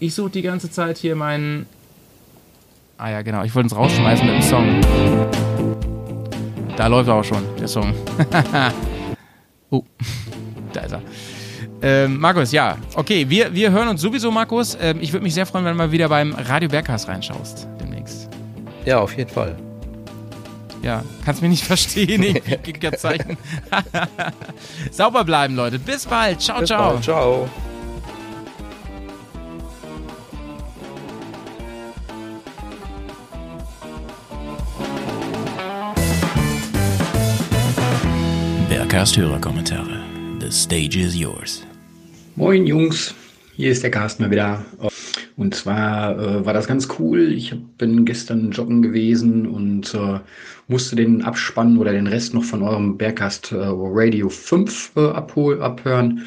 ich 0.00 0.14
suche 0.14 0.30
die 0.30 0.42
ganze 0.42 0.70
Zeit 0.70 0.98
hier 0.98 1.16
meinen 1.16 1.64
Ah 2.96 3.10
ja, 3.10 3.22
genau. 3.22 3.42
Ich 3.42 3.54
wollte 3.54 3.66
uns 3.66 3.76
rausschmeißen 3.76 4.24
mit 4.24 4.36
dem 4.36 4.42
Song. 4.42 4.80
Da 6.76 6.86
läuft 6.86 7.08
er 7.08 7.16
auch 7.16 7.24
schon, 7.24 7.42
der 7.58 7.66
Song. 7.66 7.92
oh, 9.70 9.82
da 10.72 10.80
ist 10.80 10.92
er. 10.92 11.02
Ähm, 11.86 12.18
Markus, 12.18 12.50
ja, 12.50 12.78
okay, 12.94 13.28
wir, 13.28 13.54
wir 13.54 13.70
hören 13.70 13.88
uns 13.88 14.00
sowieso, 14.00 14.30
Markus. 14.30 14.76
Ähm, 14.80 14.98
ich 15.02 15.12
würde 15.12 15.22
mich 15.22 15.34
sehr 15.34 15.44
freuen, 15.44 15.66
wenn 15.66 15.72
du 15.72 15.78
mal 15.78 15.92
wieder 15.92 16.08
beim 16.08 16.32
Radio 16.32 16.68
Berghaus 16.68 17.06
reinschaust 17.06 17.68
demnächst. 17.78 18.28
Ja, 18.86 19.00
auf 19.00 19.14
jeden 19.16 19.30
Fall. 19.30 19.54
Ja, 20.82 21.02
kannst 21.26 21.42
mich 21.42 21.50
nicht 21.50 21.64
verstehen, 21.66 22.22
ich 22.22 22.98
Zeichen. 22.98 23.36
Sauber 24.90 25.24
bleiben, 25.24 25.56
Leute. 25.56 25.78
Bis 25.78 26.06
bald. 26.06 26.40
Ciao, 26.40 26.60
Bis 26.60 26.68
ciao. 26.68 26.92
Bald. 26.92 27.04
Ciao. 27.04 27.48
Podcast 38.94 39.16
Hörerkommentare. 39.16 40.04
The 40.38 40.52
stage 40.52 40.96
is 40.96 41.16
yours. 41.16 41.64
Moin 42.36 42.66
Jungs, 42.66 43.14
hier 43.54 43.70
ist 43.70 43.84
der 43.84 43.92
Carsten 43.92 44.24
mal 44.24 44.30
wieder. 44.32 44.64
Und 45.36 45.54
zwar 45.54 46.18
äh, 46.18 46.44
war 46.44 46.52
das 46.52 46.66
ganz 46.66 46.88
cool. 46.98 47.32
Ich 47.32 47.54
bin 47.78 48.04
gestern 48.04 48.50
joggen 48.50 48.82
gewesen 48.82 49.46
und 49.46 49.94
äh, 49.94 50.18
musste 50.66 50.96
den 50.96 51.22
Abspann 51.22 51.78
oder 51.78 51.92
den 51.92 52.08
Rest 52.08 52.34
noch 52.34 52.42
von 52.42 52.62
eurem 52.62 52.98
Bergcast 52.98 53.52
äh, 53.52 53.58
Radio 53.60 54.28
5 54.28 54.92
äh, 54.96 55.00
abhol 55.10 55.62
abhören. 55.62 56.24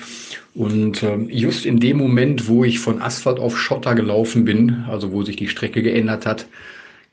Und 0.56 1.04
ähm, 1.04 1.28
just 1.30 1.66
in 1.66 1.82
dem 1.82 1.98
Moment, 1.98 2.48
wo 2.48 2.64
ich 2.64 2.80
von 2.80 3.02
Asphalt 3.02 3.40
auf 3.40 3.60
Schotter 3.60 3.94
gelaufen 3.94 4.46
bin, 4.46 4.86
also 4.88 5.12
wo 5.12 5.24
sich 5.24 5.36
die 5.36 5.50
Strecke 5.50 5.84
geändert 5.84 6.26
hat, 6.26 6.48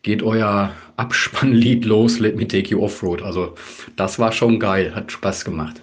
geht 0.04 0.22
euer 0.22 0.70
Abspannlied 0.98 1.84
los, 1.84 2.20
Let 2.20 2.36
Me 2.36 2.46
Take 2.46 2.70
You 2.70 2.80
Offroad. 2.84 3.22
Also 3.22 3.56
das 3.96 4.20
war 4.20 4.30
schon 4.30 4.60
geil, 4.60 4.94
hat 4.94 5.10
Spaß 5.10 5.44
gemacht. 5.44 5.82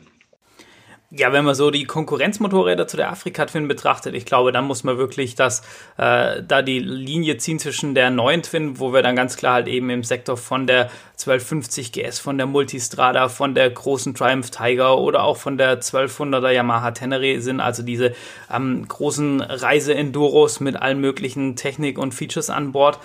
Ja, 1.14 1.34
wenn 1.34 1.44
man 1.44 1.56
so 1.56 1.72
die 1.72 1.84
Konkurrenzmotorräder 1.84 2.88
zu 2.88 2.96
der 2.96 3.12
Afrika-Twin 3.12 3.68
betrachtet, 3.68 4.16
ich 4.16 4.26
glaube, 4.26 4.54
dann 4.54 4.64
muss 4.64 4.86
man 4.86 4.98
wirklich 4.98 5.36
das, 5.36 5.62
äh, 5.98 6.42
da 6.42 6.62
die 6.62 6.80
Linie 6.80 7.36
ziehen 7.36 7.60
zwischen 7.60 7.94
der 7.94 8.10
neuen 8.10 8.44
Twin, 8.44 8.80
wo 8.80 8.94
wir 8.94 9.02
dann 9.02 9.18
ganz 9.18 9.36
klar 9.36 9.56
halt 9.56 9.68
eben 9.68 9.90
im 9.90 10.06
Sektor 10.06 10.38
von 10.38 10.68
der 10.68 10.90
1250 11.18 11.92
GS, 11.92 12.20
von 12.20 12.38
der 12.38 12.48
Multistrada, 12.48 13.28
von 13.28 13.56
der 13.56 13.70
großen 13.70 14.16
Triumph 14.16 14.52
Tiger 14.52 15.00
oder 15.00 15.26
auch 15.26 15.36
von 15.36 15.58
der 15.58 15.82
1200er 15.82 16.52
Yamaha 16.52 16.92
Tenere 16.92 17.42
sind, 17.42 17.60
also 17.60 17.84
diese 17.84 18.16
ähm, 18.50 18.88
großen 18.88 19.42
Reise-Enduros 19.42 20.62
mit 20.62 20.78
allen 20.78 21.02
möglichen 21.02 21.58
Technik 21.58 21.98
und 21.98 22.14
Features 22.14 22.50
an 22.50 22.72
Bord. 22.72 23.00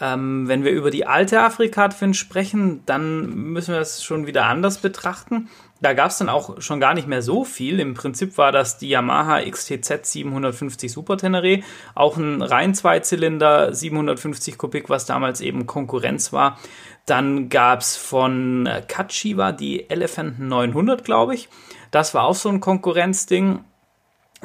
Ähm, 0.00 0.48
wenn 0.48 0.64
wir 0.64 0.72
über 0.72 0.90
die 0.90 1.06
alte 1.06 1.40
Afrika-Twin 1.40 2.12
sprechen, 2.12 2.82
dann 2.86 3.28
müssen 3.52 3.72
wir 3.72 3.78
das 3.78 4.02
schon 4.02 4.26
wieder 4.26 4.46
anders 4.46 4.78
betrachten. 4.78 5.48
Da 5.80 5.92
gab 5.92 6.10
es 6.10 6.18
dann 6.18 6.28
auch 6.28 6.60
schon 6.62 6.80
gar 6.80 6.94
nicht 6.94 7.06
mehr 7.06 7.20
so 7.20 7.44
viel. 7.44 7.80
Im 7.80 7.94
Prinzip 7.94 8.38
war 8.38 8.50
das 8.50 8.78
die 8.78 8.88
Yamaha 8.88 9.42
XTZ 9.42 10.06
750 10.06 10.90
Super 10.90 11.18
Tenere, 11.18 11.60
auch 11.94 12.16
ein 12.16 12.40
rein 12.40 12.74
Zweizylinder 12.74 13.74
750 13.74 14.56
Kubik, 14.56 14.88
was 14.88 15.04
damals 15.04 15.40
eben 15.40 15.66
Konkurrenz 15.66 16.32
war. 16.32 16.58
Dann 17.04 17.50
gab 17.50 17.80
es 17.80 17.96
von 17.96 18.68
Kachiwa 18.88 19.52
die 19.52 19.88
Elephant 19.90 20.40
900, 20.40 21.04
glaube 21.04 21.34
ich. 21.34 21.48
Das 21.90 22.14
war 22.14 22.24
auch 22.24 22.34
so 22.34 22.48
ein 22.48 22.60
Konkurrenzding. 22.60 23.60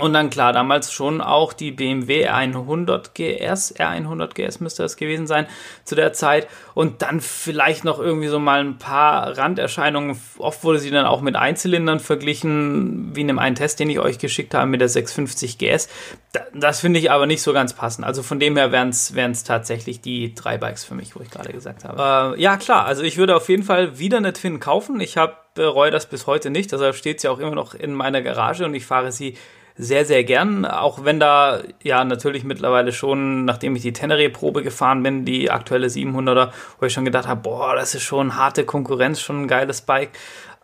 Und 0.01 0.13
dann 0.13 0.29
klar, 0.29 0.51
damals 0.51 0.91
schon 0.91 1.21
auch 1.21 1.53
die 1.53 1.71
BMW 1.71 2.27
R100 2.27 3.11
GS, 3.13 3.75
R100 3.75 4.33
GS 4.33 4.59
müsste 4.59 4.83
das 4.83 4.97
gewesen 4.97 5.27
sein 5.27 5.45
zu 5.83 5.95
der 5.95 6.11
Zeit. 6.13 6.47
Und 6.73 7.01
dann 7.01 7.21
vielleicht 7.21 7.83
noch 7.83 7.99
irgendwie 7.99 8.27
so 8.27 8.39
mal 8.39 8.61
ein 8.61 8.77
paar 8.77 9.37
Randerscheinungen. 9.37 10.19
Oft 10.39 10.63
wurde 10.63 10.79
sie 10.79 10.89
dann 10.89 11.05
auch 11.05 11.21
mit 11.21 11.35
Einzylindern 11.35 11.99
verglichen, 11.99 13.15
wie 13.15 13.21
in 13.21 13.27
dem 13.27 13.39
einen 13.39 13.55
Test, 13.55 13.79
den 13.79 13.89
ich 13.89 13.99
euch 13.99 14.17
geschickt 14.17 14.53
habe 14.53 14.65
mit 14.65 14.81
der 14.81 14.89
650 14.89 15.57
GS. 15.57 15.87
Das 16.53 16.79
finde 16.79 16.99
ich 16.99 17.11
aber 17.11 17.27
nicht 17.27 17.41
so 17.41 17.53
ganz 17.53 17.73
passend. 17.73 18.05
Also 18.05 18.23
von 18.23 18.39
dem 18.39 18.57
her 18.57 18.71
wären 18.71 18.89
es 18.89 19.43
tatsächlich 19.43 20.01
die 20.01 20.33
drei 20.33 20.57
Bikes 20.57 20.83
für 20.83 20.95
mich, 20.95 21.15
wo 21.15 21.21
ich 21.21 21.29
gerade 21.29 21.51
gesagt 21.51 21.85
habe. 21.85 22.35
Äh, 22.37 22.41
ja, 22.41 22.57
klar, 22.57 22.85
also 22.85 23.03
ich 23.03 23.17
würde 23.17 23.35
auf 23.35 23.49
jeden 23.49 23.63
Fall 23.63 23.99
wieder 23.99 24.17
eine 24.17 24.33
Twin 24.33 24.59
kaufen. 24.59 24.99
Ich 24.99 25.17
habe 25.17 25.35
bereue 25.53 25.91
das 25.91 26.05
bis 26.05 26.27
heute 26.27 26.49
nicht, 26.49 26.71
deshalb 26.71 26.95
steht 26.95 27.19
sie 27.19 27.27
auch 27.27 27.39
immer 27.39 27.55
noch 27.55 27.73
in 27.73 27.93
meiner 27.93 28.21
Garage 28.21 28.65
und 28.65 28.73
ich 28.73 28.85
fahre 28.85 29.11
sie 29.11 29.35
sehr, 29.81 30.05
sehr 30.05 30.23
gern, 30.23 30.63
auch 30.63 31.05
wenn 31.05 31.19
da 31.19 31.61
ja 31.81 32.03
natürlich 32.03 32.43
mittlerweile 32.43 32.91
schon, 32.91 33.45
nachdem 33.45 33.75
ich 33.75 33.81
die 33.81 33.93
Tenere-Probe 33.93 34.61
gefahren 34.61 35.01
bin, 35.01 35.25
die 35.25 35.49
aktuelle 35.49 35.87
700er, 35.87 36.51
wo 36.79 36.85
ich 36.85 36.93
schon 36.93 37.03
gedacht 37.03 37.27
habe, 37.27 37.41
boah, 37.41 37.73
das 37.75 37.95
ist 37.95 38.03
schon 38.03 38.35
harte 38.35 38.63
Konkurrenz, 38.63 39.19
schon 39.19 39.43
ein 39.43 39.47
geiles 39.47 39.81
Bike. 39.81 40.11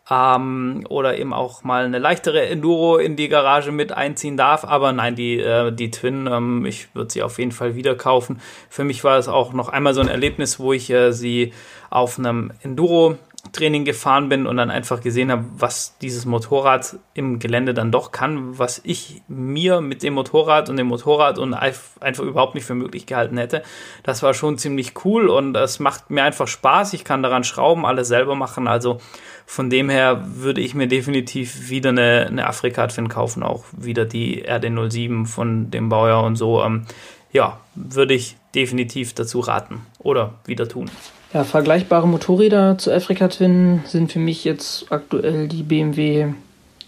Ähm, 0.10 0.86
oder 0.88 1.18
eben 1.18 1.34
auch 1.34 1.64
mal 1.64 1.84
eine 1.84 1.98
leichtere 1.98 2.46
Enduro 2.48 2.98
in 2.98 3.16
die 3.16 3.28
Garage 3.28 3.72
mit 3.72 3.92
einziehen 3.92 4.38
darf. 4.38 4.64
Aber 4.64 4.94
nein, 4.94 5.16
die, 5.16 5.40
äh, 5.40 5.72
die 5.72 5.92
Twin, 5.92 6.28
ähm, 6.32 6.66
ich 6.66 6.94
würde 6.96 7.12
sie 7.12 7.24
auf 7.24 7.40
jeden 7.40 7.52
Fall 7.52 7.76
wieder 7.76 7.96
kaufen. 7.96 8.40
Für 8.70 8.84
mich 8.84 9.04
war 9.04 9.18
es 9.18 9.28
auch 9.28 9.52
noch 9.52 9.68
einmal 9.68 9.96
so 9.96 10.00
ein 10.00 10.08
Erlebnis, 10.08 10.60
wo 10.60 10.72
ich 10.72 10.92
äh, 10.92 11.12
sie 11.12 11.54
auf 11.90 12.20
einem 12.20 12.52
Enduro 12.62 13.18
Training 13.52 13.86
gefahren 13.86 14.30
bin 14.30 14.48
und 14.48 14.58
dann 14.58 14.70
einfach 14.70 15.02
gesehen 15.02 15.32
habe, 15.32 15.46
was 15.58 15.98
dieses 16.00 16.26
Motorrad 16.26 16.98
im 17.14 17.40
Gelände 17.40 17.74
dann 17.74 17.92
doch 17.92 18.12
kann, 18.12 18.58
was 18.58 18.82
ich 18.84 19.22
mir 19.28 19.82
mit 19.82 20.04
dem 20.04 20.14
Motorrad 20.14 20.70
und 20.70 20.78
dem 20.78 20.88
Motorrad 20.88 21.40
und 21.40 21.54
einfach 21.54 22.24
überhaupt 22.24 22.56
nicht 22.56 22.66
für 22.66 22.76
möglich 22.76 23.06
gehalten 23.06 23.38
hätte. 23.38 23.64
Das 24.04 24.24
war 24.24 24.34
schon 24.34 24.58
ziemlich 24.58 24.94
cool 25.06 25.30
und 25.30 25.56
es 25.56 25.80
macht 25.80 26.10
mir 26.10 26.24
einfach 26.24 26.48
Spaß. 26.48 26.94
Ich 26.94 27.04
kann 27.04 27.24
daran 27.24 27.44
schrauben, 27.44 27.86
alles 27.86 28.08
selber 28.08 28.36
machen. 28.36 28.68
Also 28.68 29.00
von 29.46 29.70
dem 29.70 29.90
her 29.90 30.24
würde 30.28 30.62
ich 30.62 30.74
mir 30.74 30.88
definitiv 30.88 31.70
wieder 31.70 31.90
eine, 31.90 32.28
eine 32.28 32.48
Afrika-Twin 32.48 33.08
kaufen, 33.08 33.44
auch 33.44 33.64
wieder 33.72 34.06
die 34.06 34.46
RD07 34.46 35.26
von 35.26 35.72
dem 35.72 35.90
Baujahr 35.90 36.24
und 36.24 36.36
so. 36.36 36.62
Ähm, 36.64 36.86
ja, 37.32 37.60
würde 37.76 38.14
ich 38.14 38.36
definitiv 38.56 39.14
dazu 39.14 39.40
raten 39.40 39.86
oder 40.00 40.36
wieder 40.46 40.68
tun. 40.68 40.90
Ja, 41.34 41.44
vergleichbare 41.44 42.08
Motorräder 42.08 42.78
zu 42.78 42.90
Afrika 42.94 43.28
Twin 43.28 43.82
sind 43.86 44.14
für 44.14 44.20
mich 44.20 44.46
jetzt 44.46 44.86
aktuell 44.94 45.50
die 45.50 45.64
BMW 45.64 46.28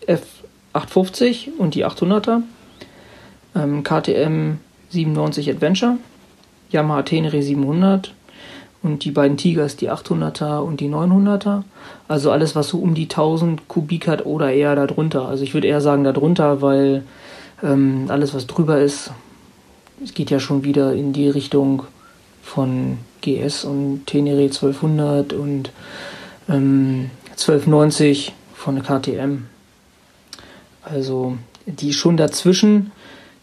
F850 0.07 1.57
und 1.57 1.76
die 1.76 1.86
800er, 1.86 2.44
ähm, 3.53 3.84
KTM 3.84 4.60
97 4.91 5.49
Adventure, 5.49 5.98
Yamaha 6.70 7.02
Tenere 7.02 7.41
700 7.41 8.14
und 8.82 9.03
die 9.03 9.11
beiden 9.11 9.36
Tigers, 9.36 9.76
die 9.76 9.91
800er 9.91 10.60
und 10.60 10.80
die 10.80 10.88
900er. 10.88 11.64
Also 12.07 12.32
alles, 12.32 12.56
was 12.56 12.70
so 12.70 12.80
um 12.80 12.94
die 12.94 13.10
1000 13.10 13.68
Kubik 13.68 14.07
hat 14.07 14.26
oder 14.26 14.53
eher 14.53 14.74
darunter. 14.74 15.28
Also 15.28 15.44
ich 15.44 15.53
würde 15.53 15.68
eher 15.68 15.82
sagen 15.82 16.06
darunter, 16.06 16.61
weil 16.61 17.03
ähm, 17.61 18.06
alles, 18.07 18.34
was 18.34 18.48
drüber 18.48 18.80
ist, 18.80 19.11
es 20.02 20.14
geht 20.14 20.32
ja 20.32 20.40
schon 20.40 20.64
wieder 20.64 20.94
in 20.94 21.11
die 21.11 21.28
Richtung 21.28 21.84
von 22.50 22.98
GS 23.22 23.64
und 23.64 24.06
Tenere 24.08 24.42
1200 24.42 25.34
und 25.34 25.72
ähm, 26.50 27.12
1290 27.32 28.34
von 28.56 28.82
KTM. 28.82 29.46
Also 30.84 31.38
die 31.66 31.94
schon 31.94 32.18
dazwischen, 32.18 32.92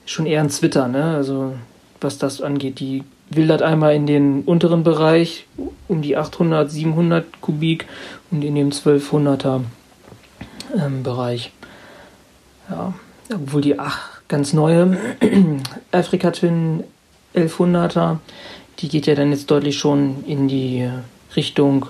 schon 0.04 0.26
eher 0.26 0.40
ein 0.40 0.50
Zwitter, 0.50 0.88
ne? 0.88 1.14
Also 1.14 1.54
was 2.00 2.18
das 2.18 2.42
angeht, 2.42 2.80
die 2.80 3.04
wildert 3.30 3.62
einmal 3.62 3.94
in 3.94 4.06
den 4.06 4.42
unteren 4.42 4.82
Bereich 4.82 5.46
um 5.88 6.02
die 6.02 6.16
800, 6.16 6.70
700 6.70 7.40
Kubik 7.40 7.86
und 8.30 8.42
in 8.42 8.54
dem 8.54 8.70
1200er 8.70 9.62
ähm, 10.76 11.02
Bereich. 11.02 11.52
Ja, 12.68 12.92
obwohl 13.32 13.60
die 13.60 13.78
ach, 13.78 14.20
ganz 14.28 14.52
neue 14.52 14.98
Afrika 15.92 16.32
Twin 16.32 16.84
1100er 17.34 18.18
die 18.78 18.88
geht 18.88 19.06
ja 19.06 19.14
dann 19.14 19.30
jetzt 19.30 19.50
deutlich 19.50 19.78
schon 19.78 20.24
in 20.26 20.48
die 20.48 20.88
Richtung 21.34 21.86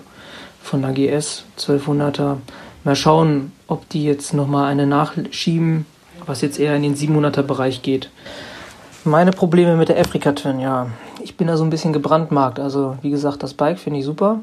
von 0.63 0.83
der 0.83 0.93
GS 0.93 1.45
1200er. 1.59 2.37
Mal 2.85 2.97
schauen, 2.97 3.53
ob 3.67 3.89
die 3.89 4.05
jetzt 4.05 4.35
nochmal 4.35 4.67
eine 4.67 4.87
nachschieben, 4.87 5.87
was 6.27 6.41
jetzt 6.41 6.59
eher 6.59 6.77
in 6.77 6.83
den 6.83 6.97
700er 6.97 7.43
Bereich 7.43 7.83
geht. 7.83 8.11
Meine 9.05 9.31
Probleme 9.31 9.77
mit 9.77 9.89
der 9.89 9.99
Afrika 10.01 10.33
Twin, 10.33 10.59
ja. 10.61 10.89
Ich 11.23 11.37
bin 11.37 11.47
da 11.47 11.57
so 11.57 11.65
ein 11.65 11.71
bisschen 11.71 11.93
gebrandmarkt. 11.93 12.59
Also, 12.59 12.97
wie 13.03 13.11
gesagt, 13.11 13.43
das 13.43 13.55
Bike 13.55 13.79
finde 13.79 14.01
ich 14.01 14.05
super. 14.05 14.41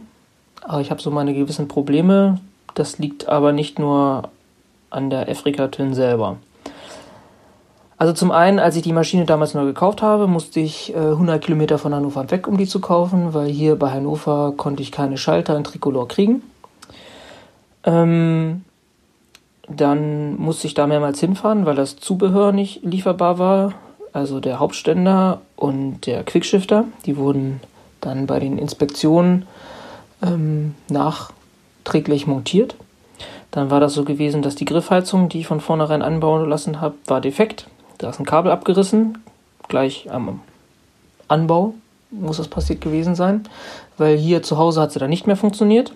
Aber 0.62 0.82
ich 0.82 0.92
habe 0.92 1.02
so 1.02 1.12
meine 1.12 1.34
gewissen 1.34 1.68
Probleme. 1.68 2.40
Das 2.74 2.98
liegt 2.98 3.28
aber 3.28 3.52
nicht 3.52 3.80
nur 3.80 4.30
an 4.90 5.10
der 5.10 5.30
Afrika 5.30 5.68
Twin 5.68 5.94
selber. 5.94 6.38
Also 8.04 8.12
zum 8.12 8.32
einen, 8.32 8.60
als 8.60 8.76
ich 8.76 8.82
die 8.82 8.92
Maschine 8.92 9.24
damals 9.24 9.54
neu 9.54 9.64
gekauft 9.64 10.02
habe, 10.02 10.28
musste 10.28 10.60
ich 10.60 10.94
äh, 10.94 10.98
100 10.98 11.42
Kilometer 11.42 11.78
von 11.78 11.96
Hannover 11.96 12.30
weg, 12.32 12.50
um 12.50 12.58
die 12.58 12.68
zu 12.68 12.82
kaufen, 12.82 13.34
weil 13.34 13.48
hier 13.48 13.78
bei 13.78 13.92
Hannover 13.92 14.56
konnte 14.58 14.84
ich 14.84 14.92
keine 14.92 15.16
Schalter 15.16 15.56
in 15.56 15.64
Tricolor 15.64 16.10
kriegen. 16.10 16.42
Ähm, 17.86 18.66
dann 19.70 20.36
musste 20.36 20.68
ich 20.68 20.74
da 20.74 20.86
mehrmals 20.86 21.22
hinfahren, 21.22 21.66
weil 21.66 21.76
das 21.76 21.96
Zubehör 21.96 22.52
nicht 22.52 22.84
lieferbar 22.84 23.40
war. 23.40 23.74
Also 24.12 24.42
der 24.42 24.60
Hauptständer 24.60 25.40
und 25.56 26.06
der 26.06 26.26
Quickshifter, 26.26 26.84
die 27.06 27.16
wurden 27.16 27.62
dann 28.02 28.28
bei 28.28 28.42
den 28.42 28.58
Inspektionen 28.58 29.48
ähm, 30.22 30.76
nachträglich 30.90 32.28
montiert. 32.28 32.76
Dann 33.52 33.72
war 33.72 33.80
das 33.80 33.94
so 33.94 34.04
gewesen, 34.04 34.42
dass 34.42 34.56
die 34.56 34.66
Griffheizung, 34.66 35.30
die 35.30 35.40
ich 35.40 35.48
von 35.48 35.62
vornherein 35.62 36.02
anbauen 36.02 36.50
lassen 36.50 36.82
habe, 36.82 36.96
war 37.06 37.22
defekt. 37.22 37.68
Da 38.04 38.10
ist 38.10 38.20
ein 38.20 38.26
Kabel 38.26 38.52
abgerissen, 38.52 39.20
gleich 39.70 40.12
am 40.12 40.42
Anbau 41.30 41.74
muss 42.12 42.38
das 42.38 42.50
passiert 42.50 42.82
gewesen 42.82 43.16
sein, 43.16 43.44
weil 43.98 44.18
hier 44.18 44.44
zu 44.44 44.58
Hause 44.58 44.82
hat 44.82 44.92
sie 44.92 45.00
dann 45.00 45.10
nicht 45.10 45.26
mehr 45.26 45.38
funktioniert, 45.38 45.94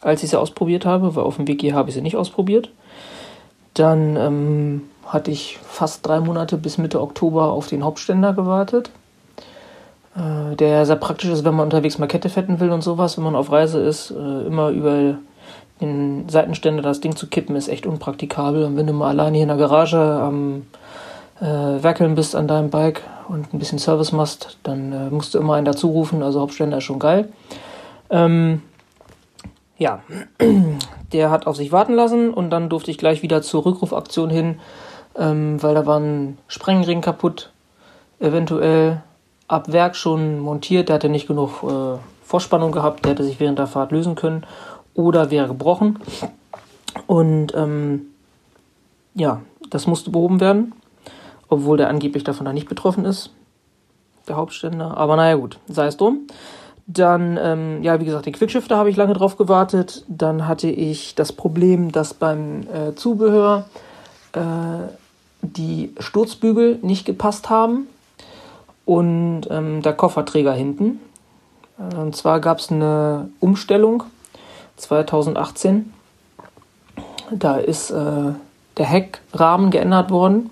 als 0.00 0.22
ich 0.22 0.30
sie 0.30 0.38
ausprobiert 0.38 0.86
habe, 0.86 1.16
weil 1.16 1.24
auf 1.24 1.36
dem 1.36 1.48
Weg 1.48 1.60
hier 1.60 1.74
habe 1.74 1.88
ich 1.88 1.94
sie 1.96 2.02
nicht 2.02 2.16
ausprobiert. 2.16 2.70
Dann 3.74 4.16
ähm, 4.16 4.82
hatte 5.06 5.30
ich 5.32 5.58
fast 5.62 6.06
drei 6.06 6.20
Monate 6.20 6.56
bis 6.56 6.78
Mitte 6.78 7.00
Oktober 7.00 7.50
auf 7.50 7.66
den 7.66 7.84
Hauptständer 7.84 8.32
gewartet, 8.32 8.90
äh, 10.16 10.54
der 10.54 10.86
sehr 10.86 10.96
praktisch 10.96 11.30
ist, 11.30 11.44
wenn 11.44 11.54
man 11.54 11.66
unterwegs 11.66 11.98
mal 11.98 12.06
Kette 12.06 12.28
fetten 12.28 12.60
will 12.60 12.70
und 12.70 12.82
sowas, 12.82 13.16
wenn 13.16 13.24
man 13.24 13.34
auf 13.34 13.50
Reise 13.50 13.80
ist, 13.80 14.12
äh, 14.12 14.46
immer 14.46 14.70
über 14.70 15.18
den 15.80 16.28
Seitenständer 16.28 16.82
das 16.82 17.00
Ding 17.00 17.16
zu 17.16 17.26
kippen, 17.26 17.56
ist 17.56 17.68
echt 17.68 17.86
unpraktikabel. 17.86 18.64
Und 18.64 18.76
wenn 18.76 18.86
du 18.86 18.92
mal 18.92 19.08
alleine 19.08 19.36
hier 19.36 19.42
in 19.42 19.48
der 19.48 19.58
Garage 19.58 19.98
am 19.98 20.62
äh, 21.40 21.82
werkeln 21.82 22.14
bist 22.14 22.34
an 22.34 22.48
deinem 22.48 22.70
Bike 22.70 23.02
und 23.28 23.52
ein 23.52 23.58
bisschen 23.58 23.78
Service 23.78 24.12
machst, 24.12 24.58
dann 24.62 24.92
äh, 24.92 25.10
musst 25.10 25.34
du 25.34 25.38
immer 25.38 25.54
einen 25.54 25.64
dazu 25.64 25.88
rufen. 25.88 26.22
Also 26.22 26.40
Hauptständer 26.40 26.78
ist 26.78 26.84
schon 26.84 26.98
geil. 26.98 27.28
Ähm, 28.10 28.62
ja, 29.76 30.00
der 31.12 31.30
hat 31.30 31.46
auf 31.46 31.56
sich 31.56 31.72
warten 31.72 31.94
lassen 31.94 32.32
und 32.32 32.50
dann 32.50 32.68
durfte 32.68 32.90
ich 32.90 32.98
gleich 32.98 33.22
wieder 33.22 33.42
zur 33.42 33.64
Rückrufaktion 33.64 34.30
hin, 34.30 34.58
ähm, 35.16 35.62
weil 35.62 35.74
da 35.74 35.86
war 35.86 36.00
ein 36.00 36.38
Sprengring 36.48 37.00
kaputt, 37.00 37.52
eventuell 38.18 39.02
ab 39.46 39.72
Werk 39.72 39.94
schon 39.94 40.40
montiert. 40.40 40.88
Der 40.88 40.96
hatte 40.96 41.08
nicht 41.08 41.28
genug 41.28 41.62
äh, 41.62 41.98
Vorspannung 42.24 42.72
gehabt, 42.72 43.04
der 43.04 43.12
hätte 43.12 43.24
sich 43.24 43.38
während 43.38 43.58
der 43.58 43.66
Fahrt 43.66 43.92
lösen 43.92 44.16
können 44.16 44.44
oder 44.94 45.30
wäre 45.30 45.46
gebrochen. 45.46 46.00
Und 47.06 47.54
ähm, 47.54 48.06
ja, 49.14 49.40
das 49.70 49.86
musste 49.86 50.10
behoben 50.10 50.40
werden 50.40 50.72
obwohl 51.48 51.76
der 51.76 51.88
angeblich 51.88 52.24
davon 52.24 52.46
da 52.46 52.52
nicht 52.52 52.68
betroffen 52.68 53.04
ist, 53.04 53.30
der 54.28 54.36
Hauptständer. 54.36 54.96
Aber 54.96 55.16
naja 55.16 55.36
gut, 55.36 55.58
sei 55.68 55.86
es 55.86 55.96
drum. 55.96 56.26
Dann, 56.86 57.38
ähm, 57.42 57.82
ja, 57.82 58.00
wie 58.00 58.06
gesagt, 58.06 58.26
den 58.26 58.32
Quickshifter 58.32 58.76
habe 58.76 58.88
ich 58.88 58.96
lange 58.96 59.12
drauf 59.12 59.36
gewartet. 59.36 60.04
Dann 60.08 60.46
hatte 60.48 60.68
ich 60.68 61.14
das 61.14 61.32
Problem, 61.32 61.92
dass 61.92 62.14
beim 62.14 62.62
äh, 62.62 62.94
Zubehör 62.94 63.66
äh, 64.32 64.40
die 65.42 65.94
Sturzbügel 65.98 66.78
nicht 66.82 67.04
gepasst 67.04 67.50
haben 67.50 67.88
und 68.84 69.42
ähm, 69.50 69.82
der 69.82 69.92
Kofferträger 69.92 70.52
hinten. 70.52 71.00
Und 71.76 72.16
zwar 72.16 72.40
gab 72.40 72.58
es 72.58 72.72
eine 72.72 73.28
Umstellung 73.38 74.02
2018. 74.76 75.92
Da 77.30 77.56
ist 77.56 77.90
äh, 77.90 78.32
der 78.78 78.86
Heckrahmen 78.86 79.70
geändert 79.70 80.10
worden 80.10 80.50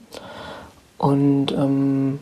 und 0.98 1.52
ähm, 1.52 2.18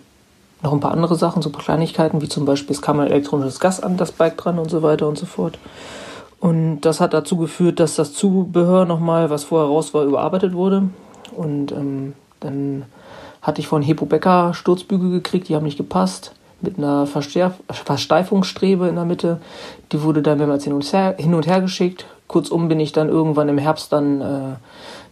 noch 0.62 0.72
ein 0.72 0.80
paar 0.80 0.92
andere 0.92 1.14
Sachen, 1.14 1.42
so 1.42 1.51
Kleinigkeiten, 1.51 2.22
wie 2.22 2.28
zum 2.28 2.46
Beispiel, 2.46 2.74
es 2.74 2.82
kam 2.82 2.98
ein 2.98 3.09
elektronisches 3.09 3.60
Gas 3.60 3.80
an 3.80 3.96
das 3.96 4.12
Bike 4.12 4.36
dran 4.36 4.59
und 4.59 4.70
so 4.70 4.82
weiter 4.82 5.06
und 5.06 5.18
so 5.18 5.26
fort. 5.26 5.59
Und 6.40 6.80
das 6.80 7.01
hat 7.01 7.14
dazu 7.14 7.36
geführt, 7.36 7.80
dass 7.80 7.96
das 7.96 8.12
Zubehör 8.12 8.84
nochmal, 8.84 9.30
was 9.30 9.44
vorher 9.44 9.68
raus 9.68 9.94
war, 9.94 10.05
überarbeitet 10.05 10.55
wurde. 10.55 10.88
Und 11.34 11.72
ähm, 11.72 12.14
dann 12.40 12.84
hatte 13.40 13.60
ich 13.60 13.68
von 13.68 13.82
Hepo 13.82 14.06
Becker 14.06 14.55
Sturzbügel 14.55 15.10
gekriegt, 15.10 15.48
die 15.48 15.55
haben 15.55 15.64
nicht 15.64 15.76
gepasst. 15.76 16.32
Mit 16.60 16.78
einer 16.78 17.06
Versteif 17.06 17.52
Versteifungsstrebe 17.70 18.88
in 18.88 18.94
der 18.94 19.05
Mitte. 19.05 19.40
Die 19.92 20.02
wurde 20.02 20.22
dann 20.22 20.38
mehrmals 20.38 20.64
hin 20.64 20.72
und 20.72 20.90
her, 20.92 21.14
hin 21.18 21.34
und 21.34 21.46
her 21.46 21.60
geschickt. 21.60 22.06
Kurzum 22.26 22.68
bin 22.68 22.80
ich 22.80 22.92
dann 22.92 23.10
irgendwann 23.10 23.51
im 23.51 23.59
Herbst 23.59 23.92
dann 23.92 24.20
äh, 24.22 24.56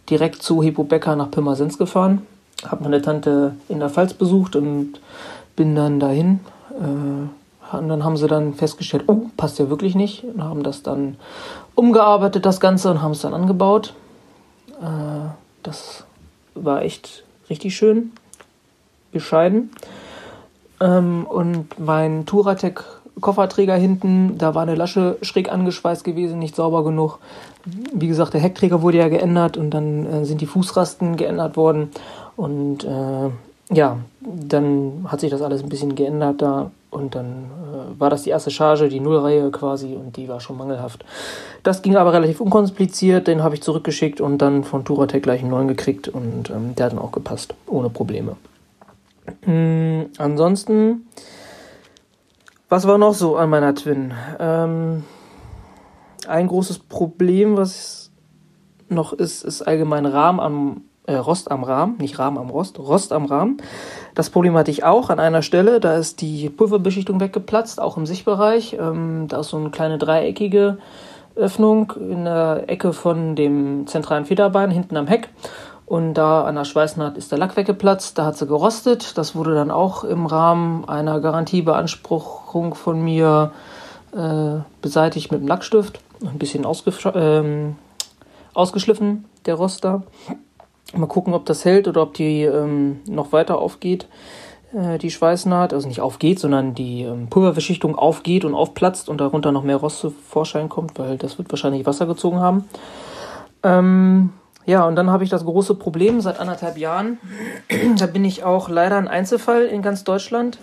direkt 0.09 0.41
zu 0.41 0.63
Hepo 0.63 0.83
Becker 0.83 1.15
nach 1.15 1.29
Pirmasens 1.29 1.77
gefahren. 1.77 2.25
Habe 2.65 2.83
meine 2.83 3.01
Tante 3.01 3.55
in 3.69 3.79
der 3.79 3.89
Pfalz 3.89 4.13
besucht 4.13 4.55
und 4.55 4.99
bin 5.55 5.75
dann 5.75 5.99
dahin. 5.99 6.39
Äh, 6.71 7.75
und 7.75 7.89
dann 7.89 8.03
haben 8.03 8.17
sie 8.17 8.27
dann 8.27 8.53
festgestellt, 8.53 9.05
oh, 9.07 9.29
passt 9.35 9.59
ja 9.59 9.69
wirklich 9.69 9.95
nicht. 9.95 10.23
Und 10.23 10.43
haben 10.43 10.63
das 10.63 10.83
dann 10.83 11.17
umgearbeitet, 11.75 12.45
das 12.45 12.59
Ganze, 12.59 12.91
und 12.91 13.01
haben 13.01 13.11
es 13.11 13.21
dann 13.21 13.33
angebaut. 13.33 13.93
Äh, 14.81 15.29
das 15.63 16.03
war 16.55 16.83
echt 16.83 17.23
richtig 17.49 17.75
schön. 17.75 18.11
Bescheiden. 19.11 19.71
Ähm, 20.81 21.25
und 21.25 21.79
mein 21.79 22.25
Touratec 22.25 22.83
Kofferträger 23.21 23.75
hinten, 23.75 24.37
da 24.37 24.55
war 24.55 24.63
eine 24.63 24.75
Lasche 24.75 25.17
schräg 25.21 25.51
angeschweißt 25.51 26.03
gewesen, 26.03 26.39
nicht 26.39 26.55
sauber 26.55 26.83
genug. 26.83 27.19
Wie 27.93 28.07
gesagt, 28.07 28.33
der 28.33 28.41
Heckträger 28.41 28.81
wurde 28.81 28.97
ja 28.97 29.07
geändert 29.07 29.55
und 29.55 29.69
dann 29.69 30.05
äh, 30.05 30.25
sind 30.25 30.41
die 30.41 30.47
Fußrasten 30.47 31.15
geändert 31.15 31.55
worden. 31.55 31.91
Und 32.35 32.83
äh, 32.83 33.29
ja, 33.73 33.97
dann 34.21 35.05
hat 35.07 35.19
sich 35.19 35.31
das 35.31 35.41
alles 35.41 35.63
ein 35.63 35.69
bisschen 35.69 35.95
geändert 35.95 36.41
da 36.41 36.71
und 36.89 37.15
dann 37.15 37.45
äh, 37.73 37.99
war 37.99 38.09
das 38.09 38.23
die 38.23 38.29
erste 38.29 38.51
Charge, 38.51 38.89
die 38.89 38.99
Nullreihe 38.99 39.49
quasi 39.51 39.95
und 39.95 40.15
die 40.17 40.27
war 40.27 40.39
schon 40.39 40.57
mangelhaft. 40.57 41.03
Das 41.63 41.81
ging 41.81 41.95
aber 41.95 42.13
relativ 42.13 42.39
unkompliziert, 42.41 43.27
den 43.27 43.43
habe 43.43 43.55
ich 43.55 43.63
zurückgeschickt 43.63 44.21
und 44.21 44.37
dann 44.39 44.63
von 44.63 44.85
Touratec 44.85 45.23
gleich 45.23 45.41
einen 45.41 45.49
neuen 45.49 45.67
gekriegt 45.67 46.07
und 46.07 46.49
ähm, 46.49 46.75
der 46.75 46.85
hat 46.85 46.93
dann 46.93 46.99
auch 46.99 47.11
gepasst, 47.11 47.55
ohne 47.67 47.89
Probleme. 47.89 48.35
Mhm, 49.45 50.07
ansonsten, 50.17 51.07
was 52.69 52.87
war 52.87 52.97
noch 52.97 53.13
so 53.13 53.37
an 53.37 53.49
meiner 53.49 53.73
Twin? 53.73 54.13
Ähm, 54.39 55.03
ein 56.27 56.47
großes 56.47 56.79
Problem, 56.79 57.57
was 57.57 58.11
noch 58.89 59.13
ist, 59.13 59.43
ist 59.43 59.61
allgemein 59.61 60.05
Rahmen 60.05 60.39
am 60.39 60.81
äh, 61.05 61.15
Rost 61.15 61.51
am 61.51 61.63
Rahmen, 61.63 61.97
nicht 61.97 62.19
Rahmen 62.19 62.37
am 62.37 62.49
Rost, 62.49 62.79
Rost 62.79 63.11
am 63.11 63.25
Rahmen. 63.25 63.57
Das 64.15 64.29
Problem 64.29 64.55
hatte 64.55 64.71
ich 64.71 64.83
auch 64.83 65.09
an 65.09 65.19
einer 65.19 65.41
Stelle, 65.41 65.79
da 65.79 65.95
ist 65.95 66.21
die 66.21 66.49
Pulverbeschichtung 66.49 67.19
weggeplatzt, 67.19 67.81
auch 67.81 67.97
im 67.97 68.05
Sichtbereich. 68.05 68.77
Ähm, 68.79 69.27
da 69.27 69.39
ist 69.39 69.49
so 69.49 69.57
eine 69.57 69.69
kleine 69.69 69.97
dreieckige 69.97 70.77
Öffnung 71.35 71.93
in 71.97 72.25
der 72.25 72.65
Ecke 72.67 72.93
von 72.93 73.35
dem 73.35 73.87
zentralen 73.87 74.25
Federbein 74.25 74.71
hinten 74.71 74.97
am 74.97 75.07
Heck. 75.07 75.29
Und 75.85 76.13
da 76.13 76.43
an 76.43 76.55
der 76.55 76.63
Schweißnaht 76.63 77.17
ist 77.17 77.31
der 77.31 77.37
Lack 77.37 77.57
weggeplatzt, 77.57 78.17
da 78.17 78.25
hat 78.25 78.37
sie 78.37 78.47
gerostet. 78.47 79.17
Das 79.17 79.35
wurde 79.35 79.53
dann 79.53 79.69
auch 79.69 80.03
im 80.03 80.25
Rahmen 80.25 80.87
einer 80.87 81.19
Garantiebeanspruchung 81.19 82.73
von 82.73 83.03
mir 83.03 83.51
äh, 84.15 84.61
beseitigt 84.81 85.31
mit 85.31 85.41
dem 85.41 85.47
Lackstift. 85.47 85.99
Ein 86.21 86.39
bisschen 86.39 86.65
ähm, 87.15 87.75
ausgeschliffen, 88.53 89.25
der 89.45 89.55
Roster. 89.55 90.03
Mal 90.95 91.07
gucken, 91.07 91.33
ob 91.33 91.45
das 91.45 91.65
hält 91.65 91.87
oder 91.87 92.01
ob 92.03 92.13
die 92.13 92.43
ähm, 92.43 92.99
noch 93.07 93.31
weiter 93.31 93.57
aufgeht, 93.57 94.07
äh, 94.73 94.97
die 94.97 95.09
Schweißnaht. 95.09 95.73
Also 95.73 95.87
nicht 95.87 96.01
aufgeht, 96.01 96.39
sondern 96.39 96.75
die 96.75 97.03
ähm, 97.03 97.27
Pulverbeschichtung 97.29 97.95
aufgeht 97.95 98.45
und 98.45 98.53
aufplatzt 98.53 99.09
und 99.09 99.19
darunter 99.19 99.51
noch 99.51 99.63
mehr 99.63 99.77
Rost 99.77 99.99
zu 99.99 100.11
Vorschein 100.11 100.69
kommt, 100.69 100.99
weil 100.99 101.17
das 101.17 101.37
wird 101.37 101.51
wahrscheinlich 101.51 101.85
Wasser 101.85 102.05
gezogen 102.05 102.39
haben. 102.39 102.65
Ähm, 103.63 104.33
ja, 104.65 104.85
und 104.85 104.95
dann 104.95 105.09
habe 105.09 105.23
ich 105.23 105.29
das 105.29 105.45
große 105.45 105.75
Problem 105.75 106.21
seit 106.21 106.39
anderthalb 106.39 106.77
Jahren. 106.77 107.17
da 107.97 108.05
bin 108.05 108.23
ich 108.23 108.43
auch 108.43 108.69
leider 108.69 108.97
ein 108.97 109.07
Einzelfall 109.07 109.65
in 109.65 109.81
ganz 109.81 110.03
Deutschland, 110.03 110.59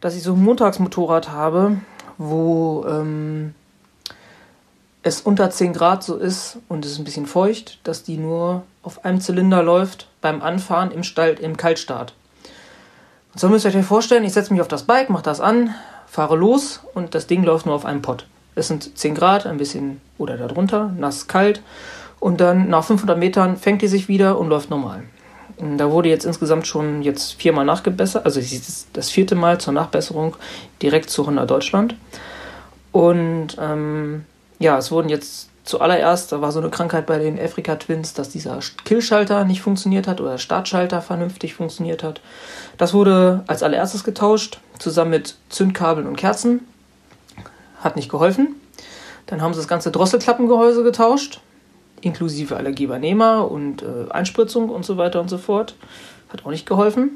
dass 0.00 0.16
ich 0.16 0.22
so 0.22 0.32
ein 0.32 0.42
Montagsmotorrad 0.42 1.30
habe, 1.30 1.76
wo 2.18 2.84
ähm, 2.88 3.54
es 5.02 5.20
unter 5.20 5.50
10 5.50 5.72
Grad 5.72 6.02
so 6.02 6.16
ist 6.16 6.58
und 6.68 6.84
es 6.84 6.92
ist 6.92 6.98
ein 6.98 7.04
bisschen 7.04 7.26
feucht, 7.26 7.78
dass 7.84 8.02
die 8.02 8.16
nur 8.16 8.62
auf 8.82 9.04
einem 9.04 9.20
Zylinder 9.20 9.62
läuft 9.62 10.08
beim 10.20 10.42
Anfahren 10.42 10.90
im, 10.90 11.02
Stall, 11.02 11.34
im 11.40 11.56
Kaltstart. 11.56 12.14
Und 13.32 13.40
so 13.40 13.48
müsst 13.48 13.64
ihr 13.64 13.74
euch 13.74 13.84
vorstellen, 13.84 14.24
ich 14.24 14.32
setze 14.32 14.52
mich 14.52 14.60
auf 14.60 14.68
das 14.68 14.82
Bike, 14.82 15.08
mache 15.08 15.22
das 15.22 15.40
an, 15.40 15.74
fahre 16.06 16.36
los 16.36 16.80
und 16.94 17.14
das 17.14 17.26
Ding 17.26 17.44
läuft 17.44 17.66
nur 17.66 17.74
auf 17.74 17.84
einem 17.84 18.02
Pott. 18.02 18.26
Es 18.54 18.68
sind 18.68 18.98
10 18.98 19.14
Grad, 19.14 19.46
ein 19.46 19.56
bisschen 19.56 20.00
oder 20.18 20.36
darunter, 20.36 20.92
nass, 20.98 21.28
kalt 21.28 21.62
und 22.18 22.40
dann 22.40 22.68
nach 22.68 22.84
500 22.84 23.16
Metern 23.16 23.56
fängt 23.56 23.82
die 23.82 23.88
sich 23.88 24.08
wieder 24.08 24.38
und 24.38 24.48
läuft 24.48 24.70
normal. 24.70 25.04
Und 25.56 25.78
da 25.78 25.90
wurde 25.90 26.08
jetzt 26.08 26.24
insgesamt 26.24 26.66
schon 26.66 27.02
jetzt 27.02 27.34
viermal 27.34 27.64
nachgebessert, 27.64 28.24
also 28.24 28.40
das 28.92 29.10
vierte 29.10 29.34
Mal 29.34 29.60
zur 29.60 29.72
Nachbesserung 29.72 30.36
direkt 30.82 31.10
zu 31.10 31.26
Honda 31.26 31.46
Deutschland. 31.46 31.94
Und 32.92 33.56
ähm, 33.60 34.24
ja, 34.60 34.78
es 34.78 34.92
wurden 34.92 35.08
jetzt 35.08 35.48
zuallererst, 35.64 36.32
da 36.32 36.40
war 36.40 36.52
so 36.52 36.60
eine 36.60 36.68
Krankheit 36.70 37.06
bei 37.06 37.18
den 37.18 37.40
Afrika 37.40 37.76
Twins, 37.76 38.12
dass 38.12 38.28
dieser 38.28 38.58
Killschalter 38.84 39.44
nicht 39.44 39.62
funktioniert 39.62 40.06
hat 40.06 40.20
oder 40.20 40.32
der 40.32 40.38
Startschalter 40.38 41.00
vernünftig 41.00 41.54
funktioniert 41.54 42.02
hat. 42.02 42.20
Das 42.76 42.92
wurde 42.92 43.42
als 43.46 43.62
allererstes 43.62 44.04
getauscht, 44.04 44.60
zusammen 44.78 45.10
mit 45.10 45.36
Zündkabeln 45.48 46.06
und 46.06 46.16
Kerzen. 46.16 46.66
Hat 47.80 47.96
nicht 47.96 48.10
geholfen. 48.10 48.56
Dann 49.26 49.40
haben 49.40 49.54
sie 49.54 49.60
das 49.60 49.68
ganze 49.68 49.90
Drosselklappengehäuse 49.90 50.82
getauscht, 50.82 51.40
inklusive 52.02 52.56
Allergiebernehmer 52.56 53.50
und 53.50 53.82
äh, 53.82 54.10
Einspritzung 54.10 54.68
und 54.68 54.84
so 54.84 54.98
weiter 54.98 55.20
und 55.20 55.30
so 55.30 55.38
fort. 55.38 55.74
Hat 56.30 56.44
auch 56.44 56.50
nicht 56.50 56.66
geholfen. 56.66 57.12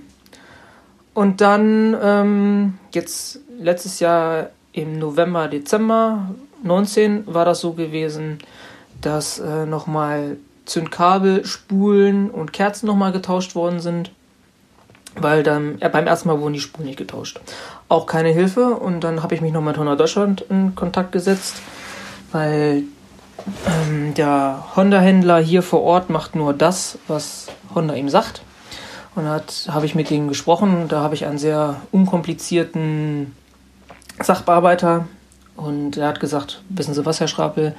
Und 1.12 1.40
dann 1.42 1.96
ähm, 2.00 2.78
jetzt 2.92 3.40
letztes 3.58 4.00
Jahr 4.00 4.50
im 4.72 4.98
November, 4.98 5.48
Dezember 5.48 6.30
19 6.64 7.32
war 7.32 7.44
das 7.44 7.60
so 7.60 7.72
gewesen, 7.72 8.38
dass 9.00 9.38
äh, 9.38 9.66
nochmal 9.66 10.38
Zündkabel, 10.64 11.44
Spulen 11.44 12.30
und 12.30 12.52
Kerzen 12.52 12.86
nochmal 12.86 13.12
getauscht 13.12 13.54
worden 13.54 13.80
sind, 13.80 14.10
weil 15.14 15.42
dann 15.42 15.80
äh, 15.80 15.88
beim 15.88 16.06
ersten 16.06 16.28
Mal 16.28 16.40
wurden 16.40 16.54
die 16.54 16.60
Spulen 16.60 16.86
nicht 16.86 16.98
getauscht. 16.98 17.40
Auch 17.88 18.06
keine 18.06 18.30
Hilfe 18.30 18.70
und 18.70 19.00
dann 19.00 19.22
habe 19.22 19.34
ich 19.34 19.40
mich 19.40 19.52
nochmal 19.52 19.72
mit 19.72 19.78
Honda 19.78 19.94
Deutschland 19.94 20.40
in 20.48 20.74
Kontakt 20.74 21.12
gesetzt, 21.12 21.56
weil 22.32 22.84
ähm, 23.66 24.14
der 24.14 24.64
Honda-Händler 24.74 25.38
hier 25.38 25.62
vor 25.62 25.82
Ort 25.82 26.08
macht 26.08 26.34
nur 26.34 26.54
das, 26.54 26.98
was 27.08 27.48
Honda 27.74 27.94
ihm 27.94 28.08
sagt. 28.08 28.42
Und 29.14 29.24
da 29.24 29.42
habe 29.68 29.86
ich 29.86 29.94
mit 29.94 30.10
denen 30.10 30.28
gesprochen. 30.28 30.88
Da 30.88 31.00
habe 31.00 31.14
ich 31.14 31.26
einen 31.26 31.38
sehr 31.38 31.76
unkomplizierten 31.92 33.36
Sachbearbeiter 34.20 35.06
und 35.56 35.96
er 35.96 36.08
hat 36.08 36.20
gesagt, 36.20 36.62
wissen 36.68 36.94
Sie 36.94 37.06
was, 37.06 37.20
Herr 37.20 37.28
Schrapel, 37.28 37.74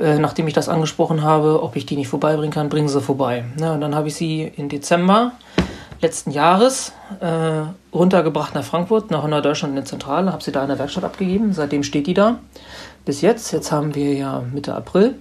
äh, 0.00 0.18
nachdem 0.18 0.46
ich 0.46 0.54
das 0.54 0.68
angesprochen 0.68 1.22
habe, 1.22 1.62
ob 1.62 1.76
ich 1.76 1.86
die 1.86 1.96
nicht 1.96 2.08
vorbeibringen 2.08 2.52
kann, 2.52 2.68
bringen 2.68 2.88
Sie 2.88 3.00
vorbei. 3.00 3.44
Und 3.60 3.80
dann 3.80 3.94
habe 3.94 4.08
ich 4.08 4.14
sie 4.14 4.52
im 4.56 4.68
Dezember 4.68 5.32
letzten 6.00 6.30
Jahres 6.30 6.92
äh, 7.20 7.62
runtergebracht 7.92 8.54
nach 8.54 8.64
Frankfurt, 8.64 9.10
nach 9.10 9.22
Honda 9.22 9.40
Deutschland 9.40 9.72
in 9.72 9.76
der 9.76 9.84
Zentrale, 9.84 10.32
habe 10.32 10.42
sie 10.42 10.52
da 10.52 10.62
in 10.62 10.68
der 10.68 10.78
Werkstatt 10.78 11.04
abgegeben. 11.04 11.52
Seitdem 11.52 11.82
steht 11.82 12.06
die 12.06 12.14
da. 12.14 12.38
Bis 13.04 13.20
jetzt. 13.20 13.52
Jetzt 13.52 13.72
haben 13.72 13.94
wir 13.94 14.14
ja 14.14 14.42
Mitte 14.52 14.74
April. 14.74 15.14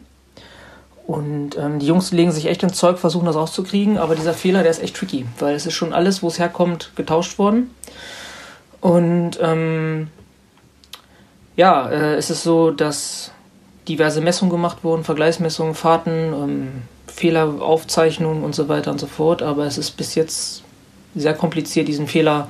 Und 1.07 1.57
ähm, 1.57 1.79
die 1.79 1.87
Jungs 1.87 2.11
legen 2.11 2.31
sich 2.33 2.47
echt 2.47 2.63
ins 2.63 2.77
Zeug, 2.77 2.99
versuchen 2.99 3.25
das 3.25 3.37
rauszukriegen, 3.37 3.97
aber 3.97 4.13
dieser 4.13 4.33
Fehler, 4.33 4.61
der 4.61 4.71
ist 4.71 4.83
echt 4.83 4.97
tricky, 4.97 5.25
weil 5.39 5.55
es 5.55 5.65
ist 5.65 5.73
schon 5.73 5.93
alles, 5.93 6.21
wo 6.21 6.27
es 6.27 6.37
herkommt, 6.37 6.91
getauscht 6.97 7.39
worden. 7.39 7.73
Und 8.81 9.39
ähm, 9.41 10.09
ja, 11.57 11.89
äh, 11.89 12.15
es 12.15 12.29
ist 12.29 12.43
so, 12.43 12.71
dass 12.71 13.31
diverse 13.87 14.21
Messungen 14.21 14.51
gemacht 14.51 14.83
wurden, 14.83 15.03
Vergleichsmessungen, 15.03 15.73
Fahrten, 15.73 16.33
ähm, 16.33 16.67
Fehleraufzeichnungen 17.07 18.43
und 18.43 18.53
so 18.53 18.69
weiter 18.69 18.91
und 18.91 18.99
so 18.99 19.07
fort. 19.07 19.41
Aber 19.41 19.65
es 19.65 19.77
ist 19.77 19.91
bis 19.91 20.15
jetzt 20.15 20.63
sehr 21.15 21.33
kompliziert, 21.33 21.87
diesen 21.87 22.07
Fehler 22.07 22.47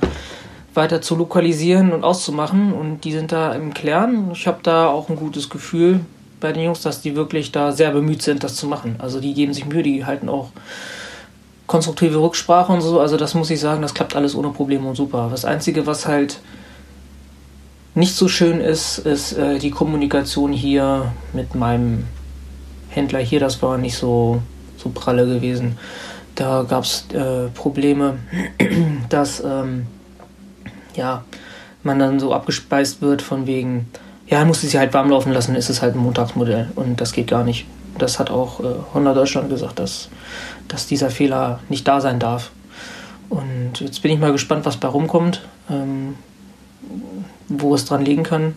weiter 0.74 1.00
zu 1.00 1.16
lokalisieren 1.16 1.92
und 1.92 2.04
auszumachen. 2.04 2.72
Und 2.74 3.00
die 3.04 3.12
sind 3.12 3.32
da 3.32 3.52
im 3.54 3.72
Klären. 3.72 4.30
Ich 4.32 4.46
habe 4.46 4.58
da 4.62 4.88
auch 4.88 5.08
ein 5.08 5.16
gutes 5.16 5.48
Gefühl 5.48 6.00
bei 6.40 6.52
den 6.52 6.62
Jungs, 6.62 6.82
dass 6.82 7.00
die 7.00 7.16
wirklich 7.16 7.50
da 7.50 7.72
sehr 7.72 7.90
bemüht 7.90 8.22
sind, 8.22 8.44
das 8.44 8.56
zu 8.56 8.66
machen. 8.66 8.96
Also 8.98 9.20
die 9.20 9.32
geben 9.32 9.54
sich 9.54 9.64
Mühe, 9.64 9.82
die 9.82 10.04
halten 10.04 10.28
auch 10.28 10.50
konstruktive 11.66 12.20
Rücksprache 12.20 12.72
und 12.72 12.82
so. 12.82 13.00
Also 13.00 13.16
das 13.16 13.34
muss 13.34 13.50
ich 13.50 13.58
sagen, 13.58 13.80
das 13.80 13.94
klappt 13.94 14.14
alles 14.14 14.34
ohne 14.34 14.50
Probleme 14.50 14.86
und 14.86 14.96
super. 14.96 15.28
Das 15.30 15.46
Einzige, 15.46 15.86
was 15.86 16.06
halt 16.06 16.40
nicht 17.98 18.14
so 18.14 18.28
schön 18.28 18.60
ist, 18.60 18.98
ist 18.98 19.32
äh, 19.32 19.58
die 19.58 19.70
Kommunikation 19.70 20.52
hier 20.52 21.12
mit 21.32 21.54
meinem 21.54 22.04
Händler 22.88 23.18
hier. 23.18 23.40
Das 23.40 23.60
war 23.60 23.76
nicht 23.76 23.96
so, 23.96 24.40
so 24.76 24.90
pralle 24.90 25.26
gewesen. 25.26 25.76
Da 26.36 26.62
gab 26.62 26.84
es 26.84 27.06
äh, 27.12 27.48
Probleme, 27.48 28.18
dass 29.08 29.42
ähm, 29.44 29.86
ja, 30.94 31.24
man 31.82 31.98
dann 31.98 32.20
so 32.20 32.32
abgespeist 32.32 33.02
wird 33.02 33.20
von 33.20 33.46
wegen, 33.46 33.88
ja, 34.28 34.44
muss 34.44 34.60
sie 34.60 34.78
halt 34.78 34.94
warm 34.94 35.10
laufen 35.10 35.32
lassen, 35.32 35.56
ist 35.56 35.68
es 35.68 35.82
halt 35.82 35.96
ein 35.96 36.00
Montagsmodell 36.00 36.68
und 36.76 37.00
das 37.00 37.12
geht 37.12 37.26
gar 37.26 37.42
nicht. 37.42 37.66
Das 37.98 38.20
hat 38.20 38.30
auch 38.30 38.60
äh, 38.60 38.74
Honda 38.94 39.12
Deutschland 39.12 39.50
gesagt, 39.50 39.80
dass, 39.80 40.08
dass 40.68 40.86
dieser 40.86 41.10
Fehler 41.10 41.58
nicht 41.68 41.88
da 41.88 42.00
sein 42.00 42.20
darf. 42.20 42.52
Und 43.28 43.80
jetzt 43.80 44.02
bin 44.02 44.12
ich 44.12 44.20
mal 44.20 44.32
gespannt, 44.32 44.64
was 44.64 44.76
bei 44.76 44.86
rumkommt, 44.86 45.42
ähm, 45.68 46.14
wo 47.48 47.74
es 47.74 47.84
dran 47.84 48.04
liegen 48.04 48.22
kann. 48.22 48.54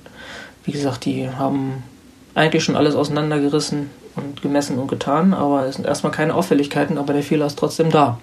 Wie 0.64 0.72
gesagt, 0.72 1.06
die 1.06 1.30
haben 1.30 1.84
eigentlich 2.36 2.64
schon 2.64 2.76
alles 2.76 2.95
auseinandergerissen 2.95 3.90
und 4.16 4.42
gemessen 4.42 4.78
und 4.78 4.88
getan, 4.88 5.34
aber 5.34 5.66
es 5.66 5.76
sind 5.76 5.88
erstmal 5.88 6.11
keine 6.11 6.36
Auffälligkeiten, 6.36 6.98
aber 6.98 7.14
der 7.14 7.24
Fehler 7.24 7.45
ist 7.45 7.58
trotzdem 7.58 7.90
da. 7.90 8.20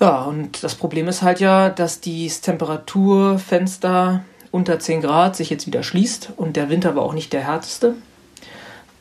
Ja, 0.00 0.22
und 0.22 0.64
das 0.64 0.74
Problem 0.74 1.08
ist 1.08 1.22
halt 1.22 1.40
ja, 1.40 1.68
dass 1.68 2.00
dieses 2.00 2.40
Temperaturfenster 2.40 4.24
unter 4.50 4.78
10 4.78 5.02
Grad 5.02 5.36
sich 5.36 5.50
jetzt 5.50 5.66
wieder 5.66 5.82
schließt 5.82 6.32
und 6.36 6.56
der 6.56 6.70
Winter 6.70 6.96
war 6.96 7.02
auch 7.02 7.12
nicht 7.12 7.32
der 7.32 7.44
härteste. 7.44 7.94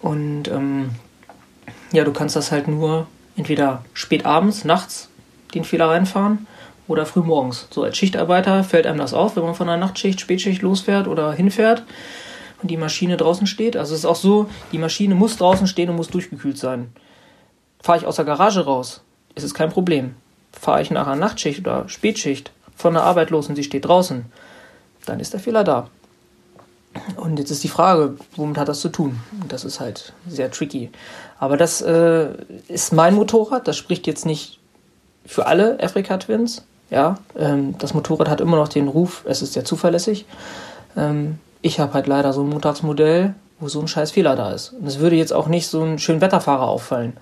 Und 0.01 0.49
ähm, 0.49 0.91
ja, 1.91 2.03
du 2.03 2.11
kannst 2.11 2.35
das 2.35 2.51
halt 2.51 2.67
nur 2.67 3.07
entweder 3.35 3.83
spät 3.93 4.25
abends, 4.25 4.65
nachts 4.65 5.09
den 5.53 5.63
Fehler 5.63 5.89
reinfahren 5.89 6.47
oder 6.89 7.05
früh 7.05 7.21
morgens. 7.21 7.67
So 7.69 7.83
als 7.83 7.97
Schichtarbeiter 7.97 8.63
fällt 8.65 8.87
einem 8.87 8.97
das 8.97 9.13
auf, 9.13 9.35
wenn 9.35 9.43
man 9.43 9.55
von 9.55 9.67
der 9.67 9.77
Nachtschicht, 9.77 10.19
Spätschicht 10.19 10.61
losfährt 10.61 11.07
oder 11.07 11.31
hinfährt 11.31 11.83
und 12.61 12.69
die 12.69 12.77
Maschine 12.77 13.15
draußen 13.15 13.47
steht. 13.47 13.77
Also 13.77 13.93
es 13.93 13.99
ist 13.99 14.05
auch 14.05 14.15
so, 14.15 14.49
die 14.71 14.79
Maschine 14.79 15.15
muss 15.15 15.37
draußen 15.37 15.67
stehen 15.67 15.89
und 15.89 15.95
muss 15.95 16.09
durchgekühlt 16.09 16.57
sein. 16.57 16.91
Fahre 17.81 17.99
ich 17.99 18.05
aus 18.05 18.17
der 18.17 18.25
Garage 18.25 18.65
raus, 18.65 19.01
ist 19.35 19.43
es 19.43 19.53
kein 19.53 19.69
Problem. 19.69 20.15
Fahre 20.51 20.81
ich 20.81 20.89
nach 20.89 21.05
einer 21.07 21.15
Nachtschicht 21.15 21.59
oder 21.59 21.87
Spätschicht 21.87 22.51
von 22.75 22.93
der 22.93 23.03
Arbeit 23.03 23.29
los 23.29 23.47
und 23.47 23.55
sie 23.55 23.63
steht 23.63 23.85
draußen, 23.85 24.25
dann 25.05 25.19
ist 25.19 25.33
der 25.33 25.39
Fehler 25.39 25.63
da. 25.63 25.89
Und 27.17 27.37
jetzt 27.37 27.51
ist 27.51 27.63
die 27.63 27.69
Frage, 27.69 28.17
womit 28.35 28.57
hat 28.57 28.67
das 28.67 28.79
zu 28.79 28.89
tun? 28.89 29.19
Das 29.47 29.63
ist 29.63 29.79
halt 29.79 30.13
sehr 30.27 30.49
tricky. 30.49 30.89
Aber 31.37 31.55
das 31.55 31.81
äh, 31.81 32.29
ist 32.67 32.93
mein 32.93 33.13
Motorrad, 33.13 33.67
das 33.67 33.77
spricht 33.77 34.07
jetzt 34.07 34.25
nicht 34.25 34.59
für 35.23 35.45
alle 35.45 35.77
Africa 35.81 36.17
Twins. 36.17 36.65
Ja, 36.89 37.17
ähm, 37.37 37.75
das 37.77 37.93
Motorrad 37.93 38.29
hat 38.29 38.41
immer 38.41 38.57
noch 38.57 38.67
den 38.67 38.87
Ruf, 38.87 39.23
es 39.25 39.41
ist 39.41 39.53
sehr 39.53 39.65
zuverlässig. 39.65 40.25
Ähm, 40.97 41.39
ich 41.61 41.79
habe 41.79 41.93
halt 41.93 42.07
leider 42.07 42.33
so 42.33 42.41
ein 42.41 42.49
Montagsmodell, 42.49 43.35
wo 43.59 43.67
so 43.67 43.79
ein 43.79 43.87
scheiß 43.87 44.11
Fehler 44.11 44.35
da 44.35 44.51
ist. 44.51 44.73
Und 44.73 44.87
es 44.87 44.99
würde 44.99 45.15
jetzt 45.15 45.33
auch 45.33 45.47
nicht 45.47 45.67
so 45.67 45.83
ein 45.83 45.99
schön 45.99 46.21
Wetterfahrer 46.21 46.67
auffallen, 46.67 47.17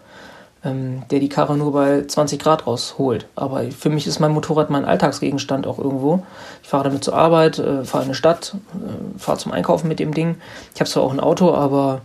ähm, 0.64 1.04
der 1.10 1.20
die 1.20 1.30
Karre 1.30 1.58
nur 1.58 1.74
bei 1.74 2.06
20 2.06 2.40
Grad 2.40 2.68
rausholt. 2.68 3.28
Aber 3.36 3.64
für 3.72 3.90
mich 3.90 4.08
ist 4.08 4.20
mein 4.20 4.32
Motorrad 4.32 4.70
mein 4.70 4.86
Alltagsgegenstand 4.86 5.68
auch 5.68 5.80
irgendwo. 5.80 6.24
Ich 6.64 6.70
fahre 6.70 6.86
damit 6.86 7.04
zur 7.04 7.16
Arbeit, 7.16 7.60
äh, 7.60 7.84
fahre 7.84 8.04
in 8.04 8.10
eine 8.10 8.16
Stadt, 8.16 8.56
äh, 8.76 9.20
fahre 9.20 9.38
zum 9.38 9.52
Einkaufen 9.52 9.88
mit 9.88 10.00
dem 10.00 10.14
Ding. 10.14 10.38
Ich 10.76 10.80
habe 10.80 10.90
zwar 10.90 11.04
auch 11.04 11.12
ein 11.12 11.20
Auto, 11.20 11.54
aber 11.54 12.02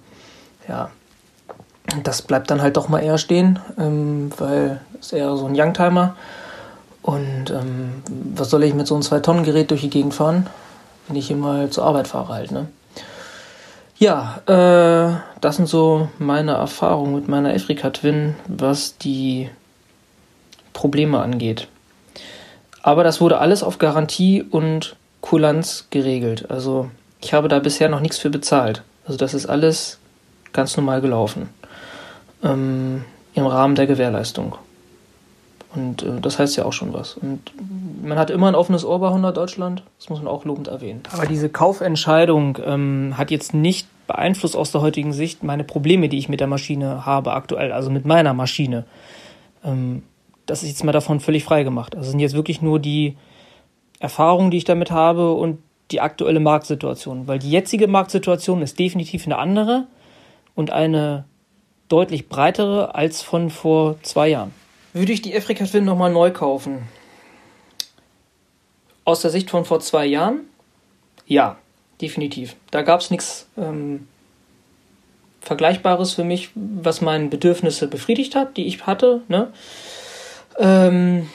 ja, 0.69 0.91
das 2.03 2.23
bleibt 2.23 2.51
dann 2.51 2.63
halt 2.63 2.77
doch 2.77 2.89
mal 2.89 3.01
eher 3.01 3.19
stehen, 3.19 3.59
ähm, 3.79 4.31
weil 4.39 4.81
es 4.99 5.13
eher 5.13 5.37
so 5.37 5.47
ein 5.47 5.55
Youngtimer. 5.55 6.17
Und 7.03 7.51
ähm, 7.51 8.03
was 8.35 8.51
soll 8.51 8.63
ich 8.65 8.75
mit 8.75 8.87
so 8.87 8.95
einem 8.95 9.03
2-Tonnen-Gerät 9.03 9.71
durch 9.71 9.81
die 9.81 9.91
Gegend 9.91 10.15
fahren? 10.15 10.49
wenn 11.09 11.17
ich 11.17 11.27
hier 11.27 11.37
mal 11.37 11.71
zur 11.71 11.85
Arbeit 11.85 12.09
fahre 12.09 12.33
halt, 12.33 12.51
ne? 12.53 12.69
Ja, 13.99 14.41
äh, 14.47 15.21
das 15.41 15.57
sind 15.57 15.69
so 15.69 16.09
meine 16.19 16.53
Erfahrungen 16.53 17.15
mit 17.15 17.29
meiner 17.29 17.55
Afrika 17.55 17.91
Twin, 17.91 18.35
was 18.49 18.99
die 18.99 19.49
Probleme 20.73 21.21
angeht. 21.21 21.69
Aber 22.83 23.05
das 23.05 23.21
wurde 23.21 23.39
alles 23.39 23.63
auf 23.63 23.79
Garantie 23.79 24.43
und 24.43 24.97
Kulanz 25.21 25.87
geregelt. 25.91 26.51
Also 26.51 26.91
ich 27.21 27.33
habe 27.33 27.47
da 27.47 27.61
bisher 27.61 27.89
noch 27.89 28.01
nichts 28.01 28.19
für 28.19 28.31
bezahlt. 28.31 28.83
Also 29.07 29.19
das 29.19 29.35
ist 29.35 29.47
alles 29.47 29.99
ganz 30.53 30.77
normal 30.77 31.01
gelaufen. 31.01 31.49
Ähm, 32.43 33.05
Im 33.35 33.47
Rahmen 33.47 33.77
der 33.77 33.87
Gewährleistung. 33.87 34.57
Und 35.75 36.03
äh, 36.03 36.21
das 36.21 36.39
heißt 36.39 36.57
ja 36.57 36.65
auch 36.65 36.73
schon 36.73 36.93
was. 36.93 37.15
Und 37.15 37.53
man 38.03 38.19
hat 38.19 38.31
immer 38.31 38.49
ein 38.49 38.55
offenes 38.55 38.85
Ohr 38.85 38.99
bei 38.99 39.09
100 39.09 39.37
Deutschland. 39.37 39.83
Das 39.99 40.11
muss 40.11 40.19
man 40.19 40.29
auch 40.29 40.45
lobend 40.45 40.69
erwähnen. 40.69 41.03
Aber 41.13 41.27
diese 41.27 41.49
Kaufentscheidung 41.49 42.59
ähm, 42.65 43.15
hat 43.17 43.31
jetzt 43.31 43.55
nicht 43.55 43.87
beeinflusst 44.07 44.57
aus 44.57 44.73
der 44.73 44.83
heutigen 44.83 45.13
Sicht 45.13 45.43
meine 45.43 45.65
Probleme, 45.65 46.09
die 46.09 46.19
ich 46.19 46.29
mit 46.29 46.41
der 46.41 46.47
Maschine 46.47 47.07
habe 47.07 47.33
aktuell, 47.33 47.73
also 47.73 47.91
mit 47.91 48.05
meiner 48.05 48.35
Maschine. 48.35 48.85
Ähm, 49.65 50.03
das 50.47 50.63
ist 50.63 50.69
jetzt 50.69 50.85
mal 50.85 50.93
davon 50.93 51.21
völlig 51.21 51.45
frei 51.45 51.63
gemacht. 51.63 51.97
Also 51.97 52.11
sind 52.11 52.21
jetzt 52.21 52.35
wirklich 52.35 52.61
nur 52.61 52.79
die 52.79 53.17
Erfahrungen, 54.01 54.51
die 54.51 54.59
ich 54.59 54.65
damit 54.65 54.91
habe 54.91 55.33
und 55.33 55.59
die 55.91 56.01
aktuelle 56.01 56.41
Marktsituation. 56.41 57.29
Weil 57.29 57.39
die 57.39 57.51
jetzige 57.51 57.87
Marktsituation 57.87 58.61
ist 58.61 58.79
definitiv 58.79 59.27
eine 59.27 59.39
andere 59.39 59.87
und 60.55 60.71
eine 60.71 61.25
deutlich 61.89 62.29
breitere 62.29 62.95
als 62.95 63.23
von 63.23 63.51
vor 63.51 63.97
zwei 64.03 64.29
Jahren. 64.29 64.53
Würde 64.93 65.13
ich 65.13 65.23
die 65.23 65.37
Afrika 65.37 65.65
Twin 65.65 65.85
nochmal 65.85 66.13
neu 66.13 66.31
kaufen? 66.31 66.83
Aus 69.05 69.23
der 69.23 69.31
Sicht 69.31 69.51
von 69.51 69.65
vor 69.65 69.81
zwei 69.81 70.07
Jahren? 70.07 70.41
Ja, 71.27 71.57
definitiv. 72.01 72.57
Da 72.71 72.83
gab 72.83 73.01
es 73.01 73.11
nichts 73.11 73.49
ähm, 73.57 74.07
Vergleichbares 75.41 76.13
für 76.13 76.25
mich, 76.25 76.51
was 76.55 77.01
meine 77.01 77.29
Bedürfnisse 77.29 77.89
befriedigt 77.89 78.35
hat, 78.35 78.57
die 78.57 78.67
ich 78.67 78.87
hatte. 78.87 79.23
Ne? 79.29 79.53
Ähm, 80.59 81.31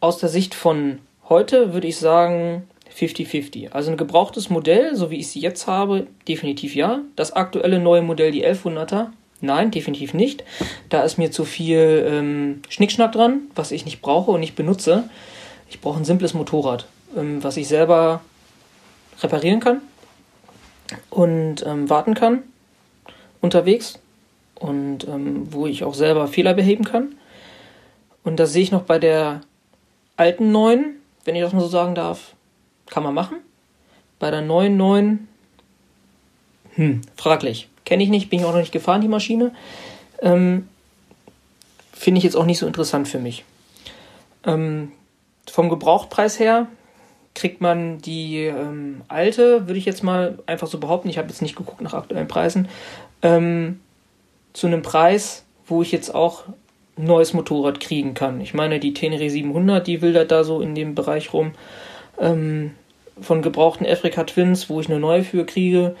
aus 0.00 0.18
der 0.18 0.28
Sicht 0.28 0.54
von 0.54 1.00
heute 1.28 1.74
würde 1.74 1.88
ich 1.88 1.98
sagen 1.98 2.68
50-50. 2.96 3.72
Also 3.72 3.90
ein 3.90 3.96
gebrauchtes 3.96 4.48
Modell, 4.48 4.94
so 4.94 5.10
wie 5.10 5.18
ich 5.18 5.28
sie 5.28 5.40
jetzt 5.40 5.66
habe, 5.66 6.06
definitiv 6.28 6.74
ja. 6.74 7.00
Das 7.14 7.32
aktuelle 7.32 7.78
neue 7.78 8.02
Modell, 8.02 8.30
die 8.30 8.46
1100er, 8.46 9.08
Nein, 9.40 9.70
definitiv 9.70 10.14
nicht. 10.14 10.44
Da 10.88 11.02
ist 11.02 11.18
mir 11.18 11.30
zu 11.30 11.44
viel 11.44 12.06
ähm, 12.08 12.62
Schnickschnack 12.68 13.12
dran, 13.12 13.42
was 13.54 13.70
ich 13.70 13.84
nicht 13.84 14.00
brauche 14.00 14.30
und 14.30 14.40
nicht 14.40 14.56
benutze. 14.56 15.08
Ich 15.68 15.80
brauche 15.80 15.98
ein 15.98 16.04
simples 16.04 16.32
Motorrad, 16.32 16.86
ähm, 17.16 17.42
was 17.42 17.56
ich 17.56 17.68
selber 17.68 18.22
reparieren 19.20 19.60
kann 19.60 19.80
und 21.10 21.64
ähm, 21.66 21.90
warten 21.90 22.14
kann 22.14 22.42
unterwegs 23.40 23.98
und 24.54 25.06
ähm, 25.06 25.52
wo 25.52 25.66
ich 25.66 25.84
auch 25.84 25.94
selber 25.94 26.28
Fehler 26.28 26.54
beheben 26.54 26.84
kann. 26.84 27.14
Und 28.24 28.40
das 28.40 28.52
sehe 28.52 28.62
ich 28.62 28.72
noch 28.72 28.82
bei 28.82 28.98
der 28.98 29.42
alten 30.16 30.50
neuen, 30.50 30.96
wenn 31.24 31.36
ich 31.36 31.42
das 31.42 31.52
mal 31.52 31.60
so 31.60 31.68
sagen 31.68 31.94
darf, 31.94 32.34
kann 32.86 33.02
man 33.02 33.14
machen. 33.14 33.38
Bei 34.18 34.30
der 34.30 34.40
neuen 34.40 34.76
neuen, 34.76 35.28
hm, 36.74 37.02
fraglich. 37.16 37.68
Kenne 37.86 38.02
ich 38.02 38.10
nicht, 38.10 38.28
bin 38.28 38.40
ich 38.40 38.44
auch 38.44 38.52
noch 38.52 38.58
nicht 38.58 38.72
gefahren, 38.72 39.00
die 39.00 39.08
Maschine. 39.08 39.52
Ähm, 40.20 40.68
Finde 41.92 42.18
ich 42.18 42.24
jetzt 42.24 42.36
auch 42.36 42.44
nicht 42.44 42.58
so 42.58 42.66
interessant 42.66 43.08
für 43.08 43.18
mich. 43.18 43.44
Ähm, 44.44 44.92
vom 45.50 45.70
Gebrauchtpreis 45.70 46.38
her 46.38 46.66
kriegt 47.34 47.60
man 47.60 47.98
die 47.98 48.44
ähm, 48.44 49.02
alte, 49.08 49.66
würde 49.66 49.78
ich 49.78 49.84
jetzt 49.84 50.02
mal 50.02 50.38
einfach 50.46 50.66
so 50.66 50.78
behaupten, 50.78 51.08
ich 51.08 51.16
habe 51.16 51.28
jetzt 51.28 51.42
nicht 51.42 51.56
geguckt 51.56 51.80
nach 51.80 51.94
aktuellen 51.94 52.28
Preisen, 52.28 52.68
ähm, 53.22 53.80
zu 54.52 54.66
einem 54.66 54.82
Preis, 54.82 55.44
wo 55.66 55.80
ich 55.82 55.92
jetzt 55.92 56.14
auch 56.14 56.44
ein 56.98 57.04
neues 57.04 57.34
Motorrad 57.34 57.78
kriegen 57.78 58.14
kann. 58.14 58.40
Ich 58.40 58.54
meine, 58.54 58.80
die 58.80 58.94
Tenere 58.94 59.30
700, 59.30 59.86
die 59.86 60.02
wildert 60.02 60.30
da 60.30 60.44
so 60.44 60.60
in 60.60 60.74
dem 60.74 60.94
Bereich 60.94 61.32
rum. 61.32 61.52
Ähm, 62.18 62.72
von 63.20 63.42
gebrauchten 63.42 63.86
Afrika 63.86 64.24
Twins, 64.24 64.68
wo 64.68 64.80
ich 64.80 64.88
eine 64.88 64.98
neue 64.98 65.22
für 65.22 65.46
kriege, 65.46 65.94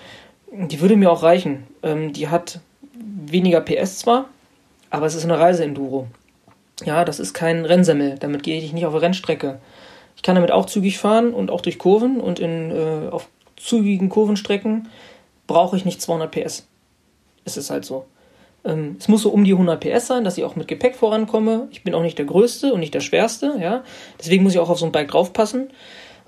die 0.52 0.80
würde 0.80 0.96
mir 0.96 1.10
auch 1.10 1.22
reichen. 1.22 1.64
Ähm, 1.82 2.12
die 2.12 2.28
hat 2.28 2.60
weniger 2.94 3.60
PS 3.60 3.98
zwar, 3.98 4.26
aber 4.90 5.06
es 5.06 5.14
ist 5.14 5.24
eine 5.24 5.38
Reiseenduro. 5.38 6.06
Ja, 6.84 7.04
das 7.04 7.20
ist 7.20 7.32
kein 7.32 7.64
Rennsemmel. 7.64 8.16
Damit 8.18 8.42
gehe 8.42 8.58
ich 8.58 8.72
nicht 8.72 8.86
auf 8.86 8.92
eine 8.92 9.02
Rennstrecke. 9.02 9.58
Ich 10.16 10.22
kann 10.22 10.34
damit 10.34 10.50
auch 10.50 10.66
zügig 10.66 10.98
fahren 10.98 11.32
und 11.32 11.50
auch 11.50 11.60
durch 11.60 11.78
Kurven 11.78 12.20
und 12.20 12.38
in, 12.38 12.70
äh, 12.70 13.08
auf 13.10 13.28
zügigen 13.56 14.08
Kurvenstrecken 14.08 14.88
brauche 15.46 15.76
ich 15.76 15.84
nicht 15.84 16.02
200 16.02 16.30
PS. 16.30 16.66
Es 17.44 17.56
ist 17.56 17.70
halt 17.70 17.84
so. 17.84 18.06
Ähm, 18.64 18.96
es 18.98 19.08
muss 19.08 19.22
so 19.22 19.30
um 19.30 19.44
die 19.44 19.52
100 19.52 19.80
PS 19.80 20.06
sein, 20.06 20.24
dass 20.24 20.36
ich 20.36 20.44
auch 20.44 20.56
mit 20.56 20.68
Gepäck 20.68 20.96
vorankomme. 20.96 21.68
Ich 21.70 21.82
bin 21.82 21.94
auch 21.94 22.02
nicht 22.02 22.18
der 22.18 22.24
Größte 22.24 22.72
und 22.72 22.80
nicht 22.80 22.94
der 22.94 23.00
Schwerste, 23.00 23.56
ja. 23.60 23.84
Deswegen 24.18 24.42
muss 24.42 24.54
ich 24.54 24.58
auch 24.58 24.70
auf 24.70 24.78
so 24.78 24.86
ein 24.86 24.92
Bike 24.92 25.08
draufpassen. 25.08 25.68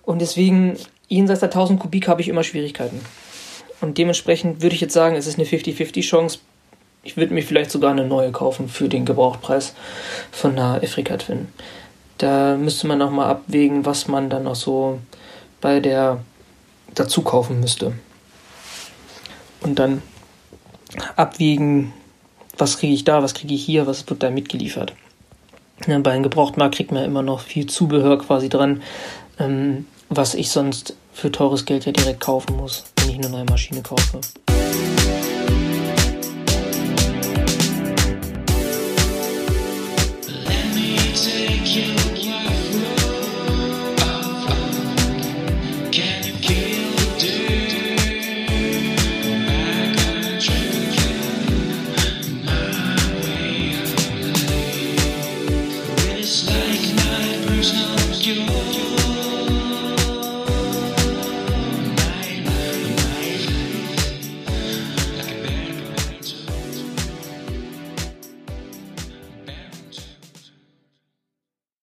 Und 0.03 0.21
deswegen, 0.21 0.77
jenseits 1.09 1.41
der 1.41 1.49
1000 1.49 1.81
Kubik 1.81 2.09
habe 2.09 2.21
ich 2.21 2.29
immer 2.29 2.45
Schwierigkeiten. 2.45 3.01
Und 3.81 3.99
dementsprechend 3.99 4.63
würde 4.63 4.75
ich 4.75 4.81
jetzt 4.81 4.95
sagen, 4.95 5.17
es 5.17 5.27
ist 5.27 5.39
eine 5.39 5.47
50-50 5.47 6.03
Chance. 6.03 6.39
Ich 7.03 7.17
würde 7.17 7.33
mir 7.33 7.43
vielleicht 7.43 7.71
sogar 7.71 7.93
eine 7.93 8.05
neue 8.05 8.33
kaufen 8.33 8.69
für 8.69 8.89
den 8.89 9.07
Gebrauchtpreis 9.07 9.75
von 10.33 10.53
einer 10.53 10.83
Afrika 10.83 11.17
Twin. 11.17 11.49
Da 12.19 12.57
müsste 12.57 12.89
man 12.89 12.99
nochmal 12.99 13.31
abwägen, 13.31 13.87
was 13.87 14.09
man 14.09 14.29
dann 14.29 14.45
noch 14.45 14.57
so 14.57 14.99
bei 15.61 15.79
der 15.81 16.21
dazu 16.95 17.23
kaufen 17.23 17.61
müsste. 17.61 17.93
Und 19.61 19.79
dann 19.79 20.03
abwägen, 21.17 21.93
was 22.57 22.79
kriege 22.79 22.95
ich 22.95 23.05
da, 23.05 23.23
was 23.23 23.35
kriege 23.35 23.55
ich 23.55 23.65
hier, 23.65 23.87
was 23.87 24.09
wird 24.09 24.23
da 24.23 24.31
mitgeliefert. 24.31 24.95
Ja, 25.87 25.99
bei 26.01 26.11
einem 26.11 26.25
Gebrauchtmarkt 26.25 26.75
kriegt 26.75 26.91
man 26.93 27.05
immer 27.05 27.23
noch 27.23 27.41
viel 27.41 27.67
Zubehör 27.67 28.19
quasi 28.19 28.49
dran, 28.49 28.83
ähm, 29.39 29.87
was 30.09 30.35
ich 30.35 30.51
sonst 30.51 30.97
für 31.13 31.31
teures 31.31 31.65
Geld 31.65 31.87
ja 31.87 31.93
direkt 31.93 32.21
kaufen 32.21 32.57
muss, 32.57 32.85
wenn 33.09 33.25
eine 33.25 33.31
neue 33.31 33.45
Maschine 33.47 33.81
kaufe. 33.81 34.21